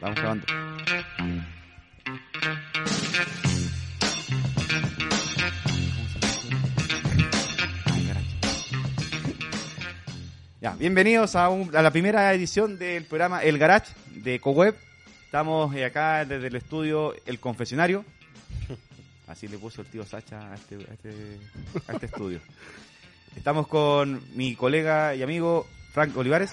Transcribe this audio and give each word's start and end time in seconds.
Vamos 0.00 0.18
grabando. 0.18 0.46
Ya, 10.60 10.74
bienvenidos 10.74 11.34
a, 11.36 11.48
la 11.48 11.90
primera 11.90 12.32
edición 12.34 12.78
del 12.78 13.04
programa 13.04 13.42
El 13.42 13.58
Garage 13.58 13.92
de 14.10 14.38
CoWeb. 14.40 14.74
Estamos 15.24 15.74
eh, 15.74 15.84
acá 15.84 16.24
desde 16.24 16.48
el 16.48 16.56
estudio 16.56 17.14
El 17.24 17.40
Confesionario. 17.40 18.04
Así 19.26 19.48
le 19.48 19.58
puso 19.58 19.80
el 19.80 19.86
tío 19.86 20.04
Sacha 20.04 20.52
a 20.52 20.54
este, 20.54 20.76
a 20.76 20.92
este, 20.92 21.38
a 21.88 21.92
este 21.92 22.06
estudio. 22.06 22.40
Estamos 23.34 23.66
con 23.66 24.22
mi 24.34 24.54
colega 24.56 25.14
y 25.14 25.22
amigo 25.22 25.66
Frank 25.92 26.16
Olivares. 26.16 26.52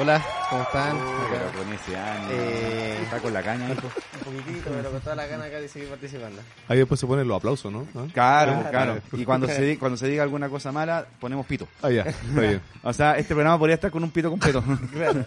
Hola, 0.00 0.24
¿cómo 0.48 0.62
están? 0.62 0.96
Pero 1.30 1.46
Acá. 1.46 2.28
Eh, 2.30 3.00
Está 3.02 3.18
con 3.18 3.32
la 3.32 3.42
caña, 3.42 3.68
hijo. 3.72 3.90
Un 4.26 4.32
poquitito, 4.36 4.70
pero 4.70 4.90
con 4.92 5.00
toda 5.00 5.16
la 5.16 5.26
gana 5.26 5.46
acá 5.46 5.60
de 5.60 5.68
seguir 5.68 5.88
participando. 5.88 6.40
Ahí 6.68 6.78
después 6.78 7.00
se 7.00 7.06
ponen 7.06 7.26
los 7.26 7.36
aplausos, 7.36 7.72
¿no? 7.72 7.84
¿Ah? 7.96 8.06
Claro, 8.12 8.52
Claro. 8.52 8.70
claro. 8.70 9.00
Y 9.12 9.24
cuando 9.24 9.48
se, 9.48 9.76
cuando 9.78 9.96
se 9.96 10.06
diga 10.06 10.22
alguna 10.22 10.48
cosa 10.48 10.70
mala, 10.70 11.04
ponemos 11.18 11.46
pito. 11.46 11.66
Ah, 11.82 11.90
ya, 11.90 12.02
está 12.02 12.40
bien. 12.40 12.60
O 12.84 12.92
sea, 12.92 13.18
este 13.18 13.34
programa 13.34 13.58
podría 13.58 13.74
estar 13.74 13.90
con 13.90 14.04
un 14.04 14.10
pito 14.10 14.30
completo. 14.30 14.62
Claro. 14.92 15.24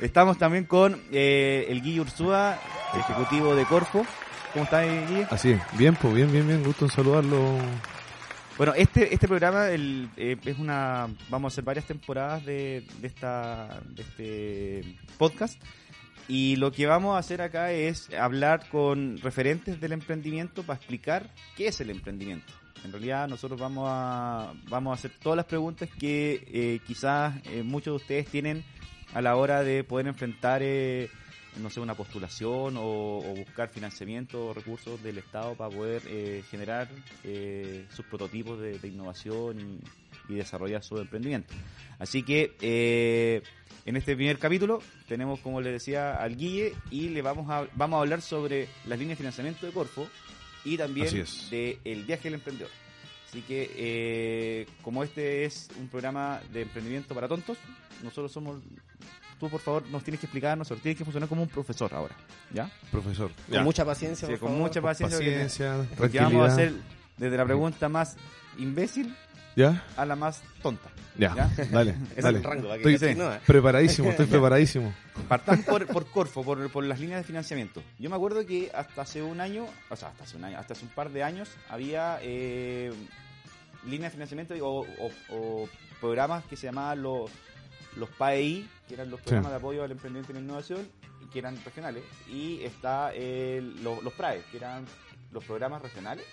Estamos 0.00 0.38
también 0.38 0.64
con 0.64 1.02
eh, 1.10 1.66
el 1.68 1.82
Guille 1.82 2.00
Ursúa, 2.02 2.56
ejecutivo 2.94 3.56
de 3.56 3.64
Corfo. 3.64 4.06
¿Cómo 4.52 4.64
está, 4.64 4.82
Guille? 4.82 5.26
Así 5.30 5.50
es. 5.50 5.60
Bien, 5.76 5.96
pues 5.96 6.14
bien, 6.14 6.30
bien, 6.30 6.46
bien. 6.46 6.62
Gusto 6.62 6.84
en 6.84 6.90
saludarlo. 6.92 7.58
Bueno, 8.58 8.74
este 8.76 9.14
este 9.14 9.28
programa 9.28 9.68
el, 9.68 10.10
eh, 10.16 10.36
es 10.44 10.58
una 10.58 11.08
vamos 11.30 11.52
a 11.52 11.54
hacer 11.54 11.62
varias 11.62 11.86
temporadas 11.86 12.44
de, 12.44 12.84
de 13.00 13.06
esta 13.06 13.80
de 13.88 14.02
este 14.02 14.96
podcast 15.16 15.62
y 16.26 16.56
lo 16.56 16.72
que 16.72 16.86
vamos 16.86 17.14
a 17.14 17.18
hacer 17.18 17.40
acá 17.40 17.70
es 17.70 18.12
hablar 18.12 18.68
con 18.68 19.18
referentes 19.18 19.80
del 19.80 19.92
emprendimiento 19.92 20.64
para 20.64 20.76
explicar 20.76 21.30
qué 21.56 21.68
es 21.68 21.80
el 21.80 21.90
emprendimiento. 21.90 22.52
En 22.84 22.90
realidad 22.90 23.28
nosotros 23.28 23.60
vamos 23.60 23.86
a 23.88 24.52
vamos 24.68 24.90
a 24.90 24.94
hacer 24.94 25.12
todas 25.22 25.36
las 25.36 25.46
preguntas 25.46 25.88
que 25.96 26.44
eh, 26.52 26.80
quizás 26.84 27.36
eh, 27.46 27.62
muchos 27.62 27.92
de 27.92 27.96
ustedes 27.96 28.26
tienen 28.26 28.64
a 29.14 29.22
la 29.22 29.36
hora 29.36 29.62
de 29.62 29.84
poder 29.84 30.08
enfrentar 30.08 30.62
eh, 30.64 31.10
no 31.58 31.70
sé, 31.70 31.80
una 31.80 31.94
postulación 31.94 32.76
o, 32.76 33.18
o 33.18 33.34
buscar 33.34 33.68
financiamiento 33.68 34.46
o 34.46 34.54
recursos 34.54 35.02
del 35.02 35.18
Estado 35.18 35.54
para 35.54 35.74
poder 35.74 36.02
eh, 36.06 36.42
generar 36.50 36.88
eh, 37.24 37.86
sus 37.94 38.04
prototipos 38.06 38.60
de, 38.60 38.78
de 38.78 38.88
innovación 38.88 39.60
y, 40.28 40.32
y 40.32 40.36
desarrollar 40.36 40.82
su 40.82 40.98
emprendimiento. 40.98 41.54
Así 41.98 42.22
que 42.22 42.56
eh, 42.60 43.42
en 43.84 43.96
este 43.96 44.14
primer 44.14 44.38
capítulo 44.38 44.80
tenemos, 45.06 45.40
como 45.40 45.60
les 45.60 45.72
decía, 45.72 46.14
al 46.14 46.36
Guille 46.36 46.74
y 46.90 47.08
le 47.08 47.22
vamos 47.22 47.50
a, 47.50 47.66
vamos 47.74 47.98
a 47.98 48.00
hablar 48.00 48.20
sobre 48.22 48.68
las 48.86 48.98
líneas 48.98 49.16
de 49.18 49.22
financiamiento 49.22 49.66
de 49.66 49.72
Corfo 49.72 50.08
y 50.64 50.76
también 50.76 51.06
es. 51.16 51.48
de 51.50 51.78
el 51.84 52.04
viaje 52.04 52.24
del 52.24 52.34
emprendedor. 52.34 52.70
Así 53.28 53.42
que, 53.42 53.70
eh, 53.76 54.66
como 54.82 55.04
este 55.04 55.44
es 55.44 55.68
un 55.78 55.88
programa 55.88 56.40
de 56.50 56.62
emprendimiento 56.62 57.14
para 57.14 57.28
tontos, 57.28 57.58
nosotros 58.02 58.32
somos. 58.32 58.62
Tú, 59.38 59.48
por 59.48 59.60
favor, 59.60 59.86
nos 59.88 60.02
tienes 60.02 60.20
que 60.20 60.26
explicar, 60.26 60.58
nosotros 60.58 60.82
tienes 60.82 60.98
que 60.98 61.04
funcionar 61.04 61.28
como 61.28 61.42
un 61.42 61.48
profesor 61.48 61.92
ahora. 61.94 62.14
¿Ya? 62.52 62.70
Profesor. 62.90 63.30
Con 63.50 63.62
mucha 63.64 63.84
paciencia, 63.84 64.26
Sí, 64.26 64.32
por 64.32 64.40
con 64.40 64.48
favor. 64.50 64.62
mucha 64.62 64.82
paciencia. 64.82 65.16
porque- 65.18 65.32
Paciencia, 65.32 65.86
porque 65.96 66.20
vamos 66.20 66.48
a 66.48 66.52
hacer 66.52 66.72
desde 67.16 67.36
la 67.36 67.44
pregunta 67.44 67.88
más 67.88 68.16
imbécil 68.58 69.14
¿Ya? 69.56 69.84
a 69.96 70.04
la 70.04 70.16
más 70.16 70.42
tonta. 70.62 70.88
Ya, 71.16 71.34
¿Ya? 71.34 71.64
dale, 71.72 71.94
es 72.16 72.24
el 72.24 72.42
rango. 72.44 72.72
Estoy 72.74 73.14
no, 73.16 73.32
¿eh? 73.34 73.40
preparadísimo, 73.46 74.10
estoy 74.10 74.26
preparadísimo. 74.26 74.92
Partamos 75.28 75.64
por, 75.64 75.86
por 75.86 76.06
Corfo, 76.10 76.42
por, 76.44 76.70
por 76.70 76.84
las 76.84 76.98
líneas 77.00 77.20
de 77.20 77.24
financiamiento. 77.24 77.82
Yo 77.98 78.08
me 78.10 78.16
acuerdo 78.16 78.44
que 78.46 78.70
hasta 78.74 79.02
hace 79.02 79.22
un 79.22 79.40
año, 79.40 79.66
o 79.90 79.96
sea, 79.96 80.08
hasta 80.08 80.24
hace 80.24 80.36
un 80.36 80.44
año, 80.44 80.58
hasta 80.58 80.74
hace 80.74 80.84
un 80.84 80.90
par 80.92 81.10
de 81.10 81.22
años, 81.24 81.48
había 81.68 82.18
eh, 82.22 82.92
líneas 83.84 84.10
de 84.12 84.16
financiamiento 84.16 84.54
o, 84.64 84.80
o- 84.84 85.12
o 85.30 85.68
programas 86.00 86.44
que 86.44 86.56
se 86.56 86.66
llamaban 86.66 87.02
los, 87.02 87.28
los 87.96 88.08
PAEI, 88.10 88.68
que 88.88 88.94
eran 88.94 89.10
los 89.10 89.20
programas 89.20 89.50
de 89.52 89.56
apoyo 89.58 89.84
al 89.84 89.90
emprendimiento 89.92 90.32
y 90.32 90.34
la 90.36 90.40
innovación, 90.40 90.80
y 91.22 91.26
que 91.30 91.38
eran 91.38 91.56
regionales. 91.64 92.02
Y 92.28 92.60
está 92.62 93.14
el- 93.14 93.82
lo- 93.84 94.00
los 94.02 94.12
PRAE, 94.14 94.40
que 94.50 94.56
eran 94.56 94.84
los 95.32 95.44
programas 95.44 95.82
regionales 95.82 96.24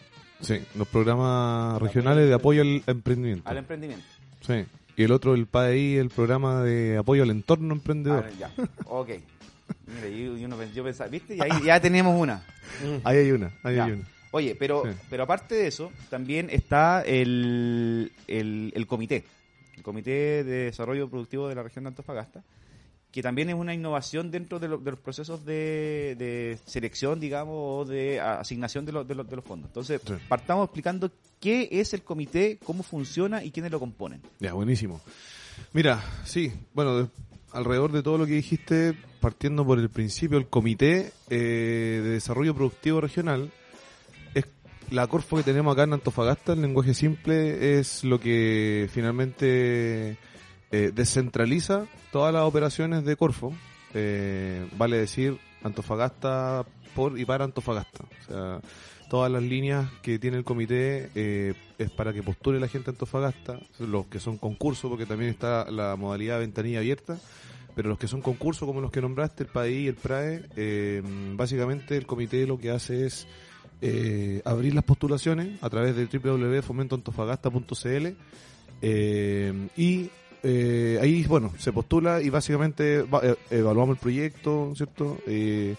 Sí, 0.41 0.61
los 0.75 0.87
programas 0.87 1.81
regionales 1.81 2.27
de 2.27 2.33
apoyo 2.33 2.61
al 2.61 2.83
emprendimiento. 2.87 3.49
al 3.49 3.57
emprendimiento. 3.57 4.05
Sí. 4.41 4.65
Y 4.97 5.03
el 5.03 5.11
otro, 5.11 5.33
el 5.33 5.45
PAI, 5.47 5.95
el 5.97 6.09
programa 6.09 6.61
de 6.63 6.97
apoyo 6.97 7.23
al 7.23 7.29
entorno 7.29 7.73
emprendedor. 7.73 8.25
Ah, 8.27 8.31
ya, 8.39 8.51
ok. 8.85 9.09
Mira, 9.87 10.07
yo, 10.09 10.63
yo 10.73 10.83
pensaba, 10.83 11.09
¿viste? 11.09 11.35
Y 11.35 11.41
ahí 11.41 11.49
ya 11.65 11.79
tenemos 11.79 12.19
una. 12.19 12.43
Ahí 13.03 13.17
hay 13.17 13.31
una, 13.31 13.51
ahí 13.63 13.75
Ya. 13.75 13.85
hay 13.85 13.91
una. 13.93 14.05
Oye, 14.31 14.55
pero, 14.55 14.83
Sí. 14.85 14.91
pero 15.09 15.23
aparte 15.23 15.55
de 15.55 15.67
eso, 15.67 15.91
también 16.09 16.49
está 16.51 17.01
el, 17.03 18.11
el, 18.27 18.73
el 18.75 18.87
comité, 18.87 19.23
Comité 19.85 20.43
de 20.43 20.65
Desarrollo 20.65 21.07
Productivo 21.09 21.47
de 21.47 21.55
la 21.55 21.63
región 21.63 21.83
de 21.85 21.89
Antofagasta, 21.89 22.43
que 23.11 23.21
también 23.21 23.47
es 23.49 23.55
una 23.55 23.73
innovación 23.73 24.29
dentro 24.31 24.59
de, 24.59 24.67
lo- 24.67 24.77
de 24.79 24.91
los 24.91 24.99
procesos 24.99 25.45
de, 25.45 26.15
de 26.19 26.57
selección, 26.65 27.19
digamos, 27.21 27.53
o 27.55 27.85
de 27.85 28.19
asignación 28.19 28.85
de, 28.85 28.91
los- 28.91 29.07
de 29.07 29.15
los- 29.15 29.29
de 29.29 29.35
los 29.37 29.45
fondos. 29.45 29.69
Entonces, 29.69 30.01
Sí. 30.05 30.13
partamos 30.27 30.65
explicando 30.65 31.09
qué 31.39 31.69
es 31.71 31.93
el 31.93 32.01
comité, 32.03 32.57
cómo 32.65 32.83
funciona 32.83 33.41
y 33.43 33.51
quiénes 33.51 33.71
lo 33.71 33.79
componen. 33.79 34.21
Ya, 34.41 34.51
buenísimo. 34.51 34.99
Mira, 35.71 36.03
sí, 36.25 36.51
bueno, 36.73 36.97
de- 37.03 37.07
alrededor 37.53 37.93
de 37.93 38.03
todo 38.03 38.17
lo 38.17 38.25
que 38.25 38.33
dijiste, 38.33 38.93
partiendo 39.21 39.65
por 39.65 39.79
el 39.79 39.89
principio, 39.89 40.37
el 40.37 40.47
Comité 40.47 41.13
eh, 41.29 42.01
de 42.03 42.09
Desarrollo 42.09 42.53
Productivo 42.53 42.99
Regional, 42.99 43.49
la 44.91 45.07
Corfo 45.07 45.37
que 45.37 45.43
tenemos 45.43 45.73
acá 45.73 45.83
en 45.83 45.93
Antofagasta, 45.93 46.53
en 46.53 46.61
lenguaje 46.61 46.93
simple, 46.93 47.79
es 47.79 48.03
lo 48.03 48.19
que 48.19 48.89
finalmente 48.91 50.17
eh, 50.71 50.91
descentraliza 50.93 51.85
todas 52.11 52.33
las 52.33 52.43
operaciones 52.43 53.05
de 53.05 53.15
Corfo, 53.15 53.53
eh, 53.93 54.67
vale 54.77 54.97
decir 54.97 55.37
Antofagasta 55.63 56.65
por 56.95 57.19
y 57.19 57.25
para 57.25 57.45
Antofagasta. 57.45 58.03
O 58.03 58.27
sea, 58.27 58.61
todas 59.09 59.31
las 59.31 59.43
líneas 59.43 59.89
que 60.01 60.19
tiene 60.19 60.37
el 60.37 60.43
comité 60.43 61.09
eh, 61.15 61.53
es 61.77 61.91
para 61.91 62.13
que 62.13 62.23
postule 62.23 62.59
la 62.59 62.67
gente 62.67 62.89
a 62.89 62.93
Antofagasta, 62.93 63.59
los 63.79 64.07
que 64.07 64.19
son 64.19 64.37
concursos, 64.37 64.89
porque 64.89 65.05
también 65.05 65.31
está 65.31 65.69
la 65.71 65.95
modalidad 65.95 66.39
ventanilla 66.39 66.79
abierta, 66.79 67.17
pero 67.75 67.89
los 67.89 67.99
que 67.99 68.07
son 68.07 68.21
concursos, 68.21 68.65
como 68.65 68.81
los 68.81 68.91
que 68.91 69.01
nombraste, 69.01 69.43
el 69.43 69.49
PAI 69.49 69.73
y 69.73 69.87
el 69.87 69.95
PRAE, 69.95 70.45
eh, 70.55 71.01
básicamente 71.35 71.97
el 71.97 72.05
comité 72.05 72.47
lo 72.47 72.57
que 72.57 72.71
hace 72.71 73.05
es 73.05 73.27
eh, 73.81 74.41
abrir 74.45 74.73
las 74.73 74.83
postulaciones 74.83 75.61
a 75.61 75.69
través 75.69 75.95
de 75.95 76.05
www.fomentoantofagasta.cl 76.05 78.07
eh, 78.81 79.67
y 79.77 80.09
eh, 80.43 80.99
ahí, 81.01 81.23
bueno, 81.23 81.51
se 81.57 81.71
postula 81.71 82.21
y 82.21 82.29
básicamente 82.29 83.01
va- 83.01 83.21
eh, 83.23 83.35
evaluamos 83.49 83.95
el 83.97 84.01
proyecto, 84.01 84.73
¿cierto? 84.75 85.17
Eh, 85.25 85.75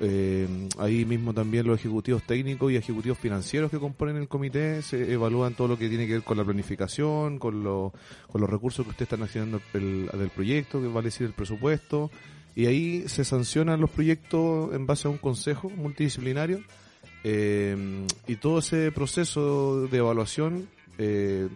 eh, 0.00 0.46
ahí 0.78 1.04
mismo 1.04 1.34
también 1.34 1.66
los 1.66 1.78
ejecutivos 1.80 2.22
técnicos 2.22 2.70
y 2.70 2.76
ejecutivos 2.76 3.18
financieros 3.18 3.68
que 3.70 3.78
componen 3.80 4.16
el 4.16 4.28
comité 4.28 4.80
se 4.80 5.12
evalúan 5.12 5.54
todo 5.54 5.66
lo 5.68 5.76
que 5.76 5.88
tiene 5.88 6.06
que 6.06 6.12
ver 6.14 6.22
con 6.22 6.38
la 6.38 6.44
planificación, 6.44 7.38
con, 7.38 7.64
lo- 7.64 7.92
con 8.30 8.40
los 8.40 8.48
recursos 8.48 8.84
que 8.86 8.90
ustedes 8.90 9.08
están 9.12 9.24
haciendo 9.24 9.60
el- 9.74 10.08
del 10.12 10.30
proyecto, 10.30 10.80
que 10.80 10.86
vale 10.88 11.06
decir 11.08 11.26
el 11.26 11.32
presupuesto, 11.32 12.10
y 12.54 12.66
ahí 12.66 13.04
se 13.08 13.24
sancionan 13.24 13.80
los 13.80 13.90
proyectos 13.90 14.72
en 14.74 14.86
base 14.86 15.08
a 15.08 15.10
un 15.10 15.18
consejo 15.18 15.68
multidisciplinario 15.68 16.60
eh, 17.24 18.06
y 18.26 18.36
todo 18.36 18.60
ese 18.60 18.92
proceso 18.92 19.86
de 19.86 19.98
evaluación 19.98 20.68
eh, 20.98 21.48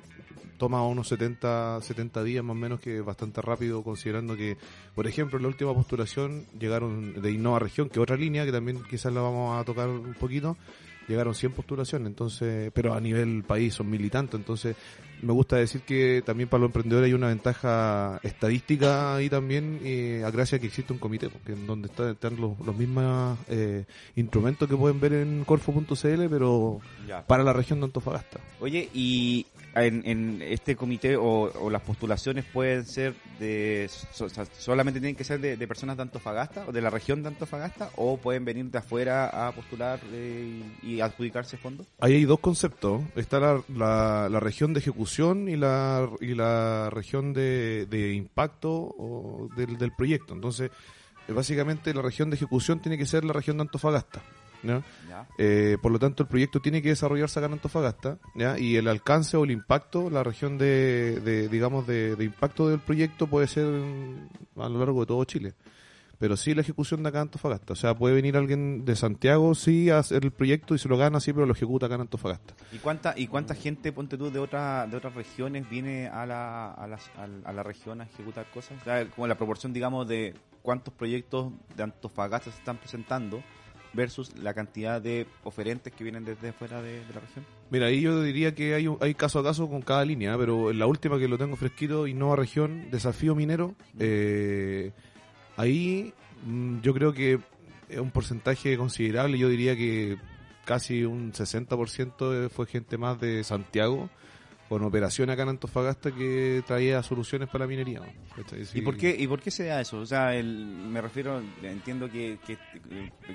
toma 0.59 0.87
unos 0.87 1.09
70, 1.09 1.81
70 1.81 2.23
días 2.23 2.45
más 2.45 2.56
o 2.56 2.59
menos, 2.59 2.81
que 2.81 2.99
es 2.99 3.05
bastante 3.05 3.43
rápido, 3.43 3.83
considerando 3.83 4.37
que, 4.37 4.56
por 4.95 5.09
ejemplo, 5.09 5.37
en 5.37 5.43
la 5.43 5.49
última 5.49 5.75
postulación 5.75 6.47
llegaron 6.59 7.20
de 7.20 7.32
Innova 7.32 7.59
Región, 7.59 7.88
que 7.88 7.99
otra 7.99 8.17
línea, 8.17 8.44
que 8.44 8.53
también 8.53 8.81
quizás 8.88 9.12
la 9.12 9.23
vamos 9.23 9.61
a 9.61 9.64
tocar 9.64 9.88
un 9.88 10.14
poquito, 10.14 10.56
llegaron 11.09 11.35
100 11.35 11.53
postulaciones, 11.53 12.06
entonces, 12.06 12.70
pero 12.73 12.94
a 12.94 13.00
nivel 13.00 13.43
país 13.43 13.75
son 13.75 13.91
mil 13.91 14.05
y 14.05 14.11
tanto, 14.11 14.37
entonces 14.37 14.76
me 15.23 15.33
gusta 15.33 15.57
decir 15.57 15.81
que 15.83 16.23
también 16.27 16.49
para 16.49 16.61
los 16.63 16.69
emprendedores 16.69 17.07
hay 17.09 17.15
una 17.15 17.29
ventaja 17.29 18.21
estadística 18.23 19.15
ahí 19.17 19.31
también, 19.31 19.81
eh, 19.85 20.23
a 20.27 20.31
gracia 20.31 20.59
que 20.59 20.67
existe 20.67 20.93
un 20.93 20.99
comité, 20.99 21.29
porque 21.29 21.53
en 21.53 21.67
donde 21.67 21.89
está- 21.89 22.11
están 22.11 22.37
los, 22.41 22.59
los 22.61 22.77
mismos 22.77 23.39
eh, 23.49 23.85
instrumentos 24.17 24.69
que 24.69 24.77
pueden 24.77 25.01
ver 25.01 25.13
en 25.15 25.45
corfo.cl, 25.45 26.29
pero 26.29 26.81
para 27.27 27.43
la 27.45 27.53
región 27.53 27.81
de 27.81 27.87
Antofagasta. 27.87 28.41
Oye, 28.61 28.89
y 28.93 29.47
en, 29.75 30.03
en 30.05 30.43
este 30.43 30.77
comité 30.77 31.17
o, 31.17 31.51
o 31.53 31.71
las 31.71 31.83
postulaciones 31.83 32.45
pueden 32.45 32.85
ser 32.87 33.15
de, 33.39 33.89
so- 34.13 34.29
solamente 34.59 35.01
tienen 35.01 35.17
que 35.17 35.25
ser 35.25 35.41
de, 35.41 35.57
personas 35.69 35.97
de 35.97 36.03
Antofagasta 36.03 36.67
o 36.69 36.73
de 36.73 36.83
la 36.83 36.91
región 36.91 37.23
de 37.23 37.29
Antofagasta 37.29 37.91
o 37.97 38.17
pueden 38.19 38.45
venir 38.45 38.67
de 38.67 38.79
afuera 38.79 39.47
a 39.49 39.53
postular 39.53 39.99
eh, 40.13 40.63
y, 40.83 40.95
y 40.97 41.01
adjudicarse 41.01 41.57
fondos. 41.57 41.87
Ahí 42.01 42.15
hay 42.15 42.25
dos 42.25 42.41
conceptos. 42.41 43.03
Está 43.17 43.41
la, 43.41 43.63
la, 43.75 44.29
la 44.31 44.41
región 44.41 44.75
de 44.75 44.81
ejecución 44.81 45.49
y 45.49 45.57
la, 45.57 46.09
y 46.21 46.35
la 46.35 46.91
región 46.91 47.33
de, 47.33 47.87
de 47.87 48.13
impacto 48.13 48.71
o 48.71 49.49
del, 49.57 49.79
del 49.79 49.93
proyecto. 49.93 50.35
Entonces, 50.35 50.71
eh, 51.29 51.33
básicamente 51.33 51.95
la 51.95 52.03
región 52.03 52.29
de 52.31 52.37
ejecución 52.37 52.81
tiene 52.81 52.99
que 52.99 53.07
ser 53.07 53.25
la 53.25 53.33
región 53.33 53.57
de 53.57 53.63
Antofagasta. 53.63 54.23
Eh, 55.38 55.76
por 55.82 55.91
lo 55.93 55.99
tanto, 55.99 56.23
el 56.23 56.29
proyecto 56.29 56.61
tiene 56.61 56.82
que 56.82 56.91
desarrollarse 56.91 57.38
acá 57.38 57.47
en 57.47 57.53
Antofagasta, 57.55 58.19
¿ya? 58.35 58.59
y 58.59 58.76
el 58.76 58.88
alcance 58.88 59.37
o 59.37 59.44
el 59.44 59.50
impacto, 59.50 60.09
la 60.11 60.23
región 60.23 60.59
de, 60.59 61.20
de, 61.20 61.49
digamos, 61.49 61.87
de, 61.87 62.17
de 62.17 62.25
impacto 62.25 62.69
del 62.69 62.79
proyecto 62.81 63.26
puede 63.26 63.47
ser 63.47 63.67
a 64.56 64.69
lo 64.69 64.79
largo 64.79 65.00
de 65.00 65.06
todo 65.06 65.25
Chile. 65.25 65.55
Pero 66.19 66.37
sí 66.37 66.55
la 66.55 66.61
ejecución 66.61 67.03
de 67.03 67.09
acá 67.09 67.19
en 67.19 67.23
Antofagasta. 67.23 67.73
O 67.73 67.76
sea, 67.76 67.97
puede 67.97 68.14
venir 68.14 68.37
alguien 68.37 68.85
de 68.85 68.94
Santiago, 68.94 69.56
sí, 69.56 69.91
a 69.91 69.99
hacer 69.99 70.23
el 70.25 70.31
proyecto 70.31 70.73
y 70.76 70.79
se 70.79 70.88
lo 70.88 70.97
gana, 70.97 71.19
sí, 71.19 71.32
pero 71.32 71.47
lo 71.47 71.53
ejecuta 71.53 71.87
acá 71.87 71.97
en 71.97 72.03
Antofagasta. 72.03 72.55
¿Y 72.70 72.79
cuánta, 72.79 73.14
¿Y 73.17 73.26
cuánta 73.26 73.56
gente, 73.56 73.91
ponte 73.91 74.17
tú, 74.17 74.31
de, 74.31 74.38
otra, 74.38 74.87
de 74.87 74.97
otras 74.97 75.14
regiones 75.17 75.69
viene 75.69 76.06
a 76.06 76.25
la, 76.25 76.67
a, 76.70 76.85
al- 76.85 77.43
a 77.44 77.53
la 77.53 77.62
región 77.64 78.00
a 78.00 78.05
ejecutar 78.05 78.47
cosas? 78.55 78.81
O 78.81 78.85
sea, 78.85 79.05
como 79.11 79.26
la 79.26 79.35
proporción, 79.37 79.73
digamos, 79.73 80.06
de 80.06 80.35
cuántos 80.62 80.94
proyectos 80.94 81.53
de 81.76 81.82
Antofagasta 81.82 82.53
se 82.53 82.59
están 82.59 82.76
presentando 82.76 83.43
versus 83.93 84.37
la 84.39 84.55
cantidad 84.55 85.00
de 85.00 85.27
oferentes 85.44 85.93
que 85.93 86.05
vienen 86.05 86.25
desde 86.25 86.53
fuera 86.53 86.81
de, 86.83 87.05
de 87.05 87.15
la 87.15 87.21
región. 87.21 87.44
Mira, 87.71 87.87
ahí 87.87 88.00
yo 88.00 88.23
diría 88.23 88.55
que 88.55 88.75
hay, 88.75 88.87
hay 89.00 89.15
caso 89.15 89.39
a 89.39 89.44
caso 89.44 89.69
con 89.69 89.83
cada 89.83 90.05
línea, 90.05 90.37
pero 90.37 90.71
en 90.71 90.79
la 90.79 90.87
última 90.87 91.19
que 91.19 91.29
lo 91.29 91.39
tengo 91.39 91.56
fresquito, 91.56 92.06
Innova 92.06 92.37
Región, 92.37 92.91
Desafío 92.91 93.35
Minero, 93.35 93.75
eh, 93.99 94.93
ahí 95.56 96.12
mm, 96.44 96.81
yo 96.81 96.94
creo 96.94 97.12
que 97.12 97.39
es 97.89 97.99
un 97.99 98.11
porcentaje 98.11 98.77
considerable, 98.77 99.39
yo 99.39 99.49
diría 99.49 99.77
que 99.77 100.17
casi 100.65 101.05
un 101.05 101.33
60% 101.33 102.49
fue 102.50 102.67
gente 102.67 102.97
más 102.97 103.21
de 103.21 103.45
Santiago, 103.45 104.09
con 104.73 104.85
operación 104.85 105.29
acá 105.29 105.43
en 105.43 105.51
Antofagasta 105.51 106.11
que 106.13 106.63
traía 106.67 107.03
soluciones 107.03 107.47
para 107.51 107.67
la 107.67 107.69
minería. 107.69 108.01
¿Y 108.73 108.81
por 108.81 108.97
qué 108.97 109.15
y 109.19 109.27
por 109.27 109.39
qué 109.43 109.51
se 109.51 109.65
da 109.67 109.83
eso? 109.83 109.99
O 109.99 110.07
sea, 110.07 110.35
el, 110.35 110.47
me 110.67 111.03
refiero, 111.03 111.43
entiendo 111.63 112.09
que, 112.09 112.39
que, 112.47 112.57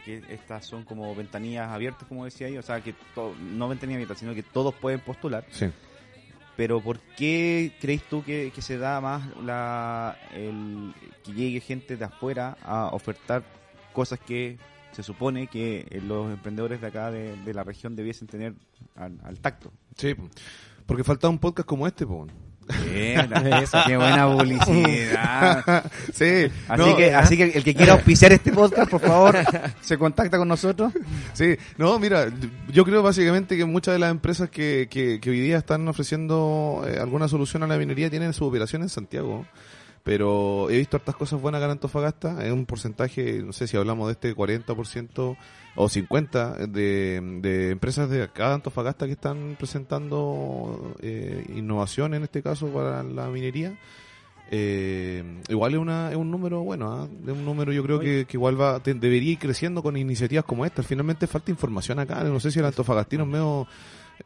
que 0.03 0.23
estas 0.29 0.65
son 0.65 0.83
como 0.83 1.13
ventanillas 1.13 1.69
abiertas, 1.69 2.07
como 2.07 2.25
decía 2.25 2.47
ahí, 2.47 2.57
o 2.57 2.63
sea, 2.63 2.81
que 2.81 2.95
to- 3.13 3.35
no 3.39 3.69
ventanillas 3.69 3.97
abiertas, 3.97 4.17
sino 4.17 4.33
que 4.33 4.41
todos 4.41 4.73
pueden 4.73 4.99
postular. 5.01 5.45
Sí. 5.51 5.67
Pero 6.55 6.81
¿por 6.81 6.97
qué 7.15 7.71
crees 7.79 8.01
tú 8.09 8.23
que, 8.23 8.51
que 8.55 8.63
se 8.63 8.79
da 8.79 8.99
más 8.99 9.21
la, 9.43 10.17
el, 10.33 10.91
que 11.23 11.33
llegue 11.33 11.59
gente 11.59 11.97
de 11.97 12.05
afuera 12.05 12.57
a 12.63 12.87
ofertar 12.87 13.43
cosas 13.93 14.19
que 14.19 14.57
se 14.91 15.03
supone 15.03 15.45
que 15.45 15.85
los 16.03 16.33
emprendedores 16.33 16.81
de 16.81 16.87
acá 16.87 17.11
de, 17.11 17.35
de 17.35 17.53
la 17.53 17.63
región 17.63 17.95
debiesen 17.95 18.27
tener 18.27 18.55
al, 18.95 19.19
al 19.23 19.37
tacto? 19.39 19.71
Sí, 19.95 20.15
porque 20.87 21.03
falta 21.03 21.29
un 21.29 21.37
podcast 21.37 21.67
como 21.67 21.85
este, 21.85 22.07
po. 22.07 22.25
Bien, 22.91 23.31
eso, 23.61 23.77
qué 23.85 23.95
buena 23.95 24.27
publicidad. 24.27 25.89
sí, 26.13 26.51
Así, 26.67 26.81
no, 26.81 26.97
que, 26.97 27.13
así 27.13 27.37
que 27.37 27.43
el 27.43 27.63
que 27.63 27.73
quiera 27.73 27.93
auspiciar 27.93 28.33
este 28.33 28.51
podcast, 28.51 28.89
por 28.89 28.99
favor, 28.99 29.35
se 29.81 29.97
contacta 29.97 30.37
con 30.37 30.47
nosotros. 30.47 30.91
Sí, 31.33 31.55
no, 31.77 31.97
mira, 31.99 32.27
yo 32.69 32.83
creo 32.83 33.03
básicamente 33.03 33.55
que 33.55 33.65
muchas 33.65 33.93
de 33.93 33.99
las 33.99 34.11
empresas 34.11 34.49
que, 34.49 34.87
que, 34.89 35.19
que 35.21 35.29
hoy 35.29 35.39
día 35.39 35.57
están 35.57 35.87
ofreciendo 35.87 36.83
eh, 36.87 36.97
alguna 36.99 37.27
solución 37.27 37.63
a 37.63 37.67
la 37.67 37.77
minería 37.77 38.09
tienen 38.09 38.33
su 38.33 38.45
operación 38.45 38.81
en 38.81 38.89
Santiago. 38.89 39.45
Pero 40.03 40.69
he 40.69 40.77
visto 40.77 40.95
hartas 40.95 41.15
cosas 41.15 41.41
buenas 41.41 41.59
acá 41.59 41.65
en 41.65 41.71
Antofagasta. 41.71 42.45
Es 42.45 42.53
un 42.53 42.65
porcentaje, 42.65 43.41
no 43.43 43.51
sé 43.51 43.67
si 43.67 43.75
hablamos 43.75 44.07
de 44.07 44.13
este 44.13 44.33
40% 44.33 45.37
o 45.77 45.87
50% 45.87 46.67
de, 46.67 47.21
de 47.41 47.69
empresas 47.71 48.09
de 48.09 48.23
acá 48.23 48.49
de 48.49 48.55
Antofagasta 48.55 49.05
que 49.05 49.13
están 49.13 49.55
presentando 49.57 50.93
eh, 51.01 51.45
innovación 51.55 52.13
en 52.15 52.23
este 52.23 52.41
caso 52.41 52.67
para 52.67 53.03
la 53.03 53.27
minería. 53.27 53.77
Eh, 54.49 55.23
igual 55.49 55.73
es, 55.73 55.79
una, 55.79 56.09
es 56.09 56.15
un 56.15 56.31
número 56.31 56.63
bueno, 56.63 56.91
¿ah? 56.91 57.07
es 57.25 57.31
un 57.33 57.43
número 57.43 57.73
yo 57.73 57.83
creo 57.83 57.99
que, 57.99 58.25
que 58.25 58.37
igual 58.37 58.59
va 58.59 58.79
te- 58.79 58.93
debería 58.93 59.33
ir 59.33 59.39
creciendo 59.39 59.83
con 59.83 59.97
iniciativas 59.97 60.45
como 60.45 60.65
esta. 60.65 60.83
Finalmente 60.83 61.27
falta 61.27 61.51
información 61.51 61.99
acá, 61.99 62.23
no 62.23 62.39
sé 62.39 62.49
si 62.51 62.59
el 62.59 62.65
antofagastino 62.65 63.23
es 63.23 63.29
medio, 63.29 63.67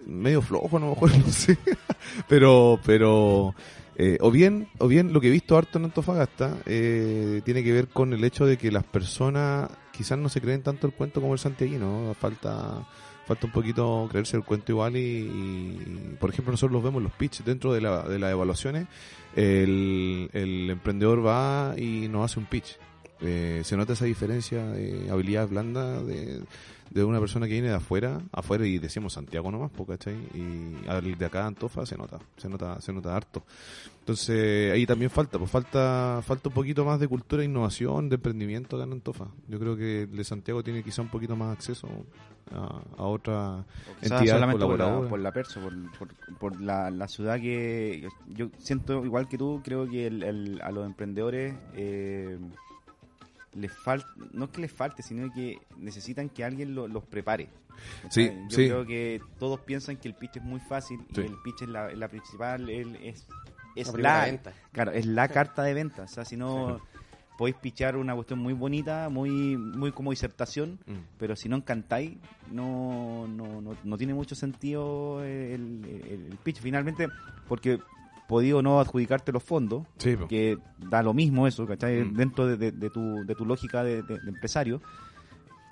medio 0.05 0.41
flojo, 0.41 0.77
a 0.77 0.79
lo 0.79 0.89
mejor, 0.89 1.17
no 1.17 1.27
sé, 1.31 1.57
pero, 2.29 2.79
pero 2.85 3.55
eh, 3.95 4.17
o 4.21 4.29
bien, 4.31 4.67
o 4.77 4.87
bien 4.87 5.11
lo 5.11 5.19
que 5.19 5.27
he 5.27 5.31
visto 5.31 5.57
harto 5.57 5.79
en 5.79 5.85
Antofagasta 5.85 6.55
eh, 6.65 7.41
tiene 7.43 7.63
que 7.63 7.73
ver 7.73 7.87
con 7.87 8.13
el 8.13 8.23
hecho 8.23 8.45
de 8.45 8.57
que 8.57 8.71
las 8.71 8.83
personas 8.83 9.69
quizás 9.91 10.17
no 10.17 10.29
se 10.29 10.41
creen 10.41 10.61
tanto 10.63 10.87
el 10.87 10.93
cuento 10.93 11.21
como 11.21 11.33
el 11.33 11.39
santiaguino, 11.39 12.07
¿no? 12.07 12.13
falta 12.13 12.87
falta 13.25 13.45
un 13.45 13.51
poquito 13.51 14.07
creerse 14.09 14.35
el 14.35 14.43
cuento 14.43 14.71
igual 14.71 14.97
y, 14.97 16.15
por 16.19 16.31
ejemplo 16.31 16.51
nosotros 16.51 16.73
los 16.73 16.83
vemos 16.83 17.03
los 17.03 17.11
pitch 17.13 17.43
dentro 17.43 17.71
de, 17.71 17.79
la, 17.79 18.01
de 18.03 18.17
las 18.19 18.31
evaluaciones 18.31 18.87
el, 19.35 20.67
emprendedor 20.69 21.25
va 21.25 21.75
y 21.77 22.07
nos 22.09 22.25
hace 22.25 22.39
un 22.39 22.45
pitch 22.45 22.77
Eh, 23.23 23.61
se 23.63 23.77
nota 23.77 23.93
esa 23.93 24.05
diferencia 24.05 24.65
de 24.65 25.07
habilidad 25.11 25.47
blanda 25.47 26.01
de, 26.01 26.41
de 26.91 27.03
una 27.05 27.19
persona 27.19 27.47
que 27.47 27.53
viene 27.53 27.69
de 27.69 27.75
afuera 27.75 28.21
afuera 28.33 28.67
y 28.67 28.77
decimos 28.77 29.13
Santiago 29.13 29.49
nomás 29.49 29.71
¿cachai? 29.87 30.13
y 30.33 30.87
al 30.87 31.17
de 31.17 31.25
acá 31.25 31.45
Antofa 31.47 31.85
se 31.85 31.97
nota 31.97 32.19
se 32.37 32.49
nota 32.49 32.79
se 32.81 32.91
nota 32.93 33.15
harto. 33.15 33.43
Entonces 33.99 34.71
ahí 34.73 34.85
también 34.85 35.09
falta 35.09 35.37
pues 35.39 35.49
falta 35.49 36.21
falta 36.25 36.49
un 36.49 36.55
poquito 36.55 36.83
más 36.85 36.99
de 36.99 37.07
cultura 37.07 37.41
de 37.41 37.45
innovación 37.47 38.09
de 38.09 38.15
emprendimiento 38.15 38.75
acá 38.75 38.85
en 38.85 38.93
Antofa. 38.93 39.27
Yo 39.47 39.57
creo 39.59 39.75
que 39.77 40.03
el 40.03 40.15
de 40.15 40.23
Santiago 40.23 40.63
tiene 40.63 40.83
quizá 40.83 41.01
un 41.01 41.07
poquito 41.09 41.35
más 41.35 41.55
acceso 41.55 41.87
a, 42.53 42.81
a 42.97 43.03
otra 43.03 43.63
entidad 44.01 44.33
solamente 44.33 44.65
por 44.65 44.77
la, 44.77 45.09
por 45.09 45.19
la 45.19 45.31
perso, 45.31 45.61
por, 45.61 45.73
por, 45.97 46.37
por 46.39 46.61
la, 46.61 46.91
la 46.91 47.07
ciudad 47.07 47.39
que 47.39 48.05
yo 48.27 48.49
siento 48.57 49.05
igual 49.05 49.29
que 49.29 49.37
tú, 49.37 49.61
creo 49.63 49.87
que 49.87 50.07
el, 50.07 50.23
el- 50.23 50.61
a 50.61 50.71
los 50.71 50.85
emprendedores 50.85 51.55
eh, 51.75 52.37
les 53.53 53.71
falta, 53.71 54.07
no 54.33 54.45
es 54.45 54.51
que 54.51 54.61
les 54.61 54.71
falte, 54.71 55.03
sino 55.03 55.31
que 55.33 55.59
necesitan 55.77 56.29
que 56.29 56.43
alguien 56.43 56.73
lo- 56.75 56.87
los 56.87 57.03
prepare. 57.03 57.49
Sí. 58.09 58.31
Yo 58.49 58.55
sí. 58.57 58.67
creo 58.67 58.85
que 58.85 59.21
todos 59.39 59.59
piensan 59.61 59.97
que 59.97 60.07
el 60.07 60.13
pitch 60.13 60.37
es 60.37 60.43
muy 60.43 60.59
fácil 60.59 60.99
Sí. 61.13 61.21
y 61.21 61.25
el 61.25 61.35
pitch 61.43 61.63
es 61.63 61.69
la, 61.69 62.07
principal, 62.07 62.69
el- 62.69 62.95
es, 62.97 63.27
es 63.75 63.93
La 63.93 64.19
la, 64.19 64.25
venta. 64.25 64.53
claro, 64.71 64.91
es 64.91 65.05
la 65.05 65.27
carta 65.29 65.63
de 65.63 65.73
venta. 65.73 66.03
O 66.03 66.07
sea, 66.07 66.23
si 66.25 66.37
no 66.37 66.79
podéis 67.37 67.55
pichar 67.57 67.97
una 67.97 68.13
cuestión 68.13 68.37
muy 68.39 68.53
bonita, 68.53 69.09
muy, 69.09 69.57
muy 69.57 69.91
como 69.91 70.11
disertación, 70.11 70.79
Mm. 70.85 70.93
pero 71.17 71.35
si 71.35 71.49
no 71.49 71.55
encantáis, 71.57 72.17
no, 72.51 73.27
no, 73.27 73.61
no, 73.61 73.75
no 73.83 73.97
tiene 73.97 74.13
mucho 74.13 74.35
sentido 74.35 75.23
el, 75.23 75.83
el- 75.85 76.27
el 76.31 76.37
pitch. 76.43 76.59
Finalmente, 76.61 77.07
porque 77.47 77.79
podí 78.31 78.53
o 78.53 78.61
no 78.61 78.79
adjudicarte 78.79 79.31
los 79.33 79.43
fondos, 79.43 79.83
Sí, 79.97 80.15
que 80.29 80.57
da 80.89 81.03
lo 81.03 81.13
mismo 81.13 81.47
eso, 81.47 81.67
¿cachai? 81.67 82.01
Mm. 82.03 82.13
Dentro 82.15 82.47
de, 82.47 82.55
de- 82.55 82.71
de 82.71 82.89
tu, 82.89 83.25
de 83.25 83.35
tu 83.35 83.45
lógica 83.45 83.83
de 83.83 83.99
empresario, 84.25 84.81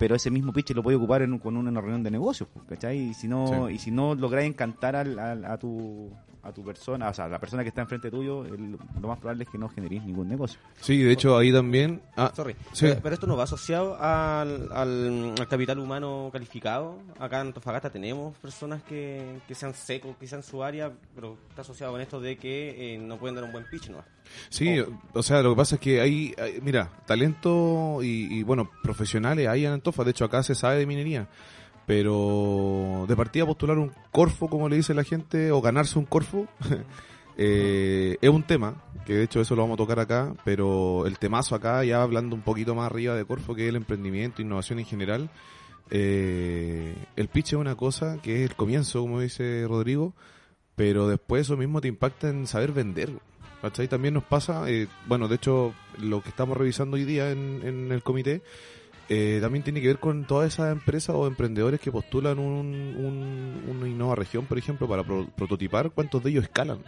pero 0.00 0.16
ese 0.16 0.30
mismo 0.30 0.52
pitch 0.52 0.70
lo 0.74 0.82
puedes 0.82 0.98
ocupar 0.98 1.22
en, 1.22 1.34
un- 1.34 1.38
con 1.38 1.56
una 1.56 1.78
reunión 1.80 2.02
de 2.02 2.10
negocios, 2.10 2.48
pues, 2.52 2.64
¿cachai? 2.66 3.10
Y 3.10 3.14
si 3.14 3.28
no, 3.28 3.68
Sí. 3.68 3.74
y 3.74 3.78
si 3.78 3.90
no 3.92 4.14
logras 4.16 4.42
encantar 4.44 4.96
al- 4.96 5.18
al- 5.18 5.44
a 5.44 5.56
tu 5.58 6.10
a 6.42 6.52
tu 6.52 6.64
persona, 6.64 7.10
o 7.10 7.12
sea, 7.12 7.26
a 7.26 7.28
la 7.28 7.38
persona 7.38 7.62
que 7.62 7.68
está 7.68 7.82
enfrente 7.82 8.10
tuyo, 8.10 8.46
el- 8.46 8.72
lo 8.98 9.08
más 9.08 9.18
probable 9.18 9.44
es 9.44 9.50
que 9.50 9.58
no 9.58 9.68
generéis 9.68 10.02
ningún 10.04 10.26
negocio. 10.26 10.58
Sí, 10.80 10.96
de 11.02 11.12
hecho 11.12 11.36
ahí 11.36 11.52
también 11.52 12.00
ah, 12.16 12.32
Sorry. 12.34 12.54
Sí. 12.72 12.86
Pero, 12.86 13.00
pero 13.02 13.14
esto 13.14 13.26
no 13.26 13.36
va 13.36 13.44
asociado 13.44 13.98
al, 14.00 14.72
al, 14.72 15.34
al 15.38 15.48
capital 15.48 15.78
humano 15.78 16.30
calificado. 16.32 16.96
Acá 17.18 17.42
en 17.42 17.48
Antofagasta 17.48 17.90
tenemos 17.90 18.34
personas 18.38 18.82
que, 18.84 19.40
que 19.46 19.54
sean 19.54 19.74
secos, 19.74 20.16
que 20.16 20.26
sean 20.26 20.42
su 20.42 20.64
área, 20.64 20.90
pero 21.14 21.36
está 21.50 21.60
asociado 21.60 21.92
con 21.92 22.00
esto 22.00 22.22
de 22.22 22.38
que 22.38 22.94
eh, 22.94 22.98
no 22.98 23.18
pueden 23.18 23.34
dar 23.34 23.44
un 23.44 23.52
buen 23.52 23.66
pitch, 23.70 23.90
¿no? 23.90 23.98
Sí, 24.48 24.78
o 25.12 25.22
sea, 25.22 25.42
lo 25.42 25.50
que 25.50 25.56
pasa 25.56 25.74
es 25.76 25.80
que 25.80 26.00
hay, 26.00 26.34
hay- 26.38 26.60
mira, 26.62 26.90
talento 27.06 27.98
y, 28.02 28.38
y, 28.38 28.42
bueno, 28.42 28.70
profesionales 28.82 29.48
hay 29.48 29.66
en 29.66 29.72
Antofa, 29.72 30.04
de 30.04 30.10
hecho 30.12 30.24
acá 30.24 30.42
se 30.42 30.54
sabe 30.54 30.78
de 30.78 30.86
minería, 30.86 31.28
pero 31.86 33.04
de 33.08 33.16
partida 33.16 33.46
postular 33.46 33.78
un 33.78 33.92
Corfo, 34.12 34.48
como 34.48 34.68
le 34.68 34.76
dice 34.76 34.94
la 34.94 35.04
gente, 35.04 35.50
o 35.52 35.60
ganarse 35.60 35.98
un 35.98 36.04
Corfo, 36.06 36.46
eh, 37.36 38.16
es 38.20 38.30
un 38.30 38.42
tema, 38.42 38.74
que 39.06 39.14
de 39.14 39.24
hecho 39.24 39.40
eso 39.40 39.54
lo 39.56 39.62
vamos 39.62 39.74
a 39.74 39.78
tocar 39.78 39.98
acá, 40.00 40.34
pero 40.44 41.06
el 41.06 41.18
temazo 41.18 41.54
acá, 41.54 41.82
ya 41.84 42.02
hablando 42.02 42.34
un 42.36 42.42
poquito 42.42 42.74
más 42.74 42.86
arriba 42.86 43.14
de 43.14 43.24
Corfo, 43.24 43.54
que 43.54 43.64
es 43.64 43.68
el 43.70 43.76
emprendimiento, 43.76 44.42
innovación 44.42 44.78
en 44.78 44.84
general, 44.86 45.30
eh, 45.90 46.94
el 47.16 47.28
pitch 47.28 47.48
es 47.48 47.52
una 47.54 47.74
cosa 47.74 48.18
que 48.22 48.44
es 48.44 48.50
el 48.50 48.56
comienzo, 48.56 49.00
como 49.00 49.20
dice 49.20 49.64
Rodrigo, 49.66 50.14
pero 50.76 51.08
después 51.08 51.42
eso 51.42 51.56
mismo 51.56 51.80
te 51.80 51.88
impacta 51.88 52.28
en 52.28 52.46
saber 52.46 52.72
vender. 52.72 53.10
¿Cachai? 53.62 53.88
También 53.88 54.14
nos 54.14 54.24
pasa, 54.24 54.70
eh, 54.70 54.88
bueno, 55.06 55.28
de 55.28 55.36
hecho, 55.36 55.74
lo 55.98 56.22
que 56.22 56.30
estamos 56.30 56.56
revisando 56.56 56.96
hoy 56.96 57.04
día 57.04 57.30
en, 57.30 57.60
en 57.62 57.92
el 57.92 58.02
comité 58.02 58.42
eh, 59.10 59.38
también 59.42 59.62
tiene 59.62 59.80
que 59.82 59.88
ver 59.88 59.98
con 59.98 60.24
todas 60.24 60.54
esas 60.54 60.72
empresas 60.72 61.14
o 61.14 61.26
emprendedores 61.26 61.78
que 61.80 61.92
postulan 61.92 62.38
un, 62.38 62.66
un, 62.96 63.62
una 63.68 63.88
innova 63.88 64.14
región, 64.14 64.46
por 64.46 64.56
ejemplo, 64.56 64.88
para 64.88 65.02
pro- 65.04 65.28
prototipar, 65.36 65.90
cuántos 65.90 66.22
de 66.22 66.30
ellos 66.30 66.44
escalan, 66.44 66.78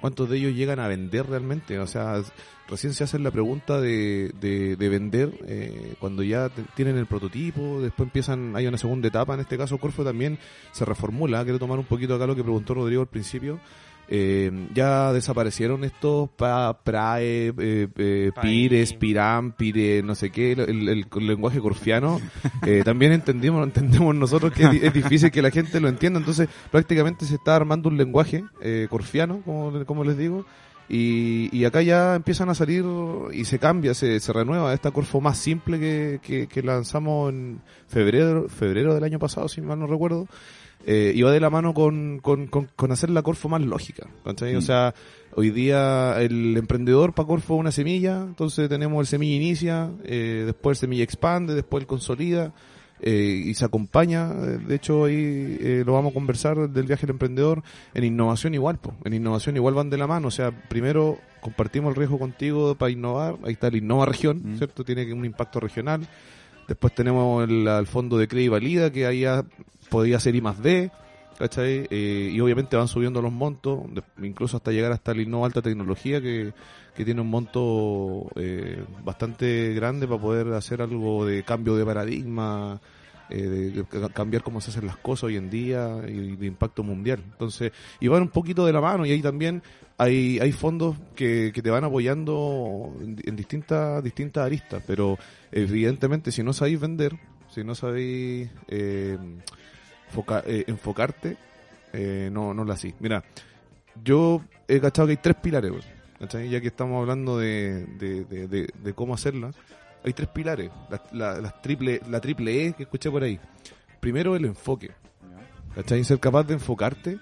cuántos 0.00 0.28
de 0.28 0.38
ellos 0.38 0.54
llegan 0.54 0.80
a 0.80 0.88
vender 0.88 1.26
realmente. 1.28 1.78
O 1.78 1.86
sea, 1.86 2.20
recién 2.66 2.92
se 2.94 3.04
hacen 3.04 3.22
la 3.22 3.30
pregunta 3.30 3.80
de, 3.80 4.32
de, 4.40 4.74
de 4.74 4.88
vender 4.88 5.30
eh, 5.46 5.94
cuando 6.00 6.24
ya 6.24 6.50
tienen 6.74 6.96
el 6.96 7.06
prototipo, 7.06 7.80
después 7.80 8.06
empiezan, 8.08 8.56
hay 8.56 8.66
una 8.66 8.78
segunda 8.78 9.06
etapa, 9.06 9.34
en 9.34 9.40
este 9.40 9.56
caso 9.58 9.78
Corfo 9.78 10.02
también 10.02 10.38
se 10.72 10.84
reformula, 10.84 11.44
quiero 11.44 11.58
tomar 11.60 11.78
un 11.78 11.84
poquito 11.84 12.14
acá 12.14 12.26
lo 12.26 12.34
que 12.34 12.42
preguntó 12.42 12.74
Rodrigo 12.74 13.02
al 13.02 13.08
principio, 13.08 13.60
Eh, 14.08 14.68
ya 14.72 15.12
desaparecieron 15.12 15.82
estos 15.82 16.30
pa, 16.30 16.78
prae, 16.84 17.48
eh, 17.58 17.88
eh, 17.96 18.30
Pae. 18.34 18.42
pires, 18.44 18.92
piram, 18.92 19.52
pire, 19.52 20.02
no 20.04 20.14
sé 20.14 20.30
qué, 20.30 20.52
el, 20.52 20.60
el- 20.88 21.06
el 21.12 21.26
lenguaje 21.26 21.58
corfiano. 21.60 22.20
Eh, 22.64 22.82
también 22.84 23.12
entendimos, 23.12 23.64
entendemos 23.66 24.14
nosotros 24.14 24.52
que 24.52 24.62
es, 24.64 24.70
di- 24.70 24.80
es 24.82 24.92
difícil 24.92 25.30
que 25.32 25.42
la 25.42 25.50
gente 25.50 25.80
lo 25.80 25.88
entienda, 25.88 26.20
entonces 26.20 26.48
prácticamente 26.70 27.24
se 27.24 27.34
está 27.34 27.56
armando 27.56 27.88
un 27.88 27.96
lenguaje 27.96 28.44
eh, 28.60 28.86
corfiano, 28.88 29.40
como, 29.44 29.84
como 29.86 30.04
les 30.04 30.16
digo, 30.16 30.46
y, 30.88 31.48
y 31.50 31.64
acá 31.64 31.82
ya 31.82 32.14
empiezan 32.14 32.48
a 32.48 32.54
salir 32.54 32.84
y 33.32 33.44
se 33.44 33.58
cambia, 33.58 33.92
se, 33.92 34.20
se 34.20 34.32
renueva 34.32 34.72
esta 34.72 34.92
Corfo 34.92 35.20
más 35.20 35.36
simple 35.36 35.80
que, 35.80 36.20
que, 36.22 36.46
que 36.46 36.62
lanzamos 36.62 37.32
en 37.32 37.60
febrero, 37.88 38.48
febrero 38.48 38.94
del 38.94 39.02
año 39.02 39.18
pasado, 39.18 39.48
si 39.48 39.60
mal 39.60 39.80
no 39.80 39.88
recuerdo. 39.88 40.28
Eh, 40.88 41.12
y 41.16 41.22
va 41.22 41.32
de 41.32 41.40
la 41.40 41.50
mano 41.50 41.74
con, 41.74 42.20
con, 42.22 42.46
con, 42.46 42.68
con 42.76 42.92
hacer 42.92 43.10
la 43.10 43.22
Corfo 43.22 43.48
más 43.48 43.60
lógica. 43.60 44.06
O 44.24 44.30
Mm. 44.32 44.60
sea, 44.62 44.94
hoy 45.34 45.50
día 45.50 46.14
el 46.22 46.56
emprendedor 46.56 47.12
para 47.12 47.26
Corfo 47.26 47.54
es 47.56 47.60
una 47.60 47.72
semilla, 47.72 48.22
entonces 48.22 48.68
tenemos 48.68 49.00
el 49.00 49.06
semilla 49.08 49.34
inicia, 49.34 49.90
eh, 50.04 50.44
después 50.46 50.76
el 50.76 50.80
semilla 50.82 51.02
expande, 51.02 51.54
después 51.54 51.80
el 51.82 51.88
consolida 51.88 52.52
eh, 53.02 53.42
y 53.46 53.52
se 53.54 53.64
acompaña. 53.64 54.32
De 54.32 54.74
hecho, 54.76 55.06
ahí 55.06 55.58
eh, 55.60 55.82
lo 55.84 55.92
vamos 55.94 56.12
a 56.12 56.14
conversar 56.14 56.70
del 56.70 56.86
viaje 56.86 57.02
del 57.02 57.10
emprendedor. 57.14 57.62
En 57.92 58.04
innovación 58.04 58.54
igual, 58.54 58.78
po. 58.78 58.94
en 59.04 59.12
innovación 59.12 59.56
igual 59.56 59.74
van 59.74 59.90
de 59.90 59.98
la 59.98 60.06
mano. 60.06 60.28
O 60.28 60.30
sea, 60.30 60.50
primero 60.68 61.18
compartimos 61.40 61.90
el 61.90 61.96
riesgo 61.96 62.18
contigo 62.18 62.76
para 62.76 62.90
innovar. 62.92 63.36
Ahí 63.44 63.52
está 63.54 63.66
el 63.66 63.76
Innova 63.76 64.06
Región, 64.06 64.40
Mm. 64.44 64.56
¿cierto? 64.58 64.84
Tiene 64.84 65.12
un 65.12 65.24
impacto 65.24 65.58
regional. 65.58 66.06
Después 66.68 66.94
tenemos 66.94 67.44
el, 67.48 67.86
fondo 67.86 68.18
de 68.18 68.26
crédito 68.28 68.46
y 68.46 68.48
valida, 68.48 68.90
que 68.90 69.04
ahí 69.06 69.20
ya 69.20 69.44
podía 69.88 70.20
ser 70.20 70.34
I 70.34 70.40
más 70.40 70.62
D. 70.62 70.90
¿cachai? 71.38 71.86
Eh, 71.90 72.30
y 72.32 72.40
obviamente 72.40 72.76
van 72.76 72.88
subiendo 72.88 73.20
los 73.20 73.30
montos, 73.30 73.80
incluso 74.22 74.56
hasta 74.56 74.72
llegar 74.72 74.92
hasta 74.92 75.12
el 75.12 75.20
Innova 75.20 75.46
Alta 75.46 75.60
Tecnología, 75.60 76.18
que, 76.20 76.54
que 76.94 77.04
tiene 77.04 77.20
un 77.20 77.28
monto 77.28 78.30
eh, 78.36 78.82
bastante 79.04 79.74
grande 79.74 80.08
para 80.08 80.18
poder 80.18 80.54
hacer 80.54 80.80
algo 80.80 81.26
de 81.26 81.42
cambio 81.42 81.76
de 81.76 81.84
paradigma, 81.84 82.80
eh, 83.28 83.42
de, 83.42 83.70
de 83.70 83.84
ca- 83.84 84.08
cambiar 84.08 84.42
cómo 84.42 84.62
se 84.62 84.70
hacen 84.70 84.86
las 84.86 84.96
cosas 84.96 85.24
hoy 85.24 85.36
en 85.36 85.50
día 85.50 85.98
y 86.08 86.36
de 86.36 86.46
impacto 86.46 86.82
mundial. 86.82 87.22
Entonces, 87.32 87.70
y 88.00 88.08
van 88.08 88.22
un 88.22 88.28
poquito 88.28 88.64
de 88.64 88.72
la 88.72 88.80
mano 88.80 89.04
y 89.04 89.12
ahí 89.12 89.20
también 89.20 89.62
hay, 89.98 90.38
hay 90.38 90.52
fondos 90.52 90.96
que, 91.14 91.50
que 91.54 91.60
te 91.60 91.68
van 91.68 91.84
apoyando 91.84 92.96
en, 93.02 93.20
en 93.22 93.36
distintas, 93.36 94.02
distintas 94.02 94.46
aristas, 94.46 94.82
pero 94.86 95.18
evidentemente 95.52 96.32
si 96.32 96.42
no 96.42 96.54
sabéis 96.54 96.80
vender, 96.80 97.12
si 97.50 97.62
no 97.62 97.74
sabéis 97.74 98.48
eh, 98.68 99.18
foca- 100.12 100.42
eh, 100.46 100.64
enfocarte, 100.66 101.36
eh, 101.92 102.28
no, 102.32 102.52
no 102.54 102.64
lo 102.64 102.72
hacéis. 102.72 102.94
Mira, 103.00 103.22
yo 104.04 104.42
he 104.68 104.80
cachado 104.80 105.06
que 105.08 105.12
hay 105.12 105.16
tres 105.18 105.36
pilares, 105.36 105.72
ya 106.20 106.60
que 106.60 106.66
estamos 106.68 107.00
hablando 107.00 107.38
de, 107.38 107.86
de, 107.98 108.24
de, 108.24 108.48
de- 108.48 108.68
de 108.82 108.92
cómo 108.94 109.14
hacerla. 109.14 109.50
Hay 110.04 110.12
tres 110.12 110.28
pilares, 110.28 110.70
la, 110.90 111.02
la, 111.12 111.40
las 111.40 111.60
triple, 111.62 112.00
la 112.08 112.20
triple 112.20 112.66
E 112.66 112.72
que 112.74 112.84
escuché 112.84 113.10
por 113.10 113.22
ahí. 113.24 113.40
Primero 114.00 114.36
el 114.36 114.44
enfoque, 114.44 114.92
¿cachai? 115.74 116.04
Ser 116.04 116.20
capaz 116.20 116.44
de 116.44 116.54
enfocarte, 116.54 117.18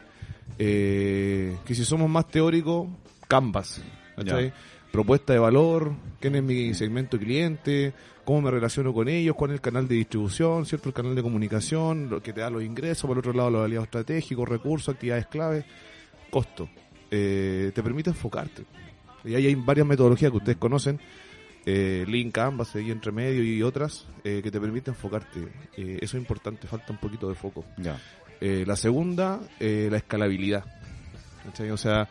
eh, 0.58 1.56
que 1.64 1.74
si 1.74 1.84
somos 1.84 2.08
más 2.10 2.28
teóricos, 2.28 2.88
Canvas, 3.26 3.80
¿cachai? 4.16 4.52
Propuesta 4.92 5.32
de 5.32 5.38
valor, 5.38 5.94
quién 6.20 6.36
es 6.36 6.42
mi 6.42 6.74
segmento 6.74 7.18
cliente, 7.18 7.92
cómo 8.24 8.42
me 8.42 8.50
relaciono 8.50 8.92
con 8.92 9.08
ellos, 9.08 9.36
cuál 9.36 9.50
es 9.50 9.54
el 9.56 9.60
canal 9.60 9.86
de 9.86 9.96
distribución, 9.96 10.66
¿cierto? 10.66 10.88
El 10.88 10.94
canal 10.94 11.14
de 11.14 11.22
comunicación, 11.22 12.08
lo 12.10 12.22
que 12.22 12.32
te 12.32 12.40
da 12.40 12.50
los 12.50 12.62
ingresos, 12.62 13.06
por 13.06 13.16
el 13.16 13.18
otro 13.18 13.32
lado 13.32 13.50
los 13.50 13.64
aliados 13.64 13.86
estratégicos, 13.86 14.48
recursos, 14.48 14.94
actividades 14.94 15.26
clave, 15.26 15.64
costo. 16.30 16.68
Eh, 17.10 17.70
te 17.74 17.82
permite 17.82 18.10
enfocarte. 18.10 18.64
Y 19.24 19.34
ahí 19.34 19.46
hay 19.46 19.54
varias 19.54 19.86
metodologías 19.86 20.30
que 20.30 20.36
ustedes 20.36 20.58
conocen, 20.58 21.00
eh, 21.66 22.04
Lean 22.06 22.30
Canvas 22.30 22.74
y 22.76 22.90
entre 22.90 23.10
medio 23.10 23.42
y 23.42 23.62
otras, 23.62 24.06
eh, 24.22 24.40
que 24.42 24.50
te 24.50 24.60
permiten 24.60 24.92
enfocarte. 24.92 25.48
Eh, 25.76 25.98
eso 26.00 26.16
es 26.16 26.22
importante, 26.22 26.66
falta 26.66 26.92
un 26.92 26.98
poquito 26.98 27.28
de 27.28 27.34
foco. 27.34 27.64
Ya. 27.78 27.98
La 28.40 28.76
segunda, 28.76 29.40
la 29.58 29.96
escalabilidad. 29.96 30.64
¿Cachai? 31.44 31.70
O 31.70 31.78
sea, 31.78 32.06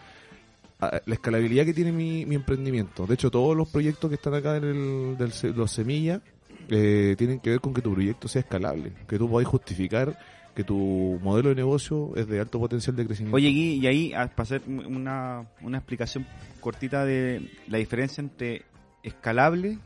la 1.05 1.13
escalabilidad 1.13 1.65
que 1.65 1.73
tiene 1.73 1.91
mi, 1.91 2.25
mi 2.25 2.35
emprendimiento. 2.35 3.05
De 3.05 3.15
hecho, 3.15 3.29
todos 3.31 3.55
los 3.55 3.69
proyectos 3.69 4.09
que 4.09 4.15
están 4.15 4.33
acá 4.33 4.57
en 4.57 4.63
el, 4.63 5.17
del, 5.17 5.55
los 5.55 5.71
semillas 5.71 6.21
eh, 6.69 7.15
tienen 7.17 7.39
que 7.39 7.51
ver 7.51 7.59
con 7.59 7.73
que 7.73 7.81
tu 7.81 7.93
proyecto 7.93 8.27
sea 8.27 8.41
escalable, 8.41 8.93
que 9.07 9.17
tú 9.17 9.29
podáis 9.29 9.47
justificar 9.47 10.17
que 10.55 10.63
tu 10.63 11.19
modelo 11.21 11.49
de 11.49 11.55
negocio 11.55 12.11
es 12.15 12.27
de 12.27 12.39
alto 12.39 12.59
potencial 12.59 12.95
de 12.95 13.05
crecimiento. 13.05 13.35
Oye, 13.35 13.49
Gui, 13.49 13.79
y 13.79 13.87
ahí, 13.87 14.13
ah, 14.13 14.27
para 14.27 14.43
hacer 14.43 14.61
una, 14.67 15.47
una 15.61 15.77
explicación 15.79 16.27
cortita 16.59 17.05
de 17.05 17.49
la 17.67 17.79
diferencia 17.79 18.21
entre 18.21 18.63
escalable 19.01 19.79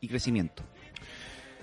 y 0.00 0.08
crecimiento. 0.08 0.62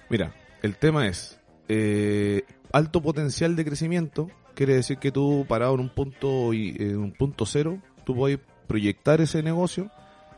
Mira, 0.09 0.33
el 0.63 0.75
tema 0.75 1.07
es 1.07 1.39
eh, 1.69 2.43
alto 2.71 3.01
potencial 3.01 3.55
de 3.55 3.63
crecimiento. 3.63 4.29
Quiere 4.55 4.75
decir 4.75 4.97
que 4.97 5.11
tú 5.11 5.45
parado 5.47 5.75
en 5.75 5.81
un 5.81 5.89
punto 5.89 6.53
y 6.53 6.75
en 6.79 6.97
un 6.97 7.11
punto 7.13 7.45
cero, 7.45 7.79
tú 8.05 8.15
puedes 8.15 8.39
proyectar 8.67 9.21
ese 9.21 9.43
negocio, 9.43 9.89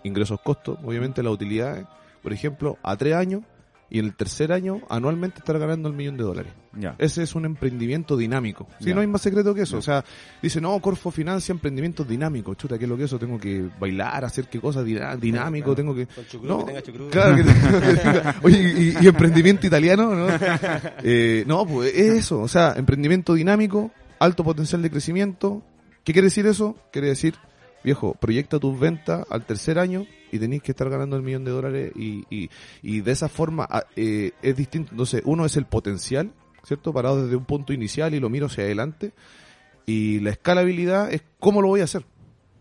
ingresos, 0.04 0.40
costos, 0.42 0.78
obviamente 0.84 1.24
las 1.24 1.34
utilidades, 1.34 1.86
por 2.22 2.34
ejemplo, 2.34 2.78
a 2.84 2.96
tres 2.98 3.16
años 3.16 3.42
y 3.90 4.00
en 4.00 4.06
el 4.06 4.16
tercer 4.16 4.52
año 4.52 4.82
anualmente 4.90 5.38
estar 5.40 5.60
ganando 5.60 5.88
el 5.88 5.94
millón 5.94 6.18
de 6.18 6.24
dólares. 6.24 6.52
Ya. 6.76 6.96
Ese 6.98 7.22
es 7.22 7.36
un 7.36 7.46
emprendimiento 7.46 8.18
dinámico. 8.18 8.68
Si 8.80 8.92
no 8.92 9.02
hay 9.02 9.06
más 9.08 9.22
secreto 9.22 9.54
que 9.54 9.62
eso. 9.62 9.74
Ya. 9.74 9.80
O 9.80 9.82
sea, 9.84 10.06
dice, 10.42 10.60
no, 10.60 10.80
Corfo 10.80 11.12
financia 11.12 11.52
emprendimientos 11.54 12.08
dinámicos. 12.08 12.58
Chuta, 12.58 12.80
¿qué 12.80 12.86
es 12.86 12.90
lo 12.90 12.98
que 12.98 13.04
es 13.04 13.10
eso? 13.12 13.20
Tengo 13.20 13.38
que 13.40 13.70
bailar, 13.80 14.26
hacer 14.26 14.46
qué 14.50 14.60
cosa 14.60 14.82
diná- 14.84 15.16
dinámico, 15.16 15.76
tengo 15.76 15.94
que... 15.94 16.08
Con 16.08 16.26
chucrú, 16.26 16.48
No, 16.48 16.60
que 16.60 16.66
tenga 16.66 16.82
chucrú. 16.82 17.10
Claro 17.12 17.36
que, 17.36 17.44
que 17.44 17.50
tenga- 17.52 18.36
Oye, 18.44 18.74
y, 19.00 19.04
y 19.06 19.08
emprendimiento 19.08 19.68
italiano, 19.68 20.16
¿no? 20.16 20.28
Eh, 21.04 21.44
no, 21.46 21.64
pues 21.68 21.94
es 21.94 22.14
eso. 22.14 22.40
O 22.42 22.48
sea, 22.48 22.74
emprendimiento 22.76 23.36
dinámico, 23.36 23.92
alto 24.18 24.44
potencial 24.44 24.82
de 24.82 24.90
crecimiento. 24.90 25.62
¿Qué 26.04 26.14
quiere 26.14 26.28
decir 26.30 26.48
eso? 26.48 26.76
Quiere 26.92 27.10
decir, 27.10 27.36
viejo, 27.84 28.16
proyecta 28.16 28.60
tus 28.60 28.80
ventas 28.80 29.26
al 29.30 29.46
tercer 29.46 29.80
año 29.80 30.06
y 30.32 30.40
tenéis 30.40 30.64
que 30.64 30.72
estar 30.72 30.90
ganando 30.90 31.16
el 31.16 31.22
millón 31.22 31.44
de 31.44 31.52
dólares 31.52 31.92
y, 31.96 32.26
y, 32.30 32.50
y 32.82 33.02
de 33.02 33.12
esa 33.12 33.30
forma 33.30 33.68
ah, 33.70 33.86
eh, 33.96 34.32
es 34.42 34.56
distinto. 34.56 34.92
Entonces, 34.92 35.22
uno 35.26 35.46
es 35.46 35.58
el 35.58 35.66
potencial, 35.66 36.32
¿cierto? 36.64 36.94
Parado 36.94 37.24
desde 37.24 37.36
un 37.36 37.46
punto 37.46 37.74
inicial 37.74 38.14
y 38.14 38.20
lo 38.20 38.30
miro 38.30 38.48
hacia 38.48 38.64
adelante. 38.64 39.14
Y 39.86 40.20
la 40.22 40.32
escalabilidad 40.32 41.14
es 41.14 41.24
cómo 41.40 41.62
lo 41.62 41.68
voy 41.68 41.82
a 41.82 41.86
hacer. 41.86 42.06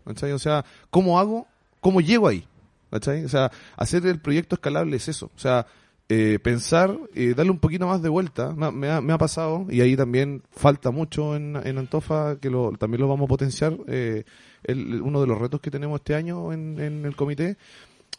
¿cachai? 0.05 0.33
O 0.33 0.39
sea, 0.39 0.65
cómo 0.89 1.19
hago, 1.19 1.47
cómo 1.79 2.01
llego 2.01 2.27
ahí. 2.27 2.45
¿cachai? 2.91 3.25
O 3.25 3.29
sea, 3.29 3.51
hacer 3.75 4.05
el 4.05 4.19
proyecto 4.19 4.55
escalable 4.55 4.97
es 4.97 5.07
eso. 5.07 5.31
O 5.35 5.39
sea, 5.39 5.65
eh, 6.09 6.37
pensar, 6.43 6.97
eh, 7.15 7.33
darle 7.35 7.51
un 7.51 7.59
poquito 7.59 7.87
más 7.87 8.01
de 8.01 8.09
vuelta. 8.09 8.53
Me, 8.53 8.65
ha- 8.67 8.71
me 8.71 8.89
ha, 8.89 9.01
me 9.01 9.13
ha 9.13 9.17
pasado, 9.17 9.65
y 9.69 9.81
ahí 9.81 9.95
también 9.95 10.43
falta 10.51 10.91
mucho 10.91 11.35
en, 11.35 11.55
en 11.63 11.77
Antofa, 11.77 12.37
que 12.39 12.49
lo, 12.49 12.71
también 12.73 13.01
lo 13.01 13.07
vamos 13.07 13.25
a 13.25 13.29
potenciar. 13.29 13.77
eh, 13.87 14.23
el- 14.63 15.01
uno 15.01 15.19
de 15.21 15.27
los 15.27 15.37
retos 15.39 15.59
que 15.59 15.69
tenemos 15.71 15.99
este 15.99 16.15
año 16.15 16.53
en, 16.53 16.79
en 16.79 17.05
el 17.05 17.15
comité. 17.15 17.57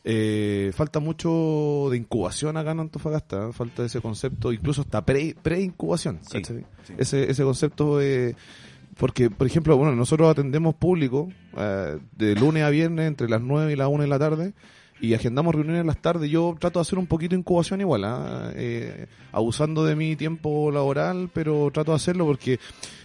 Eh, 0.06 0.70
falta 0.74 1.00
mucho 1.00 1.88
de 1.90 1.96
incubación 1.96 2.58
acá 2.58 2.72
en 2.72 2.80
Antofagasta, 2.80 3.48
¿eh? 3.48 3.52
falta 3.54 3.84
ese 3.86 4.02
concepto, 4.02 4.52
incluso 4.52 4.82
hasta 4.82 5.02
pre- 5.06 5.34
pre-incubación. 5.42 6.18
Sí, 6.22 6.42
¿cachai? 6.42 6.66
sí. 6.82 6.92
ese, 6.98 7.30
ese 7.30 7.42
concepto 7.42 8.02
eh, 8.02 8.36
porque 8.98 9.30
por 9.30 9.46
ejemplo 9.46 9.76
bueno 9.78 9.96
nosotros 9.96 10.28
atendemos 10.30 10.74
público 10.74 11.30
de 12.18 12.34
lunes 12.36 12.62
a 12.64 12.68
viernes 12.70 13.08
entre 13.08 13.28
las 13.30 13.40
9 13.40 13.72
y 13.72 13.76
las 13.76 13.88
1 13.88 14.02
de 14.02 14.08
la 14.08 14.18
tarde 14.18 14.52
y 15.00 15.14
agendamos 15.14 15.54
reuniones 15.54 15.80
en 15.80 15.86
las 15.86 16.00
tardes 16.00 16.30
yo 16.30 16.56
trato 16.58 16.78
de 16.78 16.82
hacer 16.82 16.98
un 16.98 17.06
poquito 17.06 17.34
de 17.34 17.40
incubación 17.40 17.80
igual 17.80 18.04
¿ah? 18.04 18.52
Eh, 18.54 19.06
abusando 19.32 19.84
de 19.84 19.96
mi 19.96 20.16
tiempo 20.16 20.70
laboral 20.70 21.30
pero 21.32 21.70
trato 21.72 21.92
de 21.92 21.96
hacerlo 21.96 22.26
porque 22.26 22.60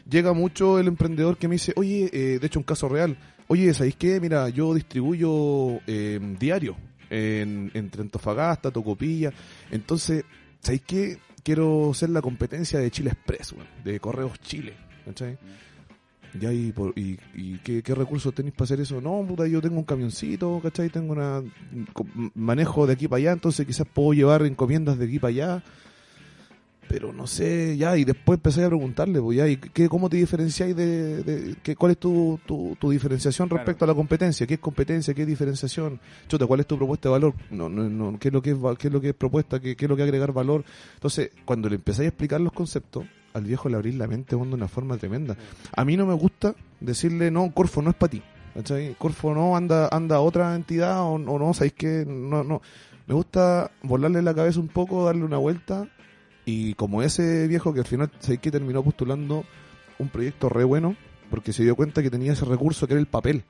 llega 0.10 0.34
mucho 0.34 0.80
el 0.80 0.88
emprendedor 0.88 1.38
que 1.38 1.48
me 1.48 1.56
dice 1.56 1.74
oye 1.76 2.10
eh, 2.14 2.40
de 2.40 2.48
hecho 2.48 2.60
un 2.60 2.66
caso 2.66 2.90
real 2.90 3.18
oye 3.48 3.74
¿sabéis 3.74 3.96
qué? 3.96 4.20
mira 4.20 4.50
yo 4.50 4.74
distribuyo 4.74 5.80
eh, 5.88 6.20
diario 6.40 6.76
en, 7.10 7.72
entre 7.74 8.04
Antofagasta, 8.04 8.72
Tocopilla 8.72 9.34
entonces 9.72 10.24
¿sabéis 10.62 10.84
qué? 10.86 11.18
quiero 11.44 11.94
ser 11.94 12.10
la 12.12 12.22
competencia 12.22 12.80
de 12.80 12.92
Chile 12.92 13.12
Express, 13.12 13.54
weón, 13.54 13.68
de 13.84 14.00
Correos 14.00 14.40
Chile, 14.42 14.76
¿cachai? 15.06 15.38
Ya, 16.40 16.54
y, 16.54 16.72
por, 16.72 16.94
y, 16.98 17.18
y 17.34 17.58
¿qué, 17.64 17.82
qué 17.82 17.96
recursos 17.96 18.34
tenéis 18.34 18.54
para 18.54 18.66
hacer 18.66 18.82
eso? 18.82 19.02
No, 19.02 19.26
puta, 19.28 19.48
yo 19.48 19.62
tengo 19.62 19.78
un 19.78 19.84
camioncito, 19.84 20.60
¿cachai? 20.62 20.90
Tengo 20.90 21.14
una 21.14 21.42
manejo 22.36 22.86
de 22.86 22.94
aquí 22.94 23.08
para 23.08 23.18
allá, 23.18 23.32
entonces 23.32 23.66
quizás 23.66 23.88
puedo 23.92 24.14
llevar 24.14 24.44
encomiendas 24.44 24.98
de 25.00 25.06
aquí 25.06 25.18
para 25.20 25.30
allá. 25.30 25.64
Pero 26.88 27.14
no 27.14 27.28
sé, 27.28 27.78
ya, 27.78 27.96
y 27.98 28.04
después 28.04 28.38
empecé 28.38 28.64
a 28.64 28.68
preguntarle, 28.68 29.22
pues 29.22 29.38
ya, 29.38 29.48
¿y 29.48 29.58
qué, 29.58 29.88
cómo 29.88 30.10
te 30.10 30.18
diferenciáis 30.18 30.76
de, 30.76 31.24
de 31.24 31.56
qué, 31.62 31.76
cuál 31.76 31.92
es 31.92 32.00
tu, 32.00 32.40
tu, 32.48 32.76
tu 32.80 32.90
diferenciación 32.90 33.48
Claro. 33.48 33.60
respecto 33.60 33.86
a 33.86 33.88
la 33.90 33.94
competencia? 33.94 34.48
¿Qué 34.48 34.56
es 34.56 34.60
competencia? 34.60 35.14
¿Qué 35.14 35.22
es 35.22 35.28
diferenciación? 35.28 36.00
Chuta, 36.28 36.48
¿cuál 36.48 36.62
es 36.62 36.66
tu 36.68 36.78
propuesta 36.78 37.10
de 37.10 37.14
valor? 37.14 37.36
No, 37.52 37.70
no, 37.70 37.88
no, 37.88 38.18
¿qué 38.20 38.30
es 38.30 38.34
lo 38.34 38.42
que 38.42 38.52
es, 38.52 38.58
qué 38.80 38.88
es 38.88 38.94
lo 38.94 39.02
que 39.02 39.10
es 39.10 39.14
propuesta? 39.16 39.60
¿Qué, 39.60 39.76
qué 39.76 39.86
es 39.86 39.90
lo 39.90 39.96
que 39.96 40.02
es 40.02 40.08
agregar 40.08 40.34
valor? 40.34 40.64
Entonces, 40.96 41.30
cuando 41.46 41.70
le 41.70 41.76
empezáis 41.76 42.06
a 42.08 42.10
explicar 42.10 42.42
los 42.42 42.54
conceptos, 42.54 43.06
al 43.34 43.44
viejo 43.44 43.70
le 43.70 43.76
abrís 43.76 43.96
la 43.96 44.08
mente 44.08 44.36
de 44.36 44.42
una 44.42 44.68
forma 44.68 44.98
tremenda. 44.98 45.36
A 45.76 45.86
mí 45.86 45.98
no 45.98 46.06
me 46.06 46.14
gusta 46.14 46.56
decirle, 46.80 47.32
no, 47.32 47.52
Corfo 47.52 47.82
no 47.82 47.90
es 47.90 47.96
para 47.96 48.12
ti. 48.12 48.22
¿cachai? 48.54 48.96
Corfo 48.98 49.34
no, 49.34 49.56
anda 49.56 49.88
anda 49.92 50.18
a 50.18 50.22
otra 50.22 50.56
entidad 50.56 51.02
o, 51.02 51.14
o 51.14 51.40
no, 51.40 51.54
¿sabéis 51.54 51.74
qué? 51.74 52.06
No, 52.08 52.44
no. 52.44 52.62
Me 53.08 53.16
gusta 53.16 53.72
volarle 53.82 54.22
la 54.22 54.34
cabeza 54.34 54.60
un 54.60 54.68
poco, 54.68 55.06
darle 55.06 55.24
una 55.24 55.38
vuelta 55.38 55.88
y 56.46 56.74
como 56.76 57.02
ese 57.02 57.48
viejo 57.48 57.74
que 57.74 57.80
al 57.80 57.86
final, 57.86 58.12
¿sabéis 58.20 58.40
qué? 58.42 58.52
Terminó 58.52 58.84
postulando 58.84 59.46
un 59.98 60.10
proyecto 60.10 60.50
re 60.50 60.64
bueno 60.64 60.96
porque 61.30 61.54
se 61.54 61.64
dio 61.64 61.76
cuenta 61.76 62.02
que 62.02 62.10
tenía 62.10 62.34
ese 62.34 62.46
recurso 62.46 62.88
que 62.88 62.94
era 62.94 63.02
el 63.02 63.08
papel. 63.08 63.44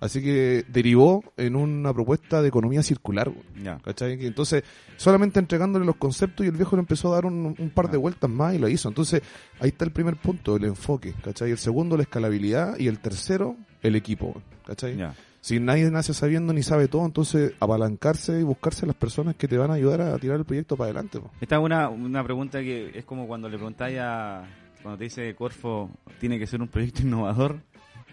Así 0.00 0.22
que 0.22 0.64
derivó 0.68 1.22
en 1.36 1.56
una 1.56 1.92
propuesta 1.92 2.40
de 2.40 2.48
economía 2.48 2.82
circular. 2.82 3.30
Ya. 3.62 3.78
¿Cachai? 3.78 4.24
Entonces, 4.24 4.64
solamente 4.96 5.38
entregándole 5.38 5.84
los 5.84 5.96
conceptos 5.96 6.44
y 6.46 6.48
el 6.48 6.56
viejo 6.56 6.74
le 6.76 6.80
empezó 6.80 7.12
a 7.12 7.16
dar 7.16 7.26
un, 7.26 7.54
un 7.58 7.70
par 7.70 7.90
de 7.90 7.98
vueltas 7.98 8.30
más 8.30 8.54
y 8.54 8.58
lo 8.58 8.68
hizo. 8.68 8.88
Entonces, 8.88 9.22
ahí 9.60 9.68
está 9.68 9.84
el 9.84 9.92
primer 9.92 10.16
punto, 10.16 10.56
el 10.56 10.64
enfoque, 10.64 11.14
¿cachai? 11.22 11.50
El 11.50 11.58
segundo, 11.58 11.96
la 11.96 12.04
escalabilidad 12.04 12.78
y 12.78 12.88
el 12.88 12.98
tercero, 12.98 13.56
el 13.82 13.94
equipo, 13.94 14.40
¿cachai? 14.66 14.96
Si 15.42 15.58
nadie 15.58 15.90
nace 15.90 16.12
sabiendo 16.12 16.52
ni 16.52 16.62
sabe 16.62 16.86
todo, 16.86 17.06
entonces 17.06 17.54
apalancarse 17.60 18.40
y 18.40 18.42
buscarse 18.42 18.86
las 18.86 18.96
personas 18.96 19.36
que 19.36 19.48
te 19.48 19.56
van 19.56 19.70
a 19.70 19.74
ayudar 19.74 20.02
a 20.02 20.18
tirar 20.18 20.38
el 20.38 20.44
proyecto 20.44 20.76
para 20.76 20.90
adelante. 20.90 21.18
po. 21.18 21.30
Esta 21.40 21.56
es 21.56 21.62
una, 21.62 21.88
una 21.88 22.22
pregunta 22.22 22.60
que 22.60 22.90
es 22.94 23.04
como 23.06 23.26
cuando 23.26 23.48
le 23.48 23.56
preguntáis 23.56 23.98
a. 24.00 24.44
Cuando 24.82 24.98
te 24.98 25.04
dice 25.04 25.34
Corfo, 25.34 25.90
tiene 26.18 26.38
que 26.38 26.46
ser 26.46 26.60
un 26.60 26.68
proyecto 26.68 27.02
innovador. 27.02 27.60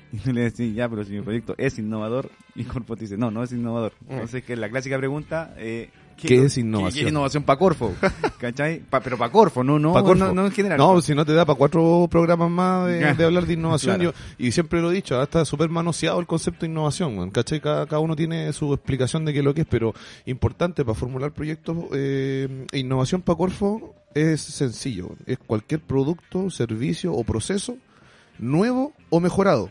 Y 0.13 0.17
tú 0.19 0.31
le 0.31 0.41
decís, 0.41 0.73
ya, 0.73 0.87
pero 0.87 1.03
si 1.03 1.11
mi 1.11 1.21
proyecto 1.21 1.53
es 1.57 1.77
innovador. 1.79 2.29
Y 2.55 2.63
Corfo 2.63 2.95
te 2.95 3.01
dice, 3.01 3.17
no, 3.17 3.29
no 3.29 3.43
es 3.43 3.51
innovador. 3.51 3.91
Entonces, 4.09 4.43
que 4.43 4.53
es 4.53 4.59
la 4.59 4.69
clásica 4.69 4.97
pregunta. 4.97 5.53
Eh, 5.57 5.89
¿Qué 6.15 6.45
es 6.45 6.57
innovación? 6.57 6.93
¿Qué, 6.95 7.01
es 7.01 7.11
innovación 7.11 7.43
para 7.43 7.59
Corfo? 7.59 7.93
¿Cachai? 8.39 8.79
Pa- 8.79 9.01
pero 9.01 9.17
para 9.17 9.31
Corfo, 9.31 9.63
no, 9.63 9.77
no, 9.77 9.93
Pa' 9.93 10.01
Corfo. 10.01 10.25
no, 10.25 10.33
no 10.33 10.45
en 10.47 10.51
general. 10.51 10.77
No, 10.77 10.99
si 11.01 11.13
no 11.13 11.25
te 11.25 11.33
da 11.33 11.45
para 11.45 11.57
cuatro 11.57 12.07
programas 12.09 12.49
más 12.49 12.87
de, 12.87 13.23
hablar 13.23 13.45
de 13.45 13.53
innovación. 13.53 13.97
Claro. 13.97 14.11
Yo- 14.13 14.35
y 14.43 14.51
siempre 14.51 14.81
lo 14.81 14.89
he 14.91 14.95
dicho, 14.95 15.13
ahora 15.13 15.25
está 15.25 15.45
súper 15.45 15.69
manoseado 15.69 16.19
el 16.19 16.25
concepto 16.25 16.61
de 16.65 16.71
innovación. 16.71 17.29
¿cachai? 17.29 17.59
Cada, 17.61 17.85
cada 17.85 17.99
uno 17.99 18.15
tiene 18.15 18.51
su 18.53 18.73
explicación 18.73 19.25
de 19.25 19.33
qué 19.33 19.39
es 19.39 19.45
lo 19.45 19.53
que 19.53 19.61
es, 19.61 19.67
pero 19.69 19.93
importante 20.25 20.83
para 20.83 20.95
formular 20.95 21.33
proyectos. 21.33 21.77
Eh, 21.93 22.65
innovación 22.73 23.21
para 23.21 23.37
Corfo 23.37 23.93
es 24.15 24.41
sencillo. 24.41 25.09
Es 25.27 25.37
cualquier 25.37 25.81
producto, 25.81 26.49
servicio 26.49 27.13
o 27.13 27.23
proceso 27.25 27.77
nuevo 28.39 28.93
o 29.09 29.19
mejorado. 29.19 29.69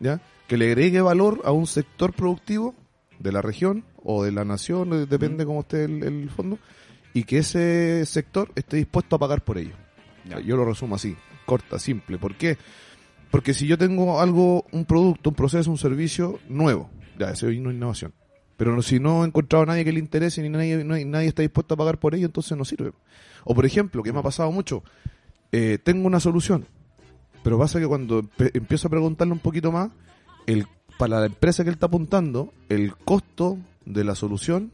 ¿Ya? 0.00 0.20
Que 0.46 0.56
le 0.56 0.66
agregue 0.66 1.00
valor 1.00 1.42
a 1.44 1.52
un 1.52 1.66
sector 1.66 2.12
productivo 2.12 2.74
de 3.18 3.32
la 3.32 3.42
región 3.42 3.84
o 4.02 4.24
de 4.24 4.32
la 4.32 4.44
nación, 4.44 5.08
depende 5.08 5.44
cómo 5.44 5.60
esté 5.60 5.84
el, 5.84 6.02
el 6.02 6.30
fondo, 6.30 6.58
y 7.12 7.24
que 7.24 7.38
ese 7.38 8.04
sector 8.06 8.50
esté 8.54 8.76
dispuesto 8.76 9.16
a 9.16 9.18
pagar 9.18 9.42
por 9.42 9.58
ello. 9.58 9.74
Ya. 10.28 10.40
Yo 10.40 10.56
lo 10.56 10.64
resumo 10.64 10.94
así, 10.94 11.16
corta, 11.46 11.78
simple. 11.78 12.18
¿Por 12.18 12.36
qué? 12.36 12.56
Porque 13.30 13.52
si 13.54 13.66
yo 13.66 13.76
tengo 13.76 14.20
algo, 14.20 14.64
un 14.72 14.84
producto, 14.84 15.30
un 15.30 15.36
proceso, 15.36 15.70
un 15.70 15.78
servicio 15.78 16.38
nuevo, 16.48 16.88
ya, 17.18 17.30
eso 17.30 17.48
es 17.48 17.58
una 17.58 17.72
innovación. 17.72 18.12
Pero 18.56 18.80
si 18.82 18.98
no 18.98 19.22
he 19.24 19.26
encontrado 19.28 19.64
a 19.64 19.66
nadie 19.66 19.84
que 19.84 19.92
le 19.92 19.98
interese 20.00 20.42
ni 20.42 20.48
nadie, 20.48 20.82
no 20.84 20.94
hay- 20.94 21.04
nadie 21.04 21.28
está 21.28 21.42
dispuesto 21.42 21.74
a 21.74 21.76
pagar 21.76 21.98
por 21.98 22.14
ello, 22.14 22.26
entonces 22.26 22.56
no 22.56 22.64
sirve. 22.64 22.92
O 23.44 23.54
por 23.54 23.66
ejemplo, 23.66 24.02
que 24.02 24.12
me 24.12 24.18
ha 24.20 24.22
pasado 24.22 24.50
mucho, 24.50 24.82
eh, 25.52 25.78
tengo 25.82 26.06
una 26.06 26.20
solución, 26.20 26.66
pero 27.48 27.56
pasa 27.56 27.80
que 27.80 27.86
cuando 27.86 28.28
empiezo 28.38 28.88
a 28.88 28.90
preguntarle 28.90 29.32
un 29.32 29.38
poquito 29.38 29.72
más, 29.72 29.88
el, 30.44 30.66
para 30.98 31.20
la 31.20 31.24
empresa 31.24 31.64
que 31.64 31.70
él 31.70 31.76
está 31.76 31.86
apuntando, 31.86 32.52
el 32.68 32.94
costo 32.94 33.56
de 33.86 34.04
la 34.04 34.14
solución 34.14 34.70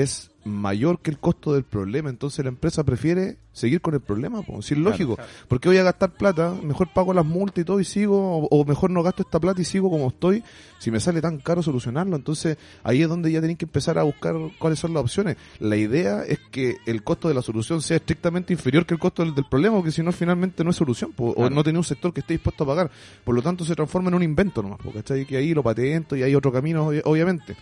es 0.00 0.30
mayor 0.44 0.98
que 1.00 1.10
el 1.12 1.18
costo 1.18 1.54
del 1.54 1.62
problema. 1.62 2.10
Entonces 2.10 2.44
la 2.44 2.48
empresa 2.48 2.82
prefiere 2.82 3.36
seguir 3.52 3.80
con 3.80 3.94
el 3.94 4.00
problema. 4.00 4.42
Pues, 4.42 4.66
si 4.66 4.74
es 4.74 4.80
lógico. 4.80 5.16
porque 5.46 5.68
voy 5.68 5.78
a 5.78 5.84
gastar 5.84 6.10
plata? 6.14 6.52
Mejor 6.62 6.88
pago 6.92 7.14
las 7.14 7.24
multas 7.24 7.62
y 7.62 7.64
todo 7.64 7.78
y 7.78 7.84
sigo, 7.84 8.38
o, 8.38 8.48
o 8.50 8.64
mejor 8.64 8.90
no 8.90 9.02
gasto 9.04 9.22
esta 9.22 9.38
plata 9.38 9.60
y 9.60 9.64
sigo 9.64 9.88
como 9.88 10.08
estoy, 10.08 10.42
si 10.80 10.90
me 10.90 10.98
sale 10.98 11.20
tan 11.20 11.38
caro 11.38 11.62
solucionarlo. 11.62 12.16
Entonces 12.16 12.56
ahí 12.82 13.02
es 13.02 13.08
donde 13.08 13.30
ya 13.30 13.40
tenéis 13.40 13.58
que 13.58 13.66
empezar 13.66 13.98
a 13.98 14.02
buscar 14.02 14.34
cuáles 14.58 14.80
son 14.80 14.92
las 14.94 15.02
opciones. 15.04 15.36
La 15.60 15.76
idea 15.76 16.24
es 16.24 16.40
que 16.50 16.76
el 16.86 17.04
costo 17.04 17.28
de 17.28 17.34
la 17.34 17.42
solución 17.42 17.80
sea 17.80 17.98
estrictamente 17.98 18.52
inferior 18.52 18.84
que 18.84 18.94
el 18.94 19.00
costo 19.00 19.22
del, 19.24 19.34
del 19.36 19.44
problema, 19.48 19.76
porque 19.76 19.92
si 19.92 20.02
no 20.02 20.10
finalmente 20.10 20.64
no 20.64 20.70
es 20.70 20.76
solución, 20.76 21.12
po, 21.12 21.26
o 21.30 21.34
Claro. 21.34 21.54
no 21.54 21.62
tiene 21.62 21.78
un 21.78 21.84
sector 21.84 22.12
que 22.12 22.18
esté 22.20 22.34
dispuesto 22.34 22.64
a 22.64 22.66
pagar. 22.66 22.90
Por 23.22 23.34
lo 23.36 23.42
tanto 23.42 23.64
se 23.64 23.76
transforma 23.76 24.08
en 24.08 24.14
un 24.14 24.22
invento 24.24 24.60
nomás, 24.60 24.78
po, 24.80 24.90
¿cachai? 24.92 25.24
Que 25.24 25.36
ahí 25.36 25.54
lo 25.54 25.62
patento 25.62 26.16
y 26.16 26.24
hay 26.24 26.34
otro 26.34 26.50
camino, 26.50 26.90
obvi- 26.90 27.02
obviamente. 27.04 27.54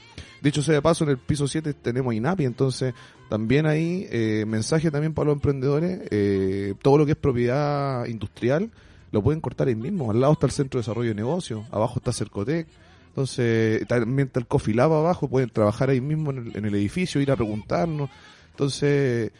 Dicho 0.42 0.62
sea 0.62 0.74
de 0.74 0.82
paso, 0.82 1.04
en 1.04 1.10
el 1.10 1.18
piso 1.18 1.46
7 1.46 1.74
tenemos 1.74 2.14
INAPI, 2.14 2.44
entonces 2.44 2.94
también 3.28 3.66
hay 3.66 4.06
eh, 4.10 4.44
mensaje 4.46 4.90
también 4.90 5.12
para 5.12 5.26
los 5.26 5.34
emprendedores, 5.34 6.00
eh, 6.10 6.74
todo 6.80 6.98
lo 6.98 7.06
que 7.06 7.12
es 7.12 7.18
propiedad 7.18 8.06
industrial 8.06 8.70
lo 9.12 9.22
pueden 9.22 9.40
cortar 9.40 9.68
ahí 9.68 9.74
mismo, 9.74 10.10
al 10.10 10.20
lado 10.20 10.34
está 10.34 10.46
el 10.46 10.52
Centro 10.52 10.78
de 10.78 10.82
Desarrollo 10.82 11.10
de 11.10 11.16
Negocios, 11.16 11.64
abajo 11.72 11.98
está 11.98 12.12
Cercotec, 12.12 12.66
entonces 13.08 13.86
también 13.88 14.28
está 14.28 14.40
el 14.40 14.46
Coffee 14.46 14.74
Lab 14.74 14.92
abajo, 14.92 15.28
pueden 15.28 15.50
trabajar 15.50 15.90
ahí 15.90 16.00
mismo 16.00 16.30
en 16.30 16.38
el, 16.38 16.56
en 16.56 16.64
el 16.64 16.74
edificio, 16.74 17.20
ir 17.20 17.30
a 17.32 17.36
preguntarnos, 17.36 18.08
entonces 18.52 19.32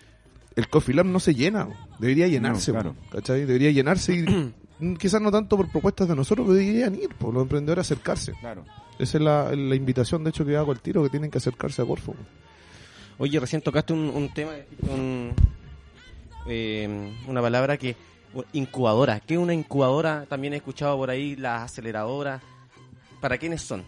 el 0.56 0.68
Coffee 0.68 0.94
Lab 0.94 1.06
no 1.06 1.20
se 1.20 1.34
llena, 1.34 1.68
debería 1.98 2.26
llenarse, 2.26 2.72
claro. 2.72 2.94
¿cachai? 3.10 3.46
Debería 3.46 3.70
llenarse 3.70 4.14
y 4.14 4.94
quizás 4.98 5.22
no 5.22 5.30
tanto 5.30 5.56
por 5.56 5.70
propuestas 5.70 6.08
de 6.08 6.16
nosotros, 6.16 6.46
pero 6.46 6.58
deberían 6.58 6.94
ir, 6.96 7.14
por 7.14 7.32
los 7.32 7.42
emprendedores 7.42 7.86
acercarse. 7.86 8.32
Claro. 8.40 8.64
Esa 9.00 9.18
es 9.18 9.24
la, 9.24 9.74
invitación, 9.74 10.22
de 10.24 10.30
hecho, 10.30 10.44
que 10.44 10.56
hago 10.56 10.72
al 10.72 10.80
tiro, 10.80 11.02
que 11.02 11.08
tienen 11.10 11.30
que 11.30 11.38
acercarse 11.38 11.82
a 11.82 11.84
Corfo. 11.86 12.14
Oye, 13.18 13.38
recién 13.40 13.62
tocaste 13.62 13.92
un, 13.92 14.00
un 14.08 14.32
tema, 14.32 14.52
un- 14.82 15.32
eh, 16.46 17.12
una 17.26 17.40
palabra 17.42 17.76
que 17.76 17.96
incubadora. 18.52 19.20
¿Qué 19.20 19.34
es 19.34 19.40
una 19.40 19.54
incubadora? 19.54 20.26
También 20.28 20.52
he 20.54 20.56
escuchado 20.56 20.96
por 20.96 21.10
ahí 21.10 21.36
las 21.36 21.62
aceleradoras. 21.62 22.42
¿Para 23.20 23.36
quiénes 23.38 23.60
son? 23.62 23.84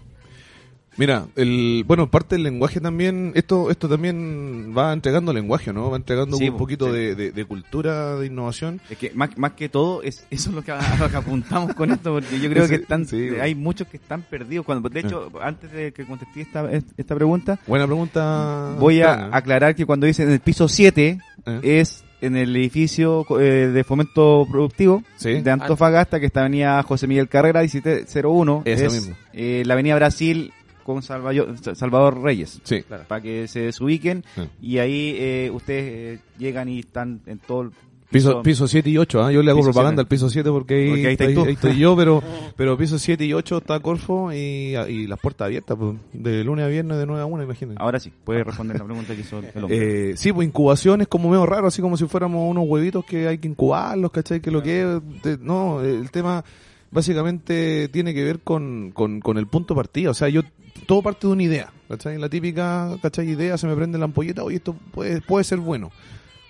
Mira, 0.96 1.26
el, 1.36 1.84
bueno, 1.86 2.10
parte 2.10 2.34
del 2.34 2.42
lenguaje 2.44 2.80
también, 2.80 3.32
esto, 3.34 3.70
esto 3.70 3.88
también 3.88 4.74
va 4.76 4.92
entregando 4.92 5.32
lenguaje, 5.32 5.72
¿no? 5.72 5.90
Va 5.90 5.96
entregando 5.96 6.36
Sí, 6.36 6.50
un 6.50 6.58
poquito 6.58 6.86
sí. 6.86 6.92
de, 6.92 7.14
de- 7.14 7.32
de 7.32 7.44
cultura, 7.46 8.16
de 8.16 8.26
innovación. 8.26 8.80
Es 8.90 8.98
que 8.98 9.10
más, 9.14 9.36
más 9.38 9.52
que 9.52 9.68
todo, 9.70 10.02
es, 10.02 10.26
eso 10.30 10.50
es 10.50 10.54
lo 10.54 10.62
que, 10.62 10.72
a 10.72 10.96
lo 10.98 11.08
que 11.08 11.16
apuntamos 11.16 11.74
con 11.74 11.90
esto, 11.90 12.12
porque 12.12 12.38
yo 12.40 12.50
creo 12.50 12.64
Sí, 12.64 12.70
que 12.70 12.82
están, 12.82 13.06
sí. 13.06 13.30
hay 13.40 13.54
muchos 13.54 13.86
que 13.88 13.96
están 13.96 14.22
perdidos. 14.22 14.66
cuando 14.66 14.88
De 14.88 15.00
hecho, 15.00 15.30
antes 15.40 15.72
de 15.72 15.92
que 15.92 16.04
contesté 16.04 16.42
esta, 16.42 16.70
esta 16.70 17.14
pregunta, 17.14 17.58
Buena 17.66 17.86
pregunta. 17.86 18.74
voy 18.78 19.00
a 19.00 19.14
¿eh? 19.14 19.28
aclarar 19.32 19.74
que 19.74 19.86
cuando 19.86 20.06
dicen 20.06 20.28
en 20.28 20.34
el 20.34 20.40
piso 20.40 20.68
7, 20.68 21.18
¿Eh? 21.46 21.60
es 21.62 22.04
en 22.20 22.36
el 22.36 22.54
edificio 22.54 23.26
eh, 23.40 23.70
de 23.72 23.82
fomento 23.82 24.46
productivo 24.48 25.02
Sí. 25.16 25.40
de 25.40 25.50
Antofagasta, 25.50 26.20
que 26.20 26.26
está 26.26 26.40
avenida 26.40 26.80
José 26.84 27.06
Miguel 27.08 27.28
Carrera 27.28 27.62
1701. 27.62 28.62
Esa 28.64 28.84
es 28.86 28.92
misma. 28.92 29.16
eh, 29.32 29.62
la 29.66 29.74
avenida 29.74 29.96
Brasil 29.96 30.52
con 30.82 31.02
Salvador 31.02 32.20
Reyes. 32.22 32.60
Sí. 32.64 32.82
Para 33.08 33.20
que 33.20 33.48
se 33.48 33.60
desubiquen 33.60 34.24
Sí. 34.34 34.42
y 34.60 34.78
ahí 34.78 35.16
eh, 35.18 35.50
ustedes 35.52 36.18
eh, 36.18 36.22
llegan 36.38 36.68
y 36.68 36.80
están 36.80 37.20
en 37.26 37.38
todo 37.38 37.62
el 37.62 37.70
Piso, 38.10 38.42
piso 38.42 38.68
7 38.68 38.90
y 38.90 38.98
8, 38.98 39.22
¿ah? 39.22 39.32
yo 39.32 39.42
le 39.42 39.50
hago 39.50 39.60
Piso 39.60 39.70
propaganda 39.70 40.02
al 40.02 40.06
piso 40.06 40.28
7 40.28 40.50
porque 40.50 40.74
ahí, 40.74 40.88
Porque 40.90 41.06
ahí 41.06 41.12
estás 41.14 41.28
estoy, 41.28 41.42
tú. 41.44 41.48
ahí 41.48 41.54
estoy 41.54 41.78
yo, 41.78 41.96
pero, 41.96 42.22
pero 42.58 42.76
piso 42.76 42.98
7 42.98 43.24
y 43.24 43.32
8 43.32 43.56
está 43.56 43.80
Corfo 43.80 44.30
y, 44.30 44.76
y 44.76 45.06
las 45.06 45.18
puertas 45.18 45.46
abiertas, 45.46 45.78
pues, 45.80 45.96
de 46.12 46.44
lunes 46.44 46.66
a 46.66 46.68
viernes 46.68 46.98
de 46.98 47.06
9 47.06 47.22
a 47.22 47.24
1, 47.24 47.42
imagínense. 47.42 47.82
Ahora 47.82 47.98
sí, 47.98 48.12
puede 48.22 48.44
responder 48.44 48.78
la 48.78 48.84
pregunta 48.84 49.14
que 49.14 49.22
hizo 49.22 49.38
el 49.38 49.64
hombre. 49.64 50.10
Eh, 50.10 50.16
sí, 50.18 50.30
pues 50.30 50.46
incubación 50.46 51.00
es 51.00 51.08
como 51.08 51.30
medio 51.30 51.46
raro, 51.46 51.68
así 51.68 51.80
como 51.80 51.96
si 51.96 52.04
fuéramos 52.06 52.50
unos 52.50 52.64
huevitos 52.68 53.02
que 53.06 53.28
hay 53.28 53.38
que 53.38 53.48
incubarlos, 53.48 54.10
¿cachai? 54.12 54.42
Que 54.42 54.50
lo 54.50 54.62
que 54.62 54.82
es, 54.82 55.22
de- 55.22 55.38
no, 55.38 55.80
el 55.80 56.10
tema 56.10 56.44
básicamente 56.90 57.88
tiene 57.88 58.12
que 58.12 58.22
ver 58.24 58.40
con, 58.40 58.90
con, 58.92 59.20
con 59.20 59.38
el 59.38 59.46
punto 59.46 59.72
de 59.72 59.78
partida, 59.78 60.10
o 60.10 60.14
sea, 60.14 60.28
yo, 60.28 60.42
todo 60.86 61.02
parte 61.02 61.26
de 61.26 61.32
una 61.32 61.42
idea, 61.42 61.72
¿cachai? 61.88 62.18
La 62.18 62.28
típica, 62.28 62.96
¿cachai? 63.00 63.28
Idea, 63.28 63.58
se 63.58 63.66
me 63.66 63.76
prende 63.76 63.98
la 63.98 64.04
ampolleta, 64.04 64.42
oye, 64.42 64.56
esto 64.56 64.74
puede, 64.92 65.20
puede 65.20 65.44
ser 65.44 65.58
bueno. 65.58 65.90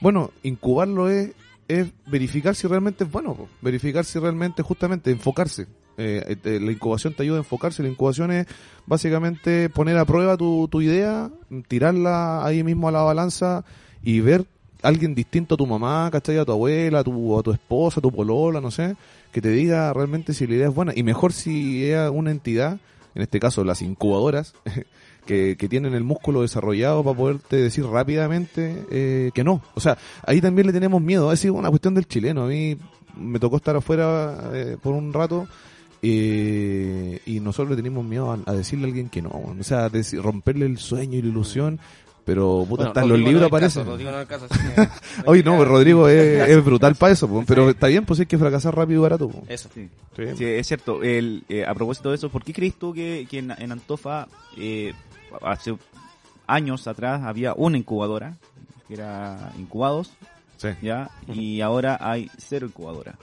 Bueno, 0.00 0.30
incubarlo 0.42 1.08
es, 1.08 1.32
es 1.68 1.88
verificar 2.06 2.54
si 2.54 2.66
realmente 2.66 3.04
es 3.04 3.10
bueno, 3.10 3.34
po. 3.34 3.48
verificar 3.60 4.04
si 4.04 4.18
realmente, 4.18 4.62
justamente, 4.62 5.10
enfocarse. 5.10 5.66
Eh, 5.98 6.36
eh, 6.44 6.58
la 6.60 6.72
incubación 6.72 7.14
te 7.14 7.22
ayuda 7.22 7.36
a 7.36 7.40
enfocarse, 7.40 7.82
la 7.82 7.88
incubación 7.88 8.30
es 8.32 8.46
básicamente 8.86 9.68
poner 9.68 9.98
a 9.98 10.04
prueba 10.04 10.36
tu, 10.36 10.66
tu 10.68 10.80
idea, 10.80 11.30
tirarla 11.68 12.44
ahí 12.44 12.64
mismo 12.64 12.88
a 12.88 12.92
la 12.92 13.02
balanza 13.02 13.64
y 14.02 14.20
ver 14.20 14.46
alguien 14.82 15.14
distinto 15.14 15.54
a 15.54 15.58
tu 15.58 15.66
mamá, 15.66 16.08
¿cachai? 16.10 16.38
A 16.38 16.44
tu 16.44 16.52
abuela, 16.52 17.00
a 17.00 17.04
tu, 17.04 17.38
a 17.38 17.42
tu 17.42 17.52
esposa, 17.52 18.00
a 18.00 18.02
tu 18.02 18.10
polola, 18.10 18.60
no 18.60 18.70
sé, 18.70 18.96
que 19.30 19.40
te 19.40 19.50
diga 19.50 19.92
realmente 19.92 20.34
si 20.34 20.46
la 20.46 20.54
idea 20.54 20.68
es 20.68 20.74
buena. 20.74 20.92
Y 20.94 21.02
mejor 21.02 21.32
si 21.32 21.84
es 21.84 22.10
una 22.10 22.30
entidad, 22.30 22.78
en 23.14 23.22
este 23.22 23.40
caso 23.40 23.64
las 23.64 23.82
incubadoras, 23.82 24.54
que, 25.26 25.56
que 25.56 25.68
tienen 25.68 25.94
el 25.94 26.04
músculo 26.04 26.42
desarrollado 26.42 27.04
para 27.04 27.16
poderte 27.16 27.56
decir 27.56 27.84
rápidamente 27.84 28.84
eh, 28.90 29.30
que 29.34 29.44
no. 29.44 29.62
O 29.74 29.80
sea, 29.80 29.96
ahí 30.26 30.40
también 30.40 30.66
le 30.66 30.72
tenemos 30.72 31.00
miedo. 31.00 31.30
Ha 31.30 31.36
sido 31.36 31.54
una 31.54 31.70
cuestión 31.70 31.94
del 31.94 32.06
chileno. 32.06 32.44
A 32.44 32.48
mí 32.48 32.76
me 33.16 33.38
tocó 33.38 33.56
estar 33.56 33.76
afuera 33.76 34.50
eh, 34.52 34.76
por 34.82 34.94
un 34.94 35.12
rato 35.12 35.46
eh, 36.04 37.20
y 37.26 37.38
nosotros 37.38 37.70
le 37.70 37.76
tenemos 37.76 38.04
miedo 38.04 38.32
a, 38.32 38.52
decirle 38.52 38.86
a 38.86 38.88
alguien 38.88 39.08
que 39.08 39.22
no. 39.22 39.30
O 39.30 39.62
sea, 39.62 39.88
romperle 40.20 40.66
el 40.66 40.78
sueño 40.78 41.18
y 41.18 41.22
la 41.22 41.28
ilusión 41.28 41.78
Pero, 42.24 42.64
puta, 42.68 42.92
en 43.02 43.08
los 43.08 43.18
libros 43.18 43.40
no 43.40 43.46
aparece. 43.48 43.80
es 43.80 43.84
caso, 43.84 43.90
Rodrigo 43.90 44.10
no 44.12 44.20
es 44.20 44.28
caso, 44.28 44.46
así 44.48 44.60
que- 44.76 44.88
Oye, 45.26 45.42
no, 45.42 45.64
Rodrigo 45.64 46.08
es, 46.08 46.48
es 46.48 46.64
brutal 46.64 46.94
para 46.94 47.12
eso, 47.12 47.26
po. 47.28 47.42
pero 47.46 47.70
está 47.70 47.88
bien, 47.88 48.04
pues 48.04 48.20
hay 48.20 48.26
que 48.26 48.38
fracasar 48.38 48.76
rápido 48.76 49.00
y 49.00 49.02
barato. 49.02 49.28
po. 49.28 49.42
Eso. 49.48 49.68
Sí. 49.74 49.88
Sí. 50.16 50.22
Sí, 50.36 50.44
es 50.44 50.66
cierto. 50.68 51.02
El, 51.02 51.42
eh, 51.48 51.64
a 51.66 51.74
propósito 51.74 52.10
de 52.10 52.14
eso, 52.16 52.28
¿por 52.28 52.44
qué 52.44 52.52
crees 52.52 52.74
tú 52.78 52.92
que, 52.92 53.26
que 53.28 53.38
en, 53.38 53.50
en 53.50 53.72
Antofa 53.72 54.28
eh, 54.56 54.92
hace 55.42 55.74
años 56.46 56.86
atrás 56.86 57.22
había 57.24 57.54
una 57.54 57.76
incubadora, 57.78 58.36
que 58.86 58.94
era 58.94 59.52
Incubados, 59.58 60.12
Sí. 60.58 60.68
ya, 60.80 61.10
y 61.26 61.60
ahora 61.60 61.98
hay 62.00 62.30
cero 62.38 62.66
incubadoras? 62.68 63.16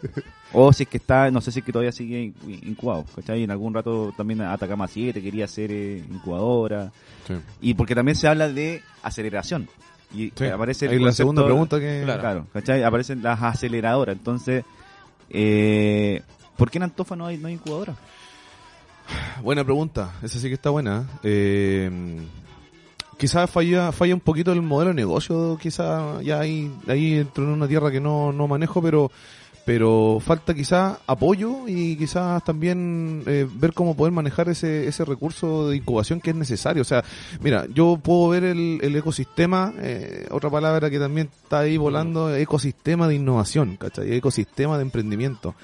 o 0.52 0.72
si 0.72 0.84
es 0.84 0.88
que 0.88 0.96
está, 0.98 1.30
no 1.30 1.40
sé 1.40 1.50
si 1.52 1.58
es 1.58 1.64
que 1.64 1.72
todavía 1.72 1.92
sigue 1.92 2.22
in- 2.22 2.34
incubado, 2.68 3.04
¿cachai? 3.14 3.42
En 3.42 3.50
algún 3.50 3.74
rato 3.74 4.12
también 4.16 4.40
Atacama 4.42 4.86
7 4.88 5.20
quería 5.22 5.46
ser 5.48 5.70
eh, 5.72 6.04
incubadora, 6.10 6.92
Sí. 7.26 7.34
y 7.60 7.74
porque 7.74 7.94
también 7.94 8.14
se 8.16 8.28
habla 8.28 8.48
de 8.48 8.82
aceleración. 9.02 9.68
Y 10.14 10.32
Sí. 10.36 10.44
aparece 10.46 10.86
el 10.86 10.92
Ahí 10.92 10.98
la 11.00 11.12
segunda 11.12 11.44
pregunta 11.44 11.80
que... 11.80 12.02
Claro. 12.04 12.20
Claro, 12.20 12.46
¿cachai? 12.52 12.82
Aparecen 12.84 13.22
las 13.22 13.42
aceleradoras. 13.42 14.16
Entonces, 14.16 14.64
eh, 15.30 16.22
¿por 16.56 16.70
qué 16.70 16.78
en 16.78 16.84
Antofa 16.84 17.16
no 17.16 17.26
hay, 17.26 17.38
no 17.38 17.48
hay 17.48 17.54
incubadora? 17.54 17.96
Buena 19.42 19.64
pregunta, 19.64 20.14
esa 20.22 20.38
sí 20.38 20.48
que 20.48 20.54
está 20.54 20.70
buena. 20.70 21.06
Eh, 21.22 21.90
quizás 23.18 23.48
falla, 23.50 23.92
falla 23.92 24.14
un 24.14 24.20
poquito 24.20 24.52
el 24.52 24.62
modelo 24.62 24.90
de 24.90 24.94
negocio, 24.96 25.56
quizás 25.60 26.22
ya 26.24 26.40
ahí, 26.40 26.70
ahí 26.88 27.18
entro 27.18 27.44
en 27.44 27.50
una 27.50 27.68
tierra 27.68 27.90
que 27.90 28.00
no, 28.00 28.32
no 28.32 28.48
manejo, 28.48 28.82
pero 28.82 29.10
pero 29.66 30.18
falta 30.24 30.54
quizás 30.54 30.96
apoyo 31.08 31.66
y 31.66 31.96
quizás 31.96 32.42
también 32.44 33.24
eh, 33.26 33.48
ver 33.52 33.72
cómo 33.72 33.96
poder 33.96 34.12
manejar 34.12 34.48
ese, 34.48 34.86
ese 34.86 35.04
recurso 35.04 35.68
de 35.68 35.76
incubación 35.76 36.20
que 36.20 36.30
es 36.30 36.36
necesario. 36.36 36.82
O 36.82 36.84
sea, 36.84 37.02
mira, 37.40 37.66
yo 37.74 37.98
puedo 38.00 38.28
ver 38.28 38.44
el, 38.44 38.78
el 38.80 38.94
ecosistema, 38.94 39.74
eh, 39.80 40.28
otra 40.30 40.50
palabra 40.50 40.88
que 40.88 41.00
también 41.00 41.30
está 41.42 41.58
ahí 41.58 41.76
volando, 41.78 42.32
ecosistema 42.32 43.08
de 43.08 43.16
innovación, 43.16 43.76
¿cachai? 43.76 44.14
Ecosistema 44.14 44.76
de 44.76 44.82
emprendimiento. 44.82 45.56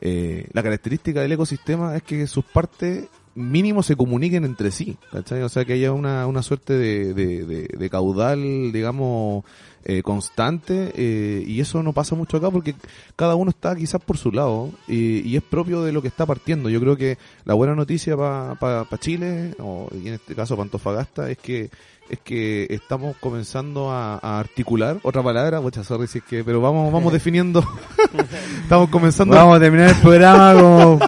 Eh, 0.00 0.48
la 0.52 0.64
característica 0.64 1.20
del 1.20 1.30
ecosistema 1.30 1.94
es 1.94 2.02
que 2.02 2.26
sus 2.26 2.44
partes 2.44 3.06
mínimo 3.34 3.82
se 3.82 3.96
comuniquen 3.96 4.44
entre 4.44 4.70
sí, 4.70 4.96
¿cachai? 5.12 5.42
O 5.42 5.48
sea, 5.48 5.64
que 5.64 5.72
haya 5.74 5.92
una, 5.92 6.26
una 6.26 6.42
suerte 6.42 6.74
de, 6.74 7.14
de, 7.14 7.44
de- 7.44 7.68
de 7.76 7.90
caudal, 7.90 8.70
digamos, 8.72 9.44
eh, 9.86 10.02
constante, 10.02 10.92
eh, 10.96 11.44
y 11.46 11.60
eso 11.60 11.82
no 11.82 11.92
pasa 11.92 12.14
mucho 12.14 12.36
acá 12.38 12.50
porque 12.50 12.74
cada 13.16 13.34
uno 13.34 13.50
está 13.50 13.74
quizás 13.76 14.00
por 14.00 14.16
su 14.16 14.32
lado, 14.32 14.70
y, 14.88 15.20
y 15.28 15.36
es 15.36 15.42
propio 15.42 15.82
de 15.82 15.92
lo 15.92 16.00
que 16.00 16.08
está 16.08 16.24
partiendo. 16.26 16.68
Yo 16.70 16.80
creo 16.80 16.96
que 16.96 17.18
la 17.44 17.54
buena 17.54 17.74
noticia 17.74 18.16
para 18.16 18.86
Chile, 18.98 19.54
o, 19.58 19.88
y 19.92 20.08
en 20.08 20.14
este 20.14 20.34
caso 20.34 20.54
para 20.56 20.64
Antofagasta, 20.64 21.30
es 21.30 21.38
que 21.38 21.70
es 22.10 22.18
que 22.20 22.66
estamos 22.68 23.16
comenzando 23.16 23.90
a, 23.90 24.18
a 24.22 24.38
articular 24.38 24.98
otra 25.04 25.22
palabra, 25.22 25.62
mucha 25.62 25.82
sorry 25.82 26.06
si 26.06 26.18
es 26.18 26.24
que, 26.24 26.44
pero 26.44 26.60
vamos, 26.60 26.92
vamos 26.92 27.10
definiendo, 27.14 27.66
estamos 28.62 28.90
comenzando 28.90 29.34
Vamos 29.34 29.56
a 29.56 29.60
terminar 29.60 29.88
el 29.88 29.96
programa 29.96 30.54
como, 30.54 30.98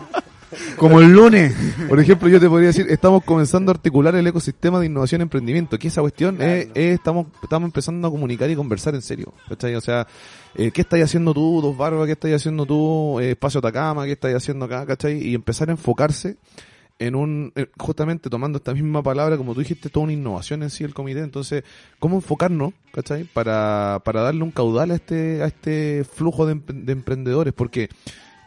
como 0.76 1.00
el 1.00 1.12
lunes. 1.12 1.54
por 1.88 1.98
ejemplo, 2.00 2.28
yo 2.28 2.38
te 2.40 2.48
podría 2.48 2.68
decir, 2.68 2.86
estamos 2.88 3.24
comenzando 3.24 3.70
a 3.70 3.74
articular 3.74 4.14
el 4.14 4.26
ecosistema 4.26 4.78
de 4.80 4.86
innovación 4.86 5.20
y 5.20 5.22
emprendimiento, 5.22 5.78
que 5.78 5.88
esa 5.88 6.00
cuestión 6.00 6.40
es, 6.40 6.68
es- 6.74 6.94
estamos, 6.94 7.26
estamos 7.42 7.66
empezando 7.68 8.08
a 8.08 8.10
comunicar 8.10 8.50
y 8.50 8.56
conversar 8.56 8.94
en 8.94 9.02
serio, 9.02 9.32
¿cachai? 9.48 9.74
O 9.74 9.80
sea, 9.80 10.06
eh, 10.54 10.70
¿qué 10.70 10.82
estáis 10.82 11.04
haciendo 11.04 11.34
tú, 11.34 11.60
Dos 11.62 11.76
Barbas? 11.76 12.06
¿Qué 12.06 12.12
estáis 12.12 12.34
haciendo 12.36 12.64
tú, 12.66 13.18
eh, 13.20 13.30
Espacio 13.32 13.58
Atacama? 13.58 14.04
¿Qué 14.04 14.12
estáis 14.12 14.36
haciendo 14.36 14.64
acá, 14.66 14.86
cachai? 14.86 15.18
Y 15.26 15.34
empezar 15.34 15.68
a 15.68 15.72
enfocarse 15.72 16.36
en 16.98 17.14
un, 17.14 17.52
justamente 17.76 18.30
tomando 18.30 18.56
esta 18.56 18.72
misma 18.72 19.02
palabra, 19.02 19.36
como 19.36 19.52
tú 19.52 19.60
dijiste, 19.60 19.90
toda 19.90 20.04
una 20.04 20.14
innovación 20.14 20.62
en 20.62 20.70
sí 20.70 20.82
el 20.82 20.94
comité, 20.94 21.20
entonces, 21.20 21.62
¿cómo 21.98 22.16
enfocarnos, 22.16 22.72
cachai? 22.90 23.24
Para, 23.24 24.00
para 24.02 24.22
darle 24.22 24.42
un 24.42 24.50
caudal 24.50 24.90
a 24.92 24.94
este, 24.94 25.42
a 25.42 25.46
este 25.46 26.04
flujo 26.10 26.46
de 26.46 26.52
emprendedores, 26.92 27.52
porque 27.52 27.90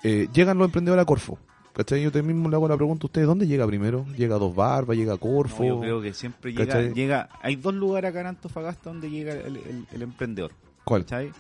eh, 0.03 0.27
llegan 0.33 0.57
los 0.57 0.65
emprendedores 0.65 1.03
a 1.03 1.05
Corfo, 1.05 1.37
¿cachai? 1.79 2.01
Yo 2.03 2.11
te 2.11 2.21
mismo 2.21 2.49
le 2.49 2.55
hago 2.55 2.67
la 2.67 2.75
pregunta 2.75 3.05
a 3.05 3.07
ustedes, 3.07 3.25
¿dónde 3.27 3.47
llega 3.47 3.65
primero? 3.65 4.05
¿Llega 4.17 4.37
Dos 4.37 4.53
Barbas? 4.55 4.97
¿Llega 4.97 5.17
Corfo? 5.17 5.63
No, 5.63 5.69
yo 5.75 5.79
creo 5.79 6.01
que 6.01 6.13
siempre 6.13 6.53
llega, 6.53 6.81
llega. 6.81 7.29
Hay 7.41 7.55
dos 7.55 7.73
lugares 7.73 8.09
acá 8.09 8.21
en 8.21 8.27
Antofagasta 8.27 8.89
donde 8.89 9.09
llega 9.09 9.33
el, 9.33 9.57
el- 9.57 9.87
el 9.91 10.01
emprendedor. 10.01 10.51
¿Cuál? 10.83 11.03
¿cachai? 11.03 11.31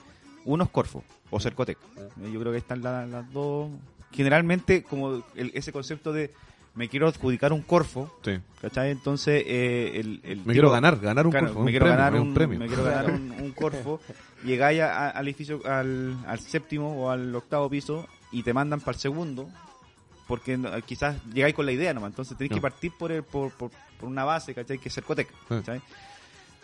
Uno 0.45 0.63
es 0.63 0.69
Corfo 0.69 1.03
o 1.29 1.39
Cercotec. 1.39 1.77
Eh, 1.97 2.31
Yo 2.31 2.39
creo 2.39 2.51
que 2.51 2.57
están 2.59 2.81
la- 2.81 3.05
las 3.05 3.31
dos. 3.33 3.69
Generalmente, 4.11 4.83
como 4.83 5.23
el- 5.35 5.51
ese 5.53 5.71
concepto 5.71 6.11
de 6.13 6.33
me 6.75 6.87
quiero 6.87 7.07
adjudicar 7.07 7.51
un 7.51 7.61
Corfo, 7.61 8.11
Sí. 8.23 8.39
¿cachai? 8.61 8.91
Entonces, 8.91 9.43
eh, 9.45 9.91
el, 9.99 10.21
el 10.23 10.45
Me 10.45 10.53
quiero 10.53 10.71
ganar, 10.71 10.97
ganar 10.99 11.25
un 11.27 11.33
Corfo, 11.33 11.61
me 11.63 11.71
quiero 11.71 11.87
ganar 11.87 12.15
un, 12.15 12.33
premio. 12.33 12.57
me 12.59 12.67
quiero 12.67 12.83
ganar 12.83 13.11
un, 13.41 13.51
corfo 13.51 13.99
llegáis 14.45 14.79
a- 14.81 15.07
a- 15.07 15.09
al 15.09 15.27
edificio 15.27 15.59
al, 15.65 16.15
al 16.25 16.39
séptimo 16.39 17.03
o 17.03 17.09
al 17.09 17.35
octavo 17.35 17.69
piso 17.69 18.07
y 18.31 18.43
te 18.43 18.53
mandan 18.53 18.79
para 18.79 18.95
el 18.95 18.99
segundo 19.01 19.49
porque 20.29 20.55
no- 20.57 20.69
quizás 20.83 21.17
llegáis 21.33 21.53
con 21.55 21.65
la 21.65 21.73
idea 21.73 21.93
nomás 21.93 22.11
entonces 22.11 22.37
tenéis 22.37 22.51
No. 22.51 22.55
que 22.55 22.61
partir 22.61 22.91
por, 22.97 23.11
el, 23.11 23.23
por, 23.23 23.51
por, 23.51 23.69
por 23.99 24.07
una 24.07 24.23
base 24.23 24.53
¿cachai? 24.53 24.77
que 24.77 24.87
es 24.87 24.95
Cercotec. 24.95 25.27
¿cachai? 25.49 25.81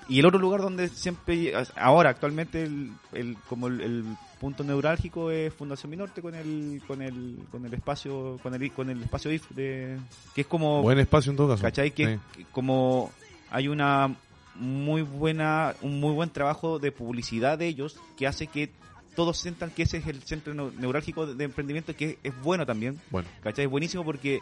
y 0.08 0.20
el 0.20 0.26
otro 0.28 0.40
lugar 0.40 0.62
donde 0.62 0.88
siempre 0.88 1.52
ahora 1.76 2.12
actualmente 2.12 2.64
el, 2.64 2.92
el- 3.12 3.36
como 3.50 3.68
el, 3.68 3.82
el 3.82 4.06
punto 4.40 4.64
neurálgico 4.64 5.32
es 5.32 5.52
Fundación 5.54 5.90
Minorte 5.90 6.22
con 6.22 6.36
el 6.36 6.82
con 6.88 7.02
el 7.02 7.40
con 7.52 7.66
el 7.66 7.74
espacio 7.74 8.40
con 8.44 8.54
el 8.54 8.72
con 8.72 8.90
el 8.92 9.02
espacio 9.02 9.32
IF 9.32 9.50
de 9.50 9.98
que 10.36 10.42
es 10.42 10.48
como 10.48 10.84
Buen 10.84 11.00
espacio 11.00 11.32
en 11.32 11.38
todo 11.38 11.50
caso. 11.50 11.64
¿Cachai? 11.64 11.90
Que 11.92 12.16
Sí. 12.16 12.20
que 12.38 12.46
como 12.52 13.12
hay 13.50 13.68
una 13.68 14.14
muy 14.58 15.02
buena, 15.02 15.74
un 15.82 16.00
muy 16.00 16.14
buen 16.14 16.30
trabajo 16.30 16.80
de 16.80 16.92
publicidad 16.92 17.58
de 17.58 17.68
ellos 17.68 17.98
que 18.16 18.26
hace 18.28 18.48
que 18.48 18.70
todos 19.16 19.38
sientan 19.38 19.72
que 19.72 19.84
ese 19.84 19.98
es 19.98 20.08
el 20.08 20.22
centro 20.24 20.54
neu- 20.54 20.74
neurálgico 20.74 21.26
de, 21.26 21.36
de 21.36 21.44
emprendimiento 21.46 21.96
que 21.96 22.20
es 22.24 22.34
bueno 22.42 22.66
también. 22.66 23.00
Bueno, 23.10 23.28
¿Cachai? 23.42 23.66
Es 23.66 23.72
buenísimo 23.72 24.04
porque 24.04 24.42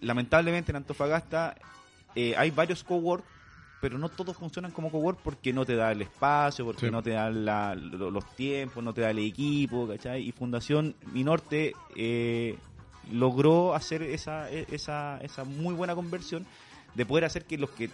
lamentablemente 0.00 0.72
en 0.72 0.76
Antofagasta 0.76 1.54
eh, 2.14 2.34
hay 2.36 2.50
varios 2.50 2.82
cowork 2.84 3.24
pero 3.80 3.98
no 3.98 4.08
todos 4.08 4.36
funcionan 4.36 4.72
como 4.72 4.90
cowork 4.90 5.18
porque 5.22 5.52
no 5.52 5.66
te 5.66 5.76
da 5.76 5.92
el 5.92 6.00
espacio, 6.00 6.64
porque 6.64 6.86
Sí. 6.86 6.90
no 6.90 7.02
te 7.02 7.10
da 7.10 7.30
la- 7.30 7.74
lo- 7.74 8.10
los 8.10 8.24
tiempos, 8.34 8.82
no 8.82 8.94
te 8.94 9.02
da 9.02 9.10
el 9.10 9.18
equipo, 9.18 9.86
¿cachai? 9.86 10.26
Y 10.26 10.32
Fundación 10.32 10.94
Minorte 11.12 11.74
eh, 11.94 12.56
logró 13.12 13.74
hacer 13.74 14.02
esa, 14.02 14.50
e- 14.50 14.66
esa, 14.72 15.18
esa 15.22 15.44
muy 15.44 15.74
buena 15.74 15.94
conversión 15.94 16.46
de 16.94 17.04
poder 17.06 17.26
hacer 17.26 17.44
que 17.44 17.58
los 17.58 17.68
que, 17.70 17.90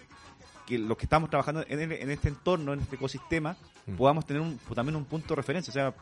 que 0.67 0.79
los 0.79 0.97
que 0.97 1.05
estamos 1.07 1.29
trabajando 1.31 1.65
en, 1.69 1.81
el- 1.81 1.93
en 1.93 2.11
este 2.11 2.29
entorno, 2.29 2.73
en 2.73 2.81
este 2.81 2.97
ecosistema, 2.97 3.57
Mm. 3.87 3.97
podamos 3.97 4.25
tener 4.25 4.41
un, 4.41 4.59
también 4.75 4.95
un 4.97 5.05
punto 5.05 5.29
de 5.31 5.37
referencia. 5.37 5.71
O 5.71 5.75
sea, 5.75 5.93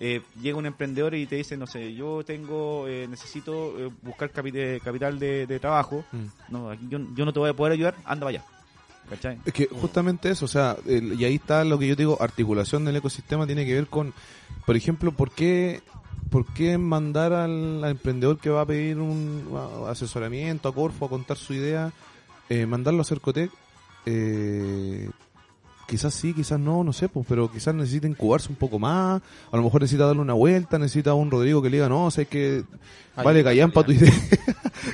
eh, 0.00 0.22
llega 0.40 0.56
un 0.56 0.64
emprendedor 0.64 1.14
y 1.14 1.26
te 1.26 1.36
dice, 1.36 1.56
no 1.58 1.66
sé, 1.66 1.92
yo 1.94 2.24
tengo, 2.24 2.88
eh, 2.88 3.06
necesito 3.08 3.78
eh, 3.78 3.90
buscar 4.02 4.32
capi- 4.32 4.52
eh, 4.54 4.80
capital 4.82 5.18
de, 5.18 5.46
de 5.46 5.60
trabajo, 5.60 6.04
Mm. 6.12 6.26
no, 6.52 6.72
yo, 6.88 6.98
yo 7.14 7.24
no 7.26 7.32
te 7.34 7.38
voy 7.38 7.50
a 7.50 7.54
poder 7.54 7.74
ayudar, 7.74 7.94
anda 8.06 8.26
allá. 8.28 8.42
¿Cachai? 9.10 9.38
Es 9.44 9.52
que 9.52 9.66
justamente 9.66 10.30
eso, 10.30 10.44
o 10.44 10.48
sea, 10.48 10.76
el- 10.86 11.20
y 11.20 11.24
ahí 11.24 11.34
está 11.34 11.64
lo 11.64 11.78
que 11.78 11.88
yo 11.88 11.96
digo, 11.96 12.16
articulación 12.22 12.84
del 12.84 12.96
ecosistema 12.96 13.44
tiene 13.46 13.66
que 13.66 13.74
ver 13.74 13.88
con, 13.88 14.14
por 14.64 14.76
ejemplo, 14.76 15.10
¿por 15.12 15.30
qué, 15.32 15.82
por 16.30 16.46
qué 16.54 16.78
mandar 16.78 17.32
al, 17.32 17.82
al 17.84 17.90
emprendedor 17.90 18.38
que 18.38 18.50
va 18.50 18.60
a 18.62 18.66
pedir 18.66 18.98
un 18.98 19.48
asesoramiento 19.88 20.68
a 20.68 20.74
Corfo 20.74 21.06
a 21.06 21.08
contar 21.08 21.36
su 21.36 21.52
idea, 21.54 21.92
eh, 22.48 22.66
mandarlo 22.66 23.02
a 23.02 23.04
Cercotec? 23.04 23.50
Eh, 24.06 25.08
quizás 25.90 26.14
sí, 26.14 26.32
quizás 26.32 26.60
no, 26.60 26.84
no 26.84 26.92
sé, 26.92 27.08
pues, 27.08 27.26
pero 27.28 27.50
quizás 27.50 27.74
necesita 27.74 28.06
incubarse 28.06 28.48
un 28.48 28.54
poco 28.54 28.78
más, 28.78 29.20
a 29.50 29.56
lo 29.56 29.62
mejor 29.64 29.80
necesita 29.80 30.06
darle 30.06 30.22
una 30.22 30.34
vuelta, 30.34 30.78
necesita 30.78 31.14
un 31.14 31.32
Rodrigo 31.32 31.60
que 31.60 31.68
le 31.68 31.78
diga, 31.78 31.88
no, 31.88 32.04
o 32.06 32.10
sea, 32.12 32.22
es 32.22 32.28
que 32.28 32.62
vale 33.16 33.42
callan 33.42 33.72
para 33.72 33.86
tu 33.86 33.92
idea, 33.92 34.12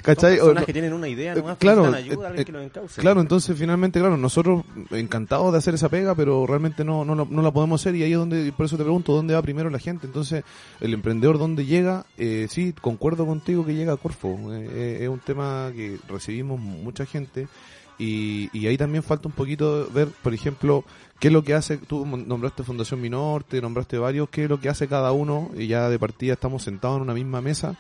¿cachai? 0.03 0.38
Son 0.38 0.47
personas 0.47 0.64
que 0.64 0.73
tienen 0.73 0.95
una 0.95 1.07
idea, 1.07 1.35
eh, 1.35 1.37
nomás 1.37 1.59
claro, 1.59 1.90
necesitan 1.90 2.12
ayuda, 2.12 2.40
eh, 2.40 2.45
que 2.47 2.53
los 2.53 2.62
encauce. 2.64 3.01
Claro, 3.01 3.21
entonces 3.21 3.57
finalmente, 3.59 4.01
claro, 4.01 4.16
nosotros 4.16 4.64
encantados 4.90 5.53
de 5.53 5.59
hacer 5.59 5.75
esa 5.75 5.90
pega, 5.90 6.14
pero 6.14 6.47
realmente 6.47 6.83
no, 6.83 7.05
no, 7.05 7.14
no 7.14 7.42
la 7.42 7.51
podemos 7.51 7.83
hacer 7.83 7.95
y 7.95 8.03
ahí 8.03 8.12
es 8.12 8.19
donde, 8.19 8.51
por 8.53 8.64
eso 8.64 8.79
te 8.79 8.83
pregunto, 8.83 9.12
¿dónde 9.12 9.35
va 9.35 9.42
primero 9.42 9.69
la 9.69 9.79
gente? 9.79 10.07
Entonces, 10.07 10.45
el 10.81 10.95
emprendedor, 10.95 11.38
¿dónde 11.38 11.66
llega? 11.66 12.07
Eh, 12.16 12.47
sí, 12.49 12.75
concuerdo 12.81 13.27
contigo 13.27 13.66
que 13.66 13.75
llega 13.75 13.92
a 13.92 13.97
Corfo. 13.99 14.38
Eh, 14.55 14.69
eh, 14.73 14.99
es 15.03 15.09
un 15.11 15.21
tema 15.21 15.71
que 15.77 15.99
recibimos 16.09 16.59
mucha 16.59 17.05
gente 17.05 17.49
y, 17.98 18.50
y 18.52 18.66
ahí 18.66 18.76
también 18.76 19.02
falta 19.02 19.28
un 19.28 19.35
poquito 19.35 19.88
ver, 19.92 20.09
por 20.09 20.35
ejemplo, 20.35 20.85
qué 21.18 21.28
es 21.28 21.32
lo 21.32 21.42
que 21.42 21.54
hace, 21.54 21.78
tú 21.78 22.04
nombraste 22.04 22.62
Fundación 22.62 23.00
Minorte, 23.00 23.61
nombraste 23.61 23.98
varios, 23.98 24.28
qué 24.28 24.44
es 24.44 24.50
lo 24.50 24.61
que 24.61 24.68
hace 24.68 24.88
cada 24.88 25.12
uno 25.12 25.50
y 25.56 25.66
ya 25.66 25.88
de 25.88 25.98
partida 25.98 26.35
estamos 26.35 26.62
sentados 26.62 26.96
en 26.96 27.02
una 27.02 27.14
misma 27.14 27.40
mesa 27.40 27.76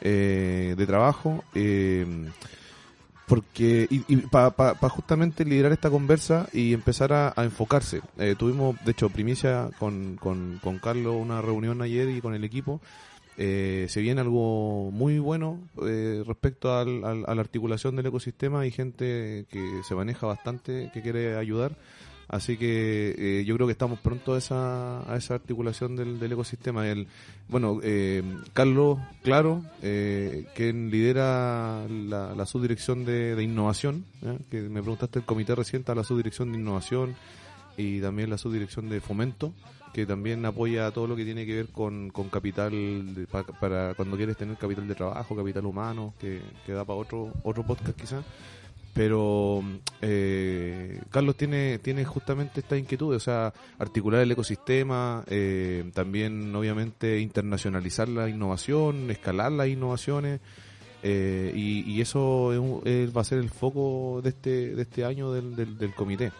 eh, 0.00 0.74
de 0.76 0.86
trabajo. 0.86 1.44
Eh, 1.54 2.06
porque 3.30 3.86
y, 3.88 4.16
para 4.16 4.74
justamente 4.88 5.44
liderar 5.44 5.70
esta 5.70 5.88
conversa 5.88 6.48
y 6.52 6.74
empezar 6.74 7.12
a, 7.12 7.32
a 7.36 7.44
enfocarse. 7.44 8.00
Eh, 8.18 8.34
tuvimos, 8.36 8.74
de 8.84 8.90
hecho, 8.90 9.08
primicia 9.08 9.70
con, 9.78 10.16
con, 10.16 10.58
con 10.60 10.80
Carlos 10.80 11.14
una 11.16 11.40
reunión 11.40 11.80
ayer 11.80 12.08
y 12.08 12.20
con 12.20 12.34
el 12.34 12.42
equipo 12.42 12.80
eh, 13.38 13.86
se 13.88 14.00
viene 14.00 14.20
algo 14.20 14.90
muy 14.92 15.18
bueno 15.18 15.58
eh, 15.86 16.22
respecto 16.26 16.74
al- 16.76 17.04
a 17.04 17.34
la 17.34 17.40
articulación 17.40 17.96
del 17.96 18.06
ecosistema. 18.06 18.60
Hay 18.60 18.70
gente 18.70 19.46
que 19.50 19.80
se 19.88 19.94
maneja 19.94 20.26
bastante, 20.26 20.90
que 20.92 21.02
quiere 21.02 21.36
ayudar. 21.36 21.76
Así 22.32 22.56
que 22.56 23.14
eh, 23.40 23.44
yo 23.44 23.56
creo 23.56 23.66
que 23.66 23.72
estamos 23.72 23.98
pronto 23.98 24.34
a 24.34 24.38
esa, 24.38 25.00
a 25.12 25.16
esa 25.16 25.34
articulación 25.34 25.96
del, 25.96 26.30
ecosistema. 26.32 26.86
El, 26.88 27.08
bueno, 27.48 27.80
eh, 27.82 28.22
Carlos 28.52 28.98
Claro, 29.24 29.64
eh, 29.82 30.46
quien 30.54 30.90
lidera 30.92 31.88
la, 31.88 32.32
la 32.36 32.46
subdirección 32.46 33.04
de, 33.04 33.34
de 33.34 33.42
innovación, 33.42 34.04
¿eh? 34.22 34.38
que 34.48 34.60
me 34.60 34.80
preguntaste 34.80 35.18
el 35.18 35.24
comité 35.24 35.56
reciente 35.56 35.90
a 35.90 35.96
la 35.96 36.04
subdirección 36.04 36.52
de 36.52 36.58
innovación 36.58 37.16
y 37.76 38.00
también 38.00 38.30
la 38.30 38.38
subdirección 38.38 38.88
de 38.88 39.00
fomento, 39.00 39.52
que 39.92 40.06
también 40.06 40.44
apoya 40.44 40.90
todo 40.90 41.06
lo 41.06 41.16
que 41.16 41.24
tiene 41.24 41.46
que 41.46 41.54
ver 41.54 41.66
con, 41.68 42.10
con 42.10 42.28
capital 42.28 42.72
para 43.60 43.94
cuando 43.94 44.16
quieres 44.16 44.36
tener 44.36 44.56
capital 44.56 44.86
de 44.86 44.94
trabajo, 44.94 45.36
capital 45.36 45.66
humano, 45.66 46.14
que, 46.18 46.40
que 46.64 46.72
da 46.72 46.84
para 46.84 46.98
otro, 46.98 47.32
otro 47.42 47.64
podcast 47.64 47.98
quizás. 47.98 48.24
Pero 48.92 49.62
eh, 50.00 51.00
Carlos 51.10 51.36
tiene, 51.36 51.78
tiene 51.78 52.04
justamente 52.04 52.60
esta 52.60 52.76
inquietud, 52.76 53.14
o 53.14 53.20
sea, 53.20 53.52
articular 53.78 54.20
el 54.20 54.32
ecosistema, 54.32 55.24
eh, 55.28 55.90
también 55.94 56.54
obviamente 56.54 57.20
internacionalizar 57.20 58.08
la 58.08 58.28
innovación, 58.28 59.10
escalar 59.10 59.52
las 59.52 59.68
innovaciones, 59.68 60.40
eh, 61.02 61.52
y, 61.54 62.00
eso 62.00 62.82
es 62.84 63.16
va 63.16 63.22
a 63.22 63.24
ser 63.24 63.38
el 63.38 63.48
foco 63.48 64.20
de 64.22 64.30
este, 64.30 64.74
de 64.74 64.82
este 64.82 65.04
año 65.04 65.32
del, 65.32 65.54
del, 65.56 65.78
del 65.78 65.94
comité. 65.94 66.32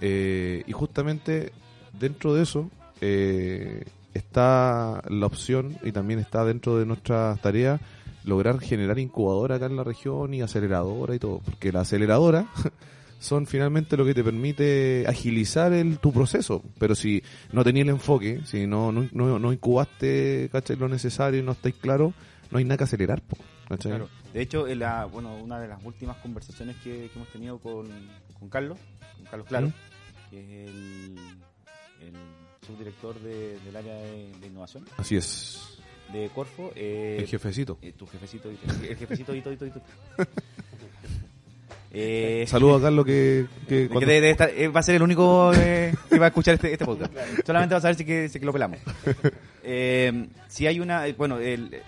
Eh, 0.00 0.62
y 0.66 0.72
justamente 0.72 1.52
dentro 1.98 2.34
de 2.34 2.42
eso 2.42 2.70
eh, 3.00 3.84
está 4.14 5.02
la 5.08 5.26
opción 5.26 5.76
y 5.82 5.92
también 5.92 6.20
está 6.20 6.44
dentro 6.44 6.78
de 6.78 6.86
nuestras 6.86 7.40
tareas 7.40 7.80
lograr 8.24 8.60
generar 8.60 8.98
incubadora 8.98 9.56
acá 9.56 9.66
en 9.66 9.76
la 9.76 9.84
región 9.84 10.34
y 10.34 10.42
aceleradora 10.42 11.14
y 11.14 11.18
todo, 11.18 11.40
porque 11.40 11.72
la 11.72 11.80
aceleradora 11.80 12.46
son 13.20 13.46
finalmente 13.46 13.96
lo 13.96 14.04
que 14.04 14.14
te 14.14 14.22
permite 14.22 15.04
agilizar 15.08 15.72
el, 15.72 15.98
tu 15.98 16.12
proceso, 16.12 16.62
pero 16.78 16.94
si 16.94 17.22
no 17.52 17.64
tenías 17.64 17.84
el 17.84 17.94
enfoque, 17.94 18.42
si 18.44 18.66
no, 18.66 18.92
no, 18.92 19.08
no, 19.12 19.38
no 19.38 19.52
incubaste 19.52 20.48
¿cachai? 20.52 20.76
lo 20.76 20.88
necesario 20.88 21.40
y 21.40 21.42
no 21.42 21.52
estáis 21.52 21.76
claro, 21.76 22.12
no 22.50 22.58
hay 22.58 22.64
nada 22.64 22.78
que 22.78 22.84
acelerar. 22.84 23.22
Claro. 23.80 24.08
De 24.32 24.42
hecho, 24.42 24.66
en 24.66 24.78
la, 24.78 25.04
bueno, 25.04 25.36
una 25.36 25.60
de 25.60 25.68
las 25.68 25.82
últimas 25.84 26.16
conversaciones 26.18 26.76
que, 26.76 27.10
que 27.10 27.12
hemos 27.16 27.28
tenido 27.28 27.58
con, 27.58 27.86
con 28.38 28.48
Carlos, 28.48 28.78
con 29.16 29.26
Carlos 29.26 29.46
Claro, 29.48 29.66
¿Mm? 29.68 29.72
que 30.30 30.64
es 30.64 30.70
el, 30.70 31.16
el 32.00 32.12
subdirector 32.66 33.18
de- 33.20 33.58
del 33.60 33.76
área 33.76 33.94
de, 33.94 34.32
de 34.40 34.46
innovación 34.46 34.84
Así 34.96 35.16
es, 35.16 35.78
de 36.12 36.28
Corfo, 36.34 36.72
eh, 36.76 37.16
el 37.20 37.26
jefecito. 37.26 37.78
eh, 37.82 37.92
tu 37.92 38.06
jefecito, 38.06 38.50
el 38.50 38.56
jefecito, 38.96 39.34
Hito, 39.34 39.52
Hito, 39.52 39.66
Hito. 39.66 39.80
Eh, 41.90 42.44
Saludos 42.46 42.80
a 42.82 42.84
Carlos 42.84 43.06
que, 43.06 43.46
que 43.66 43.88
que 43.88 44.30
estar- 44.30 44.50
eh, 44.54 44.68
va 44.68 44.80
a 44.80 44.82
ser 44.82 44.96
el 44.96 45.02
único 45.02 45.52
eh, 45.54 45.94
que 46.10 46.18
va 46.18 46.26
a 46.26 46.28
escuchar 46.28 46.54
este, 46.54 46.70
este 46.72 46.84
podcast. 46.84 47.12
Solamente 47.46 47.74
va 47.74 47.78
a 47.78 47.80
saber 47.82 47.96
si 47.96 48.04
que, 48.04 48.28
si 48.28 48.38
que 48.38 48.44
lo 48.46 48.52
pelamos. 48.52 48.78
Si 50.48 50.66
hay 50.66 50.80
una, 50.80 51.04
bueno, 51.16 51.38
el, 51.38 51.82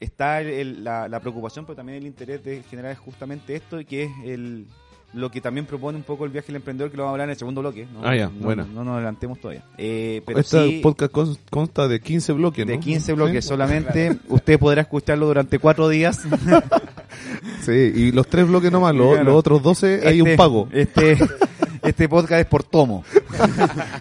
está 0.00 0.40
el- 0.40 0.48
el- 0.48 0.84
la, 0.84 1.08
la 1.08 1.20
preocupación, 1.20 1.64
pero 1.64 1.76
también 1.76 1.98
el 1.98 2.06
interés 2.06 2.42
de 2.44 2.62
generar 2.62 2.94
justamente 2.96 3.54
esto, 3.56 3.80
y 3.80 3.84
que 3.86 4.04
es 4.04 4.10
el 4.24 4.66
lo 5.14 5.30
que 5.30 5.40
también 5.40 5.64
propone 5.66 5.96
un 5.96 6.04
poco 6.04 6.24
el 6.26 6.30
viaje 6.30 6.48
del 6.48 6.56
emprendedor, 6.56 6.90
que 6.90 6.96
lo 6.96 7.04
vamos 7.04 7.12
a 7.12 7.14
hablar 7.14 7.28
en 7.28 7.30
el 7.32 7.36
segundo 7.38 7.60
bloque. 7.62 7.86
No, 7.92 8.00
Ah, 8.06 8.14
ya, 8.14 8.26
no, 8.26 8.44
buena. 8.44 8.64
no 8.64 8.84
nos 8.84 8.94
adelantemos 8.96 9.40
todavía. 9.40 9.64
Eh, 9.78 10.20
pero 10.26 10.40
este 10.40 10.68
sí, 10.68 10.80
podcast 10.82 11.12
cons- 11.12 11.38
consta 11.50 11.88
de 11.88 12.00
15 12.00 12.32
bloques, 12.32 12.66
¿no? 12.66 12.72
de 12.72 12.80
15 12.80 13.12
bloques 13.14 13.44
Sí. 13.44 13.48
solamente, 13.48 14.18
usted 14.28 14.58
podrá 14.58 14.82
escucharlo 14.82 15.26
durante 15.26 15.58
cuatro 15.58 15.88
días. 15.88 16.22
Sí, 17.62 17.72
y 17.72 18.12
los 18.12 18.28
tres 18.28 18.46
bloques 18.46 18.70
nomás, 18.70 18.94
los, 18.94 19.14
Claro. 19.14 19.24
los 19.24 19.36
otros 19.36 19.62
12 19.62 20.02
hay 20.06 20.18
Este- 20.18 20.30
un 20.30 20.36
pago. 20.36 20.68
Este, 20.72 21.16
este 21.82 22.08
podcast 22.08 22.40
es 22.42 22.46
por 22.46 22.62
tomo. 22.62 23.04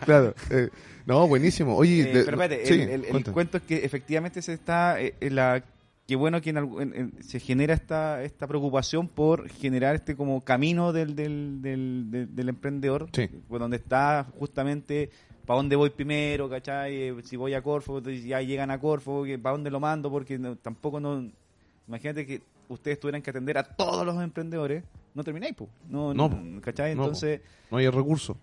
claro. 0.05 0.35
eh, 0.49 0.69
no, 1.05 1.27
buenísimo. 1.27 1.75
Oye, 1.75 2.01
Eh, 2.01 2.09
pero 2.25 2.31
espérate, 2.41 2.65
sí, 2.65 2.73
el, 2.81 3.05
el- 3.05 3.23
cuento 3.31 3.57
es 3.57 3.63
que 3.63 3.77
efectivamente 3.85 4.41
se 4.41 4.53
está, 4.53 4.99
eh, 4.99 5.15
la, 5.29 5.63
qué 6.07 6.15
bueno 6.15 6.39
que 6.41 6.49
en 6.51 6.57
en- 6.57 6.93
en- 6.95 7.23
se 7.23 7.39
genera 7.39 7.73
esta, 7.73 8.23
esta 8.23 8.47
preocupación 8.47 9.07
por 9.07 9.49
generar 9.49 9.95
este 9.95 10.15
como 10.15 10.41
camino 10.41 10.93
del, 10.93 11.15
del, 11.15 11.61
del, 11.61 12.05
del- 12.11 12.35
del 12.35 12.49
emprendedor, 12.49 13.07
Sí. 13.13 13.27
pues, 13.47 13.59
donde 13.59 13.77
está 13.77 14.25
justamente 14.39 15.09
para 15.45 15.57
dónde 15.57 15.75
voy 15.75 15.89
primero, 15.91 16.49
¿cachai? 16.49 16.95
Eh, 16.95 17.15
Si 17.23 17.35
voy 17.35 17.53
a 17.53 17.61
Corfo, 17.61 17.97
entonces 17.99 18.23
ya 18.23 18.41
llegan 18.41 18.71
a 18.71 18.79
Corfo, 18.79 19.25
para 19.41 19.53
dónde 19.53 19.69
lo 19.69 19.79
mando, 19.79 20.09
porque 20.09 20.37
no- 20.39 20.55
tampoco 20.55 20.99
no... 20.99 21.29
Imagínate 21.87 22.25
que 22.25 22.41
ustedes 22.67 22.99
tuvieran 22.99 23.21
que 23.21 23.29
atender 23.29 23.57
a 23.59 23.63
todos 23.63 24.03
los 24.05 24.19
emprendedores, 24.23 24.83
no 25.13 25.23
termináis, 25.23 25.53
pues. 25.55 25.69
No, 25.87 26.13
No, 26.15 26.29
no, 26.29 26.61
¿cachai? 26.61 26.95
no. 26.95 27.03
Entonces... 27.03 27.41
No 27.69 27.77
hay 27.77 27.87
recursos. 27.89 28.35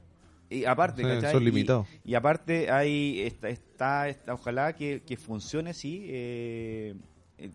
Y 0.48 0.64
aparte, 0.64 1.02
Sí, 1.02 1.26
son 1.32 1.42
Y- 1.42 1.46
limitados. 1.46 1.86
Y, 2.04 2.14
aparte 2.14 2.70
hay 2.70 3.20
está, 3.22 3.48
está, 3.48 4.08
está- 4.08 4.34
ojalá 4.34 4.74
que, 4.74 5.02
que 5.04 5.16
funcione 5.16 5.72
eh, 5.72 5.74
eh, 6.08 6.94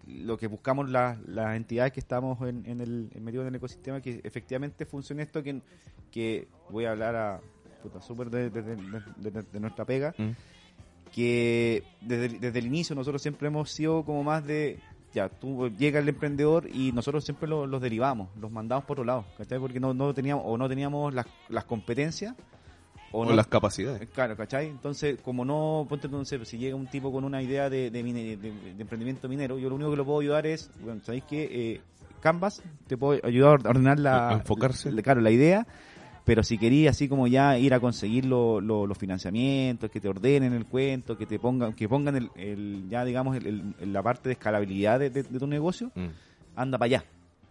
lo 0.08 0.38
que 0.38 0.48
buscamos 0.48 0.90
las 0.90 1.20
las 1.28 1.56
entidades 1.56 1.94
que 1.94 2.00
estamos 2.00 2.42
en, 2.48 2.66
en 2.66 2.82
el 2.82 3.10
en 3.14 3.24
medio 3.24 3.44
del 3.44 3.56
ecosistema 3.56 4.02
que 4.02 4.22
efectivamente 4.24 4.86
funcione 4.86 5.24
esto 5.24 5.42
que, 5.44 5.62
que 6.12 6.48
voy 6.70 6.86
a 6.86 6.92
hablar 6.92 7.16
a 7.16 7.40
puta, 7.84 8.02
súper 8.02 8.30
de, 8.30 8.50
de- 8.50 8.62
de- 8.62 9.32
de- 9.32 9.44
de 9.44 9.60
nuestra 9.60 9.86
pega 9.86 10.14
Mm. 10.18 10.32
que 11.14 11.84
desde, 12.02 12.26
el- 12.26 12.40
desde 12.40 12.60
el 12.60 12.66
inicio 12.68 12.96
nosotros 12.96 13.22
siempre 13.22 13.48
hemos 13.48 13.72
sido 13.72 14.04
como 14.04 14.24
más 14.24 14.46
de 14.46 14.80
ya 15.14 15.30
tú 15.30 15.70
llega 15.78 16.00
el 16.00 16.10
emprendedor 16.10 16.68
y 16.72 16.92
nosotros 16.92 17.24
siempre 17.24 17.48
lo- 17.48 17.66
los 17.66 17.82
derivamos 17.82 18.30
los 18.40 18.52
mandamos 18.52 18.86
por 18.86 18.96
otro 18.96 19.06
lado 19.06 19.26
¿cachai? 19.38 19.60
porque 19.60 19.80
no, 19.80 19.94
no 19.94 20.14
teníamos 20.14 20.44
o 20.46 20.58
no 20.58 20.68
teníamos 20.68 21.14
las, 21.14 21.26
las 21.50 21.64
competencias 21.64 22.36
O, 23.12 23.24
no- 23.26 23.34
las 23.34 23.48
capacidades. 23.48 24.08
Claro, 24.10 24.36
¿cachai? 24.36 24.68
Entonces, 24.68 25.20
como 25.22 25.46
no, 25.46 25.86
ponte 25.88 26.08
no 26.10 26.24
sé, 26.26 26.44
si 26.46 26.58
llega 26.58 26.76
un 26.76 26.88
tipo 26.88 27.12
con 27.12 27.24
una 27.24 27.42
idea 27.42 27.70
de, 27.70 27.90
de, 27.90 28.04
mine- 28.04 28.36
de- 28.38 28.52
de 28.52 28.82
emprendimiento 28.82 29.30
minero, 29.30 29.58
yo 29.58 29.70
lo 29.70 29.76
único 29.76 29.92
que 29.92 29.98
lo 29.98 30.06
puedo 30.06 30.20
ayudar 30.20 30.46
es, 30.46 30.70
bueno, 30.82 31.02
¿sabéis 31.04 31.24
qué? 31.24 31.82
Canvas 32.20 32.62
te 32.88 32.98
puedo 32.98 33.20
ayudar 33.26 33.60
a 33.66 33.70
ordenar 33.70 34.00
la... 34.00 34.30
A 34.30 34.34
enfocarse. 34.34 34.92
la- 34.92 35.02
claro, 35.02 35.22
la 35.22 35.32
idea, 35.32 35.66
pero 36.26 36.44
si 36.44 36.58
querías 36.58 36.96
así 36.98 37.08
como 37.08 37.28
ya 37.28 37.58
ir 37.58 37.74
a 37.74 37.80
conseguir 37.80 38.26
lo- 38.26 38.60
lo- 38.60 38.86
los 38.86 38.98
financiamientos, 38.98 39.90
que 39.90 40.02
te 40.02 40.10
ordenen 40.10 40.52
el 40.54 40.66
cuento, 40.66 41.18
que 41.18 41.26
te 41.26 41.40
pongan, 41.40 41.74
que 41.74 41.88
pongan 41.88 42.16
el, 42.18 42.30
el- 42.36 42.86
ya 42.90 43.06
digamos 43.06 43.38
el- 43.38 43.74
el- 43.80 43.94
la 43.94 44.04
parte 44.04 44.28
de 44.30 44.34
escalabilidad 44.34 45.00
de 45.00 45.24
tu 45.24 45.48
negocio, 45.48 45.92
Mm. 45.96 46.08
anda 46.58 46.78
para 46.78 46.86
allá. 46.88 47.04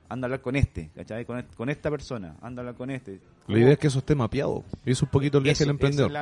Anda 0.08 0.24
a 0.24 0.28
hablar 0.28 0.40
con 0.40 0.54
este, 0.56 0.90
¿cachai? 0.94 1.24
Con, 1.24 1.38
est- 1.38 1.54
con 1.54 1.68
esta 1.68 1.90
persona, 1.90 2.36
anda 2.40 2.60
a 2.60 2.62
hablar 2.62 2.74
con 2.76 2.90
este. 2.90 3.20
La 3.48 3.58
idea 3.58 3.72
es 3.72 3.78
que 3.78 3.86
eso 3.88 3.98
esté 3.98 4.14
mapeado. 4.14 4.64
Y 4.84 4.92
es 4.92 5.02
un 5.02 5.08
poquito 5.08 5.38
el 5.38 5.44
viaje 5.44 5.60
del 5.64 5.70
emprendedor. 5.70 6.12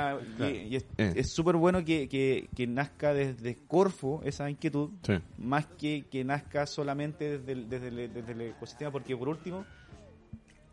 y- 0.40 0.44
y 0.68 0.76
es- 0.76 0.86
Eh. 0.96 1.12
es 1.16 1.32
súper 1.32 1.56
bueno 1.56 1.84
que, 1.84 2.08
que, 2.08 2.48
que 2.56 2.66
nazca 2.66 3.12
desde 3.12 3.56
Corfo 3.66 4.22
esa 4.24 4.48
inquietud, 4.48 4.90
Sí. 5.02 5.14
más 5.38 5.66
que 5.66 6.04
que 6.10 6.24
nazca 6.24 6.66
solamente 6.66 7.38
desde 7.38 7.52
el, 7.52 7.68
desde 7.68 7.88
el, 7.88 8.12
desde 8.14 8.32
el 8.32 8.40
ecosistema, 8.42 8.90
porque 8.90 9.16
por 9.16 9.28
último, 9.28 9.64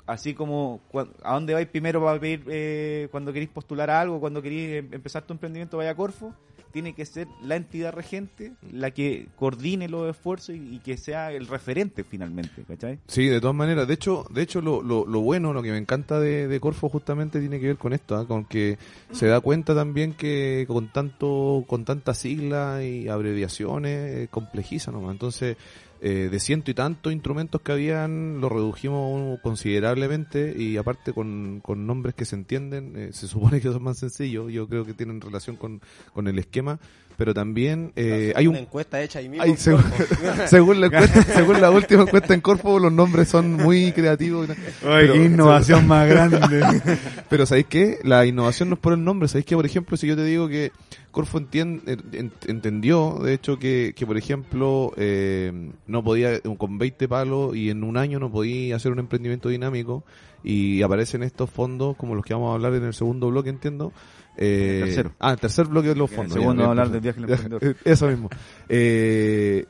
así 0.07 0.33
como 0.33 0.81
a 1.23 1.33
dónde 1.33 1.53
vais 1.53 1.67
primero 1.67 2.03
para 2.03 2.19
pedir 2.19 2.43
eh, 2.47 3.07
cuando 3.11 3.31
queréis 3.31 3.51
postular 3.51 3.89
a 3.89 4.01
algo, 4.01 4.19
cuando 4.19 4.41
queréis 4.41 4.83
em- 4.83 4.93
empezar 4.93 5.23
tu 5.23 5.33
emprendimiento, 5.33 5.77
vaya 5.77 5.91
a 5.91 5.95
Corfo, 5.95 6.33
tiene 6.71 6.93
que 6.93 7.05
ser 7.05 7.27
la 7.43 7.55
entidad 7.55 7.93
regente 7.93 8.53
la 8.71 8.91
que 8.91 9.27
coordine 9.35 9.87
los 9.87 10.09
esfuerzos 10.09 10.55
y, 10.55 10.75
y 10.75 10.79
que 10.79 10.97
sea 10.97 11.31
el 11.31 11.47
referente 11.47 12.03
finalmente, 12.03 12.63
¿cachai? 12.67 12.99
Sí, 13.07 13.27
de 13.27 13.39
todas 13.39 13.55
maneras. 13.55 13.87
De 13.87 13.93
hecho, 13.93 14.25
de 14.31 14.41
hecho 14.41 14.61
lo, 14.61 14.81
lo, 14.81 15.05
lo 15.05 15.21
bueno, 15.21 15.53
lo 15.53 15.61
que 15.61 15.71
me 15.71 15.77
encanta 15.77 16.19
de, 16.19 16.47
de 16.47 16.59
Corfo 16.59 16.89
justamente 16.89 17.39
tiene 17.39 17.59
que 17.59 17.67
ver 17.67 17.77
con 17.77 17.93
esto, 17.93 18.15
¿ah? 18.15 18.27
con 18.27 18.45
que 18.45 18.77
se 19.11 19.27
da 19.27 19.39
cuenta 19.39 19.75
también 19.75 20.13
que 20.13 20.65
con 20.67 20.91
tanto 20.91 21.65
con 21.67 21.85
tantas 21.85 22.17
siglas 22.17 22.83
y 22.83 23.07
abreviaciones 23.07 24.23
eh, 24.23 24.27
complejiza 24.29 24.91
nomás. 24.91 25.11
Entonces, 25.11 25.57
eh, 26.03 26.29
de 26.31 26.39
ciento 26.39 26.71
y 26.71 26.73
tantos 26.73 27.13
instrumentos 27.13 27.61
que 27.61 27.71
habían, 27.71 28.41
lo 28.41 28.49
redujimos 28.49 29.39
considerablemente 29.41 30.55
y 30.57 30.77
aparte 30.77 31.13
con, 31.13 31.59
con 31.61 31.85
nombres 31.85 32.15
que 32.15 32.25
se 32.25 32.35
entienden, 32.35 32.93
eh, 32.95 33.09
se 33.13 33.27
supone 33.27 33.61
que 33.61 33.71
son 33.71 33.83
más 33.83 33.99
sencillos, 33.99 34.51
yo 34.51 34.67
creo 34.67 34.83
que 34.83 34.95
tienen 34.95 35.21
relación 35.21 35.57
con, 35.57 35.79
con 36.11 36.27
el 36.27 36.39
esquema, 36.39 36.79
pero 37.21 37.35
también 37.35 37.91
eh, 37.95 38.33
hay 38.35 38.47
un 38.47 38.53
una 38.55 38.61
encuesta 38.61 38.99
hecha 38.99 39.19
ahí 39.19 39.29
mismo. 39.29 39.55
Según, 39.55 39.83
según 40.47 40.81
la 40.81 40.87
encuesta- 40.87 41.21
según 41.35 41.61
la 41.61 41.69
última 41.69 42.01
encuesta 42.01 42.33
en 42.33 42.41
Corfo, 42.41 42.79
los 42.79 42.91
nombres 42.91 43.27
son 43.29 43.53
muy 43.53 43.91
creativos. 43.91 44.47
Pero- 44.81 45.15
innovación 45.15 45.85
más 45.85 46.09
grande. 46.09 46.81
Pero 47.29 47.45
¿sabéis 47.45 47.67
qué? 47.67 47.99
La 48.03 48.25
innovación 48.25 48.69
no 48.69 48.73
es 48.75 48.81
por 48.81 48.93
el 48.93 49.03
nombre. 49.03 49.27
¿Sabéis 49.27 49.45
que, 49.45 49.55
por 49.55 49.67
ejemplo, 49.67 49.97
si 49.97 50.07
yo 50.07 50.15
te 50.15 50.25
digo 50.25 50.47
que 50.47 50.71
Corfo 51.11 51.39
entien- 51.39 51.81
en- 52.11 52.31
entendió, 52.47 53.19
de 53.21 53.35
hecho, 53.35 53.59
que, 53.59 53.93
que 53.95 54.07
por 54.07 54.17
ejemplo, 54.17 54.91
eh, 54.97 55.51
no 55.85 56.03
podía, 56.03 56.39
con 56.57 56.79
20 56.79 57.07
palos 57.07 57.55
y 57.55 57.69
en 57.69 57.83
un 57.83 57.97
año 57.97 58.17
no 58.19 58.31
podía 58.31 58.77
hacer 58.77 58.91
un 58.91 58.97
emprendimiento 58.97 59.47
dinámico 59.49 60.03
y 60.43 60.81
aparecen 60.81 61.21
estos 61.21 61.51
fondos 61.51 61.95
como 61.97 62.15
los 62.15 62.25
que 62.25 62.33
vamos 62.33 62.49
a 62.49 62.55
hablar 62.55 62.73
en 62.73 62.85
el 62.85 62.95
segundo 62.95 63.29
bloque, 63.29 63.51
entiendo. 63.51 63.93
Eh, 64.41 64.79
El 64.79 64.85
tercero. 64.85 65.11
Ah, 65.19 65.31
el 65.33 65.39
tercer 65.39 65.65
bloque 65.67 65.89
de 65.89 65.95
los 65.95 66.09
El 66.09 66.15
fondos. 66.17 66.33
segundo 66.33 66.63
ya, 66.63 66.69
hablar 66.69 66.89
del 66.89 67.01
viaje 67.01 67.21
del 67.21 67.29
emprendedor. 67.29 67.75
Eso 67.85 68.07
mismo. 68.07 68.29
Eh, 68.69 69.65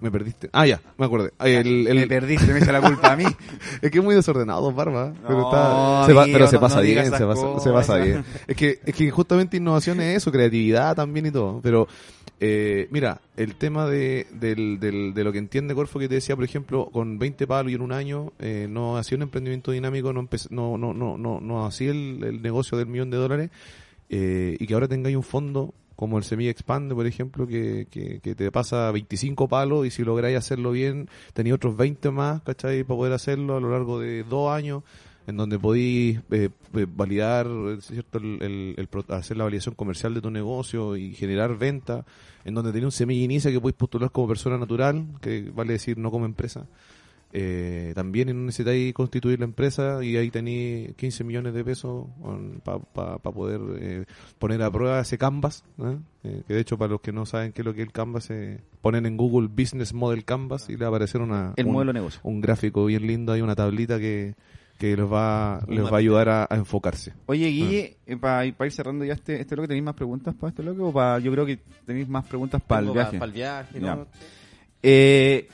me 0.00 0.10
perdiste. 0.12 0.48
Ah, 0.52 0.64
ya, 0.64 0.80
me 0.96 1.06
acordé. 1.06 1.32
El, 1.40 1.86
el- 1.88 1.96
Me 1.96 2.06
perdiste, 2.06 2.52
me 2.52 2.60
echa 2.60 2.70
la 2.72 2.80
culpa 2.80 3.12
a 3.12 3.16
mí. 3.16 3.24
es 3.82 3.90
que 3.90 3.98
es 3.98 4.04
muy 4.04 4.14
desordenado, 4.14 4.62
dos 4.62 4.74
barbas. 4.74 5.12
pero, 5.26 5.42
está, 5.50 6.06
se 6.06 6.12
va- 6.12 6.22
amigo, 6.22 6.38
pero 6.38 6.46
se 6.46 6.54
no- 6.56 6.60
pasa 6.60 6.76
no 6.76 6.82
bien, 6.82 7.04
se 7.04 7.10
pasa, 7.10 7.60
se 7.60 7.70
pasa 7.70 7.92
cosas. 7.94 8.04
bien. 8.04 8.24
Es 8.46 8.56
que, 8.56 8.78
es 8.84 8.94
que 8.94 9.10
justamente 9.10 9.56
innovación 9.56 10.00
es 10.00 10.18
eso, 10.18 10.30
creatividad 10.30 10.94
también 10.94 11.26
y 11.26 11.30
todo. 11.32 11.60
Pero, 11.62 11.88
eh, 12.38 12.86
mira, 12.92 13.20
el 13.36 13.56
tema 13.56 13.86
de, 13.86 14.28
del, 14.32 14.78
del- 14.78 15.12
de 15.14 15.24
lo 15.24 15.32
que 15.32 15.38
entiende 15.38 15.74
Corfo, 15.74 15.98
que 15.98 16.08
te 16.08 16.14
decía, 16.14 16.36
por 16.36 16.44
ejemplo, 16.44 16.88
con 16.92 17.18
20 17.18 17.48
palos 17.48 17.72
y 17.72 17.74
en 17.74 17.80
un 17.82 17.90
año, 17.90 18.32
eh, 18.38 18.68
no 18.70 18.96
hacía 18.98 19.16
un 19.16 19.22
emprendimiento 19.22 19.72
dinámico, 19.72 20.12
no, 20.12 20.28
no, 20.50 20.78
no, 20.78 20.94
no, 20.94 21.18
no, 21.18 21.40
no 21.40 21.66
hacía 21.66 21.90
el, 21.90 22.22
el 22.22 22.40
negocio 22.40 22.78
del 22.78 22.86
millón 22.86 23.10
de 23.10 23.16
dólares, 23.16 23.50
eh, 24.08 24.56
y 24.58 24.66
que 24.66 24.74
ahora 24.74 24.88
tengáis 24.88 25.16
un 25.16 25.22
fondo 25.22 25.74
como 25.96 26.16
el 26.16 26.24
Semilla 26.24 26.50
Expande, 26.50 26.94
por 26.94 27.06
ejemplo, 27.06 27.46
que, 27.46 27.88
que, 27.90 28.20
que 28.20 28.34
te 28.36 28.52
pasa 28.52 28.90
25 28.92 29.48
palos 29.48 29.84
y 29.86 29.90
si 29.90 30.04
lográis 30.04 30.36
hacerlo 30.38 30.70
bien, 30.70 31.08
tenéis 31.32 31.54
otros 31.56 31.76
20 31.76 32.10
más, 32.12 32.40
¿cachai? 32.42 32.84
Para 32.84 32.96
poder 32.96 33.12
hacerlo 33.14 33.56
a 33.56 33.60
lo 33.60 33.70
largo 33.72 33.98
de 33.98 34.22
dos 34.22 34.52
años, 34.52 34.84
en 35.26 35.36
donde 35.36 35.58
podéis 35.58 36.20
eh, 36.30 36.50
eh, 36.74 36.86
validar, 36.88 37.48
¿cierto? 37.80 38.18
El, 38.18 38.38
el- 38.42 38.74
el 38.78 38.88
hacer 39.14 39.36
la 39.36 39.44
validación 39.44 39.74
comercial 39.74 40.14
de 40.14 40.20
tu 40.20 40.30
negocio 40.30 40.96
y 40.96 41.14
generar 41.14 41.58
venta, 41.58 42.04
en 42.44 42.54
donde 42.54 42.70
tenéis 42.70 42.84
un 42.86 42.92
Semilla 42.92 43.24
Inicia 43.24 43.50
que 43.50 43.60
podéis 43.60 43.76
postular 43.76 44.12
como 44.12 44.28
persona 44.28 44.56
natural, 44.56 45.04
que 45.20 45.50
vale 45.52 45.72
decir 45.72 45.98
no 45.98 46.12
como 46.12 46.26
empresa. 46.26 46.66
Eh, 47.32 47.92
también 47.94 48.28
no 48.28 48.46
necesitáis 48.46 48.94
constituir 48.94 49.38
la 49.38 49.44
empresa 49.44 50.02
y 50.02 50.16
ahí 50.16 50.30
tenéis 50.30 50.94
15 50.96 51.24
millones 51.24 51.52
de 51.52 51.62
pesos 51.62 52.06
para 52.94 53.18
poder 53.18 53.60
eh, 53.80 54.04
poner 54.38 54.62
a 54.62 54.70
prueba 54.70 55.00
ese 55.00 55.18
Canvas, 55.18 55.64
¿eh? 55.78 55.98
Eh, 56.24 56.42
que 56.48 56.54
de 56.54 56.60
hecho 56.60 56.78
para 56.78 56.92
los 56.92 57.00
que 57.02 57.12
no 57.12 57.26
saben 57.26 57.52
qué 57.52 57.60
es 57.60 57.66
lo 57.66 57.74
que 57.74 57.82
es 57.82 57.86
el 57.86 57.92
Canvas, 57.92 58.30
eh, 58.30 58.60
ponen 58.80 59.04
en 59.04 59.16
Google 59.18 59.48
Business 59.48 59.92
Model 59.92 60.24
Canvas 60.24 60.70
y 60.70 60.72
le 60.72 60.78
va 60.78 60.86
a 60.86 60.88
aparecer 60.88 61.20
una, 61.20 61.52
El 61.56 61.66
un, 61.66 61.72
modelo 61.72 61.92
de 61.92 61.98
negocio. 61.98 62.20
un 62.22 62.40
gráfico 62.40 62.86
bien 62.86 63.06
lindo, 63.06 63.32
hay 63.34 63.42
una 63.42 63.54
tablita 63.54 63.98
que, 63.98 64.34
que 64.78 64.96
les 64.96 65.06
va, 65.06 65.60
les 65.68 65.84
va 65.84 65.96
a 65.96 65.98
ayudar 65.98 66.28
a, 66.30 66.46
a 66.48 66.56
enfocarse. 66.56 67.12
Oye, 67.26 67.48
Guille, 67.48 67.96
para 68.20 68.46
ir 68.46 68.72
cerrando 68.72 69.04
ya 69.04 69.12
este, 69.12 69.38
este 69.38 69.54
bloque, 69.54 69.68
¿tenéis 69.68 69.84
más 69.84 69.94
preguntas 69.94 70.34
para 70.34 70.48
este 70.48 70.62
bloque? 70.62 70.80
O 70.80 70.92
para, 70.92 71.18
yo 71.18 71.30
creo 71.30 71.44
que 71.44 71.58
tenéis 71.84 72.08
más 72.08 72.26
preguntas 72.26 72.62
para 72.62 72.86
el 72.86 72.92
viaje. 72.92 73.18
Para 73.18 73.26
el 73.26 73.32
viaje. 73.32 73.78
Eh, 74.82 75.48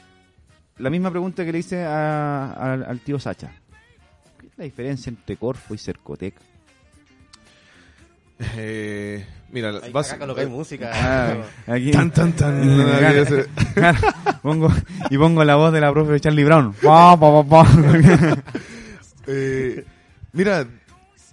la 0.79 0.91
misma 0.91 1.11
pregunta 1.11 1.45
que 1.45 1.53
le 1.53 1.59
hice 1.59 1.85
a- 1.85 2.53
al- 2.53 2.85
al 2.85 3.01
tío 3.01 3.19
Sacha. 3.19 3.53
¿Qué 4.41 4.47
es 4.47 4.53
la 4.59 4.65
diferencia 4.65 5.11
entre 5.11 5.37
Corfo 5.37 5.75
y 5.75 5.79
Cercotec? 5.79 6.35
Eh, 8.57 9.25
mira, 9.51 9.71
Ahí 9.83 9.93
vas- 9.93 10.11
acá 10.11 10.21
coloca 10.21 10.45
música. 10.49 10.91
Ah, 10.93 11.37
aquí. 11.73 11.91
tan, 11.93 12.11
tan, 12.11 12.33
tan. 12.33 12.61
pongo, 14.43 14.69
y 15.11 15.17
pongo 15.19 15.45
la 15.45 15.55
voz 15.57 15.73
de 15.73 15.81
la 15.81 15.93
profe 15.93 16.19
Charlie 16.21 16.45
Brown. 16.45 16.75
Eh, 19.27 19.83
mira, 20.35 20.67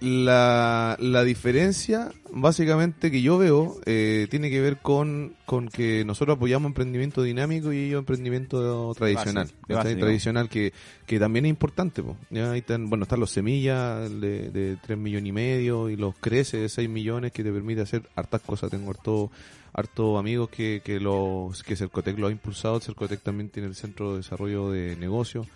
la, 0.02 0.96
la 0.98 1.22
diferencia 1.22 2.10
básicamente 2.32 3.10
que 3.10 3.22
yo 3.22 3.38
veo 3.38 3.76
eh, 3.86 4.26
tiene 4.30 4.50
que 4.50 4.60
ver 4.60 4.78
con, 4.78 5.34
con 5.44 5.68
que 5.68 6.04
nosotros 6.04 6.36
apoyamos 6.36 6.70
emprendimiento 6.70 7.22
dinámico 7.22 7.72
y 7.72 7.84
ellos 7.84 8.00
emprendimiento 8.00 8.92
tradicional. 8.94 9.44
base, 9.44 9.54
de 9.54 9.60
¿cachai? 9.60 9.76
base, 9.76 9.88
digamos. 9.90 10.06
tradicional 10.06 10.48
que, 10.48 10.72
que 11.06 11.18
también 11.20 11.44
es 11.44 11.50
importante. 11.50 12.02
po. 12.02 12.16
Ya 12.30 12.50
ahí 12.50 12.60
están, 12.60 12.90
bueno, 12.90 13.04
están 13.04 13.20
los 13.20 13.30
semillas 13.30 14.10
de, 14.20 14.50
de 14.50 14.76
3 14.84 14.98
millones 14.98 15.28
y 15.28 15.32
medio 15.32 15.88
y 15.88 15.96
los 15.96 16.16
crece 16.18 16.56
de 16.56 16.68
6 16.68 16.88
millones 16.88 17.32
que 17.32 17.44
te 17.44 17.52
permite 17.52 17.82
hacer 17.82 18.02
hartas 18.16 18.40
cosas. 18.40 18.70
Tengo 18.70 18.90
harto, 18.90 19.30
harto 19.72 20.18
amigos 20.18 20.48
que, 20.50 20.82
que, 20.84 20.98
los, 20.98 21.62
que 21.62 21.76
Cercotec 21.76 22.18
lo 22.18 22.26
ha 22.26 22.32
impulsado. 22.32 22.80
Cercotec 22.80 23.20
también 23.20 23.50
tiene 23.50 23.68
el 23.68 23.76
Centro 23.76 24.12
de 24.12 24.16
Desarrollo 24.18 24.70
de 24.70 24.96
Negocios. 24.96 25.46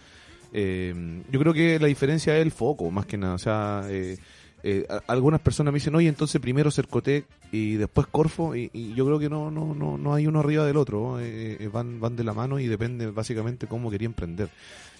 Eh, 0.52 1.22
yo 1.30 1.40
creo 1.40 1.52
que 1.52 1.78
la 1.78 1.86
diferencia 1.88 2.36
es 2.36 2.42
el 2.42 2.52
foco, 2.52 2.90
más 2.90 3.06
que 3.06 3.16
nada. 3.16 3.34
O 3.34 3.38
sea, 3.38 3.82
eh, 3.88 4.18
eh, 4.62 4.86
algunas 5.06 5.40
personas 5.40 5.72
me 5.72 5.78
dicen, 5.78 5.94
oye, 5.94 6.08
entonces 6.08 6.40
primero 6.40 6.70
Cercotec 6.70 7.26
y 7.52 7.74
después 7.74 8.06
Corfo, 8.08 8.56
y, 8.56 8.70
yo 8.94 9.06
creo 9.06 9.18
que 9.18 9.28
no, 9.28 9.50
no, 9.50 9.74
no, 9.74 9.96
no 9.98 10.14
hay 10.14 10.26
uno 10.26 10.40
arriba 10.40 10.64
del 10.64 10.76
otro. 10.76 11.20
eh, 11.20 11.56
eh, 11.60 11.68
van, 11.68 12.00
van 12.00 12.16
de 12.16 12.24
la 12.24 12.32
mano 12.32 12.58
y 12.58 12.66
depende 12.66 13.10
básicamente 13.10 13.66
cómo 13.66 13.90
quería 13.90 14.06
emprender. 14.06 14.48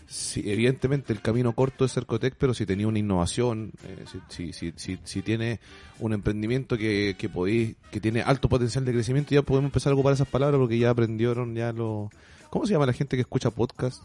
Sí, 0.08 0.44
evidentemente 0.46 1.12
el 1.12 1.20
camino 1.20 1.52
corto 1.52 1.84
es 1.84 1.92
Cercotec, 1.92 2.36
pero 2.38 2.54
si 2.54 2.64
tenía 2.64 2.86
una 2.86 3.00
innovación, 3.00 3.72
eh, 3.84 4.04
si, 4.28 4.52
si, 4.52 4.72
si, 4.76 4.98
si, 5.02 5.22
tiene 5.22 5.58
un 5.98 6.12
emprendimiento 6.12 6.78
que, 6.78 7.16
que 7.18 7.28
podéis, 7.28 7.74
que 7.90 8.00
tiene 8.00 8.22
alto 8.22 8.48
potencial 8.48 8.84
de 8.84 8.92
crecimiento, 8.92 9.34
ya 9.34 9.42
podemos 9.42 9.70
empezar 9.70 9.90
a 9.90 9.94
ocupar 9.94 10.12
esas 10.12 10.28
palabras 10.28 10.60
porque 10.60 10.78
ya 10.78 10.90
aprendieron 10.90 11.56
ya 11.56 11.72
lo... 11.72 12.10
¿Cómo 12.50 12.66
se 12.66 12.74
llama 12.74 12.86
la 12.86 12.92
gente 12.92 13.16
que 13.16 13.22
escucha 13.22 13.50
podcast? 13.50 14.04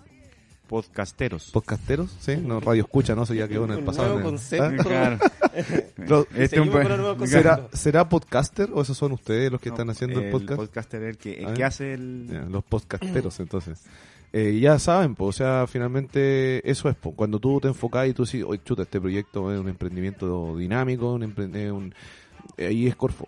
Podcasteros. 0.72 1.52
podcasteros, 1.52 2.16
¿sí? 2.22 2.38
No, 2.38 2.62
radio 2.62 2.84
escucha, 2.84 3.14
¿no? 3.14 3.24
Eso 3.24 3.34
ya 3.34 3.46
quedó 3.46 3.66
en 3.66 3.72
el 3.72 3.84
pasado. 3.84 4.14
nuevo 4.14 4.30
concepto. 4.30 4.84
Claro. 4.84 5.20
Este 6.36 6.62
un 6.62 6.70
el 6.70 6.88
nuevo. 6.88 7.28
¿Será, 7.28 7.68
¿Será 7.74 8.08
podcaster 8.08 8.70
o 8.74 8.82
esos 8.82 8.98
son 8.98 9.12
ustedes 9.12 9.52
los 9.52 9.60
que 9.60 9.68
están 9.70 9.90
haciendo 9.90 10.22
el 10.22 10.32
podcast? 10.32 10.56
podcaster 10.62 11.04
es 11.04 11.10
el 11.10 11.18
que, 11.18 11.34
el 11.40 11.46
Ah, 11.48 11.54
que 11.54 11.64
hace 11.66 11.94
el... 11.94 12.28
Ya, 12.32 12.42
los 12.44 12.64
podcasteros, 12.64 13.38
entonces. 13.42 13.82
Eh, 14.32 14.60
ya 14.62 14.80
saben, 14.80 15.14
pues, 15.16 15.28
o 15.36 15.38
sea, 15.38 15.68
finalmente 15.68 16.70
eso 16.70 16.88
es, 16.88 16.96
cuando 17.18 17.38
tú 17.38 17.60
te 17.60 17.68
enfocas 17.68 18.08
y 18.08 18.14
tú 18.14 18.24
dices, 18.24 18.46
oye, 18.48 18.62
chuta, 18.64 18.84
este 18.84 19.02
proyecto 19.02 19.54
es 19.54 19.60
un 19.60 19.68
emprendimiento 19.68 20.56
dinámico, 20.56 21.12
un, 21.16 21.24
empre- 21.24 21.70
un- 21.70 21.94
ahí 22.58 22.88
es 22.88 22.96
Corfo. 22.96 23.28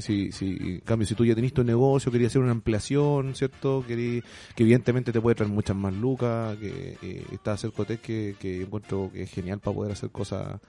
Si, 0.00 0.30
si, 0.32 0.80
cambio, 0.84 1.06
si 1.06 1.14
tú 1.14 1.24
ya 1.24 1.34
tenés 1.34 1.52
tu 1.52 1.64
negocio, 1.64 2.12
querías 2.12 2.30
hacer 2.32 2.40
una 2.42 2.52
ampliación, 2.52 3.34
¿cierto? 3.34 3.84
Querí- 3.86 4.22
que 4.54 4.62
evidentemente 4.62 5.12
te 5.12 5.20
puede 5.20 5.34
traer 5.34 5.50
muchas 5.52 5.76
más 5.76 5.92
lucas, 5.92 6.56
que 6.58 6.96
eh, 7.02 7.24
está 7.32 7.56
Cercotec 7.56 8.00
que, 8.00 8.36
que 8.38 8.62
encuentro 8.62 9.10
que 9.12 9.22
es 9.22 9.30
genial 9.30 9.58
para 9.58 9.74
poder 9.74 9.92
hacer 9.92 10.10
cosas, 10.10 10.60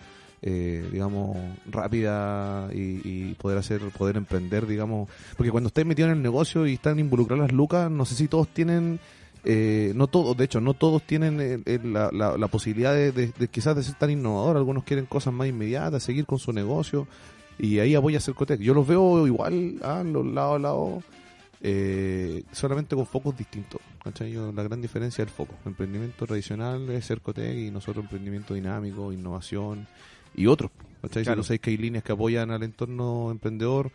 eh, 0.41 0.83
digamos, 0.91 1.37
rápidas 1.69 2.73
y, 2.73 3.33
poder 3.35 3.59
hacer, 3.59 3.81
poder 3.97 4.17
emprender, 4.17 4.65
digamos, 4.65 5.09
porque 5.37 5.51
cuando 5.51 5.67
estáis 5.67 5.85
metidos 5.87 6.09
en 6.11 6.17
el 6.17 6.23
negocio 6.23 6.65
y 6.67 6.73
están 6.73 6.99
involucradas 6.99 7.47
las 7.49 7.53
lucas, 7.53 7.89
no 7.91 8.03
sé 8.05 8.15
si 8.15 8.27
todos 8.27 8.47
tienen 8.49 8.99
eh, 9.49 9.93
no 9.95 10.07
todos, 10.07 10.35
de 10.35 10.43
hecho, 10.43 10.59
no 10.59 10.73
todos 10.73 11.03
tienen 11.03 11.39
eh, 11.39 11.59
eh, 11.65 11.79
la, 11.83 12.09
la- 12.11 12.37
la 12.37 12.47
posibilidad 12.47 12.93
de- 12.93 13.11
de 13.13 13.47
quizás 13.47 13.75
de 13.77 13.83
ser 13.83 13.95
tan 13.95 14.09
innovador. 14.09 14.57
Algunos 14.57 14.83
quieren 14.83 15.05
cosas 15.05 15.33
más 15.33 15.47
inmediatas, 15.47 16.03
seguir 16.03 16.25
con 16.25 16.37
su 16.39 16.51
negocio 16.51 17.07
y 17.59 17.79
ahí 17.79 17.95
apoya 17.95 18.19
Cercotec. 18.19 18.59
Yo 18.61 18.73
los 18.73 18.87
veo 18.87 19.25
igual, 19.27 19.75
ah, 19.83 20.03
los 20.05 20.25
lado 20.25 20.55
a 20.55 20.59
lado, 20.59 21.03
eh, 21.61 22.43
solamente 22.51 22.95
con 22.95 23.05
focos 23.05 23.35
distintos. 23.37 23.81
¿cachai? 24.03 24.31
Yo- 24.31 24.51
la 24.51 24.63
gran 24.63 24.81
diferencia 24.81 25.23
es 25.23 25.29
el 25.29 25.33
foco. 25.33 25.53
Emprendimiento 25.65 26.25
tradicional 26.25 26.89
es 26.91 27.07
Cercotec 27.07 27.55
y 27.57 27.71
nosotros 27.71 28.03
emprendimiento 28.05 28.53
dinámico, 28.53 29.11
innovación 29.11 29.87
y 30.35 30.45
otros. 30.47 30.71
¿cachai? 31.01 31.23
Claro. 31.23 31.43
Si 31.43 31.59
que 31.59 31.71
hay 31.71 31.77
líneas 31.77 32.03
que 32.03 32.11
apoyan 32.11 32.51
al 32.51 32.63
entorno 32.63 33.31
emprendedor, 33.31 33.91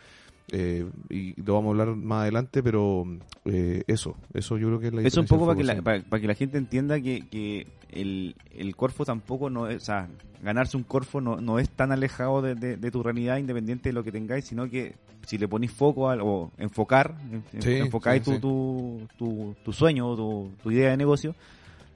eh, 0.51 0.85
y 1.09 1.41
lo 1.41 1.55
vamos 1.55 1.69
a 1.69 1.83
hablar 1.83 1.97
más 1.97 2.23
adelante, 2.23 2.63
pero 2.63 3.07
eh, 3.45 3.85
eso, 3.87 4.17
eso 4.35 4.59
yo 4.59 4.67
creo 4.69 4.81
que 4.81 4.87
es 4.89 4.93
la 4.93 5.03
Eso 5.03 5.21
un 5.21 5.27
poco 5.27 5.47
para 5.47 5.57
que, 5.57 5.65
la, 5.65 5.81
para, 5.81 6.03
para 6.03 6.21
que 6.21 6.27
la 6.27 6.35
gente 6.35 6.59
entienda 6.59 7.01
que, 7.01 7.27
que 7.31 7.67
el, 7.93 8.35
el 8.55 8.75
Corfo 8.77 9.05
tampoco 9.05 9.51
no 9.51 9.69
es, 9.69 9.77
o 9.83 9.85
sea, 9.85 10.09
ganarse 10.43 10.77
un 10.77 10.83
Corfo 10.83 11.21
no, 11.21 11.41
no 11.41 11.59
es 11.59 11.69
tan 11.71 11.93
alejado 11.93 12.43
de, 12.43 12.55
de- 12.55 12.77
de 12.77 12.91
tu 12.91 13.03
realidad 13.03 13.37
independiente 13.39 13.89
de 13.91 13.93
lo 13.93 14.03
que 14.03 14.11
tengáis, 14.13 14.45
sino 14.47 14.69
que 14.69 14.95
si 15.27 15.39
le 15.39 15.47
ponís 15.47 15.71
foco 15.71 16.09
al, 16.11 16.21
o 16.21 16.51
enfocar, 16.59 17.15
en- 17.31 17.63
Sí, 17.63 17.71
enfocáis 17.79 18.23
sí, 18.25 18.31
tu, 18.31 18.35
sí. 18.35 18.41
Tu, 18.41 19.09
tu, 19.19 19.57
tu 19.65 19.73
sueño 19.73 20.09
o 20.09 20.17
tu, 20.17 20.51
tu 20.63 20.71
idea 20.73 20.91
de 20.91 20.97
negocio, 20.97 21.35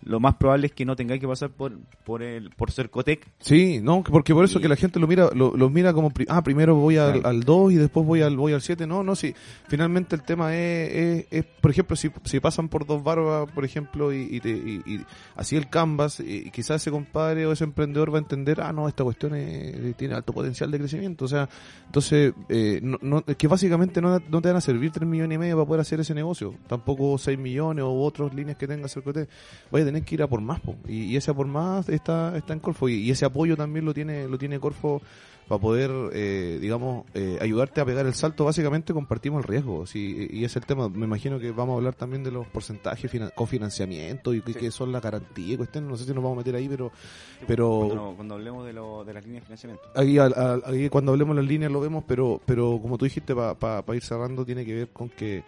lo 0.06 0.20
más 0.20 0.36
probable 0.36 0.68
es 0.68 0.72
que 0.72 0.84
no 0.84 0.96
tengáis 0.96 1.20
que 1.20 1.26
pasar 1.28 1.50
por, 1.50 1.72
por 2.04 2.22
el, 2.22 2.50
por 2.50 2.70
Cercotec. 2.70 3.26
Sí, 3.40 3.80
no, 3.82 4.02
que- 4.04 4.10
porque 4.12 4.32
por 4.34 4.44
eso 4.44 4.58
Y- 4.58 4.62
que 4.62 4.68
la 4.68 4.76
gente 4.76 4.98
lo 5.00 5.06
mira, 5.06 5.28
lo, 5.34 5.56
lo 5.56 5.68
mira 5.68 5.92
como, 5.92 6.10
pri- 6.10 6.26
ah, 6.28 6.42
primero 6.42 6.74
voy 6.76 6.96
al, 6.96 7.12
Claro. 7.14 7.28
al 7.28 7.40
2 7.42 7.72
y 7.72 7.74
después 7.76 8.06
voy 8.06 8.22
al 8.22 8.36
voy 8.36 8.52
al 8.52 8.62
7. 8.62 8.86
No, 8.86 9.02
no, 9.02 9.14
sí. 9.16 9.34
Finalmente 9.68 10.14
el 10.16 10.22
tema 10.22 10.54
es, 10.56 10.92
es, 10.94 11.26
es, 11.30 11.44
por 11.60 11.70
ejemplo, 11.72 11.96
si, 11.96 12.10
si 12.24 12.40
pasan 12.40 12.68
por 12.68 12.86
dos 12.86 13.02
barbas, 13.02 13.50
por 13.52 13.64
ejemplo, 13.64 14.12
y, 14.12 14.28
y, 14.30 14.40
te- 14.40 14.50
y- 14.50 15.04
así 15.34 15.56
el 15.56 15.68
canvas, 15.68 16.20
y 16.20 16.50
quizás 16.50 16.80
ese 16.82 16.90
compadre 16.90 17.44
o 17.46 17.52
ese 17.52 17.64
emprendedor 17.64 18.12
va 18.12 18.18
a 18.18 18.22
entender, 18.22 18.60
ah, 18.60 18.72
no, 18.72 18.88
esta 18.88 19.02
cuestión 19.04 19.34
es- 19.34 19.96
tiene 19.96 20.14
alto 20.14 20.32
potencial 20.32 20.70
de 20.70 20.78
crecimiento. 20.78 21.24
O 21.24 21.28
sea, 21.28 21.48
entonces, 21.86 22.32
eh, 22.48 22.80
no, 22.82 22.98
no, 23.02 23.24
es 23.26 23.36
que 23.36 23.48
básicamente 23.48 24.00
no, 24.00 24.20
no 24.28 24.40
te 24.40 24.48
van 24.48 24.56
a 24.56 24.60
servir 24.60 24.90
3 24.92 25.08
millones 25.08 25.34
y 25.34 25.38
medio 25.38 25.56
para 25.56 25.66
poder 25.66 25.80
hacer 25.80 26.00
ese 26.00 26.14
negocio. 26.14 26.54
Tampoco 26.68 27.18
6 27.18 27.38
millones 27.38 27.84
u 27.84 27.88
otras 28.02 28.32
líneas 28.34 28.56
que 28.56 28.66
tenga 28.68 28.86
Cercotec. 28.88 29.28
Vaya 29.70 29.84
a 29.84 29.86
tener 29.86 29.95
que 30.02 30.14
ir 30.16 30.22
a 30.22 30.26
por 30.28 30.40
más, 30.40 30.60
po. 30.60 30.76
Y, 30.88 31.04
y 31.04 31.16
ese 31.16 31.30
a 31.30 31.34
por 31.34 31.46
más 31.46 31.88
está, 31.88 32.36
está 32.36 32.52
en 32.52 32.60
Corfo. 32.60 32.88
Y, 32.88 32.94
y 32.96 33.10
ese 33.10 33.24
apoyo 33.24 33.56
también 33.56 33.84
lo 33.84 33.92
tiene, 33.94 34.26
lo 34.28 34.38
tiene 34.38 34.58
Corfo 34.60 35.00
para 35.48 35.60
poder, 35.60 35.92
eh, 36.12 36.58
digamos, 36.60 37.04
eh, 37.14 37.38
ayudarte 37.40 37.80
a 37.80 37.84
pegar 37.84 38.04
el 38.04 38.14
salto, 38.14 38.44
básicamente 38.44 38.92
compartimos 38.92 39.44
el 39.44 39.48
riesgo. 39.48 39.86
Sí, 39.86 40.26
y 40.28 40.42
es 40.44 40.56
el 40.56 40.66
tema, 40.66 40.88
me 40.88 41.04
imagino 41.06 41.38
que 41.38 41.52
vamos 41.52 41.74
a 41.74 41.76
hablar 41.76 41.94
también 41.94 42.24
de 42.24 42.32
los 42.32 42.48
porcentajes, 42.48 43.08
finan- 43.08 43.30
cofinanciamiento 43.32 44.34
y 44.34 44.42
qué 44.42 44.54
qué 44.54 44.70
son 44.72 44.90
la 44.90 44.98
garantía 44.98 45.54
y 45.54 45.56
cuestiones, 45.56 45.88
no 45.88 45.96
sé 45.96 46.04
si 46.04 46.12
nos 46.12 46.24
vamos 46.24 46.36
a 46.36 46.38
meter 46.40 46.56
ahí, 46.56 46.68
pero... 46.68 46.90
pero 47.46 47.78
Cuando, 47.86 48.12
cuando 48.16 48.34
hablemos 48.34 48.66
de, 48.66 48.72
lo, 48.72 49.04
de 49.04 49.14
las 49.14 49.24
líneas 49.24 49.42
de 49.42 49.46
financiamiento. 49.46 49.84
Ahí, 49.94 50.18
al- 50.18 50.34
al- 50.34 50.62
ahí 50.66 50.88
cuando 50.88 51.12
hablemos 51.12 51.36
las 51.36 51.44
líneas 51.44 51.70
lo 51.70 51.80
vemos, 51.80 52.02
pero 52.08 52.40
pero 52.44 52.80
como 52.82 52.98
tú 52.98 53.04
dijiste, 53.04 53.32
para 53.36 53.84
ir 53.94 54.02
cerrando, 54.02 54.44
tiene 54.44 54.64
que 54.64 54.74
ver 54.74 54.88
con 54.88 55.08
que 55.10 55.44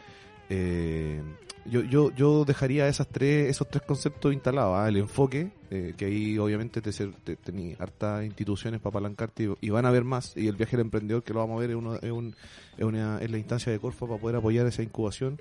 eh, 0.49 1.22
yo, 1.70 1.82
yo, 1.82 2.11
yo 2.14 2.44
dejaría 2.44 2.88
esas 2.88 3.09
tres, 3.09 3.51
esos 3.51 3.68
tres 3.68 3.82
conceptos 3.82 4.32
instalados. 4.32 4.76
¿ah? 4.78 4.88
El 4.88 4.96
enfoque, 4.96 5.51
eh, 5.70 5.94
que 5.96 6.07
ahí 6.07 6.38
obviamente 6.38 6.80
te, 6.80 6.92
te, 6.92 7.76
hartas 7.78 8.24
instituciones 8.24 8.80
para 8.80 8.90
apalancarte 8.90 9.51
y, 9.61 9.70
van 9.70 9.84
a 9.84 9.88
haber 9.88 10.05
más. 10.05 10.36
Y 10.36 10.49
el 10.49 10.57
viaje 10.57 10.76
del 10.76 10.86
emprendedor, 10.86 11.22
que 11.22 11.34
lo 11.34 11.40
vamos 11.40 11.59
a 11.59 11.61
ver, 11.61 11.70
es, 11.70 11.76
uno, 11.76 11.96
es, 11.96 12.11
un, 12.11 12.34
es, 12.76 12.84
una, 12.84 13.20
es 13.20 13.30
la 13.30 13.38
instancia 13.38 13.70
de 13.70 13.78
Corfo 13.78 14.07
para 14.07 14.20
poder 14.20 14.36
apoyar 14.36 14.66
esa 14.66 14.82
incubación. 14.82 15.38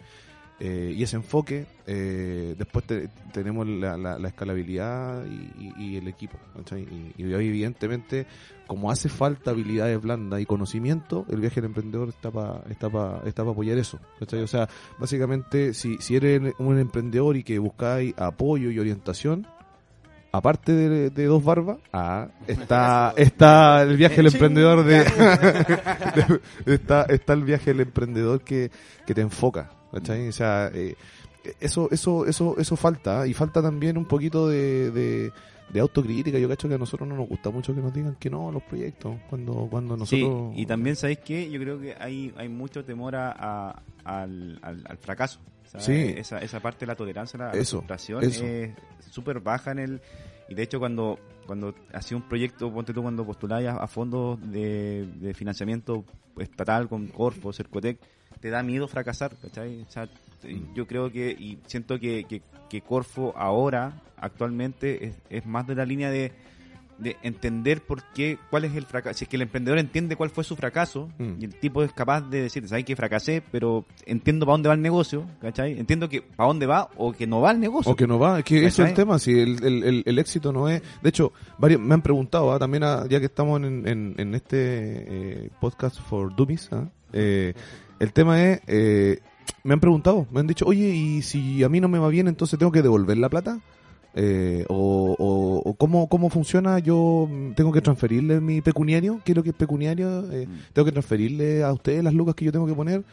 Eh, 0.59 0.93
y 0.95 1.03
ese 1.03 1.17
enfoque, 1.17 1.65
eh, 1.85 2.55
después 2.57 2.83
te- 2.85 3.09
tenemos 3.31 3.67
la, 3.67 3.95
la- 3.95 4.17
la 4.17 4.27
escalabilidad 4.27 5.23
y, 5.25 5.51
y- 5.63 5.73
y 5.77 5.97
el 5.97 6.07
equipo. 6.07 6.37
Y, 6.75 7.13
y 7.21 7.33
hoy, 7.33 7.47
evidentemente, 7.47 8.25
como 8.65 8.89
hace 8.89 9.07
falta 9.07 9.51
habilidades 9.51 10.01
blandas 10.01 10.41
y 10.41 10.45
conocimiento, 10.47 11.25
el 11.29 11.39
viaje 11.41 11.61
del 11.61 11.65
emprendedor 11.65 12.09
está 12.09 12.31
para 12.31 12.61
está 12.69 12.89
pa, 12.89 13.21
está 13.25 13.45
pa 13.45 13.51
apoyar 13.51 13.77
eso. 13.77 13.99
¿cachai? 14.19 14.41
O 14.41 14.47
sea, 14.47 14.67
básicamente, 14.97 15.73
si, 15.75 15.97
si 15.99 16.15
eres 16.15 16.41
un 16.57 16.79
emprendedor 16.79 17.37
y 17.37 17.43
que 17.43 17.59
buscáis 17.59 18.15
apoyo 18.17 18.71
y 18.71 18.79
orientación, 18.79 19.45
aparte 20.31 20.71
de, 20.73 21.09
de 21.11 21.25
dos 21.25 21.43
barbas, 21.43 21.77
ah, 21.93 22.29
está, 22.47 23.13
está 23.15 23.83
el 23.83 23.95
viaje 23.95 24.17
del 24.17 24.27
emprendedor 24.33 24.83
de, 24.83 25.03
de- 26.65 26.73
está, 26.73 27.03
está 27.03 27.33
el 27.33 27.43
viaje 27.43 27.71
del 27.71 27.81
emprendedor 27.81 28.41
que, 28.41 28.71
que 29.05 29.13
te 29.13 29.21
enfoca. 29.21 29.69
¿Cachai? 29.99 30.27
O 30.27 30.31
sea, 30.31 30.69
eh, 30.73 30.95
eso, 31.59 31.87
eso, 31.91 32.25
eso, 32.25 32.55
eso 32.57 32.75
falta, 32.75 33.25
y 33.27 33.33
falta 33.33 33.61
también 33.61 33.97
un 33.97 34.05
poquito 34.05 34.47
de, 34.47 34.91
de, 34.91 35.31
de 35.69 35.79
autocrítica. 35.79 36.37
Yo 36.39 36.47
cacho 36.49 36.67
que 36.67 36.75
a 36.75 36.77
nosotros 36.77 37.07
no 37.07 37.15
nos 37.15 37.27
gusta 37.27 37.49
mucho 37.49 37.73
que 37.73 37.81
nos 37.81 37.93
digan 37.93 38.15
que 38.19 38.29
no 38.29 38.51
los 38.51 38.63
proyectos, 38.63 39.15
cuando, 39.29 39.67
cuando 39.69 39.95
nosotros... 39.97 40.53
Sí, 40.55 40.61
y 40.61 40.65
también, 40.65 40.95
¿sabéis 40.95 41.19
qué? 41.19 41.49
Yo 41.49 41.59
creo 41.59 41.79
que 41.79 41.95
hay, 41.99 42.33
hay 42.37 42.49
mucho 42.49 42.83
temor 42.83 43.15
a, 43.15 43.31
a- 43.31 43.81
al, 44.03 44.59
al, 44.61 44.83
al 44.87 44.97
fracaso. 44.97 45.39
Sí. 45.79 46.13
Esa, 46.15 46.39
esa 46.39 46.61
parte 46.61 46.81
de 46.81 46.87
la 46.87 46.95
tolerancia 46.95 47.37
la 47.37 47.51
Eso, 47.51 47.79
frustración 47.79 48.23
eso. 48.23 48.45
es 48.45 48.71
súper 49.11 49.41
baja 49.41 49.71
en 49.71 49.79
el... 49.79 50.01
Y 50.49 50.55
de 50.55 50.63
hecho, 50.63 50.79
cuando 50.79 51.19
cuando 51.45 51.73
hacía 51.93 52.17
un 52.17 52.23
proyecto, 52.23 52.71
ponte 52.73 52.93
tú 52.93 53.01
cuando 53.01 53.25
postuláis 53.25 53.67
a, 53.69 53.77
a 53.77 53.87
fondos 53.87 54.37
de, 54.51 55.05
de 55.15 55.33
financiamiento 55.33 56.03
estatal 56.39 56.89
con 56.89 57.07
Corfo, 57.07 57.53
Cercotec, 57.53 57.99
te 58.39 58.49
da 58.49 58.63
miedo 58.63 58.87
fracasar, 58.87 59.35
¿cachai? 59.41 59.81
O 59.87 59.91
sea, 59.91 60.07
Mm. 60.43 60.75
yo 60.75 60.85
creo 60.85 61.11
que, 61.11 61.31
y 61.31 61.57
siento 61.65 61.99
que, 61.99 62.23
que, 62.25 62.41
que 62.69 62.81
Corfo 62.81 63.33
ahora, 63.35 64.01
actualmente, 64.17 65.05
es, 65.07 65.15
es 65.31 65.45
más 65.47 65.65
de 65.65 65.73
la 65.75 65.83
línea 65.83 66.11
de, 66.11 66.31
de 66.99 67.15
entender 67.23 67.81
por 67.81 68.03
qué, 68.13 68.37
cuál 68.51 68.65
es 68.65 68.75
el 68.75 68.85
fracaso. 68.85 69.17
Si 69.17 69.25
es 69.25 69.29
que 69.29 69.35
el 69.35 69.41
emprendedor 69.41 69.79
entiende 69.79 70.15
cuál 70.15 70.29
fue 70.29 70.43
su 70.43 70.55
fracaso, 70.55 71.09
Mm. 71.17 71.41
y 71.41 71.45
el 71.45 71.55
tipo 71.55 71.81
es 71.83 71.91
capaz 71.91 72.21
de 72.21 72.43
decir, 72.43 72.67
¿sabes 72.67 72.85
que 72.85 72.95
fracasé? 72.95 73.41
Pero 73.51 73.85
entiendo 74.05 74.45
para 74.45 74.53
dónde 74.53 74.69
va 74.69 74.75
el 74.75 74.81
negocio, 74.81 75.25
¿cachai? 75.41 75.77
Entiendo 75.79 76.07
que 76.07 76.21
para 76.21 76.47
dónde 76.47 76.67
va 76.67 76.87
o 76.97 77.11
que 77.13 77.25
no 77.25 77.41
va 77.41 77.49
el 77.51 77.59
negocio. 77.59 77.91
O 77.91 77.95
que 77.95 78.05
no 78.07 78.19
va, 78.19 78.37
es 78.39 78.45
que 78.45 78.57
eso 78.59 78.67
es 78.67 78.75
¿Cachai? 78.75 78.89
el 78.91 78.95
tema, 78.95 79.17
si 79.19 79.31
el, 79.31 79.63
el, 79.63 79.83
el- 79.83 80.03
el 80.05 80.19
éxito 80.19 80.53
no 80.53 80.69
es... 80.69 80.83
De 81.01 81.09
hecho, 81.09 81.33
varios 81.57 81.81
me 81.81 81.95
han 81.95 82.03
preguntado, 82.03 82.51
ah, 82.53 82.59
también 82.59 82.83
ah, 82.83 83.05
ya 83.09 83.19
que 83.19 83.25
estamos 83.25 83.59
en, 83.61 83.87
en, 83.87 84.13
en 84.17 84.35
este 84.35 84.57
eh, 85.45 85.49
podcast 85.59 85.99
for 85.99 86.33
Dummies, 86.35 86.69
ah, 86.73 86.87
eh, 87.11 87.53
el 87.99 88.13
tema 88.13 88.43
es, 88.43 88.61
eh, 88.67 89.19
me 89.63 89.73
han 89.73 89.79
preguntado, 89.79 90.27
me 90.31 90.39
han 90.39 90.47
dicho, 90.47 90.65
oye, 90.65 90.89
y 90.89 91.21
si 91.21 91.63
a 91.63 91.69
mí 91.69 91.79
no 91.79 91.87
me 91.87 91.99
va 91.99 92.09
bien, 92.09 92.27
entonces 92.27 92.57
tengo 92.59 92.71
que 92.71 92.81
devolver 92.81 93.17
la 93.17 93.29
plata. 93.29 93.59
Eh, 94.19 94.65
o, 94.69 95.15
o, 95.19 95.69
o 95.69 95.73
cómo, 95.75 96.07
cómo 96.09 96.31
funciona, 96.31 96.79
yo 96.79 97.27
mm, 97.29 97.51
tengo 97.51 97.71
que 97.71 97.81
transferirle 97.81 98.39
mi 98.41 98.61
pecuniario, 98.61 99.21
¿qué 99.23 99.33
es 99.33 99.35
lo 99.35 99.43
que 99.43 99.49
es 99.51 99.55
pecuniario? 99.55 100.31
Eh, 100.31 100.47
Mm. 100.47 100.59
tengo 100.73 100.85
que 100.87 100.91
transferirle 100.91 101.63
a 101.63 101.71
ustedes 101.71 102.03
las 102.03 102.13
lucas 102.15 102.33
que 102.33 102.45
yo 102.45 102.51
tengo 102.51 102.65
que 102.65 102.73
poner. 102.73 103.03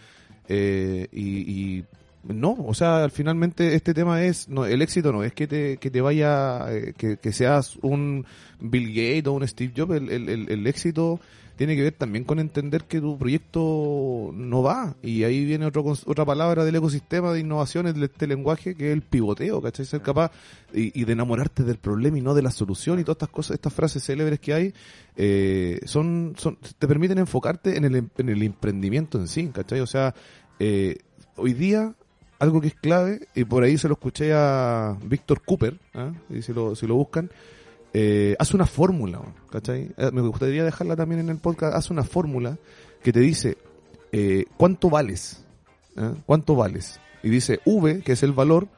Eh, 0.48 1.08
y, 1.12 1.78
y 1.78 1.84
no, 2.26 2.52
o 2.66 2.72
sea, 2.72 3.04
al 3.04 3.10
finalmente 3.10 3.74
este 3.74 3.92
tema 3.92 4.22
es, 4.24 4.48
no, 4.48 4.64
el 4.64 4.80
éxito 4.80 5.12
no 5.12 5.22
es 5.24 5.34
que 5.34 5.46
te, 5.46 5.76
que 5.76 5.90
te 5.90 6.00
vaya, 6.00 6.72
eh, 6.72 6.94
que, 6.96 7.18
que 7.18 7.32
seas 7.32 7.76
un 7.82 8.24
Bill 8.60 8.88
Gates 8.88 9.26
o 9.26 9.32
un 9.34 9.46
Steve 9.46 9.72
Jobs, 9.76 9.96
el, 9.96 10.08
el, 10.10 10.28
el- 10.30 10.48
el 10.50 10.66
éxito 10.66 11.20
tiene 11.56 11.76
que 11.76 11.82
ver 11.82 11.92
también 11.92 12.24
con 12.24 12.38
entender 12.38 12.84
que 12.84 13.00
tu 13.00 13.16
proyecto 13.16 14.30
no 14.34 14.62
va. 14.62 14.96
Y 15.02 15.24
ahí 15.24 15.44
viene 15.44 15.66
otro, 15.66 15.84
otra 16.06 16.24
palabra 16.24 16.64
del 16.64 16.76
ecosistema 16.76 17.32
de 17.32 17.40
innovaciones 17.40 17.94
de 17.94 18.06
este 18.06 18.26
lenguaje 18.26 18.74
que 18.74 18.88
es 18.88 18.92
el 18.92 19.02
pivoteo, 19.02 19.62
¿cachai? 19.62 19.86
Ser 19.86 20.02
capaz 20.02 20.32
y, 20.72 20.98
y 21.00 21.04
de 21.04 21.12
enamorarte 21.12 21.62
del 21.62 21.78
problema 21.78 22.18
y 22.18 22.22
no 22.22 22.34
de 22.34 22.42
la 22.42 22.50
solución 22.50 22.98
y 22.98 23.04
todas 23.04 23.16
estas 23.16 23.30
cosas, 23.30 23.54
estas 23.54 23.72
frases 23.72 24.04
célebres 24.04 24.40
que 24.40 24.54
hay, 24.54 24.74
eh, 25.16 25.80
son, 25.84 26.34
son, 26.36 26.58
te 26.78 26.88
permiten 26.88 27.18
enfocarte 27.18 27.76
en 27.76 27.84
el, 27.84 27.96
em- 27.96 28.08
en 28.18 28.28
el 28.28 28.42
emprendimiento 28.42 29.18
en 29.18 29.28
sí, 29.28 29.48
¿cachai? 29.52 29.80
O 29.80 29.86
sea, 29.86 30.14
eh, 30.58 30.98
hoy 31.36 31.52
día 31.52 31.94
algo 32.38 32.60
que 32.60 32.68
es 32.68 32.74
clave, 32.74 33.28
y 33.34 33.44
por 33.44 33.62
ahí 33.62 33.78
se 33.78 33.88
lo 33.88 33.94
escuché 33.94 34.32
a 34.34 34.98
Víctor 35.04 35.42
Cooper, 35.42 35.78
¿ah? 35.94 36.12
y 36.28 36.42
si 36.42 36.52
lo, 36.52 36.74
si 36.74 36.86
lo 36.86 36.94
buscan, 36.96 37.30
eh, 37.94 38.36
hace 38.38 38.54
una 38.56 38.66
fórmula, 38.66 39.20
¿cachai? 39.50 39.90
Eh, 39.96 40.10
Me 40.12 40.20
gustaría 40.20 40.64
dejarla 40.64 40.96
también 40.96 41.20
en 41.20 41.30
el 41.30 41.38
podcast, 41.38 41.74
hace 41.74 41.92
una 41.92 42.04
fórmula 42.04 42.58
que 43.02 43.12
te 43.12 43.20
dice 43.20 43.56
eh, 44.12 44.44
cuánto 44.56 44.90
vales, 44.90 45.44
¿ah? 45.96 46.12
cuánto 46.26 46.54
vales, 46.56 47.00
y 47.22 47.30
dice 47.30 47.60
V, 47.64 48.02
que 48.02 48.12
es 48.12 48.22
el 48.22 48.32
valor, 48.32 48.68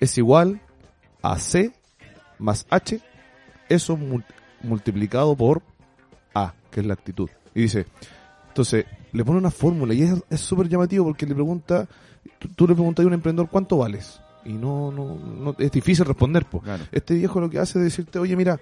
es 0.00 0.18
igual 0.18 0.60
a 1.22 1.38
C 1.38 1.72
más 2.38 2.66
H, 2.70 3.00
eso 3.68 3.96
mul- 3.96 4.24
multiplicado 4.62 5.36
por 5.36 5.62
A, 6.34 6.54
que 6.70 6.80
es 6.80 6.86
la 6.86 6.94
actitud. 6.94 7.30
Y 7.54 7.62
dice, 7.62 7.86
entonces, 8.48 8.86
le 9.12 9.24
pone 9.24 9.38
una 9.38 9.50
fórmula 9.50 9.94
y 9.94 10.02
es 10.28 10.40
súper 10.40 10.68
llamativo 10.68 11.04
porque 11.04 11.26
le 11.26 11.34
pregunta, 11.34 11.86
tú 12.56 12.66
le 12.66 12.74
preguntas 12.74 13.04
a 13.04 13.06
un 13.06 13.14
emprendedor 13.14 13.48
cuánto 13.48 13.76
vales. 13.78 14.20
Y 14.44 14.52
no, 14.54 14.92
no, 14.92 15.16
no 15.16 15.54
es 15.58 15.70
difícil 15.70 16.04
responder, 16.04 16.44
pues. 16.46 16.64
Claro. 16.64 16.84
Este 16.92 17.14
viejo 17.14 17.40
lo 17.40 17.48
que 17.50 17.58
hace 17.58 17.78
es 17.78 17.84
decirte, 17.84 18.18
oye, 18.18 18.36
mira, 18.36 18.60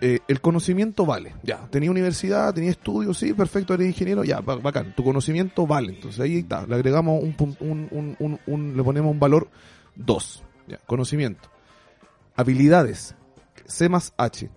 eh, 0.00 0.18
el 0.26 0.40
conocimiento 0.40 1.06
vale. 1.06 1.34
Ya, 1.44 1.66
tenía 1.70 1.90
universidad, 1.90 2.52
tenía 2.52 2.70
estudios, 2.70 3.18
sí, 3.18 3.32
perfecto, 3.34 3.72
eres 3.74 3.86
ingeniero, 3.88 4.24
ya, 4.24 4.40
ba- 4.40 4.56
bacán. 4.56 4.94
Tu 4.96 5.04
conocimiento 5.04 5.66
vale. 5.66 5.92
Entonces 5.94 6.18
ahí 6.20 6.38
está, 6.38 6.66
le 6.66 6.74
agregamos 6.74 7.22
un, 7.22 7.36
un, 7.60 7.88
un, 7.90 8.16
un, 8.18 8.40
un- 8.46 8.76
le 8.76 8.82
ponemos 8.82 9.12
un 9.12 9.20
valor 9.20 9.48
2. 9.94 10.42
Ya, 10.66 10.78
conocimiento. 10.86 11.48
Habilidades, 12.36 13.14
C 13.66 13.88
más 13.88 14.12
H. 14.16 14.50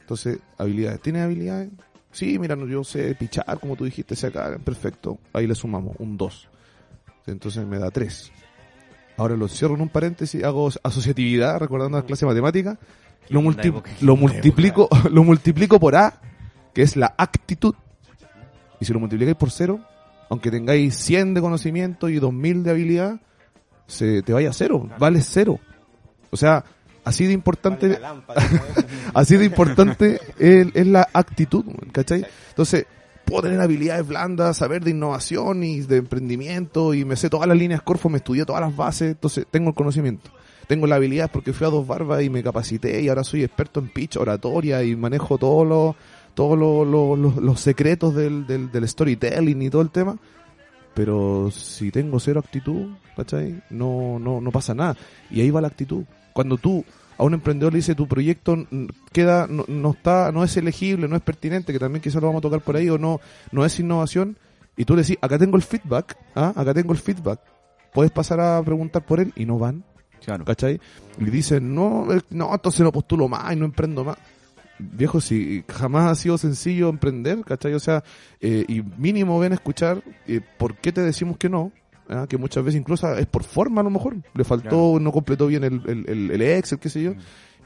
Entonces, 0.00 0.38
habilidades. 0.56 1.00
¿Tienes 1.02 1.22
habilidades? 1.22 1.70
Sí, 2.10 2.38
mira, 2.38 2.56
no, 2.56 2.66
yo 2.66 2.82
sé 2.84 3.14
pichar, 3.14 3.60
como 3.60 3.76
tú 3.76 3.84
dijiste, 3.84 4.16
sacar, 4.16 4.58
perfecto. 4.60 5.18
Ahí 5.32 5.46
le 5.46 5.54
sumamos 5.54 5.94
un 5.98 6.16
2. 6.16 6.48
Entonces 7.26 7.66
me 7.66 7.78
da 7.78 7.90
3. 7.90 8.32
Ahora 9.18 9.36
lo 9.36 9.48
cierro 9.48 9.74
en 9.74 9.82
un 9.82 9.88
paréntesis, 9.90 10.42
hago 10.44 10.70
asociatividad, 10.82 11.58
recordando 11.58 11.98
las 11.98 12.06
clases 12.06 12.20
de 12.22 12.26
matemáticas. 12.26 12.78
Lo, 13.28 13.42
multi- 13.42 13.68
lo 14.00 14.16
multiplico, 14.16 14.88
lo 15.10 15.24
multiplico 15.24 15.78
por 15.78 15.96
A, 15.96 16.14
que 16.72 16.82
es 16.82 16.96
la 16.96 17.14
actitud. 17.18 17.74
Y 18.80 18.84
si 18.86 18.92
lo 18.92 19.00
multiplicáis 19.00 19.36
por 19.36 19.50
0, 19.50 19.80
aunque 20.30 20.50
tengáis 20.50 20.94
100 20.96 21.34
de 21.34 21.40
conocimiento 21.40 22.08
y 22.08 22.18
2000 22.20 22.62
de 22.62 22.70
habilidad, 22.70 23.20
se 23.86 24.22
te 24.22 24.32
vaya 24.32 24.50
a 24.50 24.52
cero, 24.52 24.88
vale 24.98 25.20
cero. 25.22 25.58
O 26.30 26.36
sea, 26.36 26.64
así 27.04 27.26
de 27.26 27.32
importante, 27.32 27.98
así 29.14 29.36
de 29.36 29.44
importante 29.46 30.20
es, 30.38 30.68
es 30.74 30.86
la 30.86 31.08
actitud, 31.12 31.64
¿cachai? 31.92 32.24
Entonces, 32.50 32.86
puedo 33.28 33.42
tener 33.42 33.60
habilidades 33.60 34.06
blandas, 34.06 34.56
saber 34.56 34.82
de 34.84 34.90
innovación 34.90 35.62
y 35.62 35.80
de 35.80 35.98
emprendimiento 35.98 36.94
y 36.94 37.04
me 37.04 37.16
sé 37.16 37.28
todas 37.30 37.46
las 37.48 37.56
líneas 37.56 37.82
Corfo, 37.82 38.08
me 38.08 38.18
estudié 38.18 38.44
todas 38.44 38.60
las 38.62 38.74
bases, 38.74 39.12
entonces 39.12 39.46
tengo 39.50 39.68
el 39.70 39.74
conocimiento. 39.74 40.30
Tengo 40.66 40.86
la 40.86 40.96
habilidad 40.96 41.30
porque 41.32 41.52
fui 41.52 41.66
a 41.66 41.70
dos 41.70 41.86
barbas 41.86 42.22
y 42.22 42.28
me 42.30 42.42
capacité 42.42 43.00
y 43.00 43.08
ahora 43.08 43.24
soy 43.24 43.42
experto 43.44 43.80
en 43.80 43.88
pitch, 43.88 44.16
oratoria 44.16 44.82
y 44.82 44.96
manejo 44.96 45.38
todos 45.38 45.66
los 45.66 45.94
todos 46.34 46.56
los- 46.58 46.86
los- 47.18 47.36
los 47.36 47.60
secretos 47.60 48.14
del, 48.14 48.46
del, 48.46 48.70
del 48.70 48.86
storytelling 48.88 49.60
y 49.62 49.70
todo 49.70 49.82
el 49.82 49.90
tema. 49.90 50.16
Pero 50.94 51.50
si 51.50 51.90
tengo 51.90 52.18
cero 52.20 52.40
actitud, 52.44 52.90
¿cachai? 53.16 53.62
No, 53.70 54.18
no, 54.18 54.40
no 54.40 54.50
pasa 54.50 54.74
nada. 54.74 54.96
Y 55.30 55.40
ahí 55.40 55.50
va 55.50 55.60
la 55.60 55.68
actitud. 55.68 56.04
Cuando 56.32 56.56
tú 56.56 56.84
a 57.18 57.24
un 57.24 57.34
emprendedor 57.34 57.72
le 57.72 57.78
dices 57.78 57.96
tu 57.96 58.06
proyecto 58.06 58.56
queda, 59.12 59.46
no, 59.48 59.64
no 59.66 59.90
está, 59.90 60.30
no 60.32 60.44
es 60.44 60.56
elegible, 60.56 61.08
no 61.08 61.16
es 61.16 61.22
pertinente, 61.22 61.72
que 61.72 61.78
también 61.78 62.00
quizás 62.00 62.22
lo 62.22 62.28
vamos 62.28 62.40
a 62.40 62.42
tocar 62.42 62.60
por 62.60 62.76
ahí, 62.76 62.88
o 62.88 62.96
no, 62.96 63.20
no 63.50 63.64
es 63.64 63.78
innovación, 63.80 64.38
y 64.76 64.84
tú 64.84 64.94
le 64.94 65.02
decís, 65.02 65.18
acá 65.20 65.36
tengo 65.38 65.56
el 65.56 65.62
feedback, 65.62 66.16
¿ah? 66.36 66.52
acá 66.54 66.72
tengo 66.72 66.92
el 66.92 66.98
feedback, 66.98 67.40
puedes 67.92 68.12
pasar 68.12 68.40
a 68.40 68.62
preguntar 68.62 69.04
por 69.04 69.20
él 69.20 69.32
y 69.36 69.44
no 69.44 69.58
van, 69.58 69.84
Claro. 70.24 70.44
¿cachai? 70.44 70.80
Y 71.18 71.24
dicen, 71.24 71.74
no, 71.74 72.12
eh, 72.12 72.20
no, 72.30 72.52
entonces 72.52 72.80
no 72.80 72.92
postulo 72.92 73.28
más 73.28 73.52
y 73.52 73.56
no 73.56 73.64
emprendo 73.64 74.04
más. 74.04 74.16
viejo, 74.78 75.20
si 75.20 75.64
jamás 75.68 76.10
ha 76.10 76.14
sido 76.14 76.38
sencillo 76.38 76.88
emprender, 76.88 77.44
¿cachai? 77.44 77.74
O 77.74 77.80
sea, 77.80 78.04
eh, 78.40 78.64
y 78.68 78.82
mínimo 78.82 79.38
ven 79.38 79.52
a 79.52 79.56
escuchar 79.56 80.02
eh, 80.26 80.40
por 80.58 80.76
qué 80.76 80.92
te 80.92 81.00
decimos 81.00 81.36
que 81.36 81.48
no, 81.48 81.72
¿ah? 82.08 82.26
que 82.28 82.36
muchas 82.38 82.64
veces 82.64 82.80
incluso 82.80 83.12
es 83.16 83.26
por 83.26 83.44
forma 83.44 83.80
a 83.80 83.84
lo 83.84 83.90
mejor, 83.90 84.16
le 84.34 84.44
faltó, 84.44 84.68
Claro. 84.68 85.00
no 85.00 85.12
completó 85.12 85.46
bien 85.46 85.64
el, 85.64 85.82
el, 85.86 86.04
el- 86.08 86.30
el 86.30 86.42
Excel, 86.42 86.78
qué 86.78 86.88
sé 86.88 87.02
yo, 87.02 87.12
Mm. 87.12 87.18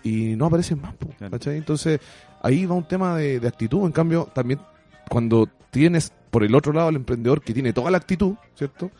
y 0.05 0.36
no 0.36 0.47
aparecen 0.47 0.80
más, 0.80 0.95
po. 0.95 1.09
Entonces, 1.51 2.01
ahí 2.43 2.66
va 2.66 2.74
un 2.74 2.86
tema 2.88 3.16
de, 3.16 3.38
de 3.40 3.49
actitud, 3.49 3.84
en 3.86 3.93
cambio, 3.93 4.28
también 4.34 4.61
cuando 5.09 5.49
tienes 5.70 6.12
por 6.30 6.45
el 6.45 6.55
otro 6.55 6.72
lado 6.72 6.88
al 6.88 6.97
emprendedor 6.97 7.43
que 7.43 7.53
tiene 7.55 7.72
toda 7.72 7.90
la 7.90 7.99
actitud, 7.99 8.34
¿cierto? 8.55 8.90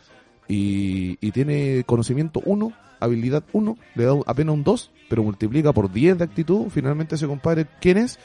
Y, 0.47 1.17
y 1.21 1.31
tiene 1.31 1.83
conocimiento 1.85 2.41
uno, 2.45 2.73
habilidad 2.99 3.43
uno, 3.53 3.77
le 3.95 4.05
da 4.05 4.13
apenas 4.25 4.53
un 4.55 4.63
2, 4.63 4.91
pero 5.09 5.23
multiplica 5.23 5.71
por 5.73 5.91
10 5.91 6.17
de 6.17 6.23
actitud, 6.23 6.67
finalmente 6.69 7.15
ese 7.15 7.27
compadre, 7.27 7.65
¿quién 7.81 7.97
es? 7.97 8.19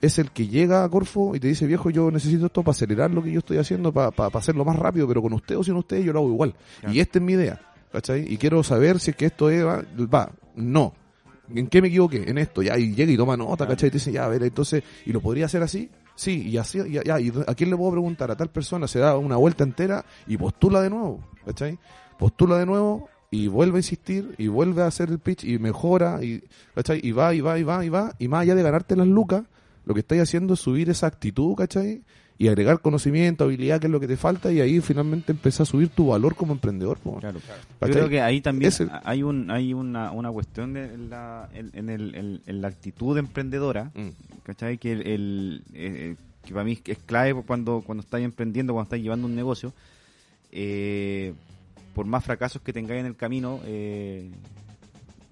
Es 0.00 0.18
el 0.18 0.30
que 0.30 0.46
llega 0.46 0.84
a 0.84 0.88
Corfo 0.88 1.34
y 1.34 1.40
te 1.40 1.48
dice, 1.48 1.66
viejo, 1.66 1.90
yo 1.90 2.10
necesito 2.10 2.46
esto 2.46 2.62
para 2.62 2.72
acelerar 2.72 3.10
lo 3.10 3.22
que 3.22 3.32
yo 3.32 3.38
estoy 3.38 3.58
haciendo, 3.58 3.92
para, 3.92 4.10
para, 4.10 4.38
hacerlo 4.38 4.64
más 4.64 4.76
rápido, 4.76 5.08
pero 5.08 5.22
con 5.22 5.32
usted 5.32 5.56
o 5.56 5.64
sin 5.64 5.74
usted 5.74 6.02
yo 6.02 6.12
lo 6.12 6.20
hago 6.20 6.28
igual. 6.28 6.54
Claro. 6.80 6.94
Y 6.94 7.00
esta 7.00 7.18
es 7.18 7.24
mi 7.24 7.32
idea, 7.32 7.60
¿cachai? 7.90 8.30
Y 8.32 8.36
quiero 8.36 8.62
saber 8.62 9.00
si 9.00 9.12
es 9.12 9.16
que 9.16 9.26
esto 9.26 9.48
es, 9.50 9.64
va, 9.64 9.82
va, 10.12 10.30
no. 10.54 10.92
¿En 11.54 11.68
qué 11.68 11.80
me 11.80 11.88
equivoqué? 11.88 12.28
En 12.28 12.38
esto, 12.38 12.62
ya, 12.62 12.76
y 12.76 12.94
llega 12.94 13.12
y 13.12 13.16
toma 13.16 13.36
nota, 13.36 13.58
Claro. 13.58 13.70
¿cachai? 13.70 13.88
Y 13.88 13.90
te 13.92 13.98
dice, 13.98 14.12
ya, 14.12 14.24
a 14.24 14.28
ver, 14.28 14.42
entonces, 14.42 14.82
¿y 15.04 15.12
lo 15.12 15.20
podría 15.20 15.46
hacer 15.46 15.62
así? 15.62 15.90
Sí, 16.14 16.48
y 16.48 16.56
así, 16.56 16.78
ya, 16.90 17.02
ya, 17.04 17.20
¿y 17.20 17.32
a 17.46 17.54
quién 17.54 17.70
le 17.70 17.76
puedo 17.76 17.92
preguntar? 17.92 18.30
A 18.30 18.36
tal 18.36 18.48
persona, 18.48 18.88
se 18.88 18.98
da 18.98 19.16
una 19.16 19.36
vuelta 19.36 19.64
entera 19.64 20.04
y 20.26 20.36
postula 20.36 20.80
de 20.80 20.90
nuevo, 20.90 21.20
¿cachai? 21.44 21.78
Postula 22.18 22.58
de 22.58 22.66
nuevo 22.66 23.08
y 23.30 23.48
vuelve 23.48 23.76
a 23.76 23.80
insistir 23.80 24.34
y 24.38 24.48
vuelve 24.48 24.82
a 24.82 24.86
hacer 24.86 25.10
el 25.10 25.18
pitch 25.18 25.44
y 25.44 25.58
mejora 25.58 26.24
y, 26.24 26.42
¿cachai? 26.74 27.00
Y 27.02 27.12
va, 27.12 27.34
y 27.34 27.42
va, 27.42 27.58
y 27.58 27.64
va, 27.64 27.84
y 27.84 27.88
va, 27.90 28.14
y 28.18 28.28
más 28.28 28.42
allá 28.42 28.54
de 28.54 28.62
ganarte 28.62 28.96
las 28.96 29.06
lucas, 29.06 29.44
lo 29.86 29.94
que 29.94 30.00
estáis 30.00 30.20
haciendo 30.20 30.52
es 30.54 30.60
subir 30.60 30.90
esa 30.90 31.06
actitud, 31.06 31.54
¿cachai? 31.54 32.02
Y 32.38 32.48
agregar 32.48 32.80
conocimiento, 32.82 33.44
habilidad, 33.44 33.80
que 33.80 33.86
es 33.86 33.90
lo 33.90 33.98
que 33.98 34.06
te 34.08 34.18
falta, 34.18 34.52
y 34.52 34.60
ahí 34.60 34.80
finalmente 34.82 35.32
empezás 35.32 35.62
a 35.62 35.64
subir 35.70 35.88
tu 35.88 36.08
valor 36.08 36.34
como 36.34 36.52
emprendedor. 36.52 36.98
po. 36.98 37.18
Claro. 37.18 37.38
Yo 37.80 37.88
creo 37.88 38.08
que 38.10 38.20
ahí 38.20 38.42
también 38.42 38.70
el- 38.78 38.90
hay 39.04 39.22
un 39.22 39.50
hay 39.50 39.72
una, 39.72 40.10
una 40.12 40.30
cuestión 40.30 40.74
de 40.74 40.84
en 40.92 41.08
la, 41.08 41.48
en, 41.54 41.70
en 41.72 41.88
el, 41.88 42.14
en- 42.14 42.40
en 42.44 42.60
la 42.60 42.68
actitud 42.68 43.16
emprendedora, 43.16 43.90
Mm. 43.94 44.08
¿cachai? 44.42 44.76
Que, 44.76 44.92
el, 44.92 45.06
el- 45.06 45.62
eh, 45.72 46.16
que 46.44 46.52
para 46.52 46.64
mí 46.64 46.78
es 46.84 46.98
clave 47.06 47.32
cuando, 47.46 47.82
cuando 47.86 48.02
estáis 48.02 48.26
emprendiendo, 48.26 48.74
cuando 48.74 48.84
estáis 48.88 49.02
llevando 49.02 49.26
un 49.26 49.34
negocio. 49.34 49.72
eh, 50.52 51.32
por 51.94 52.04
más 52.06 52.22
fracasos 52.24 52.60
que 52.60 52.72
tengáis 52.74 53.00
en 53.00 53.06
el 53.06 53.16
camino, 53.16 53.60
eh, 53.64 54.30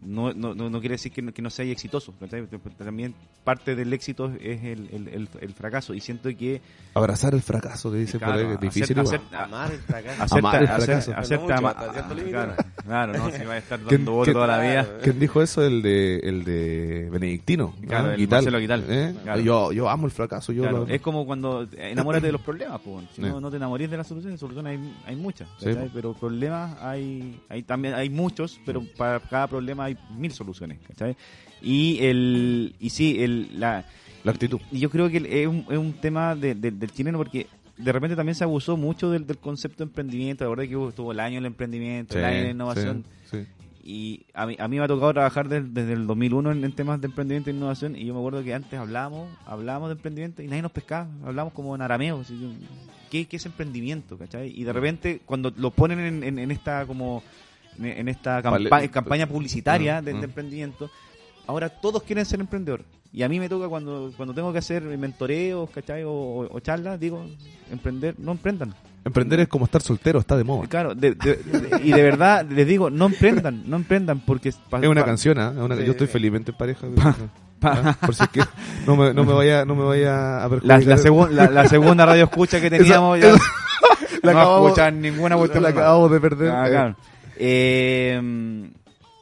no, 0.05 0.33
no, 0.33 0.55
no, 0.55 0.71
no 0.71 0.81
quiere 0.81 0.95
decir 0.95 1.13
que 1.13 1.23
no, 1.23 1.33
que 1.33 1.43
no 1.43 1.51
seáis 1.51 1.73
exitoso. 1.73 2.13
También 2.79 3.15
parte 3.43 3.75
del 3.75 3.93
éxito 3.93 4.33
es 4.41 4.63
el, 4.65 4.89
el, 4.93 5.09
el- 5.09 5.29
el 5.41 5.55
fracaso. 5.55 5.95
Y 5.95 6.01
siento 6.01 6.29
que 6.37 6.61
Abrazar 6.95 7.35
el 7.35 7.43
fracaso, 7.43 7.91
que 7.91 7.99
dice 7.99 8.19
Claro, 8.19 8.33
por 8.35 8.41
ahí, 8.41 8.47
que 8.47 8.55
es 8.55 8.75
difícil. 8.75 8.99
hacer- 9.01 9.21
Amar 9.33 9.73
el 9.73 9.79
fracaso. 9.81 10.37
Amar 10.37 10.63
el 10.63 10.69
fracaso. 10.69 11.13
no 11.13 12.15
límite, 12.15 12.31
claro, 12.31 12.55
claro, 12.85 13.13
no, 13.15 13.31
si 13.31 13.45
va 13.45 13.55
a 13.55 13.59
estar 13.59 13.81
¿Quién- 13.81 14.01
dando 14.05 14.13
bola 14.13 14.33
toda 14.33 14.47
la 14.47 14.61
vida. 14.61 14.89
¿Quién 15.03 15.19
dijo 15.19 15.43
eso? 15.43 15.63
El 15.65 15.83
de, 15.83 16.19
el 16.19 16.45
de 16.45 17.09
Benedictino. 17.11 17.75
Claro, 17.87 18.09
¿ah? 18.09 18.13
el 18.13 18.19
Guital. 18.19 18.37
Marcelo 18.39 18.59
Guital. 18.61 18.85
¿Eh? 18.89 19.15
Claro. 19.25 19.41
Yo, 19.41 19.73
yo 19.73 19.89
amo 19.89 20.07
el 20.07 20.13
fracaso. 20.13 20.53
Yo 20.53 20.63
Claro, 20.63 20.87
lo- 20.87 20.87
es 20.95 21.01
como 21.01 21.27
cuando 21.27 21.67
enamórate 21.77 22.27
de 22.27 22.33
los 22.33 22.41
problemas, 22.43 22.81
pues, 22.85 23.07
si 23.15 23.17
Sí. 23.17 23.23
no, 23.23 23.41
no 23.41 23.51
te 23.51 23.57
enamorís 23.57 23.91
de 23.91 23.97
las 23.97 24.07
soluciones, 24.07 24.39
soluciones 24.39 24.79
hay, 24.79 24.95
hay 25.07 25.17
muchas, 25.17 25.49
Sí, 25.59 25.73
po. 25.75 25.89
pero 25.93 26.15
problemas 26.15 26.77
hay, 26.81 27.41
hay 27.49 27.63
también 27.63 27.95
hay 27.95 28.11
muchos, 28.11 28.61
pero 28.65 28.83
para 28.97 29.19
cada 29.21 29.47
problema 29.49 29.85
hay 29.85 29.94
mil 30.17 30.33
soluciones, 30.33 30.79
¿cachai? 30.87 31.17
Y 31.63 31.99
el 32.05 32.75
y 32.81 32.91
sí, 32.91 33.23
el 33.23 33.59
la 33.61 33.85
La 34.25 34.33
actitud. 34.33 34.61
y 34.73 34.79
yo 34.81 34.91
creo 34.91 35.09
que 35.11 35.19
es 35.43 35.47
un, 35.47 35.67
es 35.71 35.79
un 35.79 35.93
tema 35.95 36.35
de- 36.35 36.55
de- 36.55 36.71
del 36.71 36.91
chileno 36.93 37.19
porque 37.19 37.47
de 37.77 37.93
repente 37.93 38.15
también 38.17 38.35
se 38.35 38.45
abusó 38.45 38.77
mucho 38.77 39.11
del, 39.11 39.27
del 39.27 39.39
concepto 39.39 39.79
de 39.85 39.89
emprendimiento, 39.89 40.45
la 40.45 40.51
verdad 40.51 40.65
que 40.65 40.89
estuvo 40.89 41.13
el 41.13 41.21
año 41.21 41.37
del 41.37 41.47
emprendimiento, 41.47 42.17
el 42.19 42.25
año 42.25 42.37
de 42.39 42.45
la 42.45 42.51
innovación, 42.51 43.05
sí, 43.31 43.39
sí. 43.39 43.47
y 43.85 44.27
a 44.33 44.47
mí, 44.47 44.57
a 44.59 44.69
mí 44.69 44.79
me 44.79 44.85
ha 44.85 44.89
tocado 44.89 45.13
trabajar 45.13 45.49
del- 45.49 45.75
desde 45.75 45.93
el 45.95 46.07
2001 46.07 46.53
en, 46.53 46.65
en 46.65 46.73
temas 46.73 47.01
de 47.01 47.07
emprendimiento 47.09 47.51
e 47.51 47.53
innovación 47.53 47.97
y 47.97 48.05
yo 48.07 48.15
me 48.15 48.21
acuerdo 48.21 48.43
que 48.45 48.55
antes 48.55 48.79
hablábamos, 48.79 49.29
hablábamos 49.47 49.89
de 49.89 49.95
emprendimiento 49.95 50.43
y 50.43 50.47
nadie 50.47 50.63
nos 50.63 50.73
pescaba, 50.73 51.09
hablamos 51.25 51.53
como 51.53 51.75
en 51.75 51.83
arameo, 51.83 52.21
así, 52.21 52.39
¿qué, 53.11 53.27
qué 53.27 53.37
es 53.37 53.45
emprendimiento? 53.47 54.17
¿cachai? 54.17 54.53
Y 54.59 54.65
de 54.65 54.73
repente 54.73 55.21
cuando 55.27 55.53
lo 55.57 55.71
ponen 55.73 55.99
en, 56.01 56.23
en- 56.25 56.39
en 56.39 56.51
esta 56.51 56.87
como 56.87 57.23
en, 57.83 58.09
esta 58.09 58.43
campa- 58.43 58.69
Vale. 58.71 58.89
campaña 58.91 59.27
publicitaria 59.27 60.01
de, 60.03 60.13
de 60.13 60.19
Mm. 60.21 60.25
emprendimiento, 60.25 60.91
ahora 61.47 61.69
todos 61.69 62.03
quieren 62.03 62.25
ser 62.25 62.41
emprendedor. 62.41 62.83
Y 63.13 63.23
a 63.23 63.29
mí 63.29 63.39
me 63.39 63.49
toca 63.49 63.69
cuando, 63.69 64.13
cuando 64.17 64.35
tengo 64.35 64.53
que 64.53 64.59
hacer 64.59 64.83
mentoreos, 64.83 65.71
¿cachai? 65.71 66.03
O, 66.03 66.11
o- 66.11 66.49
o 66.57 66.61
charlas, 66.61 66.99
digo, 66.99 67.25
emprender, 67.71 68.15
no 68.19 68.33
emprendan. 68.33 68.75
Emprender 69.05 69.39
es 69.41 69.49
como 69.49 69.67
estar 69.67 69.83
soltero, 69.83 70.19
está 70.19 70.37
de 70.37 70.45
moda. 70.45 70.67
Claro, 70.67 70.95
de- 70.95 71.15
de- 71.15 71.37
de- 71.37 71.81
y 71.85 71.93
de 71.93 72.03
verdad 72.03 72.45
les 72.49 72.67
digo, 72.67 72.91
no 72.91 73.07
emprendan, 73.07 73.63
no 73.67 73.77
emprendan 73.77 74.21
porque... 74.21 74.53
pa- 74.71 74.81
Es 74.81 74.89
una 74.89 75.03
pa- 75.03 75.07
canción, 75.07 75.37
Sí. 75.37 75.85
Yo 75.85 75.93
estoy 75.93 76.07
felizmente 76.07 76.51
en 76.53 76.57
pareja. 76.57 76.87
Pa- 76.97 77.15
Ah, 77.67 77.97
Por 78.05 78.15
si 78.15 78.23
es 78.25 78.29
que 78.29 78.43
no 78.87 78.95
me, 78.97 79.15
no 79.15 79.25
me 79.25 79.33
vaya, 79.33 79.65
no 79.65 79.75
me 79.75 79.85
vaya 79.85 80.45
a 80.45 80.49
perjudicar. 80.51 80.85
la, 80.85 80.97
segun- 80.99 81.31
la- 81.31 81.49
la 81.51 81.67
segunda 81.69 82.05
radio 82.05 82.25
escucha 82.25 82.61
que 82.61 82.69
teníamos 82.69 83.19
ya 83.21 83.29
esa- 83.31 83.39
no 83.39 84.19
la 84.23 84.31
acabamos- 84.33 84.67
escuchan 84.69 85.01
ninguna 85.01 85.37
cuestión 85.37 85.63
la 85.63 85.69
acabamos 85.71 86.11
de 86.11 86.21
perder. 86.21 86.51
Ah, 86.51 86.67
eh. 86.67 86.71
claro. 86.71 86.91
Eh, 86.91 87.14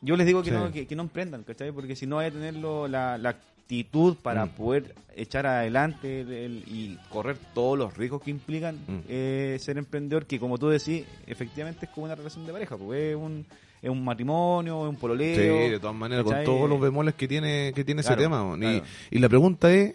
yo 0.01 0.17
les 0.17 0.27
digo 0.27 0.43
que, 0.43 0.51
Sí. 0.51 0.57
no, 0.57 0.71
que, 0.73 0.87
que 0.87 0.97
no 0.97 1.03
emprendan, 1.03 1.43
¿cachai? 1.45 1.73
Porque 1.73 1.97
si 1.97 2.07
no 2.07 2.19
hay 2.19 2.31
que 2.31 2.39
tener 2.39 2.55
la, 2.55 3.19
la 3.19 3.29
actitud 3.31 4.17
para 4.23 4.47
Mm. 4.47 4.49
poder 4.51 4.95
echar 5.17 5.47
adelante 5.47 6.21
el- 6.23 6.65
y 6.67 6.99
correr 7.11 7.37
todos 7.55 7.79
los 7.79 7.97
riesgos 7.97 8.23
que 8.23 8.31
implican 8.31 8.77
Mm. 8.87 8.99
eh, 9.09 9.57
ser 9.61 9.79
emprendedor, 9.79 10.27
que 10.27 10.39
como 10.39 10.59
tú 10.59 10.69
decís, 10.69 11.05
efectivamente 11.27 11.87
es 11.87 11.93
como 11.93 12.07
una 12.07 12.15
relación 12.15 12.45
de 12.47 12.53
pareja, 12.53 12.77
pues 12.77 13.11
es 13.11 13.17
un, 13.17 13.45
es 13.81 13.91
un 13.91 14.05
matrimonio, 14.05 14.85
es 14.85 14.91
un 14.91 14.97
pololeo. 14.97 15.35
Sí, 15.65 15.71
de 15.71 15.79
todas 15.81 15.97
maneras, 15.97 16.25
con 16.25 16.45
todos 16.45 16.69
los 16.69 16.81
bemoles 16.81 17.15
que 17.15 17.29
tiene, 17.29 17.73
que 17.75 17.85
tiene 17.85 18.03
Claro, 18.03 18.21
ese 18.21 18.23
tema. 18.59 18.83
Y, 19.11 19.17
y 19.17 19.19
la 19.21 19.29
pregunta 19.29 19.73
es, 19.73 19.95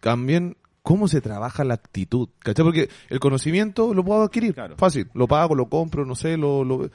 también, 0.00 0.56
¿cómo 0.82 1.06
se 1.08 1.20
trabaja 1.20 1.64
la 1.64 1.74
actitud? 1.74 2.28
¿Cachai? 2.40 2.64
Porque 2.64 2.88
el 3.08 3.20
conocimiento 3.20 3.94
lo 3.94 4.04
puedo 4.04 4.22
adquirir, 4.22 4.54
Claro. 4.54 4.76
fácil. 4.76 5.08
Lo 5.14 5.26
pago, 5.28 5.54
lo 5.54 5.66
compro, 5.66 6.04
no 6.04 6.14
sé, 6.16 6.36
lo, 6.36 6.64
lo, 6.64 6.90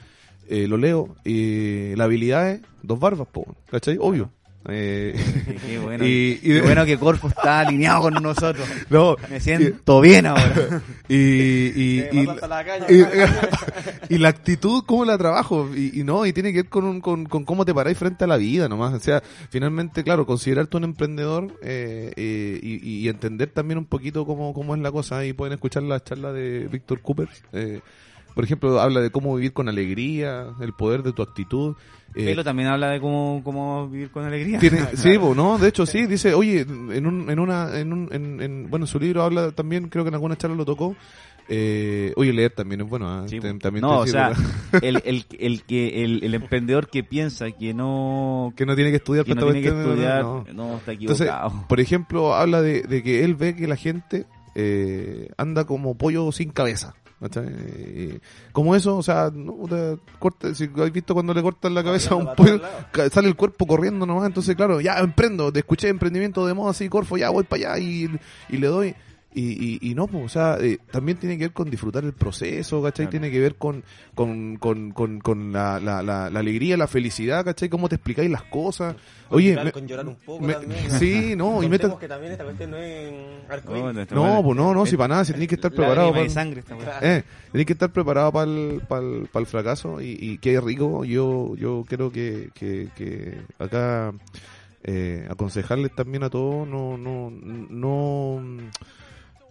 eh, 0.48 0.66
lo 0.68 0.76
leo. 0.76 1.16
Y 1.24 1.94
la 1.96 2.04
habilidad 2.04 2.50
es 2.50 2.60
dos 2.82 2.98
barbas, 2.98 3.28
po, 3.28 3.54
¿cachai? 3.70 3.96
Obvio. 4.00 4.30
Eh, 4.70 5.14
Qué 5.66 5.78
bueno, 5.78 6.04
Y- 6.04 6.32
y 6.32 6.36
qué 6.40 6.54
de- 6.54 6.60
bueno 6.60 6.84
que 6.84 6.98
Corfo 6.98 7.28
está 7.28 7.60
alineado 7.60 8.02
con 8.02 8.14
nosotros. 8.14 8.68
no, 8.90 9.16
Me 9.30 9.40
siento 9.40 10.00
bien 10.02 10.26
ahora. 10.26 10.82
y, 11.08 11.14
y, 11.16 12.04
y- 12.12 12.26
la 12.26 12.64
calle, 12.64 12.84
y- 14.10 14.14
y 14.14 14.18
la 14.18 14.28
actitud, 14.28 14.82
¿cómo 14.84 15.06
la 15.06 15.16
trabajo? 15.16 15.70
Y, 15.74 15.98
y 16.00 16.04
no, 16.04 16.26
y 16.26 16.34
tiene 16.34 16.52
que 16.52 16.62
ver 16.62 16.68
con, 16.68 16.84
un- 16.84 17.00
con, 17.00 17.24
con 17.24 17.44
cómo 17.44 17.64
te 17.64 17.72
paráis 17.72 17.96
frente 17.96 18.24
a 18.24 18.26
la 18.26 18.36
vida 18.36 18.68
nomás. 18.68 18.92
O 18.92 19.00
sea, 19.00 19.22
finalmente, 19.48 20.02
claro, 20.04 20.26
considerarte 20.26 20.76
un 20.76 20.84
emprendedor 20.84 21.46
eh, 21.62 22.12
eh, 22.16 22.60
y, 22.62 23.04
y 23.04 23.08
entender 23.08 23.48
también 23.50 23.78
un 23.78 23.86
poquito 23.86 24.26
cómo, 24.26 24.52
cómo 24.52 24.74
es 24.74 24.82
la 24.82 24.92
cosa. 24.92 25.24
Y 25.24 25.32
pueden 25.32 25.54
escuchar 25.54 25.84
la 25.84 26.02
charla 26.02 26.32
de 26.32 26.68
Víctor 26.70 27.00
Cooper. 27.00 27.28
eh, 27.52 27.80
por 28.34 28.44
ejemplo, 28.44 28.80
habla 28.80 29.00
de 29.00 29.10
cómo 29.10 29.34
vivir 29.36 29.52
con 29.52 29.68
alegría, 29.68 30.48
el 30.60 30.72
poder 30.72 31.02
de 31.02 31.12
tu 31.12 31.22
actitud. 31.22 31.74
eh, 32.14 32.24
Pelo 32.24 32.44
también 32.44 32.68
habla 32.68 32.90
de 32.90 33.00
cómo, 33.00 33.40
cómo 33.44 33.88
vivir 33.88 34.10
con 34.10 34.24
alegría. 34.24 34.58
tiene, 34.58 34.86
sí, 34.94 35.18
no, 35.18 35.58
de 35.58 35.68
hecho 35.68 35.86
sí, 35.86 36.06
dice, 36.06 36.34
oye, 36.34 36.60
en 36.60 37.06
un, 37.06 37.30
en 37.30 37.38
una, 37.38 37.78
en 37.78 37.92
un, 37.92 38.08
en, 38.12 38.40
en- 38.40 38.70
bueno, 38.70 38.84
en 38.84 38.88
su 38.88 38.98
libro 39.00 39.22
habla 39.22 39.50
también, 39.52 39.88
creo 39.88 40.04
que 40.04 40.08
en 40.08 40.14
alguna 40.14 40.36
charla 40.36 40.56
lo 40.56 40.64
tocó, 40.64 40.94
eh, 41.50 42.12
oye, 42.16 42.32
leer 42.34 42.52
también 42.52 42.82
es 42.82 42.88
bueno, 42.88 43.08
ah, 43.08 43.24
Sí, 43.26 43.40
también 43.40 43.80
no, 43.80 44.04
te 44.04 44.10
o 44.10 44.12
sea, 44.12 44.32
el, 44.82 45.00
el, 45.04 45.24
el, 45.38 45.62
que, 45.64 46.04
el, 46.04 46.22
el 46.22 46.34
emprendedor 46.34 46.88
que 46.88 47.02
piensa 47.02 47.50
que 47.52 47.72
no, 47.74 48.52
que 48.56 48.66
no 48.66 48.74
tiene 48.76 48.90
que 48.90 48.96
estudiar 48.98 49.24
que 49.24 49.34
no 49.34 49.44
tiene 49.44 49.62
que 49.62 49.68
estudiar, 49.68 50.22
no. 50.22 50.44
no, 50.54 50.76
está 50.76 50.92
Entonces, 50.92 51.26
equivocado. 51.26 51.64
por 51.68 51.80
ejemplo, 51.80 52.34
habla 52.34 52.60
de, 52.62 52.82
de 52.82 53.02
que 53.02 53.24
él 53.24 53.34
ve 53.34 53.56
que 53.56 53.66
la 53.66 53.76
gente 53.76 54.26
eh, 54.54 55.30
anda 55.38 55.64
como 55.64 55.96
pollo 55.96 56.30
sin 56.32 56.50
cabeza. 56.50 56.94
¿Cachai? 57.20 58.20
Como 58.52 58.74
eso, 58.74 58.96
o 58.96 59.02
sea, 59.02 59.30
no, 59.32 59.56
corta, 60.18 60.54
si 60.54 60.70
has 60.76 60.92
visto 60.92 61.14
cuando 61.14 61.34
le 61.34 61.42
cortan 61.42 61.74
la 61.74 61.84
cabeza 61.84 62.14
a 62.14 62.16
un 62.16 62.34
pollo, 62.34 62.60
sale 63.10 63.28
el 63.28 63.36
cuerpo 63.36 63.66
corriendo 63.66 64.06
nomás, 64.06 64.26
entonces 64.26 64.54
claro, 64.56 64.80
ya 64.80 64.98
emprendo, 64.98 65.52
te 65.52 65.60
escuché 65.60 65.88
emprendimiento 65.88 66.46
de 66.46 66.54
moda 66.54 66.70
así, 66.70 66.88
Corfo, 66.88 67.16
ya 67.16 67.30
voy 67.30 67.44
para 67.44 67.74
allá 67.74 67.84
y, 67.84 68.10
y 68.48 68.56
le 68.56 68.66
doy. 68.66 68.94
Y, 69.34 69.78
y, 69.82 69.90
y 69.90 69.94
no, 69.94 70.06
pues, 70.06 70.24
o 70.24 70.28
sea, 70.30 70.56
eh, 70.58 70.78
también 70.90 71.18
tiene 71.18 71.36
que 71.36 71.44
ver 71.44 71.52
con 71.52 71.68
disfrutar 71.68 72.02
el 72.02 72.14
proceso, 72.14 72.82
¿cachai? 72.82 73.04
Claro. 73.06 73.10
Tiene 73.10 73.30
que 73.30 73.38
ver 73.38 73.56
con, 73.56 73.84
con, 74.14 74.56
con, 74.56 74.90
con, 74.92 75.20
con 75.20 75.52
la, 75.52 75.78
la, 75.78 76.02
la, 76.02 76.30
la 76.30 76.40
alegría, 76.40 76.78
la 76.78 76.86
felicidad, 76.86 77.44
¿cachai? 77.44 77.68
Cómo 77.68 77.88
te 77.90 77.96
explicáis 77.96 78.30
las 78.30 78.42
cosas. 78.44 78.96
Con 79.28 79.36
Oye, 79.36 79.50
llorar, 79.50 79.64
me- 79.66 79.72
con 79.72 79.86
llorar 79.86 80.08
un 80.08 80.14
poco 80.16 80.44
me- 80.46 80.54
también. 80.54 80.90
sí, 80.98 81.34
no, 81.36 81.62
y 81.62 81.68
meta- 81.68 81.82
Contemos 81.82 82.00
que 82.00 82.08
también 82.08 82.32
esta 82.32 82.44
cuestión 82.44 82.70
no 82.70 82.78
es 82.78 83.12
arcoíris. 83.50 84.10
No, 84.10 84.16
No, 84.16 84.22
bueno, 84.22 84.42
pues 84.44 84.56
no, 84.56 84.74
no, 84.74 84.86
si 84.86 84.96
para 84.96 85.08
nada, 85.08 85.24
si 85.26 85.32
tenés 85.34 85.48
que 85.48 85.54
estar 85.56 85.70
preparado 85.72 86.12
para 86.12 86.28
sangre 86.30 86.62
eh, 87.02 87.22
que 87.66 87.72
estar 87.74 87.90
preparado 87.92 88.32
para 88.32 88.50
el, 88.50 88.80
para 88.88 89.02
el, 89.02 89.28
para 89.30 89.40
el 89.42 89.46
fracaso 89.46 90.00
y, 90.00 90.16
y 90.18 90.38
qué 90.38 90.58
rico, 90.58 91.04
yo 91.04 91.54
yo 91.56 91.84
creo 91.86 92.10
que, 92.10 92.48
que, 92.54 92.88
que 92.96 93.38
acá 93.58 94.14
eh, 94.84 95.26
aconsejarles 95.30 95.94
también 95.94 96.22
a 96.22 96.30
todos 96.30 96.66
no, 96.66 96.96
no, 96.96 97.30
no, 97.30 98.42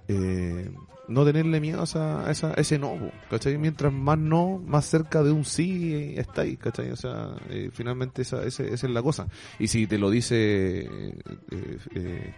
eh, 0.07 0.69
no 1.07 1.23
tenerle 1.25 1.59
miedo 1.61 1.79
a, 1.81 1.83
esa, 1.85 2.29
esa- 2.29 2.53
ese 2.55 2.77
no, 2.79 2.97
¿cachai? 3.29 3.57
Mientras 3.57 3.93
más 3.93 4.17
no, 4.17 4.57
más 4.65 4.85
cerca 4.85 5.23
de 5.23 5.31
un 5.31 5.45
sí 5.45 5.93
eh, 5.93 6.19
estáis, 6.19 6.57
¿cachai? 6.59 6.91
O 6.91 6.95
sea, 6.97 7.29
eh, 7.49 7.69
finalmente 7.71 8.23
esa, 8.23 8.43
ese- 8.43 8.73
esa 8.73 8.87
es 8.87 8.93
la 8.93 9.01
cosa. 9.01 9.27
Y 9.59 9.67
si 9.67 9.87
te 9.87 9.97
lo 9.97 10.09
dice 10.09 11.13
eh, 11.49 12.31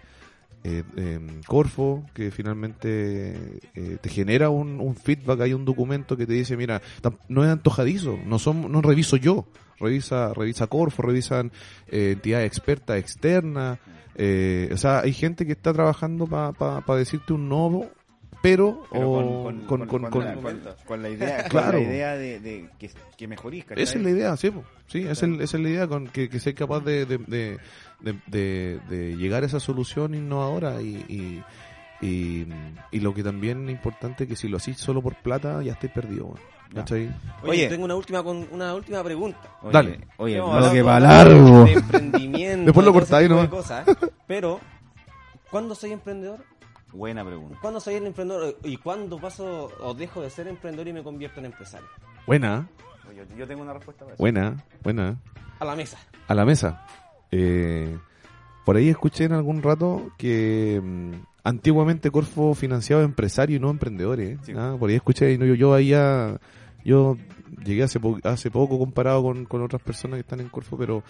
eh, 0.62 1.20
Corfo, 1.46 2.04
que 2.14 2.30
finalmente 2.30 3.60
te 4.00 4.08
genera 4.08 4.50
un, 4.50 4.94
feedback, 4.94 5.40
hay 5.40 5.52
un 5.54 5.64
documento 5.64 6.16
que 6.16 6.26
te 6.26 6.34
dice, 6.34 6.56
mira, 6.56 6.82
no 7.28 7.44
es 7.44 7.50
antojadizo, 7.50 8.18
no 8.26 8.38
son, 8.38 8.70
no 8.70 8.82
reviso 8.82 9.16
yo, 9.16 9.46
revisa, 9.78 10.34
revisa 10.34 10.66
Corfo, 10.66 11.02
revisan 11.02 11.50
entidades 11.88 12.46
expertas 12.46 12.98
externas, 12.98 13.78
eh, 14.16 14.68
o 14.72 14.76
sea, 14.76 15.00
hay 15.00 15.12
gente 15.12 15.46
que 15.46 15.52
está 15.52 15.72
trabajando 15.72 16.26
para 16.26 16.98
decirte 16.98 17.32
un 17.32 17.48
no, 17.48 17.86
pero, 18.42 18.84
con, 18.88 19.60
con, 19.66 19.86
con- 19.86 20.10
con 20.86 21.02
la, 21.02 21.10
idea, 21.10 21.44
Claro. 21.48 21.72
con 21.78 21.82
la 21.82 21.92
idea 21.92 22.14
de, 22.16 22.40
de 22.40 22.68
que, 22.78 22.90
que. 23.16 23.26
Esa 23.82 23.98
es 23.98 24.04
la 24.04 24.10
idea, 24.10 24.36
sí, 24.36 24.50
sí 24.86 25.00
esa, 25.06 25.26
es, 25.26 25.40
esa 25.40 25.56
es 25.58 25.62
la 25.62 25.68
idea, 25.68 25.86
con 25.86 26.06
que, 26.08 26.28
que 26.30 26.40
seas 26.40 26.56
capaz 26.56 26.80
de, 26.80 27.04
de, 27.04 27.58
de, 28.26 29.16
llegar 29.16 29.42
a 29.42 29.46
esa 29.46 29.60
solución 29.60 30.14
innovadora 30.14 30.80
y, 30.80 31.04
y, 32.00 32.06
y, 32.06 32.46
y 32.92 33.00
lo 33.00 33.12
que 33.12 33.22
también 33.22 33.68
es 33.68 33.74
importante 33.74 34.26
que 34.26 34.36
si 34.36 34.48
lo 34.48 34.56
hacís 34.56 34.78
solo 34.78 35.02
por 35.02 35.16
plata 35.16 35.62
ya 35.62 35.72
estés 35.72 35.90
perdido. 35.90 36.34
¿Cachai? 36.74 37.08
Oye, 37.42 37.50
Oye. 37.50 37.68
tengo 37.68 37.84
una 37.84 37.94
última 37.96 38.22
con 38.22 38.46
una 38.50 38.74
última 38.74 39.02
pregunta. 39.04 39.40
Oye, 39.62 39.72
Dale. 39.72 40.00
Oye, 40.16 40.38
hablado 40.38 40.72
que 40.72 40.82
va 40.82 41.00
largo. 41.00 41.64
rato 41.64 41.64
De 41.64 41.72
emprendimiento. 41.74 42.64
Después 42.66 42.86
lo 42.86 42.92
cortáis, 42.92 43.28
¿no? 43.28 43.48
cosas, 43.50 43.86
pero, 44.26 44.60
¿cuándo 45.50 45.74
soy 45.74 45.92
emprendedor? 45.92 46.38
Buena 46.92 47.24
pregunta. 47.24 47.56
¿Cuándo 47.60 47.78
soy 47.80 47.94
el 47.94 48.06
emprendedor? 48.06 48.56
¿Y 48.64 48.76
cuándo 48.76 49.18
paso 49.18 49.70
o 49.80 49.94
dejo 49.94 50.22
de 50.22 50.30
ser 50.30 50.48
emprendedor 50.48 50.88
y 50.88 50.92
me 50.92 51.02
convierto 51.02 51.38
en 51.40 51.46
empresario? 51.46 51.86
Buena, 52.26 52.66
Oye, 53.08 53.24
yo 53.36 53.46
tengo 53.46 53.62
una 53.62 53.72
respuesta 53.72 54.04
para 54.04 54.14
eso. 54.14 54.22
buena, 54.22 54.56
buena. 54.82 55.16
A 55.58 55.64
la 55.64 55.76
mesa. 55.76 55.98
A 56.28 56.34
la 56.34 56.44
mesa. 56.44 56.84
Eh, 57.30 57.96
por 58.64 58.76
ahí 58.76 58.88
escuché 58.88 59.24
en 59.24 59.32
algún 59.32 59.62
rato 59.62 60.10
que 60.18 60.80
mm, 60.82 61.12
antiguamente 61.44 62.10
Corfo 62.10 62.54
financiaba 62.54 63.02
empresarios 63.02 63.58
y 63.58 63.62
no 63.62 63.70
emprendedores. 63.70 64.38
Sí. 64.42 64.52
¿ah? 64.56 64.76
Por 64.78 64.90
ahí 64.90 64.96
escuché 64.96 65.32
y 65.32 65.38
no, 65.38 65.44
yo, 65.46 65.54
yo 65.54 65.74
ahí 65.74 65.88
ya, 65.88 66.38
yo 66.84 67.16
llegué 67.64 67.82
hace, 67.82 68.00
po- 68.00 68.18
hace 68.24 68.50
poco 68.50 68.78
comparado 68.78 69.22
con, 69.22 69.44
con 69.44 69.62
otras 69.62 69.82
personas 69.82 70.16
que 70.16 70.20
están 70.20 70.40
en 70.40 70.48
Corfo, 70.48 70.76
pero 70.78 71.02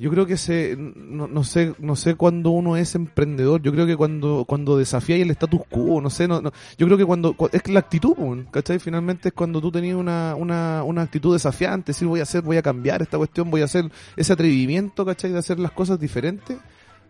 yo 0.00 0.10
creo 0.10 0.26
que 0.26 0.36
se, 0.36 0.74
no, 0.76 1.28
no 1.28 1.44
sé, 1.44 1.74
no 1.78 1.94
sé 1.94 2.16
cuándo 2.16 2.50
uno 2.50 2.76
es 2.76 2.96
emprendedor. 2.96 3.62
Yo 3.62 3.70
creo 3.70 3.86
que 3.86 3.96
cuando, 3.96 4.44
cuando 4.48 4.76
desafía 4.76 5.14
el 5.14 5.30
status 5.30 5.60
quo, 5.70 6.00
no 6.00 6.10
sé, 6.10 6.26
no, 6.26 6.40
no- 6.42 6.50
yo 6.76 6.86
creo 6.86 6.98
que 6.98 7.04
cuando, 7.04 7.34
cu- 7.34 7.48
es 7.52 7.68
la 7.68 7.78
actitud, 7.78 8.14
¿cachai? 8.50 8.80
Finalmente 8.80 9.28
es 9.28 9.34
cuando 9.34 9.60
tú 9.60 9.70
tenías 9.70 9.94
una, 9.96 10.34
una, 10.36 10.82
una 10.82 11.02
actitud 11.02 11.32
desafiante, 11.32 11.92
decir 11.92 12.08
voy 12.08 12.18
a 12.18 12.24
hacer, 12.24 12.42
voy 12.42 12.56
a 12.56 12.62
cambiar 12.62 13.02
esta 13.02 13.16
cuestión, 13.16 13.48
voy 13.50 13.60
a 13.60 13.66
hacer 13.66 13.88
ese 14.16 14.32
atrevimiento, 14.32 15.04
¿cachai? 15.06 15.30
De 15.30 15.38
hacer 15.38 15.60
las 15.60 15.70
cosas 15.70 16.00
diferentes. 16.00 16.58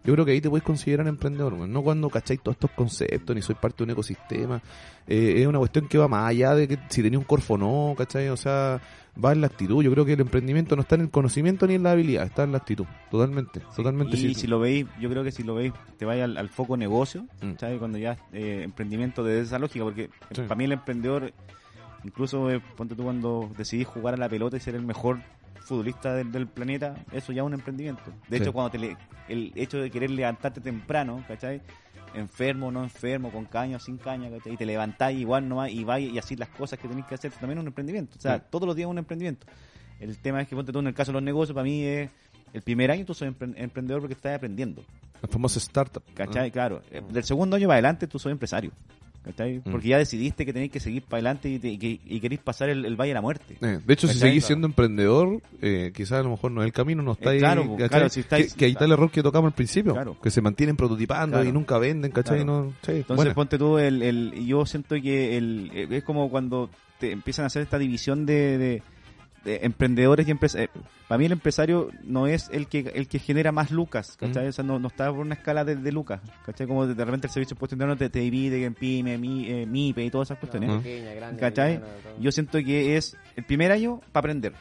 Yo 0.05 0.13
creo 0.13 0.25
que 0.27 0.33
ahí 0.33 0.41
te 0.41 0.51
puedes 0.51 0.63
considerar 0.65 1.07
emprendedor, 1.09 1.55
no 1.55 1.83
cuando 1.83 2.11
cacháis 2.11 2.41
todos 2.43 2.57
estos 2.57 2.71
conceptos, 2.73 3.35
ni 3.35 3.41
soy 3.41 3.55
parte 3.55 3.79
de 3.79 3.85
un 3.85 3.91
ecosistema. 3.91 4.61
Eh, 5.07 5.37
es 5.41 5.47
una 5.47 5.59
cuestión 5.59 5.89
que 5.89 5.97
va 5.97 6.09
más 6.09 6.29
allá 6.29 6.55
de 6.55 6.69
que 6.69 6.79
si 6.91 7.03
tenía 7.03 7.19
un 7.19 7.25
corfo 7.25 7.55
o 7.55 7.59
no, 7.59 7.95
¿cachai? 7.97 8.29
O 8.29 8.37
sea, 8.37 8.81
va 9.23 9.33
en 9.33 9.41
la 9.41 9.47
actitud. 9.47 9.83
Yo 9.83 9.91
creo 9.91 10.05
que 10.05 10.13
el 10.13 10.21
emprendimiento 10.21 10.77
no 10.77 10.83
está 10.83 10.97
en 10.97 11.03
el 11.03 11.11
conocimiento 11.11 11.67
ni 11.67 11.75
en 11.75 11.83
la 11.85 11.93
habilidad, 11.93 12.25
está 12.27 12.43
en 12.45 12.53
la 12.53 12.59
actitud. 12.59 12.85
Totalmente, 13.11 13.61
totalmente. 13.75 14.17
Y 14.19 14.21
sí. 14.21 14.35
si 14.35 14.47
lo 14.47 14.61
veis, 14.61 14.85
yo 15.01 15.09
creo 15.09 15.25
que 15.25 15.33
si 15.33 15.43
lo 15.43 15.55
veis, 15.55 15.73
te 15.97 16.05
vaya 16.05 16.25
al, 16.25 16.37
al 16.37 16.51
foco 16.51 16.77
negocio, 16.77 17.27
Mm. 17.41 17.53
¿sabes? 17.59 17.79
Cuando 17.79 17.97
ya 17.97 18.19
eh, 18.35 18.61
emprendimiento 18.63 19.25
desde 19.25 19.41
esa 19.47 19.59
lógica, 19.59 19.85
porque 19.85 20.11
Sí. 20.33 20.43
para 20.43 20.55
mí 20.55 20.65
el 20.65 20.73
emprendedor, 20.73 21.33
incluso 22.05 22.51
eh, 22.51 22.61
ponte 22.77 22.95
tú 22.95 23.05
cuando 23.05 23.51
decidís 23.57 23.87
jugar 23.87 24.13
a 24.15 24.17
la 24.19 24.29
pelota 24.29 24.57
y 24.57 24.61
ser 24.61 24.75
el 24.75 24.83
mejor 24.85 25.21
futbolista 25.65 26.15
del, 26.15 26.31
del 26.31 26.47
planeta, 26.47 26.95
eso 27.13 27.33
ya 27.33 27.43
es 27.43 27.47
un 27.47 27.55
emprendimiento. 27.55 28.03
De 28.29 28.37
Sí. 28.37 28.43
hecho, 28.43 28.53
cuando 28.53 28.71
te 28.71 28.79
le- 28.79 28.97
el 29.29 29.53
hecho 29.57 29.79
de 29.79 29.91
querer 29.91 30.11
levantarte 30.11 30.61
temprano, 30.61 31.25
¿cachai? 31.27 31.61
Enfermo, 32.15 32.71
no 32.71 32.85
enfermo, 32.85 33.33
con 33.33 33.45
caña 33.47 33.77
o 33.79 33.81
sin 33.81 33.97
caña, 33.97 34.31
¿cachai? 34.31 34.53
Y 34.53 34.57
te 34.57 34.67
levantáis 34.67 35.19
igual 35.19 35.49
nomás 35.49 35.71
y 35.73 35.83
vais 35.83 36.13
y 36.13 36.19
así 36.19 36.37
las 36.37 36.49
cosas 36.51 36.79
que 36.79 36.87
tenéis 36.87 37.07
que 37.07 37.15
hacer, 37.17 37.33
también 37.33 37.59
es 37.59 37.63
un 37.63 37.69
emprendimiento. 37.69 38.17
O 38.19 38.21
sea, 38.21 38.39
Sí. 38.39 38.45
todos 38.51 38.67
los 38.67 38.77
días 38.77 38.87
es 38.87 38.91
un 38.91 38.99
emprendimiento. 38.99 39.47
El 39.99 40.17
tema 40.19 40.41
es 40.41 40.49
que 40.49 40.55
ponte 40.55 40.71
tú 40.73 40.79
en 40.81 40.87
el 40.89 40.95
caso 40.95 41.11
de 41.11 41.15
los 41.15 41.23
negocios, 41.23 41.55
para 41.55 41.65
mí 41.65 41.83
es 41.83 42.11
el 42.53 42.63
primer 42.63 42.91
año 42.91 43.05
tú 43.05 43.15
empre- 43.15 43.55
emprendedor 43.57 44.01
porque 44.03 44.15
estás 44.15 44.37
aprendiendo. 44.37 44.85
La 45.23 45.29
famosa 45.29 45.59
startup. 45.59 46.03
¿Cachai? 46.15 46.51
Claro. 46.51 46.83
Eh, 46.91 47.01
Del 47.11 47.25
segundo 47.25 47.57
año 47.57 47.67
para 47.67 47.77
adelante 47.77 48.07
tú 48.07 48.19
soy 48.19 48.33
empresario. 48.33 48.71
¿Cachai? 49.25 49.59
Mm. 49.65 49.71
Porque 49.71 49.89
ya 49.89 49.97
decidiste 49.99 50.45
que 50.45 50.53
tenéis 50.53 50.71
que 50.71 50.81
seguir 50.81 51.03
para 51.03 51.17
adelante 51.19 51.49
y, 51.49 51.59
te- 51.59 51.69
y 51.69 52.01
y 52.05 52.21
queréis 52.21 52.41
pasar 52.43 52.69
el, 52.69 52.85
el 52.85 52.95
valle 52.95 53.13
a 53.13 53.15
la 53.15 53.23
muerte. 53.23 53.57
Eh, 53.63 53.79
de 53.85 53.95
hecho, 53.95 54.07
si 54.07 54.19
seguís 54.19 54.45
siendo 54.45 54.67
emprendedor, 54.67 55.41
eh, 55.63 55.93
quizás 55.95 56.21
a 56.21 56.23
lo 56.23 56.31
mejor 56.31 56.53
no 56.53 56.61
es 56.63 56.67
el 56.67 56.73
camino, 56.73 57.03
no 57.03 57.13
Eh, 57.21 57.29
ahí. 57.31 57.39
claro, 57.39 57.63
¿cachai? 57.73 57.89
claro, 57.89 58.09
si 58.11 58.21
estáis- 58.21 58.53
que, 58.53 58.59
que 58.59 58.65
ahí 58.67 58.73
está 58.73 58.85
el 58.85 58.93
error 58.93 59.11
que 59.11 59.23
tocamos 59.23 59.49
al 59.49 59.55
principio, 59.55 59.95
Claro. 59.95 60.17
que 60.21 60.31
se 60.31 60.43
mantienen 60.43 60.77
prototipando 60.77 61.43
y 61.43 61.51
nunca 61.53 61.79
venden, 61.79 62.11
¿cachai? 62.13 62.45
No, 62.45 62.73
sí, 62.83 62.93
Entonces, 62.93 63.17
buena. 63.17 63.35
ponte 63.35 63.57
tú, 63.57 63.79
el, 63.79 64.03
el, 64.03 64.47
yo 64.47 64.67
siento 64.67 64.95
que 65.01 65.37
el, 65.39 65.71
eh, 65.73 65.87
es 65.91 66.05
como 66.05 66.29
cuando 66.29 66.69
te 66.99 67.11
empiezan 67.11 67.45
a 67.45 67.47
hacer 67.47 67.63
esta 67.63 67.79
división 67.79 68.27
de, 68.27 68.59
de- 68.59 68.83
de 69.45 69.61
emprendedores 69.63 70.27
y 70.27 70.31
empresarios. 70.31 70.71
para 71.07 71.19
mí 71.19 71.27
el 71.27 71.33
empresario 71.33 71.91
no 72.03 72.27
es 72.27 72.49
el 72.51 72.67
que 72.67 72.91
el 72.95 73.09
que 73.09 73.19
genera 73.19 73.53
más 73.53 73.71
lucas, 73.71 74.17
¿cachai? 74.19 74.47
Mm. 74.47 74.49
O 74.49 74.53
sea, 74.53 74.65
no, 74.65 74.79
no 74.79 74.89
está 74.89 75.11
por 75.11 75.21
una 75.21 75.35
escala 75.35 75.65
de, 75.65 75.77
de 75.77 75.93
lucas, 75.93 76.21
¿cachai? 76.47 76.67
Como 76.67 76.87
de, 76.87 76.95
de 76.95 77.05
repente 77.05 77.27
el 77.27 77.33
servicio 77.33 77.51
de 77.51 77.57
impuesto 77.57 77.75
interno 77.75 77.97
te, 77.97 78.09
te 78.11 78.21
divide 78.21 78.65
en 78.65 78.75
PYME, 78.75 79.19
Mi- 79.19 79.51
eh, 79.51 79.67
MIPE 79.67 80.05
y 80.07 80.11
todas 80.11 80.29
esas 80.29 80.39
cuestiones. 80.39 80.71
Ajá. 80.71 80.79
Pequeña, 80.81 81.13
grande, 81.15 81.41
¿Cachai? 81.41 81.81
Yo 82.21 82.33
siento 82.33 82.59
que 82.59 82.97
es 82.97 83.17
el 83.37 83.45
primer 83.45 83.71
año 83.73 84.01
para 84.13 84.21
aprender. 84.21 84.53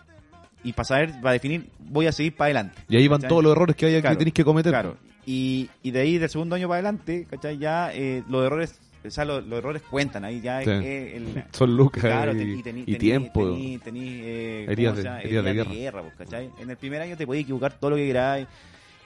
Y 0.65 0.71
para 0.73 0.85
saber, 0.85 1.11
para 1.21 1.33
definir, 1.33 1.69
voy 1.79 2.07
a 2.07 2.11
seguir 2.11 2.35
para 2.35 2.45
adelante. 2.47 2.81
Y 2.89 2.95
ahí 2.97 3.07
van 3.07 3.19
¿cachai? 3.19 3.29
todos 3.29 3.43
los 3.43 3.51
errores 3.51 3.75
que 3.75 3.85
hay 3.85 3.99
Claro, 4.01 4.15
que 4.15 4.19
tenéis 4.19 4.33
que 4.33 4.43
cometer. 4.45 4.71
Claro. 4.71 4.97
Y, 5.25 5.69
y 5.81 5.91
de 5.91 5.99
ahí, 6.01 6.17
del 6.17 6.29
segundo 6.29 6.55
año 6.55 6.67
para 6.67 6.79
adelante, 6.79 7.25
¿cachai? 7.29 7.57
Ya 7.57 7.93
eh, 7.93 8.23
los 8.29 8.45
errores, 8.45 8.79
o 9.05 9.11
sea, 9.11 9.25
los, 9.25 9.45
los 9.45 9.59
errores 9.59 9.81
cuentan. 9.83 10.23
Ahí 10.25 10.41
ya 10.41 10.61
Sí. 10.63 10.69
eh, 10.69 11.17
el, 11.17 11.43
Son 11.51 11.75
lucas 11.75 12.01
Claro, 12.03 12.33
y, 12.33 12.37
te- 12.37 12.43
y, 12.43 12.63
tení- 12.63 12.83
y 12.85 12.93
tení- 12.93 12.97
tiempo. 12.99 13.41
tení- 13.55 13.79
eh, 14.23 14.65
Heridas 14.69 14.93
¿cómo 14.93 15.03
se 15.03 15.09
de- 15.09 15.19
heridas 15.23 15.45
de 15.45 15.53
guerra. 15.75 16.01
pues, 16.01 16.13
¿cachai? 16.15 16.49
En 16.59 16.69
el 16.69 16.77
primer 16.77 17.01
año 17.01 17.17
te 17.17 17.25
podéis 17.25 17.43
equivocar 17.43 17.73
todo 17.79 17.91
lo 17.91 17.95
que 17.97 18.05
queráis. 18.07 18.47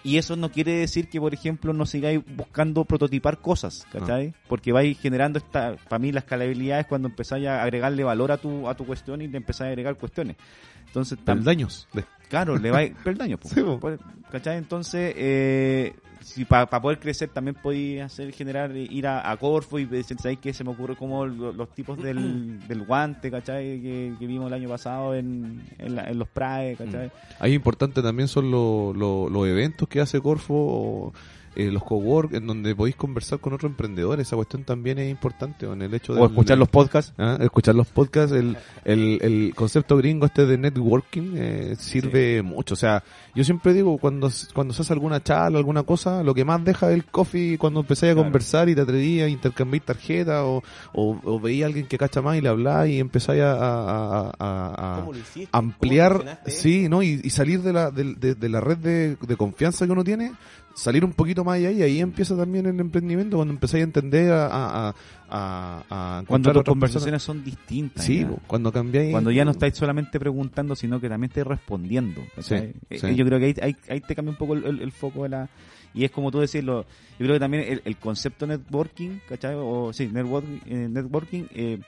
Y 0.04 0.18
eso 0.18 0.36
no 0.38 0.50
quiere 0.52 0.72
decir 0.74 1.10
que, 1.10 1.20
por 1.20 1.34
ejemplo, 1.34 1.74
no 1.74 1.86
sigáis 1.86 2.22
buscando 2.36 2.86
prototipar 2.86 3.40
cosas, 3.40 3.86
¿cachai? 3.92 4.34
Porque 4.48 4.72
vais 4.72 4.98
generando 5.00 5.38
esta, 5.40 5.76
para 5.90 6.00
mí 6.00 6.12
la 6.14 6.20
escalabilidad 6.20 6.80
es 6.80 6.86
cuando 6.86 7.10
empezáis 7.10 7.46
a 7.48 7.62
agregarle 7.64 8.04
valor 8.06 8.32
a 8.32 8.38
tu, 8.38 8.70
a 8.70 8.76
tu 8.76 8.86
cuestión 8.86 9.22
y 9.22 9.28
le 9.28 9.38
empezáis 9.38 9.68
a 9.68 9.72
agregar 9.72 9.96
cuestiones. 9.98 10.38
Entonces, 10.86 11.18
Peldaños. 11.18 11.90
Claro, 12.30 12.58
le 12.58 12.72
va 12.72 12.80
a 12.82 12.88
peldaños, 13.04 13.40
po. 13.40 13.50
Sí, 13.50 13.60
po. 13.62 13.80
Por- 13.80 14.00
¿cachai? 14.32 14.58
Entonces, 14.58 15.14
eh, 15.18 15.94
si 16.28 16.44
para 16.44 16.68
poder 16.82 17.00
crecer 17.00 17.30
también 17.30 17.56
podéis 17.56 18.02
hacer 18.02 18.32
generar, 18.34 18.72
eh, 18.76 18.86
ir 18.90 19.08
a, 19.08 19.32
a 19.32 19.38
Corfo 19.38 19.80
y 19.80 19.86
decir, 19.86 20.18
¿sabéis 20.20 20.40
qué? 20.40 20.52
Se 20.54 20.64
me 20.66 20.72
ocurre 20.72 20.96
como 20.98 21.26
lo- 21.26 21.54
los 21.54 21.70
tipos 21.74 21.98
del, 22.02 22.60
del 22.68 22.82
guante, 22.84 23.32
¿cachai? 23.32 23.82
Que, 23.82 24.14
que 24.20 24.28
vimos 24.28 24.48
el 24.48 24.54
año 24.54 24.68
pasado 24.68 25.16
en, 25.16 25.64
en, 25.80 25.96
la- 25.96 26.04
en 26.10 26.20
los 26.20 26.28
PRAE, 26.28 26.76
¿cachai? 26.76 27.12
Ahí 27.40 27.54
importante 27.54 28.02
también 28.02 28.28
son 28.28 28.52
lo- 28.52 28.94
lo- 28.94 29.30
los 29.30 29.48
eventos 29.48 29.88
que 29.88 30.02
hace 30.02 30.20
Corfo, 30.20 30.54
o, 30.54 31.14
eh, 31.58 31.72
los 31.72 31.84
cowork, 31.84 32.34
en 32.34 32.48
donde 32.48 32.76
podéis 32.76 32.96
conversar 32.96 33.40
con 33.40 33.54
otros 33.54 33.70
emprendedores. 33.72 34.28
Esa 34.28 34.36
cuestión 34.36 34.64
también 34.64 35.00
es 35.00 35.10
importante. 35.10 35.66
En 35.66 35.82
el 35.82 35.94
hecho 35.94 36.14
de 36.14 36.22
O 36.22 36.26
escuchar 36.28 36.58
los 36.58 36.70
podcasts. 36.70 37.14
Ah, 37.18 37.38
escuchar 37.42 37.76
los 37.76 37.88
podcasts, 37.88 38.32
el, 38.36 38.56
el, 38.86 39.20
el 39.22 39.54
concepto 39.56 39.98
gringo 39.98 40.26
este 40.28 40.46
de 40.46 40.58
networking 40.58 41.34
eh, 41.36 41.76
sirve 41.78 42.42
mucho. 42.42 42.74
O 42.76 42.78
sea, 42.78 43.04
yo 43.36 43.44
siempre 43.44 43.74
digo, 43.74 43.98
cuando, 43.98 44.30
cuando 44.54 44.74
se 44.74 44.82
hace 44.84 44.94
alguna 44.94 45.22
charla, 45.24 45.58
alguna 45.58 45.84
cosa, 45.84 46.24
lo 46.24 46.34
que 46.34 46.46
más 46.46 46.64
deja 46.64 46.90
es 46.90 46.96
el 46.96 47.06
coffee 47.06 47.58
cuando 47.58 47.80
empezáis 47.82 48.12
a 48.12 48.14
Claro. 48.14 48.26
conversar 48.28 48.70
y 48.70 48.76
te 48.76 48.82
atrevías 48.82 49.26
a 49.28 49.30
intercambiar 49.30 49.84
tarjetas 49.84 50.42
o, 50.44 50.64
o, 50.94 51.20
o 51.24 51.40
veía 51.40 51.66
a 51.66 51.68
alguien 51.68 51.88
que 51.88 51.98
cacha 51.98 52.22
más 52.22 52.38
y 52.38 52.42
le 52.42 52.50
habláis 52.50 52.96
y 52.96 53.00
empezáis 53.00 53.42
a, 53.44 55.04
ampliar, 55.52 56.42
sí, 56.46 56.88
¿no? 56.90 57.04
Y, 57.04 57.22
y 57.24 57.30
salir 57.30 57.62
de 57.62 57.74
la, 57.74 57.92
de, 57.92 58.16
de- 58.16 58.36
de 58.36 58.50
la 58.50 58.62
red 58.62 58.78
de, 58.78 59.16
de 59.16 59.36
confianza 59.38 59.86
que 59.86 59.92
uno 59.92 60.04
tiene, 60.04 60.34
salir 60.78 61.04
un 61.04 61.12
poquito 61.14 61.44
más 61.44 61.56
allá 61.56 61.72
y 61.72 61.82
ahí 61.82 62.00
empieza 62.00 62.38
también 62.38 62.68
el 62.68 62.80
emprendimiento 62.80 63.36
cuando 63.38 63.52
empezáis 63.54 63.82
a 63.82 63.86
entender 63.86 64.32
a, 64.32 64.46
a, 64.46 64.96
a, 65.28 65.84
a- 65.90 66.24
Cuando 66.28 66.54
tus 66.54 66.64
conversaciones 66.64 67.24
son 67.24 67.44
distintas. 67.44 68.06
Sí, 68.06 68.20
ya. 68.22 68.30
cuando 68.46 68.72
cambiáis. 68.72 69.12
Cuando 69.12 69.32
ya 69.32 69.44
no 69.44 69.52
estáis 69.52 69.76
solamente 69.76 70.20
preguntando, 70.20 70.76
sino 70.76 71.00
que 71.02 71.10
también 71.10 71.30
estáis 71.32 71.48
respondiendo. 71.48 72.22
Sí, 72.40 72.54
Eh, 72.56 72.74
sí. 72.92 73.16
Yo 73.16 73.26
creo 73.26 73.40
que 73.40 73.46
ahí, 73.46 73.56
ahí, 73.62 73.76
ahí 73.90 74.02
te 74.02 74.16
cambia 74.16 74.32
un 74.32 74.38
poco 74.38 74.54
el, 74.54 74.66
el- 74.66 74.82
el 74.82 74.92
foco 74.92 75.24
de 75.24 75.30
la... 75.30 75.50
Y 75.96 76.04
es 76.06 76.12
como 76.12 76.30
tú 76.30 76.40
decís, 76.40 76.64
lo- 76.64 76.84
yo 76.84 76.86
creo 77.26 77.34
que 77.34 77.40
también 77.40 77.64
el, 77.68 77.82
el 77.84 77.98
concepto 77.98 78.46
networking, 78.46 79.18
¿cachai? 79.28 79.56
O, 79.58 79.92
sí, 79.94 80.08
networking, 80.14 80.60
eh, 80.68 80.88
networking 80.92 81.44
eh, 81.56 81.80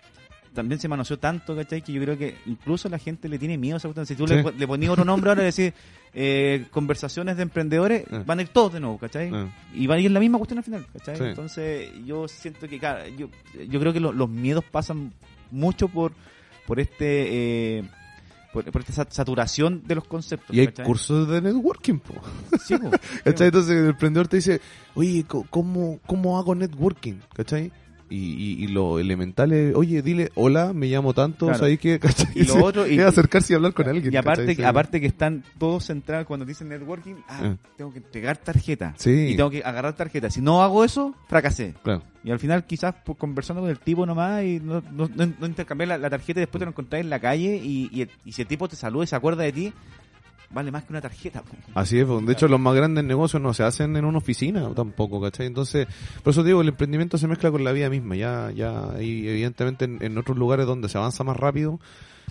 también 0.54 0.80
se 0.80 0.88
manoseó 0.88 1.20
tanto, 1.20 1.56
¿cachai? 1.56 1.84
Que 1.84 1.94
yo 1.94 2.02
creo 2.02 2.18
que 2.18 2.36
incluso 2.48 2.90
la 2.90 2.98
gente 2.98 3.30
le 3.30 3.38
tiene 3.38 3.56
miedo 3.60 3.76
a 3.76 3.78
esa 3.78 3.88
cuestión. 3.88 4.08
Si 4.08 4.16
tú 4.16 4.28
Sí. 4.28 4.34
le, 4.34 4.44
le 4.58 4.68
ponías 4.68 4.92
otro 4.92 5.06
nombre 5.06 5.30
ahora 5.30 5.44
y 5.44 5.46
decís 5.52 5.74
eh, 6.14 6.66
conversaciones 6.72 7.38
de 7.38 7.44
emprendedores, 7.44 8.04
Eh. 8.12 8.24
van 8.26 8.40
a 8.40 8.42
ir 8.42 8.50
todos 8.50 8.74
de 8.74 8.80
nuevo, 8.80 8.98
¿cachai? 8.98 9.32
Eh. 9.34 9.48
Y 9.74 9.88
van 9.88 10.00
a 10.00 10.02
ir 10.02 10.12
la 10.12 10.20
misma 10.20 10.38
cuestión 10.38 10.58
al 10.60 10.64
final, 10.64 10.86
¿cachai? 10.94 11.18
Sí. 11.18 11.24
Entonces 11.24 11.90
yo 12.06 12.28
siento 12.28 12.68
que, 12.68 12.80
claro, 12.80 13.08
yo, 13.18 13.30
yo 13.68 13.80
creo 13.80 13.94
que 13.94 14.00
lo- 14.00 14.12
los 14.14 14.30
miedos 14.30 14.64
pasan 14.64 15.14
mucho 15.52 15.88
por, 15.88 16.14
por 16.68 16.80
este... 16.80 17.78
eh, 17.80 17.84
por, 18.52 18.66
por 18.72 18.82
esta 18.82 18.94
sa- 18.94 19.08
saturación 19.12 19.84
de 19.86 19.94
los 19.94 20.06
conceptos. 20.06 20.56
Y 20.56 20.60
hay 20.62 20.68
¿cachai? 20.68 20.86
cursos 20.86 21.30
de 21.30 21.40
networking, 21.42 22.00
po. 22.00 22.16
Sí, 22.66 22.76
po. 22.78 22.90
¿Cachai? 23.24 23.48
Entonces 23.48 23.78
el 23.78 23.90
emprendedor 23.90 24.28
te 24.28 24.38
dice, 24.38 24.60
oye, 24.96 25.24
¿cómo, 25.52 26.00
cómo 26.08 26.40
hago 26.40 26.56
networking? 26.56 27.20
¿Cachai? 27.36 27.72
Y, 28.12 28.16
y, 28.34 28.64
y 28.64 28.68
lo 28.70 28.98
elemental 28.98 29.52
es, 29.52 29.76
oye, 29.76 30.02
dile, 30.02 30.32
hola, 30.34 30.74
me 30.74 30.88
llamo 30.88 31.14
tanto, 31.14 31.46
Claro. 31.46 31.60
¿sabes 31.60 31.78
qué? 31.80 32.00
Y 32.36 32.44
lo 32.46 32.64
otro- 32.66 32.88
y- 32.88 33.00
acercarse 33.00 33.54
y 33.54 33.56
hablar 33.56 33.74
con 33.74 33.88
alguien. 33.88 34.12
Y 34.12 34.18
aparte, 34.18 34.42
¿cachai? 34.44 34.56
que- 34.56 34.66
aparte 34.66 35.00
que 35.02 35.08
están 35.08 35.44
todos 35.60 35.86
centrados 35.86 36.26
cuando 36.26 36.46
dicen 36.46 36.70
networking, 36.70 37.16
ah, 37.28 37.40
Eh. 37.44 37.56
tengo 37.78 37.92
que 37.94 38.00
entregar 38.00 38.38
tarjeta. 38.38 38.94
Sí. 38.98 39.12
Y 39.30 39.36
tengo 39.38 39.52
que 39.52 39.62
agarrar 39.64 39.96
tarjeta. 39.96 40.30
Si 40.32 40.42
no 40.42 40.64
hago 40.64 40.84
eso, 40.84 41.14
fracasé. 41.28 41.76
Claro. 41.84 42.02
Y 42.24 42.32
al 42.32 42.40
final 42.40 42.66
quizás 42.66 42.96
pues, 43.06 43.18
conversando 43.18 43.62
con 43.62 43.70
el 43.70 43.80
tipo 43.80 44.06
nomás 44.06 44.44
y 44.44 44.60
no, 44.60 44.82
no, 44.92 45.08
no, 45.16 45.34
no 45.40 45.46
intercambiar 45.46 45.90
la, 45.90 45.98
la 46.00 46.10
tarjeta 46.10 46.40
y 46.40 46.42
después 46.42 46.60
te 46.60 46.66
lo 46.66 46.72
encontrás 46.72 47.02
en 47.02 47.10
la 47.10 47.20
calle 47.20 47.56
y, 47.64 47.90
y, 47.94 48.08
y 48.26 48.32
si 48.32 48.42
el 48.42 48.48
tipo 48.48 48.68
te 48.68 48.76
saluda 48.76 49.04
y 49.04 49.08
se 49.08 49.16
acuerda 49.16 49.44
de 49.44 49.52
ti, 49.54 49.74
vale 50.52 50.72
más 50.72 50.84
que 50.84 50.94
una 50.94 51.02
tarjeta. 51.02 51.42
po. 51.42 51.56
Así 51.76 52.00
es, 52.00 52.08
de 52.08 52.34
hecho 52.34 52.48
los 52.48 52.60
más 52.60 52.76
grandes 52.76 53.04
negocios 53.04 53.42
no 53.42 53.54
se 53.54 53.64
hacen 53.64 53.96
en 53.96 54.06
una 54.06 54.18
oficina 54.18 54.70
tampoco, 54.74 55.22
¿cachai? 55.22 55.48
Entonces, 55.48 55.88
por 56.24 56.32
eso 56.32 56.44
digo, 56.44 56.62
el 56.62 56.70
emprendimiento 56.70 57.18
se 57.18 57.28
mezcla 57.28 57.52
con 57.52 57.64
la 57.64 57.72
vida 57.72 57.90
misma, 57.90 58.16
ya, 58.16 58.52
ya, 58.52 58.94
y 59.00 59.28
evidentemente 59.28 59.86
en, 59.86 59.98
en 60.02 60.18
otros 60.18 60.38
lugares 60.38 60.66
donde 60.66 60.90
se 60.90 60.98
avanza 60.98 61.24
más 61.24 61.38
rápido, 61.38 61.80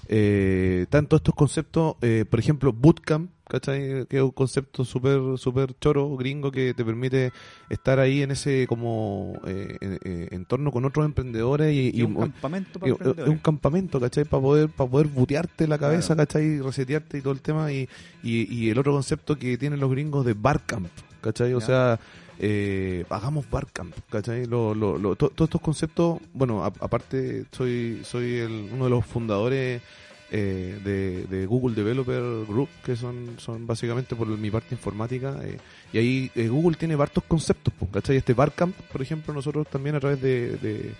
eh, 0.08 0.86
tanto 0.88 1.16
estos 1.16 1.34
conceptos, 1.34 1.96
eh, 2.02 2.24
por 2.28 2.40
ejemplo, 2.40 2.72
bootcamp, 2.72 3.30
¿cachai? 3.46 4.06
Que 4.06 4.16
es 4.16 4.22
un 4.22 4.30
concepto 4.30 4.84
súper, 4.84 5.20
súper 5.36 5.74
choro, 5.78 6.16
gringo, 6.16 6.50
que 6.50 6.72
te 6.74 6.84
permite 6.84 7.30
estar 7.68 7.98
ahí 7.98 8.22
en 8.22 8.30
ese 8.30 8.66
como 8.66 9.34
eh, 9.46 9.76
eh, 9.80 9.98
eh, 10.04 10.28
entorno 10.32 10.70
con 10.72 10.84
otros 10.86 11.04
emprendedores 11.04 11.74
y, 11.74 11.90
Y 11.98 12.02
un 12.02 12.12
y- 12.12 12.16
campamento 12.16 12.78
y- 12.78 12.80
para 12.80 12.92
un 12.94 13.00
emprendedores. 13.00 13.42
campamento, 13.42 14.00
¿cachai? 14.00 14.24
Para 14.24 14.42
poder, 14.42 14.68
para 14.70 14.90
poder 14.90 15.06
butearte 15.08 15.66
la 15.68 15.78
cabeza, 15.78 16.14
Claro. 16.14 16.26
¿cachai? 16.26 16.60
Resetearte 16.60 17.18
y 17.18 17.20
todo 17.20 17.32
el 17.32 17.40
tema. 17.42 17.70
Y, 17.72 17.88
y, 18.22 18.70
el 18.70 18.78
otro 18.78 18.92
concepto 18.92 19.38
que 19.38 19.56
tienen 19.58 19.78
los 19.80 19.90
gringos 19.90 20.24
de 20.24 20.32
barcamp, 20.34 20.88
¿cachai? 21.20 21.52
O 21.54 21.60
sea, 21.60 21.98
eh, 22.38 23.04
hagamos 23.10 23.48
barcamp, 23.50 23.94
¿cachai? 24.10 24.46
Lo, 24.46 24.74
lo, 24.74 24.96
lo- 24.98 25.16
to- 25.16 25.30
todos 25.30 25.48
estos 25.48 25.60
conceptos, 25.60 26.20
bueno, 26.32 26.64
a- 26.64 26.72
aparte 26.80 27.44
soy, 27.52 28.00
soy 28.04 28.36
el- 28.38 28.70
uno 28.72 28.84
de 28.84 28.90
los 28.90 29.04
fundadores 29.04 29.82
eh, 30.30 30.78
de, 30.84 31.46
Google 31.46 31.74
Developer 31.74 32.44
Group, 32.46 32.68
que 32.84 32.94
son, 32.96 33.36
son 33.38 33.66
básicamente 33.66 34.14
por 34.14 34.28
mi 34.28 34.50
parte 34.50 34.74
informática. 34.74 35.36
eh, 35.42 35.58
y 35.92 35.98
ahí 35.98 36.30
eh, 36.34 36.48
Google 36.48 36.76
tiene 36.76 36.94
hartos 36.94 37.24
conceptos, 37.24 37.72
pues, 37.78 37.90
¿cachai? 37.90 38.16
Este 38.18 38.34
barcamp, 38.34 38.74
por 38.92 39.00
ejemplo, 39.00 39.32
nosotros 39.32 39.66
también 39.68 39.94
a 39.96 40.00
través 40.00 40.20
de, 40.20 40.94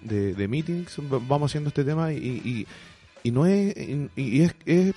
de, 0.00 0.48
meetings 0.48 0.98
va- 1.12 1.18
vamos 1.26 1.50
haciendo 1.50 1.68
este 1.68 1.82
tema 1.84 2.12
y, 2.12 2.18
y, 2.18 2.66
y 3.24 3.30
no 3.32 3.46
es, 3.46 3.76
y, 3.76 4.08
y 4.16 4.42
es, 4.42 4.54
es, 4.64 4.94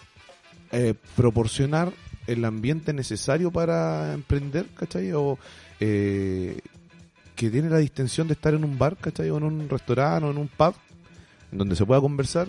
eh, 0.74 0.94
proporcionar 1.18 1.92
el 2.28 2.46
ambiente 2.46 2.94
necesario 2.94 3.52
para 3.52 4.14
emprender, 4.14 4.66
¿cachai? 4.76 5.12
O 5.14 5.38
eh, 5.80 6.60
que 7.36 7.50
tiene 7.50 7.70
la 7.70 7.78
distinción 7.80 8.28
de 8.28 8.34
estar 8.34 8.54
en 8.54 8.64
un 8.64 8.78
bar, 8.78 8.98
¿cachai? 8.98 9.30
O 9.30 9.38
en 9.38 9.44
un 9.44 9.70
restaurante 9.70 10.26
o 10.26 10.32
en 10.32 10.38
un 10.38 10.48
pub, 10.48 10.74
donde 11.52 11.76
se 11.76 11.86
pueda 11.86 12.00
conversar. 12.02 12.48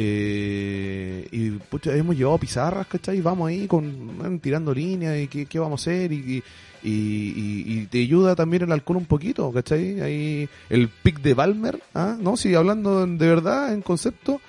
Eh, 0.00 1.26
y 1.32 1.50
pucha, 1.50 1.94
hemos 1.96 2.16
llevado 2.16 2.38
pizarras, 2.38 2.86
¿cachai? 2.86 3.20
Vamos 3.20 3.48
ahí 3.48 3.66
con 3.66 4.38
tirando 4.40 4.72
líneas 4.72 5.18
y 5.18 5.26
qué, 5.46 5.58
vamos 5.58 5.80
a 5.80 5.90
hacer 5.90 6.12
y, 6.12 6.42
y, 6.84 6.92
y- 6.92 7.86
te 7.90 7.98
ayuda 8.00 8.36
también 8.36 8.62
el 8.62 8.70
alcohol 8.72 8.98
un 8.98 9.06
poquito, 9.06 9.50
¿cachai? 9.50 10.00
Ahí 10.00 10.48
el 10.70 10.88
pic 10.88 11.20
de 11.20 11.34
Balmer, 11.34 11.82
¿ah? 11.94 12.16
¿no? 12.20 12.36
Si 12.36 12.54
hablando 12.54 13.04
de 13.06 13.26
verdad 13.26 13.72
en 13.72 13.82
concepto, 13.82 14.40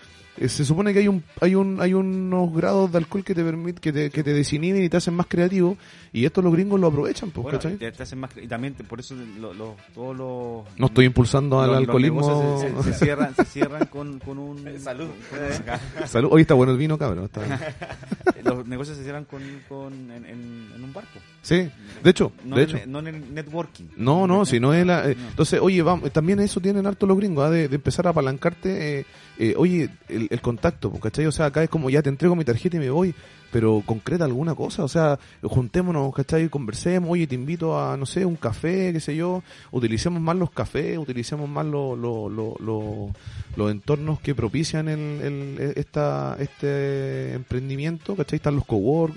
se 0.48 0.64
supone 0.64 0.94
que 0.94 1.00
hay 1.00 1.08
un 1.08 1.24
hay 1.42 1.56
un 1.56 1.82
hay 1.82 1.94
unos 1.94 2.54
grados 2.54 2.92
de 2.92 2.98
alcohol 3.00 3.24
que 3.26 3.36
te 3.36 3.44
permiten 3.44 3.82
que 3.82 3.92
te, 3.92 4.10
que 4.10 4.24
te 4.24 4.32
desinhiben 4.34 4.84
y 4.84 4.88
te 4.90 4.98
hacen 4.98 5.14
más 5.14 5.26
creativo 5.28 5.76
y 6.14 6.24
esto 6.26 6.42
los 6.42 6.54
gringos 6.54 6.80
lo 6.80 6.88
aprovechan, 6.88 7.32
pues, 7.32 7.44
Bueno, 7.44 7.58
¿cachai? 7.60 7.78
te, 7.78 7.92
te 7.92 8.04
hacen 8.04 8.20
más 8.20 8.32
y 8.42 8.48
también 8.48 8.74
te- 8.74 8.84
por 8.84 9.00
eso 9.00 9.16
lo- 9.40 9.54
lo- 9.54 9.76
todos 9.94 10.16
los 10.16 10.80
No 10.80 10.86
estoy 10.88 11.06
impulsando 11.06 11.60
al 11.62 11.74
alcoholismo. 11.76 12.60
Se, 12.60 12.70
se- 12.72 12.84
se 12.84 12.94
cierran, 13.06 13.36
se 13.36 13.46
cierran 13.46 13.86
con, 13.88 14.20
con 14.20 14.38
un 14.38 14.64
Salud. 14.80 15.10
con- 15.30 16.08
Salud. 16.08 16.30
Hoy 16.32 16.42
está 16.42 16.54
bueno 16.54 16.72
el 16.72 16.78
vino, 16.78 16.98
cabrón. 16.98 17.26
está- 17.26 17.42
los 18.44 18.66
negocios 18.68 18.98
se 18.98 19.04
cierran 19.04 19.26
con, 19.26 19.42
con 19.68 19.94
en, 20.12 20.26
en- 20.26 20.70
en 20.76 20.84
un 20.84 20.94
barco. 20.94 21.20
Sí, 21.42 21.70
de 22.04 22.10
hecho, 22.10 22.32
no 22.44 22.56
de 22.58 22.64
en, 22.64 22.70
hecho. 22.70 22.80
no 22.88 23.00
en 23.00 23.08
el 23.08 23.34
networking. 23.34 23.86
No, 23.98 24.28
no, 24.28 24.46
si 24.46 24.60
no 24.60 24.74
es 24.74 24.86
la... 24.86 25.10
eh, 25.10 25.16
No. 25.18 25.30
entonces, 25.30 25.60
oye, 25.62 25.82
vamos, 25.82 26.12
también 26.12 26.40
eso 26.42 26.60
tienen 26.60 26.86
harto 26.86 27.06
los 27.08 27.18
gringos, 27.18 27.46
¿ah? 27.46 27.50
de, 27.50 27.68
de 27.70 27.76
empezar 27.76 28.08
a 28.08 28.10
apalancarte, 28.12 29.00
eh, 29.00 29.06
eh, 29.40 29.54
oye, 29.58 29.90
el, 30.10 30.28
el 30.30 30.42
contacto, 30.42 30.90
pues, 30.90 31.02
¿cachai? 31.02 31.26
O 31.28 31.32
sea, 31.32 31.46
acá 31.48 31.64
es 31.64 31.70
como 31.70 31.90
ya 31.90 32.02
te 32.02 32.10
entrego 32.10 32.36
mi 32.36 32.44
tarjeta 32.44 32.76
y 32.76 32.80
me 32.82 32.90
voy, 32.90 33.16
pero 33.52 33.82
concreta 33.86 34.26
alguna 34.26 34.54
cosa, 34.54 34.84
o 34.84 34.88
sea, 34.90 35.18
juntémonos, 35.42 36.14
¿cachai? 36.14 36.50
Conversemos, 36.50 37.10
oye, 37.10 37.26
te 37.26 37.36
invito 37.36 37.80
a, 37.80 37.96
no 37.98 38.06
sé, 38.06 38.26
un 38.26 38.36
café, 38.36 38.92
qué 38.94 39.00
sé 39.00 39.16
yo, 39.16 39.42
utilicemos 39.72 40.22
más 40.22 40.36
los 40.36 40.52
cafés, 40.52 40.98
utilicemos 40.98 41.50
más 41.50 41.66
los 41.66 41.98
los 41.98 42.32
los- 42.32 42.60
los- 42.60 43.12
los 43.56 43.72
entornos 43.72 44.20
que 44.20 44.36
propician 44.36 44.88
el, 44.90 45.00
el- 45.22 45.74
esta, 45.78 46.36
este 46.40 47.34
emprendimiento, 47.34 48.16
¿cachai? 48.16 48.38
Están 48.38 48.56
los 48.58 48.66
cowork, 48.66 49.16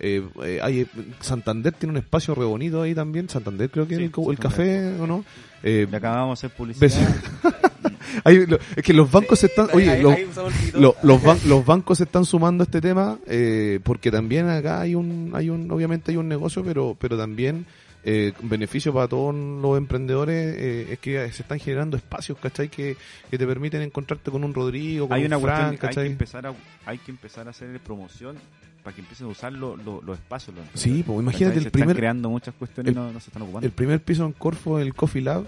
eh, 0.00 0.22
eh, 0.22 0.22
eh, 0.44 0.60
hay, 0.62 0.86
Santander 1.20 1.72
tiene 1.72 1.92
un 1.92 1.96
espacio 1.98 2.34
re 2.34 2.44
bonito 2.44 2.82
ahí 2.82 2.94
también. 2.94 3.28
Santander 3.28 3.70
creo 3.70 3.86
que 3.88 3.96
Sí, 3.96 4.04
es 4.04 4.28
el, 4.28 4.38
café, 4.38 4.96
¿o 5.00 5.06
no? 5.06 5.24
Eh, 5.62 5.86
Le 5.90 5.96
acabamos 5.96 6.40
de 6.40 6.46
hacer 6.46 6.56
publicidad. 6.56 7.16
hay- 8.24 8.46
lo- 8.46 8.58
es 8.76 8.82
que 8.82 8.92
los 8.92 9.10
bancos 9.10 9.40
se 9.40 9.46
están... 9.46 9.68
Oye, 9.72 10.00
los, 10.02 10.14
lo- 10.74 10.94
los, 11.02 11.22
ban- 11.22 11.42
los 11.46 11.64
bancos 11.66 11.98
se 11.98 12.04
están 12.04 12.24
sumando 12.24 12.62
a 12.62 12.66
este 12.66 12.80
tema 12.80 13.18
eh, 13.26 13.80
porque 13.82 14.10
también 14.10 14.48
acá 14.48 14.80
hay 14.80 14.94
un, 14.94 15.32
hay 15.34 15.50
un, 15.50 15.70
obviamente 15.70 16.10
hay 16.12 16.16
un 16.16 16.28
negocio, 16.28 16.62
pero, 16.64 16.96
pero 17.00 17.16
también 17.18 17.66
eh, 18.04 18.32
beneficio 18.42 18.94
para 18.94 19.08
todos 19.08 19.34
los 19.34 19.76
emprendedores 19.76 20.54
eh, 20.58 20.92
es 20.92 20.98
que 21.00 21.30
se 21.32 21.42
están 21.42 21.58
generando 21.58 21.96
espacios, 21.96 22.38
¿cachai? 22.38 22.68
Que, 22.68 22.96
que 23.30 23.36
te 23.36 23.46
permiten 23.46 23.82
encontrarte 23.82 24.30
con 24.30 24.44
un 24.44 24.54
Rodrigo, 24.54 25.08
con 25.08 25.16
hay 25.16 25.22
un 25.24 25.34
una 25.34 25.40
Fran, 25.40 25.76
cuestión, 25.76 26.04
hay 26.04 26.08
que 26.08 26.12
empezar 26.12 26.46
a 26.46 26.54
hay 26.86 26.98
que 26.98 27.10
empezar 27.10 27.46
a 27.48 27.50
hacer 27.50 27.78
promoción 27.80 28.36
para 28.88 28.94
que 28.94 29.02
empiecen 29.02 29.26
a 29.26 29.30
usar 29.30 29.52
lo- 29.52 29.76
lo- 29.76 30.00
los 30.02 30.18
espacios. 30.18 30.56
los- 30.56 30.64
Sí, 30.80 31.02
pues 31.06 31.20
imagínate 31.20 31.56
se 31.56 31.60
el 31.60 31.66
están 31.66 31.80
primer, 31.80 31.96
creando 31.96 32.30
muchas 32.30 32.54
cuestiones 32.54 32.90
el- 32.90 32.98
y 32.98 33.00
no, 33.04 33.12
no 33.12 33.20
se 33.20 33.28
están 33.28 33.42
ocupando. 33.42 33.66
el 33.66 33.72
primer 33.72 34.00
piso 34.00 34.24
en 34.24 34.32
Corfo, 34.32 34.78
el 34.78 34.94
Coffee 34.94 35.20
Lab, 35.22 35.44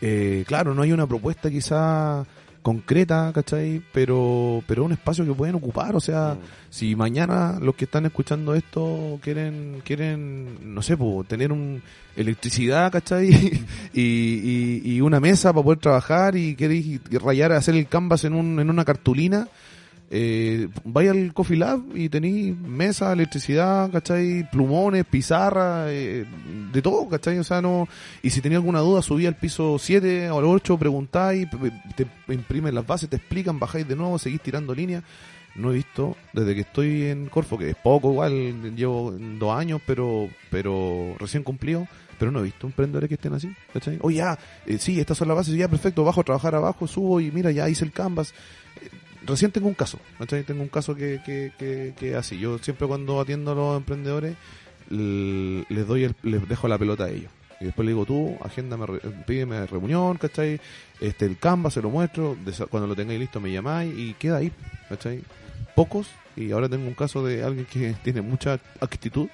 eh, 0.00 0.44
claro, 0.46 0.74
no 0.74 0.82
hay 0.82 0.90
una 0.92 1.06
propuesta 1.06 1.48
quizá 1.50 2.24
concreta, 2.62 3.30
¿cachai? 3.32 3.80
Pero, 3.92 4.62
pero 4.66 4.84
un 4.84 4.92
espacio 4.92 5.24
que 5.24 5.32
pueden 5.32 5.54
ocupar, 5.54 5.94
o 5.96 6.00
sea, 6.00 6.36
si 6.68 6.94
mañana 6.96 7.58
los 7.62 7.74
que 7.76 7.84
están 7.86 8.04
escuchando 8.06 8.54
esto 8.54 9.18
quieren, 9.22 9.80
quieren, 9.84 10.74
no 10.74 10.82
sé, 10.82 10.96
pues, 10.96 11.26
tener 11.28 11.52
un 11.52 11.80
electricidad, 12.16 12.90
¿cachai? 12.92 13.28
y, 13.94 14.02
y, 14.02 14.82
y 14.84 15.00
una 15.00 15.20
mesa 15.20 15.52
para 15.52 15.62
poder 15.64 15.78
trabajar 15.78 16.36
y 16.36 16.56
queréis 16.56 17.00
rayar, 17.22 17.52
hacer 17.52 17.76
el 17.76 17.86
canvas 17.86 18.24
en, 18.24 18.34
un, 18.34 18.58
en 18.60 18.68
una 18.68 18.84
cartulina, 18.84 19.48
eh, 20.10 20.68
vaya 20.84 21.10
al 21.10 21.34
Coffee 21.34 21.56
Lab 21.56 21.82
y 21.94 22.08
tenéis 22.08 22.56
mesa, 22.56 23.12
electricidad, 23.12 23.90
¿cachai? 23.90 24.48
Plumones, 24.50 25.04
pizarra, 25.04 25.92
eh, 25.92 26.24
de 26.72 26.82
todo, 26.82 27.08
¿cachai? 27.08 27.38
O 27.38 27.44
sea, 27.44 27.60
no... 27.60 27.86
Y 28.22 28.30
si 28.30 28.40
tenía 28.40 28.58
alguna 28.58 28.80
duda, 28.80 29.02
subí 29.02 29.26
al 29.26 29.36
piso 29.36 29.78
7 29.78 30.30
o 30.30 30.38
al 30.38 30.44
8, 30.44 30.78
preguntáis, 30.78 31.46
te 31.94 32.06
imprimen 32.32 32.74
las 32.74 32.86
bases, 32.86 33.10
te 33.10 33.16
explican, 33.16 33.58
bajáis 33.58 33.86
de 33.86 33.96
nuevo, 33.96 34.18
seguís 34.18 34.40
tirando 34.40 34.74
líneas. 34.74 35.04
No 35.54 35.72
he 35.72 35.74
visto, 35.74 36.16
desde 36.32 36.54
que 36.54 36.60
estoy 36.60 37.06
en 37.06 37.26
Corfo, 37.26 37.58
que 37.58 37.70
es 37.70 37.76
poco 37.76 38.12
igual, 38.12 38.76
llevo 38.76 39.12
dos 39.12 39.58
años, 39.58 39.80
pero 39.84 40.28
pero 40.50 41.16
recién 41.18 41.42
cumplido, 41.42 41.88
pero 42.18 42.30
no 42.30 42.40
he 42.40 42.44
visto 42.44 42.66
emprendedores 42.66 43.08
que 43.08 43.14
estén 43.14 43.34
así, 43.34 43.50
¿cachai? 43.72 43.98
Oye, 44.02 44.18
ya, 44.18 44.38
eh, 44.66 44.78
sí, 44.78 45.00
estas 45.00 45.18
son 45.18 45.28
las 45.28 45.36
bases, 45.36 45.54
ya, 45.54 45.68
perfecto, 45.68 46.04
bajo 46.04 46.20
a 46.20 46.24
trabajar 46.24 46.54
abajo, 46.54 46.86
subo 46.86 47.20
y 47.20 47.30
mira, 47.30 47.50
ya 47.50 47.68
hice 47.68 47.84
el 47.84 47.92
canvas. 47.92 48.34
Recién 49.28 49.52
tengo 49.52 49.68
un 49.68 49.74
caso, 49.74 50.00
¿cachai? 50.18 50.42
Tengo 50.42 50.62
un 50.62 50.68
caso 50.68 50.94
que, 50.96 51.20
que, 51.24 51.52
que, 51.58 51.94
que 51.96 52.16
así. 52.16 52.38
Yo 52.38 52.58
siempre 52.58 52.88
cuando 52.88 53.20
atiendo 53.20 53.52
a 53.52 53.54
los 53.54 53.76
emprendedores, 53.76 54.34
les 54.90 55.86
doy 55.86 56.04
el- 56.04 56.16
les 56.22 56.48
dejo 56.48 56.66
la 56.66 56.78
pelota 56.78 57.04
a 57.04 57.10
ellos. 57.10 57.30
Y 57.60 57.66
después 57.66 57.84
le 57.84 57.92
digo, 57.92 58.06
tú, 58.06 58.36
agéndame, 58.42 58.86
pídeme 59.26 59.66
reunión, 59.66 60.16
¿cachai? 60.16 60.60
Este, 61.00 61.26
el 61.26 61.36
Canva 61.38 61.70
se 61.70 61.82
lo 61.82 61.90
muestro, 61.90 62.36
cuando 62.70 62.86
lo 62.86 62.94
tengáis 62.96 63.20
listo 63.20 63.40
me 63.40 63.52
llamáis 63.52 63.92
y 63.96 64.14
queda 64.14 64.38
ahí, 64.38 64.50
¿cachai? 64.88 65.22
Pocos, 65.74 66.08
y 66.36 66.50
ahora 66.52 66.68
tengo 66.68 66.86
un 66.86 66.94
caso 66.94 67.24
de 67.24 67.42
alguien 67.42 67.66
que 67.66 67.94
tiene 68.04 68.22
mucha 68.22 68.60
actitud, 68.80 69.28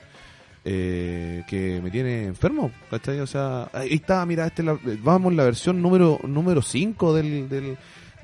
eh, 0.65 1.45
que 1.47 1.81
me 1.83 1.91
tiene 1.91 2.25
enfermo, 2.25 2.71
¿cachai? 2.91 3.21
O 3.21 3.27
sea, 3.27 3.69
ahí 3.75 3.93
está, 3.95 4.25
mira, 4.25 4.47
este 4.47 4.63
es 4.63 4.67
la- 4.67 4.79
vamos 5.03 5.35
la 5.35 5.45
versión 5.45 5.81
número 5.83 6.19
número 6.27 6.63
5 6.63 7.15
del, 7.15 7.49
del, 7.51 7.77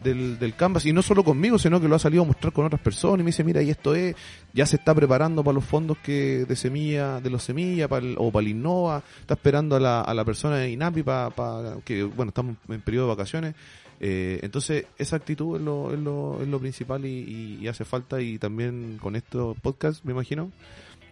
del, 0.03 0.39
del 0.39 0.55
Canvas, 0.55 0.87
y 0.87 0.93
no 0.93 1.03
solo 1.03 1.23
conmigo, 1.25 1.59
sino 1.59 1.81
que 1.81 1.89
lo 1.89 1.97
ha 1.97 1.99
salido 1.99 2.23
a 2.23 2.27
mostrar 2.27 2.53
con 2.53 2.65
otras 2.67 2.81
personas, 2.81 3.21
y 3.21 3.25
me 3.25 3.29
dice, 3.29 3.45
mira, 3.45 3.63
y 3.63 3.71
esto 3.71 3.95
es, 3.95 4.15
ya 4.53 4.67
se 4.67 4.77
está 4.77 4.95
preparando 4.95 5.43
para 5.45 5.55
los 5.55 5.65
fondos 5.65 5.99
que 5.99 6.45
de 6.47 6.57
semilla, 6.57 7.21
de 7.21 7.31
los 7.31 7.43
semillas, 7.43 7.89
para 7.89 8.05
el- 8.07 8.17
o 8.19 8.31
para 8.31 8.43
el 8.45 8.49
Innova, 8.53 9.03
está 9.21 9.35
esperando 9.35 9.77
a 9.77 9.81
la, 9.81 10.01
a 10.01 10.15
la 10.15 10.25
persona 10.25 10.57
de 10.57 10.71
INAPI 10.71 11.03
para, 11.03 11.31
para 11.31 11.77
que, 11.85 12.03
bueno, 12.05 12.31
estamos 12.31 12.57
en 12.69 12.81
periodo 12.81 13.07
de 13.07 13.15
vacaciones, 13.15 13.55
eh, 14.03 14.39
entonces, 14.43 14.87
esa 14.97 15.17
actitud 15.17 15.57
es 15.57 15.63
lo, 15.63 15.93
es 15.93 15.99
lo, 16.01 16.39
es 16.41 16.49
lo 16.49 16.59
principal 16.59 17.05
y, 17.05 17.59
y- 17.61 17.69
hace 17.69 17.85
falta. 17.85 18.19
Y 18.23 18.39
también 18.39 18.97
con 18.99 19.15
estos 19.15 19.59
podcasts, 19.61 20.03
me 20.07 20.13
imagino, 20.13 20.51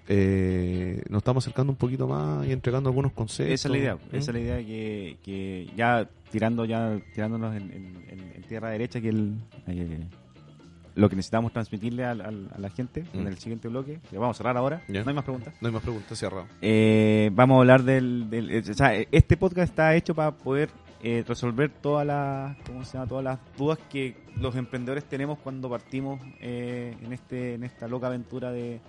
eh, 0.08 1.02
nos 1.10 1.18
estamos 1.20 1.44
acercando 1.44 1.70
un 1.72 1.76
poquito 1.76 2.08
más 2.08 2.46
y 2.46 2.52
entregando 2.52 2.88
algunos 2.88 3.12
conceptos. 3.12 3.52
Esa 3.52 3.68
es 3.68 3.72
la 3.72 3.78
idea, 3.78 3.94
¿Mm? 3.96 4.16
esa 4.16 4.30
es 4.30 4.34
la 4.34 4.40
idea 4.40 4.56
que, 4.58 5.16
que 5.22 5.68
ya 5.76 6.08
tirando 6.30 6.64
ya 6.64 6.98
tirándonos 7.14 7.54
en, 7.56 7.70
en- 7.72 8.04
en- 8.08 8.32
en 8.36 8.42
tierra 8.42 8.70
derecha 8.70 9.00
que 9.00 9.08
el, 9.08 9.34
eh, 9.66 10.06
lo 10.94 11.08
que 11.08 11.14
necesitamos 11.16 11.52
transmitirle 11.52 12.04
al- 12.04 12.20
al- 12.20 12.48
a 12.54 12.58
la 12.58 12.70
gente 12.70 13.04
en 13.12 13.24
Mm. 13.24 13.26
el 13.28 13.38
siguiente 13.38 13.68
bloque, 13.68 14.00
que 14.10 14.18
vamos 14.18 14.36
a 14.36 14.38
cerrar 14.38 14.56
ahora, 14.56 14.82
no 14.88 14.98
hay 15.06 15.14
más 15.14 15.24
preguntas. 15.24 15.54
No 15.60 15.68
hay 15.68 15.74
más 15.74 15.82
preguntas, 15.82 16.18
cerrado. 16.18 16.46
Eh, 16.60 17.30
vamos 17.32 17.56
a 17.56 17.60
hablar 17.60 17.82
del, 17.84 18.28
del- 18.30 18.50
eh, 18.50 18.62
o 18.68 18.74
sea, 18.74 18.94
este 18.94 19.36
podcast 19.36 19.70
está 19.70 19.94
hecho 19.94 20.14
para 20.14 20.32
poder 20.32 20.70
eh, 21.00 21.24
resolver 21.28 21.70
todas 21.70 22.04
las 22.04 22.56
¿cómo 22.66 22.84
se 22.84 22.94
llama? 22.94 23.06
todas 23.06 23.22
las 23.24 23.38
dudas 23.56 23.78
que 23.88 24.16
los 24.40 24.56
emprendedores 24.56 25.04
tenemos 25.04 25.38
cuando 25.38 25.70
partimos 25.70 26.20
eh, 26.40 26.96
en 27.00 27.12
este 27.12 27.54
en 27.54 27.62
esta 27.62 27.86
loca 27.86 28.08
aventura 28.08 28.50
de, 28.50 28.80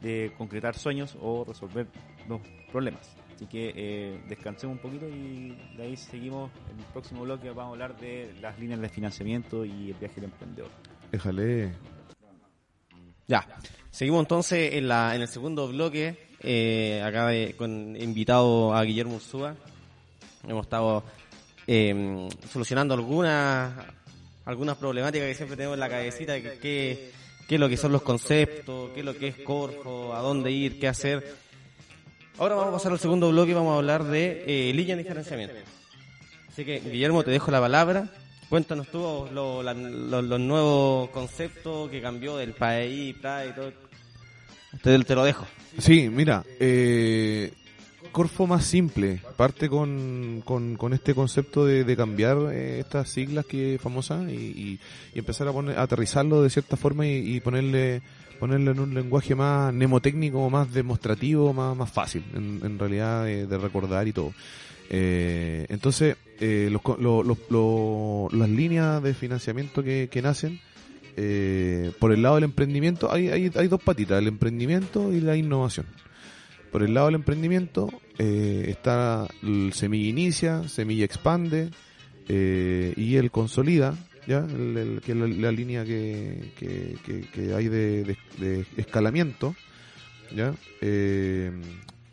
de 0.00 0.32
concretar 0.38 0.74
sueños 0.74 1.18
o 1.20 1.44
resolver 1.46 1.86
los 2.30 2.40
problemas 2.72 3.14
así 3.34 3.46
que 3.46 3.72
eh, 3.74 4.20
descansemos 4.28 4.76
un 4.76 4.82
poquito 4.82 5.08
y 5.08 5.56
de 5.76 5.82
ahí 5.82 5.96
seguimos 5.96 6.50
en 6.72 6.78
el 6.78 6.84
próximo 6.86 7.22
bloque 7.22 7.48
vamos 7.48 7.64
a 7.64 7.72
hablar 7.72 7.98
de 7.98 8.32
las 8.40 8.58
líneas 8.58 8.80
de 8.80 8.88
financiamiento 8.88 9.64
y 9.64 9.90
el 9.90 9.94
viaje 9.94 10.14
del 10.16 10.24
emprendedor 10.24 10.70
Déjale. 11.10 11.72
Ya, 13.26 13.46
seguimos 13.90 14.20
entonces 14.20 14.74
en, 14.74 14.88
la, 14.88 15.14
en 15.14 15.22
el 15.22 15.28
segundo 15.28 15.68
bloque, 15.68 16.28
eh, 16.40 17.00
acá 17.04 17.28
de- 17.28 17.54
con 17.56 17.96
invitado 17.96 18.74
a 18.74 18.82
Guillermo 18.84 19.14
Ursúa. 19.16 19.54
Hemos 20.46 20.64
estado 20.66 21.04
eh, 21.66 22.28
solucionando 22.50 22.94
algunas 22.94 23.72
algunas 24.44 24.76
problemáticas 24.76 25.26
que 25.28 25.34
siempre 25.34 25.56
tenemos 25.56 25.74
en 25.74 25.80
la 25.80 25.88
cabecita, 25.88 26.34
que, 26.40 26.58
que- 26.58 27.10
qué 27.48 27.54
es 27.54 27.60
lo 27.60 27.68
que 27.68 27.76
son 27.78 27.92
los 27.92 28.02
conceptos, 28.02 28.90
qué 28.92 29.00
es 29.00 29.06
lo 29.06 29.16
que 29.16 29.28
es 29.28 29.36
Corfo, 29.38 30.12
a 30.14 30.20
dónde 30.20 30.50
ir, 30.50 30.78
qué 30.78 30.88
hacer. 30.88 31.43
Ahora 32.38 32.56
vamos 32.56 32.70
a 32.70 32.72
pasar 32.72 32.92
al 32.92 32.98
segundo 32.98 33.30
bloque 33.30 33.52
y 33.52 33.54
vamos 33.54 33.74
a 33.74 33.78
hablar 33.78 34.04
de 34.04 34.44
eh, 34.46 34.72
líneas 34.74 34.96
de 34.98 35.02
diferenciamiento. 35.04 35.54
Así 36.50 36.64
que, 36.64 36.80
Guillermo, 36.80 37.22
te 37.22 37.30
dejo 37.30 37.50
la 37.50 37.60
palabra. 37.60 38.08
Cuéntanos 38.48 38.88
tú 38.88 39.26
lo- 39.32 39.62
la- 39.62 39.74
lo- 39.74 40.22
los 40.22 40.40
nuevos 40.40 41.10
conceptos 41.10 41.90
que 41.90 42.00
cambió 42.00 42.36
del 42.36 42.52
país, 42.52 43.14
y 43.16 43.52
todo. 43.52 43.72
Te, 44.82 44.98
te 44.98 45.14
lo 45.14 45.24
dejo. 45.24 45.46
Sí, 45.78 46.08
mira, 46.08 46.44
eh, 46.60 47.52
Corfo 48.12 48.46
más 48.46 48.64
simple, 48.64 49.20
parte 49.36 49.68
con, 49.68 50.42
con, 50.44 50.76
con 50.76 50.92
este 50.92 51.14
concepto 51.14 51.64
de, 51.64 51.96
cambiar 51.96 52.36
eh, 52.52 52.78
estas 52.80 53.08
siglas 53.08 53.44
que 53.46 53.78
famosas 53.82 54.28
y, 54.30 54.34
y- 54.34 54.80
y 55.14 55.18
empezar 55.18 55.48
a 55.48 55.52
poner, 55.52 55.78
a 55.78 55.82
aterrizarlo 55.82 56.40
de 56.42 56.50
cierta 56.50 56.76
forma 56.76 57.06
y 57.06 57.40
ponerle 57.40 58.02
ponerle 58.38 58.70
en 58.72 58.80
un 58.80 58.94
lenguaje 58.94 59.34
más 59.34 59.72
mnemotécnico, 59.72 60.48
más 60.50 60.72
demostrativo, 60.72 61.52
más, 61.52 61.76
más 61.76 61.90
fácil, 61.90 62.24
en, 62.34 62.60
en 62.64 62.78
realidad 62.78 63.24
de, 63.24 63.58
recordar 63.58 64.06
y 64.08 64.12
todo. 64.12 64.32
Eh, 64.90 65.66
entonces, 65.68 66.16
eh, 66.40 66.68
los 66.70 66.82
lo- 66.98 67.22
lo- 67.22 68.28
las 68.32 68.48
líneas 68.48 69.02
de 69.02 69.14
financiamiento 69.14 69.82
que, 69.82 70.08
que 70.10 70.20
nacen 70.22 70.60
eh, 71.16 71.92
por 72.00 72.12
el 72.12 72.22
lado 72.22 72.34
del 72.34 72.44
emprendimiento 72.44 73.12
hay, 73.12 73.28
hay, 73.28 73.50
hay 73.54 73.68
dos 73.68 73.80
patitas, 73.82 74.18
el 74.20 74.26
emprendimiento 74.28 75.12
y 75.12 75.20
la 75.20 75.36
innovación. 75.36 75.86
Por 76.72 76.82
el 76.82 76.92
lado 76.92 77.06
del 77.06 77.14
emprendimiento 77.14 77.88
eh, 78.18 78.64
está 78.68 79.28
el 79.44 79.72
Semilla 79.74 80.08
Inicia, 80.08 80.68
Semilla 80.68 81.04
Expande 81.04 81.70
eh, 82.28 82.92
y 82.96 83.14
el 83.14 83.30
Consolida, 83.30 83.94
¿ya? 84.26 84.38
El- 84.38 85.00
que 85.04 85.14
la, 85.14 85.26
la 85.26 85.52
línea 85.52 85.84
que, 85.84 86.50
que, 86.56 86.96
que- 87.32 87.54
hay 87.54 87.68
de, 87.68 88.16
de- 88.38 88.66
escalamiento. 88.76 89.54
¿ya? 90.34 90.54
Eh, 90.80 91.52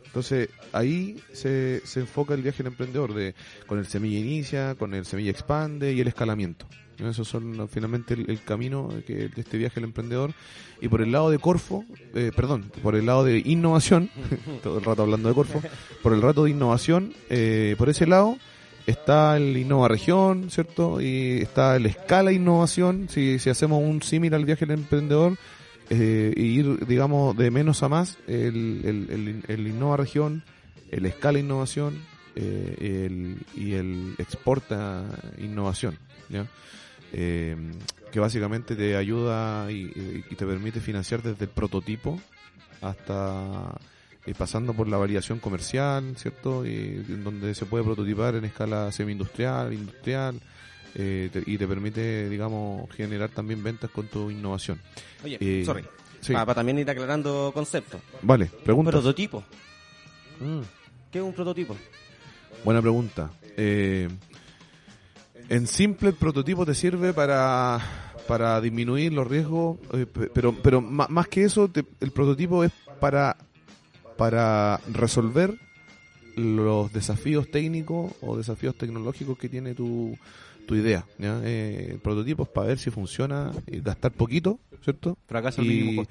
entonces 0.04 0.50
ahí 0.72 1.16
se, 1.32 1.80
se 1.84 2.00
enfoca 2.00 2.34
el 2.34 2.42
viaje 2.42 2.58
del 2.62 2.72
emprendedor 2.72 3.14
de, 3.14 3.34
con 3.66 3.78
el 3.78 3.86
Semilla 3.86 4.18
Inicia, 4.18 4.74
con 4.74 4.94
el 4.94 5.04
Semilla 5.06 5.30
Expande 5.30 5.92
y 5.94 6.00
el 6.00 6.08
escalamiento. 6.08 6.66
¿no? 6.98 7.08
Esos 7.08 7.26
son 7.26 7.66
finalmente 7.68 8.12
el, 8.14 8.30
el 8.30 8.42
camino 8.42 8.90
que, 9.06 9.28
de 9.28 9.40
este 9.40 9.56
viaje 9.56 9.76
del 9.76 9.84
emprendedor. 9.84 10.32
Y 10.82 10.88
por 10.88 11.00
el 11.00 11.10
lado 11.12 11.30
de 11.30 11.38
Corfo, 11.38 11.84
eh, 12.14 12.30
perdón, 12.36 12.70
por 12.82 12.94
el 12.94 13.06
lado 13.06 13.24
de 13.24 13.38
innovación, 13.38 14.10
todo 14.62 14.78
el 14.78 14.84
rato 14.84 15.02
hablando 15.02 15.28
de 15.30 15.34
Corfo, 15.34 15.62
por 16.02 16.12
el 16.12 16.20
rato 16.20 16.44
de 16.44 16.50
innovación, 16.50 17.14
eh, 17.30 17.74
por 17.78 17.88
ese 17.88 18.06
lado 18.06 18.36
está 18.86 19.36
el 19.36 19.56
Innova 19.56 19.88
Región, 19.88 20.50
¿cierto? 20.50 21.00
Y 21.00 21.40
está 21.42 21.76
el 21.76 21.86
Escala 21.86 22.32
Innovación, 22.32 23.08
si, 23.08 23.38
si 23.38 23.50
hacemos 23.50 23.82
un 23.82 24.02
símil 24.02 24.34
al 24.34 24.44
viaje 24.44 24.66
del 24.66 24.78
emprendedor, 24.78 25.36
eh, 25.90 26.32
y 26.36 26.60
ir, 26.60 26.86
digamos, 26.86 27.36
de 27.36 27.50
menos 27.50 27.82
a 27.82 27.88
más, 27.88 28.18
el, 28.26 28.80
el, 28.84 29.42
el, 29.46 29.66
Innova 29.66 29.98
Región, 29.98 30.42
el 30.90 31.06
Escala 31.06 31.38
Innovación 31.38 32.00
eh, 32.34 33.06
el, 33.06 33.38
y 33.54 33.74
el 33.74 34.14
Exporta 34.18 35.04
Innovación, 35.38 35.98
¿ya? 36.28 36.46
Eh, 37.12 37.56
que 38.10 38.20
básicamente 38.20 38.74
te 38.74 38.96
ayuda 38.96 39.70
y 39.70 40.22
te 40.34 40.46
permite 40.46 40.80
financiar 40.80 41.22
desde 41.22 41.44
el 41.44 41.50
prototipo 41.50 42.18
hasta 42.80 43.78
eh, 44.26 44.34
pasando 44.36 44.72
por 44.72 44.88
la 44.88 44.96
variación 44.98 45.38
comercial, 45.38 46.14
¿cierto? 46.16 46.64
En 46.64 47.24
donde 47.24 47.54
se 47.54 47.66
puede 47.66 47.84
prototipar 47.84 48.34
en 48.36 48.44
escala 48.44 48.90
semi-industrial, 48.92 49.72
industrial, 49.72 50.40
eh, 50.94 51.28
te- 51.32 51.42
y 51.46 51.56
te 51.58 51.66
permite, 51.66 52.28
digamos, 52.28 52.90
generar 52.92 53.30
también 53.30 53.62
ventas 53.62 53.90
con 53.90 54.06
tu 54.08 54.30
innovación. 54.30 54.78
Oye, 55.24 55.38
Eh, 55.40 55.64
sorry. 55.64 55.84
Sí, 56.20 56.32
Para, 56.34 56.54
también 56.54 56.78
ir 56.78 56.88
aclarando 56.88 57.50
conceptos. 57.52 58.00
vale, 58.22 58.46
pregunta. 58.64 58.92
Prototipo. 58.92 59.42
¿Qué 61.10 61.18
es 61.18 61.24
un 61.24 61.32
prototipo? 61.32 61.76
Buena 62.64 62.80
pregunta. 62.80 63.30
Eh, 63.56 64.08
en 65.48 65.66
simple, 65.66 66.10
el 66.10 66.14
prototipo 66.14 66.64
te 66.64 66.74
sirve 66.74 67.12
para, 67.12 67.80
para 68.28 68.60
disminuir 68.60 69.12
los 69.12 69.26
riesgos, 69.26 69.78
eh, 69.94 70.06
pe- 70.06 70.28
pero, 70.32 70.54
pero 70.62 70.80
más 70.80 71.26
que 71.28 71.42
eso, 71.44 71.68
te- 71.68 71.84
el 72.00 72.12
prototipo 72.12 72.62
es 72.62 72.70
para, 73.00 73.36
para 74.16 74.80
resolver 74.92 75.54
los 76.36 76.92
desafíos 76.92 77.50
técnicos 77.50 78.12
o 78.22 78.36
desafíos 78.36 78.74
tecnológicos 78.76 79.36
que 79.38 79.48
tiene 79.48 79.74
tu, 79.74 80.16
tu 80.66 80.74
idea. 80.74 81.04
¿ya? 81.18 81.40
Eh, 81.44 81.88
el 81.92 81.98
prototipo 81.98 82.44
es 82.44 82.48
para 82.48 82.68
ver 82.68 82.78
si 82.78 82.90
funciona, 82.90 83.52
y 83.66 83.80
gastar 83.80 84.12
poquito, 84.12 84.58
¿cierto? 84.82 85.16
fracaso 85.26 85.60
al 85.60 85.66
mínimo 85.68 86.04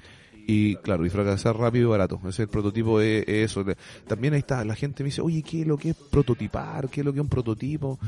y, 0.46 0.70
y 0.72 0.76
claro, 0.76 1.04
y 1.06 1.10
fracasar 1.10 1.56
rápido 1.56 1.88
y 1.88 1.90
barato. 1.90 2.18
Ese 2.20 2.28
es 2.28 2.38
el 2.40 2.48
prototipo 2.48 3.00
es, 3.00 3.24
es 3.26 3.50
eso. 3.50 3.64
Le- 3.64 3.76
También 4.06 4.34
ahí 4.34 4.40
está, 4.40 4.64
la 4.64 4.74
gente 4.76 5.02
me 5.02 5.08
dice, 5.08 5.20
oye, 5.22 5.42
¿qué 5.42 5.62
es 5.62 5.66
lo 5.66 5.76
que 5.76 5.90
es 5.90 5.96
prototipar? 5.96 6.88
¿Qué 6.88 7.00
es 7.00 7.04
lo 7.04 7.12
que 7.12 7.18
es 7.18 7.22
un 7.24 7.28
prototipo? 7.28 7.98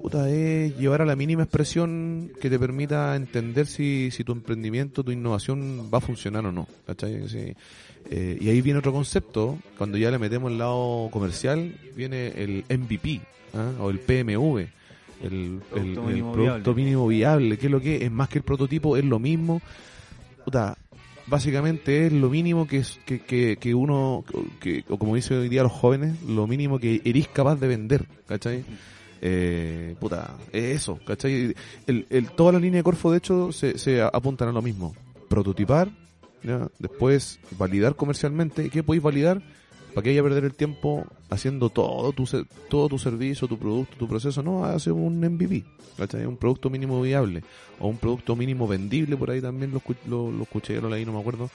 Puta, 0.00 0.30
es 0.30 0.76
llevar 0.78 1.02
a 1.02 1.04
la 1.04 1.14
mínima 1.14 1.42
expresión 1.42 2.32
que 2.40 2.48
te 2.48 2.58
permita 2.58 3.14
entender 3.14 3.66
si, 3.66 4.10
si 4.10 4.24
tu 4.24 4.32
emprendimiento, 4.32 5.04
tu 5.04 5.10
innovación 5.12 5.90
va 5.92 5.98
a 5.98 6.00
funcionar 6.00 6.46
o 6.46 6.52
no. 6.52 6.66
¿cachai? 6.86 7.28
Sí. 7.28 7.52
Eh, 8.08 8.38
y 8.40 8.48
ahí 8.48 8.60
viene 8.60 8.78
otro 8.78 8.92
concepto, 8.92 9.58
cuando 9.78 9.98
ya 9.98 10.10
le 10.10 10.18
metemos 10.18 10.50
el 10.50 10.58
lado 10.58 11.08
comercial, 11.12 11.74
viene 11.96 12.28
el 12.28 12.64
MVP 12.68 13.20
¿ah? 13.54 13.72
o 13.80 13.90
el 13.90 13.98
PMV. 13.98 14.58
El, 14.58 14.70
el- 15.22 15.60
Producto 15.70 16.00
el 16.00 16.06
mínimo 16.06 16.32
producto 16.32 16.74
viable. 16.74 16.74
mínimo 16.82 17.06
viable, 17.08 17.58
¿qué 17.58 17.66
es 17.66 17.72
lo 17.72 17.80
que 17.80 17.96
es? 17.96 18.02
Es 18.02 18.10
más 18.10 18.28
que 18.28 18.38
el 18.38 18.44
prototipo, 18.44 18.96
es 18.96 19.04
lo 19.04 19.18
mismo. 19.18 19.60
Puta, 20.44 20.76
básicamente 21.26 22.06
es 22.06 22.12
lo 22.12 22.30
mínimo 22.30 22.66
que 22.66 22.78
es 22.78 22.98
que, 23.04 23.20
que, 23.20 23.56
que 23.60 23.74
uno 23.74 24.24
que 24.58 24.82
o 24.88 24.98
como 24.98 25.14
dice 25.14 25.34
hoy 25.36 25.48
día 25.48 25.62
los 25.62 25.70
jóvenes 25.70 26.20
lo 26.22 26.46
mínimo 26.48 26.78
que 26.80 27.00
eres 27.04 27.28
capaz 27.28 27.56
de 27.60 27.68
vender 27.68 28.06
¿cachai? 28.26 28.64
Eh, 29.22 29.94
puta 30.00 30.36
es 30.52 30.76
eso 30.80 30.98
¿cachai? 31.06 31.54
El, 31.86 32.06
el, 32.10 32.30
toda 32.30 32.52
la 32.52 32.58
línea 32.58 32.78
de 32.78 32.82
Corfo 32.82 33.12
de 33.12 33.18
hecho 33.18 33.52
se, 33.52 33.78
se 33.78 34.00
apuntan 34.02 34.48
a 34.48 34.52
lo 34.52 34.62
mismo 34.62 34.92
prototipar 35.28 35.90
¿ya? 36.42 36.68
después 36.78 37.40
validar 37.58 37.96
comercialmente 37.96 38.70
¿qué 38.70 38.82
podéis 38.82 39.02
validar? 39.02 39.42
para 39.94 40.04
que 40.04 40.10
haya 40.10 40.22
perder 40.22 40.44
el 40.44 40.54
tiempo 40.54 41.04
haciendo 41.30 41.68
todo 41.68 42.12
tu 42.12 42.24
todo 42.68 42.88
tu 42.88 42.98
servicio, 42.98 43.48
tu 43.48 43.58
producto, 43.58 43.96
tu 43.96 44.06
proceso, 44.06 44.40
no, 44.40 44.64
hace 44.64 44.92
un 44.92 45.18
MVP, 45.18 45.64
¿cachai? 45.96 46.26
Un 46.26 46.36
producto 46.36 46.70
mínimo 46.70 47.02
viable 47.02 47.42
o 47.80 47.88
un 47.88 47.96
producto 47.98 48.36
mínimo 48.36 48.68
vendible, 48.68 49.16
por 49.16 49.30
ahí 49.32 49.40
también 49.40 49.72
lo, 49.72 49.82
lo, 50.06 50.30
lo 50.30 50.42
escuché, 50.44 50.80
no 50.80 50.88
me 50.90 51.18
acuerdo, 51.18 51.50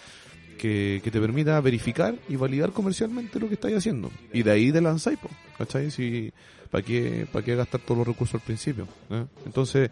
que, 0.57 0.99
que 1.01 1.11
te 1.11 1.21
permita 1.21 1.61
verificar 1.61 2.15
y 2.27 2.35
validar 2.35 2.71
comercialmente 2.71 3.39
lo 3.39 3.47
que 3.47 3.53
estáis 3.53 3.77
haciendo. 3.77 4.11
Y 4.33 4.43
de 4.43 4.51
ahí 4.51 4.69
te 4.69 4.81
lanzáis, 4.81 5.17
¿cachai? 5.57 5.89
Si, 5.89 6.29
¿Para 6.69 6.83
qué, 6.83 7.27
para 7.31 7.45
qué 7.45 7.55
gastar 7.55 7.79
todos 7.81 7.99
los 7.99 8.07
recursos 8.07 8.35
al 8.35 8.41
principio? 8.41 8.85
eh? 9.11 9.25
Entonces, 9.45 9.89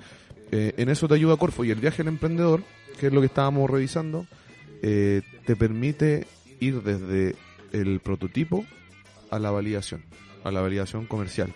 Eh, 0.51 0.73
en 0.77 0.89
eso 0.89 1.07
te 1.07 1.15
ayuda 1.15 1.35
Corfo 1.35 1.63
y 1.63 1.71
el 1.71 1.79
viaje 1.79 2.03
al 2.03 2.09
emprendedor, 2.09 2.61
que 2.99 3.07
es 3.07 3.13
lo 3.13 3.21
que 3.21 3.25
estábamos 3.25 3.67
revisando, 3.67 4.27
eh, 4.85 5.21
te 5.45 5.55
permite 5.55 6.27
ir 6.59 6.83
desde 6.83 7.35
el 7.71 8.01
prototipo 8.01 8.65
a 9.31 9.39
la 9.39 9.49
validación, 9.49 10.03
a 10.43 10.51
la 10.51 10.59
validación 10.59 11.05
comercial. 11.05 11.53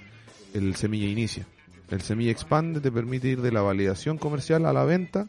El 0.53 0.75
semilla 0.77 1.07
inicia. 1.07 1.45
El 1.91 2.01
semilla 2.01 2.31
expande 2.31 2.79
te 2.79 2.89
permite 2.89 3.27
ir 3.27 3.41
de 3.41 3.51
la 3.51 3.61
validación 3.61 4.17
comercial 4.17 4.65
a 4.65 4.71
la 4.71 4.85
venta 4.85 5.27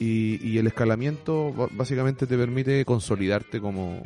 y, 0.00 0.56
el 0.56 0.68
escalamiento 0.68 1.52
básicamente 1.72 2.26
te 2.26 2.38
permite 2.38 2.84
consolidarte 2.84 3.60
como, 3.60 4.02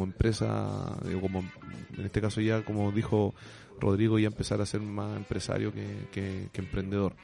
empresa, 0.00 0.96
digo, 1.04 1.20
como, 1.20 1.40
en 1.40 2.04
este 2.04 2.20
caso 2.20 2.40
ya 2.40 2.64
como 2.64 2.92
dijo 2.92 3.34
Rodrigo, 3.78 4.18
ya 4.18 4.28
empezar 4.28 4.60
a 4.62 4.66
ser 4.66 4.80
más 4.80 5.16
empresario 5.18 5.72
que 5.72 6.48
emprendedor. 6.54 7.14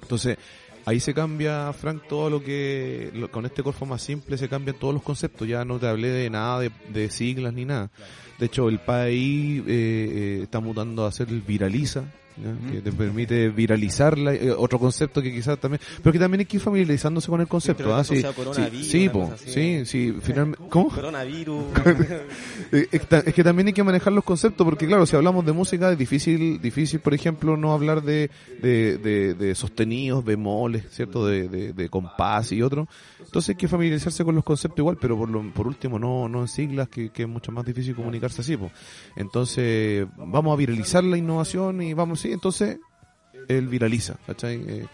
Entonces, 0.00 0.36
ahí 0.84 1.00
se 1.00 1.14
cambia, 1.14 1.72
Frank, 1.72 2.02
todo 2.08 2.30
lo 2.30 2.42
que, 2.42 3.28
con 3.30 3.46
este 3.46 3.62
corfo 3.62 3.86
más 3.86 4.02
simple 4.02 4.36
se 4.38 4.48
cambian 4.48 4.78
todos 4.78 4.94
los 4.94 5.02
conceptos, 5.02 5.46
ya 5.48 5.64
no 5.64 5.78
te 5.78 5.86
hablé 5.86 6.08
de 6.08 6.30
nada 6.30 6.60
de, 6.60 7.10
siglas 7.10 7.52
ni 7.52 7.64
nada. 7.64 7.90
De 8.38 8.46
hecho, 8.46 8.68
el 8.68 8.80
PAI 8.80 9.58
eh, 9.58 9.62
eh, 9.66 10.40
está 10.42 10.60
mutando 10.60 11.06
a 11.06 11.10
el 11.18 11.42
viraliza, 11.42 12.04
que 12.70 12.80
te 12.80 12.92
permite 12.92 13.48
viralizar 13.50 14.16
la- 14.18 14.34
eh, 14.34 14.50
otro 14.50 14.78
concepto 14.78 15.20
que 15.22 15.32
quizás 15.32 15.58
también, 15.58 15.80
pero 16.02 16.12
que 16.12 16.18
también 16.18 16.40
hay 16.40 16.46
que 16.46 16.56
ir 16.56 16.62
familiarizándose 16.62 17.28
con 17.28 17.40
el 17.40 17.48
concepto. 17.48 17.94
¿ah? 17.94 18.02
Sí, 18.04 18.22
sí, 18.22 18.84
sí, 18.84 19.08
po, 19.08 19.32
sí, 19.44 19.82
sí, 19.86 20.14
finalmente, 20.22 20.64
¿cómo? 20.68 20.88
Coronavirus. 20.88 21.64
Eh, 22.74 22.88
es 22.90 23.34
que 23.34 23.44
también 23.44 23.66
hay 23.66 23.72
que 23.74 23.82
manejar 23.82 24.12
los 24.14 24.24
conceptos, 24.24 24.64
porque 24.64 24.86
claro, 24.86 25.04
si 25.04 25.14
hablamos 25.14 25.44
de 25.44 25.52
música 25.52 25.92
es 25.92 25.98
difícil, 25.98 26.58
difícil 26.60 27.00
por 27.00 27.12
ejemplo, 27.12 27.56
no 27.56 27.72
hablar 27.74 28.02
de, 28.02 28.30
de, 28.62 28.96
de, 28.96 29.34
de 29.34 29.54
sostenidos, 29.54 30.24
bemoles, 30.24 30.84
¿cierto? 30.90 31.26
De, 31.26 31.48
de, 31.48 31.72
de 31.74 31.88
compás 31.90 32.50
y 32.52 32.62
otro. 32.62 32.88
Entonces 33.18 33.50
hay 33.50 33.54
que 33.56 33.68
familiarizarse 33.68 34.24
con 34.24 34.34
los 34.34 34.44
conceptos 34.44 34.78
igual, 34.78 34.96
pero 34.98 35.18
por, 35.18 35.28
lo, 35.28 35.42
por 35.52 35.66
último 35.66 35.98
no, 35.98 36.28
no 36.28 36.42
en 36.42 36.48
siglas, 36.48 36.88
que, 36.88 37.10
que 37.10 37.22
es 37.24 37.28
mucho 37.28 37.52
más 37.52 37.64
difícil 37.66 37.94
comunicarse 37.94 38.40
así. 38.40 38.56
po. 38.56 38.70
Entonces 39.16 40.06
vamos 40.16 40.52
a 40.52 40.56
viralizar 40.56 41.04
la 41.04 41.16
innovación 41.18 41.82
y 41.82 41.92
vamos, 41.94 42.21
sí, 42.22 42.32
entonces 42.32 42.78
él 43.48 43.66
viraliza, 43.68 44.16
¿cachai? 44.26 44.62
Eh, 44.68 44.86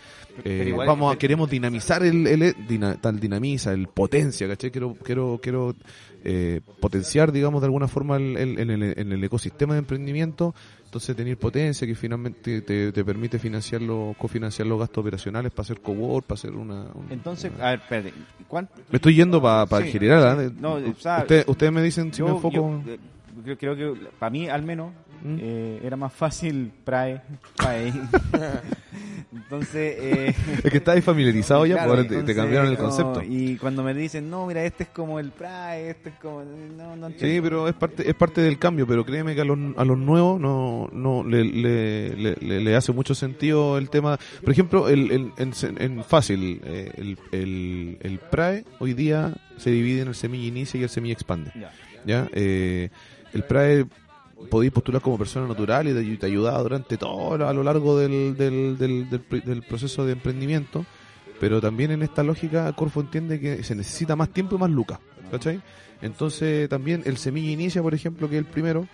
eh, 0.44 0.74
vamos 0.76 1.14
a, 1.14 1.18
queremos 1.18 1.50
dinamizar 1.50 2.02
el, 2.02 2.26
el 2.26 2.54
dina- 2.66 2.96
tal 3.00 3.18
dinamiza, 3.20 3.72
el 3.72 3.88
potencia, 3.88 4.48
¿cachai? 4.48 4.70
Quiero, 4.70 4.94
quiero, 5.02 5.38
quiero 5.42 5.74
eh, 6.24 6.60
potenciar, 6.80 7.30
digamos, 7.32 7.60
de 7.60 7.66
alguna 7.66 7.88
forma 7.88 8.16
el, 8.16 8.36
el- 8.36 8.58
en, 8.58 8.70
el, 8.70 8.82
en 8.98 9.12
el 9.12 9.22
ecosistema 9.24 9.74
de 9.74 9.80
emprendimiento, 9.80 10.54
entonces 10.84 11.14
tener 11.14 11.36
potencia 11.36 11.86
que 11.86 11.94
finalmente 11.94 12.62
te, 12.62 12.92
te 12.92 13.04
permite 13.04 13.38
financiar 13.38 13.82
los, 13.82 14.16
cofinanciar 14.16 14.66
los 14.66 14.78
gastos 14.78 15.02
operacionales 15.02 15.52
para 15.52 15.62
hacer 15.64 15.80
cowork, 15.80 16.24
para 16.26 16.38
hacer 16.38 16.52
una... 16.52 16.84
un- 16.94 17.08
Entonces, 17.10 17.52
una- 17.54 17.66
a 17.66 17.70
ver, 17.72 17.80
espérate. 17.80 18.14
¿cuánto? 18.46 18.72
me 18.90 18.96
estoy 18.96 19.14
yendo 19.14 19.42
para 19.42 19.66
Sí, 19.66 19.74
el 19.76 19.92
general, 19.92 20.38
sí. 20.48 20.54
¿ah? 20.56 20.58
No, 20.60 20.74
o 20.74 20.94
sea, 20.98 21.18
Usted- 21.18 21.44
ustedes 21.48 21.72
me 21.72 21.82
dicen 21.82 22.12
si 22.14 22.22
me 22.22 22.30
enfoco... 22.30 22.54
yo, 22.54 22.82
eh, 22.86 22.98
creo, 23.44 23.58
creo 23.76 23.76
que 23.94 24.06
para 24.18 24.30
mí, 24.30 24.48
al 24.48 24.62
menos, 24.62 24.92
¿Mm? 25.22 25.36
eh, 25.40 25.80
era 25.84 25.96
más 25.96 26.12
fácil 26.12 26.70
PRAE. 26.84 27.20
PAE. 27.56 27.92
Entonces, 29.32 29.96
eh, 29.98 30.34
Es 30.64 30.70
que 30.70 30.78
estáis 30.78 31.04
familiarizado 31.04 31.66
ya, 31.66 31.74
claro, 31.74 31.94
pues 31.96 32.10
ahora 32.10 32.24
te- 32.24 32.34
cambiaron 32.34 32.70
el 32.70 32.76
concepto. 32.78 33.22
Y 33.22 33.56
cuando 33.56 33.82
me 33.82 33.92
dicen, 33.94 34.30
no, 34.30 34.46
mira, 34.46 34.64
este 34.64 34.84
es 34.84 34.88
como 34.90 35.18
el 35.20 35.30
PRAE, 35.30 35.90
este 35.90 36.10
es 36.10 36.14
como. 36.16 36.42
No, 36.44 36.96
no 36.96 37.10
Sí, 37.10 37.38
pero 37.42 37.68
es 37.68 37.74
parte 37.74 38.08
es 38.08 38.14
parte 38.14 38.40
del 38.40 38.58
cambio, 38.58 38.86
pero 38.86 39.04
créeme 39.04 39.34
que 39.34 39.40
a 39.42 39.44
los, 39.44 39.58
a 39.76 39.84
los 39.84 39.98
nuevos 39.98 40.40
no 40.40 40.88
no 40.92 41.24
le, 41.24 41.44
le, 41.44 42.16
le, 42.16 42.34
le- 42.40 42.60
le 42.60 42.76
hace 42.76 42.92
mucho 42.92 43.14
sentido 43.14 43.76
el 43.78 43.90
tema. 43.90 44.18
Por 44.42 44.50
ejemplo, 44.52 44.88
el, 44.88 45.10
el- 45.10 45.32
en, 45.36 45.52
en 45.78 46.04
fácil, 46.04 46.60
eh, 46.64 46.90
el, 46.96 47.18
el, 47.32 47.98
el 48.00 48.18
PRAE 48.18 48.64
hoy 48.78 48.94
día 48.94 49.34
se 49.56 49.70
divide 49.70 50.02
en 50.02 50.08
el 50.08 50.14
semilla 50.14 50.46
inicia 50.46 50.80
y 50.80 50.82
el 50.84 50.88
semilla 50.88 51.14
expande. 51.14 51.50
Ya. 51.54 51.70
¿ya? 52.06 52.28
Eh, 52.32 52.88
el 53.34 53.42
PRAE 53.44 53.86
podéis 54.50 54.72
postular 54.72 55.02
como 55.02 55.18
persona 55.18 55.46
natural 55.46 55.88
y 55.88 56.16
te, 56.16 56.26
ayudaba 56.26 56.62
durante 56.62 56.96
todo 56.96 57.46
a 57.46 57.52
lo 57.52 57.62
largo 57.62 57.98
del, 57.98 58.36
del, 58.36 58.78
del, 58.78 59.08
del 59.08 59.62
proceso 59.62 60.04
de 60.06 60.12
emprendimiento, 60.12 60.84
pero 61.40 61.60
también 61.60 61.90
en 61.90 62.02
esta 62.02 62.22
lógica 62.22 62.72
Corfo 62.72 63.00
entiende 63.00 63.40
que 63.40 63.62
se 63.62 63.74
necesita 63.74 64.16
más 64.16 64.30
tiempo 64.30 64.56
y 64.56 64.58
más 64.58 64.70
lucas, 64.70 65.00
¿cachai? 65.30 65.60
Entonces 66.02 66.68
también 66.68 67.02
el 67.06 67.16
Semilla 67.16 67.50
Inicia, 67.50 67.82
por 67.82 67.94
ejemplo, 67.94 68.28
que 68.28 68.36
es 68.36 68.40
el 68.40 68.50
primero, 68.50 68.86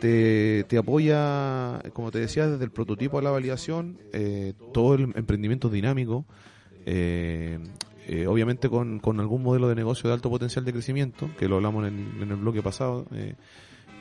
te, 0.00 0.64
te 0.64 0.78
apoya, 0.78 1.80
como 1.92 2.10
te 2.10 2.18
decía, 2.18 2.48
desde 2.48 2.64
el 2.64 2.70
prototipo 2.70 3.18
a 3.18 3.22
la 3.22 3.30
validación, 3.30 3.98
eh, 4.12 4.54
todo 4.72 4.94
el 4.94 5.12
emprendimiento 5.14 5.68
dinámico, 5.68 6.24
eh, 6.86 7.58
eh, 8.06 8.26
obviamente 8.26 8.70
con, 8.70 9.00
con 9.00 9.20
algún 9.20 9.42
modelo 9.42 9.68
de 9.68 9.74
negocio 9.74 10.08
de 10.08 10.14
alto 10.14 10.30
potencial 10.30 10.64
de 10.64 10.72
crecimiento, 10.72 11.28
que 11.38 11.46
lo 11.46 11.56
hablamos 11.56 11.86
en 11.86 11.98
el, 12.16 12.22
en 12.22 12.30
el 12.30 12.36
bloque 12.36 12.62
pasado, 12.62 13.06
eh, 13.12 13.34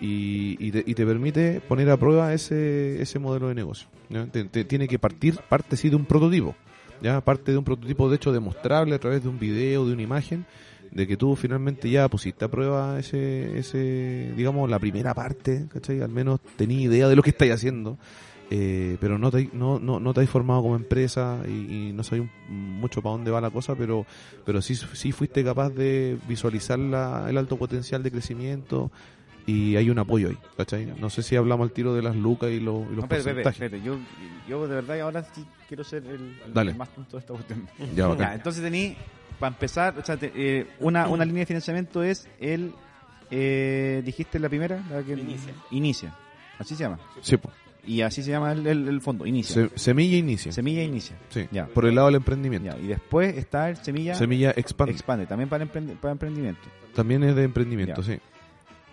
y, 0.01 0.57
y, 0.59 0.71
te, 0.71 0.83
y 0.85 0.93
te 0.93 1.05
permite 1.05 1.61
poner 1.61 1.89
a 1.89 1.97
prueba 1.97 2.33
ese, 2.33 3.01
ese 3.01 3.19
modelo 3.19 3.49
de 3.49 3.55
negocio. 3.55 3.87
Te, 4.31 4.63
tiene 4.63 4.87
que 4.87 4.99
partir, 4.99 5.39
parte 5.49 5.75
sí 5.75 5.89
de 5.89 5.95
un 5.95 6.05
prototipo, 6.05 6.55
ya 7.01 7.21
parte 7.21 7.51
de 7.51 7.57
un 7.57 7.63
prototipo 7.63 8.09
de 8.09 8.15
hecho 8.15 8.31
demostrable 8.31 8.95
a 8.95 8.99
través 8.99 9.23
de 9.23 9.29
un 9.29 9.39
video, 9.39 9.85
de 9.85 9.93
una 9.93 10.01
imagen, 10.01 10.45
de 10.91 11.05
que 11.05 11.17
tú 11.17 11.35
finalmente 11.35 11.89
ya 11.89 12.07
pusiste 12.07 12.45
a 12.45 12.47
prueba 12.47 12.99
ese, 12.99 13.57
ese 13.57 14.33
digamos, 14.35 14.69
la 14.69 14.79
primera 14.79 15.13
parte, 15.13 15.67
¿cachai? 15.71 16.01
Al 16.01 16.09
menos 16.09 16.39
tenías 16.55 16.83
idea 16.83 17.09
de 17.09 17.15
lo 17.15 17.23
que 17.23 17.31
estáis 17.31 17.51
haciendo. 17.51 17.97
Eh, 18.49 18.95
pero 19.01 19.17
no 19.17 19.29
te, 19.29 19.49
no, 19.51 19.77
no, 19.77 19.99
no 19.99 20.13
te 20.13 20.21
has 20.21 20.29
formado 20.29 20.61
como 20.61 20.77
empresa 20.77 21.41
y, 21.45 21.89
y 21.89 21.91
no 21.91 22.01
sabes 22.03 22.29
mucho 22.47 23.01
para 23.01 23.11
dónde 23.11 23.29
va 23.29 23.41
la 23.41 23.49
cosa, 23.49 23.75
pero, 23.75 24.05
pero 24.45 24.61
sí, 24.61 24.75
sí 24.75 25.11
fuiste 25.11 25.43
capaz 25.43 25.71
de 25.71 26.17
visualizar 26.29 26.79
la, 26.79 27.25
el 27.29 27.37
alto 27.37 27.57
potencial 27.57 28.03
de 28.03 28.11
crecimiento 28.11 28.89
y 29.47 29.75
hay 29.77 29.89
un 29.89 29.97
apoyo 29.97 30.27
ahí, 30.29 30.37
¿cachai? 30.57 30.85
No 30.99 31.09
sé 31.09 31.23
si 31.23 31.35
hablamos 31.35 31.65
al 31.67 31.71
tiro 31.73 31.95
de 31.95 32.01
las 32.03 32.15
lucas 32.15 32.51
y, 32.51 32.59
los 32.59 32.81
y 32.83 32.95
los 32.95 32.97
No, 32.97 33.01
espérate, 33.03 33.23
porcentajes. 33.43 33.61
espérate. 33.61 33.81
Yo, 33.83 33.97
yo 34.47 34.67
de 34.67 34.75
verdad 34.75 34.99
ahora 35.01 35.23
sí 35.33 35.43
quiero 35.67 35.83
ser 35.83 36.03
el, 36.05 36.75
más 36.75 36.89
tonto 36.93 37.17
de 37.17 37.21
esta 37.21 37.33
cuestión. 37.33 37.67
Ya, 37.95 38.07
bacán. 38.07 38.27
Ya, 38.29 38.35
entonces 38.35 38.61
tení, 38.61 38.95
para 39.39 39.53
empezar, 39.53 39.97
o 39.97 40.03
sea, 40.05 40.17
te- 40.17 40.31
eh, 40.35 40.67
una, 40.79 41.07
una 41.07 41.25
línea 41.25 41.39
de 41.41 41.45
financiamiento 41.47 42.03
es 42.03 42.27
el, 42.39 42.73
eh, 43.31 44.01
dijiste 44.05 44.37
la 44.39 44.49
primera, 44.49 44.83
la 44.91 45.01
que 45.03 45.13
Inicia. 45.13 45.53
Inicia. 45.71 46.13
Así 46.59 46.75
se 46.75 46.83
llama. 46.83 46.99
Sí. 47.21 47.37
Y 47.85 48.01
así 48.01 48.21
se 48.21 48.31
llama 48.31 48.51
el, 48.51 48.67
el- 48.67 48.87
el 48.89 48.99
fondo, 49.01 49.25
Inicia. 49.25 49.69
Se- 49.69 49.79
semilla 49.79 50.17
inicia. 50.17 50.51
Semilla 50.51 50.83
Inicia. 50.83 51.15
Sí, 51.29 51.47
Ya. 51.51 51.67
por 51.67 51.85
el 51.85 51.95
lado 51.95 52.07
del 52.07 52.15
emprendimiento. 52.15 52.69
Ya, 52.69 52.77
y 52.77 52.87
después 52.87 53.37
está 53.37 53.69
el 53.69 53.77
Semilla, 53.77 54.13
Semilla 54.15 54.51
expande. 54.57 54.91
Expande, 54.91 55.25
también 55.25 55.47
para, 55.47 55.65
emprendi- 55.65 55.95
para 55.97 56.11
emprendimiento. 56.11 56.61
También 56.93 57.23
es 57.23 57.33
de 57.35 57.43
emprendimiento, 57.43 58.01
Ya. 58.01 58.15
sí. 58.15 58.19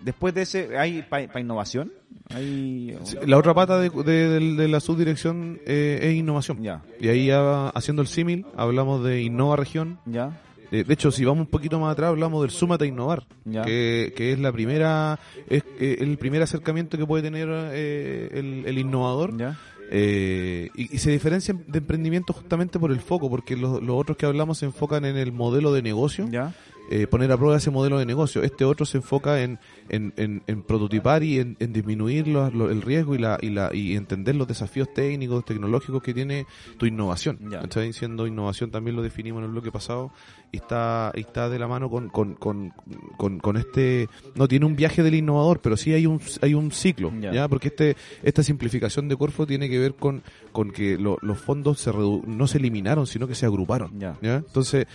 Después 0.01 0.33
de 0.33 0.43
ese, 0.43 0.77
¿hay 0.77 1.01
para 1.03 1.39
innovación? 1.39 1.91
Hay... 2.33 2.97
La 3.25 3.37
otra 3.37 3.53
pata 3.53 3.79
de, 3.79 3.89
de- 3.89 4.29
de- 4.39 4.55
de 4.55 4.67
la 4.67 4.79
subdirección 4.79 5.59
eh, 5.65 5.99
es 6.01 6.15
innovación. 6.15 6.61
Ya, 6.61 6.81
Y 6.99 7.07
ahí 7.07 7.27
ya, 7.27 7.69
haciendo 7.69 8.01
el 8.01 8.07
símil, 8.07 8.45
hablamos 8.55 9.03
de 9.03 9.21
Innova 9.21 9.55
Región. 9.55 9.99
ya, 10.05 10.41
Eh, 10.71 10.83
de 10.83 10.93
hecho, 10.93 11.11
si 11.11 11.23
vamos 11.23 11.45
un 11.45 11.51
poquito 11.51 11.79
más 11.79 11.91
atrás, 11.93 12.09
hablamos 12.09 12.41
del 12.41 12.49
Súmate 12.51 12.85
a 12.85 12.87
Innovar, 12.87 13.23
ya. 13.45 13.61
que, 13.63 14.13
que 14.17 14.31
es 14.33 14.39
la 14.39 14.51
primera, 14.51 15.19
es 15.47 15.63
eh, 15.79 15.97
el 15.99 16.17
primer 16.17 16.41
acercamiento 16.41 16.97
que 16.97 17.05
puede 17.05 17.23
tener 17.23 17.47
eh, 17.51 18.29
el, 18.33 18.63
el 18.65 18.77
innovador. 18.79 19.37
ya. 19.37 19.57
Eh, 19.91 20.69
y, 20.75 20.95
y 20.95 20.97
se 20.97 21.11
diferencian 21.11 21.63
de 21.67 21.77
emprendimiento 21.77 22.33
justamente 22.33 22.79
por 22.79 22.91
el 22.91 22.99
foco, 22.99 23.29
porque 23.29 23.55
los, 23.55 23.83
los 23.83 23.95
otros 23.95 24.17
que 24.17 24.25
hablamos 24.25 24.57
se 24.57 24.65
enfocan 24.65 25.05
en 25.05 25.15
el 25.15 25.31
modelo 25.31 25.71
de 25.71 25.83
negocio, 25.83 26.27
Ya, 26.31 26.55
eh, 26.91 27.07
poner 27.07 27.31
a 27.31 27.37
prueba 27.37 27.57
ese 27.57 27.71
modelo 27.71 27.97
de 27.99 28.05
negocio. 28.05 28.43
Este 28.43 28.65
otro 28.65 28.85
se 28.85 28.97
enfoca 28.97 29.41
en, 29.41 29.59
en, 29.89 30.13
en, 30.17 30.43
en 30.47 30.61
prototipar 30.63 31.23
y 31.23 31.39
en, 31.39 31.57
en 31.59 31.73
disminuir 31.73 32.27
los- 32.27 32.51
el 32.53 32.81
riesgo 32.81 33.15
y, 33.15 33.17
la, 33.17 33.37
y, 33.41 33.49
la, 33.49 33.69
y 33.73 33.95
entender 33.95 34.35
los 34.35 34.47
desafíos 34.47 34.93
técnicos, 34.93 35.45
tecnológicos 35.45 36.01
que 36.03 36.13
tiene 36.13 36.45
tu 36.77 36.85
innovación. 36.85 37.39
Ya. 37.49 37.61
¿cachai? 37.61 37.93
Siendo 37.93 38.27
innovación 38.27 38.71
también 38.71 38.95
lo 38.95 39.01
definimos 39.01 39.39
en 39.39 39.45
el 39.45 39.51
bloque 39.51 39.71
pasado 39.71 40.11
y 40.51 40.57
está, 40.57 41.11
y 41.15 41.21
está 41.21 41.49
de 41.49 41.59
la 41.59 41.67
mano 41.67 41.89
con, 41.89 42.09
con, 42.09 42.35
con, 42.35 42.71
con, 43.17 43.39
con 43.39 43.57
este... 43.57 44.07
No 44.35 44.47
tiene 44.47 44.65
un 44.65 44.75
viaje 44.75 45.03
del 45.03 45.15
innovador, 45.15 45.59
pero 45.61 45.77
sí 45.77 45.93
hay 45.93 46.05
un, 46.05 46.21
hay 46.41 46.53
un 46.53 46.71
ciclo, 46.71 47.11
Ya. 47.19 47.31
¿ya? 47.33 47.47
Porque 47.47 47.69
este, 47.69 47.95
esta 48.23 48.43
simplificación 48.43 49.07
de 49.07 49.15
Corfo 49.15 49.45
tiene 49.47 49.69
que 49.69 49.79
ver 49.79 49.95
con, 49.95 50.23
con 50.51 50.71
que 50.71 50.97
lo- 50.97 51.17
los 51.21 51.39
fondos 51.39 51.79
se 51.79 51.91
redu- 51.91 52.23
no 52.25 52.47
se 52.47 52.57
eliminaron, 52.59 53.07
sino 53.07 53.27
que 53.27 53.35
se 53.35 53.45
agruparon. 53.45 53.99
ya. 53.99 54.17
¿ya? 54.21 54.35
Entonces, 54.37 54.85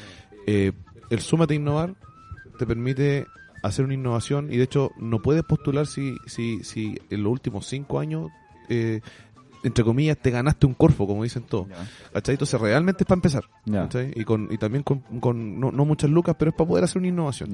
eh, 0.46 0.72
el 1.10 1.20
Súmate 1.20 1.54
a 1.54 1.56
Innovar 1.56 1.94
te 2.58 2.66
permite 2.66 3.26
hacer 3.62 3.84
una 3.84 3.94
innovación 3.94 4.52
y 4.52 4.56
de 4.56 4.64
hecho 4.64 4.90
no 4.98 5.20
puedes 5.20 5.42
postular 5.42 5.86
si, 5.86 6.16
si, 6.26 6.64
si 6.64 6.98
en 7.10 7.22
los 7.22 7.32
últimos 7.32 7.66
cinco 7.66 7.98
años 8.00 8.30
eh, 8.68 9.00
entre 9.62 9.84
comillas, 9.84 10.16
te 10.18 10.30
ganaste 10.30 10.66
un 10.66 10.74
corfo, 10.74 11.06
como 11.06 11.22
dicen 11.22 11.42
todos. 11.42 11.68
Ya. 11.68 11.76
¿Cachai? 12.12 12.34
Entonces 12.34 12.60
realmente 12.60 13.04
es 13.04 13.06
para 13.06 13.16
empezar. 13.18 13.44
¿cachai? 13.82 14.12
Y, 14.16 14.24
con, 14.24 14.48
y 14.50 14.58
también 14.58 14.82
con, 14.82 15.00
con 15.20 15.60
no, 15.60 15.70
no 15.72 15.84
muchas 15.84 16.10
lucas, 16.10 16.36
pero 16.38 16.50
es 16.50 16.56
para 16.56 16.68
poder 16.68 16.84
hacer 16.84 16.98
una 16.98 17.08
innovación. 17.08 17.50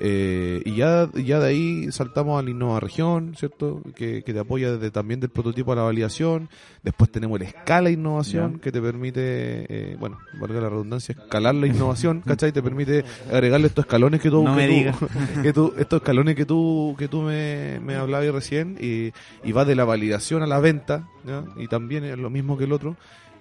Eh, 0.00 0.60
y 0.64 0.74
ya, 0.76 1.08
ya 1.14 1.38
de 1.38 1.48
ahí 1.48 1.92
saltamos 1.92 2.38
a 2.38 2.42
la 2.42 2.50
Innova 2.50 2.80
Región, 2.80 3.34
¿cierto? 3.36 3.80
Que, 3.94 4.22
que 4.24 4.32
te 4.32 4.40
apoya 4.40 4.72
desde 4.72 4.90
también 4.90 5.20
del 5.20 5.30
prototipo 5.30 5.72
a 5.72 5.76
la 5.76 5.82
validación. 5.82 6.48
Después 6.82 7.10
tenemos 7.10 7.40
el 7.40 7.46
Escala 7.46 7.90
Innovación, 7.90 8.58
que 8.58 8.72
te 8.72 8.80
permite, 8.82 9.22
eh, 9.22 9.96
bueno, 9.98 10.18
valga 10.40 10.60
la 10.60 10.68
redundancia, 10.68 11.12
escalar 11.18 11.54
la 11.54 11.66
innovación, 11.68 12.20
¿cachai? 12.20 12.50
Te 12.52 12.62
permite 12.62 13.04
agregarle 13.32 13.68
estos 13.68 13.84
escalones 13.84 14.20
que 14.20 14.30
tú, 14.30 14.42
No 14.42 14.56
que 14.56 14.56
me 14.62 14.66
tú- 14.66 14.72
digas. 14.74 14.96
que 15.42 15.52
tú- 15.52 15.72
estos 15.78 16.02
escalones 16.02 16.34
que 16.34 16.44
tú, 16.44 16.94
que 16.98 17.06
tú 17.08 17.22
me, 17.22 17.78
me 17.80 17.94
hablabas 17.94 18.26
recién, 18.32 18.76
y, 18.80 19.12
y 19.48 19.52
va 19.52 19.64
de 19.64 19.74
la 19.76 19.84
validación 19.84 20.42
a 20.42 20.46
la 20.46 20.58
venta, 20.58 21.08
¿ya? 21.24 21.43
Y 21.56 21.68
también 21.68 22.04
es 22.04 22.18
lo 22.18 22.30
mismo 22.30 22.56
que 22.58 22.64
el 22.64 22.72
otro. 22.72 22.96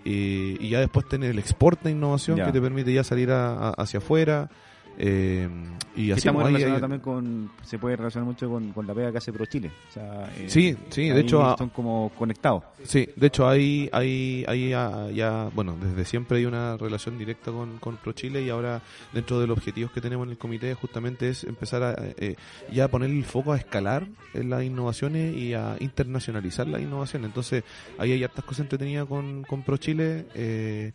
Y, 0.06 0.58
y 0.60 0.70
ya 0.70 0.80
después 0.80 1.08
tener 1.08 1.32
el 1.32 1.40
export 1.40 1.82
de 1.84 1.92
innovación 1.92 2.38
Ya. 2.38 2.46
que 2.46 2.52
te 2.52 2.62
permite 2.62 2.92
ya 2.94 3.04
salir 3.04 3.32
a- 3.32 3.70
a- 3.70 3.70
hacia 3.72 4.00
afuera. 4.00 4.50
Eh, 4.98 5.48
y 5.96 6.10
así 6.12 6.20
está 6.20 6.32
muy 6.32 6.44
relacionado 6.46 6.76
ahí- 6.76 6.82
también 6.82 7.02
con, 7.02 7.52
se 7.64 7.78
puede 7.78 7.96
relacionar 7.96 8.26
mucho 8.28 8.50
con, 8.50 8.72
con 8.74 8.88
la 8.88 8.94
pega 8.94 9.12
que 9.12 9.18
hace 9.20 9.32
Pro 9.34 9.46
Chile. 9.46 9.72
O 9.90 9.94
sea, 9.94 10.24
eh, 10.38 10.46
Sí, 10.48 10.76
sí, 10.90 11.10
de 11.10 11.20
hecho, 11.22 11.44
a- 11.46 11.56
son 11.58 11.70
como 11.70 12.12
conectados. 12.18 12.64
Sí, 12.84 13.08
de 13.16 13.28
hecho 13.28 13.48
hay, 13.48 13.90
hay, 13.92 14.44
hay 14.48 14.70
ya, 14.70 15.10
ya, 15.12 15.50
bueno, 15.54 15.78
desde 15.82 16.06
siempre 16.06 16.40
hay 16.40 16.46
una 16.46 16.78
relación 16.78 17.18
directa 17.18 17.52
con, 17.52 17.78
con 17.80 17.98
ProChile 17.98 18.42
y 18.42 18.50
ahora 18.50 18.82
dentro 19.14 19.40
de 19.40 19.48
los 19.48 19.58
objetivos 19.58 19.92
que 19.92 20.02
tenemos 20.02 20.26
en 20.26 20.32
el 20.32 20.38
comité 20.38 20.74
justamente 20.74 21.30
es 21.30 21.44
empezar 21.44 21.84
a 21.84 21.96
eh, 22.18 22.36
ya 22.72 22.88
poner 22.88 23.10
el 23.12 23.24
foco 23.24 23.54
a 23.54 23.58
escalar 23.58 24.08
en 24.34 24.50
las 24.50 24.64
innovaciones 24.64 25.36
y 25.36 25.54
a 25.54 25.76
internacionalizar 25.80 26.68
las 26.68 26.82
innovaciones. 26.82 27.28
Entonces 27.28 27.64
ahí 27.98 28.12
hay 28.12 28.24
hartas 28.24 28.44
cosas 28.46 28.62
entretenidas 28.62 29.06
con, 29.08 29.44
con 29.44 29.62
ProChile 29.64 30.26
eh, 30.34 30.92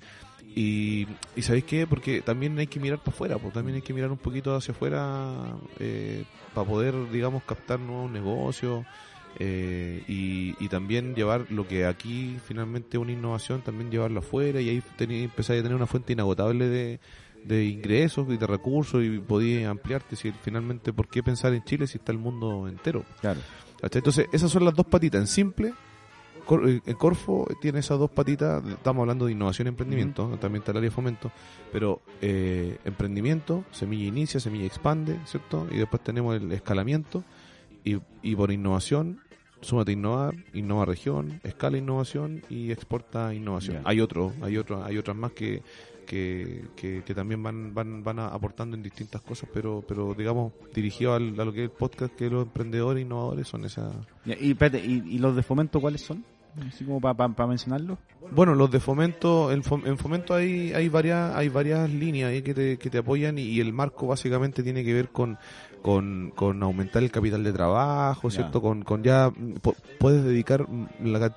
y, 0.54 1.06
y 1.36 1.42
¿sabéis 1.42 1.64
qué? 1.64 1.86
Porque 1.86 2.22
también 2.22 2.58
hay 2.58 2.66
que 2.66 2.80
mirar 2.80 2.98
para 2.98 3.10
afuera, 3.14 3.38
pues 3.38 3.52
también 3.54 3.76
hay 3.76 3.82
que 3.82 3.92
mirar 3.94 4.10
un 4.10 4.18
poquito 4.18 4.54
hacia 4.54 4.72
afuera 4.72 5.56
eh, 5.78 6.24
para 6.54 6.66
poder, 6.66 6.94
digamos, 7.10 7.42
captar 7.44 7.78
nuevos 7.78 8.10
negocios 8.10 8.84
eh, 9.38 10.02
y, 10.08 10.56
y 10.58 10.68
también 10.68 11.14
llevar 11.14 11.46
lo 11.50 11.68
que 11.68 11.86
aquí 11.86 12.38
finalmente 12.46 12.96
es 12.96 13.00
una 13.00 13.12
innovación, 13.12 13.62
también 13.62 13.90
llevarlo 13.90 14.18
afuera 14.20 14.60
y 14.60 14.68
ahí 14.68 14.82
tení- 14.98 15.22
empezáis 15.24 15.60
a 15.60 15.62
tener 15.62 15.76
una 15.76 15.86
fuente 15.86 16.12
inagotable 16.12 16.66
de, 16.68 16.98
de 17.44 17.64
ingresos 17.66 18.26
y 18.30 18.36
de 18.36 18.46
recursos 18.46 19.04
y 19.04 19.18
podías 19.20 19.70
ampliarte. 19.70 20.16
Si 20.16 20.32
finalmente, 20.32 20.92
¿por 20.92 21.06
qué 21.08 21.22
pensar 21.22 21.52
en 21.54 21.62
Chile 21.62 21.86
si 21.86 21.98
está 21.98 22.10
el 22.10 22.18
mundo 22.18 22.66
entero? 22.66 23.04
Claro. 23.20 23.40
Entonces, 23.80 24.26
esas 24.32 24.50
son 24.50 24.64
las 24.64 24.74
dos 24.74 24.86
patitas. 24.86 25.20
En 25.20 25.26
simple, 25.28 25.72
Corfo 26.96 27.46
tiene 27.60 27.80
esas 27.80 27.98
dos 27.98 28.10
patitas. 28.10 28.64
Estamos 28.66 29.02
hablando 29.02 29.26
de 29.26 29.32
innovación 29.32 29.66
y 29.66 29.70
emprendimiento, 29.70 30.26
también 30.40 30.62
está 30.62 30.72
el 30.72 30.78
área 30.78 30.88
de 30.90 30.94
fomento. 30.94 31.30
Pero 31.72 32.00
eh, 32.22 32.78
emprendimiento, 32.84 33.64
semilla 33.70 34.06
inicia, 34.06 34.40
semilla 34.40 34.66
expande, 34.66 35.18
¿cierto? 35.26 35.66
Y 35.70 35.76
después 35.76 36.02
tenemos 36.02 36.34
el 36.36 36.50
escalamiento. 36.52 37.22
Y, 37.84 37.98
y 38.22 38.34
por 38.34 38.50
innovación, 38.50 39.20
súmate 39.60 39.92
a 39.92 39.94
innovar, 39.94 40.34
innova 40.54 40.84
región, 40.84 41.40
escala 41.44 41.78
innovación 41.78 42.42
y 42.48 42.72
exporta 42.72 43.32
innovación. 43.34 43.82
Hay 43.84 44.00
otro, 44.00 44.32
hay 44.42 44.56
otro, 44.56 44.84
hay 44.84 44.98
otras 44.98 45.16
más 45.16 45.32
que 45.32 45.62
que, 46.06 46.64
que, 46.74 47.02
que 47.04 47.14
también 47.14 47.42
van, 47.42 47.74
van, 47.74 48.02
van 48.02 48.18
aportando 48.18 48.74
en 48.74 48.82
distintas 48.82 49.20
cosas, 49.20 49.46
pero, 49.52 49.84
pero 49.86 50.14
digamos, 50.14 50.54
dirigido 50.74 51.12
al- 51.12 51.38
a 51.38 51.44
lo 51.44 51.52
que 51.52 51.64
es 51.64 51.70
el 51.70 51.76
podcast, 51.76 52.14
que 52.14 52.30
los 52.30 52.44
emprendedores 52.46 53.02
e 53.02 53.04
innovadores 53.04 53.46
son 53.46 53.66
esas... 53.66 53.94
Y, 54.24 54.52
¿y, 54.52 55.02
y 55.06 55.18
los 55.18 55.36
de 55.36 55.42
fomento 55.42 55.82
cuáles 55.82 56.00
son? 56.00 56.24
Así 56.66 56.84
como 56.84 57.00
para 57.00 57.46
mencionarlos. 57.46 57.98
Bueno, 58.32 58.54
los 58.54 58.70
de 58.70 58.80
fomento, 58.80 59.52
en, 59.52 59.62
fom- 59.62 59.86
en 59.86 59.96
fomento 59.96 60.34
hay, 60.34 60.72
hay 60.72 60.88
varias, 60.88 61.34
hay 61.36 61.48
varias 61.48 61.88
líneas 61.88 62.30
ahí 62.30 62.42
que 62.42 62.52
te, 62.52 62.76
que 62.78 62.90
te 62.90 62.98
apoyan 62.98 63.38
y, 63.38 63.42
y 63.42 63.60
el 63.60 63.72
marco 63.72 64.06
básicamente 64.08 64.62
tiene 64.62 64.84
que 64.84 64.92
ver 64.92 65.08
con, 65.10 65.38
con, 65.82 66.32
con 66.34 66.62
aumentar 66.62 67.02
el 67.02 67.10
capital 67.12 67.44
de 67.44 67.52
trabajo, 67.52 68.28
Ya. 68.28 68.34
¿cierto? 68.36 68.60
Con, 68.60 68.82
con 68.82 69.02
ya 69.04 69.30
po- 69.62 69.76
puedes 70.00 70.24
dedicar 70.24 70.66
la 71.02 71.32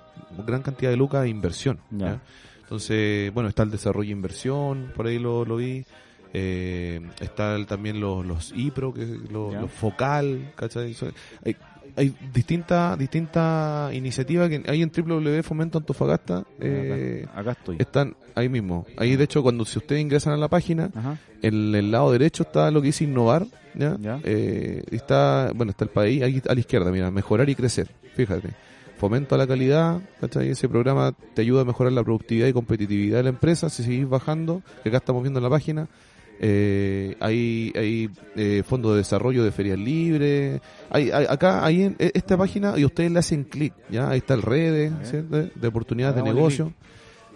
gran 0.46 0.64
cantidad 0.64 0.90
de 0.92 0.98
lucas 0.98 1.22
a 1.22 1.28
inversión. 1.28 1.80
Ya. 1.92 2.06
¿ya? 2.06 2.22
Entonces, 2.64 3.32
bueno, 3.34 3.48
está 3.50 3.64
el 3.64 3.72
desarrollo 3.72 4.08
de 4.08 4.14
inversión, 4.14 4.92
por 4.96 5.06
ahí 5.08 5.20
lo, 5.20 5.46
lo 5.46 5.58
vi. 5.58 5.86
Eh, 6.34 7.02
está 7.20 7.56
el- 7.56 7.68
también 7.68 8.00
los, 8.00 8.26
los 8.26 8.54
IPRO, 8.56 8.94
que 8.94 9.04
es 9.04 9.10
lo- 9.32 9.52
Ya. 9.52 9.62
los 9.62 9.72
focal, 9.72 10.52
¿cachai? 10.56 10.96
Hay, 11.46 11.56
hay 11.96 12.16
distintas 12.34 12.98
distintas 12.98 13.94
iniciativas 13.94 14.50
que 14.50 14.64
hay 14.68 14.82
en 14.82 14.92
www 14.96 15.42
Fomento 15.44 15.78
Antofagasta. 15.78 16.44
eh, 16.60 17.26
acá, 17.30 17.40
acá 17.40 17.52
estoy. 17.52 17.76
están 17.80 18.16
ahí 18.36 18.50
mismo. 18.50 18.86
Ahí, 18.98 19.16
de 19.16 19.24
hecho, 19.24 19.42
cuando 19.44 19.66
si 19.66 19.78
ustedes 19.78 20.02
ingresan 20.02 20.34
a 20.34 20.38
la 20.38 20.48
página, 20.48 20.90
Ajá. 20.94 21.18
en 21.42 21.76
el 21.76 21.92
lado 21.92 22.12
derecho 22.12 22.44
está 22.44 22.72
lo 22.72 22.82
que 22.82 22.88
dice 22.88 23.04
innovar, 23.04 23.46
¿ya? 23.76 23.98
Ya. 24.00 24.20
Eh, 24.24 24.84
está, 24.92 25.52
bueno, 25.56 25.72
está 25.72 25.86
el 25.86 25.92
país, 25.92 26.22
ahí 26.24 26.42
a 26.48 26.54
la 26.54 26.60
izquierda, 26.60 26.92
mira, 26.92 27.12
mejorar 27.12 27.50
y 27.50 27.56
crecer, 27.56 27.90
fíjate. 28.16 28.50
Fomento 28.98 29.34
a 29.34 29.38
la 29.40 29.48
calidad, 29.48 30.00
¿cachai? 30.20 30.50
Ese 30.50 30.70
programa 30.70 31.14
te 31.34 31.42
ayuda 31.42 31.62
a 31.62 31.66
mejorar 31.66 31.92
la 31.92 32.04
productividad 32.04 32.48
y 32.48 32.54
competitividad 32.54 33.18
de 33.18 33.24
la 33.24 33.30
empresa, 33.30 33.68
si 33.70 33.82
seguís 33.84 34.08
bajando, 34.08 34.62
que 34.84 34.90
acá 34.90 35.00
estamos 35.00 35.24
viendo 35.24 35.40
en 35.40 35.44
la 35.44 35.50
página. 35.50 35.88
Eh, 36.44 37.16
hay 37.20 37.72
hay 37.76 38.10
eh, 38.36 38.64
fondos 38.68 38.94
de 38.94 38.98
desarrollo 38.98 39.44
de 39.44 39.52
ferias 39.52 39.78
libres. 39.78 40.60
Hay, 40.90 41.12
hay- 41.12 41.28
acá, 41.30 41.64
ahí 41.64 41.84
en 41.84 41.96
e- 42.00 42.12
esta 42.16 42.36
página, 42.36 42.74
y 42.78 42.84
ustedes 42.86 43.12
le 43.12 43.20
hacen 43.20 43.44
clic, 43.44 43.74
¿ya? 43.92 44.10
Ahí 44.10 44.18
está 44.18 44.34
el 44.34 44.42
redes. 44.42 44.92
¿cierto? 45.04 45.50
De 45.54 45.68
oportunidades 45.68 46.16
de 46.16 46.24
negocio. 46.24 46.74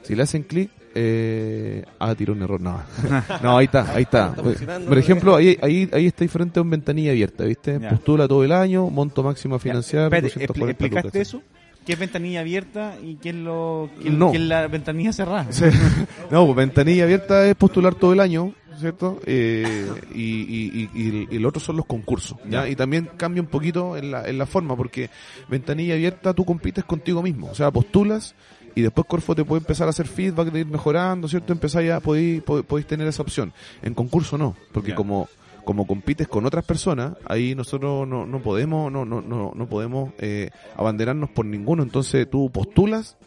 Si 0.02 0.16
le 0.16 0.24
hacen 0.24 0.44
clic, 0.44 0.70
eh, 0.96 1.84
ah, 2.00 2.16
tiró 2.16 2.34
un 2.34 2.42
error, 2.42 2.60
no. 2.62 2.82
no, 3.44 3.58
ahí 3.58 3.66
está, 3.66 3.92
ahí 3.94 4.04
está. 4.04 4.34
Por 4.34 4.98
ejemplo, 4.98 5.36
ahí, 5.36 5.58
ahí, 5.62 5.90
ahí 5.94 6.08
está 6.08 6.24
diferente 6.24 6.60
en 6.60 6.70
ventanilla 6.70 7.12
abierta, 7.12 7.44
¿viste? 7.44 7.80
Ya. 7.80 7.90
Postula 7.90 8.28
todo 8.28 8.44
el 8.44 8.52
año, 8.52 8.90
monto 8.90 9.22
máximo 9.24 9.56
a 9.56 9.58
Ya, 9.58 9.64
financiar. 9.64 10.04
espérate, 10.06 10.28
240 10.28 10.54
expli- 10.64 10.70
¿Explicaste 10.72 11.08
lucas. 11.20 11.28
eso? 11.28 11.42
¿Qué 11.86 11.94
es 11.94 12.00
ventanilla 12.00 12.40
abierta 12.40 12.96
y 13.04 13.16
qué 13.18 13.30
es, 13.30 13.36
lo, 13.36 13.90
qué, 14.02 14.10
No. 14.10 14.32
qué 14.32 14.38
es 14.38 14.44
la 14.44 14.68
ventanilla 14.68 15.14
cerrada? 15.14 15.48
No, 16.32 16.46
pues 16.46 16.56
ventanilla 16.56 17.04
abierta 17.04 17.48
es 17.48 17.56
postular 17.56 17.94
todo 17.96 18.14
el 18.14 18.20
año, 18.20 18.54
¿cierto? 18.80 19.20
Eh, 19.26 19.88
y, 20.14 20.22
y, 20.22 20.90
y, 20.94 21.28
y- 21.32 21.36
el 21.36 21.46
otro 21.46 21.60
son 21.60 21.78
los 21.78 21.86
concursos, 21.86 22.38
¿ya? 22.50 22.68
Y 22.68 22.76
también 22.76 23.10
cambia 23.18 23.42
un 23.42 23.48
poquito 23.50 23.98
en 23.98 24.12
la, 24.12 24.28
en 24.28 24.38
la 24.38 24.46
forma, 24.46 24.76
porque 24.76 25.10
ventanilla 25.50 25.94
abierta 25.96 26.34
tú 26.34 26.46
compites 26.46 26.84
contigo 26.84 27.22
mismo, 27.22 27.48
o 27.52 27.56
sea, 27.56 27.72
postulas 27.72 28.36
y 28.76 28.82
después 28.82 29.08
Corfo 29.08 29.34
te 29.36 29.46
puede 29.46 29.62
empezar 29.62 29.88
a 29.88 29.92
hacer 29.92 30.08
feedback 30.08 30.52
de 30.52 30.60
ir 30.62 30.66
mejorando, 30.68 31.28
¿cierto? 31.28 31.54
Empezáis 31.54 31.92
a, 31.92 32.00
podéis, 32.02 32.42
po- 32.42 32.64
podéis 32.64 32.88
tener 32.88 33.08
esa 33.08 33.22
opción. 33.22 33.54
En 33.82 33.94
concurso 33.94 34.38
no, 34.38 34.56
porque 34.74 34.94
como 34.96 35.28
como 35.64 35.88
compites 35.88 36.28
con 36.28 36.46
otras 36.46 36.64
personas, 36.64 37.14
ahí 37.26 37.56
nosotros 37.56 38.08
no, 38.08 38.28
no 38.28 38.40
podemos 38.44 38.92
no 38.92 39.04
no 39.04 39.22
no, 39.22 39.52
no 39.56 39.66
podemos 39.68 40.12
eh, 40.20 40.52
abanderarnos 40.78 41.32
por 41.32 41.46
ninguno. 41.46 41.82
Entonces 41.82 42.30
tú 42.30 42.52
postulas 42.52 43.18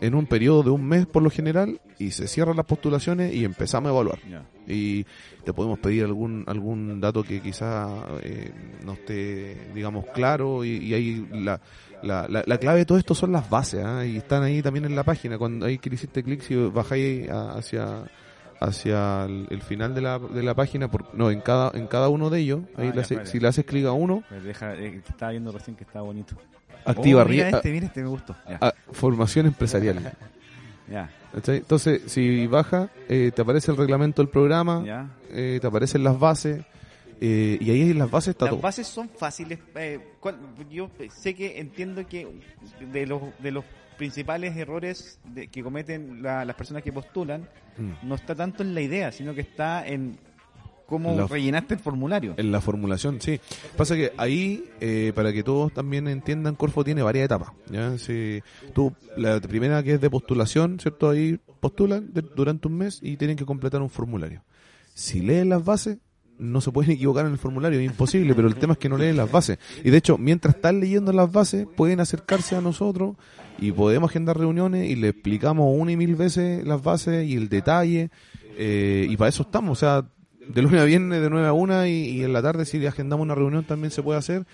en 0.00 0.14
un 0.14 0.26
periodo 0.26 0.62
de 0.62 0.70
un 0.70 0.84
mes 0.86 1.06
por 1.06 1.22
lo 1.22 1.30
general 1.30 1.80
y 1.98 2.10
se 2.10 2.28
cierran 2.28 2.56
las 2.56 2.66
postulaciones 2.66 3.34
y 3.34 3.44
empezamos 3.44 3.88
a 3.88 3.92
evaluar. 3.92 4.18
Y 4.68 5.04
te 5.44 5.52
podemos 5.52 5.78
pedir 5.78 6.04
algún 6.04 6.42
algún 6.48 7.00
dato 7.00 7.22
que 7.22 7.40
quizá 7.40 7.88
eh, 8.22 8.50
no 8.84 8.94
esté, 8.94 9.70
digamos, 9.74 10.04
claro 10.12 10.64
y, 10.64 10.78
y 10.78 10.94
ahí 10.94 11.28
la, 11.32 11.60
la, 12.02 12.26
la, 12.28 12.42
la 12.44 12.58
clave 12.58 12.80
de 12.80 12.84
todo 12.84 12.98
esto 12.98 13.14
son 13.14 13.30
las 13.32 13.48
bases 13.48 13.84
¿ah? 13.84 14.04
y 14.04 14.16
están 14.16 14.42
ahí 14.42 14.62
también 14.62 14.84
en 14.84 14.96
la 14.96 15.04
página. 15.04 15.38
Cuando 15.38 15.66
ahí 15.66 15.78
que 15.78 15.88
le 15.88 15.94
hiciste 15.94 16.22
clic, 16.24 16.40
si 16.42 16.54
bajáis 16.56 17.28
hacia 17.30 18.04
hacia 18.58 19.24
el, 19.26 19.46
el 19.50 19.60
final 19.62 19.94
de 19.94 20.00
la, 20.00 20.18
de 20.18 20.42
la 20.42 20.54
página, 20.54 20.90
por, 20.90 21.14
no, 21.14 21.30
en 21.30 21.40
cada 21.42 21.70
en 21.78 21.86
cada 21.86 22.08
uno 22.08 22.30
de 22.30 22.40
ellos, 22.40 22.60
ahí 22.76 22.88
Ah, 22.88 22.92
le 22.94 23.00
hace- 23.02 23.26
si 23.26 23.38
le 23.38 23.48
haces 23.48 23.64
clic 23.66 23.84
a 23.86 23.92
uno, 23.92 24.22
deja, 24.42 24.74
eh, 24.74 25.02
estaba 25.06 25.30
viendo 25.32 25.52
recién 25.52 25.76
que 25.76 25.84
estaba 25.84 26.04
bonito. 26.06 26.34
Activa 26.86 27.22
Oh, 27.22 27.26
mira 27.28 27.48
este, 27.50 27.72
mira 27.72 27.86
este, 27.86 28.02
me 28.02 28.08
gustó. 28.08 28.36
Ya, 28.48 28.58
a- 28.60 28.68
a- 28.68 28.74
formación 28.92 29.46
empresarial. 29.46 30.12
ya. 30.90 31.10
Entonces, 31.46 32.02
si 32.06 32.46
baja, 32.46 32.88
eh, 33.08 33.30
te 33.34 33.42
aparece 33.42 33.70
el 33.70 33.76
reglamento 33.76 34.22
del 34.22 34.30
programa, 34.30 34.82
ya. 34.86 35.08
eh, 35.30 35.58
te 35.60 35.66
aparecen 35.66 36.02
las 36.02 36.18
bases, 36.18 36.64
eh, 37.20 37.58
y 37.60 37.70
ahí 37.70 37.90
en 37.90 37.98
las 37.98 38.10
bases 38.10 38.30
está 38.30 38.46
Las 38.46 38.52
todo. 38.52 38.60
bases 38.62 38.86
son 38.86 39.08
fáciles. 39.10 39.58
eh, 39.74 40.00
¿cuál- 40.20 40.38
yo 40.70 40.90
sé 41.10 41.34
que 41.34 41.58
entiendo 41.60 42.06
que 42.06 42.26
de 42.92 43.06
los, 43.06 43.20
de 43.38 43.50
los 43.50 43.64
principales 43.98 44.56
errores 44.56 45.18
de- 45.24 45.48
que 45.48 45.62
cometen 45.62 46.22
la- 46.22 46.44
las 46.44 46.54
personas 46.56 46.82
que 46.82 46.92
postulan 46.92 47.48
Mm. 47.78 48.08
no 48.08 48.14
está 48.14 48.34
tanto 48.34 48.62
en 48.62 48.74
la 48.74 48.80
idea, 48.82 49.12
sino 49.12 49.34
que 49.34 49.40
está 49.42 49.86
en 49.86 50.18
cómo 50.86 51.16
La- 51.16 51.26
rellenaste 51.26 51.74
el 51.74 51.80
formulario. 51.80 52.34
En 52.36 52.52
la 52.52 52.60
formulación, 52.60 53.20
sí. 53.20 53.40
Pasa 53.76 53.94
que 53.96 54.12
ahí, 54.16 54.64
eh, 54.80 55.12
para 55.14 55.32
que 55.32 55.42
todos 55.42 55.72
también 55.72 56.08
entiendan, 56.08 56.54
Corfo 56.54 56.84
tiene 56.84 57.02
varias 57.02 57.24
etapas. 57.26 57.50
¿ya? 57.70 57.98
Si 57.98 58.40
tú, 58.72 58.92
la 59.16 59.40
primera 59.40 59.82
que 59.82 59.94
es 59.94 60.00
de 60.00 60.08
postulación, 60.10 60.78
¿cierto? 60.80 61.10
Ahí 61.10 61.38
postulan 61.60 62.12
de- 62.12 62.22
durante 62.22 62.68
un 62.68 62.76
mes 62.78 63.00
y 63.02 63.16
tienen 63.16 63.36
que 63.36 63.44
completar 63.44 63.82
un 63.82 63.90
formulario. 63.90 64.42
Si 64.94 65.20
leen 65.20 65.48
las 65.48 65.64
bases, 65.64 65.98
no 66.38 66.60
se 66.60 66.70
pueden 66.70 66.90
equivocar 66.96 67.26
en 67.26 67.32
el 67.32 67.38
formulario, 67.38 67.80
es 67.80 67.86
imposible, 67.86 68.34
pero 68.34 68.46
el 68.48 68.54
tema 68.56 68.74
es 68.74 68.78
que 68.78 68.88
no 68.88 68.96
leen 68.98 69.16
las 69.16 69.30
bases. 69.30 69.58
Y 69.84 69.90
de 69.90 69.96
hecho, 69.96 70.18
mientras 70.18 70.54
están 70.56 70.80
leyendo 70.80 71.12
las 71.12 71.30
bases, 71.32 71.66
pueden 71.76 71.98
acercarse 72.00 72.56
a 72.56 72.60
nosotros 72.60 73.16
y 73.58 73.72
podemos 73.72 74.10
agendar 74.10 74.38
reuniones 74.38 74.90
y 74.90 74.96
le 74.96 75.08
explicamos 75.08 75.74
una 75.74 75.92
y 75.92 75.96
mil 75.96 76.14
veces 76.14 76.64
las 76.66 76.82
bases 76.82 77.26
y 77.26 77.34
el 77.34 77.48
detalle. 77.48 78.10
eh, 78.58 79.06
y 79.10 79.16
para 79.18 79.28
eso 79.28 79.42
estamos, 79.42 79.72
o 79.76 79.80
sea, 79.80 80.06
de 80.48 80.62
lunes 80.62 80.80
a 80.80 80.84
viernes 80.84 81.20
de 81.20 81.30
9 81.30 81.46
a 81.46 81.52
1 81.52 81.86
y, 81.86 81.90
y 81.90 82.22
en 82.24 82.32
la 82.32 82.42
tarde 82.42 82.64
si 82.66 82.78
le 82.78 82.88
agendamos 82.88 83.24
una 83.24 83.34
reunión 83.34 83.64
también 83.64 83.90
se 83.90 84.02
puede 84.02 84.18
hacer. 84.18 84.46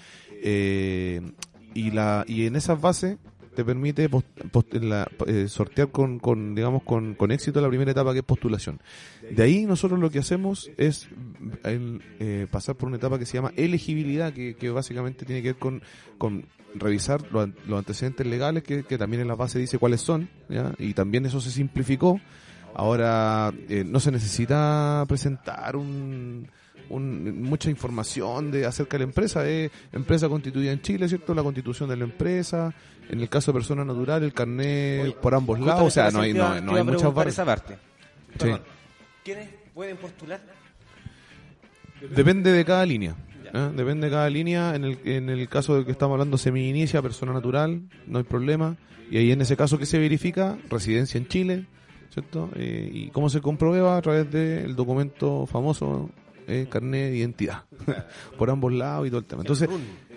Eh, 0.45 1.21
y, 1.75 1.91
la, 1.91 2.25
y 2.27 2.47
en 2.47 2.57
esas 2.57 2.81
bases 2.81 3.17
te 3.55 3.65
permite 3.65 4.09
la- 4.81 5.09
eh, 5.27 5.47
sortear 5.49 5.91
con, 5.91 6.19
con 6.19 6.55
digamos 6.55 6.83
con, 6.85 7.15
con 7.15 7.31
éxito 7.31 7.61
la 7.61 7.69
primera 7.69 7.91
etapa 7.91 8.13
que 8.13 8.21
es 8.21 8.25
postulación. 8.25 8.81
De 9.31 9.43
ahí 9.43 9.67
nosotros 9.67 10.01
lo 10.01 10.11
que 10.11 10.19
hacemos 10.21 10.71
es 10.79 11.09
eh, 11.65 12.47
pasar 12.51 12.77
por 12.77 12.89
una 12.89 12.97
etapa 12.97 13.19
que 13.19 13.27
se 13.27 13.35
llama 13.35 13.53
elegibilidad, 13.57 14.33
que, 14.33 14.55
que 14.55 14.71
básicamente 14.71 15.25
tiene 15.27 15.43
que 15.43 15.49
ver 15.49 15.59
con, 15.59 15.83
con 16.19 16.47
revisar 16.75 17.21
los, 17.31 17.51
los 17.69 17.79
antecedentes 17.79 18.27
legales, 18.27 18.63
que, 18.63 18.85
que 18.85 18.97
también 18.97 19.21
en 19.23 19.29
la 19.29 19.35
base 19.35 19.59
dice 19.59 19.79
cuáles 19.79 20.01
son, 20.01 20.29
¿ya? 20.49 20.73
y 20.79 20.95
también 20.95 21.27
eso 21.27 21.41
se 21.41 21.51
simplificó. 21.51 22.21
Ahora 22.75 23.53
eh, 23.69 23.85
no 23.87 24.01
se 24.01 24.11
necesita 24.11 25.05
presentar 25.09 25.77
un, 25.77 26.49
un- 26.89 27.43
mucha 27.43 27.69
información 27.71 28.51
de 28.51 28.65
acerca 28.67 28.97
de 28.97 29.05
la 29.05 29.09
empresa. 29.09 29.47
Es 29.49 29.71
empresa 29.93 30.29
constituida 30.29 30.73
en 30.73 30.81
Chile, 30.81 31.09
¿cierto? 31.09 31.35
La 31.35 31.43
constitución 31.43 31.89
de 31.89 31.97
la 31.97 32.05
empresa. 32.05 32.73
En 33.11 33.21
el 33.21 33.29
caso 33.29 33.53
de 33.53 33.59
persona 33.59 33.85
natural, 33.85 34.23
el 34.23 34.33
carnet 34.33 35.03
Oye, 35.03 35.13
por 35.21 35.35
ambos 35.35 35.61
lados. 35.61 35.83
O 35.83 35.91
sea, 35.91 36.11
no 36.11 36.21
hay, 36.21 36.33
no, 36.33 36.61
no 36.61 36.77
hay 36.77 36.83
muchas 36.85 37.27
esa 37.27 37.45
parte. 37.45 37.77
Sí. 38.41 38.49
¿Quiénes 39.25 39.49
pueden 39.75 39.97
postular? 39.99 40.41
Depende 42.15 42.53
de 42.53 42.65
cada 42.65 42.85
línea. 42.87 43.15
¿eh? 43.53 43.71
Depende 43.77 44.07
de 44.07 44.11
cada 44.11 44.29
línea. 44.31 44.75
En 44.75 44.85
el, 44.85 44.99
en 45.05 45.29
el 45.31 45.49
caso 45.49 45.77
de 45.77 45.85
que 45.85 45.93
estamos 45.93 46.15
hablando 46.15 46.39
semi-inicia, 46.39 47.03
persona 47.03 47.33
natural, 47.33 47.83
no 48.07 48.19
hay 48.19 48.25
problema. 48.25 48.77
Y 49.11 49.19
ahí 49.19 49.31
en 49.31 49.41
ese 49.43 49.57
caso, 49.57 49.79
¿qué 49.79 49.87
se 49.87 49.99
verifica? 49.99 50.57
Residencia 50.71 51.19
en 51.19 51.29
Chile, 51.29 51.67
¿cierto? 52.13 52.51
Eh, 52.55 52.91
¿Y 52.93 53.09
cómo 53.09 53.31
se 53.31 53.41
comprueba? 53.41 53.97
A 53.97 54.03
través 54.03 54.31
del 54.31 54.77
documento 54.77 55.47
famoso, 55.47 56.11
eh, 56.47 56.67
carnet 56.69 57.11
de 57.11 57.17
identidad. 57.17 57.65
Por 58.39 58.51
ambos 58.51 58.73
lados 58.73 59.07
y 59.07 59.11
todo 59.11 59.21
el 59.21 59.27
tema. 59.27 59.43
Entonces, 59.43 59.69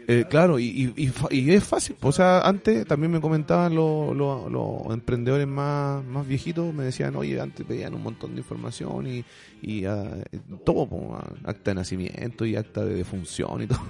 eh, 0.08 0.26
claro, 0.30 0.60
y, 0.60 0.94
y, 0.96 1.12
y 1.32 1.52
es 1.52 1.64
fácil. 1.64 1.96
O 2.02 2.12
sea, 2.12 2.42
antes 2.42 2.86
también 2.86 3.12
me 3.12 3.20
comentaban 3.20 3.74
los, 3.74 4.16
los, 4.16 4.52
los 4.52 4.82
emprendedores 4.94 5.48
más, 5.48 6.04
más 6.06 6.28
viejitos, 6.28 6.74
me 6.74 6.84
decían, 6.84 7.16
oye, 7.16 7.40
antes 7.40 7.66
pedían 7.66 7.96
un 7.96 8.04
montón 8.04 8.36
de 8.36 8.42
información 8.42 9.08
y, 9.08 9.26
y 9.64 9.86
ah, 9.86 10.24
todo, 10.64 10.88
po, 10.88 11.16
ah, 11.16 11.28
acta 11.46 11.72
de 11.72 11.76
nacimiento 11.76 12.46
y 12.46 12.56
acta 12.56 12.86
de 12.86 12.94
defunción 12.94 13.64
y 13.64 13.68
todo. 13.68 13.82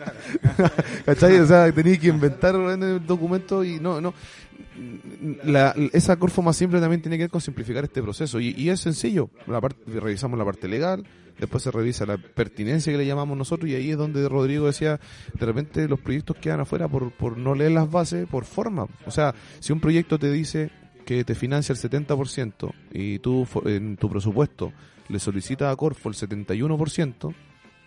¿Cachai? 1.04 1.38
O 1.40 1.46
sea, 1.46 1.70
tenía 1.72 1.98
que 1.98 2.08
inventar 2.08 2.54
en 2.54 2.82
el 2.82 3.06
documento 3.06 3.62
y 3.62 3.78
no, 3.78 4.00
no. 4.00 4.14
La, 5.44 5.74
esa 5.92 6.16
forma 6.16 6.54
simple 6.54 6.80
también 6.80 7.02
tiene 7.02 7.18
que 7.18 7.24
ver 7.24 7.30
con 7.30 7.40
simplificar 7.42 7.84
este 7.84 8.02
proceso 8.02 8.40
y, 8.40 8.54
y 8.56 8.70
es 8.70 8.80
sencillo. 8.80 9.28
La 9.46 9.60
parte, 9.60 9.82
revisamos 9.86 10.38
la 10.38 10.44
parte 10.44 10.68
legal, 10.68 11.04
después 11.40 11.62
se 11.62 11.70
revisa 11.70 12.06
la 12.06 12.18
pertinencia 12.18 12.92
que 12.92 12.98
le 12.98 13.06
llamamos 13.06 13.36
nosotros 13.36 13.70
y 13.70 13.74
ahí 13.74 13.90
es 13.90 13.96
donde 13.96 14.28
Rodrigo 14.28 14.66
decía, 14.66 15.00
de 15.34 15.46
repente 15.46 15.88
los 15.88 16.00
proyectos 16.00 16.36
quedan 16.36 16.60
afuera 16.60 16.88
por, 16.88 17.10
por 17.12 17.36
no 17.36 17.54
leer 17.54 17.72
las 17.72 17.90
bases, 17.90 18.28
por 18.28 18.44
forma. 18.44 18.86
O 19.06 19.10
sea, 19.10 19.34
si 19.58 19.72
un 19.72 19.80
proyecto 19.80 20.18
te 20.18 20.30
dice 20.30 20.70
que 21.04 21.24
te 21.24 21.34
financia 21.34 21.72
el 21.72 21.78
70% 21.78 22.72
y 22.92 23.18
tú 23.18 23.46
en 23.64 23.96
tu 23.96 24.08
presupuesto 24.08 24.72
le 25.08 25.18
solicitas 25.18 25.72
a 25.72 25.76
Corfo 25.76 26.08
el 26.08 26.14
71%, 26.14 27.34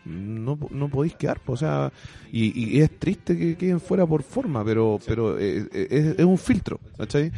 no, 0.05 0.57
no 0.71 0.89
podéis 0.89 1.15
quedar, 1.15 1.39
o 1.45 1.55
sea, 1.57 1.91
y, 2.31 2.75
y 2.77 2.81
es 2.81 2.99
triste 2.99 3.37
que 3.37 3.55
queden 3.55 3.79
fuera 3.79 4.05
por 4.05 4.23
forma, 4.23 4.63
pero 4.65 4.99
pero 5.05 5.39
eh, 5.39 5.65
eh, 5.71 5.87
es, 5.89 6.05
es 6.19 6.25
un 6.25 6.37
filtro, 6.37 6.79
¿cachai? 6.97 7.31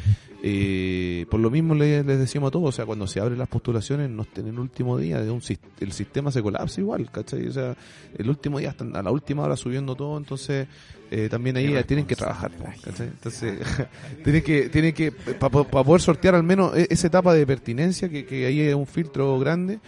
Eh, 0.48 1.26
por 1.32 1.40
lo 1.40 1.50
mismo 1.50 1.74
le- 1.74 2.04
les 2.04 2.20
decimos 2.20 2.50
a 2.50 2.52
todos, 2.52 2.70
o 2.70 2.72
sea, 2.72 2.86
cuando 2.86 3.08
se 3.08 3.20
abren 3.20 3.40
las 3.40 3.48
postulaciones, 3.48 4.10
no 4.10 4.24
estén 4.24 4.48
en 4.48 4.54
el 4.54 4.60
último 4.60 4.98
día, 4.98 5.20
de 5.22 5.32
un, 5.32 5.42
el 5.80 5.92
sistema 5.92 6.32
se 6.32 6.42
colapsa 6.44 6.82
igual, 6.82 7.10
¿cachai? 7.12 7.48
O 7.48 7.52
sea, 7.52 7.76
el 8.18 8.30
último 8.30 8.60
día 8.60 8.70
están 8.70 8.96
a 8.96 9.02
la 9.02 9.12
última 9.12 9.44
hora 9.44 9.58
subiendo 9.58 9.96
todo, 9.96 10.18
entonces 10.18 10.68
eh, 11.10 11.30
también 11.32 11.58
ahí 11.58 11.66
tienen 11.88 12.06
que 12.06 12.16
trabajar, 12.16 12.52
¿cachai? 12.84 13.08
Entonces, 13.08 13.60
tienen 14.24 14.44
que, 14.44 14.70
tienen 14.70 14.94
que, 14.94 15.12
para 15.12 15.50
poder 15.64 16.02
sortear 16.02 16.36
al 16.36 16.44
menos 16.44 16.78
e- 16.78 16.88
esa 16.92 17.08
etapa 17.08 17.34
de 17.34 17.46
pertinencia, 17.48 18.08
que, 18.10 18.26
que 18.26 18.46
ahí 18.46 18.60
es 18.62 18.76
un 18.76 18.86
filtro 18.88 19.40
grande, 19.40 19.80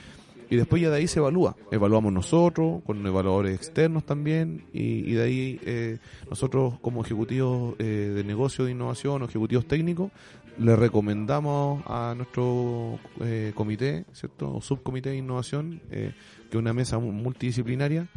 y 0.50 0.56
después 0.56 0.82
ya 0.82 0.90
de 0.90 0.98
ahí 0.98 1.08
se 1.08 1.20
evalúa. 1.20 1.56
Evaluamos 1.72 2.14
nosotros, 2.14 2.82
con 2.86 3.06
evaluadores 3.06 3.56
externos 3.56 4.06
también, 4.06 4.66
y, 4.74 5.12
de 5.14 5.24
ahí 5.24 5.60
eh, 5.66 5.98
nosotros 6.30 6.76
como 6.82 7.04
ejecutivos 7.04 7.76
eh, 7.80 7.84
de 8.16 8.24
negocio 8.24 8.66
de 8.66 8.72
innovación 8.72 9.22
o 9.22 9.26
ejecutivos 9.26 9.68
técnicos, 9.68 10.12
le 10.60 10.76
recomendamos 10.76 11.84
a 11.86 12.14
nuestro 12.18 12.98
eh, 13.22 13.52
comité, 13.54 14.06
¿cierto? 14.14 14.56
O 14.56 14.62
subcomité 14.62 15.12
de 15.12 15.18
innovación, 15.18 15.82
eh, 15.92 16.14
que 16.50 16.58
una 16.58 16.74
mesa 16.74 16.98
mu- 16.98 17.12
multidisciplinaria, 17.12 18.08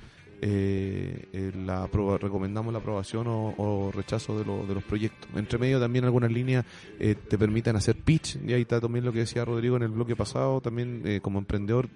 eh, 0.42 1.26
eh, 1.32 1.52
la 1.66 1.86
recomendamos 2.18 2.72
la 2.72 2.78
aprobación 2.78 3.26
o, 3.28 3.54
o 3.58 3.92
rechazo 3.92 4.38
de, 4.38 4.44
lo- 4.44 4.66
de 4.66 4.74
los 4.74 4.82
proyectos. 4.84 5.28
Entre 5.36 5.58
medio 5.58 5.78
también 5.78 6.04
algunas 6.04 6.32
líneas 6.32 6.64
eh, 6.98 7.14
te 7.14 7.36
permiten 7.36 7.76
hacer 7.76 7.96
pitch, 7.96 8.38
y 8.46 8.52
ahí 8.52 8.62
está 8.62 8.80
también 8.80 9.04
lo 9.04 9.12
que 9.12 9.20
decía 9.20 9.44
Rodrigo 9.44 9.76
en 9.76 9.82
el 9.82 9.90
bloque 9.90 10.16
pasado, 10.16 10.60
también 10.60 11.02
eh, 11.04 11.20
como 11.20 11.38
emprendedor, 11.38 11.88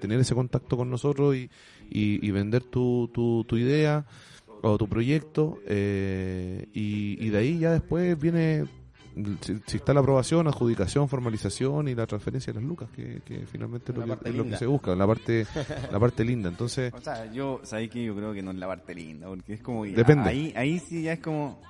tener 0.00 0.20
ese 0.20 0.34
contacto 0.34 0.76
con 0.76 0.90
nosotros 0.90 1.34
y, 1.36 1.50
y, 1.90 2.30
vender 2.30 2.62
tu, 2.62 3.10
tu, 3.12 3.44
tu 3.44 3.56
idea 3.56 4.06
o 4.62 4.76
tu 4.78 4.88
proyecto, 4.88 5.58
y, 5.68 7.16
y 7.24 7.28
de 7.30 7.38
ahí 7.38 7.58
ya 7.58 7.72
después 7.72 8.18
viene 8.18 8.64
si, 9.40 9.58
si 9.66 9.76
está 9.78 9.92
la 9.94 10.00
aprobación, 10.00 10.46
adjudicación, 10.46 11.08
formalización 11.08 11.88
y 11.88 11.94
la 11.94 12.06
transferencia 12.06 12.52
de 12.52 12.60
las 12.60 12.68
lucas, 12.68 12.88
que, 12.94 13.20
que 13.24 13.46
finalmente 13.46 13.92
es 13.92 13.98
lo 13.98 14.18
que, 14.18 14.28
es 14.28 14.34
lo 14.34 14.44
que 14.44 14.56
se 14.56 14.66
busca, 14.66 14.94
la 14.94 15.06
parte, 15.06 15.46
la 15.92 15.98
parte 16.00 16.24
linda. 16.24 16.48
Entonces, 16.48 16.92
O 16.94 17.00
sea, 17.00 17.30
yo, 17.32 17.60
sabéis 17.64 17.90
que 17.90 18.04
yo 18.04 18.14
creo 18.14 18.32
que 18.32 18.42
no 18.42 18.50
es 18.50 18.56
la 18.56 18.66
parte 18.66 18.94
linda, 18.94 19.26
porque 19.28 19.54
es 19.54 19.60
como. 19.60 19.84
Depende. 19.84 20.28
Ahí, 20.28 20.52
ahí 20.56 20.78
sí 20.78 21.02
ya 21.02 21.14
es 21.14 21.20
como. 21.20 21.60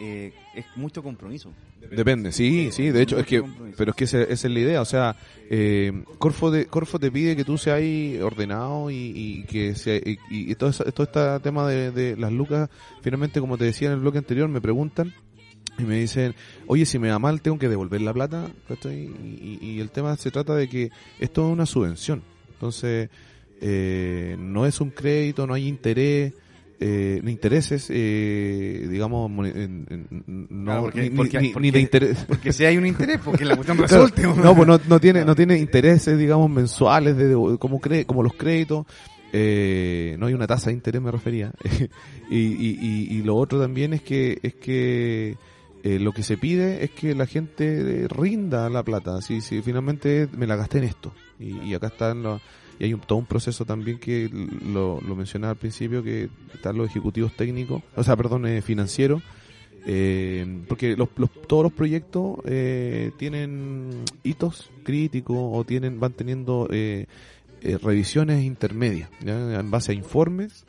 eh, 0.00 0.32
es 0.54 0.64
mucho 0.76 1.02
compromiso. 1.02 1.52
Depende, 1.90 2.30
sí, 2.30 2.70
sí, 2.70 2.90
de 2.90 3.02
hecho, 3.02 3.18
es 3.18 3.26
que, 3.26 3.42
pero 3.76 3.90
es 3.90 3.96
que 3.96 4.04
esa, 4.04 4.22
esa 4.22 4.46
es 4.46 4.52
la 4.54 4.60
idea, 4.60 4.80
o 4.80 4.84
sea, 4.84 5.16
eh, 5.50 6.04
Corfo, 6.18 6.52
de, 6.52 6.66
Corfo 6.66 7.00
te 7.00 7.10
pide 7.10 7.34
que 7.34 7.44
tú 7.44 7.58
seas 7.58 7.78
ahí 7.78 8.20
ordenado 8.22 8.88
y, 8.88 8.94
y 9.14 9.42
que 9.44 9.74
sea, 9.74 9.96
y, 9.96 10.16
y 10.30 10.54
todo, 10.54 10.70
esa- 10.70 10.84
todo 10.92 11.04
este 11.08 11.40
tema 11.42 11.66
de, 11.68 11.90
de 11.90 12.16
las 12.16 12.30
lucas, 12.32 12.70
finalmente, 13.00 13.40
como 13.40 13.58
te 13.58 13.64
decía 13.64 13.88
en 13.88 13.94
el 13.94 14.00
bloque 14.00 14.18
anterior, 14.18 14.48
me 14.48 14.60
preguntan 14.60 15.12
y 15.78 15.82
me 15.84 15.98
dicen, 15.98 16.34
oye, 16.66 16.84
si 16.86 16.98
me 16.98 17.10
va 17.10 17.18
mal, 17.18 17.40
tengo 17.42 17.58
que 17.58 17.68
devolver 17.68 18.00
la 18.02 18.12
plata. 18.12 18.50
Y, 18.84 18.88
y- 18.88 19.58
y 19.62 19.80
el 19.80 19.90
tema 19.90 20.16
se 20.16 20.30
trata 20.30 20.54
de 20.54 20.68
que 20.68 20.90
esto 21.18 21.46
es 21.46 21.52
una 21.52 21.66
subvención, 21.66 22.22
entonces, 22.52 23.08
eh, 23.60 24.36
no 24.38 24.66
es 24.66 24.80
un 24.80 24.90
crédito, 24.90 25.46
no 25.46 25.54
hay 25.54 25.66
interés, 25.68 26.32
eh, 26.84 27.20
ni 27.22 27.30
intereses, 27.32 27.86
eh, 27.90 28.86
digamos, 28.90 29.30
en- 29.46 29.86
en- 29.88 30.46
no, 30.50 30.64
Claro, 30.64 30.82
porque- 30.82 31.02
ni, 31.02 31.08
ni- 31.10 31.16
porque- 31.16 31.38
ni- 31.38 31.46
ni 31.48 31.52
porque- 31.52 31.72
de 31.72 31.80
interés. 31.80 32.18
Porque 32.28 32.52
si 32.52 32.64
hay 32.64 32.76
un 32.76 32.86
interés, 32.86 33.20
porque 33.24 33.44
la 33.44 33.54
cuestión 33.54 33.76
Claro, 33.86 34.06
resulte. 34.08 34.22
no, 34.22 34.54
pues 34.56 34.66
no, 34.66 34.80
no 34.88 35.00
tiene, 35.00 35.24
no 35.24 35.34
tiene 35.36 35.58
intereses, 35.58 36.18
digamos, 36.18 36.50
mensuales 36.50 37.16
de, 37.16 37.28
de- 37.28 37.34
como, 37.58 37.80
cre- 37.80 38.04
como 38.04 38.22
los 38.24 38.34
créditos. 38.34 38.84
Eh, 39.34 40.16
no 40.18 40.26
hay 40.26 40.34
una 40.34 40.46
tasa 40.46 40.70
de 40.70 40.74
interés, 40.74 41.00
me 41.00 41.10
refería. 41.10 41.52
y, 42.30 42.36
y, 42.36 42.78
y, 42.80 43.16
y 43.16 43.22
lo 43.22 43.36
otro 43.36 43.60
también 43.60 43.94
es 43.94 44.02
que, 44.02 44.38
es 44.42 44.54
que 44.56 45.36
eh, 45.82 45.98
lo 45.98 46.12
que 46.12 46.22
se 46.22 46.36
pide 46.36 46.84
es 46.84 46.90
que 46.90 47.14
la 47.14 47.26
gente 47.26 48.04
eh, 48.04 48.08
rinda 48.08 48.68
la 48.70 48.82
plata. 48.82 49.20
Si, 49.22 49.40
si 49.40 49.62
finalmente 49.62 50.28
me 50.36 50.46
la 50.46 50.56
gasté 50.56 50.78
en 50.78 50.84
esto. 50.84 51.12
Y, 51.40 51.58
y 51.60 51.74
acá 51.74 51.88
están 51.88 52.22
los, 52.22 52.40
y 52.78 52.84
hay 52.84 52.94
un, 52.94 53.00
todo 53.00 53.18
un 53.18 53.26
proceso 53.26 53.64
también 53.64 53.98
que 53.98 54.28
lo, 54.64 55.00
lo 55.00 55.16
mencionaba 55.16 55.52
al 55.52 55.56
principio, 55.58 56.02
que 56.02 56.28
están 56.54 56.76
los 56.76 56.88
ejecutivos 56.88 57.34
técnicos, 57.36 57.82
o 57.96 58.02
sea, 58.04 58.16
perdón, 58.16 58.46
eh, 58.46 58.62
financieros, 58.62 59.22
eh, 59.86 60.62
porque 60.68 60.96
los, 60.96 61.08
los- 61.16 61.30
todos 61.48 61.64
los 61.64 61.72
proyectos 61.72 62.36
eh, 62.44 63.10
tienen 63.18 63.90
hitos 64.22 64.70
críticos 64.84 65.36
o 65.40 65.64
tienen 65.64 65.98
van 65.98 66.12
teniendo 66.12 66.68
eh, 66.70 67.06
eh, 67.62 67.78
revisiones 67.82 68.44
intermedias 68.44 69.10
¿ya? 69.24 69.58
en 69.60 69.70
base 69.72 69.90
a 69.92 69.94
informes 69.96 70.64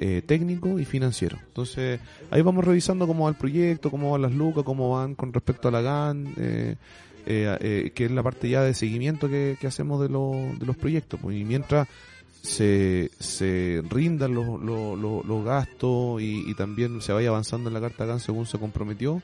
eh, 0.00 0.22
técnicos 0.26 0.80
y 0.80 0.84
financieros. 0.84 1.40
Entonces 1.48 2.00
ahí 2.30 2.42
vamos 2.42 2.64
revisando 2.64 3.06
cómo 3.06 3.24
va 3.24 3.30
el 3.30 3.36
proyecto, 3.36 3.90
cómo 3.90 4.10
van 4.12 4.22
las 4.22 4.32
lucas, 4.32 4.64
cómo 4.64 4.90
van 4.96 5.14
con 5.14 5.32
respecto 5.32 5.68
a 5.68 5.70
la 5.70 5.80
GAN, 5.82 6.34
eh, 6.36 6.76
eh, 7.26 7.56
eh, 7.60 7.92
que 7.94 8.04
es 8.06 8.10
la 8.10 8.22
parte 8.22 8.48
ya 8.48 8.62
de 8.62 8.74
seguimiento 8.74 9.28
que, 9.28 9.56
hacemos 9.66 10.00
de, 10.02 10.08
lo- 10.08 10.52
de 10.58 10.66
los 10.66 10.76
proyectos. 10.76 11.20
pues, 11.22 11.36
y 11.36 11.44
mientras 11.44 11.88
se, 12.42 13.10
se 13.18 13.82
rindan 13.88 14.34
los, 14.34 14.60
los, 14.60 15.44
gastos 15.44 16.20
y, 16.20 16.52
también 16.54 17.00
se 17.00 17.12
vaya 17.12 17.30
avanzando 17.30 17.70
en 17.70 17.74
la 17.74 17.80
carta 17.80 18.04
GAN 18.04 18.20
según 18.20 18.44
se 18.46 18.58
comprometió, 18.58 19.22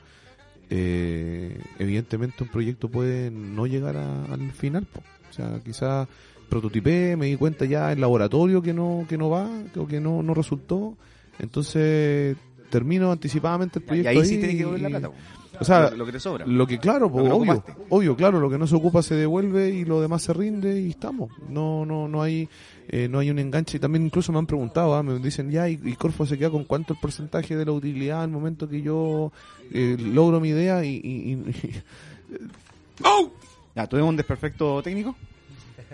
eh, 0.71 1.59
evidentemente 1.79 2.43
un 2.43 2.49
proyecto 2.49 2.89
puede 2.89 3.29
no 3.29 3.67
llegar 3.67 3.97
al 3.97 4.51
final. 4.53 4.85
po. 4.85 5.01
O 5.29 5.33
sea, 5.33 5.59
quizás 5.63 6.07
prototipé, 6.51 7.15
me 7.17 7.25
di 7.27 7.35
cuenta 7.37 7.65
ya 7.65 7.91
en 7.91 7.99
laboratorio 8.01 8.61
que 8.61 8.73
no, 8.73 9.05
que 9.09 9.17
no 9.17 9.29
va, 9.31 9.49
que, 9.73 9.87
que 9.87 9.99
no, 9.99 10.21
no 10.21 10.33
resultó. 10.35 10.95
Entonces 11.39 12.37
termino 12.69 13.11
anticipadamente 13.11 13.79
el 13.79 13.83
Y 13.83 13.87
proyecto. 13.87 14.09
ahí 14.09 14.25
sí 14.25 14.35
ahí 14.35 14.39
tiene 14.39 14.57
que 14.57 14.65
volver 14.65 14.81
la 14.81 14.89
plata. 14.89 15.09
O 15.59 15.63
sea, 15.63 15.91
lo, 15.91 16.05
que 16.05 16.11
te 16.13 16.19
sobra. 16.19 16.45
Lo 16.45 16.65
que 16.65 16.79
claro, 16.79 17.07
Lo 17.07 17.13
que 17.13 17.19
obvio, 17.29 17.35
ocupaste. 17.53 17.73
obvio, 17.89 18.15
claro, 18.15 18.39
lo 18.39 18.49
que 18.49 18.57
no 18.57 18.65
se 18.65 18.75
ocupa 18.75 19.01
se 19.03 19.15
devuelve 19.15 19.69
y 19.69 19.85
lo 19.85 20.01
demás 20.01 20.23
se 20.23 20.33
rinde 20.33 20.79
y 20.81 20.89
estamos. 20.89 21.29
No, 21.49 21.85
no, 21.85 22.07
no 22.07 22.21
hay, 22.23 22.49
eh, 22.87 23.07
no 23.07 23.19
hay 23.19 23.29
un 23.29 23.37
enganche. 23.37 23.77
Y 23.77 23.79
también 23.79 24.05
incluso 24.05 24.31
me 24.31 24.39
han 24.39 24.47
preguntado, 24.47 24.95
ah, 24.95 25.03
me 25.03 25.19
dicen 25.19 25.51
ya 25.51 25.69
y, 25.69 25.79
y 25.83 25.95
Corfo 25.95 26.25
se 26.25 26.37
queda 26.37 26.49
con 26.49 26.63
cuánto 26.63 26.93
el 26.93 26.99
porcentaje 26.99 27.55
de 27.55 27.65
la 27.65 27.73
utilidad 27.73 28.23
al 28.23 28.31
momento 28.31 28.67
que 28.67 28.81
yo 28.81 29.31
eh, 29.71 29.97
logro 29.99 30.39
mi 30.39 30.49
idea 30.49 30.83
y, 30.83 30.95
y- 30.95 31.31
y- 31.33 31.43
Ya, 33.75 33.87
tuvimos 33.87 34.09
un 34.09 34.17
desperfecto 34.17 34.81
técnico. 34.81 35.15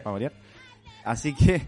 Para 0.03 0.11
variar. 0.13 0.33
Así 1.07 1.33
que 1.33 1.61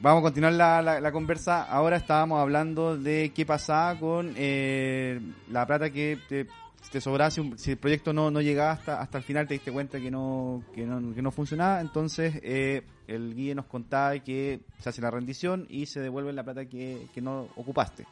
vamos 0.00 0.20
a 0.20 0.22
continuar 0.22 0.52
la, 0.54 0.80
la, 0.82 1.00
la 1.00 1.12
conversa. 1.12 1.62
Ahora 1.64 1.96
estábamos 1.96 2.40
hablando 2.40 2.96
de 2.96 3.32
qué 3.34 3.44
pasaba 3.46 3.98
con 3.98 4.32
eh, 4.36 5.20
la 5.50 5.66
plata 5.66 5.90
que 5.90 6.18
te, 6.28 6.46
te 6.90 7.00
sobraba 7.00 7.30
si, 7.30 7.40
un- 7.40 7.58
si 7.58 7.72
el 7.72 7.76
proyecto 7.76 8.12
no, 8.12 8.30
no 8.30 8.40
llegaba 8.40 8.72
hasta, 8.72 9.00
hasta 9.00 9.18
el 9.18 9.24
final, 9.24 9.46
te 9.46 9.54
diste 9.54 9.70
cuenta 9.72 10.00
que 10.00 10.10
no, 10.10 10.62
que 10.74 10.86
no, 10.86 11.14
que 11.14 11.20
no 11.22 11.30
funcionaba. 11.30 11.80
Entonces 11.80 12.40
eh, 12.42 12.82
el 13.06 13.34
guía 13.34 13.54
nos 13.54 13.66
contaba 13.66 14.18
que 14.20 14.60
se 14.78 14.88
hace 14.88 15.02
la 15.02 15.10
rendición 15.10 15.66
y 15.68 15.86
se 15.86 16.00
devuelve 16.00 16.32
la 16.32 16.42
plata 16.42 16.64
que, 16.64 17.08
que 17.14 17.20
no 17.20 17.48
ocupaste. 17.56 18.06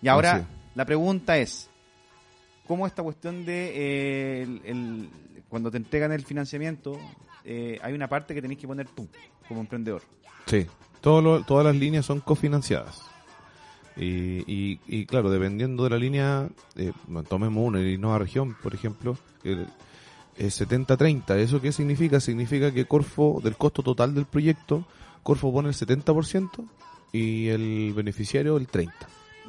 Y 0.00 0.08
ahora 0.08 0.38
la 0.74 0.84
pregunta 0.86 1.36
es, 1.36 1.68
¿cómo 2.66 2.86
esta 2.86 3.02
cuestión 3.02 3.44
de 3.44 3.72
eh, 3.74 4.42
el- 4.42 4.60
el- 4.64 5.10
cuando 5.48 5.70
te 5.70 5.76
entregan 5.76 6.10
el 6.12 6.24
financiamiento, 6.24 6.98
eh, 7.44 7.78
hay 7.82 7.92
una 7.92 8.08
parte 8.08 8.34
que 8.34 8.42
tenés 8.42 8.58
que 8.58 8.66
poner 8.66 8.88
tú 8.88 9.06
como 9.48 9.60
emprendedor? 9.60 10.02
Sí, 10.46 10.66
todo 11.00 11.20
lo- 11.22 11.42
todas 11.44 11.64
las 11.66 11.76
líneas 11.76 12.06
son 12.06 12.20
cofinanciadas. 12.20 13.02
Y, 13.96 14.42
y, 14.52 14.80
y 14.88 15.06
claro, 15.06 15.30
dependiendo 15.30 15.84
de 15.84 15.90
la 15.90 15.96
línea, 15.98 16.48
eh, 16.76 16.92
tomemos 17.28 17.64
una, 17.64 17.78
el 17.80 17.88
Innova 17.90 18.18
Región, 18.18 18.56
por 18.62 18.74
ejemplo, 18.74 19.16
el, 19.44 19.66
es 20.36 20.60
70-30. 20.60 21.36
¿Eso 21.36 21.60
qué 21.60 21.70
significa? 21.70 22.18
Significa 22.18 22.72
que 22.72 22.86
Corfo, 22.86 23.40
del 23.44 23.56
costo 23.56 23.82
total 23.84 24.12
del 24.14 24.26
proyecto, 24.26 24.84
Corfo 25.22 25.52
pone 25.52 25.68
el 25.68 25.74
70% 25.74 26.48
y 27.12 27.48
el 27.48 27.92
beneficiario 27.94 28.56
el 28.56 28.66
30%. 28.68 28.90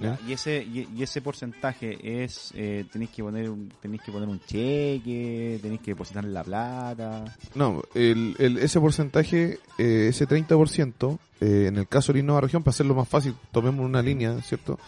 ¿Ya? 0.02 0.20
Y 0.28 0.34
ese 0.34 0.64
y, 0.64 0.88
y 0.96 1.04
ese 1.04 1.22
porcentaje 1.22 2.24
es 2.24 2.52
eh, 2.56 2.86
tenéis 2.92 3.12
que 3.12 3.24
poner 3.24 3.50
un, 3.50 3.72
tenéis 3.82 4.02
que 4.02 4.12
poner 4.12 4.28
un 4.30 4.40
cheque, 4.42 5.60
tenéis 5.62 5.82
que 5.82 5.92
depositar 5.92 6.24
la 6.26 6.44
plata. 6.44 7.26
No, 7.56 7.82
el, 7.94 8.36
el- 8.40 8.58
ese 8.60 8.80
porcentaje, 8.80 9.60
eh, 9.78 10.08
ese 10.10 10.28
30%, 10.28 11.18
eh, 11.42 11.66
en 11.68 11.78
el 11.78 11.88
caso 11.88 12.12
de 12.14 12.20
la 12.20 12.24
Innova 12.24 12.42
Región, 12.42 12.64
para 12.64 12.72
hacerlo 12.72 12.96
más 12.96 13.08
fácil, 13.08 13.36
tomemos 13.52 13.86
una 13.86 14.02
línea, 14.02 14.42
¿cierto? 14.42 14.80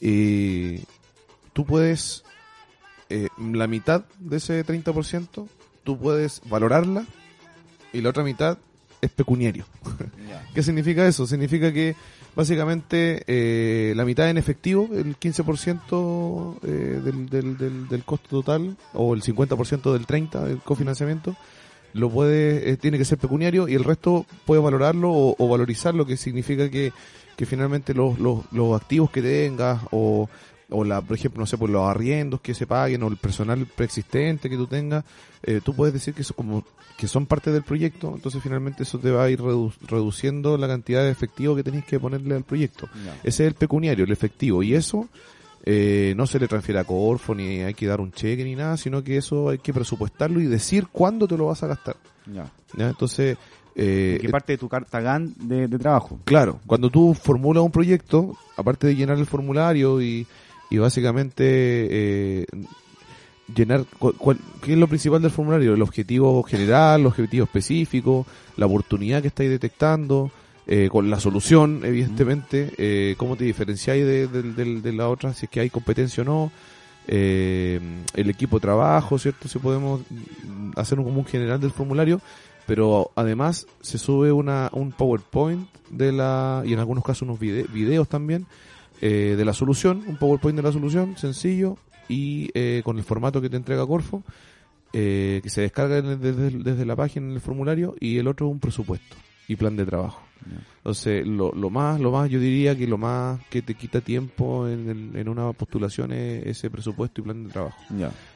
Y 0.00 0.80
tú 1.52 1.64
puedes, 1.64 2.22
eh, 3.08 3.28
la 3.38 3.66
mitad 3.66 4.04
de 4.18 4.36
ese 4.38 4.64
30%, 4.64 5.48
tú 5.84 5.98
puedes 5.98 6.40
valorarla 6.48 7.06
y 7.92 8.00
la 8.00 8.10
otra 8.10 8.22
mitad 8.24 8.58
es 9.00 9.10
pecuniario. 9.10 9.64
¿Qué 10.54 10.62
significa 10.62 11.06
eso? 11.06 11.26
Significa 11.26 11.72
que 11.72 11.94
básicamente 12.36 13.24
eh, 13.26 13.94
la 13.96 14.04
mitad 14.04 14.28
en 14.28 14.36
efectivo, 14.36 14.88
el 14.92 15.18
15% 15.18 16.58
eh, 16.62 16.66
del, 17.02 17.28
del, 17.28 17.56
del, 17.56 17.88
del 17.88 18.04
costo 18.04 18.28
total, 18.28 18.76
o 18.92 19.14
el 19.14 19.22
50% 19.22 19.92
del 19.92 20.06
30% 20.06 20.44
del 20.44 20.58
cofinanciamiento, 20.58 21.34
lo 21.94 22.10
puede, 22.10 22.70
eh, 22.70 22.76
tiene 22.76 22.98
que 22.98 23.06
ser 23.06 23.16
pecuniario 23.16 23.66
y 23.68 23.74
el 23.74 23.84
resto 23.84 24.26
puede 24.44 24.60
valorarlo 24.60 25.10
o, 25.10 25.34
o 25.38 25.48
valorizarlo, 25.48 26.04
que 26.04 26.18
significa 26.18 26.70
que, 26.70 26.92
que 27.36 27.46
finalmente 27.46 27.94
los, 27.94 28.18
los, 28.18 28.44
los 28.52 28.80
activos 28.80 29.10
que 29.10 29.22
tengas 29.22 29.80
o, 29.90 30.28
o 30.70 30.84
la, 30.84 31.00
por 31.00 31.16
ejemplo, 31.16 31.40
no 31.40 31.46
sé, 31.46 31.56
por 31.56 31.70
los 31.70 31.82
arriendos 31.88 32.40
que 32.40 32.54
se 32.54 32.66
paguen 32.66 33.02
o 33.02 33.08
el 33.08 33.16
personal 33.16 33.66
preexistente 33.66 34.50
que 34.50 34.56
tú 34.56 34.66
tengas, 34.66 35.04
eh, 35.42 35.60
tú 35.64 35.74
puedes 35.74 35.94
decir 35.94 36.12
que 36.14 36.22
eso 36.22 36.34
como 36.34 36.64
que 36.96 37.06
son 37.08 37.26
parte 37.26 37.52
del 37.52 37.62
proyecto, 37.62 38.12
entonces 38.14 38.42
finalmente 38.42 38.82
eso 38.84 38.98
te 38.98 39.10
va 39.10 39.24
a 39.24 39.30
ir 39.30 39.38
redu- 39.40 39.72
reduciendo 39.86 40.56
la 40.56 40.66
cantidad 40.66 41.02
de 41.02 41.10
efectivo 41.10 41.54
que 41.54 41.62
tenés 41.62 41.84
que 41.84 42.00
ponerle 42.00 42.34
al 42.34 42.44
proyecto. 42.44 42.88
Ese 43.22 43.44
es 43.44 43.48
el 43.48 43.54
pecuniario, 43.54 44.04
el 44.06 44.12
efectivo, 44.12 44.62
y 44.62 44.74
eso 44.74 45.06
eh, 45.64 46.14
no 46.16 46.26
se 46.26 46.38
le 46.40 46.48
transfiere 46.48 46.80
a 46.80 46.84
Corfo, 46.84 47.34
ni 47.34 47.60
hay 47.60 47.74
que 47.74 47.86
dar 47.86 48.00
un 48.00 48.12
cheque 48.12 48.44
ni 48.44 48.54
nada, 48.54 48.76
sino 48.78 49.04
que 49.04 49.18
eso 49.18 49.50
hay 49.50 49.58
que 49.58 49.74
presupuestarlo 49.74 50.40
y 50.40 50.46
decir 50.46 50.86
cuándo 50.90 51.28
te 51.28 51.36
lo 51.36 51.46
vas 51.46 51.62
a 51.62 51.66
gastar. 51.66 51.96
Ya. 52.32 52.50
¿ya? 52.76 52.88
Entonces, 52.88 53.36
eh, 53.74 54.16
¿Qué 54.20 54.28
parte 54.30 54.54
de 54.54 54.58
tu 54.58 54.68
carta 54.68 55.00
GAN 55.00 55.34
de, 55.38 55.68
de 55.68 55.78
trabajo? 55.78 56.18
Claro, 56.24 56.60
cuando 56.66 56.88
tú 56.88 57.12
formulas 57.14 57.62
un 57.62 57.70
proyecto, 57.72 58.36
aparte 58.56 58.86
de 58.86 58.96
llenar 58.96 59.18
el 59.18 59.26
formulario 59.26 60.00
y, 60.00 60.26
y 60.70 60.78
básicamente 60.78 61.44
eh, 61.44 62.46
llenar, 63.54 63.84
cu- 63.98 64.14
cuál- 64.18 64.38
¿qué 64.62 64.72
es 64.72 64.78
lo 64.78 64.88
principal 64.88 65.22
del 65.22 65.30
formulario? 65.30 65.74
El 65.74 65.82
objetivo 65.82 66.42
general, 66.42 67.00
el 67.00 67.06
objetivo 67.06 67.44
específico, 67.44 68.26
la 68.56 68.66
oportunidad 68.66 69.22
que 69.22 69.28
estáis 69.28 69.50
detectando, 69.50 70.30
eh, 70.66 70.88
con 70.90 71.08
la 71.10 71.20
solución, 71.20 71.82
evidentemente, 71.84 72.72
eh, 72.76 73.14
cómo 73.16 73.36
te 73.36 73.44
diferenciáis 73.44 74.04
de, 74.04 74.26
de- 74.26 74.42
de- 74.52 74.80
de 74.80 74.92
la 74.92 75.08
otra, 75.08 75.32
si 75.32 75.46
es 75.46 75.50
que 75.50 75.60
hay 75.60 75.70
competencia 75.70 76.22
o 76.22 76.26
no, 76.26 76.52
eh, 77.06 77.78
el 78.14 78.30
equipo 78.30 78.56
de 78.56 78.62
trabajo, 78.62 79.16
¿cierto? 79.18 79.46
Si 79.46 79.60
podemos 79.60 80.00
hacer 80.74 80.98
un 80.98 81.04
común 81.04 81.24
general 81.24 81.60
del 81.60 81.70
formulario, 81.70 82.20
pero 82.66 83.12
además 83.14 83.68
se 83.80 83.96
sube 83.96 84.32
una, 84.32 84.70
un 84.72 84.90
PowerPoint 84.90 85.68
de 85.90 86.10
la, 86.10 86.64
y 86.66 86.72
en 86.72 86.80
algunos 86.80 87.04
casos 87.04 87.22
unos 87.22 87.38
vide- 87.38 87.66
videos 87.72 88.08
también, 88.08 88.44
eh, 89.00 89.34
de 89.36 89.44
la 89.44 89.52
solución, 89.52 90.02
un 90.06 90.16
PowerPoint 90.16 90.56
de 90.56 90.62
la 90.62 90.72
solución, 90.72 91.16
sencillo, 91.16 91.76
y 92.08 92.50
eh, 92.54 92.82
con 92.84 92.98
el 92.98 93.04
formato 93.04 93.40
que 93.40 93.50
te 93.50 93.56
entrega 93.56 93.86
Corfo, 93.86 94.22
eh, 94.92 95.40
que 95.42 95.50
se 95.50 95.60
descarga 95.62 96.00
desde, 96.02 96.50
desde 96.50 96.86
la 96.86 96.96
página 96.96 97.26
en 97.26 97.32
el 97.32 97.40
formulario, 97.40 97.94
y 98.00 98.18
el 98.18 98.28
otro 98.28 98.48
un 98.48 98.60
presupuesto 98.60 99.16
y 99.48 99.56
plan 99.56 99.76
de 99.76 99.84
trabajo. 99.86 100.22
Entonces, 100.78 101.26
lo, 101.26 101.50
lo 101.52 101.70
más, 101.70 102.00
lo 102.00 102.12
más, 102.12 102.30
yo 102.30 102.38
diría 102.38 102.76
que 102.76 102.86
lo 102.86 102.98
más 102.98 103.40
que 103.50 103.62
te 103.62 103.74
quita 103.74 104.00
tiempo 104.00 104.68
en, 104.68 104.88
el- 104.88 105.16
en 105.16 105.28
una 105.28 105.52
postulación 105.52 106.12
es 106.12 106.46
ese 106.46 106.70
presupuesto 106.70 107.20
y 107.20 107.24
plan 107.24 107.44
de 107.44 107.50
trabajo. 107.50 107.78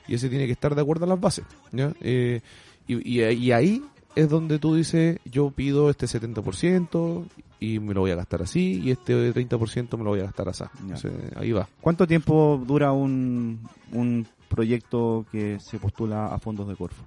Y 0.09 0.15
ese 0.15 0.29
tiene 0.29 0.47
que 0.47 0.53
estar 0.53 0.75
de 0.75 0.81
acuerdo 0.81 1.05
a 1.05 1.09
las 1.09 1.21
bases. 1.21 1.45
¿ya? 1.73 1.93
Eh, 2.01 2.41
y, 2.89 3.21
y, 3.21 3.23
y 3.25 3.53
ahí 3.53 3.83
es 4.17 4.29
donde 4.29 4.59
tú 4.59 4.75
dices, 4.75 5.19
yo 5.25 5.51
pido 5.51 5.91
este 5.91 6.07
70% 6.07 7.25
y 7.61 7.79
me 7.79 7.93
lo 7.95 8.01
voy 8.01 8.11
a 8.11 8.17
gastar 8.17 8.43
así, 8.43 8.81
y 8.83 8.91
este 8.91 9.33
30% 9.35 9.97
me 9.99 10.05
lo 10.05 10.11
voy 10.11 10.21
a 10.21 10.25
gastar 10.25 10.49
así. 10.49 10.65
Entonces, 10.83 11.13
ahí 11.37 11.53
va. 11.53 11.69
¿Cuánto 11.81 12.07
tiempo 12.07 12.63
dura 12.67 12.93
un, 12.93 13.61
un 13.93 14.27
proyecto 14.49 15.27
que 15.31 15.59
se 15.61 15.79
postula 15.79 16.27
a 16.29 16.39
fondos 16.39 16.67
de 16.69 16.77
Corfo? 16.77 17.03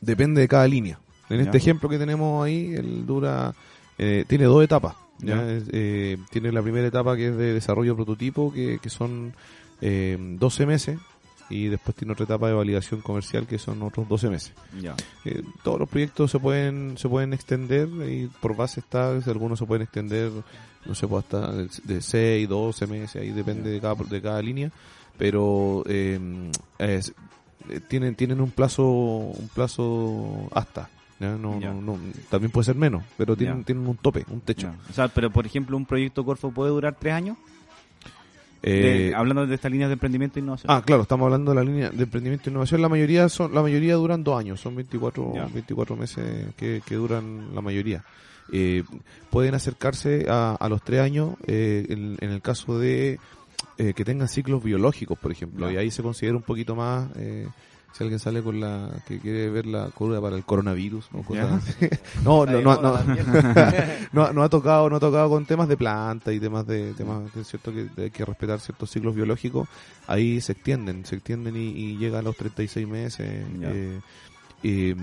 Depende 0.00 0.40
de 0.40 0.48
cada 0.48 0.66
línea. 0.66 0.98
En 1.28 1.38
Ya. 1.38 1.44
este 1.44 1.58
ejemplo 1.58 1.88
que 1.88 1.98
tenemos 1.98 2.44
ahí, 2.44 2.74
el 2.74 3.04
dura, 3.06 3.54
eh, 3.98 4.24
tiene 4.26 4.44
dos 4.44 4.62
etapas. 4.64 4.94
¿ya? 5.18 5.42
Eh, 5.46 6.18
tiene 6.30 6.52
la 6.52 6.62
primera 6.62 6.86
etapa 6.86 7.16
que 7.16 7.28
es 7.28 7.36
de 7.36 7.52
desarrollo 7.54 7.94
prototipo, 7.96 8.52
que, 8.52 8.78
que 8.80 8.90
son 8.90 9.34
eh, 9.80 10.16
12 10.18 10.66
meses, 10.66 10.98
y 11.48 11.68
después 11.68 11.96
tiene 11.96 12.12
otra 12.12 12.24
etapa 12.24 12.48
de 12.48 12.54
validación 12.54 13.00
comercial, 13.00 13.46
que 13.46 13.58
son 13.58 13.82
otros 13.82 14.08
12 14.08 14.28
meses. 14.30 14.52
Ya. 14.80 14.94
Eh, 15.24 15.42
todos 15.62 15.78
los 15.80 15.88
proyectos 15.88 16.30
se 16.30 16.38
pueden 16.38 16.96
se 16.98 17.08
pueden 17.08 17.32
extender 17.32 17.88
y 18.08 18.26
por 18.40 18.56
base 18.56 18.80
está, 18.80 19.10
algunos 19.10 19.58
se 19.58 19.66
pueden 19.66 19.82
extender, 19.82 20.30
no 20.84 20.94
sé, 20.94 21.06
pues 21.06 21.24
hasta 21.24 21.52
de 21.52 22.00
6, 22.02 22.48
12 22.48 22.86
meses, 22.86 23.22
ahí 23.22 23.30
depende 23.30 23.70
de 23.70 23.80
cada, 23.80 23.94
de 23.94 24.20
cada 24.22 24.42
línea, 24.42 24.70
pero 25.18 25.82
eh, 25.86 26.18
es- 26.78 27.14
eh, 27.68 27.80
tienen 27.88 28.14
tienen 28.14 28.40
un 28.40 28.50
plazo 28.50 28.84
un 28.86 29.48
plazo 29.54 30.48
hasta. 30.52 30.88
¿ya? 31.18 31.30
No, 31.36 31.58
no, 31.72 31.80
no, 31.80 31.98
también 32.28 32.50
puede 32.52 32.66
ser 32.66 32.76
menos, 32.76 33.02
pero 33.16 33.34
tienen, 33.36 33.64
tienen 33.64 33.86
un 33.86 33.96
tope, 33.96 34.24
un 34.30 34.40
techo. 34.40 34.70
O 34.90 34.92
sea, 34.92 35.08
pero 35.08 35.30
por 35.30 35.46
ejemplo, 35.46 35.76
un 35.76 35.86
proyecto 35.86 36.24
Corfo 36.24 36.50
puede 36.50 36.70
durar 36.70 36.96
tres 36.98 37.14
años. 37.14 37.38
Eh, 38.68 39.08
De- 39.10 39.14
hablando 39.14 39.46
de 39.46 39.54
estas 39.54 39.70
líneas 39.70 39.88
de 39.88 39.92
emprendimiento 39.94 40.38
e 40.38 40.42
innovación. 40.42 40.70
Ah, 40.72 40.82
claro, 40.84 41.02
estamos 41.02 41.24
hablando 41.26 41.52
de 41.52 41.54
la 41.54 41.62
línea 41.64 41.90
de 41.90 42.02
emprendimiento 42.02 42.48
e 42.48 42.50
innovación. 42.50 42.82
La 42.82 42.88
mayoría 42.88 43.28
son, 43.28 43.54
la 43.54 43.62
mayoría 43.62 43.94
duran 43.94 44.24
dos 44.24 44.38
años, 44.38 44.60
son 44.60 44.74
24, 44.74 45.32
Ya. 45.34 45.46
24 45.46 45.94
meses 45.96 46.46
que, 46.56 46.82
que 46.84 46.94
duran 46.96 47.54
la 47.54 47.60
mayoría. 47.60 48.04
Eh, 48.52 48.82
pueden 49.30 49.54
acercarse 49.54 50.26
a, 50.28 50.56
a 50.58 50.68
los 50.68 50.82
tres 50.82 51.00
años 51.00 51.34
eh, 51.46 51.86
en, 51.88 52.16
en 52.20 52.30
el 52.30 52.42
caso 52.42 52.78
de 52.78 53.18
eh, 53.78 53.92
que 53.94 54.04
tengan 54.04 54.28
ciclos 54.28 54.62
biológicos, 54.62 55.18
por 55.18 55.30
ejemplo, 55.32 55.70
y 55.70 55.76
ahí 55.76 55.90
se 55.90 56.02
considera 56.02 56.36
un 56.36 56.42
poquito 56.42 56.74
más. 56.74 57.08
Eh, 57.16 57.46
si 57.96 58.04
alguien 58.04 58.18
sale 58.18 58.42
con 58.42 58.60
la 58.60 58.90
que 59.06 59.18
quiere 59.18 59.48
ver 59.50 59.66
la 59.66 59.88
cura 59.90 60.20
para 60.20 60.36
el 60.36 60.44
coronavirus 60.44 61.06
o 61.14 61.22
cosas 61.22 61.48
Ya. 61.48 61.56
así. 61.56 61.88
no, 62.24 62.44
no, 62.46 62.60
no, 62.60 62.80
no, 62.82 62.92
también. 62.92 63.26
no, 64.12 64.32
no 64.32 64.42
ha 64.42 64.48
tocado 64.48 64.90
no 64.90 64.96
ha 64.96 65.00
tocado 65.00 65.28
con 65.30 65.46
temas 65.46 65.68
de 65.68 65.76
planta 65.76 66.32
y 66.32 66.38
temas 66.40 66.66
de 66.66 66.92
temas 66.94 67.30
que 67.32 67.40
es 67.40 67.48
cierto 67.48 67.72
que 67.72 67.88
hay 68.00 68.10
que 68.10 68.24
respetar 68.24 68.60
ciertos 68.60 68.90
ciclos 68.90 69.14
biológicos 69.14 69.68
ahí 70.06 70.40
se 70.40 70.52
extienden 70.52 71.04
se 71.06 71.16
extienden 71.16 71.56
y, 71.56 71.68
y 71.70 71.96
llega 71.96 72.18
a 72.18 72.22
los 72.22 72.36
36 72.36 72.86
meses 72.86 73.44
Ya. 73.60 73.70
eh, 74.62 74.94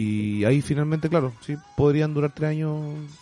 y, 0.00 0.44
ahí 0.44 0.60
finalmente, 0.62 1.08
claro, 1.08 1.32
sí, 1.40 1.56
podrían 1.76 2.14
durar 2.14 2.32
tres 2.34 2.50
años. 2.50 2.80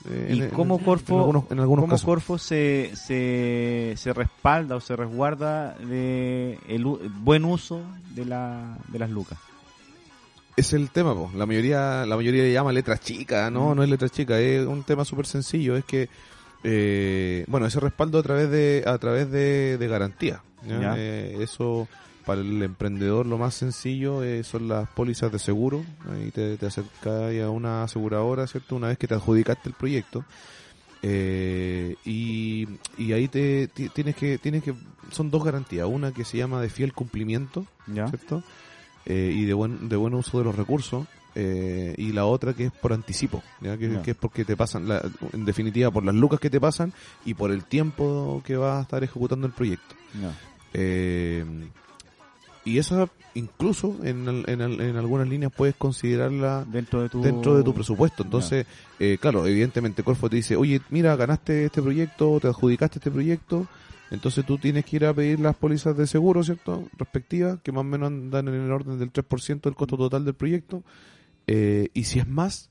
eh, 0.08 0.34
¿Y 0.36 0.40
en- 0.42 0.50
cómo 0.50 0.78
Corfo, 0.78 1.14
en 1.14 1.18
algunos, 1.20 1.44
en 1.50 1.58
algunos 1.60 1.82
cómo 1.84 1.90
casos. 1.92 2.04
Corfo 2.06 2.38
se, 2.38 2.92
se, 2.94 3.94
se 3.96 4.12
respalda 4.12 4.76
o 4.76 4.80
se 4.80 4.94
resguarda 4.96 5.74
de 5.74 6.58
el 6.68 6.86
u- 6.86 7.00
buen 7.22 7.44
uso 7.44 7.80
de, 8.14 8.24
la, 8.24 8.78
de 8.88 8.98
las 8.98 9.10
lucas? 9.10 9.38
Es 10.56 10.72
el 10.72 10.90
tema, 10.90 11.14
po. 11.14 11.30
la 11.36 11.46
mayoría 11.46 12.04
la 12.04 12.16
mayoría 12.16 12.42
le 12.42 12.52
llama 12.52 12.72
letras 12.72 13.00
chicas, 13.00 13.50
no, 13.52 13.70
Mm. 13.72 13.76
no 13.76 13.82
es 13.84 13.88
letras 13.88 14.10
chicas, 14.10 14.38
es 14.40 14.66
un 14.66 14.82
tema 14.82 15.04
súper 15.04 15.26
sencillo, 15.26 15.76
es 15.76 15.84
que 15.84 16.08
eh, 16.64 17.44
bueno, 17.46 17.66
ese 17.66 17.78
respaldo 17.78 18.18
a 18.18 18.22
través 18.24 18.50
de 18.50 18.82
a 18.84 18.98
través 18.98 19.30
de, 19.30 19.78
de 19.78 19.86
garantía. 19.88 20.42
¿ya? 20.66 20.80
Ya. 20.80 20.94
Eh, 20.98 21.36
eso 21.40 21.86
para 22.28 22.42
el 22.42 22.62
emprendedor 22.62 23.26
lo 23.26 23.38
más 23.38 23.54
sencillo 23.54 24.22
eh, 24.22 24.44
son 24.44 24.68
las 24.68 24.86
pólizas 24.90 25.32
de 25.32 25.38
seguro, 25.40 25.82
ahí 26.12 26.30
te, 26.30 26.56
te 26.58 26.66
acercas 26.66 27.34
a 27.42 27.50
una 27.50 27.82
aseguradora, 27.82 28.46
¿cierto? 28.46 28.76
Una 28.76 28.88
vez 28.88 28.98
que 28.98 29.08
te 29.08 29.14
adjudicaste 29.14 29.68
el 29.70 29.74
proyecto. 29.74 30.24
Eh, 31.02 31.94
y, 32.04 32.66
y 32.98 33.12
ahí 33.12 33.28
te, 33.28 33.68
ti- 33.68 33.88
tienes 33.88 34.14
que 34.16 34.36
tienes 34.38 34.62
que 34.62 34.74
son 35.10 35.30
dos 35.30 35.42
garantías, 35.44 35.86
una 35.86 36.12
que 36.12 36.24
se 36.24 36.36
llama 36.38 36.60
de 36.60 36.68
fiel 36.68 36.92
cumplimiento, 36.92 37.64
¿Ya? 37.86 38.08
¿cierto? 38.08 38.42
Eh, 39.06 39.32
y 39.34 39.44
de 39.44 39.54
buen, 39.54 39.88
de 39.88 39.96
buen 39.96 40.12
uso 40.14 40.38
de 40.38 40.44
los 40.44 40.54
recursos. 40.54 41.06
eh, 41.34 41.94
y 41.96 42.12
la 42.12 42.24
otra 42.26 42.52
que 42.52 42.64
es 42.66 42.72
por 42.72 42.92
anticipo, 42.92 43.42
¿ya? 43.60 43.76
Que, 43.78 43.88
Ya. 43.92 44.02
que 44.02 44.10
es 44.10 44.16
porque 44.16 44.44
te 44.44 44.56
pasan, 44.56 44.88
la- 44.88 45.02
en 45.32 45.44
definitiva, 45.44 45.90
por 45.90 46.04
las 46.04 46.14
lucas 46.16 46.40
que 46.40 46.50
te 46.50 46.60
pasan 46.60 46.92
y 47.24 47.34
por 47.34 47.52
el 47.52 47.64
tiempo 47.64 48.42
que 48.44 48.56
vas 48.56 48.78
a 48.78 48.82
estar 48.82 49.04
ejecutando 49.04 49.46
el 49.46 49.52
proyecto. 49.52 49.94
No. 50.20 50.32
Y 52.68 52.76
esa, 52.76 53.08
incluso 53.32 53.96
en, 54.04 54.28
en, 54.46 54.60
en 54.60 54.96
algunas 54.96 55.26
líneas, 55.26 55.50
puedes 55.56 55.74
considerarla 55.74 56.66
Dentro 56.70 57.00
de 57.02 57.08
tu... 57.08 57.22
dentro 57.22 57.56
de 57.56 57.62
tu 57.64 57.72
presupuesto. 57.72 58.22
Entonces, 58.24 58.66
eh, 58.98 59.16
claro, 59.18 59.46
evidentemente 59.46 60.02
Corfo 60.02 60.28
te 60.28 60.36
dice, 60.36 60.54
oye, 60.54 60.82
mira, 60.90 61.16
ganaste 61.16 61.64
este 61.64 61.80
proyecto, 61.80 62.38
te 62.40 62.48
adjudicaste 62.48 62.98
este 62.98 63.10
proyecto, 63.10 63.66
entonces 64.10 64.44
tú 64.44 64.58
tienes 64.58 64.84
que 64.84 64.96
ir 64.96 65.06
a 65.06 65.14
pedir 65.14 65.40
las 65.40 65.56
pólizas 65.56 65.96
de 65.96 66.06
seguro, 66.06 66.44
¿cierto? 66.44 66.86
Respectivas, 66.98 67.58
que 67.62 67.72
más 67.72 67.80
o 67.80 67.84
menos 67.84 68.08
andan 68.08 68.48
en 68.48 68.54
el 68.54 68.70
orden 68.70 68.98
del 68.98 69.10
3% 69.10 69.62
del 69.62 69.74
costo 69.74 69.96
total 69.96 70.26
del 70.26 70.34
proyecto. 70.34 70.82
Eh, 71.46 71.88
y 71.94 72.04
si 72.04 72.18
es 72.18 72.28
más, 72.28 72.70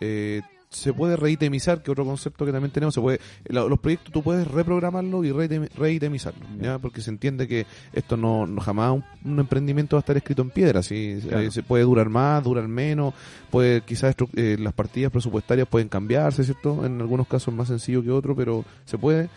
eh, 0.00 0.42
se 0.72 0.92
puede 0.92 1.16
reitemizar, 1.16 1.82
que 1.82 1.90
otro 1.90 2.04
concepto 2.04 2.44
que 2.46 2.52
también 2.52 2.72
tenemos, 2.72 2.94
se 2.94 3.00
puede, 3.00 3.20
la- 3.46 3.64
los 3.64 3.78
proyectos 3.78 4.12
tú 4.12 4.22
puedes 4.22 4.46
reprogramarlo 4.48 5.22
y 5.24 5.30
reitem- 5.30 5.68
reitemizarlo, 5.76 6.44
Ya. 6.60 6.78
Porque 6.78 7.00
se 7.00 7.10
entiende 7.10 7.46
que 7.46 7.66
esto 7.92 8.16
no, 8.16 8.46
no 8.46 8.60
jamás 8.60 8.92
un, 8.92 9.04
un 9.32 9.38
emprendimiento 9.40 9.96
va 9.96 9.98
a 9.98 10.02
estar 10.02 10.16
escrito 10.16 10.42
en 10.42 10.50
piedra, 10.50 10.82
¿sí? 10.82 11.18
Claro. 11.22 11.40
Eh, 11.44 11.50
se 11.50 11.62
puede 11.62 11.84
durar 11.84 12.08
más, 12.08 12.42
durar 12.42 12.66
menos, 12.68 13.14
puede 13.50 13.82
quizás 13.82 14.16
eh, 14.36 14.56
las 14.58 14.72
partidas 14.72 15.12
presupuestarias 15.12 15.68
pueden 15.68 15.88
cambiarse, 15.88 16.42
¿cierto? 16.44 16.84
En 16.86 17.00
algunos 17.00 17.26
casos 17.28 17.52
más 17.54 17.68
sencillo 17.68 18.02
que 18.02 18.10
otro, 18.10 18.34
pero 18.34 18.64
se 18.84 18.98
puede. 18.98 19.28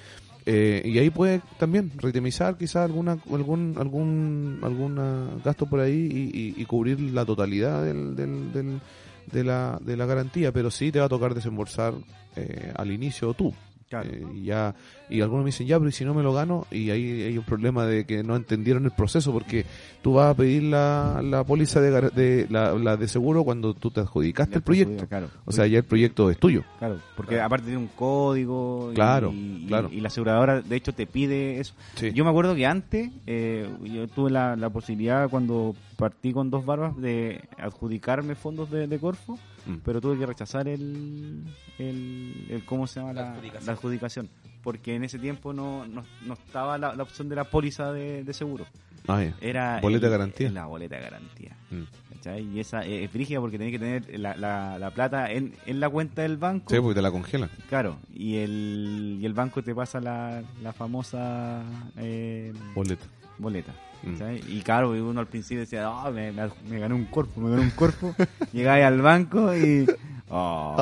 Eh, 0.48 0.84
y 0.86 1.00
ahí 1.00 1.10
puede 1.10 1.42
también 1.58 1.92
reitemizar 1.98 2.56
quizás 2.56 2.86
alguna, 2.86 3.18
algún, 3.34 3.74
algún, 3.80 4.60
alguna 4.62 5.26
gasto 5.44 5.66
por 5.66 5.80
ahí 5.80 6.08
y, 6.12 6.40
y- 6.40 6.62
y 6.62 6.66
cubrir 6.66 7.00
la 7.00 7.26
totalidad 7.26 7.84
del, 7.84 8.16
del, 8.16 8.54
del- 8.54 8.80
de, 9.32 9.44
la, 9.44 9.78
de 9.82 9.98
la 9.98 10.06
garantía, 10.06 10.52
pero 10.52 10.72
sí 10.72 10.92
te 10.92 11.00
va 11.00 11.06
a 11.06 11.10
tocar 11.10 11.34
desembolsar 11.34 11.94
eh, 12.36 12.72
al 12.76 12.92
inicio 12.92 13.34
tú. 13.34 13.54
Claro. 13.90 14.10
Eh, 14.12 14.26
y 14.34 14.46
ya 14.46 14.74
y 15.12 15.22
algunos 15.22 15.44
me 15.44 15.50
dicen 15.50 15.68
ya 15.68 15.78
pero 15.78 15.90
¿y 15.90 15.92
si 15.92 16.04
no 16.06 16.16
me 16.16 16.24
lo 16.24 16.34
gano 16.34 16.66
y 16.72 16.90
ahí 16.90 17.22
hay 17.22 17.38
un 17.38 17.44
problema 17.44 17.86
de 17.86 18.06
que 18.06 18.24
no 18.24 18.36
entendieron 18.36 18.84
el 18.86 18.92
proceso 18.92 19.32
porque 19.32 19.64
tú 20.02 20.14
vas 20.14 20.32
a 20.32 20.34
pedir 20.34 20.64
la, 20.64 21.22
la 21.24 21.44
póliza 21.44 21.80
de, 21.80 22.48
la, 22.50 22.74
la 22.74 22.98
de 22.98 23.08
seguro 23.08 23.44
cuando 23.44 23.76
tú 23.76 23.92
te 23.92 24.00
adjudicaste 24.00 24.54
Ya 24.54 24.58
el 24.58 24.64
proyecto 24.64 25.08
Claro. 25.08 25.28
o 25.46 25.52
sea 25.52 25.68
ya 25.68 25.78
el 25.78 25.84
proyecto 25.84 26.32
es 26.32 26.40
tuyo 26.40 26.64
Claro, 26.80 26.98
porque 27.16 27.40
aparte 27.40 27.66
tiene 27.68 27.80
un 27.80 27.88
código 27.96 28.90
y, 28.92 28.96
Claro, 28.96 29.32
y- 29.32 29.66
claro. 29.68 29.90
y 29.92 30.02
la 30.02 30.08
aseguradora 30.08 30.62
de 30.62 30.76
hecho 30.76 30.92
te 30.94 31.06
pide 31.06 31.60
eso. 31.60 31.76
Sí. 31.96 32.12
Yo 32.12 32.24
me 32.24 32.32
acuerdo 32.32 32.56
que 32.56 32.66
antes 32.66 33.12
eh, 33.28 33.70
yo 33.84 34.08
tuve 34.08 34.32
la, 34.32 34.56
la 34.56 34.72
posibilidad 34.72 35.30
cuando 35.30 35.76
partí 35.96 36.34
con 36.34 36.50
dos 36.50 36.66
barbas 36.66 36.98
de 37.00 37.42
adjudicarme 37.60 38.34
fondos 38.36 38.72
de, 38.72 38.88
de 38.88 38.98
Corfo, 39.00 39.38
Mm. 39.66 39.78
pero 39.84 40.00
tuve 40.02 40.18
que 40.18 40.26
rechazar 40.26 40.68
el, 40.68 41.44
el, 41.80 42.46
el- 42.50 42.66
¿cómo 42.66 42.88
se 42.88 43.00
llama? 43.00 43.14
La 43.14 43.22
La, 43.24 43.32
adjudicación. 43.32 43.66
la 43.66 43.72
adjudicación. 43.74 44.30
Porque 44.64 44.96
en 44.96 45.04
ese 45.04 45.20
tiempo 45.20 45.54
no, 45.54 45.86
no, 45.86 46.04
no 46.26 46.34
estaba 46.34 46.78
la, 46.78 46.96
la 46.96 47.04
opción 47.04 47.30
de 47.30 47.36
la 47.36 47.44
póliza 47.46 47.92
de, 47.94 48.24
de 48.24 48.34
seguro. 48.34 48.66
Ah, 49.08 49.22
ya. 49.24 49.36
Era 49.40 49.80
Boleta 49.82 50.08
el- 50.08 50.12
de 50.12 50.18
garantía. 50.18 50.50
La 50.52 50.66
boleta 50.66 50.96
de 50.96 51.02
garantía. 51.04 51.56
Mm. 51.72 51.84
Y 52.56 52.60
esa 52.60 52.84
eh, 52.84 53.04
es 53.04 53.14
brígida 53.14 53.40
porque 53.40 53.60
tenés 53.60 53.72
que 53.74 53.78
tener 53.78 54.20
la, 54.20 54.36
la, 54.36 54.80
la 54.80 54.90
plata 54.90 55.32
en, 55.32 55.54
en 55.68 55.80
la 55.80 55.88
cuenta 55.90 56.24
del 56.24 56.38
banco. 56.38 56.74
Sí, 56.74 56.80
porque 56.82 56.96
te 56.96 57.04
la 57.04 57.12
congelan 57.12 57.52
Claro, 57.70 57.98
y 58.12 58.38
el, 58.38 59.20
y 59.22 59.26
el 59.28 59.34
banco 59.34 59.62
te 59.62 59.76
pasa 59.76 60.00
la, 60.02 60.42
la 60.64 60.74
famosa 60.74 61.62
eh, 61.98 62.52
boleta 62.74 63.06
boleta. 63.38 63.74
Y 64.48 64.62
claro, 64.62 64.92
uno 64.92 65.20
al 65.20 65.28
principio 65.28 65.62
decía, 65.62 65.88
"Ah, 65.88 66.12
me, 66.12 66.32
me, 66.32 66.50
me 66.70 66.80
gané 66.80 66.94
un 66.94 67.06
cuerpo, 67.06 67.42
me 67.42 67.50
gané 67.52 67.64
un 67.64 67.70
cuerpo. 67.72 68.16
Llegáis 68.54 68.86
al 68.86 69.02
banco 69.02 69.56
y... 69.56 69.86
"Oh, 70.30 70.76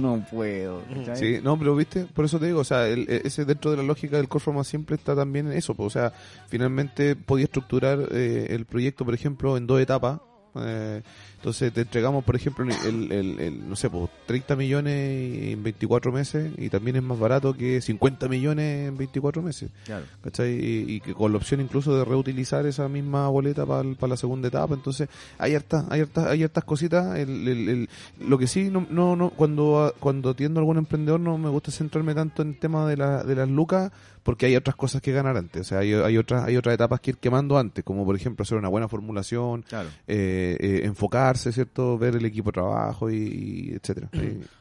no, 0.00 0.24
puedo. 0.30 0.82
Sí, 1.16 1.38
no, 1.42 1.58
pero 1.58 1.76
viste, 1.76 2.06
por 2.06 2.24
eso 2.24 2.38
te 2.38 2.46
digo, 2.46 2.60
o 2.60 2.64
sea, 2.64 2.86
el- 2.88 3.06
e- 3.08 3.22
ese 3.24 3.44
dentro 3.44 3.70
de 3.70 3.76
la 3.78 3.82
lógica 3.82 4.16
del 4.16 4.28
corfo 4.28 4.52
más 4.52 4.66
simple 4.66 4.96
está 4.96 5.14
también 5.14 5.46
en 5.46 5.52
eso, 5.58 5.74
pues, 5.74 5.86
o 5.88 5.90
sea, 5.90 6.12
finalmente 6.48 7.16
podía 7.16 7.44
estructurar 7.44 7.98
eh, 8.12 8.46
el 8.50 8.64
proyecto, 8.64 9.04
por 9.04 9.14
ejemplo, 9.14 9.56
en 9.56 9.66
dos 9.66 9.80
etapas. 9.80 10.20
eh, 10.58 11.02
entonces 11.46 11.72
te 11.72 11.82
entregamos, 11.82 12.24
por 12.24 12.34
ejemplo, 12.34 12.66
el, 12.84 13.12
el- 13.12 13.38
el- 13.38 13.68
no 13.68 13.76
sé, 13.76 13.88
pues 13.88 14.10
30 14.26 14.56
millones 14.56 15.52
en 15.52 15.62
24 15.62 16.10
meses 16.10 16.50
y 16.58 16.68
también 16.70 16.96
es 16.96 17.04
más 17.04 17.20
barato 17.20 17.54
que 17.54 17.80
50 17.80 18.26
millones 18.26 18.88
en 18.88 18.96
24 18.96 19.42
meses. 19.42 19.70
Claro. 19.84 20.04
¿cachai? 20.24 20.54
Y, 20.90 21.00
que 21.00 21.14
con 21.14 21.30
la 21.30 21.38
opción 21.38 21.60
incluso 21.60 21.96
de 21.96 22.04
reutilizar 22.04 22.66
esa 22.66 22.88
misma 22.88 23.28
boleta 23.28 23.64
para 23.64 23.84
la 24.08 24.16
segunda 24.16 24.48
etapa. 24.48 24.74
Entonces, 24.74 25.08
hay 25.38 25.54
hartas, 25.54 25.84
hay 25.88 26.00
hartas, 26.00 26.26
hay 26.26 26.42
hartas 26.42 26.64
cositas. 26.64 27.16
El- 27.16 27.88
lo 28.18 28.38
que 28.38 28.48
sí, 28.48 28.68
no, 28.68 28.84
no, 28.90 29.14
no, 29.14 29.30
cuando, 29.30 29.94
cuando 30.00 30.30
atiendo 30.30 30.58
a 30.58 30.62
algún 30.62 30.78
emprendedor 30.78 31.20
no 31.20 31.38
me 31.38 31.48
gusta 31.48 31.70
centrarme 31.70 32.12
tanto 32.16 32.42
en 32.42 32.48
el 32.48 32.58
tema 32.58 32.88
de, 32.88 32.96
la, 32.96 33.22
de 33.22 33.36
las 33.36 33.48
lucas 33.48 33.92
porque 34.26 34.46
hay 34.46 34.56
otras 34.56 34.74
cosas 34.76 35.00
que 35.00 35.12
ganar 35.12 35.36
antes. 35.36 35.60
O 35.60 35.64
sea, 35.64 35.78
hay, 35.78 35.94
hay 35.94 36.18
otras, 36.18 36.44
hay 36.44 36.56
otras 36.56 36.74
etapas 36.74 37.00
que 37.00 37.12
ir 37.12 37.18
quemando 37.18 37.56
antes, 37.56 37.84
como 37.84 38.04
por 38.04 38.16
ejemplo 38.16 38.42
hacer 38.42 38.58
una 38.58 38.68
buena 38.68 38.88
formulación, 38.88 39.62
Claro. 39.62 39.88
eh, 40.08 40.56
eh, 40.60 40.80
enfocarse, 40.84 41.52
¿cierto? 41.52 41.96
Ver 41.96 42.16
el 42.16 42.24
equipo 42.26 42.50
de 42.50 42.54
trabajo 42.54 43.08
y, 43.08 43.16
y 43.16 43.74
etcétera. 43.74 44.10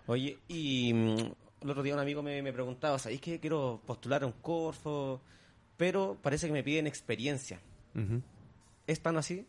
Oye, 0.05 0.37
y 0.47 0.93
mm, 0.93 1.15
el 1.63 1.69
otro 1.69 1.81
día 1.81 1.95
un 1.95 1.99
amigo 1.99 2.21
me, 2.21 2.41
me 2.43 2.53
preguntaba, 2.53 2.99
¿sabéis 2.99 3.21
que 3.21 3.39
quiero 3.39 3.81
postular 3.85 4.21
a 4.23 4.27
un 4.27 4.33
Corfo? 4.41 5.19
Pero 5.77 6.15
parece 6.21 6.47
que 6.47 6.53
me 6.53 6.63
piden 6.63 6.85
experiencia. 6.87 7.59
¿Es 8.87 8.99
tan 9.01 9.17
así? 9.17 9.45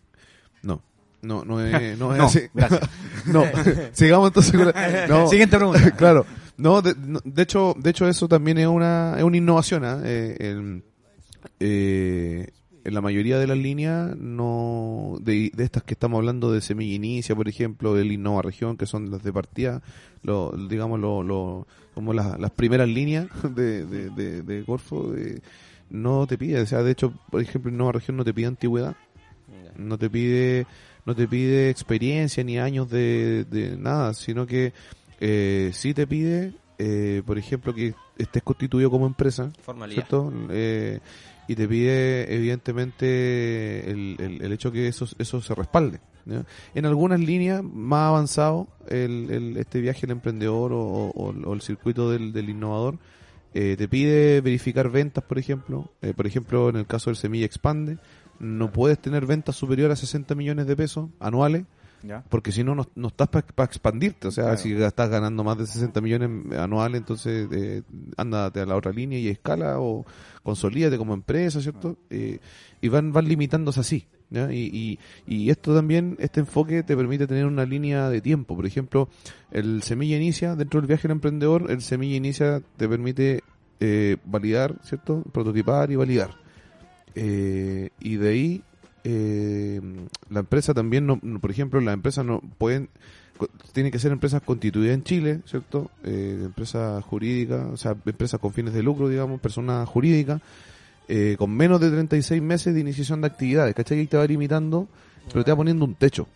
No. 0.62 0.82
No, 1.22 1.44
no 1.44 1.60
es, 1.60 1.72
no 1.98 2.12
es 2.12 2.18
No, 2.18 2.24
así. 2.24 2.40
gracias. 2.55 2.80
No, 3.26 3.43
sigamos 3.93 4.28
entonces 4.28 4.52
con 4.52 4.66
la- 4.66 5.06
no. 5.09 5.26
Siguiente 5.28 5.56
pregunta. 5.56 5.90
claro. 5.93 6.24
No, 6.59 6.81
de, 6.83 6.95
de 7.24 7.43
hecho, 7.43 7.74
de 7.78 7.91
hecho 7.91 8.09
eso 8.09 8.28
también 8.28 8.59
es 8.59 8.66
una, 8.66 9.15
es 9.19 9.23
una 9.24 9.37
innovación. 9.37 9.85
¿ah? 9.85 10.01
Eh, 10.05 10.37
el- 10.41 10.83
eh, 11.61 12.49
en 12.85 12.95
la 12.95 13.01
mayoría 13.01 13.39
de 13.39 13.47
las 13.49 13.59
líneas, 13.59 14.16
no 14.16 15.16
de, 15.20 15.51
de 15.55 15.65
estas 15.65 15.83
que 15.83 15.95
estamos 15.95 16.19
hablando 16.19 16.53
de 16.53 16.61
Semilla 16.61 16.95
Inicia, 16.95 17.35
por 17.35 17.49
ejemplo, 17.49 17.95
del 17.95 18.12
Innova 18.12 18.43
Región, 18.43 18.77
que 18.77 18.87
son 18.87 19.11
las 19.11 19.23
de 19.24 19.33
partida, 19.33 19.83
lo, 20.23 20.53
digamos, 20.69 21.01
lo, 21.01 21.23
lo- 21.24 21.66
como 21.95 22.12
las, 22.12 22.39
las 22.39 22.51
primeras 22.53 22.89
líneas 22.89 23.27
de, 23.55 23.85
de, 23.87 24.11
de, 24.11 24.43
de 24.43 24.65
Corfo, 24.65 25.12
no 25.91 26.27
te 26.27 26.39
pide, 26.39 26.61
o 26.61 26.66
sea, 26.66 26.83
de 26.83 26.93
hecho, 26.93 27.12
por 27.31 27.41
ejemplo, 27.41 27.70
Innova 27.73 27.93
Región 27.93 28.16
no 28.16 28.24
te 28.24 28.33
pide 28.35 28.47
antigüedad 28.47 28.97
no 29.78 29.99
te 29.99 30.09
pide 30.11 30.66
no 31.05 31.15
te 31.15 31.28
pide 31.28 31.69
experiencia 31.70 32.43
ni 32.43 32.59
años 32.59 32.89
de, 32.91 33.45
de 33.45 33.77
nada 33.77 34.15
sino 34.15 34.47
que 34.47 34.73
eh, 35.20 35.70
sí 35.72 35.94
te 35.94 36.06
pide 36.06 36.52
eh, 36.78 37.22
por 37.24 37.38
ejemplo 37.38 37.74
que 37.74 37.94
estés 38.18 38.43
constituido 38.43 38.90
como 38.90 39.06
empresa 39.06 39.51
Formalidad. 39.62 40.02
cierto 40.06 40.32
Eh, 40.51 41.01
y 41.48 41.55
te 41.55 41.68
pide 41.68 42.34
evidentemente 42.34 43.90
el, 43.90 44.16
el, 44.18 44.43
el 44.43 44.52
hecho 44.52 44.72
que 44.72 44.88
eso 44.88 45.06
eso 45.18 45.40
se 45.40 45.55
respalde 45.55 46.01
¿ya? 46.24 46.44
en 46.74 46.86
algunas 46.86 47.20
líneas 47.20 47.62
más 47.62 48.09
avanzado 48.09 48.68
el, 48.88 49.28
el- 49.30 49.56
este 49.56 49.80
viaje 49.80 50.02
del 50.02 50.12
emprendedor 50.12 50.72
o, 50.72 50.78
o- 50.80 51.34
o 51.44 51.55
el 51.55 51.60
circuito 51.60 52.10
del, 52.10 52.32
del 52.32 52.48
innovador 52.51 52.98
eh, 53.55 53.74
te 53.78 53.88
pide 53.88 54.43
verificar 54.43 54.90
ventas, 54.90 55.24
por 55.24 55.38
ejemplo. 55.38 55.90
Eh, 56.02 56.12
por 56.14 56.26
ejemplo, 56.26 56.68
en 56.68 56.76
el 56.76 56.86
caso 56.86 57.09
del 57.09 57.16
Semilla 57.16 57.47
Expande, 57.47 57.97
no 58.38 58.70
puedes 58.70 58.98
tener 58.98 59.24
ventas 59.24 59.56
superiores 59.56 59.98
a 59.98 60.01
60 60.01 60.34
millones 60.34 60.66
de 60.66 60.76
pesos 60.76 61.09
anuales, 61.20 61.64
¿Ya? 62.07 62.24
porque 62.28 62.53
si 62.53 62.62
no, 62.62 62.74
no, 62.74 62.87
no 62.95 63.09
estás 63.09 63.28
para 63.28 63.65
expandirte. 63.66 64.28
O 64.28 64.31
sea, 64.31 64.45
Claro. 64.45 64.59
si 64.59 64.73
estás 64.74 65.11
ganando 65.11 65.43
más 65.45 65.59
de 65.59 65.66
60 65.66 66.01
millones 66.01 66.57
anuales, 66.59 67.01
entonces 67.01 67.49
eh, 67.53 67.83
ándate 68.16 68.61
a 68.61 68.66
la 68.66 68.77
otra 68.77 68.93
línea 68.93 69.19
y 69.19 69.28
escala 69.28 69.81
o 69.81 70.05
consolídate 70.43 70.99
como 70.99 71.15
empresa, 71.15 71.61
¿cierto? 71.61 71.97
Eh, 72.11 72.39
y 72.81 72.89
van, 72.89 73.12
van 73.12 73.27
limitándose 73.28 73.81
así. 73.81 74.07
¿ya? 74.31 74.53
Y, 74.53 74.99
y, 75.27 75.35
y 75.37 75.51
esto 75.51 75.74
también, 75.74 76.16
este 76.20 76.41
enfoque 76.41 76.83
te 76.83 76.97
permite 76.97 77.27
tener 77.27 77.47
una 77.47 77.65
línea 77.65 78.09
de 78.09 78.20
tiempo. 78.20 78.55
Por 78.57 78.66
ejemplo, 78.66 79.09
el 79.51 79.83
Semilla 79.83 80.16
Inicia, 80.16 80.55
dentro 80.57 80.81
del 80.81 80.89
viaje 80.89 81.03
del 81.09 81.12
emprendedor, 81.16 81.70
el 81.70 81.81
Semilla 81.83 82.16
Inicia 82.16 82.62
te 82.77 82.89
permite 82.89 83.43
eh, 83.81 84.16
validar, 84.24 84.77
¿cierto? 84.83 85.23
Prototipar 85.33 85.91
y 85.91 85.97
validar. 85.97 86.31
Eh, 87.15 87.91
y 88.01 88.16
de 88.16 88.28
ahí, 88.28 88.62
eh, 89.09 89.81
la 90.31 90.41
empresa 90.41 90.74
también, 90.74 91.07
no, 91.07 91.19
no- 91.23 91.39
por 91.39 91.51
ejemplo, 91.53 91.81
las 91.81 91.95
empresas 91.95 92.24
no 92.27 92.41
pueden, 92.59 92.89
tienen 93.73 93.93
que 93.93 93.99
ser 93.99 94.11
empresas 94.12 94.43
constituidas 94.43 94.95
en 94.95 95.05
Chile, 95.05 95.41
¿cierto? 95.47 95.91
Eh, 96.05 96.41
empresas 96.45 97.05
jurídicas, 97.05 97.65
o 97.73 97.77
sea, 97.77 97.95
empresas 98.05 98.41
con 98.41 98.53
fines 98.53 98.74
de 98.74 98.83
lucro, 98.83 99.09
digamos, 99.09 99.41
personas 99.41 99.89
jurídicas, 99.89 100.41
eh, 101.09 101.37
con 101.39 101.51
menos 101.57 101.81
de 101.81 101.91
36 101.91 102.43
meses 102.43 102.74
de 102.74 102.81
iniciación 102.81 103.20
de 103.20 103.28
actividades, 103.28 103.74
¿cachai? 103.74 104.01
Y 104.01 104.07
te 104.07 104.16
va 104.16 104.27
limitando, 104.27 104.89
pero 105.33 105.45
te 105.45 105.53
va 105.53 105.57
poniendo 105.57 105.85
un 105.85 105.95
techo. 105.95 106.27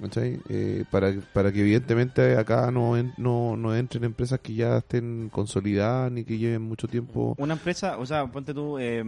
¿cachai? 0.00 0.38
Eh, 0.48 0.84
para, 0.90 1.12
para 1.32 1.50
que 1.50 1.60
evidentemente 1.60 2.36
acá 2.36 2.70
no, 2.70 2.96
en- 2.96 3.12
no, 3.18 3.56
no 3.56 3.74
entren 3.74 4.04
empresas 4.04 4.38
que 4.40 4.54
ya 4.54 4.78
estén 4.78 5.28
consolidadas 5.30 6.12
ni 6.12 6.22
que 6.24 6.38
lleven 6.38 6.62
mucho 6.62 6.86
tiempo. 6.86 7.34
Una 7.38 7.54
empresa, 7.54 7.98
o 7.98 8.06
sea, 8.06 8.24
ponte 8.28 8.54
tú, 8.54 8.78
eh, 8.78 9.02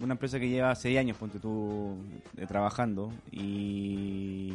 una 0.00 0.14
empresa 0.14 0.38
que 0.38 0.48
lleva 0.48 0.74
seis 0.74 0.98
años, 0.98 1.16
ponte 1.16 1.38
tú, 1.38 1.96
eh, 2.36 2.46
trabajando 2.46 3.12
y... 3.32 4.52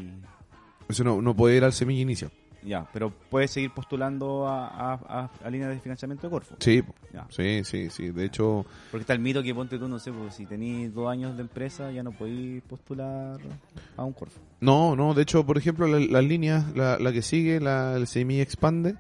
Eso 0.88 1.03
no, 1.03 1.22
no 1.22 1.36
puede 1.36 1.57
ir 1.57 1.64
al 1.64 1.74
semilla 1.74 2.02
inicio. 2.02 2.30
Ya, 2.65 2.88
pero 2.94 3.11
puedes 3.30 3.52
seguir 3.52 3.72
postulando 3.72 4.48
a, 4.48 4.68
a, 4.68 4.94
a- 4.94 5.30
a 5.44 5.49
líneas 5.49 5.70
de 5.72 5.80
financiamiento 5.82 6.28
de 6.28 6.32
Corfo. 6.32 6.56
Sí, 6.60 6.82
Ya. 7.14 7.28
sí, 7.30 7.61
sí, 7.65 7.90
sí. 7.90 8.10
De 8.11 8.24
hecho, 8.26 8.65
Porque 8.90 9.02
está 9.02 9.11
el 9.14 9.20
mito 9.20 9.44
que 9.44 9.53
ponte 9.53 9.78
tú, 9.78 9.90
no 9.90 9.99
sé, 9.99 10.14
pues, 10.14 10.36
si 10.36 10.45
tenés 10.45 10.94
dos 10.94 11.10
años 11.10 11.36
de 11.36 11.41
empresa 11.41 11.91
ya 11.91 12.03
no 12.03 12.11
podéis 12.14 12.61
postular 12.64 13.38
a 13.98 14.03
un 14.06 14.14
Corfo. 14.14 14.40
no, 14.61 14.95
no. 14.95 15.14
De 15.14 15.24
hecho, 15.24 15.45
por 15.45 15.57
ejemplo, 15.57 15.88
la- 15.88 15.99
las 15.99 16.24
líneas, 16.24 16.74
la, 16.74 16.98
la 16.99 17.11
que 17.11 17.22
sigue, 17.22 17.60
la, 17.60 17.95
el 17.98 18.07
semilla 18.07 18.44
expande. 18.44 18.95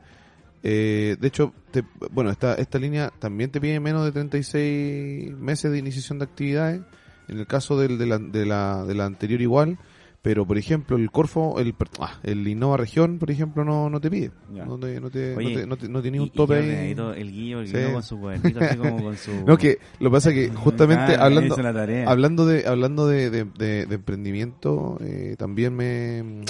Eh, 0.63 1.17
de 1.19 1.27
hecho, 1.27 1.53
te- 1.71 1.83
bueno, 2.11 2.31
esta, 2.31 2.55
esta 2.55 2.79
línea 2.79 3.11
también 3.19 3.51
te 3.51 3.59
pide 3.61 3.79
menos 3.79 4.05
de 4.05 4.11
36 4.13 5.37
meses 5.37 5.71
de 5.71 5.77
iniciación 5.77 6.19
de 6.19 6.25
actividades. 6.25 6.81
En 7.27 7.39
el 7.39 7.47
caso 7.47 7.77
del, 7.79 7.97
de, 7.97 8.05
la, 8.05 8.17
de, 8.17 8.45
la, 8.45 8.83
de 8.85 8.95
la 8.95 9.05
anterior 9.05 9.41
igual. 9.41 9.77
Pero, 10.21 10.45
por 10.47 10.57
ejemplo, 10.57 10.95
el 10.95 11.11
Corfo, 11.11 11.59
el, 11.59 11.75
ah, 11.99 12.17
el 12.23 12.47
Innova 12.47 12.77
Región, 12.77 13.19
por 13.19 13.29
ejemplo, 13.29 13.65
no, 13.65 13.89
no 13.89 13.99
te 13.99 14.09
pide. 14.09 14.31
Ya. 14.53 14.63
No 14.63 14.79
te, 14.79 15.01
no 15.01 15.09
te, 15.09 15.35
Oye, 15.35 15.49
no 15.53 15.59
te, 15.59 15.67
no 15.67 15.77
te- 15.77 15.89
no 15.89 16.01
tenía 16.01 16.21
Y- 16.21 16.23
un 16.23 16.29
tope 16.29 16.55
ahí. 16.55 16.91
el 17.17 17.31
guillo, 17.31 17.59
el 17.59 17.67
Sí. 17.67 17.75
guillo 17.75 17.91
con 17.93 18.03
su 18.03 18.19
cuadernito, 18.21 18.59
así 18.63 18.77
como 18.77 19.03
con 19.03 19.17
su... 19.17 19.31
No, 19.45 19.57
que 19.57 19.79
lo 19.99 20.09
que 20.09 20.13
pasa 20.13 20.29
es 20.29 20.35
que 20.35 20.55
justamente 20.55 21.15
Ah, 21.17 21.25
hablando, 21.25 21.55
hablando 22.07 22.45
de 22.45 22.65
hablando 22.67 23.05
de, 23.07 23.29
de, 23.29 23.43
de- 23.43 23.85
de 23.85 23.95
emprendimiento, 23.95 24.97
eh, 25.01 25.35
también 25.37 25.75
me... 25.75 26.45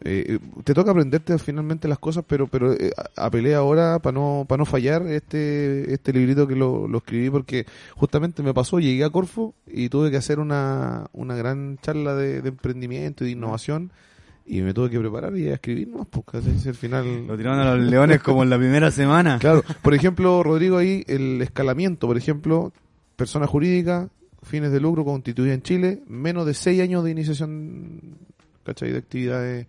mm, 0.00 0.08
eh, 0.08 0.38
te 0.64 0.74
toca 0.74 0.90
aprenderte 0.90 1.38
finalmente 1.38 1.88
las 1.88 1.98
cosas, 1.98 2.24
pero 2.26 2.46
pero 2.46 2.72
eh, 2.72 2.92
apelé 3.16 3.54
ahora 3.54 3.98
para 3.98 4.14
no 4.14 4.44
para 4.48 4.58
no 4.58 4.64
fallar 4.66 5.06
este 5.06 5.92
este 5.92 6.12
librito 6.12 6.46
que 6.46 6.56
lo, 6.56 6.88
lo 6.88 6.98
escribí 6.98 7.30
porque 7.30 7.66
justamente 7.94 8.42
me 8.42 8.54
pasó, 8.54 8.78
llegué 8.78 9.04
a 9.04 9.10
Corfo 9.10 9.54
y 9.66 9.88
tuve 9.88 10.10
que 10.10 10.16
hacer 10.16 10.38
una, 10.38 11.06
una 11.12 11.36
gran 11.36 11.78
charla 11.82 12.14
de, 12.14 12.42
de 12.42 12.48
emprendimiento 12.48 13.24
y 13.24 13.28
de 13.28 13.32
innovación 13.32 13.92
y 14.46 14.62
me 14.62 14.72
tuve 14.72 14.90
que 14.90 14.98
preparar 14.98 15.36
y 15.36 15.48
a 15.48 15.54
escribir 15.54 15.88
más, 15.88 16.06
porque 16.06 16.36
al 16.36 16.74
final 16.74 17.26
Lo 17.26 17.36
tiraron 17.36 17.58
a 17.60 17.74
los 17.74 17.90
leones 17.90 18.22
como 18.22 18.42
en 18.42 18.50
la 18.50 18.58
primera 18.58 18.90
semana. 18.90 19.38
Claro, 19.46 19.62
por 19.82 19.94
ejemplo, 19.94 20.42
Rodrigo, 20.42 20.78
ahí 20.78 21.04
el 21.08 21.42
escalamiento, 21.42 22.06
por 22.06 22.16
ejemplo, 22.16 22.72
persona 23.16 23.46
jurídica, 23.46 24.08
fines 24.42 24.70
de 24.70 24.80
lucro 24.80 25.04
constituida 25.04 25.52
en 25.54 25.62
Chile, 25.62 26.02
menos 26.06 26.46
de 26.46 26.54
seis 26.54 26.80
años 26.80 27.04
de 27.04 27.10
iniciación, 27.10 28.18
¿cachai? 28.66 28.92
De 28.92 28.98
actividades 28.98 29.66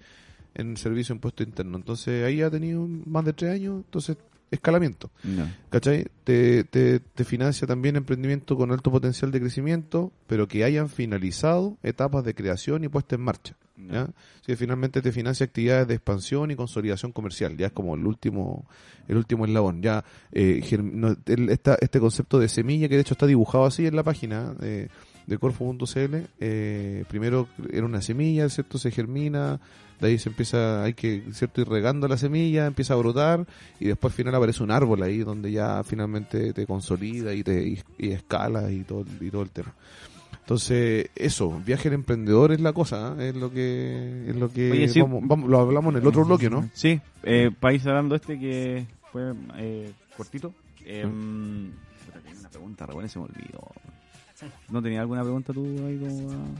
en 0.55 0.75
servicio 0.75 1.13
de 1.13 1.17
impuesto 1.17 1.43
interno. 1.43 1.77
Entonces 1.77 2.25
ahí 2.25 2.41
ha 2.41 2.49
tenido 2.49 2.87
más 3.05 3.23
de 3.23 3.33
tres 3.33 3.51
años, 3.53 3.83
entonces 3.85 4.17
escalamiento, 4.49 5.11
Ya. 5.23 5.53
¿cachai? 5.69 6.07
Te, 6.23 6.63
te, 6.63 6.99
te 7.01 7.23
financia 7.25 7.67
también 7.67 7.97
emprendimiento 7.97 8.55
con 8.55 8.71
alto 8.71 8.89
potencial 8.91 9.29
de 9.29 9.41
crecimiento, 9.41 10.11
pero 10.25 10.47
que 10.47 10.63
hayan 10.63 10.87
finalizado 10.89 11.77
etapas 11.83 12.23
de 12.23 12.33
creación 12.33 12.83
y 12.83 12.87
puesta 12.87 13.15
en 13.15 13.21
marcha. 13.21 13.55
¿ya? 13.91 14.07
Sí, 14.45 14.55
finalmente 14.55 15.01
te 15.01 15.11
financia 15.11 15.45
actividades 15.45 15.87
de 15.89 15.95
expansión 15.95 16.49
y 16.49 16.55
consolidación 16.55 17.11
comercial, 17.11 17.57
ya 17.57 17.67
es 17.67 17.71
como 17.73 17.93
el 17.95 18.07
último 18.07 18.65
el 19.09 19.17
último 19.17 19.45
eslabón. 19.45 19.81
Ya 19.81 20.03
eh, 20.31 20.61
germ- 20.63 20.91
no, 20.93 21.15
el- 21.27 21.49
esta- 21.49 21.77
este 21.79 21.99
concepto 21.99 22.39
de 22.39 22.47
semilla 22.49 22.87
que 22.89 22.95
de 22.95 23.01
hecho 23.01 23.13
está 23.13 23.25
dibujado 23.27 23.65
así 23.65 23.85
en 23.85 23.95
la 23.97 24.03
página 24.03 24.53
de, 24.53 24.89
de 25.27 25.37
corfo.cl, 25.37 26.15
eh, 26.39 27.03
primero 27.07 27.47
era 27.71 27.85
una 27.85 28.01
semilla, 28.01 28.49
¿cierto? 28.49 28.77
Se 28.79 28.89
germina, 28.91 29.59
de 29.99 30.07
ahí 30.07 30.17
se 30.17 30.29
empieza, 30.29 30.83
hay 30.83 30.93
que, 30.93 31.23
¿cierto? 31.33 31.61
Ir 31.61 31.67
regando 31.69 32.07
la 32.07 32.17
semilla, 32.17 32.65
empieza 32.65 32.93
a 32.93 32.97
brotar 32.97 33.45
y 33.79 33.85
después 33.85 34.13
al 34.13 34.17
final 34.17 34.35
aparece 34.35 34.63
un 34.63 34.71
árbol 34.71 35.03
ahí 35.03 35.19
donde 35.19 35.51
ya 35.51 35.83
finalmente 35.83 36.53
te 36.53 36.65
consolida 36.65 37.33
y 37.33 37.43
te 37.43 37.61
y, 37.67 37.79
y 37.97 38.11
escala 38.11 38.71
y 38.71 38.83
todo, 38.83 39.05
y 39.21 39.29
todo 39.29 39.41
el 39.43 39.49
tema. 39.49 39.73
Entonces, 40.39 41.09
eso, 41.15 41.61
viaje 41.65 41.89
al 41.89 41.95
emprendedor 41.95 42.53
es 42.53 42.61
la 42.61 42.71
cosa, 42.71 43.15
¿eh? 43.19 43.29
es 43.29 43.35
lo 43.35 43.51
que 43.51 44.29
es 44.29 44.35
lo 44.37 44.49
que 44.49 44.71
Oye, 44.71 44.87
sí. 44.87 45.01
vamos, 45.01 45.21
vamos- 45.25 45.49
lo 45.49 45.59
hablamos 45.59 45.93
en 45.93 46.01
el 46.01 46.07
otro 46.07 46.23
bloque, 46.23 46.49
¿no? 46.49 46.69
Sí, 46.73 47.01
eh, 47.23 47.51
país 47.59 47.85
hablando 47.85 48.15
este 48.15 48.39
que 48.39 48.85
fue 49.11 49.33
eh, 49.57 49.91
cortito. 50.15 50.53
Eh, 50.85 51.05
Mm. 51.05 51.71
tenía 52.23 52.39
una 52.39 52.49
pregunta, 52.49 52.85
re 52.85 52.93
buena 52.93 53.07
y 53.07 53.09
se 53.09 53.19
me 53.19 53.25
olvidó. 53.25 53.59
¿No 54.69 54.81
tenía 54.81 55.01
alguna 55.01 55.21
pregunta 55.23 55.53
tú 55.53 55.65
ahí 55.87 55.97
como 55.97 56.55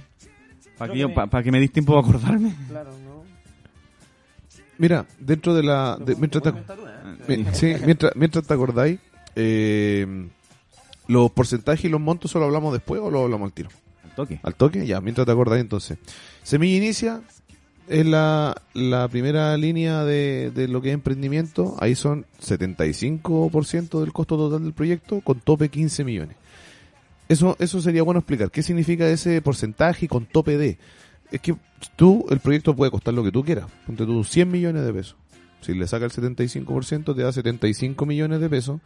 para 0.78 0.94
que, 0.94 1.00
yo- 1.00 1.08
que- 1.10 1.14
pa- 1.14 1.28
pa 1.28 1.44
que 1.44 1.52
me 1.52 1.60
diste 1.60 1.76
tiempo 1.76 1.94
para 1.96 2.08
acordarme? 2.08 2.56
Claro, 2.70 2.92
¿no? 3.06 3.24
Mira, 4.78 5.06
dentro 5.20 5.54
de 5.56 5.64
la 5.64 5.98
de- 5.98 6.16
mientras 6.16 6.44
te, 6.44 6.52
mi- 7.38 7.46
sí, 7.54 7.74
mientras, 7.86 8.16
mientras 8.16 8.46
te 8.46 8.54
acordáis, 8.54 9.00
eh, 9.36 10.28
los 11.08 11.32
porcentajes 11.32 11.86
y 11.86 11.90
los 11.90 12.00
montos 12.02 12.32
solo 12.32 12.46
hablamos 12.46 12.74
después 12.74 13.02
o 13.02 13.10
lo 13.10 13.24
hablamos 13.24 13.48
al 13.48 13.54
tiro. 13.54 13.70
Al 14.04 14.12
toque. 14.16 14.40
Al 14.44 14.56
toque, 14.56 14.86
ya, 14.86 15.02
mientras 15.02 15.26
te 15.26 15.32
acordáis 15.32 15.62
entonces. 15.62 15.98
Semilla 16.44 16.78
Inicia 16.78 17.22
es 17.88 18.06
la, 18.06 18.62
la 18.74 19.08
primera 19.08 19.56
línea 19.58 20.04
de, 20.04 20.52
de 20.54 20.68
lo 20.68 20.82
que 20.82 20.90
es 20.90 20.94
emprendimiento. 20.94 21.76
Ahí 21.80 21.96
son 21.96 22.26
75% 22.42 24.00
del 24.02 24.14
costo 24.14 24.38
total 24.38 24.64
del 24.64 24.74
proyecto 24.74 25.22
con 25.22 25.40
tope 25.40 25.70
15 25.70 26.04
millones. 26.04 26.36
Eso, 27.30 27.56
eso 27.60 27.82
sería 27.82 28.04
bueno 28.04 28.20
explicar. 28.20 28.50
¿Qué 28.52 28.64
significa 28.64 29.08
ese 29.08 29.42
porcentaje 29.42 30.06
y 30.06 30.08
con 30.08 30.26
tope 30.26 30.58
de? 30.58 30.78
Es 31.32 31.42
que 31.42 31.56
tú, 31.96 32.26
el 32.30 32.40
proyecto 32.40 32.76
puede 32.76 32.90
costar 32.92 33.14
lo 33.14 33.24
que 33.24 33.32
tú 33.32 33.44
quieras. 33.44 33.66
Ponte 33.86 34.06
tú 34.06 34.24
100 34.24 34.50
millones 34.50 34.86
de 34.86 34.94
pesos. 34.94 35.16
Si 35.62 35.74
le 35.74 35.88
saca 35.88 36.06
el 36.06 36.12
75%, 36.12 37.16
te 37.16 37.22
da 37.22 37.32
75 37.32 38.06
millones 38.06 38.40
de 38.40 38.50
pesos. 38.50 38.80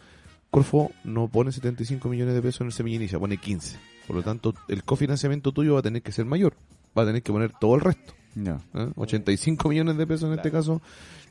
Corfo 0.49 0.91
no 1.03 1.27
pone 1.27 1.51
75 1.51 2.09
millones 2.09 2.33
de 2.33 2.41
pesos 2.41 2.61
en 2.61 2.67
el 2.67 2.73
semilla 2.73 2.95
inicia, 2.97 3.19
pone 3.19 3.37
15. 3.37 3.77
Por 4.07 4.15
lo 4.15 4.23
tanto, 4.23 4.53
el 4.67 4.83
cofinanciamiento 4.83 5.51
tuyo 5.51 5.73
va 5.75 5.79
a 5.79 5.83
tener 5.83 6.01
que 6.01 6.11
ser 6.11 6.25
mayor. 6.25 6.53
Va 6.97 7.03
a 7.03 7.05
tener 7.05 7.21
que 7.21 7.31
poner 7.31 7.51
todo 7.59 7.75
el 7.75 7.81
resto. 7.81 8.13
Ya. 8.35 8.59
¿eh? 8.73 8.87
85 8.95 9.69
millones 9.69 9.97
de 9.97 10.07
pesos 10.07 10.27
en 10.31 10.37
este 10.37 10.51
caso. 10.51 10.81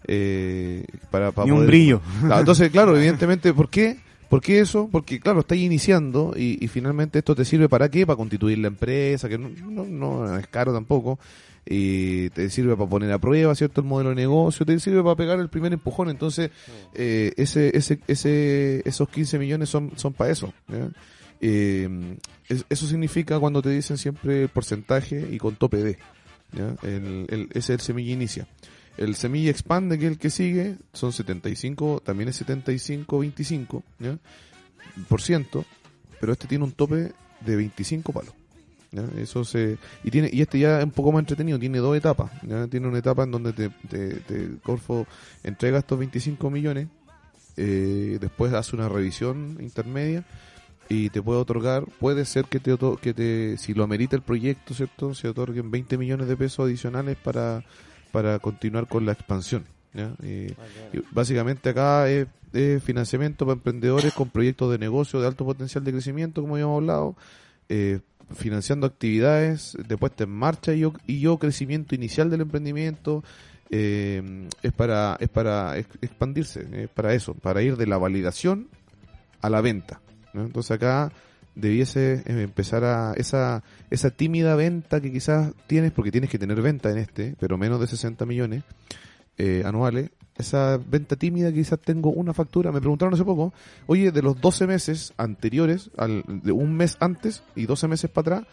eh, 0.07 0.85
para, 1.11 1.33
para 1.33 1.47
Ni 1.47 1.51
un 1.53 1.59
poder- 1.59 1.69
brillo. 1.69 2.01
Claro, 2.21 2.39
entonces, 2.41 2.71
claro, 2.71 2.97
evidentemente, 2.97 3.53
¿por 3.53 3.69
qué? 3.69 3.99
¿Por 4.31 4.41
qué 4.41 4.61
eso? 4.61 4.89
Porque, 4.91 5.21
claro, 5.21 5.41
estás 5.41 5.59
iniciando 5.59 6.33
y, 6.37 6.57
y 6.65 6.69
finalmente 6.69 7.19
esto 7.19 7.35
te 7.35 7.45
sirve 7.45 7.69
para 7.69 7.91
qué? 7.91 8.07
Para 8.07 8.17
constituir 8.17 8.57
la 8.59 8.69
empresa, 8.69 9.29
que 9.29 9.37
no, 9.37 9.51
no, 9.51 9.85
no 9.85 10.39
es 10.39 10.47
caro 10.47 10.73
tampoco. 10.73 11.19
Y 11.67 12.31
te 12.31 12.49
sirve 12.49 12.75
para 12.77 12.89
poner 12.89 13.13
a 13.13 13.19
prueba, 13.19 13.55
¿cierto? 13.55 13.81
El 13.83 13.89
modelo 13.89 14.11
de 14.11 14.15
negocio, 14.17 14.65
te 14.65 14.79
sirve 14.81 15.03
para 15.03 15.17
pegar 15.17 15.39
el 15.41 15.49
primer 15.51 15.73
empujón. 15.73 16.09
Entonces, 16.09 16.51
eh, 16.95 17.33
ese, 17.37 17.77
ese, 17.77 18.01
ese, 18.07 18.83
esos 18.89 19.09
15 19.09 19.39
millones 19.39 19.69
son, 19.69 19.91
para 20.17 20.31
eso. 20.31 20.55
Eh, 21.41 22.17
es- 22.49 22.65
eso 22.69 22.87
significa 22.87 23.39
cuando 23.39 23.63
te 23.63 23.71
dicen 23.71 23.99
siempre 23.99 24.43
el 24.45 24.49
porcentaje 24.49 25.29
y 25.31 25.39
con 25.39 25.57
tope 25.57 25.79
de. 25.79 25.99
¿ya? 26.53 26.77
El, 26.83 27.27
el- 27.29 27.49
ese 27.51 27.59
es 27.59 27.71
el 27.71 27.81
semilla 27.81 28.13
inicia. 28.13 28.47
El 29.01 29.15
semilla 29.17 29.51
expande, 29.51 29.99
que 29.99 30.07
es 30.07 30.13
el 30.13 30.19
que 30.19 30.31
sigue, 30.31 30.77
son 30.93 31.13
75, 31.13 32.01
también 32.05 32.29
es 32.29 32.47
75-25, 32.47 33.83
¿ya? 33.99 34.19
Por 35.09 35.23
ciento, 35.23 35.65
pero 36.21 36.33
este 36.33 36.47
tiene 36.47 36.65
un 36.65 36.73
tope 36.73 37.13
de 37.41 37.57
25 37.57 38.13
palos. 38.13 38.35
¿ya? 38.93 39.05
Eso 39.17 39.45
se, 39.45 39.79
y 40.05 40.11
tiene, 40.11 40.29
y 40.33 40.43
este 40.43 40.59
ya 40.59 40.79
es 40.81 40.85
un 40.85 40.91
poco 40.91 41.13
más 41.13 41.21
entretenido, 41.21 41.59
tiene 41.59 41.79
dos 41.79 41.97
etapas, 41.97 42.31
¿ya? 42.43 42.67
Tiene 42.69 42.89
una 42.89 42.99
etapa 42.99 43.25
en 43.25 43.31
donde 43.31 43.53
te, 43.55 43.71
te, 43.89 44.15
te- 44.21 44.59
Corfo 44.63 45.07
entrega 45.43 45.79
estos 45.79 45.99
25 45.99 46.51
millones, 46.51 46.89
eh, 47.57 48.19
después 48.21 48.53
hace 48.53 48.77
una 48.77 48.89
revisión 48.89 49.57
intermedia 49.61 50.25
y 50.91 51.09
te 51.11 51.23
puede 51.23 51.39
otorgar, 51.41 51.85
puede 52.01 52.25
ser 52.27 52.45
que 52.47 52.61
te, 52.61 52.77
que 53.01 53.15
te 53.15 53.57
si 53.57 53.73
lo 53.75 53.85
amerita 53.85 54.15
el 54.17 54.23
proyecto, 54.23 54.75
¿cierto? 54.75 55.15
Se 55.15 55.29
otorguen 55.29 55.71
20 55.71 55.97
millones 55.97 56.27
de 56.29 56.37
pesos 56.37 56.67
adicionales 56.67 57.17
para, 57.17 57.65
para 58.13 58.39
continuar 58.39 58.87
con 58.89 59.07
la 59.07 59.13
expansión. 59.13 59.65
¿ya? 59.95 60.13
Eh, 60.23 60.55
y 60.93 60.99
básicamente 61.13 61.71
acá 61.71 62.09
es, 62.09 62.27
es 62.53 62.83
financiamiento 62.83 63.45
para 63.47 63.55
emprendedores 63.57 64.13
con 64.13 64.29
proyectos 64.31 64.71
de 64.73 64.79
negocio 64.79 65.21
de 65.21 65.27
alto 65.27 65.45
potencial 65.45 65.85
de 65.85 65.93
crecimiento, 65.93 66.41
como 66.43 66.55
habíamos 66.55 66.77
hablado, 66.81 67.17
eh, 67.69 68.01
financiando 68.35 68.87
actividades 68.87 69.77
de 69.89 69.97
puesta 69.97 70.25
en 70.25 70.31
marcha 70.31 70.73
y 70.75 70.81
yo, 70.81 70.93
y 71.07 71.21
yo 71.21 71.39
crecimiento 71.39 71.95
inicial 71.95 72.31
del 72.31 72.43
emprendimiento. 72.43 73.23
eh, 73.73 74.49
es 74.63 74.73
para 74.73 75.17
es 75.21 75.29
para 75.29 75.79
ex- 75.79 75.99
expandirse, 76.03 76.67
es 76.73 76.89
para 76.89 77.15
eso, 77.15 77.35
para 77.35 77.63
ir 77.63 77.77
de 77.77 77.87
la 77.87 77.99
validación 77.99 78.67
a 79.43 79.49
la 79.51 79.61
venta. 79.61 80.01
¿no? 80.33 80.43
Entonces 80.43 80.73
acá 80.73 81.13
debiese 81.55 82.23
eh, 82.27 82.43
empezar 82.43 82.85
a 82.85 83.13
esa 83.17 83.63
esa 83.91 84.11
tímida 84.11 84.55
venta 84.55 85.01
que 85.01 85.13
quizás 85.13 85.53
tienes, 85.67 85.93
porque 85.93 86.13
tienes 86.13 86.31
que 86.31 86.39
tener 86.39 86.61
venta 86.63 86.91
en 86.91 86.99
este, 86.99 87.35
pero 87.39 87.59
menos 87.59 87.81
de 87.81 87.87
60 87.87 88.25
millones 88.27 88.63
eh, 89.39 89.63
anuales. 89.65 90.11
Esa 90.37 90.79
venta 90.79 91.17
tímida 91.17 91.53
quizás 91.53 91.79
tengo 91.81 92.11
una 92.11 92.33
factura. 92.33 92.73
Me 92.73 92.81
preguntaron 92.81 93.13
hace 93.13 93.25
poco, 93.25 93.53
oye, 93.87 94.11
de 94.11 94.23
los 94.23 94.41
12 94.41 94.67
meses 94.67 95.13
anteriores, 95.19 95.91
al, 95.99 96.25
de 96.27 96.53
un 96.53 96.75
mes 96.75 96.97
antes 97.01 97.43
y 97.55 97.67
12 97.67 97.89
meses 97.89 98.11
para 98.11 98.39
atrás, 98.39 98.49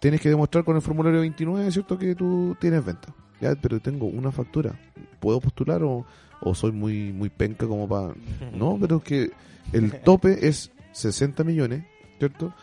tienes 0.00 0.20
que 0.20 0.28
demostrar 0.28 0.64
con 0.64 0.74
el 0.74 0.82
formulario 0.82 1.20
29, 1.20 1.70
¿cierto? 1.70 1.98
Que 1.98 2.14
tú 2.16 2.56
tienes 2.60 2.84
venta. 2.84 3.14
Ya, 3.40 3.54
pero 3.54 3.80
tengo 3.80 4.06
una 4.06 4.32
factura. 4.32 4.78
¿Puedo 5.20 5.40
postular 5.40 5.82
o, 5.84 6.04
o 6.40 6.54
soy 6.54 6.72
muy, 6.72 7.12
muy 7.12 7.28
penca 7.28 7.66
como 7.66 7.88
para... 7.88 8.14
No, 8.56 8.76
pero 8.80 8.96
es 8.96 9.02
que 9.02 9.30
el 9.72 10.00
tope 10.02 10.48
es 10.48 10.72
60 10.92 11.44
millones, 11.44 11.84
¿cierto? 12.22 12.54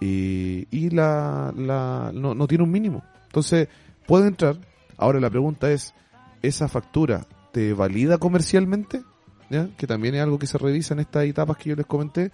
Y, 0.00 0.66
y 0.70 0.88
la, 0.88 1.52
la 1.54 2.10
no, 2.14 2.34
no 2.34 2.46
tiene 2.46 2.64
un 2.64 2.70
mínimo. 2.70 3.04
Entonces, 3.26 3.68
puede 4.06 4.26
entrar. 4.28 4.56
Ahora 4.96 5.20
la 5.20 5.28
pregunta 5.28 5.70
es, 5.70 5.92
¿esa 6.40 6.66
factura 6.66 7.26
te 7.52 7.74
valida 7.74 8.16
comercialmente? 8.16 9.02
¿Ya? 9.50 9.68
Que 9.76 9.86
también 9.86 10.14
es 10.14 10.22
algo 10.22 10.38
que 10.38 10.46
se 10.46 10.56
revisa 10.56 10.94
en 10.94 11.00
estas 11.00 11.26
etapas 11.26 11.58
que 11.58 11.68
yo 11.68 11.76
les 11.76 11.84
comenté. 11.84 12.32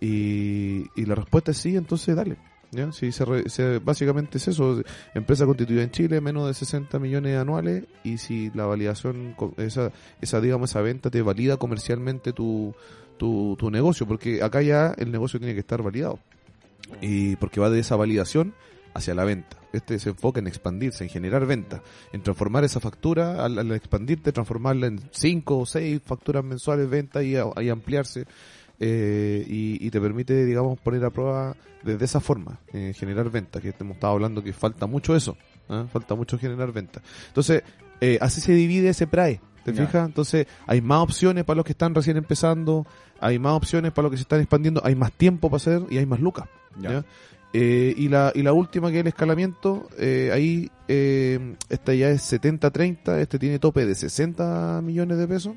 Y, 0.00 0.84
y 0.96 1.04
la 1.06 1.14
respuesta 1.14 1.52
es 1.52 1.58
sí, 1.58 1.76
entonces 1.76 2.16
dale. 2.16 2.38
¿Ya? 2.72 2.90
Si 2.90 3.12
se 3.12 3.24
re- 3.24 3.78
básicamente 3.78 4.38
es 4.38 4.48
eso, 4.48 4.82
empresa 5.14 5.46
constituida 5.46 5.84
en 5.84 5.92
Chile, 5.92 6.20
menos 6.20 6.48
de 6.48 6.54
60 6.54 6.98
millones 6.98 7.38
anuales, 7.38 7.84
y 8.02 8.18
si 8.18 8.50
la 8.52 8.66
validación, 8.66 9.36
esa, 9.58 9.92
esa 10.20 10.40
digamos, 10.40 10.70
esa 10.70 10.80
venta 10.82 11.08
te 11.08 11.22
valida 11.22 11.56
comercialmente 11.58 12.32
tu, 12.32 12.74
tu, 13.16 13.56
tu 13.58 13.70
negocio, 13.70 14.06
porque 14.06 14.42
acá 14.42 14.62
ya 14.62 14.94
el 14.96 15.10
negocio 15.10 15.38
tiene 15.38 15.54
que 15.54 15.60
estar 15.60 15.82
validado. 15.82 16.18
Y 17.00 17.36
porque 17.36 17.60
va 17.60 17.68
de 17.68 17.80
esa 17.80 17.96
validación 17.96 18.54
hacia 18.94 19.14
la 19.14 19.24
venta. 19.24 19.56
Este 19.72 19.98
se 19.98 20.10
enfoca 20.10 20.40
en 20.40 20.46
expandirse, 20.46 21.04
en 21.04 21.10
generar 21.10 21.44
venta, 21.46 21.82
en 22.12 22.22
transformar 22.22 22.64
esa 22.64 22.80
factura, 22.80 23.44
al, 23.44 23.72
expandirte, 23.72 24.32
transformarla 24.32 24.86
en 24.86 25.00
cinco 25.10 25.58
o 25.58 25.66
seis 25.66 26.00
facturas 26.04 26.44
mensuales 26.44 26.88
venta 26.88 27.22
y, 27.22 27.36
ampliarse. 27.36 28.24
eh, 28.80 29.44
y, 29.46 29.90
te 29.90 30.00
permite, 30.00 30.44
digamos, 30.44 30.78
poner 30.80 31.04
a 31.04 31.10
prueba 31.10 31.56
de, 31.82 31.96
de 31.96 32.04
esa 32.04 32.20
forma, 32.20 32.60
eh, 32.72 32.92
generar 32.94 33.30
venta, 33.30 33.60
que 33.60 33.74
hemos 33.78 33.94
estado 33.94 34.14
hablando 34.14 34.42
que 34.42 34.52
falta 34.52 34.86
mucho 34.86 35.14
eso, 35.16 35.36
¿ah? 35.68 35.86
falta 35.92 36.14
mucho 36.14 36.38
generar 36.38 36.72
venta. 36.72 37.02
Entonces, 37.28 37.62
eh, 38.00 38.18
así 38.20 38.40
se 38.40 38.52
divide 38.52 38.90
ese 38.90 39.06
PRAE, 39.06 39.40
¿te 39.66 39.72
Ya. 39.72 39.84
fijas? 39.86 40.06
Entonces, 40.06 40.46
hay 40.66 40.80
más 40.80 41.00
opciones 41.00 41.44
para 41.44 41.56
los 41.56 41.64
que 41.64 41.72
están 41.72 41.94
recién 41.94 42.16
empezando, 42.16 42.86
hay 43.20 43.38
más 43.38 43.52
opciones 43.52 43.90
para 43.92 44.04
los 44.04 44.12
que 44.12 44.16
se 44.16 44.22
están 44.22 44.40
expandiendo, 44.40 44.80
hay 44.84 44.94
más 44.94 45.10
tiempo 45.12 45.50
para 45.50 45.56
hacer 45.56 45.82
y 45.90 45.98
hay 45.98 46.06
más 46.06 46.20
lucas. 46.20 46.48
Ya. 46.80 46.90
¿ya? 46.92 47.04
Eh, 47.52 47.94
y, 47.96 48.08
la, 48.08 48.32
y 48.34 48.42
la 48.42 48.52
última 48.52 48.90
que 48.90 48.98
es 48.98 49.00
el 49.00 49.06
escalamiento, 49.08 49.88
eh, 49.98 50.30
ahí 50.32 50.70
eh, 50.88 51.56
esta 51.68 51.94
ya 51.94 52.10
es 52.10 52.32
70-30, 52.32 53.18
este 53.18 53.38
tiene 53.38 53.58
tope 53.58 53.84
de 53.86 53.94
60 53.94 54.80
millones 54.82 55.18
de 55.18 55.26
pesos. 55.26 55.54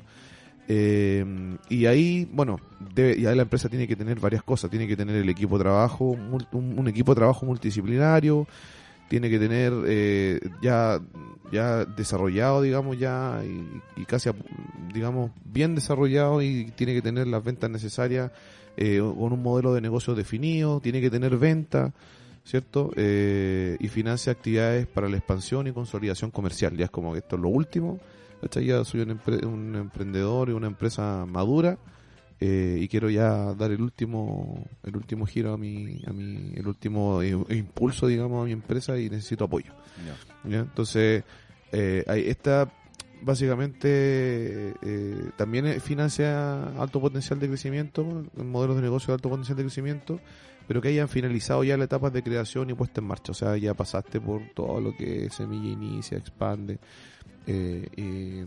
Eh, 0.72 1.24
y 1.68 1.86
ahí, 1.86 2.28
bueno, 2.32 2.58
debe, 2.94 3.20
ya 3.20 3.34
la 3.34 3.42
empresa 3.42 3.68
tiene 3.68 3.86
que 3.88 3.96
tener 3.96 4.18
varias 4.20 4.42
cosas. 4.42 4.70
Tiene 4.70 4.86
que 4.86 4.96
tener 4.96 5.16
el 5.16 5.28
equipo 5.28 5.58
de 5.58 5.64
trabajo, 5.64 6.04
un, 6.04 6.46
un 6.52 6.88
equipo 6.88 7.12
de 7.12 7.16
trabajo 7.16 7.44
multidisciplinario. 7.46 8.46
Tiene 9.10 9.28
que 9.28 9.40
tener 9.40 9.72
eh, 9.88 10.38
ya, 10.62 11.00
ya 11.50 11.84
desarrollado, 11.84 12.62
digamos, 12.62 12.96
ya 12.96 13.42
y, 13.44 14.00
y 14.00 14.04
casi, 14.04 14.30
digamos, 14.94 15.32
bien 15.44 15.74
desarrollado 15.74 16.40
y 16.42 16.66
tiene 16.76 16.94
que 16.94 17.02
tener 17.02 17.26
las 17.26 17.42
ventas 17.42 17.68
necesarias 17.68 18.30
eh, 18.76 19.00
con 19.00 19.32
un 19.32 19.42
modelo 19.42 19.74
de 19.74 19.80
negocio 19.80 20.14
definido. 20.14 20.78
Tiene 20.78 21.00
que 21.00 21.10
tener 21.10 21.36
venta, 21.38 21.92
¿cierto? 22.44 22.92
Eh, 22.94 23.76
y 23.80 23.88
financia 23.88 24.30
actividades 24.30 24.86
para 24.86 25.08
la 25.08 25.16
expansión 25.16 25.66
y 25.66 25.72
consolidación 25.72 26.30
comercial. 26.30 26.76
Ya 26.76 26.84
es 26.84 26.90
como 26.92 27.12
que 27.12 27.18
esto 27.18 27.34
es 27.34 27.42
lo 27.42 27.48
último. 27.48 27.98
Ya 28.52 28.84
soy 28.84 29.00
un 29.00 29.74
emprendedor 29.74 30.50
y 30.50 30.52
una 30.52 30.68
empresa 30.68 31.26
madura 31.26 31.78
eh, 32.40 32.78
y 32.80 32.88
quiero 32.88 33.10
ya 33.10 33.54
dar 33.54 33.70
el 33.70 33.80
último 33.82 34.64
el 34.82 34.96
último 34.96 35.26
giro 35.26 35.52
a 35.52 35.58
mi, 35.58 36.02
a 36.06 36.12
mi 36.12 36.52
el 36.56 36.66
último 36.66 37.20
eh, 37.22 37.36
impulso, 37.50 38.06
digamos, 38.06 38.42
a 38.42 38.46
mi 38.46 38.52
empresa 38.52 38.98
y 38.98 39.10
necesito 39.10 39.44
apoyo. 39.44 39.72
Entonces, 40.44 41.22
eh, 41.72 42.04
hay- 42.08 42.28
esta 42.28 42.72
básicamente 43.22 44.74
eh, 44.82 45.30
también 45.36 45.80
financia 45.80 46.62
alto 46.80 47.00
potencial 47.00 47.38
de 47.38 47.48
crecimiento, 47.48 48.24
modelos 48.36 48.76
de 48.76 48.82
negocio 48.82 49.08
de 49.08 49.14
alto 49.16 49.28
potencial 49.28 49.56
de 49.56 49.64
crecimiento, 49.64 50.20
pero 50.66 50.80
que 50.80 50.88
hayan 50.88 51.08
finalizado 51.08 51.62
ya 51.64 51.76
la 51.76 51.84
etapa 51.84 52.10
de 52.10 52.22
creación 52.22 52.70
y 52.70 52.74
puesta 52.74 53.00
en 53.00 53.06
marcha. 53.08 53.32
O 53.32 53.34
sea, 53.34 53.56
ya 53.56 53.74
pasaste 53.74 54.20
por 54.20 54.40
todo 54.54 54.80
lo 54.80 54.96
que 54.96 55.26
es 55.26 55.34
semilla 55.34 55.68
inicia, 55.68 56.16
expande. 56.18 56.78
eh, 57.46 57.86
eh, 57.96 58.46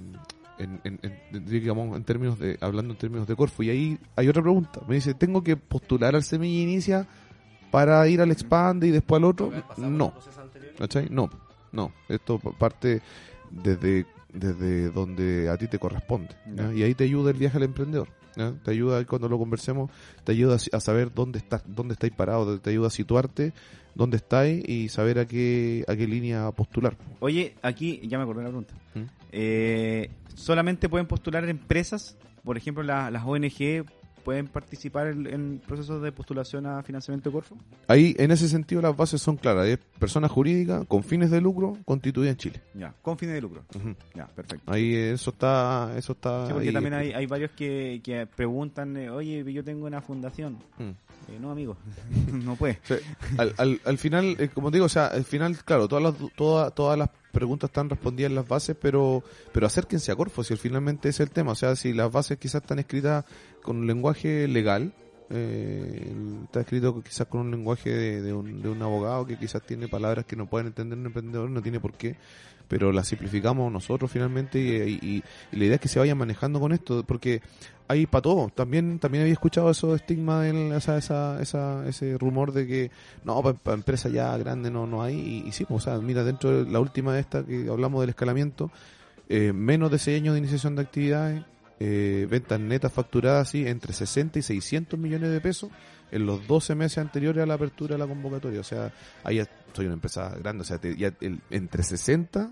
en, 0.57 0.79
en- 0.83 0.99
en- 1.01 1.45
digamos, 1.45 1.95
en 1.97 2.03
términos 2.03 2.37
de, 2.39 2.57
hablando 2.61 2.93
en 2.93 2.97
términos 2.99 3.27
de 3.27 3.35
Corfo. 3.35 3.63
Y 3.63 3.69
ahí 3.69 3.99
hay 4.15 4.27
otra 4.27 4.41
pregunta. 4.41 4.81
Me 4.87 4.95
dice, 4.95 5.13
¿tengo 5.13 5.43
que 5.43 5.55
postular 5.57 6.15
al 6.15 6.23
semilla 6.23 6.61
inicia 6.63 7.07
para 7.71 8.07
ir 8.07 8.21
al 8.21 8.31
expande 8.31 8.87
y 8.87 8.91
después 8.91 9.19
al 9.19 9.25
otro? 9.25 9.51
No. 9.97 10.13
¿Cachai? 10.77 11.07
No, 11.09 11.29
no. 11.71 11.91
Esto 12.07 12.39
pa- 12.39 12.51
parte 12.51 13.01
desde, 13.49 14.05
desde 14.31 14.89
donde 14.91 15.49
a 15.49 15.57
ti 15.57 15.67
te 15.67 15.79
corresponde. 15.79 16.35
Y 16.75 16.83
ahí 16.83 16.93
te 16.95 17.03
ayuda 17.05 17.31
el 17.31 17.37
viaje 17.37 17.57
al 17.57 17.63
emprendedor. 17.63 18.07
¿Ya? 18.35 18.53
Te 18.63 18.71
ayuda 18.71 19.03
cuando 19.05 19.27
lo 19.29 19.37
conversemos, 19.37 19.89
te 20.23 20.31
ayuda 20.31 20.57
a 20.71 20.79
saber 20.79 21.13
dónde 21.13 21.39
estás, 21.39 21.63
dónde 21.67 21.93
estáis 21.93 22.13
parado, 22.13 22.59
te 22.59 22.69
ayuda 22.69 22.87
a 22.87 22.91
situarte, 22.91 23.53
dónde 23.95 24.17
estáis 24.17 24.67
y 24.67 24.89
saber 24.89 25.19
a 25.19 25.25
qué, 25.25 25.83
a 25.87 25.95
qué 25.95 26.07
línea 26.07 26.51
postular. 26.51 26.97
Oye, 27.19 27.55
aquí 27.61 28.01
ya 28.07 28.17
me 28.17 28.23
acordé 28.23 28.39
de 28.41 28.45
la 28.45 28.49
pregunta. 28.49 28.73
¿Mm? 28.95 29.03
Eh, 29.31 30.09
¿Solamente 30.35 30.89
pueden 30.89 31.07
postular 31.07 31.47
empresas? 31.47 32.17
Por 32.43 32.57
ejemplo, 32.57 32.83
la- 32.83 33.09
las 33.11 33.23
ONG 33.25 33.85
pueden 34.23 34.47
participar 34.47 35.07
en, 35.07 35.27
en 35.27 35.61
procesos 35.65 36.01
de 36.01 36.11
postulación 36.11 36.65
a 36.65 36.81
financiamiento 36.83 37.29
de 37.29 37.33
Corfo. 37.33 37.57
Ahí, 37.87 38.15
en 38.17 38.31
ese 38.31 38.47
sentido, 38.47 38.81
las 38.81 38.95
bases 38.95 39.21
son 39.21 39.37
claras. 39.37 39.67
Es 39.67 39.79
persona 39.99 40.27
jurídica 40.27 40.85
con 40.85 41.03
fines 41.03 41.31
de 41.31 41.41
lucro 41.41 41.77
constituida 41.85 42.29
en 42.29 42.37
Chile. 42.37 42.61
Ya, 42.73 42.93
con 43.01 43.17
fines 43.17 43.35
de 43.35 43.41
lucro. 43.41 43.63
Ya, 44.15 44.27
perfecto. 44.27 44.71
Ahí 44.71 44.95
eso 44.95 45.31
está, 45.31 45.93
eso 45.97 46.13
está. 46.13 46.47
Sí, 46.47 46.53
porque 46.53 46.67
ahí. 46.69 46.73
también 46.73 46.93
hay, 46.93 47.11
hay 47.11 47.25
varios 47.25 47.51
que, 47.51 48.01
que 48.03 48.25
preguntan, 48.25 48.95
eh, 48.97 49.09
oye, 49.09 49.51
yo 49.51 49.63
tengo 49.63 49.85
una 49.85 50.01
fundación. 50.01 50.57
Mm. 50.77 50.89
Eh, 51.29 51.39
no, 51.39 51.51
amigo, 51.51 51.77
no 52.31 52.55
puede. 52.55 52.79
O 52.83 52.87
sea, 52.87 52.97
al, 53.37 53.53
al, 53.57 53.81
al 53.85 53.97
final, 53.97 54.35
eh, 54.39 54.49
como 54.53 54.71
digo, 54.71 54.85
o 54.85 54.89
sea, 54.89 55.07
al 55.07 55.23
final, 55.23 55.57
claro, 55.63 55.87
todas 55.87 56.03
las, 56.03 56.31
todas, 56.35 56.73
todas 56.75 56.97
las 56.97 57.09
preguntas 57.33 57.69
están 57.69 57.89
respondidas 57.89 58.29
en 58.29 58.35
las 58.35 58.47
bases, 58.47 58.77
pero, 58.79 59.23
pero 59.51 59.65
acérquense 59.67 60.11
a 60.11 60.15
Corfo, 60.15 60.43
si 60.43 60.55
finalmente 60.55 61.09
es 61.09 61.19
el 61.19 61.31
tema. 61.31 61.51
O 61.51 61.55
sea, 61.55 61.75
si 61.75 61.91
las 61.91 62.11
bases 62.11 62.37
quizás 62.37 62.61
están 62.61 62.79
escritas 62.79 63.25
con 63.61 63.77
un 63.77 63.87
lenguaje 63.87 64.47
legal, 64.47 64.93
eh, 65.33 66.13
está 66.45 66.61
escrito 66.61 67.01
quizás 67.01 67.27
con 67.27 67.41
un 67.41 67.51
lenguaje 67.51 67.89
de, 67.89 68.21
de 68.21 68.33
un, 68.33 68.61
de 68.61 68.69
un 68.69 68.81
abogado 68.81 69.25
que 69.25 69.37
quizás 69.37 69.61
tiene 69.63 69.87
palabras 69.87 70.25
que 70.25 70.35
no 70.35 70.45
pueden 70.45 70.67
entender 70.67 70.97
un 70.97 71.05
emprendedor, 71.07 71.49
no 71.49 71.61
tiene 71.61 71.79
por 71.79 71.93
qué, 71.93 72.15
pero 72.67 72.91
las 72.91 73.07
simplificamos 73.07 73.71
nosotros 73.71 74.11
finalmente 74.11 74.59
y, 74.59 75.23
la 75.51 75.65
idea 75.65 75.75
es 75.75 75.81
que 75.81 75.87
se 75.87 75.99
vayan 75.99 76.17
manejando 76.17 76.59
con 76.59 76.71
esto, 76.71 77.03
porque 77.03 77.41
hay 77.87 78.05
para 78.05 78.21
todo. 78.21 78.49
También 78.49 78.99
también 78.99 79.23
había 79.23 79.33
escuchado 79.33 79.69
eso 79.69 79.95
estigma, 79.95 80.47
en, 80.47 80.73
esa, 80.73 80.97
esa, 80.97 81.41
esa, 81.41 81.87
ese 81.87 82.17
rumor 82.17 82.51
de 82.51 82.65
que 82.65 82.91
no, 83.23 83.41
para 83.41 83.75
empresa 83.75 84.09
ya 84.09 84.35
grande 84.37 84.71
no, 84.71 84.87
no 84.87 85.03
hay. 85.03 85.15
Y, 85.15 85.47
y 85.47 85.51
sí, 85.51 85.65
pues, 85.65 85.83
o 85.83 85.91
sea, 85.91 85.99
mira, 85.99 86.23
dentro 86.23 86.63
de 86.63 86.71
la 86.71 86.79
última 86.79 87.13
de 87.13 87.19
esta 87.19 87.43
que 87.43 87.67
hablamos 87.69 88.01
del 88.01 88.09
escalamiento, 88.09 88.71
eh, 89.29 89.53
menos 89.53 89.91
de 89.91 89.99
6 89.99 90.21
años 90.21 90.33
de 90.33 90.39
iniciación 90.39 90.75
de 90.75 90.81
actividades, 90.81 91.43
eh, 91.85 92.27
ventas 92.29 92.59
netas 92.61 92.93
facturadas 92.93 93.49
así 93.49 93.67
entre 93.67 93.91
60 93.91 94.39
y 94.39 94.41
600 94.41 94.97
millones 94.97 95.31
de 95.31 95.41
pesos 95.41 95.69
en 96.11 96.25
los 96.25 96.47
12 96.47 96.75
meses 96.75 96.99
anteriores 96.99 97.43
a 97.43 97.45
la 97.45 97.55
apertura 97.55 97.95
de 97.95 97.99
la 97.99 98.07
convocatoria. 98.07 98.61
O 98.61 98.63
sea, 98.63 98.93
ahí 99.25 99.41
soy 99.73 99.85
una 99.85 99.95
empresa 99.95 100.33
grande, 100.39 100.61
o 100.61 100.65
sea, 100.65 100.77
te- 100.77 100.95
ya 100.95 101.13
el- 101.19 101.41
entre 101.49 101.83
60 101.83 102.51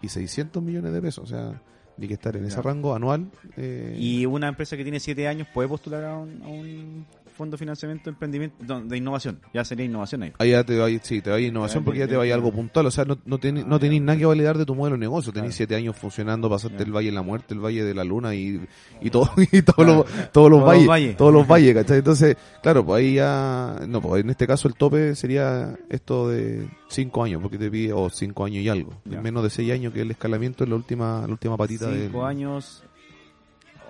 y 0.00 0.08
600 0.08 0.60
millones 0.62 0.92
de 0.92 1.00
pesos, 1.00 1.24
o 1.24 1.26
sea, 1.28 1.62
ni 1.96 2.08
que 2.08 2.14
estar 2.14 2.34
en 2.36 2.44
ese 2.46 2.60
rango 2.62 2.94
anual. 2.94 3.30
eh, 3.56 3.94
Y 3.98 4.26
una 4.26 4.48
empresa 4.48 4.76
que 4.76 4.82
tiene 4.82 4.98
siete 4.98 5.28
años 5.28 5.46
puede 5.54 5.68
postular 5.68 6.02
a 6.04 6.16
un, 6.18 6.42
a 6.42 6.48
un 6.48 7.06
fondo 7.32 7.54
de 7.54 7.58
financiamiento 7.58 8.04
de 8.04 8.10
emprendimiento, 8.14 8.80
de 8.82 8.96
innovación. 8.96 9.40
Ya 9.52 9.64
sería 9.64 9.84
innovación 9.86 10.22
ahí. 10.22 10.32
Ahí 10.38 10.50
ya 10.50 10.64
te 10.64 10.78
va, 10.78 10.88
sí, 11.02 11.20
te 11.20 11.30
va 11.30 11.36
a 11.36 11.40
innovación 11.40 11.82
Ah, 11.82 11.84
porque 11.84 12.00
ya 12.00 12.06
te 12.08 12.16
va 12.16 12.22
a 12.22 12.26
ya. 12.26 12.34
algo 12.34 12.52
puntual. 12.52 12.86
O 12.86 12.90
sea, 12.90 13.04
no, 13.04 13.18
no, 13.24 13.38
tenés, 13.38 13.66
no 13.66 13.78
tenés 13.80 14.00
nada 14.02 14.18
que 14.18 14.26
validar 14.26 14.58
de 14.58 14.64
tu 14.66 14.74
modelo 14.74 14.96
de 14.96 15.00
negocio. 15.00 15.32
Tenés 15.32 15.48
Claro. 15.50 15.56
siete 15.56 15.74
años 15.76 15.96
funcionando, 15.96 16.48
pasaste 16.50 16.76
Ya. 16.78 16.84
el 16.84 16.92
Valle 16.92 17.06
de 17.08 17.12
la 17.14 17.22
Muerte, 17.22 17.54
el 17.54 17.60
Valle 17.60 17.84
de 17.84 17.94
la 17.94 18.04
Luna 18.04 18.34
y, 18.34 18.60
y, 19.00 19.10
todo, 19.10 19.30
y 19.52 19.62
todos, 19.62 19.76
Claro. 19.76 19.94
los, 19.94 20.06
todos 20.06 20.22
los 20.22 20.32
Todos 20.32 20.50
los 20.50 20.62
valles. 20.64 20.86
valles. 20.86 21.16
Todos 21.16 21.32
los 21.32 21.46
valles, 21.48 21.74
¿cachai? 21.74 21.98
Entonces, 21.98 22.36
claro, 22.62 22.84
pues 22.84 23.00
ahí 23.00 23.14
ya. 23.14 23.80
No, 23.88 24.00
pues 24.00 24.22
en 24.22 24.30
este 24.30 24.46
caso 24.46 24.68
el 24.68 24.74
tope 24.74 25.14
sería 25.14 25.76
esto 25.88 26.28
de 26.28 26.68
cinco 26.88 27.24
años, 27.24 27.40
porque 27.42 27.58
te 27.58 27.70
pide, 27.70 27.92
o 27.92 28.10
cinco 28.10 28.44
años 28.44 28.62
y 28.62 28.68
algo. 28.68 28.92
Menos 29.04 29.42
de 29.42 29.50
seis 29.50 29.72
años 29.72 29.92
que 29.92 30.02
el 30.02 30.10
escalamiento 30.10 30.64
es 30.64 30.70
la 30.70 30.76
última, 30.76 31.22
la 31.26 31.32
última 31.32 31.56
patita 31.56 31.86
de. 31.88 32.06
Cinco 32.06 32.24
años, 32.26 32.84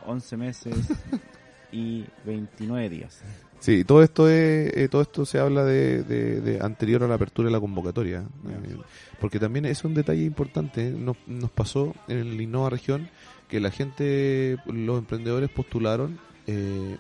11 0.07 0.37
meses 0.37 0.75
y 1.73 2.05
29 2.25 2.89
días. 2.89 3.23
Sí, 3.61 3.85
todo 3.85 4.03
esto 4.03 4.29
es, 4.29 4.77
eh, 4.77 4.89
todo 4.91 5.03
esto 5.03 5.25
se 5.25 5.39
habla 5.39 5.65
de, 5.65 6.03
de- 6.03 6.41
de 6.41 6.61
anterior 6.61 7.03
a 7.05 7.09
la 7.09 7.15
apertura 7.15 7.47
de 7.47 7.53
la 7.53 7.61
convocatoria, 7.61 8.19
eh, 8.49 8.77
porque 9.21 9.39
también 9.39 9.65
es 9.67 9.85
un 9.85 9.95
detalle 9.95 10.25
importante. 10.25 10.89
¿eh? 10.89 10.91
Nos, 10.91 11.17
nos 11.27 11.51
pasó 11.51 11.95
en 12.09 12.19
el 12.19 12.41
Innova 12.41 12.71
región 12.71 13.09
que 13.49 13.61
la 13.61 13.71
gente, 13.71 14.57
los 14.67 14.99
emprendedores 14.99 15.49
postularon 15.51 16.19
eh, 16.49 16.97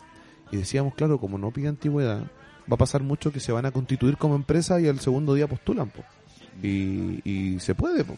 y 0.53 0.57
decíamos, 0.57 0.95
claro, 0.95 1.19
como 1.19 1.37
no 1.37 1.51
pide 1.51 1.69
antigüedad, 1.69 2.21
va 2.71 2.75
a 2.75 2.77
pasar 2.77 3.03
mucho 3.03 3.33
que 3.33 3.41
se 3.41 3.51
van 3.51 3.67
a 3.67 3.73
constituir 3.73 4.17
como 4.17 4.37
empresa 4.37 4.81
y 4.81 4.87
al 4.87 5.01
segundo 5.01 5.35
día 5.35 5.49
postulan, 5.49 5.89
po. 5.91 6.05
Y, 6.63 7.21
y 7.25 7.59
se 7.59 7.75
puede, 7.75 8.05
po. 8.05 8.17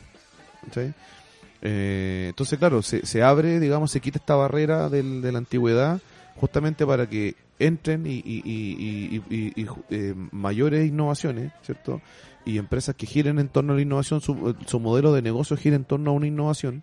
Entonces, 1.62 2.58
claro, 2.58 2.82
se, 2.82 3.06
se 3.06 3.22
abre, 3.22 3.58
digamos, 3.60 3.90
se 3.90 4.00
quita 4.00 4.18
esta 4.18 4.34
barrera 4.34 4.88
del- 4.90 5.22
de 5.22 5.32
la 5.32 5.38
antigüedad 5.38 6.00
justamente 6.36 6.84
para 6.86 7.08
que 7.08 7.34
entren 7.58 8.06
y, 8.06 8.22
y- 8.24 9.22
eh, 9.90 10.14
mayores 10.32 10.86
innovaciones, 10.88 11.52
¿cierto? 11.62 12.00
Y 12.44 12.58
empresas 12.58 12.94
que 12.94 13.06
giren 13.06 13.38
en 13.38 13.48
torno 13.48 13.72
a 13.72 13.76
la 13.76 13.82
innovación, 13.82 14.20
su, 14.20 14.54
su 14.66 14.80
modelo 14.80 15.12
de 15.12 15.22
negocio 15.22 15.56
gira 15.56 15.76
en 15.76 15.84
torno 15.84 16.10
a 16.10 16.14
una 16.14 16.26
innovación. 16.26 16.82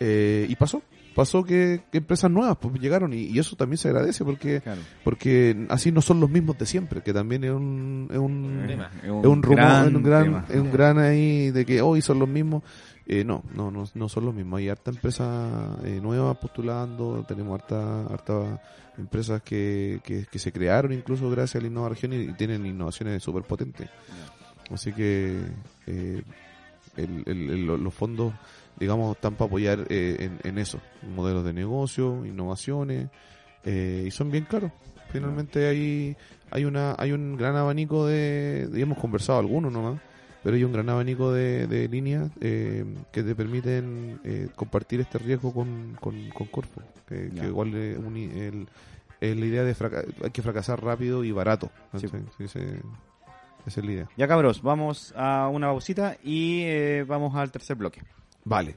eh, 0.00 0.46
y 0.48 0.54
pasó, 0.56 0.82
pasó 1.14 1.42
que, 1.44 1.82
que 1.90 1.98
empresas 1.98 2.30
nuevas 2.30 2.56
pues, 2.60 2.74
llegaron 2.80 3.12
y, 3.12 3.22
y 3.22 3.38
eso 3.38 3.54
también 3.56 3.78
se 3.78 3.88
agradece 3.88 4.24
porque 4.24 4.60
Claro. 4.60 4.80
porque 5.04 5.66
así 5.70 5.92
no 5.92 6.00
son 6.02 6.20
los 6.20 6.28
mismos 6.30 6.56
de 6.58 6.66
siempre, 6.66 7.02
que 7.02 7.12
también 7.12 7.44
es 7.44 7.50
un, 7.52 8.08
es 8.10 8.18
un, 8.18 8.64
tema. 8.66 8.90
Es 9.02 9.04
es 9.04 9.10
un 9.10 9.42
rumor, 9.42 9.56
gran 9.56 9.88
es 9.88 9.94
un 9.94 10.02
gran, 10.02 10.24
tema. 10.24 10.44
es 10.48 10.56
un 10.56 10.72
gran 10.72 10.98
ahí 10.98 11.50
de 11.50 11.64
que 11.66 11.80
hoy 11.82 12.00
son 12.02 12.18
los 12.18 12.28
mismos. 12.28 12.62
Eh, 13.06 13.24
no, 13.24 13.42
no, 13.54 13.70
no, 13.72 13.84
no 13.94 14.08
son 14.08 14.24
los 14.24 14.34
mismos. 14.34 14.58
Hay 14.58 14.68
harta 14.68 14.90
empresa 14.92 15.76
eh, 15.84 15.98
nueva 16.00 16.34
postulando, 16.34 17.24
tenemos 17.26 17.60
harta, 17.60 18.06
harta 18.06 18.62
empresas 18.98 19.42
que, 19.42 20.00
que, 20.04 20.26
que 20.30 20.38
se 20.38 20.52
crearon 20.52 20.92
incluso 20.92 21.30
gracias 21.30 21.56
a 21.56 21.60
la 21.62 21.68
Innova 21.68 21.88
Región 21.90 22.12
y, 22.12 22.32
tienen 22.34 22.66
innovaciones 22.66 23.22
súper 23.22 23.42
potentes. 23.44 23.88
Así 24.70 24.92
que 24.92 25.40
eh, 25.86 26.22
el- 26.96 27.22
el- 27.26 27.50
el- 27.50 27.66
los 27.66 27.94
fondos, 27.94 28.32
digamos, 28.78 29.16
están 29.16 29.34
para 29.34 29.46
apoyar 29.46 29.86
eh, 29.88 30.16
en, 30.20 30.38
en 30.44 30.58
eso, 30.58 30.80
modelos 31.14 31.44
de 31.44 31.52
negocio, 31.52 32.24
innovaciones, 32.26 33.08
eh, 33.64 34.04
y 34.06 34.10
son 34.10 34.30
bien 34.30 34.44
caros. 34.44 34.72
Finalmente 35.10 35.66
hay, 35.68 36.16
hay, 36.50 36.64
una, 36.64 36.94
hay 36.98 37.12
un 37.12 37.36
gran 37.36 37.54
abanico 37.56 38.06
de, 38.06 38.68
y 38.74 38.80
hemos 38.80 38.98
conversado 38.98 39.38
algunos 39.38 39.70
nomás, 39.72 40.00
pero 40.42 40.56
hay 40.56 40.64
un 40.64 40.72
gran 40.72 40.88
abanico 40.88 41.32
de, 41.32 41.66
de 41.66 41.88
líneas 41.88 42.30
eh, 42.40 42.84
que 43.12 43.22
te 43.22 43.34
permiten 43.34 44.20
eh, 44.24 44.48
compartir 44.56 45.00
este 45.00 45.18
riesgo 45.18 45.52
con, 45.54 45.96
con, 46.00 46.28
con 46.30 46.46
Corfo, 46.48 46.82
que, 47.06 47.30
igual 47.44 47.74
es 47.74 47.96
el- 47.98 48.68
es 49.20 49.36
la 49.36 49.46
idea 49.46 49.62
de 49.62 49.74
fraca- 49.74 50.02
hay 50.24 50.30
que 50.32 50.42
fracasar 50.42 50.82
rápido 50.82 51.22
y 51.22 51.30
barato. 51.30 51.70
Sí, 51.96 52.08
sí, 52.08 52.16
esa 52.44 52.60
es 53.80 53.84
la 53.84 53.92
idea. 53.92 54.08
Ya 54.16 54.26
cabros, 54.26 54.62
vamos 54.62 55.14
a 55.16 55.46
una 55.48 55.68
pausita 55.68 56.16
y 56.24 56.62
eh, 56.62 57.04
vamos 57.06 57.36
al 57.36 57.52
tercer 57.52 57.76
bloque. 57.76 58.02
Vale. 58.44 58.74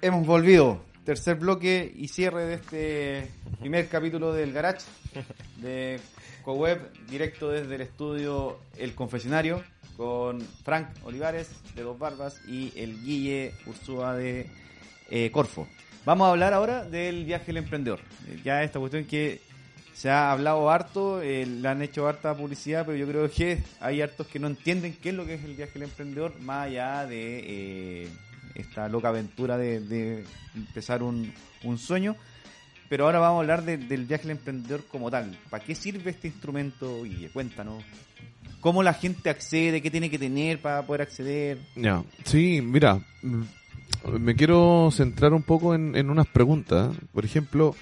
Hemos 0.00 0.26
volvido. 0.26 0.80
Tercer 1.04 1.36
bloque 1.36 1.92
y 1.94 2.08
cierre 2.08 2.44
de 2.46 2.54
este 2.54 3.30
primer 3.60 3.88
capítulo 3.88 4.32
del 4.32 4.52
Garage 4.52 4.80
de 5.58 6.00
CoWeb, 6.46 6.78
directo 7.10 7.50
desde 7.50 7.74
el 7.74 7.80
estudio 7.80 8.60
El 8.78 8.94
Confesionario, 8.94 9.64
con 9.96 10.40
Frank 10.62 10.86
Olivares 11.02 11.50
de 11.74 11.82
Dos 11.82 11.98
Barbas 11.98 12.40
y 12.46 12.72
el 12.76 13.02
Guille 13.02 13.52
Ursúa 13.66 14.14
de 14.14 14.46
eh, 15.10 15.32
Corfo. 15.32 15.66
Vamos 16.04 16.28
a 16.28 16.30
hablar 16.30 16.54
ahora 16.54 16.84
del 16.84 17.24
viaje 17.24 17.46
del 17.46 17.56
emprendedor. 17.56 17.98
Eh, 18.28 18.40
Ya 18.44 18.62
esta 18.62 18.78
cuestión 18.78 19.06
que 19.06 19.40
se 19.92 20.08
ha 20.08 20.30
hablado 20.30 20.70
harto, 20.70 21.20
eh, 21.20 21.44
le 21.46 21.66
han 21.66 21.82
hecho 21.82 22.06
harta 22.06 22.36
publicidad, 22.36 22.86
pero 22.86 22.96
yo 22.96 23.08
creo 23.08 23.28
que 23.28 23.58
hay 23.80 24.00
hartos 24.00 24.28
que 24.28 24.38
no 24.38 24.46
entienden 24.46 24.96
qué 25.02 25.08
es 25.08 25.14
lo 25.16 25.26
que 25.26 25.34
es 25.34 25.44
el 25.44 25.56
viaje 25.56 25.72
del 25.72 25.82
emprendedor, 25.82 26.38
más 26.38 26.66
allá 26.66 27.06
de 27.06 28.04
eh, 28.04 28.08
esta 28.54 28.88
loca 28.88 29.08
aventura 29.08 29.58
de, 29.58 29.80
de 29.80 30.24
empezar 30.54 31.02
un, 31.02 31.32
un 31.64 31.76
sueño. 31.76 32.14
Pero 32.88 33.04
ahora 33.06 33.18
vamos 33.18 33.38
a 33.38 33.40
hablar 33.40 33.64
de- 33.64 33.78
del 33.78 34.04
viaje 34.06 34.22
del 34.28 34.36
emprendedor 34.38 34.84
como 34.90 35.10
tal. 35.10 35.36
¿Para 35.50 35.64
qué 35.64 35.74
sirve 35.74 36.10
este 36.10 36.28
instrumento? 36.28 37.04
Y 37.04 37.28
cuéntanos. 37.32 37.82
¿Cómo 38.60 38.82
la 38.82 38.94
gente 38.94 39.30
accede? 39.30 39.80
¿Qué 39.82 39.90
tiene 39.90 40.10
que 40.10 40.18
tener 40.18 40.60
para 40.60 40.84
poder 40.86 41.02
acceder? 41.02 41.58
Ya, 41.76 42.02
sí, 42.24 42.60
mira, 42.62 43.00
mm, 43.22 43.42
me 44.18 44.34
quiero 44.34 44.88
centrar 44.92 45.32
un 45.32 45.42
poco 45.42 45.74
en 45.74 46.10
unas 46.10 46.26
preguntas. 46.26 46.96
Por 47.12 47.24
ejemplo, 47.24 47.74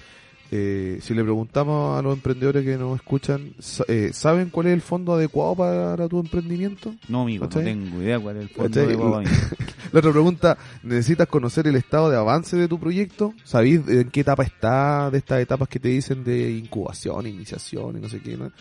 eh, 0.51 0.99
si 1.01 1.13
le 1.13 1.23
preguntamos 1.23 1.97
a 1.97 2.01
los 2.01 2.13
emprendedores 2.13 2.63
que 2.63 2.77
nos 2.77 2.95
escuchan, 2.95 3.53
eh, 3.87 4.11
¿saben 4.13 4.49
cuál 4.49 4.67
es 4.67 4.73
el 4.73 4.81
fondo 4.81 5.13
adecuado 5.13 5.55
para 5.55 6.07
tu 6.07 6.19
emprendimiento? 6.19 6.93
No, 7.07 7.23
amigo, 7.23 7.47
¿Cachai? 7.47 7.63
no 7.63 7.83
tengo 7.83 8.01
idea 8.01 8.19
cuál 8.19 8.37
es 8.37 8.43
el 8.43 8.49
fondo 8.49 8.97
Guaguaín. 8.97 9.29
La 9.91 9.99
otra 9.99 10.11
pregunta, 10.11 10.57
¿necesitas 10.83 11.27
conocer 11.27 11.67
el 11.67 11.75
estado 11.75 12.09
de 12.09 12.17
avance 12.17 12.57
de 12.57 12.67
tu 12.67 12.79
proyecto? 12.79 13.33
¿Sabéis 13.43 13.87
en 13.87 14.09
qué 14.09 14.21
etapa 14.21 14.43
está 14.43 15.09
de 15.09 15.19
estas 15.19 15.41
etapas 15.41 15.69
que 15.69 15.79
te 15.79 15.87
dicen 15.87 16.23
de 16.23 16.51
incubación, 16.51 17.27
iniciación 17.27 17.97
y 17.97 18.01
no 18.01 18.09
sé 18.09 18.19
qué? 18.19 18.35
¿no? 18.35 18.51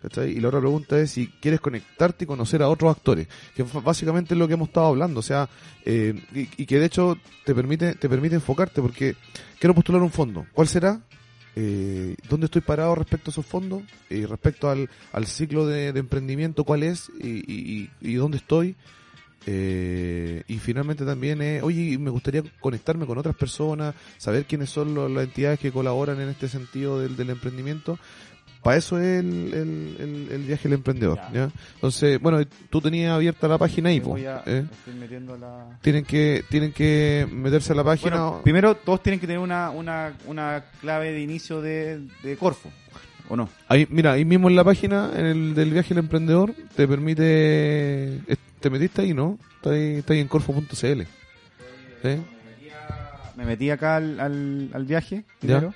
¿Cachai? 0.00 0.30
Y 0.30 0.40
la 0.40 0.48
otra 0.48 0.60
pregunta 0.60 0.98
es 1.00 1.10
si 1.10 1.26
quieres 1.26 1.60
conectarte 1.60 2.24
y 2.24 2.26
conocer 2.26 2.62
a 2.62 2.68
otros 2.68 2.94
actores, 2.94 3.26
que 3.56 3.64
básicamente 3.82 4.34
es 4.34 4.38
lo 4.38 4.46
que 4.46 4.54
hemos 4.54 4.68
estado 4.68 4.86
hablando, 4.86 5.20
o 5.20 5.22
sea, 5.22 5.48
eh, 5.84 6.14
y, 6.34 6.62
y 6.62 6.66
que 6.66 6.78
de 6.78 6.86
hecho 6.86 7.18
te 7.44 7.54
permite, 7.54 7.94
te 7.94 8.08
permite 8.08 8.36
enfocarte, 8.36 8.80
porque 8.80 9.16
quiero 9.58 9.74
postular 9.74 10.02
un 10.02 10.10
fondo. 10.10 10.46
¿Cuál 10.52 10.68
será? 10.68 11.00
Eh, 11.56 12.16
¿Dónde 12.28 12.46
estoy 12.46 12.62
parado 12.62 12.94
respecto 12.94 13.30
a 13.30 13.32
esos 13.32 13.46
fondos? 13.46 13.82
Y 14.10 14.24
respecto 14.24 14.68
al, 14.68 14.88
al 15.12 15.26
ciclo 15.26 15.66
de, 15.66 15.88
emprendimiento, 15.88 16.64
¿cuál 16.64 16.82
es? 16.82 17.10
Y, 17.20 17.88
dónde 18.16 18.38
estoy? 18.38 18.76
Eh, 19.46 20.42
y 20.48 20.58
finalmente 20.58 21.04
también 21.04 21.42
es, 21.42 21.62
oye, 21.62 21.98
me 21.98 22.10
gustaría 22.10 22.42
conectarme 22.60 23.06
con 23.06 23.18
otras 23.18 23.36
personas, 23.36 23.94
saber 24.16 24.46
quiénes 24.46 24.70
son 24.70 24.94
lo- 24.94 25.08
las 25.08 25.24
entidades 25.24 25.58
que 25.60 25.70
colaboran 25.70 26.20
en 26.20 26.30
este 26.30 26.48
sentido 26.48 26.98
del, 26.98 27.16
del 27.16 27.30
emprendimiento. 27.30 27.98
Para 28.64 28.78
eso 28.78 28.98
es 28.98 29.20
el, 29.20 29.52
el, 29.54 29.96
el- 30.00 30.28
el 30.32 30.42
viaje 30.42 30.64
del 30.64 30.72
emprendedor. 30.72 31.18
Ya. 31.18 31.32
¿ya? 31.32 31.50
Entonces, 31.74 32.20
bueno, 32.20 32.40
tú 32.70 32.80
tenías 32.80 33.12
abierta 33.12 33.46
la 33.46 33.58
página 33.58 33.90
ahí, 33.90 34.00
voy 34.00 34.24
a- 34.26 34.42
¿eh? 34.46 34.64
estoy 34.86 35.20
la... 35.38 35.78
Tienen 35.82 36.04
que, 36.04 36.42
tienen 36.48 36.72
que 36.72 37.28
meterse 37.30 37.72
a 37.72 37.76
la 37.76 37.84
página. 37.84 38.10
Bueno, 38.16 38.40
primero 38.42 38.74
todos 38.74 39.02
tienen 39.02 39.20
que 39.20 39.26
tener 39.26 39.38
una, 39.40 39.70
una, 39.70 40.14
una 40.26 40.64
clave 40.80 41.12
de 41.12 41.20
inicio 41.20 41.60
de, 41.60 42.00
de 42.22 42.36
Corfo, 42.36 42.70
¿o 43.28 43.36
no? 43.36 43.48
Ahí, 43.68 43.86
mira, 43.90 44.12
ahí 44.12 44.24
mismo 44.24 44.48
en 44.48 44.56
la 44.56 44.64
página 44.64 45.10
en 45.14 45.26
el, 45.26 45.54
del 45.54 45.70
viaje 45.70 45.90
del 45.90 45.98
emprendedor 45.98 46.54
te 46.74 46.88
permite. 46.88 47.24
eh, 48.26 48.36
¿Te 48.60 48.70
metiste 48.70 49.02
ahí, 49.02 49.12
no? 49.12 49.38
Está 49.56 49.70
ahí, 49.70 49.96
está 49.96 50.14
ahí 50.14 50.20
en 50.20 50.28
corfo.cl. 50.28 50.72
¿Sí? 50.72 52.22
Me 53.36 53.44
metí 53.44 53.68
acá 53.70 53.96
al, 53.96 54.20
al, 54.20 54.70
al 54.72 54.84
viaje 54.84 55.16
Ya. 55.16 55.58
primero. 55.58 55.74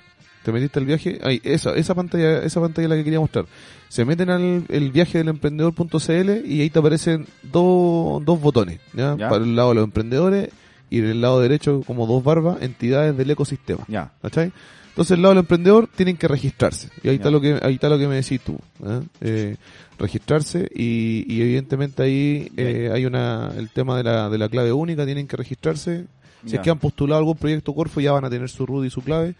¿Te 0.49 0.53
metiste 0.53 0.79
al 0.79 0.85
viaje? 0.87 1.19
Ahí, 1.21 1.39
esa, 1.43 1.75
esa 1.75 1.93
pantalla, 1.93 2.39
esa 2.43 2.59
pantalla 2.59 2.87
es 2.87 2.89
la 2.89 2.95
que 2.95 3.03
quería 3.03 3.19
mostrar. 3.19 3.45
Se 3.87 4.03
meten 4.03 4.31
al 4.31 4.65
el 4.67 4.91
viaje 4.91 5.19
del 5.19 5.27
emprendedor.cl 5.27 6.43
y 6.47 6.61
ahí 6.61 6.71
te 6.71 6.79
aparecen 6.79 7.27
dos, 7.43 8.25
dos 8.25 8.41
botones, 8.41 8.79
¿ya? 8.93 9.15
Ya. 9.15 9.29
Para 9.29 9.43
el 9.43 9.55
lado 9.55 9.69
de 9.69 9.75
los 9.75 9.83
emprendedores 9.83 10.49
y 10.89 10.97
en 10.97 11.05
el 11.05 11.21
lado 11.21 11.39
derecho 11.39 11.83
como 11.85 12.07
dos 12.07 12.23
barbas, 12.23 12.63
entidades 12.63 13.15
del 13.15 13.29
ecosistema. 13.29 13.85
Ya, 13.87 14.11
¿Cachai? 14.23 14.51
Entonces, 14.89 15.11
el 15.17 15.21
lado 15.21 15.35
del 15.35 15.41
emprendedor 15.41 15.87
tienen 15.95 16.17
que 16.17 16.27
registrarse. 16.27 16.89
Y 17.03 17.09
ahí 17.09 17.15
está 17.17 17.29
lo 17.29 17.39
que 17.39 17.59
ahí 17.61 17.75
está 17.75 17.89
lo 17.89 17.99
que 17.99 18.07
me 18.07 18.15
decís 18.15 18.41
tú. 18.41 18.57
¿eh? 18.83 19.01
Eh, 19.21 19.55
registrarse 19.99 20.67
y, 20.73 21.25
y 21.31 21.41
evidentemente 21.41 22.01
ahí 22.01 22.51
eh, 22.57 22.89
hay 22.91 23.05
una 23.05 23.51
el 23.55 23.69
tema 23.69 23.95
de 23.97 24.03
la, 24.03 24.29
de 24.31 24.37
la 24.39 24.49
clave 24.49 24.71
única, 24.73 25.05
tienen 25.05 25.27
que 25.27 25.37
registrarse. 25.37 26.05
Si 26.43 26.51
Ya. 26.51 26.55
es 26.57 26.63
que 26.63 26.69
han 26.69 26.79
postulado 26.79 27.19
algún 27.19 27.35
proyecto 27.35 27.75
Corfo 27.75 27.99
ya 27.99 28.13
van 28.13 28.23
a 28.25 28.29
tener 28.29 28.49
su 28.49 28.65
RUD 28.65 28.85
y 28.85 28.89
su 28.89 29.01
clave. 29.01 29.35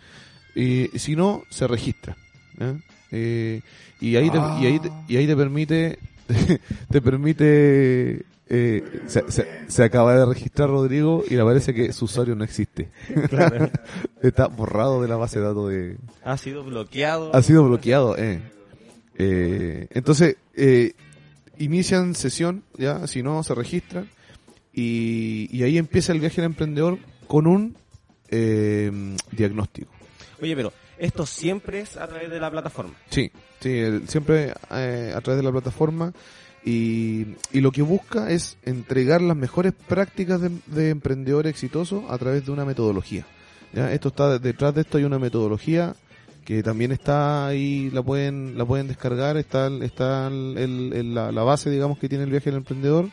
Y 0.55 0.87
si 0.99 1.15
no, 1.15 1.43
se 1.49 1.67
registra. 1.67 2.15
¿eh? 2.59 2.73
Eh, 3.11 3.61
y 4.01 4.15
ahí 4.15 4.29
te, 4.29 4.37
y 4.37 4.65
ahí 4.65 4.79
te, 4.79 4.91
y 5.07 5.17
ahí 5.17 5.25
te 5.27 5.35
permite 5.35 5.99
te 6.91 7.01
permite 7.01 8.23
eh, 8.51 9.01
se, 9.07 9.31
se- 9.31 9.47
se 9.67 9.83
acaba 9.83 10.15
de 10.15 10.25
registrar 10.25 10.69
Rodrigo 10.69 11.23
y 11.29 11.35
le 11.35 11.43
parece 11.43 11.73
que 11.73 11.91
su 11.93 12.05
usuario 12.05 12.35
no 12.35 12.43
existe. 12.43 12.89
Está 14.21 14.47
borrado 14.47 15.01
de 15.01 15.07
la 15.07 15.15
base 15.17 15.39
de 15.39 15.45
datos 15.45 15.69
de... 15.69 15.97
Ha 16.23 16.37
sido 16.37 16.63
bloqueado. 16.63 17.33
Ha 17.35 17.41
sido 17.41 17.63
bloqueado, 17.67 18.17
eh. 18.17 18.41
Eh, 19.17 19.87
entonces, 19.91 20.37
eh, 20.55 20.93
inician 21.57 22.15
sesión, 22.15 22.63
ya, 22.77 23.05
si 23.07 23.21
no, 23.23 23.43
se 23.43 23.53
registran. 23.55 24.07
Y, 24.73 25.47
y 25.55 25.63
ahí 25.63 25.77
empieza 25.77 26.11
el 26.13 26.19
viaje 26.19 26.37
del 26.41 26.51
emprendedor 26.51 26.97
con 27.27 27.47
un 27.47 27.75
eh, 28.29 28.91
diagnóstico. 29.31 29.91
Oye, 30.41 30.55
pero 30.55 30.71
esto 30.97 31.25
siempre 31.25 31.81
es 31.81 31.97
a 31.97 32.07
través 32.07 32.29
de 32.29 32.39
la 32.39 32.49
plataforma. 32.51 32.93
Sí, 33.09 33.31
sí, 33.59 33.83
siempre 34.07 34.53
eh, 34.71 35.13
a 35.15 35.21
través 35.21 35.37
de 35.37 35.43
la 35.43 35.51
plataforma 35.51 36.13
y, 36.65 37.35
y 37.51 37.61
lo 37.61 37.71
que 37.71 37.81
busca 37.81 38.29
es 38.31 38.57
entregar 38.65 39.21
las 39.21 39.35
mejores 39.37 39.73
prácticas 39.87 40.41
de, 40.41 40.51
de 40.67 40.89
emprendedor 40.89 41.47
exitoso 41.47 42.05
a 42.09 42.17
través 42.17 42.45
de 42.45 42.51
una 42.51 42.65
metodología. 42.65 43.25
¿ya? 43.73 43.91
Esto 43.93 44.09
está 44.09 44.39
detrás 44.39 44.75
de 44.75 44.81
esto 44.81 44.97
hay 44.97 45.03
una 45.05 45.19
metodología 45.19 45.95
que 46.45 46.63
también 46.63 46.91
está 46.91 47.45
ahí, 47.47 47.89
la 47.91 48.01
pueden 48.01 48.57
la 48.57 48.65
pueden 48.65 48.87
descargar, 48.87 49.37
está 49.37 49.67
está 49.81 50.27
el- 50.27 51.13
la, 51.13 51.31
la 51.31 51.43
base 51.43 51.69
digamos 51.69 51.99
que 51.99 52.09
tiene 52.09 52.23
el 52.23 52.31
viaje 52.31 52.49
del 52.49 52.57
emprendedor 52.57 53.09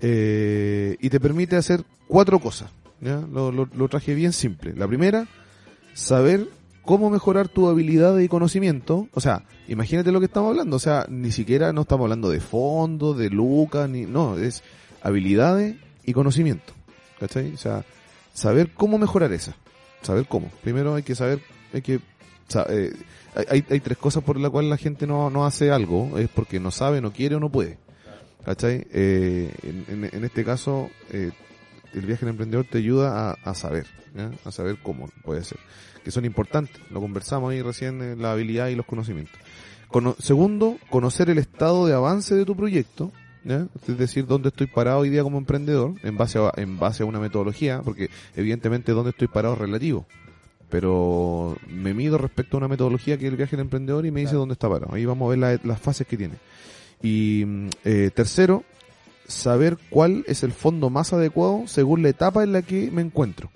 eh, 0.00 0.96
y 1.00 1.08
te 1.10 1.20
permite 1.20 1.56
hacer 1.56 1.82
cuatro 2.06 2.38
cosas. 2.40 2.70
¿ya? 3.00 3.20
Lo, 3.32 3.52
lo- 3.52 3.68
lo 3.74 3.88
traje 3.88 4.14
bien 4.14 4.32
simple. 4.32 4.74
La 4.76 4.86
primera, 4.88 5.26
saber 5.98 6.48
cómo 6.82 7.10
mejorar 7.10 7.48
tu 7.48 7.68
habilidad 7.68 8.18
y 8.18 8.28
conocimiento. 8.28 9.08
O 9.12 9.20
sea, 9.20 9.42
imagínate 9.66 10.12
lo 10.12 10.20
que 10.20 10.26
estamos 10.26 10.50
hablando. 10.50 10.76
O 10.76 10.80
sea, 10.80 11.06
ni 11.08 11.32
siquiera 11.32 11.72
no 11.72 11.82
estamos 11.82 12.04
hablando 12.04 12.30
de 12.30 12.40
fondos, 12.40 13.18
de 13.18 13.30
lucas, 13.30 13.90
ni 13.90 14.06
no, 14.06 14.38
es 14.38 14.62
habilidades 15.02 15.76
y 16.04 16.12
conocimiento. 16.12 16.72
¿Cachai? 17.18 17.52
O 17.52 17.58
sea, 17.58 17.84
saber 18.32 18.70
cómo 18.72 18.96
mejorar 18.96 19.32
esa. 19.32 19.56
Saber 20.02 20.26
cómo. 20.26 20.50
Primero 20.62 20.94
hay 20.94 21.02
que 21.02 21.16
saber, 21.16 21.40
hay 21.74 21.82
que 21.82 22.00
eh, 22.68 22.94
hay, 23.50 23.64
hay- 23.68 23.80
tres 23.80 23.98
cosas 23.98 24.22
por 24.22 24.38
las 24.38 24.50
cuales 24.50 24.70
la 24.70 24.76
gente 24.76 25.06
no, 25.06 25.28
no 25.30 25.44
hace 25.44 25.70
algo. 25.72 26.16
Es 26.16 26.28
porque 26.28 26.60
no 26.60 26.70
sabe, 26.70 27.00
no 27.00 27.12
quiere 27.12 27.34
o 27.34 27.40
no 27.40 27.50
puede. 27.50 27.76
¿Cachai? 28.44 28.86
Eh, 28.92 29.52
en, 29.62 30.24
este 30.24 30.44
caso, 30.44 30.88
eh, 31.10 31.32
el 31.92 32.06
viaje 32.06 32.24
del 32.24 32.30
emprendedor 32.30 32.64
te 32.70 32.78
ayuda 32.78 33.32
a, 33.32 33.54
saber, 33.54 33.86
a 34.44 34.50
saber 34.52 34.78
cómo 34.82 35.10
puede 35.22 35.44
ser. 35.44 35.58
Que 36.08 36.12
son 36.12 36.24
importantes, 36.24 36.80
lo 36.90 37.02
conversamos 37.02 37.52
ahí 37.52 37.60
recién, 37.60 38.00
eh, 38.00 38.16
la 38.16 38.32
habilidad 38.32 38.68
y 38.68 38.74
los 38.74 38.86
conocimientos. 38.86 39.34
Cono- 39.88 40.16
segundo, 40.18 40.78
conocer 40.88 41.28
el 41.28 41.36
estado 41.36 41.86
de 41.86 41.92
avance 41.92 42.34
de 42.34 42.46
tu 42.46 42.56
proyecto, 42.56 43.12
¿ya? 43.44 43.66
es 43.86 43.98
decir, 43.98 44.24
dónde 44.26 44.48
estoy 44.48 44.68
parado 44.68 45.00
hoy 45.00 45.10
día 45.10 45.22
como 45.22 45.36
emprendedor, 45.36 45.96
en 46.02 46.16
base 46.16 46.38
a, 46.38 46.50
en 46.56 46.78
base 46.78 47.02
a 47.02 47.06
una 47.06 47.20
metodología, 47.20 47.82
porque 47.82 48.08
evidentemente 48.34 48.92
dónde 48.92 49.10
estoy 49.10 49.28
parado 49.28 49.52
es 49.52 49.60
relativo. 49.60 50.06
Pero 50.70 51.58
me 51.68 51.92
mido 51.92 52.16
respecto 52.16 52.56
a 52.56 52.58
una 52.60 52.68
metodología 52.68 53.18
que 53.18 53.26
es 53.26 53.30
el 53.30 53.36
viaje 53.36 53.56
del 53.56 53.64
emprendedor 53.66 54.06
y 54.06 54.10
me 54.10 54.20
dice 54.20 54.34
dónde 54.34 54.54
está 54.54 54.66
parado. 54.66 54.94
Ahí 54.94 55.04
vamos 55.04 55.26
a 55.26 55.30
ver 55.30 55.38
la- 55.38 55.60
las 55.62 55.78
fases 55.78 56.06
que 56.06 56.16
tiene. 56.16 56.36
Y 57.02 57.44
mm, 57.46 57.68
eh, 57.84 58.10
tercero, 58.14 58.64
saber 59.26 59.76
cuál 59.90 60.24
es 60.26 60.42
el 60.42 60.52
fondo 60.52 60.88
más 60.88 61.12
adecuado 61.12 61.64
según 61.66 62.02
la 62.02 62.08
etapa 62.08 62.42
en 62.44 62.52
la 62.52 62.62
que 62.62 62.90
me 62.90 63.02
encuentro. 63.02 63.50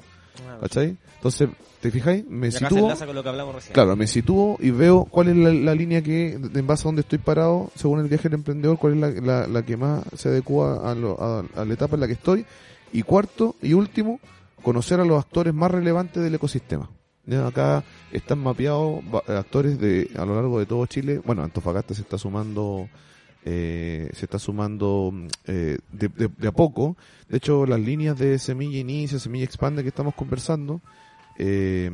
¿Cachai? 0.60 0.98
Entonces, 1.16 1.48
¿te 1.82 1.90
fijáis? 1.90 2.24
Me 2.26 2.46
Y 2.46 2.50
acá 2.50 2.58
se 2.60 2.64
sitúo, 2.68 2.78
enlaza 2.84 3.04
con 3.06 3.14
lo 3.14 3.22
que 3.22 3.28
hablamos 3.28 3.54
recién. 3.56 3.74
claro, 3.74 3.94
me 3.96 4.06
sitúo 4.06 4.56
y 4.60 4.70
veo 4.70 5.04
cuál 5.04 5.28
es 5.28 5.36
la, 5.36 5.52
la 5.52 5.74
línea 5.74 6.00
que, 6.00 6.32
en 6.34 6.66
base 6.66 6.82
a 6.82 6.88
donde 6.88 7.02
estoy 7.02 7.18
parado, 7.18 7.70
según 7.74 8.00
el 8.00 8.08
viaje 8.08 8.30
del 8.30 8.38
emprendedor, 8.38 8.78
cuál 8.78 8.94
es 8.94 8.98
la, 9.00 9.10
la- 9.20 9.46
la 9.48 9.62
que 9.62 9.76
más 9.76 10.02
se 10.16 10.30
adecua 10.30 10.90
a, 10.90 10.94
lo- 10.94 11.20
a- 11.20 11.44
a 11.60 11.64
la 11.66 11.74
etapa 11.74 11.96
en 11.96 12.00
la 12.00 12.06
que 12.06 12.14
estoy. 12.14 12.46
Y 12.94 13.02
cuarto 13.02 13.56
y 13.60 13.74
último, 13.74 14.20
conocer 14.62 15.00
a 15.00 15.04
los 15.04 15.18
actores 15.22 15.52
más 15.52 15.70
relevantes 15.70 16.22
del 16.22 16.34
ecosistema. 16.34 16.88
Ya, 17.26 17.46
acá 17.46 17.84
están 18.10 18.38
mapeados 18.38 19.02
actores 19.28 19.78
de 19.78 20.10
a 20.16 20.24
lo 20.24 20.34
largo 20.34 20.58
de 20.58 20.66
todo 20.66 20.86
Chile. 20.86 21.20
Bueno, 21.24 21.42
Antofagasta 21.42 21.94
se 21.94 22.02
está 22.02 22.16
sumando 22.18 22.88
eh, 23.44 24.08
se 24.14 24.24
está 24.26 24.38
sumando 24.38 25.12
eh, 25.46 25.78
de, 25.90 26.08
de- 26.08 26.30
de 26.36 26.48
a 26.48 26.52
poco. 26.52 26.96
De 27.28 27.38
hecho, 27.38 27.66
las 27.66 27.80
líneas 27.80 28.18
de 28.18 28.38
Semilla 28.38 28.78
Inicia, 28.78 29.18
Semilla 29.18 29.44
Expande 29.44 29.82
que 29.82 29.88
estamos 29.88 30.14
conversando 30.14 30.80
eh, 31.38 31.90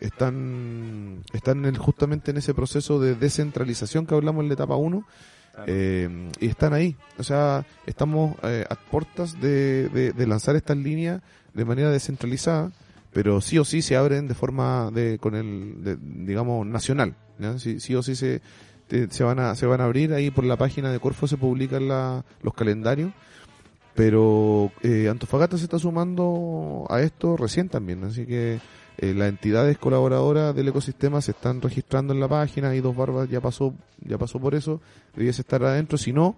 están, 0.00 1.22
están 1.32 1.58
en 1.60 1.64
el- 1.66 1.78
justamente 1.78 2.30
en 2.30 2.36
ese 2.38 2.54
proceso 2.54 2.98
de 3.00 3.14
descentralización 3.14 4.06
que 4.06 4.14
hablamos 4.14 4.42
en 4.42 4.48
la 4.48 4.54
etapa 4.54 4.76
1 4.76 5.04
Claro. 5.52 5.72
eh, 5.74 6.30
y 6.40 6.46
están 6.48 6.74
ahí. 6.74 6.96
O 7.18 7.22
sea, 7.22 7.64
estamos 7.86 8.36
eh, 8.42 8.66
a 8.68 8.74
puertas 8.74 9.40
de, 9.40 9.88
de, 9.88 10.12
de 10.12 10.26
lanzar 10.26 10.54
estas 10.54 10.76
líneas 10.76 11.22
de 11.54 11.64
manera 11.64 11.90
descentralizada, 11.90 12.72
pero 13.14 13.40
sí 13.40 13.56
o 13.58 13.64
sí 13.64 13.80
se 13.80 13.96
abren 13.96 14.28
de 14.28 14.34
forma 14.34 14.90
de, 14.92 15.18
con 15.18 15.34
el, 15.34 15.82
de, 15.82 15.96
digamos, 15.96 16.66
nacional. 16.66 17.14
Sí, 17.56 17.80
sí 17.80 17.94
o 17.94 18.02
sí 18.02 18.14
se, 18.16 18.42
te- 18.86 19.10
se 19.10 19.24
van 19.24 19.38
a, 19.38 19.54
se 19.54 19.64
van 19.64 19.80
a 19.80 19.84
abrir 19.84 20.12
ahí 20.12 20.30
por 20.30 20.44
la 20.44 20.56
página 20.58 20.92
de 20.92 21.00
Corfo 21.00 21.26
se 21.26 21.38
publican 21.38 21.88
la, 21.88 22.22
los 22.42 22.52
calendarios. 22.52 23.12
Pero 23.96 24.70
eh, 24.82 25.08
Antofagasta 25.08 25.56
se 25.56 25.64
está 25.64 25.78
sumando 25.78 26.86
a 26.90 27.00
esto 27.00 27.36
recién 27.36 27.68
también, 27.68 28.04
así 28.04 28.26
que 28.26 28.60
eh, 28.98 29.14
las 29.14 29.28
entidades 29.30 29.78
colaboradoras 29.78 30.54
del 30.54 30.68
ecosistema 30.68 31.20
se 31.22 31.30
están 31.32 31.60
registrando 31.62 32.12
en 32.12 32.20
la 32.20 32.28
página 32.28 32.74
y 32.74 32.80
Dos 32.80 32.94
Barbas 32.94 33.28
ya 33.30 33.40
pasó, 33.40 33.74
ya 34.06 34.18
pasó 34.18 34.38
por 34.38 34.54
eso, 34.54 34.80
debiese 35.14 35.40
estar 35.42 35.62
adentro, 35.64 35.96
si 35.98 36.12
no, 36.12 36.36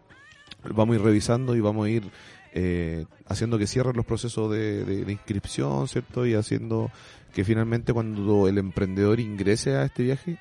vamos 0.75 0.95
a 0.95 0.99
ir 0.99 1.05
revisando 1.05 1.57
y 1.57 1.61
vamos 1.61 1.87
a 1.87 1.91
ir 1.91 2.11
eh, 2.55 3.05
haciendo 3.27 3.59
que 3.59 3.67
cierren 3.67 3.97
los 3.97 4.07
procesos 4.07 4.51
de, 4.53 4.85
de- 4.85 5.13
inscripción, 5.13 5.87
¿cierto? 5.89 6.27
Y 6.27 6.35
haciendo 6.35 6.91
que 7.35 7.45
finalmente 7.45 7.93
cuando 7.93 8.49
el 8.49 8.59
emprendedor 8.59 9.21
ingrese 9.21 9.75
a 9.77 9.85
este 9.85 10.05
viaje, 10.05 10.39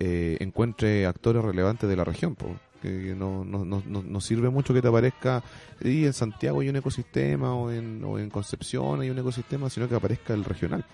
eh, 0.00 0.36
encuentre 0.40 1.06
actores 1.06 1.44
relevantes 1.44 1.88
de 1.88 1.96
la 1.96 2.04
región, 2.04 2.34
po, 2.36 2.56
que 2.80 2.88
no, 3.16 3.44
no, 3.44 3.64
no, 3.64 3.82
no- 3.86 4.20
sirve 4.20 4.48
mucho 4.50 4.72
que 4.74 4.82
te 4.82 4.88
aparezca 4.88 5.42
y 5.80 6.04
en 6.04 6.12
Santiago 6.12 6.60
hay 6.60 6.68
un 6.68 6.76
ecosistema 6.76 7.54
o 7.54 7.70
en, 7.70 8.02
o 8.04 8.18
en 8.18 8.30
Concepción 8.30 9.00
hay 9.00 9.10
un 9.10 9.18
ecosistema, 9.18 9.70
sino 9.70 9.88
que 9.88 9.94
aparezca 9.94 10.34
el 10.34 10.44
regional. 10.44 10.84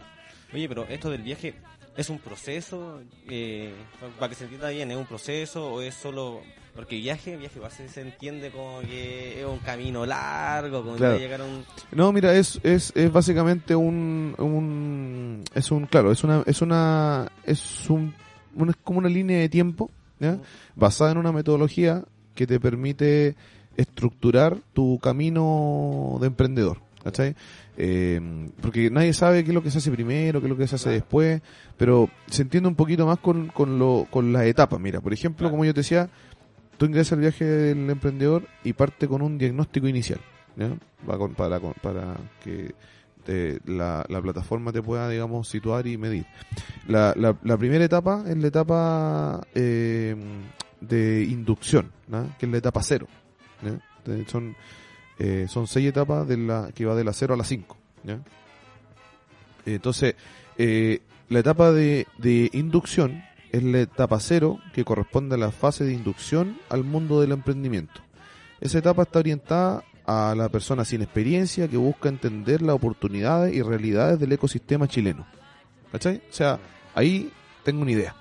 Oye, 0.52 0.68
pero 0.68 0.84
esto 0.84 1.10
del 1.10 1.22
viaje 1.22 1.54
es 1.96 2.10
un 2.10 2.18
proceso, 2.18 3.00
eh, 3.28 3.72
para 4.18 4.28
que 4.30 4.34
se 4.34 4.44
entienda 4.44 4.68
bien, 4.70 4.90
¿es 4.90 4.96
un 4.96 5.06
proceso 5.06 5.72
o 5.74 5.80
es 5.80 5.94
solo... 5.94 6.40
Porque 6.74 6.96
viaje, 6.96 7.36
viaje 7.36 7.54
igual 7.56 7.70
se, 7.70 7.88
se 7.88 8.00
entiende 8.00 8.50
como 8.50 8.80
que 8.80 9.38
es 9.40 9.46
un 9.46 9.60
camino 9.60 10.04
largo, 10.04 10.82
como 10.82 10.96
Claro. 10.96 11.16
llegar 11.18 11.40
a 11.40 11.44
un... 11.44 11.64
No, 11.92 12.12
mira, 12.12 12.34
es, 12.34 12.58
es, 12.64 12.90
es 12.96 13.12
básicamente 13.12 13.76
un, 13.76 14.34
un, 14.38 15.44
es 15.54 15.70
un, 15.70 15.86
claro, 15.86 16.10
es 16.10 16.24
una, 16.24 16.42
es 16.46 16.62
una, 16.62 17.30
es 17.44 17.88
un, 17.88 18.12
es 18.68 18.76
como 18.82 18.98
una 18.98 19.08
línea 19.08 19.38
de 19.38 19.48
tiempo, 19.48 19.88
basada 20.76 21.12
en 21.12 21.18
una 21.18 21.32
metodología 21.32 22.04
que 22.34 22.46
te 22.46 22.58
permite 22.60 23.34
estructurar 23.76 24.58
tu 24.72 24.98
camino 25.00 26.18
de 26.20 26.26
emprendedor, 26.28 26.78
¿cachai? 27.02 27.34
Eh, 27.76 28.20
porque 28.60 28.88
nadie 28.90 29.12
sabe 29.12 29.42
qué 29.42 29.50
es 29.50 29.54
lo 29.54 29.62
que 29.62 29.70
se 29.70 29.78
hace 29.78 29.90
primero, 29.90 30.40
qué 30.40 30.46
es 30.46 30.50
lo 30.50 30.56
que 30.56 30.66
se 30.68 30.76
hace 30.76 30.90
después, 30.90 31.42
pero 31.76 32.08
se 32.30 32.42
entiende 32.42 32.68
un 32.68 32.76
poquito 32.76 33.04
más 33.06 33.18
con, 33.18 33.48
con, 33.48 33.78
lo, 33.78 34.06
con 34.10 34.32
las 34.32 34.44
etapas. 34.44 34.78
Mira, 34.80 35.00
por 35.00 35.12
ejemplo, 35.12 35.50
como 35.50 35.64
yo 35.64 35.74
te 35.74 35.80
decía, 35.80 36.08
tú 36.78 36.86
ingresas 36.86 37.14
al 37.14 37.20
viaje 37.20 37.44
del 37.44 37.90
emprendedor 37.90 38.46
y 38.62 38.72
parte 38.74 39.08
con 39.08 39.22
un 39.22 39.38
diagnóstico 39.38 39.88
inicial, 39.88 40.20
¿ya? 40.56 40.76
Para, 41.04 41.18
con- 41.18 41.34
para 41.34 42.16
que 42.42 42.74
te- 43.24 43.60
la, 43.66 44.04
la 44.08 44.22
plataforma 44.22 44.72
te 44.72 44.82
pueda, 44.82 45.08
digamos, 45.08 45.48
situar 45.48 45.86
y 45.86 45.96
medir. 45.98 46.26
La, 46.86 47.14
primera 47.58 47.84
etapa 47.84 48.24
es 48.26 48.36
la 48.36 48.46
etapa 48.48 49.46
eh, 49.54 50.14
de 50.80 51.24
inducción, 51.24 51.90
que 52.38 52.46
es 52.46 52.52
la 52.52 52.58
etapa 52.58 52.82
cero. 52.82 53.06
Son, 54.28 54.54
eh, 55.18 55.46
son 55.48 55.66
seis 55.66 55.88
etapas 55.88 56.28
de 56.28 56.36
la, 56.36 56.70
que 56.74 56.84
va 56.84 56.94
de 56.94 57.04
la 57.04 57.12
0 57.14 57.34
a 57.34 57.36
la 57.38 57.44
5. 57.44 57.76
¿ya? 58.04 58.20
Entonces, 59.66 60.14
eh, 60.58 61.00
la 61.30 61.38
etapa 61.38 61.72
de, 61.72 62.06
de 62.18 62.50
inducción 62.52 63.22
es 63.50 63.62
la 63.62 63.80
etapa 63.80 64.20
cero 64.20 64.58
que 64.74 64.84
corresponde 64.84 65.36
a 65.36 65.38
la 65.38 65.50
fase 65.52 65.84
de 65.84 65.94
inducción 65.94 66.58
al 66.68 66.84
mundo 66.84 67.20
del 67.20 67.32
emprendimiento. 67.32 68.00
Esa 68.60 68.78
etapa 68.78 69.02
está 69.04 69.20
orientada 69.20 69.84
a 70.06 70.34
la 70.36 70.48
persona 70.48 70.84
sin 70.84 71.02
experiencia 71.02 71.66
que 71.68 71.76
busca 71.76 72.08
entender 72.08 72.60
las 72.62 72.74
oportunidades 72.76 73.54
y 73.54 73.62
realidades 73.62 74.18
del 74.18 74.32
ecosistema 74.32 74.86
chileno. 74.88 75.26
¿Cachai? 75.92 76.16
O 76.28 76.32
sea, 76.32 76.58
ahí 76.94 77.30
tengo 77.62 77.82
una 77.82 77.92
idea. 77.92 78.14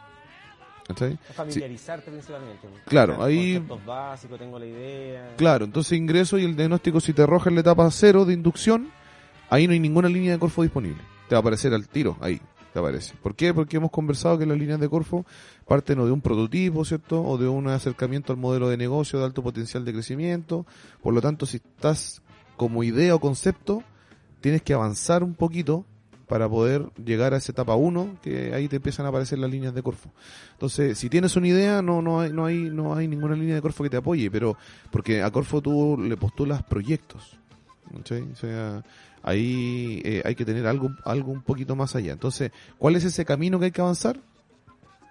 ¿Cachai? 0.87 1.17
Familiarizarte 1.33 2.11
principalmente. 2.11 2.67
Claro, 2.85 3.15
Con 3.17 3.25
ahí- 3.25 3.57
básicos, 3.85 4.37
tengo 4.37 4.59
la 4.59 4.65
idea. 4.65 5.33
Claro, 5.37 5.65
entonces 5.65 5.97
ingreso 5.97 6.37
y 6.37 6.45
el 6.45 6.55
diagnóstico 6.55 6.99
si 6.99 7.13
te 7.13 7.21
arroja 7.23 7.49
en 7.49 7.55
la 7.55 7.61
etapa 7.61 7.89
cero 7.89 8.25
de 8.25 8.33
inducción, 8.33 8.89
ahí 9.49 9.65
no 9.65 9.73
hay 9.73 9.79
ninguna 9.79 10.09
línea 10.09 10.33
de 10.33 10.39
Corfo 10.39 10.61
disponible. 10.63 11.01
Te 11.29 11.35
va 11.35 11.39
a 11.39 11.41
aparecer 11.41 11.73
al 11.73 11.87
tiro, 11.87 12.17
ahí 12.21 12.39
te 12.73 12.79
aparece. 12.79 13.13
¿Por 13.21 13.35
qué? 13.35 13.53
Porque 13.53 13.77
hemos 13.77 13.91
conversado 13.91 14.37
que 14.37 14.45
las 14.45 14.57
líneas 14.57 14.79
de 14.79 14.89
Corfo 14.89 15.25
parten 15.67 15.99
o 15.99 16.05
de 16.05 16.11
un 16.11 16.21
prototipo, 16.21 16.83
¿cierto? 16.83 17.23
O 17.23 17.37
de 17.37 17.47
un 17.47 17.67
acercamiento 17.67 18.33
al 18.33 18.39
modelo 18.39 18.67
de 18.67 18.77
negocio 18.77 19.19
de 19.19 19.25
alto 19.25 19.43
potencial 19.43 19.85
de 19.85 19.93
crecimiento. 19.93 20.65
Por 21.01 21.13
lo 21.13 21.21
tanto, 21.21 21.45
si 21.45 21.57
estás 21.57 22.21
como 22.57 22.83
idea 22.83 23.13
o 23.13 23.19
concepto, 23.19 23.83
tienes 24.41 24.63
que 24.63 24.73
avanzar 24.73 25.23
un 25.23 25.35
poquito 25.35 25.85
para 26.27 26.49
poder 26.49 26.89
llegar 27.03 27.33
a 27.33 27.37
esa 27.37 27.51
etapa 27.51 27.75
1, 27.75 28.17
que 28.23 28.53
ahí 28.55 28.67
te 28.67 28.77
empiezan 28.77 29.05
a 29.05 29.09
aparecer 29.09 29.37
las 29.37 29.51
líneas 29.51 29.75
de 29.75 29.83
Corfo. 29.83 30.09
Entonces, 30.53 30.97
si 30.97 31.09
tienes 31.09 31.35
una 31.35 31.47
idea, 31.47 31.83
no 31.83 32.01
no 32.01 32.21
hay 32.21 32.31
no 32.31 32.45
hay 32.45 32.71
no 32.71 32.95
hay 32.95 33.07
ninguna 33.07 33.35
línea 33.35 33.55
de 33.55 33.61
Corfo 33.61 33.83
que 33.83 33.89
te 33.91 33.97
apoye, 33.97 34.31
pero 34.31 34.57
porque 34.89 35.21
a 35.21 35.29
Corfo 35.29 35.61
tú 35.61 35.97
le 35.97 36.17
postulas 36.17 36.63
proyectos. 36.63 37.37
¿cachai? 37.95 38.23
O 38.31 38.35
sea, 38.35 38.83
ahí 39.23 40.01
eh, 40.05 40.21
hay 40.25 40.35
que 40.35 40.45
tener 40.45 40.67
algo 40.67 40.89
algo 41.05 41.31
un 41.31 41.41
poquito 41.41 41.75
más 41.75 41.95
allá. 41.95 42.11
Entonces, 42.13 42.51
¿cuál 42.77 42.95
es 42.95 43.03
ese 43.03 43.25
camino 43.25 43.57
que 43.59 43.65
hay 43.65 43.71
que 43.71 43.81
avanzar? 43.81 44.19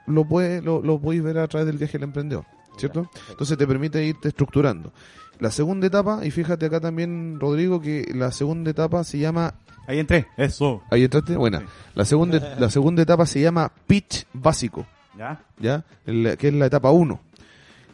Lo 0.06 0.24
puedes 0.26 0.62
lo, 0.64 0.82
lo 0.82 1.00
podéis 1.00 1.22
ver 1.22 1.38
a 1.38 1.48
través 1.48 1.66
del 1.66 1.78
viaje 1.78 1.94
del 1.94 2.04
emprendedor, 2.04 2.44
¿cierto? 2.76 3.08
Entonces 3.30 3.56
te 3.58 3.66
permite 3.66 4.04
irte 4.04 4.28
estructurando. 4.28 4.92
La 5.38 5.50
segunda 5.50 5.86
etapa, 5.86 6.24
y 6.24 6.30
fíjate 6.30 6.66
acá 6.66 6.78
también, 6.80 7.38
Rodrigo, 7.40 7.80
que 7.80 8.08
la 8.14 8.30
segunda 8.30 8.70
etapa 8.70 9.02
se 9.04 9.18
llama 9.18 9.54
Ahí 9.88 9.98
entré. 9.98 10.26
Eso. 10.36 10.82
Ahí 10.90 11.02
entraste. 11.04 11.36
Buena. 11.36 11.62
La 11.96 12.04
segunda, 12.04 12.54
la 12.60 12.70
segunda 12.70 13.02
etapa 13.02 13.26
se 13.26 13.40
llama 13.40 13.72
pitch 13.86 14.26
básico, 14.32 14.86
¿Ya? 15.18 15.44
¿ya? 15.58 15.84
El- 16.06 16.36
que 16.38 16.48
es 16.48 16.54
la 16.54 16.66
etapa 16.66 16.90
1. 16.92 17.20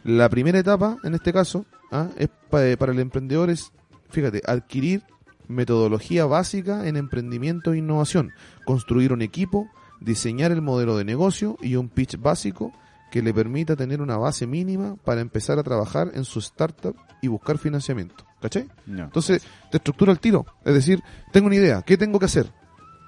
La 0.03 0.29
primera 0.29 0.59
etapa, 0.59 0.97
en 1.03 1.15
este 1.15 1.33
caso, 1.33 1.65
¿ah? 1.91 2.07
es 2.17 2.29
pa- 2.49 2.61
para 2.77 2.91
el 2.91 2.99
emprendedor 2.99 3.49
es, 3.49 3.71
fíjate, 4.11 4.41
adquirir 4.45 5.01
metodología 5.49 6.25
básica 6.25 6.87
en 6.87 6.95
emprendimiento 6.95 7.73
e 7.73 7.79
innovación, 7.79 8.31
construir 8.65 9.11
un 9.11 9.21
equipo, 9.21 9.67
diseñar 9.99 10.51
el 10.51 10.61
modelo 10.61 10.95
de 10.95 11.03
negocio 11.03 11.57
y 11.61 11.75
un 11.75 11.89
pitch 11.89 12.17
básico 12.17 12.71
que 13.11 13.21
le 13.21 13.33
permita 13.33 13.75
tener 13.75 14.01
una 14.01 14.17
base 14.17 14.47
mínima 14.47 14.95
para 15.03 15.21
empezar 15.21 15.59
a 15.59 15.63
trabajar 15.63 16.11
en 16.13 16.23
su 16.23 16.39
startup 16.39 16.95
y 17.21 17.27
buscar 17.27 17.57
financiamiento. 17.57 18.25
¿Cachai? 18.41 18.69
No. 18.85 19.05
Entonces, 19.05 19.45
te 19.69 19.77
estructura 19.77 20.11
el 20.13 20.19
tiro. 20.19 20.45
Es 20.63 20.73
decir, 20.73 21.01
tengo 21.33 21.47
una 21.47 21.55
idea. 21.55 21.81
¿Qué 21.81 21.97
tengo 21.97 22.19
que 22.19 22.25
hacer? 22.25 22.49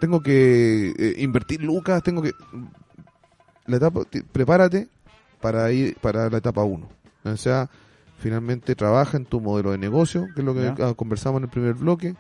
Tengo 0.02 0.22
que 0.22 0.90
eh, 0.98 1.16
invertir 1.20 1.62
lucas, 1.62 2.04
tengo 2.04 2.22
que... 2.22 2.32
La 3.68 3.78
etapa, 3.78 4.02
prepárate 4.32 4.90
para 5.40 5.72
ir 5.72 5.96
para 6.02 6.30
la 6.30 6.38
etapa 6.40 6.64
1. 6.64 6.90
O 7.24 7.38
sea, 7.38 7.70
finalmente 8.22 8.76
trabaja 8.76 9.18
en 9.18 9.26
tu 9.26 9.42
modelo 9.42 9.72
de 9.72 9.78
negocio, 9.78 10.28
que 10.34 10.42
es 10.42 10.46
lo 10.46 10.54
que 10.54 10.62
Ya. 10.62 10.76
ah, 10.88 10.94
conversamos 10.96 11.40
en 11.40 11.44
el 11.46 11.50
primer 11.50 11.74
bloque, 11.74 12.16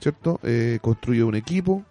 ¿cierto? 0.00 0.40
Eh, 0.42 0.78
construye 0.82 1.22
un 1.22 1.34
equipo 1.36 1.84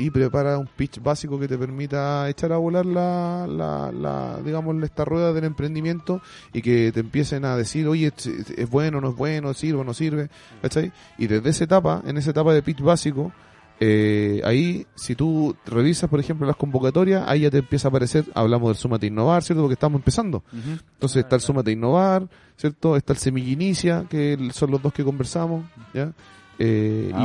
y 0.00 0.10
prepara 0.10 0.58
un 0.58 0.66
pitch 0.68 1.02
básico 1.02 1.40
que 1.40 1.48
te 1.48 1.58
permita 1.58 2.28
echar 2.28 2.52
a 2.52 2.56
volar 2.58 2.86
la, 2.86 3.46
la, 3.48 3.90
la 3.90 4.38
digamos, 4.44 4.80
esta 4.84 5.04
rueda 5.04 5.32
del 5.32 5.42
emprendimiento 5.44 6.20
y 6.52 6.62
que 6.62 6.92
te 6.92 7.00
empiecen 7.00 7.44
a 7.44 7.56
decir, 7.56 7.88
oye, 7.88 8.12
es, 8.16 8.26
es 8.26 8.70
bueno, 8.70 9.00
no 9.00 9.08
es 9.10 9.16
bueno, 9.16 9.54
sirve 9.54 9.80
o 9.80 9.84
no 9.84 9.94
sirve, 9.94 10.28
¿cachai? 10.62 10.92
Y 11.18 11.26
desde 11.26 11.50
esa 11.50 11.64
etapa, 11.64 12.02
en 12.06 12.16
esa 12.16 12.30
etapa 12.30 12.52
de 12.54 12.62
pitch 12.62 12.80
básico, 12.80 13.32
eh, 13.80 14.40
ahí, 14.44 14.86
si 14.96 15.14
tú 15.14 15.54
revisas, 15.66 16.10
por 16.10 16.18
ejemplo, 16.20 16.46
las 16.46 16.56
convocatorias, 16.56 17.24
ahí 17.28 17.40
ya 17.42 17.50
te 17.50 17.58
empieza 17.58 17.88
a 17.88 17.90
aparecer, 17.90 18.24
hablamos 18.34 18.68
del 18.70 18.76
Súmate 18.76 19.06
Innovar, 19.06 19.42
¿cierto? 19.44 19.62
Porque 19.62 19.74
estamos 19.74 19.98
empezando. 20.00 20.42
Entonces 20.52 21.22
está 21.24 21.36
el 21.36 21.42
Súmate 21.42 21.70
Innovar, 21.72 22.28
¿cierto? 22.56 22.96
Está 22.96 23.12
el 23.12 23.18
Semilla 23.18 23.50
Inicia, 23.52 24.04
que 24.10 24.50
son 24.52 24.70
los 24.72 24.82
dos 24.82 24.92
que 24.92 25.04
conversamos, 25.04 25.64
¿ya? 25.94 26.12
Eh, 26.60 27.12
Ah, 27.14 27.24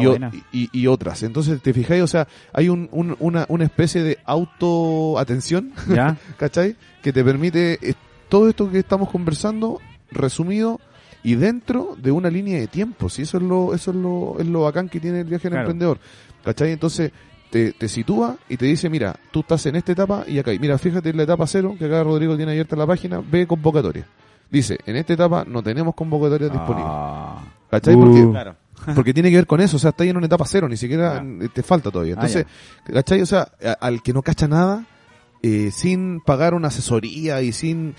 y, 0.52 0.60
y, 0.66 0.70
y 0.82 0.86
otras. 0.88 1.24
Entonces, 1.24 1.60
te 1.60 1.74
fijáis, 1.74 2.04
o 2.04 2.08
sea, 2.08 2.28
hay 2.54 2.70
un, 2.70 2.88
un- 2.92 3.16
una, 3.20 3.46
una 3.50 3.64
especie 3.64 4.04
de 4.04 4.20
auto-atención. 4.26 5.72
¿cachai? 6.38 6.76
Que 7.02 7.12
te 7.12 7.24
permite 7.24 7.80
eh, 7.82 7.94
todo 8.30 8.48
esto 8.50 8.70
que 8.70 8.80
estamos 8.80 9.10
conversando 9.10 9.82
resumido 10.12 10.80
y 11.24 11.36
dentro 11.36 11.96
de 12.02 12.12
una 12.12 12.30
línea 12.30 12.60
de 12.60 12.68
tiempo. 12.68 13.10
Si 13.10 13.24
eso 13.24 13.38
es 13.38 13.44
lo, 13.44 13.74
eso 13.74 13.92
es 13.92 13.98
lo, 13.98 14.36
es 14.40 14.46
lo 14.48 14.62
bacán 14.62 14.90
que 14.90 15.00
tiene 15.00 15.22
el 15.22 15.26
viaje 15.26 15.44
del 15.44 15.52
Claro. 15.54 15.66
emprendedor. 15.66 16.00
¿Cachai? 16.44 16.72
Entonces 16.72 17.12
te, 17.50 17.72
te 17.74 17.88
sitúa 17.88 18.38
y 18.50 18.58
te 18.58 18.66
dice, 18.66 18.90
mira, 18.90 19.16
tú 19.32 19.42
estás 19.42 19.66
en 19.68 19.76
esta 19.76 19.92
etapa 19.92 20.24
y 20.28 20.40
acá. 20.40 20.54
Y 20.54 20.60
mira, 20.60 20.78
fíjate 20.78 21.10
en 21.10 21.18
la 21.18 21.24
etapa 21.24 21.46
cero, 21.48 21.76
que 21.78 21.86
acá 21.86 22.04
Rodrigo 22.04 22.36
tiene 22.36 22.52
abierta 22.52 22.76
la 22.76 22.88
página, 22.88 23.22
ve 23.26 23.46
convocatoria. 23.48 24.06
Dice, 24.50 24.78
en 24.86 24.96
esta 24.98 25.14
etapa 25.14 25.46
no 25.48 25.64
tenemos 25.64 25.96
convocatorias 25.96 26.52
disponibles. 26.52 26.86
Ah. 26.88 27.44
¿Cachai? 27.72 27.96
Uh. 27.96 28.00
Porque, 28.00 28.30
Claro. 28.32 28.56
porque 28.96 29.14
tiene 29.14 29.30
que 29.30 29.38
ver 29.38 29.48
con 29.48 29.62
eso, 29.62 29.78
o 29.78 29.80
sea, 29.80 29.92
está 29.92 30.04
ahí 30.04 30.10
en 30.10 30.18
una 30.18 30.26
etapa 30.26 30.46
cero, 30.46 30.68
ni 30.68 30.78
siquiera 30.78 31.18
Ah. 31.24 31.48
te 31.54 31.64
falta 31.64 31.90
todavía. 31.92 32.14
Ah, 32.18 32.26
Entonces, 32.26 32.46
¿cachai? 32.92 33.22
O 33.22 33.26
sea, 33.26 33.48
a- 33.64 33.72
al 33.86 34.02
que 34.04 34.14
no 34.14 34.22
cacha 34.22 34.48
nada, 34.48 34.86
eh, 35.42 35.72
sin 35.72 36.20
pagar 36.22 36.54
una 36.54 36.68
asesoría 36.70 37.42
y 37.42 37.52
sin... 37.54 37.96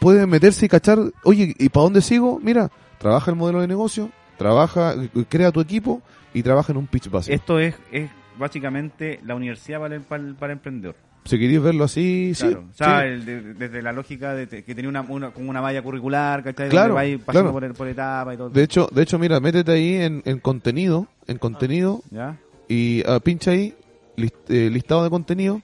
Puede 0.00 0.26
meterse 0.26 0.66
y 0.66 0.68
cachar, 0.68 0.98
oye, 1.24 1.54
¿y 1.58 1.68
para 1.70 1.84
dónde 1.84 2.00
sigo? 2.00 2.38
Mira, 2.42 2.70
trabaja 2.98 3.30
el 3.32 3.36
modelo 3.36 3.60
de 3.60 3.66
negocio, 3.66 4.10
trabaja, 4.36 4.94
crea 5.28 5.52
tu 5.52 5.60
equipo 5.60 6.02
y 6.34 6.42
trabaja 6.42 6.72
en 6.72 6.78
un 6.78 6.86
pitch 6.86 7.10
básico. 7.10 7.34
Esto 7.34 7.58
es, 7.58 7.74
es 7.92 8.10
básicamente 8.38 9.20
la 9.24 9.34
universidad 9.34 9.80
para 9.80 9.94
el, 9.96 10.02
para 10.02 10.22
el- 10.22 10.34
para 10.34 10.52
el 10.52 10.58
emprendedor. 10.58 10.94
Si 11.24 11.38
queréis 11.40 11.60
verlo 11.60 11.82
así, 11.84 12.32
Claro. 12.38 12.60
sí. 12.62 12.68
O 12.70 12.74
sea, 12.74 13.00
sí. 13.00 13.06
el 13.08 13.24
de- 13.24 13.54
desde 13.54 13.82
la 13.82 13.92
lógica 13.92 14.32
de 14.34 14.46
que 14.46 14.74
tenía 14.76 14.88
una, 14.88 15.00
una, 15.00 15.30
como 15.30 15.50
una 15.50 15.60
malla 15.60 15.82
curricular, 15.82 16.44
¿cachai? 16.44 16.68
Claro, 16.68 16.94
Donde 16.94 16.94
vais 16.94 17.18
pasando 17.18 17.50
claro. 17.50 17.52
por, 17.52 17.64
el- 17.64 17.72
por 17.74 17.88
etapas 17.88 18.34
y 18.34 18.36
todo. 18.36 18.50
De 18.50 18.62
hecho, 18.62 18.88
de 18.92 19.02
hecho, 19.02 19.18
mira, 19.18 19.40
métete 19.40 19.72
ahí 19.72 19.94
en, 19.96 20.22
en 20.24 20.38
contenido, 20.38 21.08
en 21.26 21.38
contenido, 21.38 22.02
¿Ya? 22.12 22.36
y 22.68 23.02
ah, 23.08 23.18
pincha 23.18 23.50
ahí, 23.50 23.74
list- 24.16 24.48
eh, 24.50 24.70
listado 24.70 25.02
de 25.02 25.10
contenido, 25.10 25.62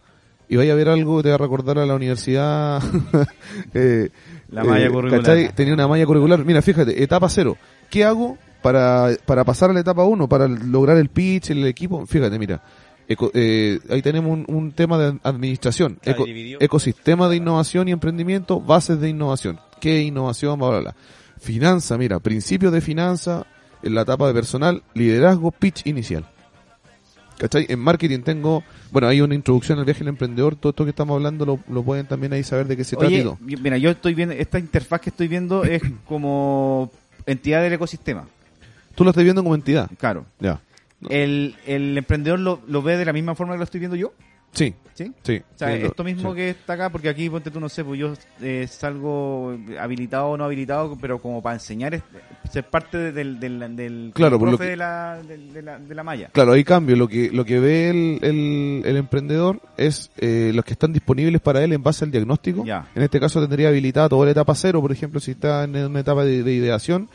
y 0.49 0.57
vaya 0.57 0.73
a 0.73 0.77
ver 0.77 0.89
algo 0.89 1.19
que 1.19 1.23
te 1.23 1.29
va 1.29 1.37
a 1.37 1.39
recordar 1.39 1.79
a 1.79 1.87
la 1.87 1.95
universidad. 1.95 2.83
eh, 3.75 4.11
La 4.51 4.65
malla 4.65 4.87
eh, 4.87 4.91
curricular. 4.91 5.25
¿cachai? 5.25 5.55
Tenía 5.55 5.75
una 5.75 5.87
malla 5.87 6.05
curricular. 6.07 6.45
Mira, 6.45 6.61
fíjate, 6.61 7.03
etapa 7.03 7.29
cero. 7.29 7.57
¿Qué 7.89 8.05
hago 8.05 8.37
para, 8.63 9.11
para 9.27 9.45
pasar 9.45 9.71
a 9.71 9.73
la 9.73 9.81
etapa 9.81 10.05
uno? 10.05 10.29
Para 10.29 10.49
lograr 10.49 10.97
el 10.97 11.09
pitch, 11.09 11.51
el 11.51 11.67
equipo. 11.67 12.07
Fíjate, 12.07 12.39
mira. 12.39 12.63
Eco- 13.09 13.31
eh, 13.35 13.81
ahí 13.91 14.01
tenemos 14.01 14.31
un, 14.33 14.45
un 14.49 14.73
tema 14.73 14.97
de 14.97 15.19
administración. 15.25 15.99
Eco- 16.03 16.25
ecosistema 16.61 17.29
de 17.29 17.37
innovación 17.37 17.89
y 17.89 17.93
emprendimiento, 17.93 18.61
bases 18.61 19.01
de 19.01 19.09
innovación. 19.09 19.59
¿Qué 19.81 20.01
innovación? 20.03 20.59
Bla, 20.59 20.69
bla, 20.71 20.81
bla. 20.81 20.97
Finanza, 21.41 21.99
mira, 21.99 22.21
principios 22.21 22.73
de 22.73 22.81
finanza 22.81 23.45
en 23.83 23.95
la 23.97 24.03
etapa 24.03 24.29
de 24.29 24.35
personal, 24.35 24.83
liderazgo, 24.95 25.51
pitch 25.51 25.87
inicial. 25.87 26.25
¿Cachai? 27.39 27.67
En 27.69 27.81
marketing 27.81 28.21
tengo, 28.21 28.63
bueno, 28.93 29.09
hay 29.09 29.21
una 29.21 29.35
introducción 29.35 29.79
al 29.81 29.85
viaje 29.85 30.01
del 30.01 30.09
emprendedor, 30.09 30.55
todo 30.55 30.71
esto 30.71 30.85
que 30.85 30.91
estamos 30.91 31.17
hablando 31.17 31.45
lo, 31.45 31.59
lo 31.69 31.83
pueden 31.83 32.07
también 32.07 32.33
ahí 32.33 32.45
saber 32.45 32.69
de 32.69 32.77
qué 32.77 32.85
se 32.85 32.95
trata 32.95 33.09
Oye, 33.13 33.25
mira, 33.41 33.77
yo 33.79 33.91
estoy 33.91 34.15
viendo, 34.15 34.35
esta 34.35 34.61
interfaz 34.61 35.01
que 35.01 35.11
estoy 35.11 35.27
viendo 35.27 35.65
es 35.65 35.83
como 36.07 36.93
entidad 37.27 37.63
del 37.63 37.73
ecosistema. 37.73 38.29
Tú 38.95 39.05
lo 39.05 39.11
estás 39.11 39.25
viendo 39.25 39.43
como 39.43 39.55
entidad. 39.55 39.91
Claro. 39.99 40.27
Ya. 40.41 40.61
No. 41.01 41.09
El, 41.11 41.57
el 41.67 41.99
emprendedor 41.99 42.39
lo, 42.39 42.61
lo 42.69 42.83
ve 42.83 42.97
de 42.97 43.05
la 43.05 43.13
misma 43.13 43.35
forma 43.35 43.55
que 43.55 43.59
lo 43.59 43.65
estoy 43.65 43.81
viendo 43.81 43.97
yo. 43.97 44.13
Sí, 44.55 44.75
¿Sí? 44.93 45.11
sí. 45.23 45.41
O 45.55 45.59
sea, 45.59 45.75
Sí, 45.75 45.83
esto 45.87 46.05
mismo 46.05 46.31
sí. 46.33 46.37
que 46.37 46.51
está 46.51 46.75
acá, 46.75 46.91
porque 46.91 47.09
aquí, 47.09 47.31
ponte 47.31 47.51
tú, 47.51 47.59
no 47.59 47.71
sé, 47.71 47.83
pues 47.83 47.99
yo 47.99 48.13
eh, 48.43 48.67
salgo 48.69 49.57
habilitado 49.81 50.27
o 50.27 50.37
no 50.37 50.45
habilitado, 50.45 50.99
pero 51.01 51.19
como 51.19 51.41
para 51.43 51.55
enseñar, 51.55 51.95
es- 51.95 52.03
ser 52.53 52.69
parte 52.69 52.99
de- 52.99 53.13
del, 53.13 53.41
del, 53.41 53.75
del 53.77 54.11
Claro, 54.15 54.39
profe 54.39 54.59
que- 54.59 54.65
de, 54.73 54.77
la, 54.77 55.19
de, 55.27 55.39
de 55.39 55.63
la, 55.63 55.79
de 55.79 55.95
la 55.95 56.03
malla. 56.05 56.29
Claro, 56.35 56.53
hay 56.53 56.65
cambio. 56.65 56.97
Lo 56.97 57.09
que, 57.09 57.31
lo 57.33 57.47
que 57.47 57.61
ve 57.61 57.89
el, 57.89 58.19
el, 58.23 58.83
el 58.85 58.97
emprendedor 58.99 59.63
es 59.79 60.11
eh, 60.19 60.53
los 60.55 60.67
que 60.67 60.75
están 60.75 60.93
disponibles 60.93 61.41
para 61.41 61.65
él 61.65 61.73
en 61.73 61.83
base 61.83 62.05
al 62.05 62.11
diagnóstico. 62.11 62.63
Ya. 62.63 62.87
En 62.95 63.03
este 63.03 63.19
caso 63.19 63.41
tendría 63.41 63.69
habilitada 63.71 64.11
toda 64.11 64.27
la 64.27 64.33
etapa 64.33 64.55
cero, 64.55 64.83
por 64.83 64.93
ejemplo, 64.93 65.19
si 65.19 65.31
está 65.31 65.65
en 65.65 65.75
una 65.77 66.01
etapa 66.01 66.25
de 66.25 66.35
ideación 66.53 67.09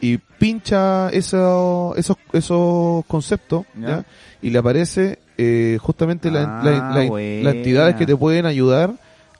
y 0.00 0.18
pincha 0.18 1.08
eso, 1.10 1.94
esos, 1.96 2.16
esos 2.32 3.04
conceptos 3.06 3.64
Ya. 3.74 3.88
¿ya? 3.88 4.04
y 4.42 4.50
le 4.50 4.58
aparece 4.58 5.18
eh, 5.36 5.78
justamente 5.80 6.30
la- 6.30 6.60
Ah, 6.60 6.62
la- 6.64 6.94
la- 7.02 7.08
buena. 7.08 7.44
las 7.44 7.54
entidades 7.54 7.94
que 7.96 8.06
te 8.06 8.16
pueden 8.16 8.44
ayudar 8.46 8.92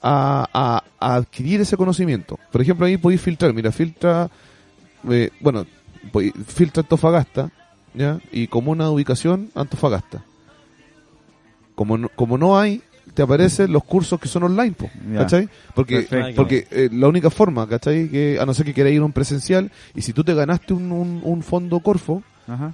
a, 0.03 0.47
a- 0.53 0.85
a 1.01 1.15
adquirir 1.17 1.61
ese 1.61 1.77
conocimiento. 1.77 2.39
Por 2.53 2.61
ejemplo, 2.63 2.87
ahí 2.87 2.97
podéis 2.97 3.21
filtrar. 3.21 3.53
Mira, 3.53 3.73
filtra, 3.73 4.31
eh, 5.11 5.31
bueno, 5.41 5.67
podéis- 6.13 6.35
filtra 6.47 6.83
Antofagasta, 6.83 7.51
¿ya? 7.95 8.19
Y 8.33 8.47
comuna 8.47 8.85
de 8.85 8.91
ubicación, 8.91 9.51
Antofagasta. 9.57 10.23
Como 11.75 11.97
no, 11.99 12.09
como 12.11 12.39
no 12.39 12.59
hay, 12.59 12.83
te 13.19 13.25
aparecen 13.25 13.73
los 13.73 13.83
cursos 13.83 14.21
que 14.21 14.29
son 14.29 14.45
online, 14.45 14.71
po. 14.79 14.89
¿cachai? 15.13 15.49
Porque, 15.75 16.03
Perfecto. 16.03 16.37
porque 16.37 16.69
eh, 16.71 16.89
la 16.93 17.09
única 17.09 17.31
forma, 17.31 17.69
¿cachai? 17.69 18.09
Que, 18.09 18.39
a 18.41 18.47
no 18.47 18.55
ser 18.55 18.65
que 18.65 18.73
queráis 18.73 18.95
ir 18.95 19.03
a 19.03 19.07
un 19.07 19.13
presencial, 19.13 19.73
y 19.97 20.03
si 20.03 20.13
tú 20.13 20.23
te 20.23 20.35
ganaste 20.35 20.73
un, 20.73 20.93
un, 20.93 21.21
un 21.25 21.43
fondo 21.43 21.81
Corfo, 21.81 22.23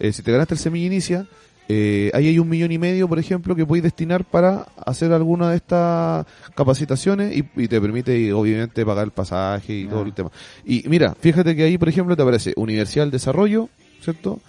eh, 0.01 0.13
si 0.13 0.23
te 0.23 0.33
ganaste 0.33 0.53
el 0.53 0.61
Semilla 0.61 0.85
Inicia, 0.85 1.27
eh, 1.67 2.11
ahí 2.13 2.29
hay 2.29 2.39
un 2.39 2.51
millón 2.51 2.73
y 2.73 2.77
medio, 2.77 3.09
por 3.09 3.19
ejemplo, 3.19 3.57
que 3.57 3.65
podéis 3.65 3.85
destinar 3.85 4.27
para 4.27 4.67
hacer 4.85 5.15
alguna 5.15 5.49
de 5.49 5.57
estas 5.57 6.27
capacitaciones 6.55 7.35
y, 7.35 7.49
y 7.57 7.67
te 7.67 7.81
permite, 7.81 8.31
obviamente, 8.35 8.85
pagar 8.85 9.05
el 9.07 9.13
pasaje 9.13 9.73
y 9.73 9.87
todo 9.87 10.03
el 10.03 10.13
tema. 10.13 10.31
Y 10.67 10.87
mira, 10.91 11.15
fíjate 11.19 11.57
que 11.57 11.63
ahí, 11.63 11.79
por 11.79 11.89
ejemplo, 11.89 12.15
te 12.17 12.21
aparece 12.21 12.53
Universidad 12.57 13.05
del 13.05 13.13
Desarrollo, 13.13 13.71
¿cierto? 14.03 14.41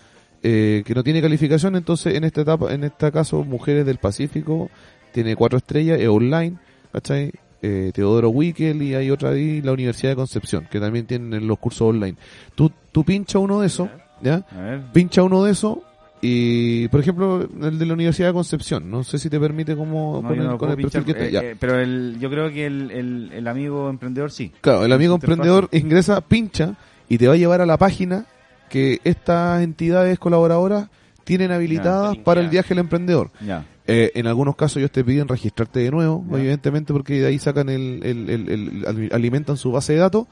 Eh, 0.47 0.83
que 0.85 0.93
no 0.93 1.03
tiene 1.03 1.23
calificación, 1.23 1.75
entonces 1.75 2.13
en 2.13 2.23
esta 2.23 2.41
etapa, 2.41 2.71
en 2.71 2.83
este 2.83 3.11
caso, 3.11 3.43
Mujeres 3.43 3.83
del 3.83 3.97
Pacífico, 3.97 4.69
tiene 5.15 5.35
cuatro 5.35 5.57
estrellas, 5.57 5.99
es 5.99 6.07
online, 6.07 6.57
¿cachai? 6.91 7.31
Eh, 7.61 7.91
Teodoro 7.95 8.29
Wickel 8.29 8.81
y 8.83 8.93
hay 8.93 9.09
otra 9.09 9.29
ahí, 9.31 9.61
la 9.61 9.71
Universidad 9.71 10.11
de 10.11 10.15
Concepción, 10.17 10.67
que 10.69 10.79
también 10.79 11.07
tienen 11.07 11.47
los 11.47 11.57
cursos 11.57 11.81
online. 11.89 12.15
Tú, 12.53 12.71
tú 12.91 13.03
pincha 13.03 13.39
uno 13.39 13.61
de 13.61 13.67
esos, 13.67 13.89
¿ya? 14.21 14.45
A 14.51 14.61
ver. 14.61 14.81
pincha 14.93 15.23
uno 15.23 15.43
de 15.43 15.51
esos 15.53 15.77
Y, 16.21 16.87
por 16.89 16.99
ejemplo, 17.01 17.47
el 17.61 17.77
de 17.79 17.85
la 17.85 17.93
Universidad 17.93 18.29
de 18.29 18.33
Concepción, 18.33 18.89
no 18.89 19.03
sé 19.03 19.17
si 19.19 19.29
te 19.29 19.39
permite 19.39 19.75
como 19.75 20.21
No, 20.21 20.27
con 20.29 20.37
el, 20.37 20.43
no 20.45 20.51
lo 20.51 20.57
con 20.57 20.69
puedo 20.69 20.73
el 20.73 20.77
perfil 20.81 21.03
pinchar, 21.03 21.05
que 21.05 21.11
está. 21.11 21.25
eh, 21.25 21.31
ya. 21.31 21.41
eh, 21.51 21.55
pero 21.59 21.79
el, 21.79 22.17
yo 22.19 22.29
creo 22.29 22.49
que 22.51 22.65
el, 22.65 22.91
el, 22.91 23.31
el 23.33 23.47
amigo 23.47 23.89
emprendedor 23.89 24.31
sí. 24.31 24.51
Claro, 24.61 24.85
el 24.85 24.91
amigo 24.93 25.15
emprendedor 25.15 25.67
ingresa, 25.71 26.21
pincha 26.21 26.75
y 27.09 27.17
te 27.17 27.27
va 27.27 27.33
a 27.33 27.37
llevar 27.37 27.61
a 27.61 27.65
la 27.65 27.77
página 27.77 28.25
que 28.69 28.99
estas 29.03 29.61
entidades 29.63 30.17
colaboradoras 30.19 30.89
tienen 31.23 31.51
habilitadas 31.51 32.15
Ya, 32.17 32.23
para 32.23 32.41
el 32.41 32.49
viaje 32.49 32.69
del 32.69 32.79
emprendedor. 32.79 33.31
Ya. 33.45 33.65
Eh, 33.87 34.11
en 34.15 34.25
algunos 34.25 34.55
casos 34.55 34.77
ellos 34.77 34.91
te 34.91 35.03
piden 35.03 35.27
registrarte 35.27 35.79
de 35.81 35.91
nuevo, 35.91 36.23
evidentemente 36.39 36.91
porque 36.91 37.21
de 37.21 37.27
ahí 37.27 37.37
sacan 37.39 37.69
el, 37.69 38.01
el- 38.03 38.29
el- 38.29 38.49
el- 38.49 38.85
al- 38.87 39.09
alimentan 39.13 39.57
su 39.57 39.71
base 39.71 39.93
de 39.93 39.99
datos 39.99 40.25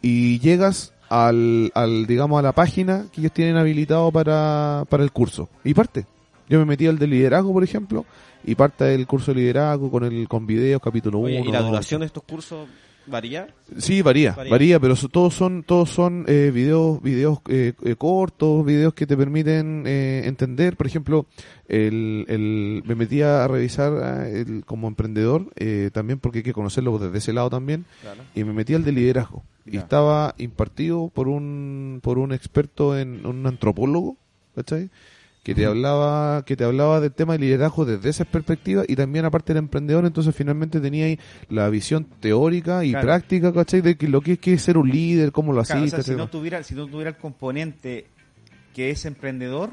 y 0.00 0.38
llegas 0.40 0.92
al, 1.10 1.70
al 1.74 2.06
digamos 2.06 2.38
a 2.38 2.42
la 2.42 2.52
página 2.52 3.04
que 3.12 3.20
ellos 3.20 3.32
tienen 3.32 3.56
habilitado 3.56 4.10
para, 4.10 4.84
para 4.88 5.02
el 5.04 5.12
curso 5.12 5.48
y 5.64 5.74
parte. 5.74 6.06
Yo 6.48 6.58
me 6.58 6.64
metí 6.64 6.86
al 6.86 6.98
de 6.98 7.06
liderazgo, 7.06 7.52
por 7.52 7.62
ejemplo, 7.64 8.04
y 8.44 8.54
parte 8.54 8.84
del 8.84 9.06
curso 9.06 9.32
de 9.32 9.40
liderazgo 9.40 9.90
con 9.90 10.04
el 10.04 10.26
con 10.28 10.46
videos, 10.46 10.80
capítulo 10.82 11.18
1. 11.18 11.26
Oye, 11.26 11.48
¿Y 11.48 11.52
la 11.52 11.60
duración 11.62 12.00
de 12.00 12.06
estos 12.06 12.22
cursos 12.22 12.66
varía? 13.06 13.48
Sí, 13.78 14.02
varía, 14.02 14.32
Varía. 14.32 14.50
varía, 14.50 14.80
pero 14.80 14.96
so- 14.96 15.08
todos 15.08 15.34
son 15.34 15.62
todos 15.62 15.90
son 15.90 16.24
eh, 16.28 16.50
videos 16.54 17.02
videos 17.02 17.38
eh, 17.48 17.72
eh, 17.84 17.96
cortos, 17.96 18.64
videos 18.64 18.94
que 18.94 19.06
te 19.06 19.16
permiten 19.16 19.84
eh, 19.86 20.22
entender. 20.24 20.76
Por 20.76 20.86
ejemplo, 20.86 21.26
el, 21.68 22.24
el- 22.28 22.82
me 22.86 22.94
metí 22.94 23.22
a 23.22 23.46
revisar 23.48 23.92
ah, 24.02 24.28
el- 24.28 24.64
como 24.64 24.88
emprendedor 24.88 25.50
eh, 25.56 25.90
también 25.92 26.18
porque 26.18 26.38
hay 26.38 26.44
que 26.44 26.52
conocerlo 26.52 26.98
desde 26.98 27.18
ese 27.18 27.32
lado 27.32 27.50
también 27.50 27.84
Claro. 28.02 28.22
y 28.34 28.44
me 28.44 28.52
metí 28.52 28.74
al 28.74 28.84
de 28.84 28.92
liderazgo 28.92 29.42
y 29.66 29.72
Ya. 29.72 29.80
estaba 29.80 30.34
impartido 30.38 31.10
por 31.12 31.28
un 31.28 32.00
por 32.02 32.18
un 32.18 32.32
experto 32.32 32.98
en 32.98 33.24
un 33.26 33.46
antropólogo, 33.46 34.16
¿cachai? 34.54 34.90
Que 35.44 35.54
te 35.54 35.66
hablaba 35.66 36.42
que 36.44 36.56
te 36.56 36.64
hablaba 36.64 37.00
del 37.00 37.12
tema 37.12 37.34
de 37.34 37.38
liderazgo 37.40 37.84
desde 37.84 38.08
esa 38.08 38.24
perspectiva 38.24 38.82
y 38.88 38.96
también 38.96 39.24
aparte 39.26 39.52
era 39.52 39.60
emprendedor 39.60 40.04
entonces 40.06 40.34
finalmente 40.34 40.80
tenía 40.80 41.04
ahí 41.04 41.18
la 41.50 41.68
visión 41.68 42.04
teórica 42.18 42.84
y 42.84 42.90
Claro. 42.90 43.06
práctica 43.06 43.52
¿cachai? 43.52 43.82
de 43.82 43.96
que 43.96 44.08
lo 44.08 44.20
que 44.22 44.32
es, 44.32 44.38
que 44.38 44.54
es 44.54 44.62
ser 44.62 44.78
un 44.78 44.88
líder 44.90 45.30
cómo 45.30 45.52
lo 45.52 45.62
Claro, 45.62 45.82
o 45.82 45.84
hacía 45.84 46.02
sea, 46.02 46.02
si 46.14 46.18
no 46.18 46.28
tuviera 46.28 46.62
si 46.62 46.74
no 46.74 46.86
tuviera 46.86 47.10
el 47.10 47.16
componente 47.18 48.06
que 48.74 48.90
es 48.90 49.04
emprendedor 49.04 49.70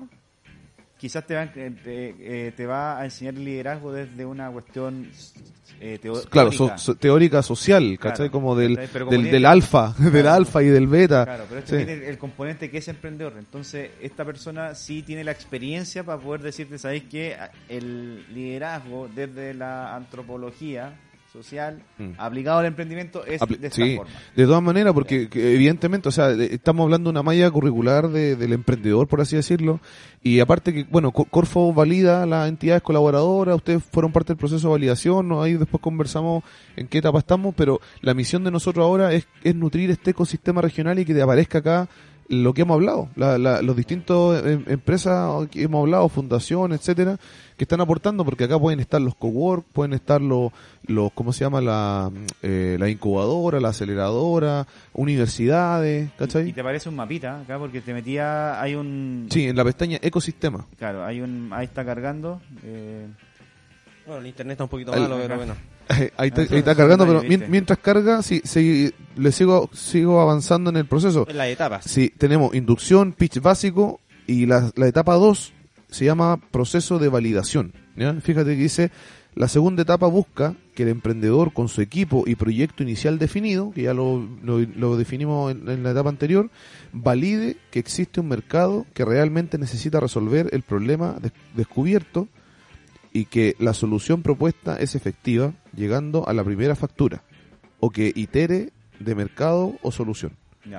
quizás 1.01 1.25
te 1.25 1.33
va, 1.33 1.41
a- 1.41 1.51
eh, 1.55 1.71
te, 1.83 2.15
eh, 2.47 2.51
te 2.55 2.65
va 2.67 2.99
a 2.99 3.03
enseñar 3.05 3.33
el 3.33 3.43
liderazgo 3.43 3.91
desde 3.91 4.23
una 4.23 4.51
cuestión 4.51 5.09
eh, 5.79 5.97
teo- 5.99 6.21
claro 6.29 6.51
so- 6.51 6.65
teórica. 6.67 6.77
so- 6.77 6.95
teórica 6.95 7.41
social 7.41 7.97
¿cachai? 7.99 8.17
Claro, 8.29 8.31
como 8.31 8.55
del, 8.55 8.75
del, 8.75 8.89
tiene- 9.09 9.31
del 9.31 9.45
alfa 9.47 9.95
del 9.97 10.27
alfa 10.27 10.61
y 10.61 10.67
del 10.67 10.85
beta 10.85 11.25
Claro, 11.25 11.45
pero 11.49 11.59
este 11.61 11.79
Sí. 11.79 11.85
tiene 11.87 12.07
el 12.07 12.19
componente 12.19 12.69
que 12.69 12.77
es 12.77 12.87
emprendedor. 12.87 13.33
Entonces, 13.39 13.89
esta 13.99 14.23
persona 14.23 14.75
sí 14.75 15.01
tiene 15.01 15.23
la 15.23 15.31
experiencia 15.31 16.03
para 16.03 16.19
poder 16.21 16.41
decirte, 16.43 16.77
¿sabéis 16.77 17.03
que 17.05 17.35
el 17.67 18.23
liderazgo 18.31 19.09
desde 19.13 19.55
la 19.55 19.95
antropología 19.95 20.93
social 21.31 21.81
Mm. 21.97 22.11
aplicado 22.17 22.59
al 22.59 22.65
emprendimiento 22.65 23.25
es 23.25 23.41
Apli- 23.41 23.57
de 23.57 23.67
esta 23.67 23.83
sí, 23.83 23.95
forma? 23.95 24.11
de 24.35 24.45
todas 24.45 24.61
maneras, 24.61 24.93
porque 24.93 25.29
que 25.29 25.53
evidentemente, 25.55 26.09
o 26.09 26.11
sea, 26.11 26.29
de- 26.29 26.53
estamos 26.53 26.83
hablando 26.83 27.09
de 27.09 27.11
una 27.11 27.23
malla 27.23 27.49
curricular 27.49 28.09
de- 28.09 28.35
del 28.35 28.53
emprendedor, 28.53 29.07
por 29.07 29.21
así 29.21 29.35
decirlo, 29.35 29.79
y 30.23 30.39
aparte 30.39 30.73
que, 30.73 30.83
bueno, 30.83 31.11
Co- 31.11 31.25
Corfo 31.25 31.73
valida 31.73 32.25
las 32.25 32.49
entidades 32.49 32.81
colaboradoras, 32.81 33.55
ustedes 33.55 33.83
fueron 33.83 34.11
parte 34.11 34.33
del 34.33 34.37
proceso 34.37 34.67
de 34.67 34.71
validación, 34.73 35.27
¿no? 35.27 35.41
ahí 35.41 35.53
después 35.53 35.81
conversamos 35.81 36.43
en 36.75 36.87
qué 36.87 36.97
etapa 36.99 37.19
estamos, 37.19 37.53
pero 37.55 37.79
la 38.01 38.13
misión 38.13 38.43
de 38.43 38.51
nosotros 38.51 38.83
ahora 38.83 39.13
es, 39.13 39.27
es 39.43 39.55
nutrir 39.55 39.89
este 39.91 40.11
ecosistema 40.11 40.61
regional 40.61 40.99
y 40.99 41.05
que 41.05 41.13
te 41.13 41.21
aparezca 41.21 41.59
acá 41.59 41.89
lo 42.31 42.53
que 42.53 42.61
hemos 42.63 42.75
hablado, 42.75 43.09
la, 43.15 43.37
la- 43.37 43.61
los 43.61 43.75
distintos 43.75 44.43
em- 44.45 44.63
empresas 44.67 45.47
que 45.49 45.63
hemos 45.63 45.81
hablado, 45.81 46.09
fundaciones, 46.09 46.79
etcétera, 46.79 47.17
que 47.57 47.65
están 47.65 47.81
aportando, 47.81 48.25
porque 48.25 48.45
acá 48.45 48.57
pueden 48.57 48.79
estar 48.79 48.99
los 49.01 49.13
cowork, 49.15 49.65
pueden 49.73 49.93
estar 49.93 50.19
los, 50.21 50.51
los 50.87 51.11
¿cómo 51.13 51.33
se 51.33 51.43
llama? 51.43 51.61
La, 51.61 52.09
eh, 52.41 52.77
la 52.79 52.89
incubadora, 52.89 53.59
la 53.59 53.69
aceleradora, 53.69 54.65
universidades, 54.93 56.07
Y 56.09 56.17
¿cachai? 56.17 56.53
te 56.53 56.63
parece 56.63 56.89
un 56.89 56.95
mapita 56.95 57.41
acá 57.41 57.59
porque 57.59 57.81
te 57.81 57.93
metía, 57.93 58.59
hay 58.61 58.75
un... 58.75 59.27
Sí, 59.29 59.47
en 59.47 59.55
la 59.55 59.63
pestaña 59.63 59.99
ecosistema. 60.01 60.65
Claro, 60.77 61.05
hay 61.05 61.21
un... 61.21 61.49
Ahí 61.53 61.65
está 61.65 61.85
cargando. 61.85 62.41
eh, 62.63 63.05
Bueno, 64.07 64.21
el 64.21 64.27
internet 64.27 64.53
está 64.53 64.63
un 64.63 64.69
poquito 64.69 64.93
Al- 64.93 65.01
malo, 65.01 65.17
pero 65.21 65.35
bueno. 65.37 65.53
Ahí, 66.17 66.27
está, 66.29 66.41
Ah, 66.41 66.47
ahí 66.51 66.59
está 66.59 66.75
cargando, 66.75 67.05
pero 67.05 67.21
mientras 67.49 67.79
carga, 67.79 68.21
sí, 68.23 68.41
sí, 68.43 68.91
le 69.15 69.31
sigo, 69.31 69.69
sigo 69.73 70.21
avanzando 70.21 70.69
en 70.69 70.77
el 70.77 70.85
proceso. 70.85 71.25
En 71.29 71.37
las 71.37 71.47
etapas. 71.47 71.85
Sí, 71.85 72.11
tenemos 72.17 72.53
inducción, 72.55 73.13
pitch 73.13 73.39
básico 73.41 73.99
y 74.27 74.45
la, 74.45 74.71
la 74.75 74.87
etapa 74.87 75.15
2 75.15 75.53
se 75.89 76.05
llama 76.05 76.37
proceso 76.51 76.99
de 76.99 77.09
validación. 77.09 77.73
¿ya? 77.95 78.13
Fíjate 78.21 78.51
que 78.55 78.61
dice, 78.63 78.91
la 79.35 79.47
segunda 79.47 79.81
etapa 79.83 80.07
busca 80.07 80.55
que 80.75 80.83
el 80.83 80.89
emprendedor 80.89 81.51
con 81.51 81.67
su 81.67 81.81
equipo 81.81 82.23
y 82.25 82.35
proyecto 82.35 82.81
inicial 82.83 83.19
definido, 83.19 83.71
que 83.71 83.81
ya 83.83 83.93
lo, 83.93 84.25
lo- 84.43 84.59
lo 84.59 84.95
definimos 84.95 85.51
en, 85.51 85.67
en 85.69 85.83
la 85.83 85.91
etapa 85.91 86.09
anterior, 86.09 86.49
valide 86.93 87.57
que 87.71 87.79
existe 87.79 88.19
un 88.21 88.27
mercado 88.29 88.85
que 88.93 89.03
realmente 89.05 89.57
necesita 89.57 89.99
resolver 89.99 90.49
el 90.53 90.61
problema 90.61 91.17
des- 91.21 91.33
descubierto 91.55 92.27
y 93.13 93.25
que 93.25 93.55
la 93.59 93.73
solución 93.73 94.21
propuesta 94.21 94.77
es 94.77 94.95
efectiva 94.95 95.53
llegando 95.75 96.27
a 96.27 96.33
la 96.33 96.43
primera 96.43 96.75
factura 96.75 97.23
o 97.79 97.89
que 97.89 98.11
itere 98.15 98.69
de 98.99 99.15
mercado 99.15 99.75
o 99.81 99.91
solución. 99.91 100.33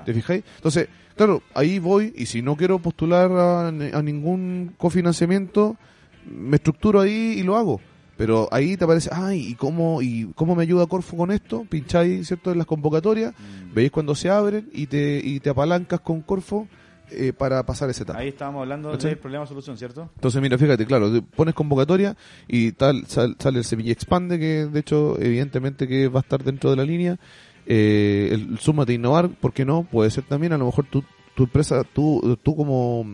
¿Te 0.04 0.14
fijáis? 0.14 0.44
Entonces, 0.56 0.88
claro, 1.16 1.42
ahí 1.54 1.78
voy 1.80 2.12
y 2.16 2.26
si 2.26 2.40
no 2.40 2.56
quiero 2.56 2.78
postular 2.78 3.30
a, 3.32 3.68
a 3.68 4.02
ningún 4.02 4.74
cofinanciamiento, 4.78 5.76
me 6.24 6.56
estructuro 6.56 7.00
ahí 7.00 7.34
y 7.38 7.42
lo 7.42 7.56
hago. 7.56 7.80
Pero 8.16 8.46
ahí 8.52 8.76
te 8.76 8.84
aparece, 8.84 9.10
ay, 9.12 9.48
¿y 9.48 9.54
cómo, 9.54 10.00
y 10.02 10.30
cómo 10.36 10.54
me 10.54 10.62
ayuda 10.62 10.86
Corfo 10.86 11.16
con 11.16 11.32
esto? 11.32 11.66
Pincháis, 11.68 12.28
¿cierto?, 12.28 12.52
en 12.52 12.58
las 12.58 12.66
convocatorias, 12.66 13.32
Mm. 13.32 13.74
veis 13.74 13.90
cuando 13.90 14.14
se 14.14 14.28
abren 14.30 14.68
y 14.72 14.86
te, 14.86 15.20
y 15.24 15.40
te 15.40 15.50
apalancas 15.50 16.00
con 16.00 16.20
Corfo 16.22 16.68
eh, 17.14 17.32
para 17.32 17.64
pasar 17.64 17.88
esa 17.90 18.02
etapa. 18.04 18.18
Ahí 18.18 18.28
estábamos 18.28 18.62
hablando 18.62 18.90
¿Cachai? 18.92 19.10
del 19.10 19.18
problema-solución, 19.18 19.76
¿cierto? 19.78 20.10
Entonces, 20.14 20.40
mira, 20.42 20.56
fíjate, 20.58 20.86
claro, 20.86 21.10
pones 21.36 21.54
convocatoria 21.54 22.16
y 22.48 22.72
tal 22.72 23.06
sal- 23.06 23.36
sale 23.38 23.58
el 23.58 23.64
Semilla 23.64 23.92
Expande, 23.92 24.38
que 24.38 24.66
de 24.66 24.80
hecho, 24.80 25.20
evidentemente 25.20 25.86
que 25.88 26.08
va 26.08 26.20
a 26.20 26.22
estar 26.22 26.42
dentro 26.42 26.70
de 26.70 26.76
la 26.76 26.84
línea. 26.84 27.18
Eh, 27.66 28.30
el 28.32 28.58
Súmate 28.58 28.92
Innovar, 28.92 29.28
¿por 29.28 29.52
qué 29.52 29.64
no? 29.64 29.84
Puede 29.84 30.10
ser 30.10 30.24
también, 30.24 30.52
a 30.52 30.58
lo 30.58 30.66
mejor 30.66 30.86
tu, 30.86 31.04
tu 31.34 31.44
empresa, 31.44 31.84
tú, 31.84 32.36
tú 32.42 32.56
como, 32.56 33.06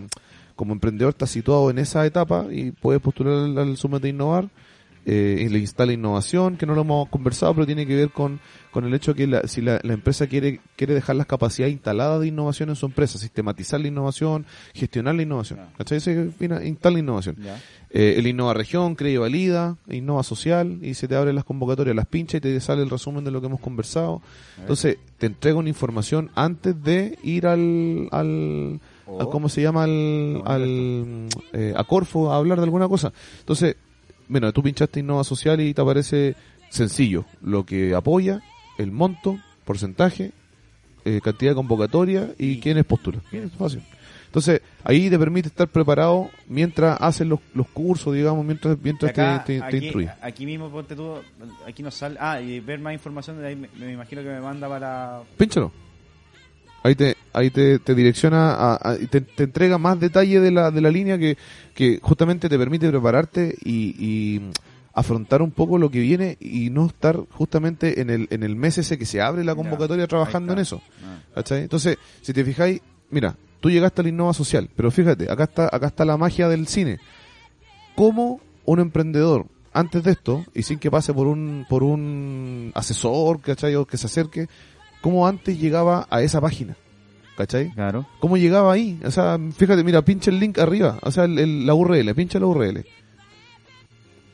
como 0.56 0.72
emprendedor 0.72 1.10
estás 1.10 1.30
situado 1.30 1.70
en 1.70 1.78
esa 1.78 2.06
etapa 2.06 2.46
y 2.50 2.70
puedes 2.72 3.02
postular 3.02 3.34
al, 3.34 3.58
al 3.58 3.76
Súmate 3.76 4.08
Innovar. 4.08 4.48
Eh, 5.10 5.44
y 5.46 5.48
le 5.48 5.58
instala 5.58 5.90
innovación, 5.94 6.58
que 6.58 6.66
no 6.66 6.74
lo 6.74 6.82
hemos 6.82 7.08
conversado, 7.08 7.54
pero 7.54 7.64
tiene 7.64 7.86
que 7.86 7.96
ver 7.96 8.10
con, 8.10 8.40
con 8.78 8.86
el 8.86 8.94
hecho 8.94 9.12
que 9.12 9.26
la, 9.26 9.42
si 9.48 9.60
la, 9.60 9.80
la 9.82 9.92
empresa 9.92 10.28
quiere, 10.28 10.60
quiere 10.76 10.94
dejar 10.94 11.16
las 11.16 11.26
capacidades 11.26 11.72
instaladas 11.72 12.20
de 12.20 12.28
innovación 12.28 12.68
en 12.68 12.76
su 12.76 12.86
empresa, 12.86 13.18
sistematizar 13.18 13.80
la 13.80 13.88
innovación, 13.88 14.46
gestionar 14.72 15.16
la 15.16 15.22
innovación. 15.22 15.59
¿Cachai? 15.76 15.98
Se 15.98 16.30
instala 16.64 16.98
innovación. 17.00 17.34
Ya. 17.42 17.60
Eh, 17.90 18.14
el 18.18 18.26
Innova 18.28 18.55
Región, 18.55 18.94
cree 18.94 19.14
y 19.14 19.16
valida, 19.16 19.76
Innova 19.90 20.22
Social, 20.22 20.78
y 20.80 20.94
se 20.94 21.09
te 21.09 21.16
abren 21.16 21.34
las 21.34 21.44
convocatorias, 21.44 21.96
las 21.96 22.06
pincha 22.06 22.36
y 22.36 22.40
te 22.40 22.60
sale 22.60 22.82
el 22.82 22.90
resumen 22.90 23.24
de 23.24 23.32
lo 23.32 23.40
que 23.40 23.46
hemos 23.48 23.60
conversado. 23.60 24.22
Entonces, 24.60 24.98
te 25.18 25.26
entrega 25.26 25.59
una 25.59 25.70
información 25.70 26.30
antes 26.36 26.80
de 26.84 27.18
ir 27.24 27.46
al, 27.48 28.09
al, 28.12 28.78
al- 29.18 29.28
¿cómo 29.30 29.48
se 29.48 29.62
llama? 29.62 29.82
Al, 29.84 30.42
al, 30.44 31.28
eh, 31.52 31.72
a 31.76 31.82
Corfo 31.82 32.30
a 32.32 32.36
hablar 32.36 32.59
de 32.59 32.64
alguna 32.64 32.86
cosa. 32.86 33.12
Entonces, 33.40 33.74
bueno, 34.28 34.52
tú 34.52 34.62
pinchaste 34.62 35.00
Innova 35.00 35.24
Social 35.24 35.60
y 35.60 35.74
te 35.74 35.80
aparece 35.80 36.36
sencillo, 36.70 37.24
lo 37.40 37.64
que 37.64 37.94
apoya, 37.94 38.42
el 38.78 38.90
monto, 38.92 39.38
porcentaje, 39.64 40.32
eh, 41.05 41.20
cantidad 41.22 41.52
de 41.52 41.56
convocatoria 41.56 42.30
y, 42.38 42.52
Y- 42.52 42.60
quiénes 42.60 42.84
postulan. 42.84 43.20
Es 43.32 43.52
fácil. 43.52 43.82
Entonces, 44.26 44.60
ahí 44.84 45.09
te 45.09 45.18
permite 45.18 45.48
estar 45.48 45.66
preparado 45.68 46.28
mientras 46.48 47.00
haces 47.00 47.26
los, 47.26 47.40
los 47.55 47.66
cursos, 47.68 48.14
digamos, 48.14 48.44
mientras, 48.44 48.76
mientras 48.82 49.12
te- 49.14 49.20
Acá, 49.22 49.44
te, 49.44 49.59
te, 49.59 49.64
aquí, 49.64 49.76
instruyes. 49.78 50.10
aquí 50.20 50.44
mismo, 50.46 50.68
ponte 50.70 50.94
tú, 50.94 51.14
aquí 51.66 51.82
nos 51.82 51.94
sale... 51.94 52.16
Ah, 52.20 52.38
y 52.40 52.60
ver 52.60 52.78
más 52.78 52.92
información, 52.92 53.38
de 53.40 53.46
ahí 53.48 53.56
me, 53.56 53.68
me 53.78 53.92
imagino 53.92 54.22
que 54.22 54.28
me 54.28 54.40
manda 54.40 54.68
para... 54.68 55.22
Pínchalo. 55.38 55.72
Ahí 56.82 56.94
te, 56.94 57.16
ahí 57.32 57.50
te, 57.50 57.78
te 57.78 57.94
direcciona, 57.94 58.52
a, 58.52 58.90
a- 58.92 58.96
y 59.00 59.06
te, 59.06 59.22
te 59.22 59.44
entrega 59.44 59.78
más 59.78 59.98
detalle 59.98 60.40
de 60.40 60.50
la, 60.50 60.70
de 60.70 60.80
la 60.82 60.90
línea 60.90 61.16
que, 61.18 61.36
que 61.74 61.98
justamente 62.02 62.50
te 62.50 62.59
permite 62.59 62.88
prepararte 62.90 63.56
y, 63.64 63.94
y 63.98 64.42
afrontar 64.94 65.43
un 65.43 65.51
poco 65.51 65.78
lo 65.78 65.90
que 65.90 66.01
viene 66.01 66.36
y 66.40 66.70
no 66.70 66.86
estar 66.86 67.16
justamente 67.31 68.01
en 68.01 68.10
el, 68.10 68.27
en 68.31 68.43
el 68.43 68.56
mes 68.56 68.78
ese 68.78 68.98
que 68.98 69.06
se 69.06 69.20
abre 69.20 69.44
la 69.44 69.55
convocatoria 69.55 70.06
trabajando 70.06 70.52
en 70.52 70.59
eso. 70.59 70.81
Ah. 71.05 71.43
Entonces, 71.51 71.98
si 72.23 72.32
te 72.32 72.44
fijáis, 72.44 72.81
mira, 73.10 73.36
tú 73.60 73.70
llegaste 73.70 74.01
a 74.01 74.05
la 74.05 74.09
innova 74.10 74.32
social, 74.35 74.69
pero 74.74 74.90
fíjate, 74.90 75.31
acá 75.31 75.44
está, 75.44 75.69
acá 75.70 75.86
está 75.89 76.05
la 76.05 76.16
magia 76.16 76.48
del 76.48 76.66
cine. 76.66 76.98
¿Cómo 77.94 78.40
un 78.65 78.81
emprendedor, 78.81 79.47
antes 79.73 80.02
de 80.02 80.12
esto, 80.12 80.44
y 80.55 80.62
sin 80.62 80.78
que 80.78 80.90
pase 80.90 81.12
por 81.15 81.27
un, 81.27 81.66
por 81.69 81.82
un 81.82 82.73
asesor, 82.74 83.40
¿cachai? 83.40 83.74
O 83.77 83.86
que 83.86 83.97
se 83.97 84.06
acerque, 84.06 84.48
cómo 85.01 85.27
antes 85.27 85.59
llegaba 85.59 86.06
a 86.10 86.23
esa 86.23 86.40
página? 86.40 86.77
¿cachai? 87.36 87.70
Claro. 87.70 88.05
¿Cómo 88.19 88.36
llegaba 88.36 88.73
ahí? 88.73 88.98
O 89.05 89.12
sea, 89.12 89.39
fíjate, 89.56 89.85
mira, 89.85 90.02
pincha 90.02 90.28
el 90.28 90.40
link 90.40 90.59
arriba, 90.59 90.98
o 91.02 91.10
sea, 91.12 91.23
el- 91.24 91.39
el- 91.39 91.66
la 91.66 91.74
URL, 91.74 92.12
pincha 92.12 92.40
la 92.40 92.47
URL. 92.47 92.85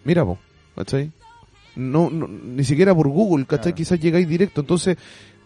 Mira, 0.05 0.25
po, 0.25 0.39
¿cachai? 0.77 1.11
No, 1.77 2.09
no, 2.11 2.29
ni 2.29 2.65
siquiera 2.65 2.95
por 2.95 3.09
Google, 3.09 3.47
¿cachai? 3.47 3.73
Claro. 3.73 3.77
Quizás 3.77 4.01
llegáis 4.01 4.29
directo. 4.29 4.61
Entonces, 4.61 4.97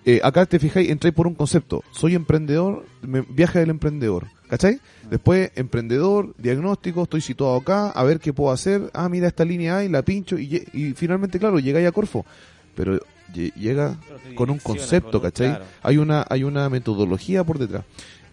eh, 0.05 0.21
acá 0.23 0.47
te 0.47 0.59
fijáis, 0.59 0.91
entráis 0.91 1.15
por 1.15 1.27
un 1.27 1.35
concepto. 1.35 1.83
Soy 1.91 2.15
emprendedor, 2.15 2.85
me- 3.03 3.23
viaje 3.23 3.59
del 3.61 3.71
emprendedor, 3.71 4.27
¿cachai? 4.49 4.79
Después, 5.11 5.51
emprendedor, 5.57 6.35
diagnóstico, 6.39 7.05
estoy 7.05 7.21
situado 7.23 7.57
acá, 7.57 7.91
a 7.91 8.03
ver 8.05 8.21
qué 8.21 8.33
puedo 8.33 8.53
hacer. 8.53 8.91
Ah, 8.93 9.09
mira, 9.09 9.27
esta 9.29 9.45
línea 9.45 9.79
hay, 9.79 9.89
la 9.89 10.03
pincho 10.03 10.39
y, 10.39 10.93
finalmente, 10.97 11.39
claro, 11.39 11.59
llegáis 11.59 11.87
a 11.89 11.93
Corfo. 11.93 12.27
Pero 12.75 12.99
lle- 13.35 13.53
llega 13.55 13.97
con 14.35 14.51
un 14.51 14.59
concepto, 14.59 15.21
¿cachai? 15.23 15.49
claro. 15.49 15.65
Hay 15.83 15.97
una 15.99 16.27
hay 16.29 16.45
una 16.45 16.69
metodología 16.69 17.43
por 17.45 17.59
detrás. 17.59 17.85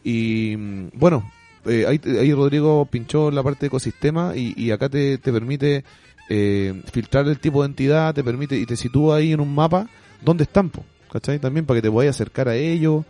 Y 0.03 0.55
mm, 0.57 0.87
bueno, 0.93 1.31
eh, 1.65 1.85
ahí, 1.87 1.99
ahí 2.19 2.31
Rodrigo 2.33 2.85
pinchó 2.85 3.31
la 3.31 3.41
parte 3.41 3.61
de 3.61 3.67
ecosistema 3.67 4.33
y, 4.35 4.53
y 4.55 4.71
acá 4.71 4.87
te, 4.89 5.17
te 5.17 5.31
permite 5.31 5.83
eh, 6.29 6.81
filtrar 6.91 7.27
el 7.27 7.39
tipo 7.39 7.61
de 7.61 7.67
entidad, 7.69 8.13
te 8.13 8.23
permite 8.23 8.57
y 8.57 8.65
te 8.65 8.75
sitúa 8.75 9.17
ahí 9.17 9.31
en 9.33 9.39
un 9.39 9.53
mapa 9.53 9.87
dónde 10.23 10.43
están, 10.43 10.69
po, 10.69 10.83
¿cachai? 11.11 11.39
También 11.39 11.65
para 11.65 11.77
que 11.77 11.81
te 11.83 11.91
puedas 11.91 12.15
acercar 12.15 12.47
a 12.49 12.55
ellos 12.55 13.05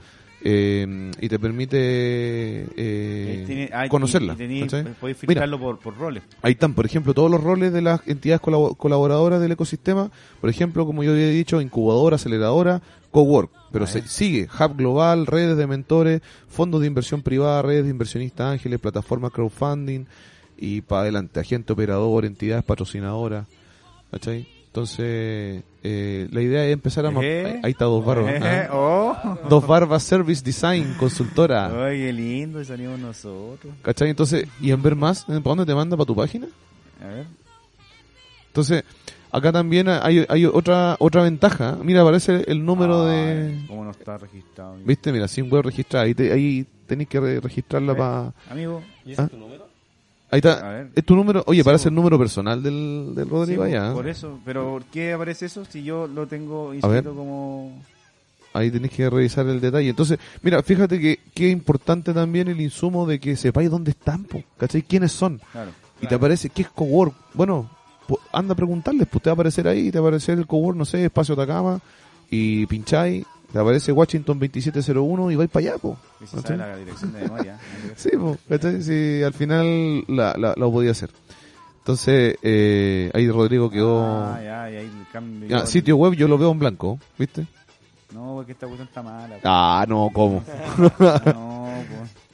eh, 0.47 1.11
y 1.21 1.27
te 1.29 1.39
permite 1.39 2.67
eh, 2.77 3.43
Tiene- 3.47 3.69
ah, 3.73 3.87
conocerla. 3.89 4.35
y 4.37 4.65
podéis 4.99 5.17
filtrarlo 5.17 5.59
por, 5.59 5.79
por 5.79 5.97
roles. 5.97 6.23
Ahí 6.41 6.51
están, 6.53 6.73
por 6.73 6.85
ejemplo, 6.85 7.13
todos 7.13 7.31
los 7.31 7.41
roles 7.41 7.73
de 7.73 7.81
las 7.81 8.01
entidades 8.07 8.41
colabo- 8.41 8.75
colaboradoras 8.75 9.41
del 9.41 9.53
ecosistema. 9.53 10.11
Por 10.41 10.49
ejemplo, 10.49 10.85
como 10.85 11.03
yo 11.03 11.11
había 11.13 11.29
dicho, 11.29 11.61
incubadora, 11.61 12.17
aceleradora, 12.17 12.81
cowork. 13.11 13.49
Pero 13.71 13.85
Ah, 13.85 13.87
se, 13.87 14.07
sigue 14.07 14.47
Hub 14.59 14.75
Global, 14.77 15.25
redes 15.25 15.57
de 15.57 15.67
mentores, 15.67 16.21
fondos 16.47 16.81
de 16.81 16.87
inversión 16.87 17.21
privada, 17.23 17.61
redes 17.61 17.85
de 17.85 17.89
inversionistas 17.89 18.51
ángeles, 18.53 18.79
plataformas 18.79 19.31
crowdfunding 19.31 20.05
y 20.57 20.81
para 20.81 21.01
adelante, 21.03 21.39
agente 21.39 21.73
operador, 21.73 22.25
entidades 22.25 22.63
patrocinadoras. 22.63 23.45
¿Cachai? 24.11 24.47
Entonces, 24.67 25.63
eh, 25.83 26.27
la 26.31 26.41
idea 26.41 26.65
es 26.65 26.73
empezar 26.73 27.05
a... 27.05 27.11
Eh. 27.21 27.45
Ahí, 27.45 27.59
ahí 27.63 27.71
está 27.71 27.85
Dos 27.85 28.03
Barbas. 28.05 28.33
Eh, 28.33 28.67
¿ah? 28.69 28.73
oh. 28.73 29.37
Dos 29.49 29.65
Barbas 29.65 30.03
Service 30.03 30.43
Design, 30.43 30.95
consultora. 30.99 31.85
Ay, 31.85 31.99
qué 31.99 32.11
lindo, 32.13 32.59
y 32.61 32.65
salimos 32.65 32.99
nosotros. 32.99 33.73
¿Cachai? 33.81 34.09
Entonces, 34.09 34.47
y 34.59 34.71
en 34.71 34.81
ver 34.81 34.95
más, 34.95 35.23
¿para 35.25 35.39
dónde 35.39 35.65
te 35.65 35.73
manda? 35.73 35.95
¿Para 35.95 36.05
tu 36.07 36.15
página? 36.15 36.47
A 37.01 37.07
ver. 37.07 37.25
Entonces, 38.47 38.83
acá 39.31 39.51
también 39.51 39.87
hay, 39.87 40.25
hay 40.27 40.45
otra 40.45 40.95
otra 40.99 41.23
ventaja. 41.23 41.77
Mira, 41.81 42.01
aparece 42.01 42.43
el 42.47 42.63
número 42.65 43.07
Ay, 43.07 43.15
de... 43.17 43.65
¿Cómo 43.67 43.83
no 43.85 43.91
está 43.91 44.17
registrado? 44.17 44.75
¿Viste? 44.83 45.11
Mira, 45.11 45.27
sin 45.29 45.49
web 45.49 45.63
registrada. 45.63 46.05
Ahí, 46.05 46.13
te- 46.13 46.31
ahí 46.33 46.65
tenéis 46.85 47.09
que 47.09 47.19
re- 47.19 47.39
registrarla 47.39 47.93
Eh. 47.93 47.95
para... 47.95 48.33
Amigo. 48.49 48.81
¿Y 49.05 49.11
ese 49.13 49.21
¿Ah? 49.21 49.25
es 49.25 49.31
tu 49.31 49.37
número? 49.37 49.64
Ahí 50.35 50.39
está. 50.39 50.87
¿Es 50.93 51.03
tu 51.05 51.15
número? 51.15 51.43
Oye, 51.47 51.61
Sí, 51.61 51.63
parece 51.63 51.89
el 51.89 51.95
número 51.95 52.17
personal 52.19 52.61
del, 52.61 53.13
del 53.15 53.29
Rodrigo 53.29 53.61
por- 53.63 53.67
allá. 53.67 53.93
por 53.93 54.07
eso. 54.07 54.39
Pero 54.43 54.69
¿por 54.71 54.83
qué 54.85 55.13
aparece 55.13 55.45
eso 55.45 55.63
si 55.65 55.83
yo 55.83 56.07
lo 56.07 56.27
tengo 56.27 56.73
inscrito 56.73 57.15
como... 57.15 57.81
Ahí 58.53 58.71
tenéis 58.71 58.93
que 58.93 59.09
revisar 59.09 59.45
el 59.47 59.59
detalle. 59.59 59.89
Entonces, 59.89 60.17
mira, 60.41 60.63
fíjate 60.63 60.99
que, 60.99 61.19
que 61.33 61.47
es 61.47 61.51
importante 61.53 62.13
también 62.13 62.47
el 62.47 62.61
insumo 62.61 63.05
de 63.05 63.19
que 63.19 63.35
sepáis 63.35 63.69
dónde 63.69 63.91
están, 63.91 64.23
po, 64.23 64.41
¿cachai? 64.57 64.81
¿Quiénes 64.83 65.11
son? 65.11 65.41
Claro. 65.51 65.71
Y 66.01 66.07
te 66.07 66.15
aparece, 66.15 66.49
¿qué 66.49 66.61
es 66.61 66.69
cowork? 66.69 67.13
Bueno, 67.33 67.69
anda 68.31 68.53
a 68.53 68.55
preguntarles, 68.55 69.07
pues 69.09 69.21
te 69.23 69.29
va 69.29 69.31
a 69.31 69.35
aparecer 69.35 69.67
ahí, 69.67 69.91
te 69.91 69.99
va 69.99 70.05
a 70.05 70.07
aparecer 70.09 70.37
el 70.37 70.47
cowork, 70.47 70.77
no 70.77 70.85
sé, 70.85 71.03
Espacio 71.03 71.33
Atacama, 71.33 71.79
y 72.29 72.65
pincháis, 72.65 73.25
te 73.55 73.61
aparece 73.61 73.93
Washington 73.93 74.37
2701 74.37 75.31
y 75.31 75.35
vais 75.37 75.49
para 75.49 75.69
allá, 75.69 75.77
pues. 75.77 75.95
Que 76.19 76.27
se 76.27 76.41
sabe 76.41 76.57
la 76.57 76.75
dirección 76.75 77.13
de 77.13 77.21
memoria. 77.21 77.57
Sí, 77.95 78.09
¿cachai? 78.49 78.81
Sí, 78.81 79.23
al 79.23 79.31
final 79.31 80.03
la, 80.09 80.35
la, 80.37 80.53
lo 80.57 80.69
podía 80.73 80.91
hacer. 80.91 81.09
Entonces, 81.77 82.35
eh, 82.41 83.09
ahí 83.13 83.31
Rodrigo 83.31 83.69
quedó... 83.69 84.03
Ah, 84.03 84.41
ya, 84.43 84.69
y 84.69 84.75
el 84.75 84.89
cambio. 85.09 85.47
Ya, 85.47 85.65
sitio 85.65 85.95
web 85.95 86.15
yo 86.15 86.27
lo 86.27 86.37
veo 86.37 86.51
en 86.51 86.59
blanco, 86.59 86.99
¿viste? 87.17 87.47
No, 88.13 88.33
porque 88.33 88.51
esta 88.51 88.67
cuestión 88.67 88.89
está 88.89 89.01
mala. 89.01 89.37
Ah, 89.45 89.85
no, 89.87 90.09
¿cómo? 90.11 90.43
No, 90.77 90.89
pues. 91.23 92.24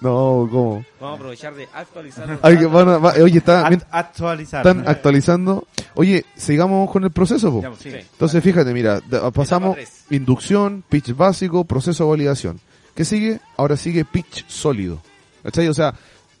No, 0.00 0.48
¿cómo? 0.50 0.84
Vamos 1.00 1.14
a 1.14 1.16
aprovechar 1.16 1.54
de 1.54 1.68
actualizar. 1.74 2.28
los 2.28 2.38
Ay, 2.42 2.56
que 2.58 2.64
datos. 2.64 2.72
van 2.72 2.88
a- 2.88 2.98
va- 2.98 3.14
oye, 3.22 3.38
está, 3.38 3.66
Act- 3.68 3.86
actualizar. 3.90 4.66
están 4.66 4.88
actualizando. 4.88 5.66
Oye, 5.94 6.24
sigamos 6.36 6.90
con 6.90 7.04
el 7.04 7.10
proceso, 7.10 7.50
po. 7.50 7.62
Ya, 7.62 7.68
pues, 7.70 7.80
sí. 7.82 7.90
Sí. 7.90 7.96
Entonces, 7.96 8.42
fíjate, 8.44 8.72
mira, 8.74 9.00
da- 9.08 9.30
pasamos 9.30 9.74
tres. 9.76 10.04
inducción, 10.10 10.84
pitch 10.88 11.16
básico, 11.16 11.64
proceso 11.64 12.04
de 12.04 12.10
validación. 12.10 12.60
¿Qué 12.94 13.04
sigue? 13.04 13.40
Ahora 13.56 13.76
sigue 13.76 14.04
pitch 14.04 14.46
sólido. 14.48 15.00
¿Cachai? 15.42 15.68
O 15.68 15.74
sea, 15.74 15.94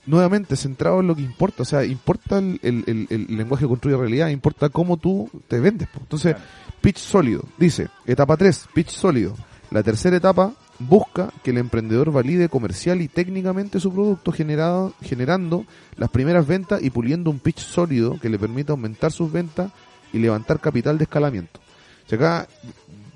nuevamente 0.04 0.56
centrado 0.56 1.00
en 1.00 1.06
lo 1.06 1.14
que 1.16 1.22
importa. 1.22 1.62
O 1.62 1.66
sea, 1.66 1.84
importa 1.84 2.38
el, 2.38 2.60
el- 2.62 2.84
el- 2.86 3.06
el 3.28 3.36
lenguaje 3.36 3.64
que 3.64 3.68
construye 3.68 3.96
realidad, 3.96 4.28
importa 4.28 4.68
cómo 4.68 4.96
tú 4.96 5.30
te 5.48 5.60
vendes. 5.60 5.88
po. 5.88 6.00
Entonces, 6.00 6.36
pitch 6.80 6.98
sólido. 6.98 7.42
Dice, 7.58 7.88
etapa 8.06 8.36
3, 8.36 8.66
pitch 8.74 8.90
sólido. 8.90 9.34
La 9.70 9.82
tercera 9.82 10.16
etapa 10.16 10.52
busca 10.78 11.32
que 11.42 11.50
el 11.50 11.58
emprendedor 11.58 12.12
valide 12.12 12.48
comercial 12.48 13.00
y 13.00 13.08
técnicamente 13.08 13.80
su 13.80 13.92
producto 13.92 14.32
generado, 14.32 14.92
generando 15.02 15.64
las 15.96 16.10
primeras 16.10 16.46
ventas 16.46 16.82
y 16.82 16.90
puliendo 16.90 17.30
un 17.30 17.38
pitch 17.38 17.60
sólido 17.60 18.18
que 18.20 18.28
le 18.28 18.38
permita 18.38 18.72
aumentar 18.72 19.12
sus 19.12 19.30
ventas 19.32 19.70
y 20.12 20.18
levantar 20.18 20.60
capital 20.60 20.98
de 20.98 21.04
escalamiento. 21.04 21.60
O 22.06 22.08
sea, 22.08 22.16
acá, 22.18 22.48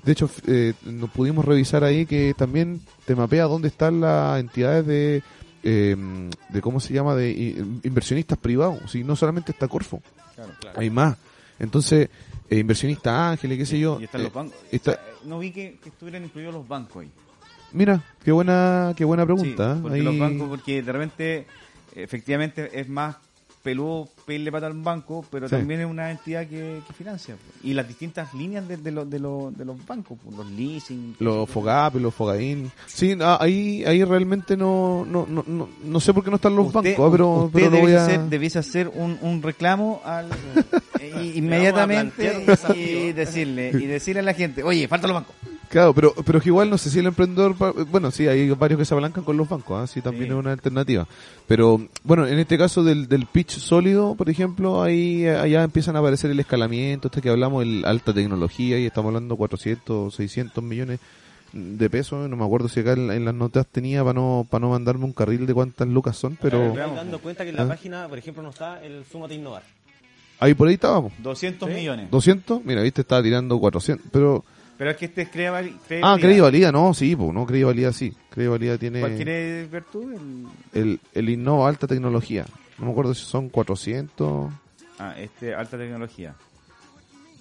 de 0.03 0.11
hecho, 0.11 0.29
eh, 0.47 0.73
nos 0.85 1.09
pudimos 1.11 1.45
revisar 1.45 1.83
ahí 1.83 2.05
que 2.05 2.33
también 2.35 2.81
te 3.05 3.15
mapea 3.15 3.45
dónde 3.45 3.67
están 3.67 4.01
las 4.01 4.39
entidades 4.39 4.85
de, 4.87 5.23
eh, 5.63 5.95
de 6.49 6.61
¿cómo 6.61 6.79
se 6.79 6.93
llama?, 6.93 7.15
de 7.15 7.29
i- 7.31 7.79
inversionistas 7.83 8.37
privados. 8.37 8.91
Si 8.91 9.03
no 9.03 9.15
solamente 9.15 9.51
está 9.51 9.67
Corfo, 9.67 10.01
Claro. 10.35 10.51
Claro. 10.59 10.79
hay 10.79 10.89
más. 10.89 11.15
Entonces, 11.59 12.09
eh, 12.49 12.57
inversionistas 12.57 13.13
ángeles, 13.13 13.57
qué 13.59 13.65
sé 13.67 13.79
yo. 13.79 13.99
Y 14.01 14.05
están 14.05 14.21
eh, 14.21 14.23
los 14.25 14.33
bancos. 14.33 14.57
está- 14.71 14.91
O 14.91 14.93
sea, 14.95 15.03
no 15.25 15.37
vi 15.39 15.51
que, 15.51 15.77
que 15.81 15.89
estuvieran 15.89 16.23
incluidos 16.23 16.53
los 16.55 16.67
bancos 16.67 17.03
ahí. 17.03 17.11
Mira, 17.73 18.01
qué 18.23 18.31
buena, 18.31 18.93
qué 18.95 19.05
buena 19.05 19.25
pregunta. 19.25 19.73
Sí, 19.73 19.77
¿eh? 19.77 19.81
porque 19.81 19.97
Ahí- 19.97 20.03
los 20.03 20.17
bancos, 20.19 20.49
porque 20.49 20.81
de 20.81 20.91
repente, 20.91 21.45
efectivamente, 21.95 22.79
es 22.79 22.87
más 22.89 23.15
peludo 23.63 24.09
pedirle 24.25 24.51
pata 24.51 24.65
al 24.65 24.73
banco, 24.73 25.23
pero 25.29 25.47
Sí. 25.47 25.55
también 25.55 25.81
es 25.81 25.85
una 25.85 26.09
entidad 26.09 26.47
que, 26.47 26.81
que 26.87 26.93
financia. 26.93 27.35
Y 27.63 27.73
las 27.75 27.87
distintas 27.87 28.33
líneas 28.33 28.67
de, 28.67 28.77
de, 28.77 28.91
los- 28.91 29.07
de, 29.07 29.19
los- 29.19 29.55
de 29.55 29.65
los 29.65 29.85
bancos, 29.85 30.17
los 30.35 30.49
leasing. 30.49 31.15
Los 31.19 31.47
Fogap, 31.47 31.93
los 31.97 32.11
Fogaín. 32.11 32.71
Sí, 32.87 33.15
ah, 33.21 33.37
ahí, 33.39 33.83
ahí 33.85 34.03
realmente 34.03 34.57
no, 34.57 35.05
no, 35.07 35.27
no, 35.29 35.43
no, 35.45 35.69
no 35.83 35.99
sé 35.99 36.11
por 36.11 36.23
qué 36.23 36.31
no 36.31 36.37
están 36.37 36.55
los 36.55 36.73
Usted- 36.73 36.97
bancos, 36.97 37.11
pero, 37.11 37.29
usted 37.45 37.59
pero 37.59 37.65
lo 37.65 37.71
voy 37.77 37.79
debiese 37.91 37.99
a... 38.01 38.05
hacer, 38.05 38.19
debiese 38.29 38.59
hacer 38.59 38.87
un, 38.87 39.19
un 39.21 39.43
reclamo 39.43 40.01
al 40.05 40.27
y- 41.23 41.33
inmediatamente 41.37 42.43
y 42.75 43.11
decirle 43.11 43.69
y 43.75 43.85
decirle 43.85 44.21
a 44.21 44.23
la 44.23 44.33
gente, 44.33 44.63
oye, 44.63 44.87
faltan 44.87 45.11
los 45.13 45.21
bancos. 45.23 45.35
Claro, 45.71 45.93
pero, 45.93 46.13
pero 46.25 46.37
es 46.39 46.43
que 46.43 46.49
igual 46.49 46.69
no 46.69 46.77
sé 46.77 46.89
si 46.89 46.99
el 46.99 47.07
emprendedor, 47.07 47.55
bueno, 47.89 48.11
sí, 48.11 48.27
hay 48.27 48.49
varios 48.51 48.77
que 48.77 48.83
se 48.85 48.93
apalancan 48.93 49.23
con 49.23 49.37
los 49.37 49.47
bancos, 49.47 49.81
¿ah? 49.81 49.87
sí, 49.87 50.01
también 50.01 50.25
Sí. 50.25 50.29
es 50.31 50.35
una 50.35 50.51
alternativa. 50.51 51.07
Pero, 51.47 51.87
bueno, 52.03 52.27
en 52.27 52.37
este 52.39 52.57
caso 52.57 52.83
del, 52.83 53.07
del 53.07 53.25
pitch 53.25 53.57
sólido, 53.57 54.15
por 54.15 54.29
ejemplo, 54.29 54.83
ahí 54.83 55.25
allá 55.25 55.63
empiezan 55.63 55.95
a 55.95 55.99
aparecer 55.99 56.29
el 56.29 56.39
escalamiento, 56.41 57.07
este 57.07 57.21
que 57.21 57.29
hablamos, 57.29 57.63
el 57.63 57.85
alta 57.85 58.13
tecnología, 58.13 58.77
y 58.79 58.85
estamos 58.85 59.09
hablando 59.09 59.37
400, 59.37 60.13
600 60.13 60.61
millones 60.63 60.99
de 61.53 61.89
pesos, 61.89 62.29
no 62.29 62.35
me 62.35 62.43
acuerdo 62.45 62.67
si 62.69 62.79
acá 62.81 62.93
en, 62.93 63.09
en 63.11 63.23
las 63.25 63.33
notas 63.33 63.65
tenía 63.67 64.01
para 64.03 64.13
no, 64.13 64.45
para 64.49 64.61
no 64.61 64.69
mandarme 64.71 65.05
un 65.05 65.13
carril 65.13 65.45
de 65.45 65.53
cuántas 65.53 65.87
lucas 65.87 66.17
son, 66.17 66.37
pero 66.41 66.59
Me 66.59 66.67
estoy 66.81 66.95
dando 66.95 67.19
cuenta 67.19 67.43
que 67.43 67.49
en 67.49 67.55
la 67.57 67.63
Ah. 67.63 67.67
página, 67.67 68.07
por 68.09 68.17
ejemplo, 68.17 68.43
no 68.43 68.49
está 68.49 68.81
el 68.83 69.03
Sumate 69.09 69.35
Innovar. 69.35 69.63
ahí 70.39 70.53
por 70.53 70.67
ahí 70.67 70.73
estábamos. 70.73 71.13
200 71.19 71.69
Sí. 71.69 71.75
millones. 71.75 72.09
200, 72.11 72.63
mira, 72.65 72.81
viste, 72.81 73.01
estaba 73.01 73.23
tirando 73.23 73.57
400, 73.59 74.07
pero... 74.11 74.43
Pero 74.81 74.89
es 74.89 74.97
que 74.97 75.05
este 75.05 75.21
es 75.21 75.29
val- 75.51 75.77
Ah, 76.01 76.17
valía, 76.41 76.71
no, 76.71 76.91
sí, 76.95 77.15
pues, 77.15 77.31
no, 77.31 77.45
valía 77.67 77.93
sí. 77.93 78.11
Valía 78.35 78.79
tiene... 78.79 78.99
¿Cuál 79.01 79.15
ver 79.69 79.83
tú? 79.83 80.09
El- 80.09 80.47
el, 80.73 80.99
el 81.13 81.29
Innova 81.29 81.69
Alta 81.69 81.85
Tecnología. 81.85 82.47
No 82.79 82.85
me 82.85 82.91
acuerdo 82.91 83.13
si 83.13 83.23
son 83.23 83.49
400. 83.49 84.51
Ah, 84.97 85.13
este, 85.19 85.53
alta 85.53 85.77
tecnología. 85.77 86.33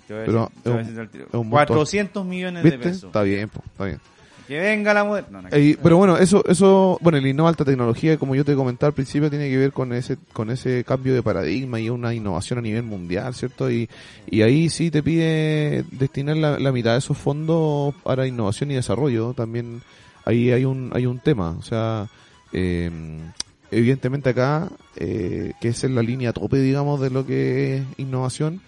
Te 0.07 0.13
voy 0.13 0.23
a 0.23 0.27
Pero 0.27 0.43
decir- 0.51 0.63
te 0.65 0.69
voy 0.69 0.79
a 0.79 0.83
es 0.83 0.89
un- 0.89 0.95
decir 0.97 1.21
es 1.23 1.35
un 1.35 1.49
montón. 1.49 1.67
400 1.77 2.27
millones 2.27 2.63
de 2.63 2.71
¿Viste? 2.73 2.85
pesos. 2.91 3.05
Está 3.05 3.23
bien, 3.23 3.49
po, 3.49 3.63
está 3.65 3.85
bien. 3.87 4.01
Que 4.51 4.59
venga 4.59 4.93
la 4.93 5.05
mujer. 5.05 5.27
No, 5.31 5.43
no, 5.43 5.49
Eh, 5.53 5.79
pero 5.81 5.97
bueno, 5.97 6.17
eso, 6.17 6.43
eso, 6.45 6.99
bueno, 7.01 7.19
el 7.19 7.27
Innova 7.29 7.51
Alta 7.51 7.65
Tecnología, 7.65 8.17
como 8.19 8.35
yo 8.35 8.45
te 8.45 8.57
comentaba 8.57 8.89
al 8.89 8.95
principio, 8.95 9.31
tiene 9.31 9.49
que 9.49 9.57
ver 9.57 9.71
con 9.71 9.93
ese, 9.93 10.17
con 10.33 10.51
ese 10.51 10.83
cambio 10.83 11.15
de 11.15 11.23
paradigma 11.23 11.79
y 11.79 11.89
una 11.89 12.13
innovación 12.13 12.59
a 12.59 12.63
nivel 12.63 12.83
mundial, 12.83 13.33
¿cierto? 13.33 13.71
Y, 13.71 13.89
y 14.29 14.43
ahí 14.43 14.69
sí 14.69 14.91
te 14.91 15.05
pide 15.05 15.85
destinar 15.93 16.37
la, 16.37 16.59
la 16.59 16.73
mitad 16.73 16.95
de 16.95 16.99
esos 16.99 17.17
fondos 17.17 17.95
para 18.03 18.27
innovación 18.27 18.73
y 18.73 18.75
desarrollo. 18.75 19.35
También 19.35 19.83
ahí 20.25 20.51
hay 20.51 20.65
un, 20.65 20.91
hay 20.95 21.07
un 21.07 21.21
tema, 21.21 21.51
o 21.51 21.63
sea, 21.63 22.09
eh, 22.53 22.91
evidentemente 23.71 24.31
acá, 24.31 24.69
eh, 24.97 25.53
que 25.61 25.69
es 25.69 25.85
en 25.85 25.95
la 25.95 26.03
línea 26.03 26.33
tope, 26.33 26.59
digamos, 26.59 27.01
de 27.01 27.11
lo 27.11 27.25
que 27.25 27.77
es 27.77 27.85
innovación, 27.99 28.61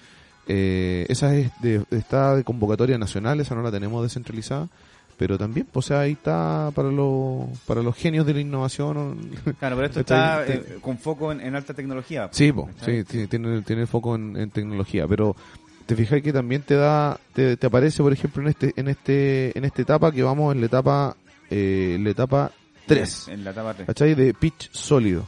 eh, 0.46 1.06
esa 1.09 1.34
es 1.34 1.50
de, 1.60 1.84
está 1.90 2.36
de 2.36 2.44
convocatoria 2.44 2.98
nacional, 2.98 3.40
esa 3.40 3.56
no 3.56 3.62
la 3.62 3.72
tenemos 3.72 4.00
descentralizada, 4.04 4.68
pero 5.23 5.39
también, 5.39 5.69
pues, 5.70 5.86
o 5.86 5.89
sea, 5.89 6.01
ahí 6.01 6.12
está 6.15 6.73
para 6.74 6.90
los, 6.90 7.47
para 7.65 7.81
los 7.81 7.94
genios 7.94 8.27
de 8.27 8.35
la 8.35 8.40
innovación. 8.40 9.31
Claro, 9.61 9.77
pero 9.77 9.85
esto 9.86 10.01
Está 10.01 10.40
está 10.44 10.53
ahí, 10.53 10.59
eh, 10.66 10.78
con 10.81 10.99
foco 10.99 11.31
en, 11.31 11.40
en 11.40 11.55
alta 11.55 11.73
tecnología. 11.74 12.28
Sí, 12.32 12.51
po, 12.51 12.69
sí, 12.85 13.05
tiene, 13.28 13.62
tiene 13.62 13.82
el 13.82 13.86
foco 13.86 14.16
en, 14.16 14.36
en 14.36 14.51
tecnología, 14.51 15.07
pero 15.07 15.36
te 15.86 15.94
fijas 15.94 16.20
que 16.23 16.32
también 16.32 16.62
te 16.62 16.74
da, 16.74 17.20
te, 17.35 17.57
te 17.57 17.66
aparece, 17.69 18.03
por 18.03 18.12
ejemplo, 18.12 18.43
en 18.43 18.49
este, 18.49 18.73
en 18.74 18.89
este, 18.89 19.57
en 19.57 19.65
esta 19.65 19.81
etapa 19.82 20.11
que 20.11 20.24
vamos 20.24 20.53
en 20.57 20.61
la 20.61 20.66
etapa, 20.66 21.16
eh, 21.51 21.97
la 22.01 22.11
etapa 22.11 22.51
3, 22.86 23.28
En 23.28 23.44
la 23.44 23.51
etapa 23.53 23.74
3. 23.74 23.86
¿cachai? 23.86 24.16
De 24.16 24.35
pitch 24.35 24.73
sólido, 24.73 25.24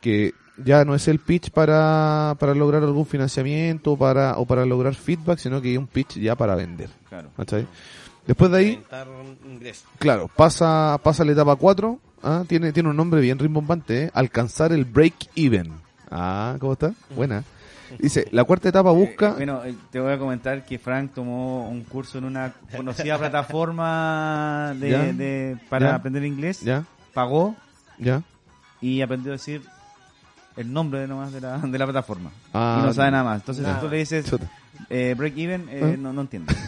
que 0.00 0.34
ya 0.64 0.84
no 0.84 0.94
es 0.94 1.08
el 1.08 1.18
pitch 1.18 1.50
para, 1.50 2.36
para 2.38 2.54
lograr 2.54 2.84
algún 2.84 3.06
financiamiento 3.06 3.96
para, 3.96 4.38
o 4.38 4.46
para 4.46 4.64
lograr 4.66 4.94
feedback, 4.94 5.38
sino 5.40 5.60
que 5.60 5.72
es 5.72 5.78
un 5.78 5.88
pitch 5.88 6.20
ya 6.20 6.36
para 6.36 6.54
vender, 6.54 6.90
Claro. 7.08 7.30
¿cachai? 7.36 7.66
Después 8.26 8.50
de 8.52 8.58
ahí. 8.58 8.82
Claro, 9.98 10.28
pasa, 10.28 10.98
pasa 11.02 11.24
la 11.24 11.32
etapa 11.32 11.56
4. 11.56 11.98
¿ah? 12.22 12.44
Tiene, 12.46 12.72
tiene 12.72 12.88
un 12.90 12.96
nombre 12.96 13.20
bien 13.20 13.38
rimbombante, 13.38 14.04
¿eh? 14.04 14.10
Alcanzar 14.14 14.72
el 14.72 14.84
break-even. 14.84 15.72
Ah, 16.10 16.56
¿cómo 16.60 16.74
está? 16.74 16.92
Buena. 17.16 17.42
Dice, 17.98 18.26
la 18.30 18.44
cuarta 18.44 18.68
etapa 18.70 18.90
busca... 18.90 19.32
Bueno, 19.32 19.62
eh, 19.64 19.74
te 19.90 20.00
voy 20.00 20.12
a 20.12 20.18
comentar 20.18 20.64
que 20.64 20.78
Frank 20.78 21.12
tomó 21.14 21.68
un 21.68 21.82
curso 21.84 22.18
en 22.18 22.24
una 22.24 22.52
conocida 22.74 23.18
plataforma 23.18 24.72
de, 24.78 24.90
Ya. 24.90 24.98
de- 25.12 25.58
para 25.68 25.88
Ya. 25.90 25.94
aprender 25.96 26.24
inglés. 26.24 26.60
¿Ya? 26.62 26.84
Pagó 27.12 27.54
¿Ya? 27.98 28.22
y 28.80 29.02
aprendió 29.02 29.32
a 29.32 29.34
decir 29.34 29.62
el 30.56 30.72
nombre 30.72 31.06
nomás 31.06 31.32
de 31.32 31.40
la, 31.42 31.58
de 31.58 31.78
la 31.78 31.84
plataforma. 31.84 32.30
Ah, 32.54 32.78
y 32.82 32.86
no 32.86 32.92
sabe 32.94 33.10
nada 33.10 33.24
más. 33.24 33.40
Entonces, 33.40 33.62
nada. 33.66 33.80
tú 33.80 33.88
le 33.88 33.98
dices 33.98 34.24
chuta. 34.24 34.50
Eh, 34.90 35.14
break 35.16 35.36
even, 35.38 35.68
eh, 35.70 35.80
¿Ah? 35.82 35.96
no, 35.98 36.12
no 36.12 36.20
entiende. 36.22 36.54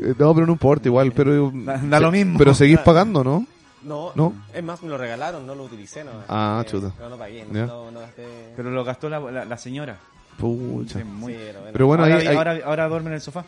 Eh, 0.00 0.14
No, 0.16 0.32
pero 0.32 0.46
no 0.46 0.52
importa 0.52 0.88
igual, 0.88 1.10
pero... 1.12 1.50
Da- 1.52 1.76
da 1.78 1.98
lo 2.00 2.12
mismo. 2.12 2.38
Pero 2.38 2.54
seguís 2.54 2.78
pagando, 2.78 3.24
¿no? 3.24 3.44
No, 3.82 4.12
¿No? 4.14 4.32
es 4.54 4.62
más, 4.62 4.80
me 4.82 4.88
lo 4.88 4.96
regalaron, 4.98 5.44
no 5.46 5.54
lo 5.56 5.64
utilicé. 5.64 6.04
No, 6.04 6.10
Ah, 6.28 6.62
Eh, 6.64 6.70
chuta. 6.70 6.92
No, 7.00 7.08
no 7.10 7.16
pagué, 7.16 7.44
Ya. 7.52 7.66
no, 7.66 7.90
no 7.90 8.00
gasté. 8.00 8.24
Pero 8.56 8.70
lo 8.70 8.84
gastó 8.84 9.08
la, 9.08 9.18
la, 9.18 9.44
la 9.44 9.56
señora. 9.58 9.98
Pucha. 10.38 11.00
Sí, 11.00 11.04
muy- 11.04 11.32
Sí, 11.32 11.38
pero 11.46 11.58
bueno. 11.60 11.72
Pero 11.72 11.86
bueno, 11.88 12.02
ahora, 12.04 12.16
ahí, 12.18 12.26
hay, 12.28 12.36
ahora, 12.36 12.58
ahora 12.64 12.88
duerme 12.88 13.08
en 13.10 13.14
el 13.14 13.20
sofá. 13.20 13.44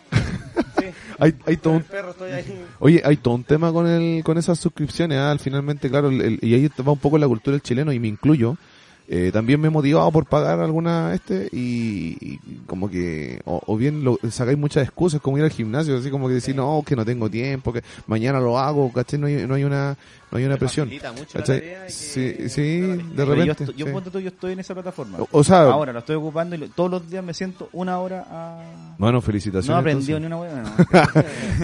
Sí, 0.78 0.86
hay, 1.20 1.34
hay 1.46 1.56
todo 1.56 1.74
un 1.74 1.78
el 1.80 1.84
perro 1.84 2.10
estoy 2.10 2.32
ahí. 2.32 2.64
Oye, 2.80 3.00
hay 3.04 3.16
todo 3.16 3.34
un 3.34 3.44
tema 3.44 3.72
con 3.72 3.86
el, 3.86 4.24
con 4.24 4.36
esas 4.38 4.58
suscripciones, 4.58 5.18
¿ah? 5.18 5.30
al 5.30 5.38
finalmente, 5.38 5.88
claro, 5.88 6.08
el- 6.08 6.20
el- 6.20 6.38
y 6.42 6.54
ahí 6.54 6.68
va 6.86 6.92
un 6.92 6.98
poco 6.98 7.16
la 7.18 7.28
cultura 7.28 7.52
del 7.52 7.62
chileno, 7.62 7.92
y 7.92 8.00
me 8.00 8.08
incluyo. 8.08 8.56
Eh, 9.12 9.32
también 9.32 9.60
me 9.60 9.66
he 9.66 9.70
motivado 9.72 10.08
por 10.12 10.24
pagar 10.24 10.60
alguna 10.60 11.12
este 11.12 11.48
y, 11.50 12.16
y 12.20 12.38
como 12.68 12.88
que 12.88 13.40
o, 13.44 13.60
o 13.66 13.76
bien 13.76 14.04
lo, 14.04 14.20
sacáis 14.30 14.56
muchas 14.56 14.84
excusas 14.84 15.20
como 15.20 15.36
ir 15.36 15.42
al 15.42 15.50
gimnasio 15.50 15.96
así 15.96 16.10
como 16.10 16.28
que 16.28 16.34
decir 16.34 16.54
no 16.54 16.84
que 16.86 16.94
no 16.94 17.04
tengo 17.04 17.28
tiempo 17.28 17.72
que 17.72 17.82
mañana 18.06 18.38
lo 18.38 18.56
hago 18.56 18.92
¿cachai? 18.92 19.18
no 19.18 19.26
hay, 19.26 19.48
no 19.48 19.54
hay 19.56 19.64
una 19.64 19.96
no 20.30 20.38
hay 20.38 20.44
una 20.44 20.54
Me 20.54 20.58
presión 20.58 20.88
la 20.88 20.94
y 20.94 20.98
que- 21.60 21.90
sí 21.90 22.48
sí 22.48 22.80
no 22.80 22.94
la 22.96 23.02
de 23.02 23.16
yo, 23.16 23.34
repente 23.34 23.64
estoy- 23.64 23.76
yo, 23.76 23.86
sí. 23.86 23.92
yo 24.20 24.28
estoy 24.28 24.52
en 24.52 24.60
esa 24.60 24.74
plataforma. 24.74 25.18
o, 25.18 25.28
o 25.30 25.44
sea 25.44 25.62
Ahora 25.62 25.92
lo 25.92 25.98
estoy 25.98 26.16
ocupando 26.16 26.54
y 26.54 26.58
lo- 26.58 26.68
todos 26.68 26.90
los 26.90 27.10
días 27.10 27.24
me 27.24 27.34
siento 27.34 27.68
una 27.72 27.98
hora 27.98 28.24
a... 28.30 28.94
bueno 28.98 29.14
No 29.14 29.20
felicitaciones 29.22 29.78
aprendido 29.80 30.18
entonces. 30.18 30.20
ni 30.20 30.26
una 30.26 31.06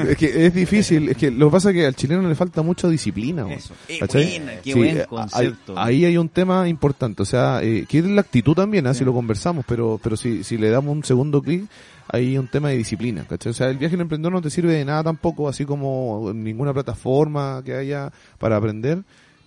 hueá. 0.01 0.09
es 0.11 0.17
que 0.17 0.47
es 0.47 0.55
difícil 0.55 1.09
es 1.11 1.17
que 1.17 1.31
lo 1.31 1.47
que 1.47 1.53
pasa 1.53 1.71
es 1.71 1.77
que 1.77 1.87
al 1.87 1.95
chileno 1.95 2.29
le 2.29 2.35
falta 2.35 2.63
mucha 2.63 2.89
disciplina. 2.89 3.51
Eso. 3.53 3.75
Eh, 3.89 4.01
buena, 4.01 4.53
qué 4.63 4.73
Sí, 4.73 4.79
buen 4.79 4.97
eh, 4.99 5.07
concepto. 5.09 5.79
Ahí, 5.79 5.97
ahí 5.99 6.05
hay 6.07 6.17
un 6.17 6.29
tema 6.29 6.69
importante, 6.69 7.23
o 7.23 7.27
sea, 7.27 7.63
eh, 7.63 7.87
que 7.89 7.99
es 7.99 8.05
la 8.05 8.21
actitud 8.21 8.55
también, 8.55 8.87
así 8.87 9.05
lo 9.05 9.13
conversamos, 9.13 9.65
pero 9.67 10.01
pero 10.03 10.17
si, 10.17 10.43
si 10.45 10.59
le 10.59 10.71
damos 10.71 10.95
un 10.97 11.05
segundo 11.05 11.41
clic, 11.43 11.65
hay 12.09 12.39
un 12.39 12.49
tema 12.49 12.69
de 12.71 12.77
disciplina, 12.77 13.25
¿cachai? 13.29 13.51
O 13.51 13.55
sea, 13.55 13.69
el 13.69 13.79
viaje 13.79 13.93
del 13.93 14.03
emprendedor 14.03 14.33
no 14.33 14.43
te 14.43 14.51
sirve 14.51 14.73
de 14.75 14.85
nada 14.85 15.03
tampoco, 15.05 15.49
así 15.49 15.65
como 15.65 16.31
ninguna 16.35 16.73
plataforma 16.73 17.63
que 17.65 17.75
haya 17.75 18.13
para 18.39 18.57
aprender, 18.57 19.03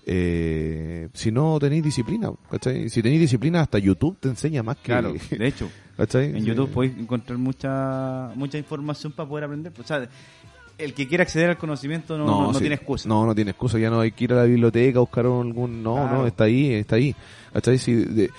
eh, 0.05 1.09
si 1.13 1.31
no 1.31 1.57
tenéis 1.59 1.83
disciplina, 1.83 2.31
¿cachai? 2.49 2.89
Si 2.89 3.01
tenéis 3.01 3.21
disciplina, 3.21 3.61
hasta 3.61 3.77
YouTube 3.79 4.17
te 4.19 4.27
enseña 4.29 4.63
más 4.63 4.77
que... 4.77 4.83
Claro, 4.83 5.13
de 5.13 5.47
hecho, 5.47 5.69
¿cachai? 5.97 6.35
en. 6.35 6.43
YouTube 6.45 6.69
podéis 6.71 6.97
encontrar 6.97 7.37
mucha 7.37 8.31
mucha 8.35 8.57
información 8.57 9.11
para 9.11 9.29
poder 9.29 9.43
aprender. 9.45 9.71
O 9.79 9.83
sea, 9.83 10.07
el 10.79 10.93
que 10.93 11.07
quiera 11.07 11.23
acceder 11.23 11.49
al 11.51 11.57
conocimiento 11.57 12.17
no, 12.17 12.25
no, 12.25 12.41
no 12.47 12.53
sí. 12.53 12.61
tiene 12.61 12.75
excusa. 12.75 13.07
No, 13.07 13.25
no 13.25 13.35
tiene 13.35 13.51
excusa. 13.51 13.77
Ya 13.77 13.89
no 13.89 13.99
hay 13.99 14.11
que 14.11 14.23
ir 14.23 14.33
a 14.33 14.37
la 14.37 14.43
biblioteca 14.45 14.97
a 14.97 15.01
buscar 15.01 15.25
algún. 15.25 15.83
No, 15.83 15.95
Claro. 15.95 16.17
no, 16.19 16.27
está 16.27 16.45
ahí, 16.45 16.73
está 16.73 16.95
ahí. 16.95 17.15
¿Cachai? 17.53 17.77
Si 17.77 17.93
de- 17.93 18.29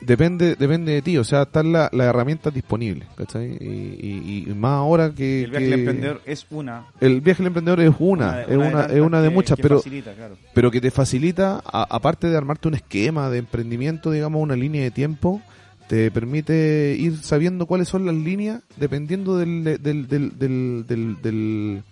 depende, 0.00 0.54
depende 0.56 0.92
de 0.92 1.02
ti. 1.02 1.18
O 1.18 1.24
sea, 1.24 1.42
están 1.42 1.72
las 1.72 1.92
la 1.92 2.04
herramientas 2.04 2.52
disponibles. 2.54 3.08
¿Cachai? 3.16 3.56
Y, 3.60 3.98
y- 4.44 4.44
y 4.50 4.54
más 4.54 4.72
ahora 4.72 5.12
que. 5.14 5.44
el 5.44 5.50
viaje 5.50 5.64
que- 5.64 5.70
del 5.70 5.78
emprendedor 5.80 6.20
es 6.24 6.46
una. 6.50 6.86
El 7.00 7.20
viaje 7.20 7.38
del 7.42 7.46
emprendedor 7.48 7.80
es 7.80 7.94
una, 7.98 8.36
de- 8.36 8.42
es 8.52 8.56
una, 8.58 8.84
es 8.86 9.00
una 9.00 9.20
de 9.22 9.28
que- 9.28 9.34
muchas, 9.34 9.56
que 9.56 9.62
pero, 9.62 9.76
facilita, 9.78 10.12
claro. 10.14 10.36
pero 10.54 10.70
que 10.70 10.80
te 10.80 10.90
facilita, 10.90 11.62
a- 11.64 11.86
aparte 11.90 12.28
de 12.28 12.36
armarte 12.36 12.68
un 12.68 12.74
esquema 12.74 13.30
de 13.30 13.38
emprendimiento, 13.38 14.10
digamos, 14.10 14.42
una 14.42 14.56
línea 14.56 14.82
de 14.82 14.90
tiempo, 14.90 15.42
te 15.88 16.10
permite 16.10 16.96
ir 16.98 17.16
sabiendo 17.18 17.64
cuáles 17.66 17.88
son 17.88 18.04
las 18.04 18.14
líneas 18.14 18.60
dependiendo 18.76 19.38
del, 19.38 19.64
del, 19.64 20.06
del, 20.06 20.38
del, 20.38 20.84
del- 20.86 21.16
del- 21.22 21.82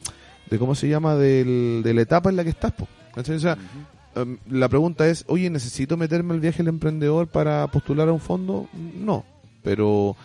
de 0.50 0.58
cómo 0.58 0.74
se 0.74 0.88
llama, 0.88 1.16
del, 1.16 1.80
de 1.82 1.94
la 1.94 2.02
etapa 2.02 2.28
en 2.30 2.36
la 2.36 2.44
que 2.44 2.50
estás. 2.50 2.72
po, 2.72 2.86
¿cachai? 3.14 3.36
O 3.36 3.40
sea, 3.40 3.56
em, 4.16 4.38
la 4.51 4.68
pregunta 4.68 5.09
es, 5.09 5.24
oye, 5.28 5.48
¿necesito 5.51 5.97
meterme 5.97 6.34
al 6.34 6.40
viaje 6.40 6.59
del 6.59 6.68
emprendedor 6.68 7.28
para 7.28 7.66
postular 7.68 8.09
a 8.09 8.12
un 8.12 8.20
fondo? 8.20 8.68
No, 8.74 9.24
pero, 9.62 10.16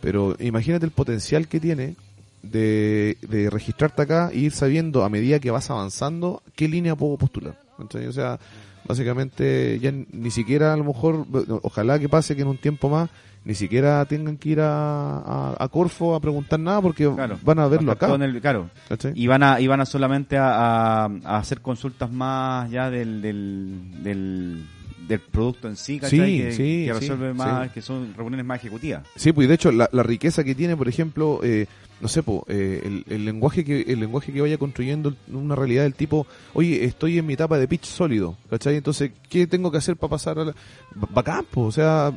pero 0.00 0.36
imagínate 0.40 0.86
el 0.86 0.92
potencial 0.92 1.48
que 1.48 1.60
tiene 1.60 1.96
de, 2.42 3.18
de 3.22 3.50
registrarte 3.50 4.02
acá 4.02 4.30
e 4.32 4.38
ir 4.38 4.52
sabiendo 4.52 5.04
a 5.04 5.08
medida 5.08 5.40
que 5.40 5.50
vas 5.50 5.70
avanzando 5.70 6.42
qué 6.56 6.68
línea 6.68 6.96
puedo 6.96 7.16
postular. 7.16 7.60
¿cachai? 7.76 8.06
O 8.06 8.12
sea, 8.12 8.38
básicamente 8.86 9.78
ya 9.80 9.92
ni 9.92 10.30
siquiera 10.30 10.72
a 10.72 10.76
lo 10.76 10.84
mejor, 10.84 11.26
ojalá 11.62 11.98
que 11.98 12.08
pase 12.08 12.34
que 12.36 12.42
en 12.42 12.48
un 12.48 12.58
tiempo 12.58 12.88
más 12.88 13.10
ni 13.44 13.54
siquiera 13.54 14.04
tengan 14.04 14.36
que 14.36 14.50
ir 14.50 14.60
a, 14.60 15.16
a, 15.18 15.56
a 15.58 15.68
Corfo 15.68 16.14
a 16.14 16.20
preguntar 16.20 16.60
nada 16.60 16.80
porque 16.82 17.08
Claro. 17.12 17.38
van 17.42 17.58
a 17.58 17.66
verlo 17.68 17.92
acá. 17.92 18.14
el- 18.14 18.40
claro. 18.40 18.70
¿cachai? 18.88 19.12
Y 19.14 19.26
van 19.26 19.42
a, 19.42 19.60
y 19.60 19.66
van 19.66 19.80
a 19.80 19.86
solamente 19.86 20.36
a, 20.38 21.06
hacer 21.24 21.60
consultas 21.60 22.10
más 22.12 22.70
ya 22.70 22.90
del, 22.90 23.22
del, 23.22 24.02
del, 24.02 24.66
del 25.08 25.20
producto 25.20 25.68
en 25.68 25.76
sí, 25.76 25.98
¿cachai? 25.98 26.18
Sí, 26.18 26.38
que, 26.42 26.52
sí, 26.52 26.84
que 26.86 26.94
sí, 26.94 27.00
resuelve 27.00 27.32
más, 27.34 27.70
que 27.72 27.80
son 27.82 28.12
reuniones 28.14 28.44
más 28.46 28.58
ejecutivas. 28.60 29.02
Sí, 29.16 29.32
pues 29.32 29.48
de 29.48 29.54
hecho 29.54 29.72
la, 29.72 29.88
la 29.92 30.02
riqueza 30.02 30.44
que 30.44 30.54
tiene, 30.54 30.76
por 30.76 30.88
ejemplo, 30.88 31.40
eh, 31.42 31.66
no 32.00 32.08
sé, 32.08 32.22
po, 32.22 32.44
eh, 32.48 32.80
el, 32.84 33.04
el 33.08 33.24
lenguaje 33.24 33.64
que 33.64 33.82
el 33.82 34.00
lenguaje 34.00 34.32
que 34.32 34.40
vaya 34.40 34.56
construyendo 34.58 35.14
una 35.32 35.54
realidad 35.54 35.82
del 35.82 35.94
tipo, 35.94 36.26
oye, 36.54 36.84
estoy 36.84 37.18
en 37.18 37.26
mi 37.26 37.34
etapa 37.34 37.58
de 37.58 37.68
pitch 37.68 37.84
sólido, 37.84 38.36
¿cachai? 38.48 38.76
Entonces, 38.76 39.12
¿qué 39.28 39.46
tengo 39.46 39.70
que 39.70 39.78
hacer 39.78 39.96
para 39.96 40.10
pasar 40.10 40.38
a 40.38 40.44
la... 40.46 40.54
Bacán, 40.94 41.44
po, 41.50 41.62
o 41.66 41.72
sea, 41.72 42.12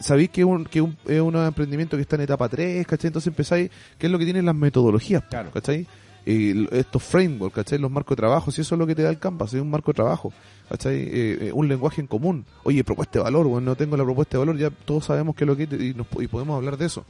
sabéis 0.00 0.30
que, 0.30 0.44
un, 0.44 0.64
que 0.64 0.80
un, 0.80 0.96
es 1.06 1.20
un 1.20 1.36
emprendimiento 1.36 1.96
que 1.96 2.02
está 2.02 2.16
en 2.16 2.22
etapa 2.22 2.48
3, 2.48 2.86
¿cachai? 2.86 3.08
Entonces 3.08 3.28
empezáis, 3.28 3.70
¿qué 3.98 4.06
es 4.06 4.12
lo 4.12 4.18
que 4.18 4.24
tienen 4.24 4.44
las 4.46 4.54
metodologías, 4.56 5.22
Claro. 5.30 5.50
¿cachai? 5.52 5.86
L- 6.26 6.68
estos 6.72 7.02
frameworks, 7.02 7.54
¿cachai? 7.54 7.78
Los 7.78 7.90
marcos 7.90 8.16
de 8.16 8.20
trabajo, 8.20 8.50
si 8.50 8.60
eso 8.60 8.74
es 8.74 8.78
lo 8.78 8.86
que 8.86 8.94
te 8.94 9.02
da 9.02 9.08
el 9.10 9.18
Canvas, 9.18 9.54
es 9.54 9.62
un 9.62 9.70
marco 9.70 9.92
de 9.92 9.96
trabajo, 9.96 10.32
¿cachai? 10.68 10.96
Eh, 10.96 11.38
eh, 11.42 11.50
un 11.54 11.68
lenguaje 11.68 12.00
en 12.02 12.06
común. 12.06 12.44
Oye, 12.64 12.84
propuesta 12.84 13.20
de 13.20 13.22
valor, 13.22 13.46
bueno, 13.46 13.64
no 13.66 13.76
tengo 13.76 13.96
la 13.96 14.04
propuesta 14.04 14.32
de 14.36 14.38
valor, 14.40 14.58
ya 14.58 14.68
todos 14.70 15.06
sabemos 15.06 15.34
qué 15.36 15.44
es 15.44 15.48
lo 15.48 15.56
que 15.56 15.62
es 15.62 15.72
y, 15.72 15.94
nos, 15.94 16.06
y 16.20 16.26
podemos 16.26 16.56
hablar 16.56 16.76
de 16.76 16.86
eso. 16.86 17.04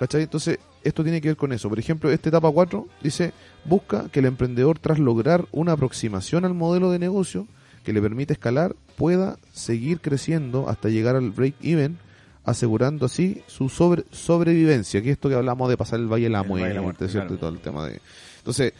¿Cachai? 0.00 0.22
Entonces, 0.24 0.58
esto 0.86 1.02
tiene 1.02 1.20
que 1.20 1.28
ver 1.28 1.36
con 1.36 1.52
eso. 1.52 1.68
Por 1.68 1.78
ejemplo, 1.78 2.10
esta 2.10 2.28
etapa 2.28 2.50
4 2.50 2.86
dice, 3.02 3.32
busca 3.64 4.08
que 4.10 4.20
el 4.20 4.26
emprendedor, 4.26 4.78
tras 4.78 4.98
lograr 4.98 5.46
una 5.52 5.72
aproximación 5.72 6.44
al 6.44 6.54
modelo 6.54 6.90
de 6.90 6.98
negocio 6.98 7.46
que 7.84 7.92
le 7.92 8.00
permite 8.00 8.32
escalar, 8.32 8.76
pueda 8.96 9.38
seguir 9.52 10.00
creciendo 10.00 10.68
hasta 10.68 10.88
llegar 10.88 11.16
al 11.16 11.30
break-even, 11.30 11.98
asegurando 12.44 13.06
así 13.06 13.42
su 13.46 13.68
sobre, 13.68 14.04
sobrevivencia, 14.12 15.02
que 15.02 15.10
es 15.10 15.14
esto 15.14 15.28
que 15.28 15.34
hablamos 15.34 15.68
de 15.68 15.76
pasar 15.76 15.98
el 15.98 16.06
Valle 16.06 16.24
de 16.24 16.30
la 16.30 16.42
de 16.42 16.44
la 16.44 16.48
Muerte, 16.48 16.80
Muerte, 16.80 17.08
¿cierto? 17.08 17.28
claro. 17.28 17.34
Y 17.34 17.38
todo 17.38 17.50
el 17.50 17.58
tema 17.58 17.86
de... 17.86 18.00
Entonces, 18.38 18.72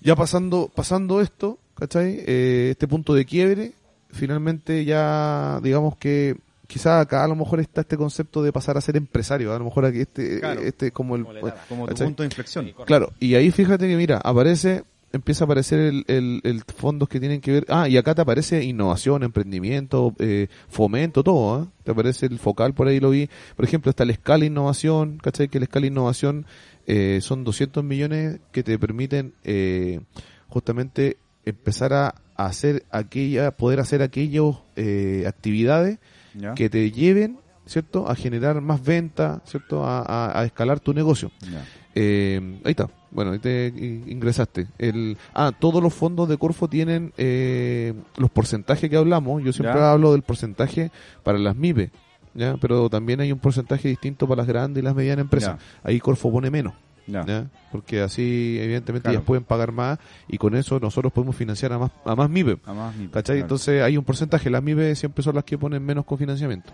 ya 0.00 0.16
pasando, 0.16 0.70
pasando 0.74 1.20
esto, 1.20 1.58
¿cachai? 1.74 2.22
Eh, 2.26 2.68
este 2.72 2.86
punto 2.86 3.14
de 3.14 3.24
quiebre, 3.24 3.72
finalmente 4.10 4.84
ya, 4.84 5.60
digamos 5.62 5.96
que 5.96 6.36
quizá 6.70 7.00
acá 7.00 7.24
a 7.24 7.28
lo 7.28 7.34
mejor 7.34 7.58
está 7.58 7.80
este 7.80 7.96
concepto 7.96 8.44
de 8.44 8.52
pasar 8.52 8.78
a 8.78 8.80
ser 8.80 8.96
empresario, 8.96 9.52
a 9.52 9.58
lo 9.58 9.64
mejor 9.64 9.84
aquí 9.86 10.00
este, 10.00 10.38
Claro. 10.38 10.60
este 10.60 10.86
es 10.86 10.92
como 10.92 11.16
el... 11.16 11.24
Como 11.68 11.86
punto 11.86 12.22
de 12.22 12.26
inflexión. 12.28 12.72
Claro, 12.86 13.12
y 13.18 13.34
ahí 13.34 13.50
fíjate 13.50 13.88
que 13.88 13.96
mira, 13.96 14.18
aparece, 14.22 14.84
empieza 15.12 15.42
a 15.42 15.46
aparecer 15.46 15.80
el, 15.80 16.04
el, 16.06 16.40
el 16.44 16.62
fondos 16.62 17.08
que 17.08 17.18
tienen 17.18 17.40
que 17.40 17.50
ver, 17.50 17.66
ah, 17.70 17.88
y 17.88 17.96
acá 17.96 18.14
te 18.14 18.22
aparece 18.22 18.62
innovación, 18.62 19.24
emprendimiento, 19.24 20.14
eh, 20.20 20.46
fomento, 20.68 21.24
todo, 21.24 21.56
¿ah? 21.56 21.66
te 21.82 21.90
aparece 21.90 22.26
el 22.26 22.38
focal, 22.38 22.72
por 22.72 22.86
ahí 22.86 23.00
lo 23.00 23.10
vi, 23.10 23.28
por 23.56 23.64
ejemplo, 23.64 23.90
está 23.90 24.04
la 24.04 24.12
escala 24.12 24.44
innovación, 24.44 25.18
¿cachai? 25.18 25.48
Que 25.48 25.58
la 25.58 25.64
escala 25.64 25.86
innovación 25.86 26.46
eh, 26.86 27.18
son 27.20 27.42
200 27.42 27.82
millones 27.82 28.38
que 28.52 28.62
te 28.62 28.78
permiten 28.78 29.34
eh, 29.42 29.98
justamente 30.46 31.16
empezar 31.44 31.92
a 31.94 32.14
hacer 32.36 32.84
aquella, 32.92 33.50
poder 33.50 33.80
hacer 33.80 34.02
aquellas 34.02 34.54
eh, 34.76 35.24
actividades 35.26 35.98
¿Ya? 36.34 36.54
que 36.54 36.68
te 36.70 36.90
lleven, 36.90 37.38
¿cierto? 37.66 38.08
A 38.08 38.14
generar 38.14 38.60
más 38.60 38.82
venta, 38.82 39.42
¿cierto? 39.44 39.84
A, 39.84 40.00
a- 40.00 40.40
a 40.40 40.44
escalar 40.44 40.80
tu 40.80 40.92
negocio. 40.94 41.30
Ya. 41.50 41.64
eh, 41.94 42.60
ahí 42.64 42.70
está. 42.70 42.88
Bueno, 43.10 43.32
ahí 43.32 43.38
te 43.40 43.66
ingresaste. 44.06 44.68
El, 44.78 45.16
ah, 45.34 45.50
todos 45.58 45.82
los 45.82 45.92
fondos 45.92 46.28
de 46.28 46.36
Corfo 46.38 46.68
tienen 46.68 47.12
eh, 47.18 47.94
los 48.16 48.30
porcentajes 48.30 48.88
que 48.88 48.96
hablamos. 48.96 49.42
Yo 49.42 49.52
siempre 49.52 49.74
Ya. 49.80 49.92
hablo 49.92 50.12
del 50.12 50.22
porcentaje 50.22 50.92
para 51.24 51.38
las 51.38 51.56
MIPE, 51.56 51.90
¿ya? 52.34 52.56
pero 52.60 52.88
también 52.88 53.20
hay 53.20 53.32
un 53.32 53.40
porcentaje 53.40 53.88
distinto 53.88 54.28
para 54.28 54.42
las 54.42 54.46
grandes 54.46 54.80
y 54.80 54.84
las 54.84 54.94
medianas 54.94 55.24
empresas. 55.24 55.58
Ahí 55.82 55.98
Corfo 55.98 56.30
pone 56.30 56.50
menos. 56.50 56.74
Ya. 57.12 57.24
¿ya? 57.26 57.46
Porque 57.72 58.00
así, 58.00 58.58
evidentemente, 58.60 59.04
Claro. 59.04 59.18
ellas 59.18 59.26
pueden 59.26 59.44
pagar 59.44 59.72
más 59.72 59.98
y 60.28 60.38
con 60.38 60.54
eso 60.54 60.78
nosotros 60.80 61.12
podemos 61.12 61.36
financiar 61.36 61.72
a 61.72 61.78
más, 61.78 61.90
a 62.04 62.14
más 62.16 62.28
MIPE. 62.30 62.58
Además, 62.64 62.96
mi- 62.96 63.06
¿Cachai? 63.08 63.36
claro. 63.36 63.40
Entonces 63.42 63.82
hay 63.82 63.96
un 63.96 64.04
porcentaje. 64.04 64.50
Las 64.50 64.62
MIPE 64.62 64.94
siempre 64.94 65.22
son 65.22 65.34
las 65.34 65.44
que 65.44 65.56
ponen 65.58 65.84
menos 65.84 66.04
cofinanciamiento. 66.04 66.72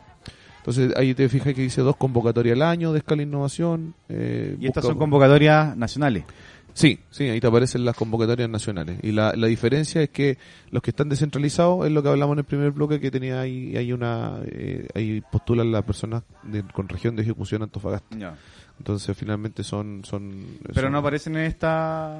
Entonces 0.58 0.92
ahí 0.96 1.14
te 1.14 1.28
fijas 1.28 1.54
que 1.54 1.62
dice 1.62 1.80
dos 1.82 1.96
convocatorias 1.96 2.56
al 2.56 2.62
año 2.62 2.92
de 2.92 2.98
escala 2.98 3.22
innovación. 3.22 3.94
eh, 4.08 4.56
y 4.60 4.66
estas 4.66 4.84
son 4.84 4.98
convocatorias 4.98 5.76
nacionales. 5.76 6.24
Sí, 6.74 6.98
sí, 7.10 7.24
ahí 7.30 7.40
te 7.40 7.46
aparecen 7.46 7.86
las 7.86 7.96
convocatorias 7.96 8.50
nacionales. 8.50 8.98
Y 9.02 9.12
la, 9.12 9.32
la 9.34 9.46
diferencia 9.46 10.02
es 10.02 10.10
que 10.10 10.36
los 10.70 10.82
que 10.82 10.90
están 10.90 11.08
descentralizados 11.08 11.86
es 11.86 11.92
lo 11.92 12.02
que 12.02 12.10
hablamos 12.10 12.34
en 12.34 12.40
el 12.40 12.44
primer 12.44 12.70
bloque 12.72 13.00
que 13.00 13.10
tenía 13.10 13.40
ahí, 13.40 13.74
hay 13.78 13.92
una, 13.94 14.40
eh, 14.44 14.86
ahí 14.94 15.22
postulan 15.32 15.72
las 15.72 15.84
personas 15.84 16.22
de- 16.42 16.64
con 16.64 16.86
región 16.88 17.16
de 17.16 17.22
ejecución 17.22 17.62
Antofagasta. 17.62 18.14
Entonces 18.78 19.16
finalmente 19.16 19.64
son, 19.64 20.02
son. 20.04 20.44
Pero 20.68 20.82
son- 20.82 20.92
no 20.92 20.98
aparecen 20.98 21.36
en 21.36 21.46
esta... 21.46 22.16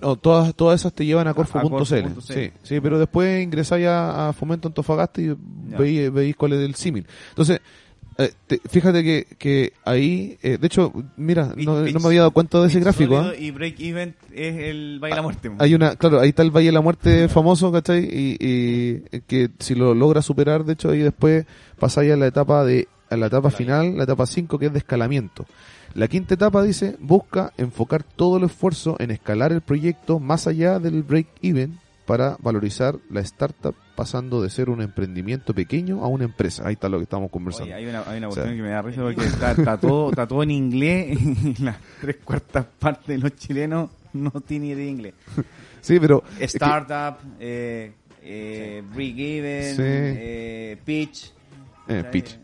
no, 0.00 0.16
todas, 0.16 0.54
todas 0.54 0.80
esas 0.80 0.92
te 0.92 1.04
llevan 1.04 1.26
a 1.28 1.34
corfo.cl. 1.34 2.20
Sí, 2.22 2.50
sí, 2.62 2.80
pero 2.80 2.98
después 2.98 3.42
ingresáis 3.42 3.86
a, 3.86 4.28
a 4.28 4.32
Fomento 4.32 4.68
Antofagasta 4.68 5.20
y 5.20 5.34
veis, 5.78 6.12
veis 6.12 6.36
cuál 6.36 6.52
es 6.54 6.60
el 6.60 6.74
símil. 6.76 7.06
Entonces, 7.30 7.60
eh, 8.16 8.32
te- 8.46 8.60
fíjate 8.68 9.02
que, 9.02 9.26
que 9.36 9.72
ahí, 9.84 10.38
eh, 10.40 10.56
de 10.58 10.66
hecho, 10.68 10.92
mira, 11.16 11.52
no, 11.56 11.80
no 11.80 11.98
me 12.00 12.06
había 12.06 12.20
dado 12.20 12.30
cuenta 12.30 12.60
de 12.60 12.68
ese 12.68 12.78
gráfico. 12.78 13.18
¿ah? 13.18 13.32
Y 13.36 13.50
Break 13.50 13.80
Even 13.80 14.14
es 14.32 14.54
el 14.56 15.00
Baile 15.00 15.14
a 15.14 15.16
la 15.16 15.22
Muerte. 15.22 15.50
Hay 15.58 15.74
una, 15.74 15.96
claro, 15.96 16.20
ahí 16.20 16.28
está 16.28 16.42
el 16.42 16.52
Valle 16.52 16.66
de 16.66 16.72
la 16.72 16.80
Muerte 16.80 17.28
famoso, 17.28 17.72
¿cachai? 17.72 18.04
Y, 18.04 18.36
y 18.40 19.20
que 19.26 19.50
si 19.58 19.74
lo 19.74 19.92
logra 19.94 20.22
superar, 20.22 20.64
de 20.64 20.74
hecho, 20.74 20.90
ahí 20.90 21.00
después 21.00 21.44
pasáis 21.80 22.12
a 22.12 22.16
la 22.16 22.28
etapa 22.28 22.64
de, 22.64 22.86
a 23.14 23.16
la 23.16 23.26
etapa 23.26 23.50
final, 23.50 23.96
la 23.96 24.04
etapa 24.04 24.26
5, 24.26 24.58
que 24.58 24.66
es 24.66 24.72
de 24.72 24.78
escalamiento. 24.78 25.46
La 25.94 26.08
quinta 26.08 26.34
etapa 26.34 26.62
dice, 26.62 26.96
busca 27.00 27.52
enfocar 27.56 28.02
todo 28.02 28.36
el 28.38 28.44
esfuerzo 28.44 28.96
en 28.98 29.10
escalar 29.12 29.52
el 29.52 29.60
proyecto 29.60 30.18
más 30.18 30.46
allá 30.46 30.78
del 30.80 31.02
break-even 31.02 31.78
para 32.06 32.36
valorizar 32.40 32.96
la 33.10 33.20
startup 33.20 33.74
pasando 33.96 34.42
de 34.42 34.50
ser 34.50 34.68
un 34.68 34.82
emprendimiento 34.82 35.54
pequeño 35.54 36.04
a 36.04 36.08
una 36.08 36.24
empresa. 36.24 36.66
Ahí 36.66 36.74
está 36.74 36.88
lo 36.88 36.98
que 36.98 37.04
estamos 37.04 37.30
conversando. 37.30 37.66
Oye, 37.66 37.74
hay 37.74 37.86
una, 37.86 38.02
hay 38.02 38.18
una 38.18 38.28
O 38.28 38.32
sea, 38.32 38.42
cuestión 38.42 38.56
que 38.56 38.62
me 38.62 38.74
da 38.74 38.82
risa 38.82 39.02
porque 39.02 39.24
está, 39.24 39.52
está 39.52 39.78
todo, 39.78 40.10
está 40.10 40.26
todo 40.26 40.42
en 40.42 40.50
inglés 40.50 41.16
y 41.44 41.62
las 41.62 41.76
tres 42.00 42.16
cuartas 42.24 42.66
partes 42.78 43.06
de 43.06 43.18
los 43.18 43.34
chilenos 43.36 43.90
no 44.12 44.32
tienen 44.32 44.70
idea 44.70 44.84
de 44.84 44.90
inglés. 44.90 45.14
Sí, 45.80 46.00
pero... 46.00 46.24
Startup, 46.40 47.18
eh, 47.38 47.92
eh, 48.22 48.82
break 48.94 49.18
even, 49.18 49.76
Sí. 49.76 49.82
eh, 49.84 50.78
pitch. 50.82 51.30
eh, 51.88 52.04
pitch. 52.10 52.38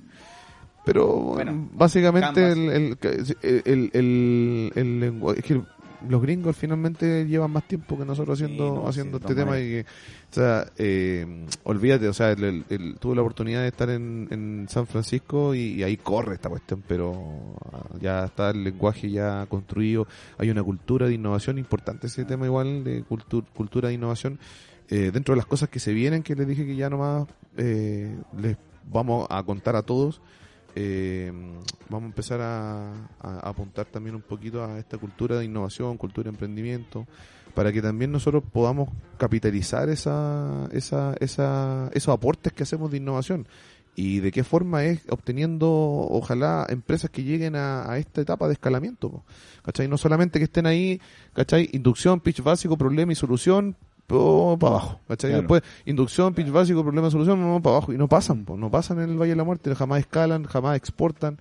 Pero 0.85 1.07
Bueno, 1.17 1.69
básicamente 1.75 2.53
el, 2.53 2.69
el, 2.71 2.99
el, 3.43 3.91
el, 3.93 4.73
el 4.75 5.01
lenguaje, 5.01 5.41
es 5.41 5.45
que 5.45 5.63
los 6.09 6.23
gringos 6.23 6.57
finalmente 6.57 7.27
llevan 7.27 7.51
más 7.51 7.65
tiempo 7.69 7.99
que 7.99 8.07
nosotros 8.07 8.41
haciendo 8.41 8.65
Sí, 8.67 8.73
no, 8.75 8.89
haciendo 8.89 9.19
sí, 9.19 9.25
este 9.25 9.35
tema 9.35 9.59
y 9.61 9.63
que, 9.69 9.81
o 9.83 10.35
sea, 10.35 10.67
eh, 10.79 11.47
olvídate, 11.65 12.09
o 12.09 12.15
sea, 12.15 12.35
tuve 12.35 13.15
la 13.15 13.21
oportunidad 13.21 13.61
de 13.61 13.69
estar 13.69 13.91
en, 13.91 14.27
en 14.31 14.67
San 14.71 14.87
Francisco 14.87 15.55
y, 15.55 15.75
y 15.75 15.83
ahí 15.83 15.99
corre 15.99 16.37
esta 16.37 16.49
cuestión, 16.49 16.83
pero 16.89 17.15
ah, 17.71 17.85
ya 18.01 18.25
está 18.25 18.49
el 18.49 18.65
lenguaje 18.65 19.11
ya 19.11 19.45
construido, 19.51 20.07
hay 20.39 20.49
una 20.49 20.63
cultura 20.63 21.07
de 21.07 21.13
innovación 21.13 21.59
importante 21.59 22.07
ese 22.07 22.25
tema 22.25 22.47
igual 22.47 22.83
de 22.83 23.05
cultu- 23.05 23.45
cultura 23.55 23.89
de 23.89 23.95
innovación. 23.95 24.39
Eh, 24.89 25.11
dentro 25.13 25.35
de 25.35 25.37
las 25.37 25.47
cosas 25.47 25.69
que 25.69 25.79
se 25.79 25.93
vienen 25.93 26.23
que 26.23 26.35
les 26.35 26.49
dije 26.49 26.65
que 26.67 26.75
ya 26.75 26.89
nomás 26.91 27.29
eh, 27.59 28.17
les 28.41 28.57
vamos 28.91 29.27
a 29.31 29.43
contar 29.43 29.77
a 29.77 29.83
todos 29.83 30.21
eh, 30.75 31.33
vamos 31.89 32.05
a 32.05 32.07
empezar 32.07 32.41
a, 32.41 32.93
apuntar 33.21 33.87
también 33.87 34.15
un 34.15 34.23
poquito 34.23 34.65
a 34.65 34.79
esta 34.79 34.99
cultura 34.99 35.39
de 35.39 35.45
innovación, 35.45 35.97
cultura 35.97 36.25
de 36.25 36.31
emprendimiento, 36.31 37.07
para 37.55 37.73
que 37.73 37.83
también 37.83 38.13
nosotros 38.13 38.45
podamos 38.53 38.89
capitalizar 39.19 39.89
esa, 39.89 40.69
esa, 40.73 41.15
esa, 41.21 41.91
esos 41.93 42.15
aportes 42.15 42.53
que 42.53 42.63
hacemos 42.63 42.91
de 42.91 42.99
innovación. 42.99 43.47
¿Y 43.97 44.21
de 44.21 44.31
qué 44.31 44.45
forma 44.45 44.85
es 44.85 45.03
obteniendo, 45.11 45.69
ojalá, 45.69 46.65
empresas 46.71 47.11
que 47.11 47.25
lleguen 47.25 47.57
a, 47.57 47.99
esta 47.99 48.21
etapa 48.21 48.47
de 48.47 48.55
escalamiento? 48.55 49.25
¿Cachai? 49.63 49.89
No 49.89 49.99
solamente 49.99 50.39
que 50.39 50.45
estén 50.45 50.67
ahí, 50.67 51.01
¿cachai? 51.35 51.69
Inducción, 51.73 52.21
pitch 52.21 52.43
básico, 52.43 52.79
problema 52.79 53.13
y 53.13 53.17
solución, 53.17 53.77
para 54.11 54.75
abajo, 54.75 55.01
¿cachai? 55.09 55.31
Claro. 55.31 55.43
Después, 55.43 55.63
inducción, 55.87 56.35
pitch 56.35 56.51
básico, 56.51 56.83
problema, 56.83 57.11
solución, 57.11 57.41
no, 57.41 57.61
para 57.63 57.77
abajo. 57.77 57.93
Y 57.93 57.99
no 57.99 58.09
pasan, 58.09 58.45
po, 58.45 58.57
no 58.57 58.71
pasan 58.71 59.01
en 59.01 59.11
el 59.11 59.17
Valle 59.19 59.31
de 59.31 59.37
la 59.37 59.45
Muerte, 59.45 59.75
jamás 59.75 60.01
escalan, 60.01 60.45
jamás 60.45 60.77
exportan, 60.77 61.39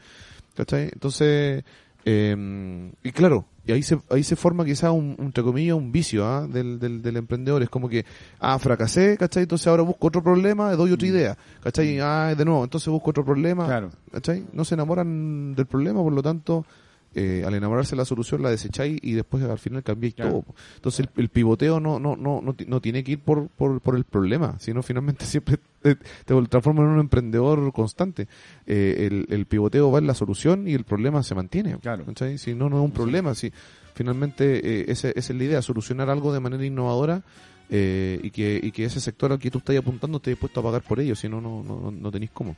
¿cachai? 0.56 0.90
Entonces, 0.94 1.64
eh, 2.06 2.92
y 3.04 3.12
claro, 3.12 3.46
y 3.70 3.72
ahí 3.72 3.84
se, 3.84 4.00
ahí 4.10 4.24
se 4.24 4.36
forma 4.36 4.66
quizá 4.66 4.92
un, 4.92 5.16
un, 5.20 5.26
entre 5.28 5.44
comillas, 5.44 5.76
un 5.76 5.92
vicio 5.92 6.26
¿ah? 6.26 6.48
del, 6.48 6.80
del, 6.80 7.04
del 7.04 7.18
emprendedor. 7.18 7.62
Es 7.62 7.70
como 7.70 7.88
que, 7.88 8.04
ah, 8.40 8.58
fracasé, 8.58 9.16
¿cachai? 9.16 9.44
Entonces 9.44 9.68
ahora 9.68 9.84
busco 9.84 10.08
otro 10.08 10.24
problema, 10.24 10.72
doy 10.72 10.92
otra 10.92 11.08
idea, 11.08 11.38
¿cachai? 11.62 12.00
Ah, 12.00 12.34
de 12.36 12.46
nuevo, 12.46 12.64
entonces 12.64 12.90
busco 12.90 13.12
otro 13.12 13.24
problema, 13.24 13.68
Claro. 13.68 13.92
¿cachai? 14.12 14.44
No 14.54 14.66
se 14.66 14.74
enamoran 14.74 15.54
del 15.54 15.68
problema, 15.68 16.02
por 16.02 16.14
lo 16.14 16.24
tanto, 16.24 16.66
eh, 17.16 17.44
al 17.46 17.54
enamorarse 17.56 17.92
de 17.92 17.98
la 17.98 18.06
solución 18.06 18.42
la 18.44 18.50
desecháis 18.52 19.00
y 19.02 19.14
después 19.14 19.44
al 19.44 19.58
final 19.60 19.84
cambiáis 19.84 20.14
Claro. 20.16 20.32
todo. 20.46 20.56
Entonces 20.76 21.08
el, 21.16 21.22
el 21.24 21.30
pivoteo 21.30 21.80
no, 21.80 22.00
no, 22.00 22.16
no, 22.16 22.42
no, 22.42 22.56
no 22.68 22.82
tiene 22.82 23.04
que 23.04 23.14
ir 23.14 23.20
por, 23.20 23.48
por, 23.50 23.82
por 23.82 23.96
el 23.96 24.04
problema, 24.04 24.58
sino 24.60 24.84
finalmente 24.84 25.26
siempre 25.26 25.58
te, 25.82 25.96
te 25.96 26.42
transforma 26.48 26.84
en 26.84 26.90
un 26.90 27.00
emprendedor 27.00 27.72
constante. 27.74 28.28
Eh, 28.68 29.08
el, 29.10 29.26
el 29.34 29.46
pivoteo 29.46 29.92
va 29.92 30.00
en 30.00 30.08
la 30.08 30.14
solución 30.14 30.68
y 30.68 30.74
el 30.74 30.84
problema 30.84 31.24
se 31.24 31.34
mantiene. 31.36 31.78
Claro. 31.80 32.06
¿cachai? 32.06 32.38
Si 32.38 32.54
no, 32.54 32.70
no 32.70 32.78
es 32.80 32.84
un 32.86 32.92
problema. 32.92 33.34
Si 33.36 33.52
finalmente 33.96 34.82
eh, 34.82 34.86
ese- 34.90 35.14
esa 35.16 35.34
es 35.34 35.38
la 35.38 35.44
idea, 35.44 35.62
solucionar 35.62 36.10
algo 36.10 36.32
de 36.34 36.40
manera 36.40 36.66
innovadora. 36.66 37.24
eh, 37.72 38.20
y, 38.24 38.32
que, 38.32 38.60
y 38.64 38.72
que 38.72 38.86
ese 38.86 39.00
sector 39.00 39.32
al 39.32 39.38
que 39.38 39.52
tú 39.52 39.60
estás 39.60 39.78
apuntando 39.78 40.18
esté 40.18 40.32
dispuesto 40.32 40.60
a 40.60 40.64
pagar 40.64 40.82
por 40.82 41.00
ello, 41.00 41.16
si 41.16 41.30
no, 41.30 41.40
no, 41.40 41.62
no, 41.64 41.92
no 41.92 42.12
tenéis 42.12 42.32
cómo. 42.32 42.56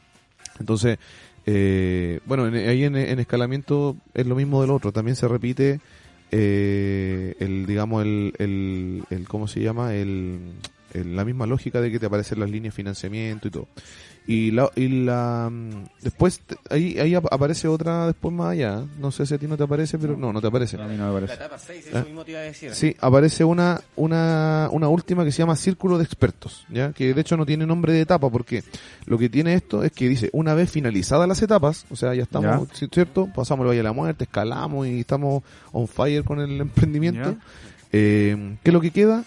Entonces, 0.60 1.00
eh, 1.46 2.20
bueno, 2.26 2.48
en- 2.48 2.56
ahí 2.70 2.84
en, 2.84 2.96
en 2.96 3.20
escalamiento 3.20 3.96
es 4.14 4.26
lo 4.28 4.36
mismo 4.36 4.62
del 4.62 4.72
otro, 4.72 4.92
también 4.92 5.16
se 5.16 5.28
repite 5.28 5.80
eh, 6.32 7.36
el, 7.40 7.66
digamos, 7.66 8.04
el, 8.04 8.34
el, 8.38 9.04
el, 9.10 9.28
¿cómo 9.28 9.48
se 9.48 9.62
llama? 9.62 9.94
El, 9.96 10.40
el- 10.94 11.16
la 11.16 11.26
misma 11.26 11.46
lógica 11.46 11.82
de 11.82 11.92
que 11.92 12.00
te 12.00 12.06
aparecen 12.06 12.40
las 12.40 12.50
líneas 12.50 12.74
de 12.74 12.78
financiamiento 12.78 13.48
y 13.48 13.52
todo. 13.52 13.68
Y 14.28 14.52
la, 14.52 14.70
y 14.76 14.88
la 15.04 15.50
mm, 15.52 15.86
después 16.04 16.40
te- 16.42 16.56
ahí, 16.70 16.98
ahí 17.00 17.16
ap- 17.16 17.26
aparece 17.34 17.68
otra 17.68 18.06
después 18.06 18.34
más 18.34 18.52
allá, 18.52 18.86
no 19.00 19.12
sé 19.12 19.26
si 19.26 19.34
a 19.34 19.38
ti 19.40 19.48
no 19.48 19.58
te 19.58 19.64
aparece, 19.64 19.98
pero 19.98 20.16
no, 20.16 20.32
no 20.32 20.40
te 20.40 20.48
aparece. 20.48 20.78
A 20.80 20.86
mí 20.88 20.96
no 20.96 21.08
me 21.08 21.20
La 21.22 21.28
parece. 21.28 21.34
etapa 21.34 21.58
6, 21.58 21.86
¿Ah? 21.88 21.98
eso 21.98 22.06
mismo 22.06 22.24
te 22.24 22.32
iba 22.32 22.40
a 22.40 22.44
decir. 22.44 22.74
Sí, 22.76 22.96
aparece 23.02 23.44
una, 23.44 23.82
una, 23.96 24.70
una 24.72 24.88
última 24.90 25.26
que 25.26 25.32
se 25.32 25.40
llama 25.40 25.56
Círculo 25.56 25.98
de 25.98 26.04
Expertos, 26.04 26.66
¿ya? 26.70 26.94
que 26.94 27.14
de 27.16 27.20
hecho 27.22 27.36
no 27.36 27.48
tiene 27.48 27.66
nombre 27.66 27.94
de 27.94 28.02
etapa, 28.02 28.30
porque 28.30 28.64
lo 29.08 29.18
que 29.18 29.28
tiene 29.28 29.56
esto 29.56 29.84
es 29.84 29.92
que 29.92 30.08
dice, 30.08 30.30
una 30.34 30.54
vez 30.54 30.70
finalizadas 30.70 31.28
las 31.28 31.42
etapas, 31.42 31.86
o 31.90 31.96
sea, 31.96 32.14
ya 32.14 32.22
estamos, 32.24 32.70
¿sí- 32.74 32.88
¿cierto? 32.92 33.28
Pasamos 33.34 33.64
el 33.64 33.70
Valle 33.70 33.78
de 33.80 33.84
la 33.84 33.94
Muerte, 33.94 34.26
escalamos 34.26 34.86
y 34.88 35.00
estamos 35.00 35.42
on 35.72 35.88
fire 35.88 36.24
con 36.24 36.40
el 36.40 36.62
emprendimiento. 36.62 37.32
Ya. 37.32 37.38
Eh, 37.92 38.56
¿Qué 38.64 38.70
es 38.70 38.74
lo 38.74 38.82
que 38.82 38.92
queda? 38.92 39.24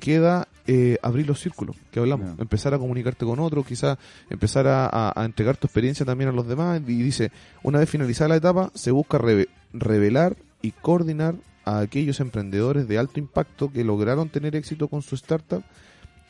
Queda 0.00 0.46
eh, 0.66 0.98
abrir 1.02 1.26
los 1.26 1.40
círculos 1.40 1.76
que 1.90 2.00
hablamos, 2.00 2.30
empezar 2.38 2.74
a 2.74 2.78
comunicarte 2.78 3.24
con 3.24 3.38
otros, 3.38 3.66
quizás 3.66 3.98
empezar 4.30 4.66
a, 4.66 4.86
a- 4.86 5.12
a 5.20 5.24
entregar 5.24 5.56
tu 5.56 5.66
experiencia 5.66 6.04
también 6.06 6.30
a 6.30 6.32
los 6.32 6.46
demás. 6.46 6.80
Y 6.86 7.02
dice, 7.02 7.30
una 7.62 7.78
vez 7.78 7.88
finalizada 7.88 8.28
la 8.28 8.36
etapa, 8.36 8.70
se 8.74 8.90
busca 8.90 9.18
reve- 9.18 9.48
revelar 9.72 10.36
y 10.62 10.72
coordinar 10.72 11.34
a 11.64 11.80
aquellos 11.80 12.20
emprendedores 12.20 12.86
de 12.88 12.98
alto 12.98 13.18
impacto 13.20 13.72
que 13.72 13.84
lograron 13.84 14.28
tener 14.28 14.54
éxito 14.56 14.88
con 14.88 15.02
su 15.02 15.14
startup. 15.16 15.62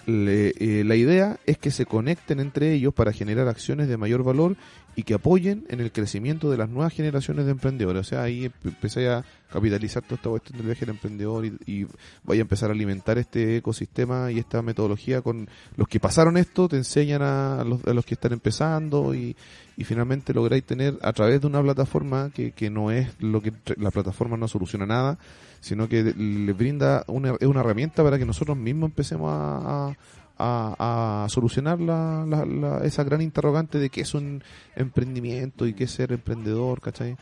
Le- 0.07 0.55
eh, 0.59 0.85
la 0.85 0.95
idea 0.95 1.39
es 1.47 1.59
que 1.59 1.71
se 1.73 1.85
conecten 1.85 2.39
entre 2.39 2.73
ellos 2.73 2.95
para 2.95 3.13
generar 3.13 3.49
acciones 3.49 3.89
de 3.89 3.97
mayor 3.97 4.23
valor 4.23 4.57
y 4.99 5.03
que 5.03 5.13
apoyen 5.15 5.65
en 5.69 5.81
el 5.81 5.93
crecimiento 5.93 6.51
de 6.51 6.57
las 6.57 6.71
nuevas 6.71 6.93
generaciones 6.93 7.45
de 7.45 7.51
emprendedores. 7.53 8.01
O 8.01 8.05
sea, 8.05 8.23
ahí 8.23 8.47
empe- 8.47 8.53
empecé 8.65 9.09
a 9.11 9.25
capitalizar 9.53 10.03
toda 10.03 10.17
esta 10.17 10.31
cuestión 10.31 10.57
del 10.57 10.67
viaje 10.67 10.81
del 10.87 10.95
emprendedor 10.95 11.45
y, 11.45 11.53
y 11.67 11.87
vaya 12.25 12.41
a 12.41 12.43
empezar 12.43 12.71
a 12.71 12.73
alimentar 12.73 13.19
este 13.19 13.59
ecosistema 13.59 14.33
y 14.33 14.39
esta 14.39 14.63
metodología 14.63 15.21
con 15.21 15.49
los 15.77 15.87
que 15.87 16.01
pasaron 16.01 16.39
esto, 16.39 16.67
te 16.69 16.77
enseñan 16.77 17.21
a 17.23 17.63
los, 17.65 17.85
a 17.87 17.93
los 17.93 18.07
que 18.07 18.15
están 18.15 18.33
empezando 18.33 19.15
y, 19.15 19.37
y 19.77 19.85
finalmente 19.85 20.33
lográis 20.33 20.65
tener 20.65 20.99
a 21.03 21.13
través 21.13 21.43
de 21.43 21.47
una 21.47 21.63
plataforma 21.63 22.31
que, 22.35 22.53
que 22.53 22.71
no 22.71 22.91
es 22.91 23.09
lo 23.21 23.43
que 23.43 23.53
la 23.77 23.91
plataforma 23.91 24.39
no 24.39 24.49
soluciona 24.49 24.87
nada, 24.87 25.19
sino 25.61 25.89
que 25.89 26.03
le 26.05 26.53
brinda 26.55 27.05
una, 27.07 27.35
una 27.43 27.61
herramienta 27.61 28.03
para 28.03 28.19
que 28.19 28.25
nosotros 28.25 28.57
mismos 28.57 28.89
empecemos 28.89 29.31
a- 29.31 29.95
a, 30.39 31.25
a 31.25 31.29
solucionar 31.29 31.81
la, 31.81 32.25
la- 32.27 32.45
la- 32.45 32.85
esa 32.85 33.05
gran 33.05 33.21
interrogante 33.23 33.79
de 33.79 33.89
qué 33.91 34.03
es 34.03 34.15
un 34.15 34.43
emprendimiento 34.75 35.67
y 35.67 35.75
qué 35.75 35.85
es 35.85 35.91
ser 35.91 36.13
emprendedor, 36.13 36.81
¿cachai? 36.81 37.17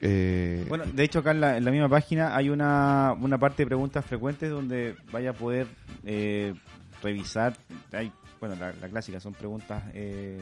Eh, 0.00 0.66
Bueno, 0.68 0.84
de 0.84 1.04
hecho 1.04 1.20
acá 1.20 1.30
en 1.30 1.40
la, 1.40 1.56
en 1.56 1.64
la 1.64 1.70
misma 1.70 1.88
página 1.88 2.36
hay 2.36 2.50
una, 2.50 3.14
una 3.20 3.38
parte 3.38 3.62
de 3.62 3.66
preguntas 3.66 4.04
frecuentes 4.04 4.50
donde 4.50 4.94
vaya 5.12 5.30
a 5.30 5.32
poder 5.32 5.66
eh, 6.04 6.54
revisar. 7.02 7.56
Hay, 7.92 8.12
bueno, 8.40 8.56
la, 8.56 8.72
clásica 8.88 9.20
son 9.20 9.32
preguntas 9.32 9.82
eh, 9.94 10.40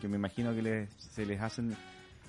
que 0.00 0.08
me 0.08 0.16
imagino 0.16 0.54
que 0.54 0.62
les- 0.62 0.90
se 0.96 1.26
les 1.26 1.40
hacen 1.40 1.76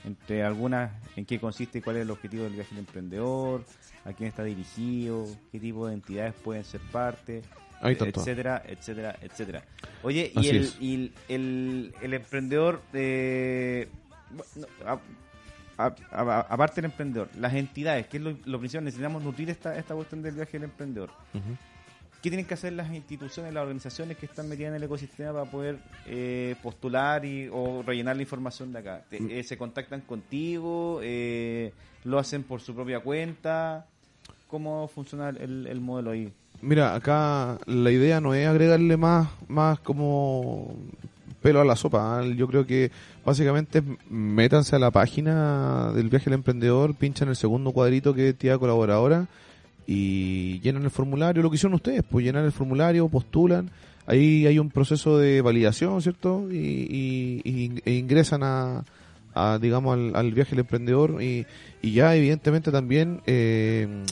entre 0.05 0.43
algunas 0.43 0.91
en 1.15 1.25
qué 1.25 1.39
consiste 1.39 1.81
cuál 1.81 1.97
es 1.97 2.01
el 2.03 2.11
objetivo 2.11 2.43
del 2.43 2.53
viaje 2.53 2.69
del 2.71 2.79
emprendedor, 2.79 3.63
a 4.05 4.13
quién 4.13 4.29
está 4.29 4.43
dirigido, 4.43 5.25
qué 5.51 5.59
tipo 5.59 5.87
de 5.87 5.93
entidades 5.93 6.33
pueden 6.43 6.63
ser 6.63 6.79
parte, 6.91 7.41
Etcétera, 8.21 8.63
etcétera, 8.67 9.15
etcétera. 9.21 9.63
Oye, 10.03 10.31
y, 10.35 10.47
el, 10.49 10.71
y 10.79 11.11
el, 11.29 12.13
emprendedor, 12.13 12.81
eh, 12.93 13.87
bueno, 14.31 14.67
aparte 15.77 16.81
del 16.81 16.85
emprendedor, 16.91 17.29
las 17.37 17.53
entidades, 17.53 18.07
que 18.07 18.17
es 18.17 18.23
lo, 18.23 18.35
lo 18.45 18.59
principal, 18.59 18.83
necesitamos 18.85 19.23
nutrir 19.23 19.49
esta, 19.49 19.77
esta 19.77 19.95
cuestión 19.95 20.21
del 20.21 20.35
viaje 20.35 20.53
del 20.53 20.63
emprendedor. 20.65 21.09
¿Qué 22.21 22.29
tienen 22.29 22.45
que 22.45 22.53
hacer 22.53 22.73
las 22.73 22.91
instituciones, 22.93 23.53
las 23.53 23.61
organizaciones 23.61 24.17
que 24.17 24.25
están 24.25 24.49
metidas 24.49 24.71
en 24.71 24.75
el 24.75 24.83
ecosistema 24.83 25.31
para 25.31 25.45
poder 25.49 25.77
eh, 26.05 26.55
postular 26.61 27.23
y, 27.23 27.47
o 27.49 27.81
rellenar 27.81 28.17
la 28.17 28.21
información 28.23 28.73
de 28.73 28.79
acá? 28.79 29.03
Te- 29.09 29.21
Mm. 29.21 29.29
eh, 29.31 29.43
¿Se 29.43 29.57
contactan 29.57 30.01
contigo? 30.01 30.99
Eh, 31.01 31.71
¿Lo 32.03 32.19
hacen 32.19 32.43
por 32.43 32.59
su 32.59 32.75
propia 32.75 32.99
cuenta? 32.99 33.85
¿Cómo 34.49 34.89
funciona 34.89 35.29
el, 35.29 35.65
el 35.67 35.79
modelo 35.79 36.11
ahí? 36.11 36.33
Mira, 36.61 36.93
acá 36.93 37.57
la 37.67 37.91
idea 37.91 38.19
no 38.19 38.33
es 38.33 38.47
agregarle 38.47 38.97
más, 38.97 39.29
más 39.47 39.79
como 39.79 40.75
pelo 41.41 41.61
a 41.61 41.65
la 41.65 41.75
sopa. 41.77 42.19
¿ah? 42.19 42.25
Yo 42.25 42.47
creo 42.47 42.65
que 42.65 42.91
básicamente 43.25 43.81
métanse 44.09 44.75
a 44.75 44.79
la 44.79 44.91
página 44.91 45.91
del 45.93 46.09
viaje 46.09 46.25
del 46.25 46.33
emprendedor, 46.35 46.95
pinchan 46.95 47.29
el 47.29 47.35
segundo 47.37 47.71
cuadrito 47.71 48.13
que 48.13 48.29
entidad 48.29 48.59
colaboradora 48.59 49.27
y 49.87 50.59
llenan 50.59 50.83
el 50.83 50.91
formulario, 50.91 51.41
lo 51.41 51.49
que 51.49 51.55
hicieron 51.55 51.75
ustedes, 51.75 52.03
pues 52.03 52.25
llenan 52.25 52.43
el 52.45 52.51
formulario, 52.51 53.07
postulan, 53.07 53.69
ahí 54.05 54.45
hay 54.45 54.59
un 54.59 54.69
proceso 54.69 55.17
de 55.17 55.41
validación, 55.41 56.01
¿cierto? 56.01 56.45
Y- 56.51 57.81
e 57.85 57.93
ingresan 57.93 58.43
a, 58.43 58.83
a, 59.33 59.57
digamos, 59.59 59.93
al, 59.93 60.15
al 60.15 60.33
viaje 60.33 60.51
del 60.51 60.59
emprendedor 60.59 61.23
y, 61.23 61.45
y 61.81 61.93
ya 61.93 62.15
evidentemente 62.15 62.71
también 62.71 63.21
eh, 63.25 64.03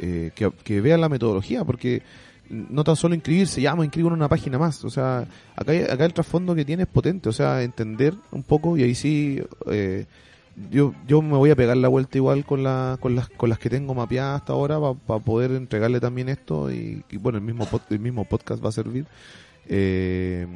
eh, 0.00 0.30
que, 0.34 0.50
que 0.64 0.80
vean 0.80 1.00
la 1.00 1.08
metodología, 1.08 1.64
porque 1.64 2.02
no 2.48 2.82
tan 2.82 2.96
solo 2.96 3.14
inscribirse, 3.14 3.60
ya 3.60 3.76
me 3.76 3.84
inscribo 3.84 4.08
en 4.08 4.14
una 4.14 4.28
página 4.28 4.58
más, 4.58 4.84
o 4.84 4.90
sea, 4.90 5.26
acá, 5.54 5.72
acá 5.72 6.04
el 6.04 6.12
trasfondo 6.14 6.54
que 6.54 6.64
tiene 6.64 6.82
es 6.82 6.88
potente, 6.88 7.28
o 7.28 7.32
sea, 7.32 7.62
entender 7.62 8.14
un 8.32 8.42
poco 8.42 8.76
y 8.76 8.82
ahí 8.82 8.94
sí... 8.94 9.40
eh, 9.70 10.06
yo, 10.70 10.92
yo 11.06 11.22
me 11.22 11.36
voy 11.38 11.50
a 11.50 11.56
pegar 11.56 11.76
la 11.76 11.88
vuelta 11.88 12.18
igual 12.18 12.44
con, 12.44 12.62
la, 12.64 12.98
con, 13.00 13.14
las, 13.14 13.28
con 13.30 13.48
las 13.48 13.58
que 13.58 13.70
tengo 13.70 13.94
mapeadas 13.94 14.40
hasta 14.40 14.52
ahora 14.52 14.78
para 15.06 15.20
poder 15.20 15.52
entregarle 15.52 16.00
también 16.00 16.28
esto 16.28 16.70
y, 16.70 17.02
y 17.08 17.16
bueno, 17.16 17.38
el 17.38 17.44
mismo, 17.44 17.64
pod- 17.66 17.88
el 17.88 18.00
mismo 18.00 18.24
podcast 18.24 18.62
va 18.62 18.68
a 18.68 18.72
servir. 18.72 19.06
Eh, 19.68 20.46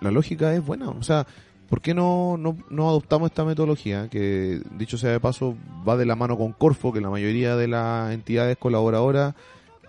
la 0.00 0.10
lógica 0.10 0.52
es 0.54 0.62
buena, 0.66 0.90
o 0.90 1.02
sea, 1.02 1.26
¿por 1.68 1.80
qué 1.80 1.94
no, 1.94 2.36
no, 2.38 2.56
no 2.70 2.88
adoptamos 2.88 3.30
esta 3.30 3.44
metodología 3.44 4.08
que, 4.08 4.60
dicho 4.76 4.96
sea 4.98 5.10
de 5.10 5.20
paso, 5.20 5.54
va 5.88 5.96
de 5.96 6.06
la 6.06 6.16
mano 6.16 6.36
con 6.36 6.52
Corfo, 6.52 6.92
que 6.92 7.00
la 7.00 7.10
mayoría 7.10 7.56
de 7.56 7.68
las 7.68 8.12
entidades 8.12 8.56
colaboradoras 8.58 9.34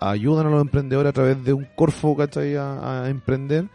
ayudan 0.00 0.46
a 0.46 0.50
los 0.50 0.60
emprendedores 0.60 1.10
a 1.10 1.12
través 1.12 1.42
de 1.44 1.52
un 1.52 1.66
Corfo, 1.76 2.16
¿cachai? 2.16 2.56
A, 2.56 3.04
a 3.04 3.10
emprender, 3.10 3.66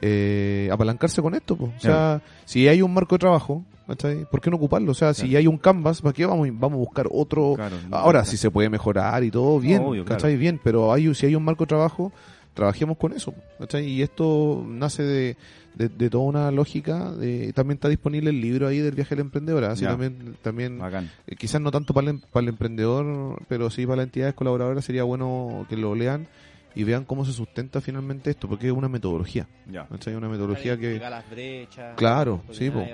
eh, 0.00 0.68
apalancarse 0.72 1.22
con 1.22 1.34
esto, 1.34 1.56
po. 1.56 1.66
o 1.76 1.80
sea, 1.80 2.20
si 2.44 2.68
hay 2.68 2.82
un 2.82 2.92
marco 2.92 3.14
de 3.14 3.20
trabajo, 3.20 3.64
¿cachai? 3.86 4.24
¿Por 4.30 4.40
qué 4.40 4.50
no 4.50 4.56
ocuparlo? 4.56 4.90
O 4.90 4.94
sea, 4.94 5.14
si 5.14 5.22
Claro. 5.28 5.38
hay 5.38 5.46
un 5.46 5.58
canvas, 5.58 6.02
¿para 6.02 6.12
qué 6.12 6.26
vamos, 6.26 6.48
vamos 6.52 6.72
a 6.76 6.78
buscar 6.78 7.06
otro? 7.10 7.54
Claro, 7.54 7.76
Ahora, 7.90 8.24
si 8.24 8.36
se 8.36 8.50
puede 8.50 8.68
mejorar 8.68 9.22
y 9.24 9.30
todo, 9.30 9.58
bien, 9.60 9.82
obvio, 9.82 10.04
claro. 10.04 10.26
Bien, 10.36 10.60
pero 10.62 10.92
hay, 10.92 11.14
si 11.14 11.26
hay 11.26 11.34
un 11.34 11.44
marco 11.44 11.64
de 11.64 11.68
trabajo, 11.68 12.12
trabajemos 12.54 12.96
con 12.98 13.12
eso, 13.12 13.34
¿cachai? 13.58 13.86
Y 13.86 14.02
esto 14.02 14.64
nace 14.66 15.02
de, 15.02 15.36
de, 15.74 15.88
de 15.88 16.10
toda 16.10 16.24
una 16.24 16.50
lógica, 16.50 17.10
de, 17.12 17.52
también 17.52 17.76
está 17.76 17.88
disponible 17.88 18.30
el 18.30 18.40
libro 18.40 18.68
ahí 18.68 18.78
del 18.78 18.94
viaje 18.94 19.14
del 19.14 19.24
emprendedor, 19.24 19.64
así 19.64 19.82
Ya. 19.84 19.90
también, 19.90 20.36
también 20.42 20.80
eh, 21.26 21.36
quizás 21.36 21.60
no 21.60 21.70
tanto 21.70 21.94
para 21.94 22.04
el, 22.10 22.16
em- 22.16 22.20
para 22.32 22.42
el 22.42 22.48
emprendedor, 22.50 23.42
pero 23.48 23.70
sí 23.70 23.84
para 23.86 23.96
las 23.98 24.04
entidades 24.06 24.34
colaboradoras 24.34 24.84
sería 24.84 25.04
bueno 25.04 25.64
que 25.68 25.76
lo 25.76 25.94
lean 25.94 26.26
y 26.74 26.84
vean 26.84 27.04
cómo 27.04 27.24
se 27.26 27.32
sustenta 27.32 27.80
finalmente 27.82 28.30
esto, 28.30 28.48
porque 28.48 28.66
es 28.66 28.72
una 28.72 28.88
metodología, 28.88 29.46
Ya. 29.70 29.86
¿cachai? 29.88 30.14
Una 30.14 30.28
metodología 30.28 30.78
que... 30.78 30.98
Las 30.98 31.28
brechas, 31.30 31.94
Claro, 31.96 32.42
sí, 32.50 32.70
po. 32.70 32.84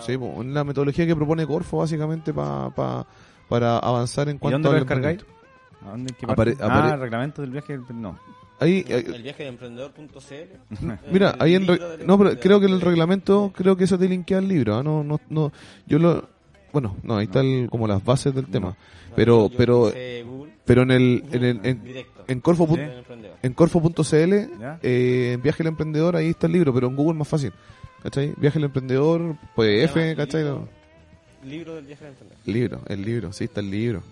Sí, 0.00 0.16
po, 0.18 0.42
la 0.44 0.64
metodología 0.64 1.06
que 1.06 1.14
propone 1.14 1.46
Corfo 1.46 1.78
básicamente 1.78 2.32
pa, 2.34 2.70
pa- 2.74 3.06
para 3.48 3.78
avanzar 3.78 4.28
en 4.28 4.36
¿Y 4.36 4.38
cuanto 4.38 4.56
dónde 4.56 4.68
lo 4.70 4.74
al 4.74 4.80
descargáis? 4.80 5.24
¿A 5.84 5.90
dónde, 5.90 6.10
en 6.12 6.16
qué 6.16 6.26
Apare- 6.26 6.56
parte? 6.56 6.64
apare- 6.64 6.92
Ah, 6.92 6.96
reglamento 6.96 7.42
del 7.42 7.50
viaje 7.52 7.78
no. 7.94 8.18
Ahí, 8.62 8.84
No, 8.88 8.96
eh, 8.96 9.04
el 9.14 9.22
viaje 9.22 9.42
de 9.44 9.48
emprendedor.cl. 9.48 10.80
Mira, 11.12 11.30
El 11.30 11.42
ahí 11.42 11.54
en 11.54 11.66
no, 12.06 12.18
pero 12.18 12.38
creo 12.38 12.60
que 12.60 12.66
en 12.66 12.70
el 12.72 12.74
emprendedor. 12.74 12.84
reglamento 12.84 13.52
creo 13.54 13.76
que 13.76 13.84
eso 13.84 13.98
te 13.98 14.08
linkea 14.08 14.38
al 14.38 14.48
libro, 14.48 14.76
¿ah? 14.76 14.82
no, 14.82 15.02
no, 15.04 15.20
no, 15.30 15.52
yo 15.86 15.98
lo, 15.98 16.28
bueno, 16.72 16.96
no, 17.02 17.16
ahí 17.16 17.24
está 17.24 17.40
el- 17.40 17.68
como 17.70 17.86
las 17.88 18.04
bases 18.04 18.34
del 18.34 18.46
tema, 18.46 18.68
No, 18.70 18.76
pero, 19.16 19.50
pero, 19.56 19.92
pero 20.64 20.82
en 20.82 20.90
el, 20.90 21.24
en 21.32 21.44
el, 21.44 21.60
en, 22.28 22.40
Corfo, 22.40 22.66
Sí. 22.72 22.80
emprendedor. 22.80 23.36
en 23.42 23.52
Corfo.cl, 23.52 24.32
eh, 24.82 25.32
en 25.34 25.42
Viaje 25.42 25.58
del 25.58 25.66
Emprendedor, 25.68 26.16
ahí 26.16 26.28
está 26.30 26.46
el 26.46 26.52
libro, 26.54 26.72
pero 26.72 26.86
en 26.88 26.96
Google 26.96 27.18
más 27.18 27.28
fácil, 27.28 27.52
¿cachai? 28.02 28.32
Viaje 28.36 28.58
Emprendedor, 28.60 29.36
pues 29.54 29.68
Se 29.68 29.86
llama 29.98 30.06
F, 30.10 30.16
¿cachai? 30.16 30.42
libro- 30.44 30.58
No. 30.60 30.82
Libro 31.48 31.74
del 31.74 31.84
viaje 31.86 32.04
de 32.04 32.10
emprendedor. 32.10 32.38
Libro, 32.46 32.80
el 32.86 33.02
libro, 33.04 33.32
sí 33.32 33.44
está 33.44 33.60
el 33.60 33.70
libro. 33.70 34.02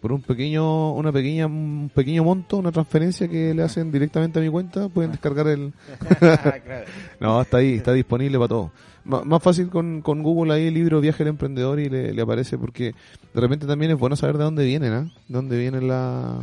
Por 0.00 0.12
un 0.12 0.20
pequeño, 0.22 0.92
una 0.92 1.10
pequeña, 1.10 1.46
un 1.46 1.90
pequeño 1.94 2.22
monto, 2.22 2.58
una 2.58 2.70
transferencia 2.70 3.26
que 3.28 3.54
le 3.54 3.62
hacen 3.62 3.90
directamente 3.90 4.38
a 4.38 4.42
mi 4.42 4.48
cuenta, 4.48 4.88
pueden 4.88 5.10
descargar 5.12 5.48
el. 5.48 5.72
No, 7.20 7.40
está 7.40 7.56
ahí, 7.58 7.74
está 7.74 7.92
disponible 7.92 8.36
para 8.38 8.48
todo. 8.48 8.70
M- 9.04 9.24
más 9.24 9.42
fácil 9.42 9.68
con, 9.68 10.02
con 10.02 10.22
Google 10.22 10.52
ahí 10.54 10.66
el 10.66 10.74
libro 10.74 11.00
Viaje 11.00 11.18
del 11.24 11.28
Emprendedor 11.28 11.80
y 11.80 11.88
le, 11.88 12.12
le 12.12 12.22
aparece 12.22 12.58
porque 12.58 12.94
de 13.34 13.40
repente 13.40 13.66
también 13.66 13.90
es 13.92 13.98
bueno 13.98 14.16
saber 14.16 14.36
de 14.38 14.44
dónde 14.44 14.64
vienen, 14.64 14.92
¿ah? 14.92 15.02
De 15.28 15.34
dónde 15.34 15.58
vienen 15.58 15.88
la, 15.88 16.40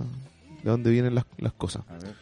de 0.63 0.69
dónde 0.69 0.89
vienen 0.91 1.13
las, 1.15 1.25
las 1.37 1.53
cosas. 1.53 1.83
A 1.89 1.93
ver. 1.93 2.13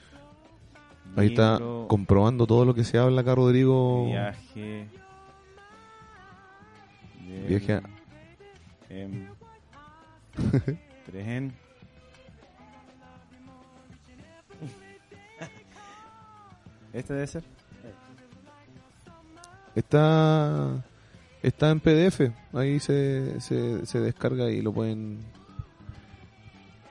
Ahí 1.15 1.27
está 1.27 1.59
comprobando 1.87 2.45
todo 2.47 2.65
lo 2.65 2.73
que 2.73 2.83
se 2.83 2.97
habla 2.97 3.21
acá 3.21 3.35
Rodrigo. 3.35 4.05
Viaje. 4.07 4.87
Viaje 7.47 7.73
a- 7.73 7.81
em- 8.89 9.27
tren. 11.05 11.53
¿Este 16.93 17.13
debe 17.13 17.27
ser? 17.27 17.43
Está, 19.73 20.83
está 21.41 21.71
en 21.71 21.79
PDF, 21.79 22.19
ahí 22.53 22.79
se, 22.81 23.39
se, 23.39 23.85
se 23.85 23.99
descarga 24.01 24.51
y 24.51 24.61
lo 24.61 24.73
pueden, 24.73 25.19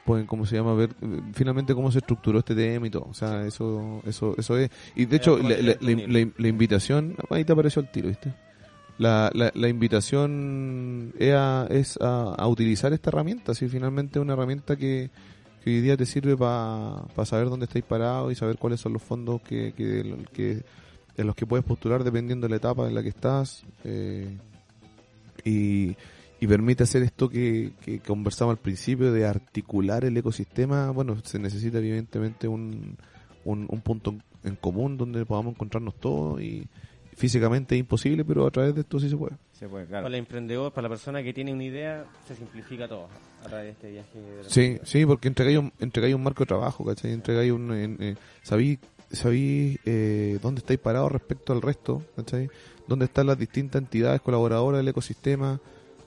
pueden, 0.07 0.27
¿cómo 0.27 0.47
se 0.47 0.57
llama? 0.57 0.73
Ver 0.75 0.89
eh, 1.03 1.21
finalmente 1.35 1.75
cómo 1.75 1.93
se 1.93 1.99
estructuró 1.99 2.39
este 2.39 2.55
tema 2.55 2.87
y 2.87 2.91
todo. 2.91 3.07
O 3.11 3.13
sea, 3.13 3.45
eso, 3.45 4.01
eso, 4.07 4.35
eso 4.39 4.57
es. 4.57 4.71
Y 4.97 5.05
de 5.05 5.17
hecho, 5.17 5.37
como 5.37 5.51
la, 5.51 5.57
la- 5.57 5.63
la- 5.63 5.73
disponible. 5.75 6.25
la- 6.25 6.31
la 6.39 6.49
invitación, 6.49 7.17
ahí 7.29 7.45
te 7.45 7.53
apareció 7.53 7.83
el 7.83 7.91
tiro, 7.91 8.09
¿viste? 8.09 8.33
La, 9.01 9.31
la, 9.33 9.51
la 9.55 9.69
invitación 9.71 11.15
es, 11.19 11.33
a, 11.33 11.67
es 11.71 11.99
a, 12.03 12.47
utilizar 12.47 12.93
esta 12.93 13.09
herramienta, 13.09 13.55
si 13.55 13.67
finalmente 13.67 14.19
es 14.19 14.23
una 14.23 14.35
herramienta 14.35 14.77
que, 14.77 15.09
que 15.65 15.71
hoy 15.71 15.81
día 15.81 15.97
te 15.97 16.05
sirve 16.05 16.37
para 16.37 17.07
saber 17.25 17.49
dónde 17.49 17.65
estáis 17.65 17.87
parados 17.87 18.31
y 18.31 18.35
saber 18.35 18.59
cuáles 18.59 18.79
son 18.79 18.93
los 18.93 19.03
fondos 19.03 19.41
que, 19.41 19.73
que, 19.73 20.27
que 20.35 20.65
en 21.17 21.27
los 21.27 21.35
que 21.35 21.47
puedes 21.47 21.65
postular 21.65 22.05
dependiendo 22.05 22.47
de 22.47 22.51
la 22.51 22.57
etapa 22.57 22.89
en 22.89 22.95
la 22.95 23.03
que 23.03 23.09
estás 23.09 23.65
eh, 23.85 24.37
y, 25.47 25.97
y 26.39 26.47
permite 26.47 26.83
hacer 26.83 27.03
esto 27.03 27.31
que, 27.31 27.73
que 27.81 28.01
conversamos 28.01 28.53
al 28.53 28.59
principio 28.59 29.13
de 29.13 29.25
articular 29.25 30.05
el 30.05 30.15
ecosistema. 30.15 30.91
Bueno 30.91 31.17
se 31.25 31.39
necesita 31.39 31.79
evidentemente 31.79 32.49
un, 32.49 32.99
un, 33.47 33.67
un 33.67 33.81
punto 33.81 34.15
en 34.45 34.57
común 34.57 34.99
donde 34.99 35.25
podamos 35.25 35.55
encontrarnos 35.55 35.95
todos 35.95 36.43
y 36.43 36.69
físicamente 37.21 37.75
es 37.75 37.81
imposible 37.81 38.25
pero 38.25 38.47
a 38.47 38.51
través 38.51 38.75
de 38.75 38.81
esto 38.81 38.99
sí 38.99 39.09
se 39.11 39.17
puede 39.17 39.37
Se 39.53 39.69
puede, 39.69 39.87
claro. 39.87 40.05
Para 40.05 40.15
el 40.17 40.21
emprendedor, 40.21 40.73
para 40.73 40.85
la 40.85 40.89
persona 40.89 41.23
que 41.23 41.33
tiene 41.33 41.53
una 41.53 41.65
idea, 41.65 42.05
se 42.27 42.35
simplifica 42.35 42.89
todo 42.89 43.09
a 43.45 43.49
través 43.49 43.65
de 43.67 43.71
este 43.73 43.91
viaje. 43.91 44.09
Sí, 44.49 44.79
sí, 44.85 45.05
porque 45.07 45.29
entregáis 45.29 45.59
un, 45.59 45.73
entregáis 45.81 46.15
un 46.15 46.23
marco 46.23 46.45
de 46.45 46.49
trabajo, 46.49 46.85
¿cachai? 46.85 47.13
Entregáis 47.13 47.53
un... 47.53 47.73
en- 47.73 47.97
eh, 48.01 48.17
sabí, 48.43 48.79
sabí 49.13 49.79
eh, 49.85 50.39
dónde 50.43 50.61
estáis 50.61 50.79
parados 50.81 51.13
respecto 51.13 51.53
al 51.53 51.61
resto, 51.63 52.03
¿cachai? 52.17 52.49
Dónde 52.87 53.05
están 53.05 53.27
las 53.27 53.39
distintas 53.39 53.81
entidades 53.83 54.21
colaboradoras 54.23 54.79
del 54.81 54.89
ecosistema. 54.89 55.61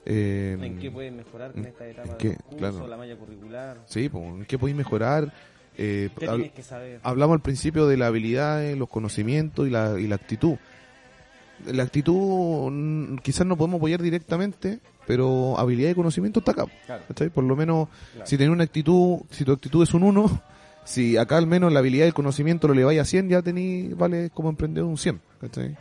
eh, 0.04 0.56
¿En 0.60 0.78
qué 0.78 0.90
pueden 0.90 1.16
mejorar 1.16 1.52
con 1.52 1.62
¿en 1.62 1.68
esta 1.68 1.86
etapa 1.88 2.18
qué? 2.18 2.28
de 2.30 2.34
los 2.34 2.42
cursos, 2.44 2.58
Claro. 2.72 2.86
la 2.88 2.96
malla 2.96 3.16
curricular? 3.16 3.78
Sí, 3.86 4.08
pues, 4.08 4.24
¿en 4.24 4.44
qué 4.46 4.58
podéis 4.58 4.76
mejorar? 4.76 5.32
Eh, 5.78 6.10
¿Qué 6.18 6.26
hab- 6.28 6.34
tienes 6.36 6.52
que 6.52 6.62
saber? 6.62 7.00
hablamos 7.02 7.34
al 7.34 7.40
principio 7.42 7.86
de 7.86 7.96
la 7.96 8.06
habilidad, 8.08 8.62
los 8.74 8.88
conocimientos 8.88 9.66
y 9.66 9.70
la, 9.70 9.98
y 9.98 10.06
la 10.06 10.16
actitud. 10.16 10.56
La 11.66 11.82
actitud 11.82 13.18
quizás 13.22 13.46
no 13.46 13.56
podemos 13.56 13.78
apoyar 13.78 14.02
directamente, 14.02 14.80
pero 15.06 15.58
habilidad 15.58 15.90
y 15.90 15.94
conocimiento 15.94 16.40
está 16.40 16.52
acá. 16.52 16.66
Claro. 16.86 17.02
Por 17.32 17.44
lo 17.44 17.56
menos, 17.56 17.88
si 18.24 18.36
tenés 18.36 18.52
una 18.52 18.64
actitud, 18.64 19.20
si 19.30 19.44
tu 19.44 19.52
actitud 19.52 19.82
es 19.82 19.94
un 19.94 20.02
1, 20.02 20.42
si 20.84 21.16
acá 21.16 21.36
al 21.38 21.46
menos 21.46 21.72
la 21.72 21.78
habilidad 21.80 22.04
y 22.04 22.08
el 22.08 22.14
conocimiento 22.14 22.68
lo 22.68 22.74
le 22.74 22.84
vaya 22.84 23.02
a 23.02 23.04
100, 23.04 23.28
ya 23.28 23.42
tení, 23.42 23.88
vale 23.94 24.30
como 24.30 24.48
emprendedor 24.50 24.88
un 24.88 24.98
100. 24.98 25.20
¿cachai? 25.40 25.76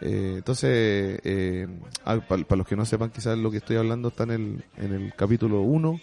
Eh, 0.00 0.34
entonces, 0.38 1.20
para 2.04 2.56
los 2.56 2.66
que 2.66 2.76
no 2.76 2.84
sepan 2.84 3.10
quizás 3.10 3.36
lo 3.36 3.50
que 3.50 3.56
estoy 3.58 3.76
hablando 3.76 4.08
está 4.08 4.22
en 4.24 4.30
el, 4.30 4.64
en 4.76 4.92
el 4.92 5.14
capítulo 5.14 5.62
1. 5.62 6.00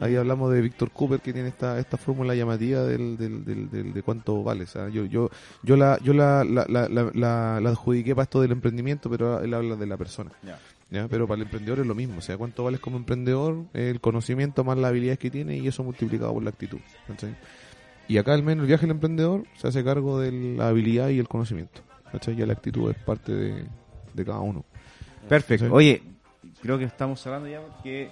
Ahí 0.00 0.16
hablamos 0.16 0.52
de 0.52 0.60
Víctor 0.62 0.90
Cooper 0.90 1.20
que 1.20 1.32
tiene 1.32 1.48
esta, 1.48 1.78
esta 1.78 1.96
fórmula 1.96 2.34
llamativa 2.34 2.82
del, 2.84 3.16
del, 3.16 3.44
del, 3.44 3.70
del- 3.70 3.92
de 3.92 4.02
cuánto 4.02 4.42
vale. 4.42 4.64
O 4.64 4.66
sea, 4.66 4.88
yo, 4.88 5.04
yo, 5.04 5.30
yo 5.62 5.76
la, 5.76 5.98
yo 6.02 6.14
la, 6.14 6.42
la, 6.44 6.64
la, 6.68 6.88
la, 6.88 7.10
la- 7.60 7.68
adjudiqué 7.70 8.14
para 8.14 8.24
esto 8.24 8.40
del 8.40 8.52
emprendimiento, 8.52 9.10
pero 9.10 9.40
él 9.40 9.52
habla 9.52 9.76
de 9.76 9.86
la 9.86 9.96
persona. 9.96 10.30
Ya. 10.42 10.58
¿ya? 10.90 11.08
Pero 11.08 11.26
para 11.26 11.36
el 11.36 11.42
emprendedor 11.42 11.80
es 11.80 11.86
lo 11.86 11.94
mismo. 11.94 12.18
O 12.18 12.22
sea, 12.22 12.38
cuánto 12.38 12.64
vales 12.64 12.80
como 12.80 12.96
emprendedor, 12.96 13.64
el 13.74 14.00
conocimiento 14.00 14.64
más 14.64 14.78
las 14.78 14.88
habilidades 14.90 15.18
que 15.18 15.30
tiene 15.30 15.58
y 15.58 15.68
eso 15.68 15.84
multiplicado 15.84 16.32
por 16.32 16.42
la 16.42 16.50
actitud. 16.50 16.78
¿cachai? 17.08 17.34
Y 18.08 18.18
acá 18.18 18.34
al 18.34 18.42
menos 18.42 18.62
el 18.62 18.68
viaje 18.68 18.82
del 18.82 18.92
emprendedor 18.92 19.44
se 19.56 19.68
hace 19.68 19.82
cargo 19.84 20.20
de 20.20 20.30
la 20.56 20.68
habilidad 20.68 21.08
y 21.08 21.18
el 21.18 21.28
conocimiento. 21.28 21.80
¿cachai? 22.12 22.36
Ya 22.36 22.46
la 22.46 22.52
actitud 22.52 22.90
es 22.90 22.96
parte 22.98 23.32
de, 23.32 23.64
de 24.12 24.24
cada 24.24 24.40
uno. 24.40 24.64
Perfecto. 25.28 25.72
Oye, 25.72 26.02
creo 26.60 26.78
que 26.78 26.84
estamos 26.84 27.20
cerrando 27.20 27.48
ya 27.48 27.60
porque 27.60 28.10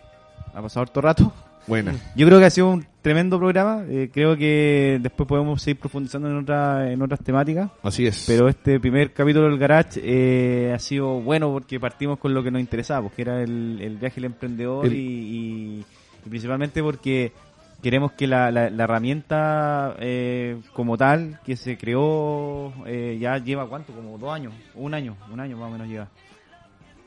ha 0.55 0.63
pasado 0.63 0.83
harto 0.83 1.01
rato. 1.01 1.33
Buena. 1.67 1.95
Yo 2.17 2.27
creo 2.27 2.41
que 2.41 2.47
ha 2.47 2.51
sido 2.51 2.71
un 2.71 2.85
tremendo 3.03 3.39
programa. 3.39 3.85
eh, 3.89 4.11
creo 4.13 4.37
que 4.37 4.99
después 5.01 5.29
podemos 5.29 5.63
seguir 5.63 5.79
profundizando 5.79 6.29
en, 6.29 6.39
otra, 6.39 6.91
en 6.91 7.01
otras 7.03 7.21
temáticas. 7.21 7.71
Así 7.83 8.07
es. 8.07 8.25
Pero 8.27 8.49
este 8.49 8.81
primer 8.81 9.13
capítulo 9.13 9.47
del 9.49 9.59
Garage 9.59 10.01
eh, 10.03 10.73
ha 10.75 10.79
sido 10.81 11.21
bueno 11.21 11.53
porque 11.53 11.79
partimos 11.79 12.19
con 12.19 12.35
lo 12.35 12.43
que 12.43 12.51
nos 12.51 12.61
interesaba, 12.61 13.03
pues, 13.03 13.15
que 13.15 13.23
era 13.23 13.43
el, 13.43 13.79
el 13.81 13.97
viaje 13.99 14.17
del 14.17 14.25
emprendedor 14.25 14.87
El- 14.87 14.95
y, 14.95 14.99
y- 14.99 15.85
y 16.25 16.29
principalmente 16.29 16.83
porque 16.83 17.33
queremos 17.83 18.13
que 18.13 18.27
la, 18.27 18.51
la- 18.51 18.71
la 18.71 18.85
herramienta 18.85 19.95
eh, 19.99 20.61
como 20.73 20.97
tal 20.97 21.41
que 21.45 21.57
se 21.57 21.77
creó 21.77 22.73
eh, 22.87 23.19
ya 23.21 23.39
lleva 23.39 23.69
cuánto, 23.69 23.93
como 23.93 24.17
dos 24.19 24.33
años, 24.33 24.53
un 24.75 24.95
año, 24.95 25.17
un 25.33 25.41
año 25.41 25.57
más 25.57 25.69
o 25.69 25.73
menos 25.73 25.89
lleva. 25.89 26.09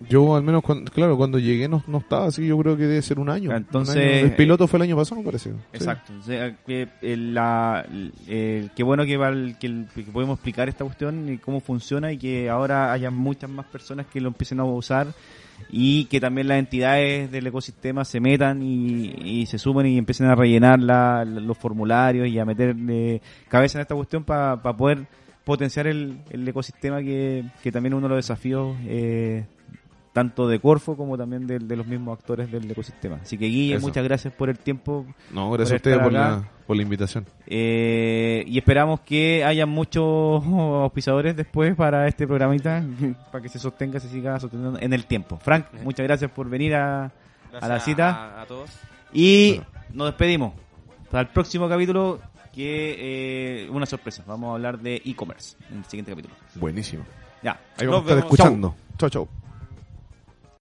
Yo 0.09 0.35
al 0.35 0.43
menos, 0.43 0.61
cuando, 0.61 0.91
claro, 0.91 1.15
cuando 1.15 1.39
llegué 1.39 1.69
no, 1.69 1.81
no 1.87 1.99
estaba 1.99 2.25
así, 2.25 2.45
yo 2.45 2.57
creo 2.57 2.75
que 2.75 2.83
debe 2.83 3.01
ser 3.01 3.17
un 3.17 3.29
año. 3.29 3.55
Entonces- 3.55 3.95
Un 3.95 4.01
año. 4.01 4.25
el 4.25 4.35
piloto 4.35 4.67
fue 4.67 4.77
el 4.77 4.83
año 4.83 4.97
pasado, 4.97 5.21
me 5.21 5.25
parece. 5.25 5.51
Sí. 5.51 5.55
Exacto. 5.71 6.11
O 6.19 6.21
sea, 6.23 6.53
que 6.65 6.89
el- 7.01 7.33
la, 7.33 7.85
el- 8.27 8.71
qué 8.75 8.83
bueno 8.83 9.05
que, 9.05 9.15
va 9.15 9.29
el- 9.29 9.57
que, 9.57 9.67
el- 9.67 9.87
que 9.95 10.03
podemos 10.03 10.35
explicar 10.35 10.67
esta 10.67 10.83
cuestión 10.83 11.29
y 11.29 11.37
cómo 11.37 11.61
funciona 11.61 12.11
y 12.11 12.17
que 12.17 12.49
ahora 12.49 12.91
haya 12.91 13.09
muchas 13.09 13.49
más 13.49 13.65
personas 13.67 14.05
que 14.07 14.19
lo 14.19 14.27
empiecen 14.27 14.59
a 14.59 14.65
usar 14.65 15.07
y 15.69 16.05
que 16.05 16.19
también 16.19 16.47
las 16.47 16.59
entidades 16.59 17.31
del 17.31 17.47
ecosistema 17.47 18.05
se 18.05 18.19
metan 18.19 18.61
y, 18.61 19.13
y 19.23 19.45
se 19.45 19.57
sumen 19.57 19.87
y 19.87 19.97
empiecen 19.97 20.27
a 20.27 20.35
rellenar 20.35 20.79
la- 20.79 21.25
los 21.25 21.57
formularios 21.57 22.27
y 22.27 22.37
a 22.39 22.45
meter 22.45 22.75
eh, 22.89 23.21
cabeza 23.47 23.77
en 23.77 23.81
esta 23.83 23.95
cuestión 23.95 24.23
para 24.23 24.61
poder 24.61 25.05
potenciar 25.43 25.87
el, 25.87 26.17
el 26.31 26.47
ecosistema 26.47 27.01
que, 27.01 27.43
que 27.61 27.71
también 27.71 27.93
es 27.93 27.97
uno 27.97 28.07
de 28.07 28.15
los 28.15 28.25
desafíos 28.25 28.75
eh, 28.87 29.45
tanto 30.15 30.47
de 30.47 30.61
Corfo 30.61 30.95
como 30.95 31.17
también 31.17 31.45
de, 31.45 31.59
de 31.59 31.75
los 31.75 31.85
mismos 31.85 32.17
actores 32.17 32.49
del 32.49 32.71
ecosistema. 32.71 33.19
Así 33.21 33.37
que 33.37 33.47
Guille, 33.47 33.75
Eso. 33.75 33.85
muchas 33.85 34.01
gracias 34.05 34.33
por 34.33 34.49
el 34.49 34.57
tiempo 34.57 35.05
No, 35.29 35.51
gracias 35.51 35.73
a 35.73 35.75
ustedes 35.75 35.99
por 35.99 36.13
la, 36.13 36.41
por 36.65 36.77
la 36.77 36.83
invitación. 36.83 37.25
eh, 37.47 38.45
y 38.47 38.57
esperamos 38.57 39.01
que 39.01 39.43
haya 39.43 39.65
muchos 39.65 40.41
auspiciadores 40.45 41.35
después 41.35 41.75
para 41.75 42.07
este 42.07 42.25
programita, 42.25 42.81
para 43.31 43.41
que 43.41 43.49
se 43.49 43.59
sostenga, 43.59 43.99
se 43.99 44.07
siga 44.07 44.39
sosteniendo 44.39 44.79
en 44.79 44.93
el 44.93 45.05
tiempo. 45.05 45.37
Frank, 45.41 45.65
muchas 45.83 46.05
gracias 46.05 46.31
por 46.31 46.49
venir 46.49 46.75
a, 46.75 47.11
a 47.59 47.67
la 47.67 47.79
cita. 47.81 48.37
A, 48.37 48.41
a 48.43 48.45
todos. 48.45 48.71
Y 49.11 49.59
nos 49.91 50.07
despedimos. 50.07 50.53
Hasta 51.03 51.19
el 51.19 51.27
próximo 51.27 51.67
capítulo, 51.67 52.21
que 52.53 53.65
eh, 53.65 53.69
una 53.69 53.85
sorpresa. 53.85 54.23
Vamos 54.25 54.49
a 54.49 54.53
hablar 54.53 54.79
de 54.79 55.01
e-commerce 55.03 55.57
en 55.69 55.79
el 55.79 55.85
siguiente 55.85 56.11
capítulo. 56.11 56.33
Buenísimo. 56.55 57.03
Ya. 57.43 57.59
Ahí 57.77 57.85
Nos 57.85 57.95
vamos 57.95 57.95
a 57.95 57.99
estar 57.99 58.15
vemos. 58.15 58.31
escuchando. 58.31 58.75
Chau, 58.97 59.09
chau. 59.09 59.27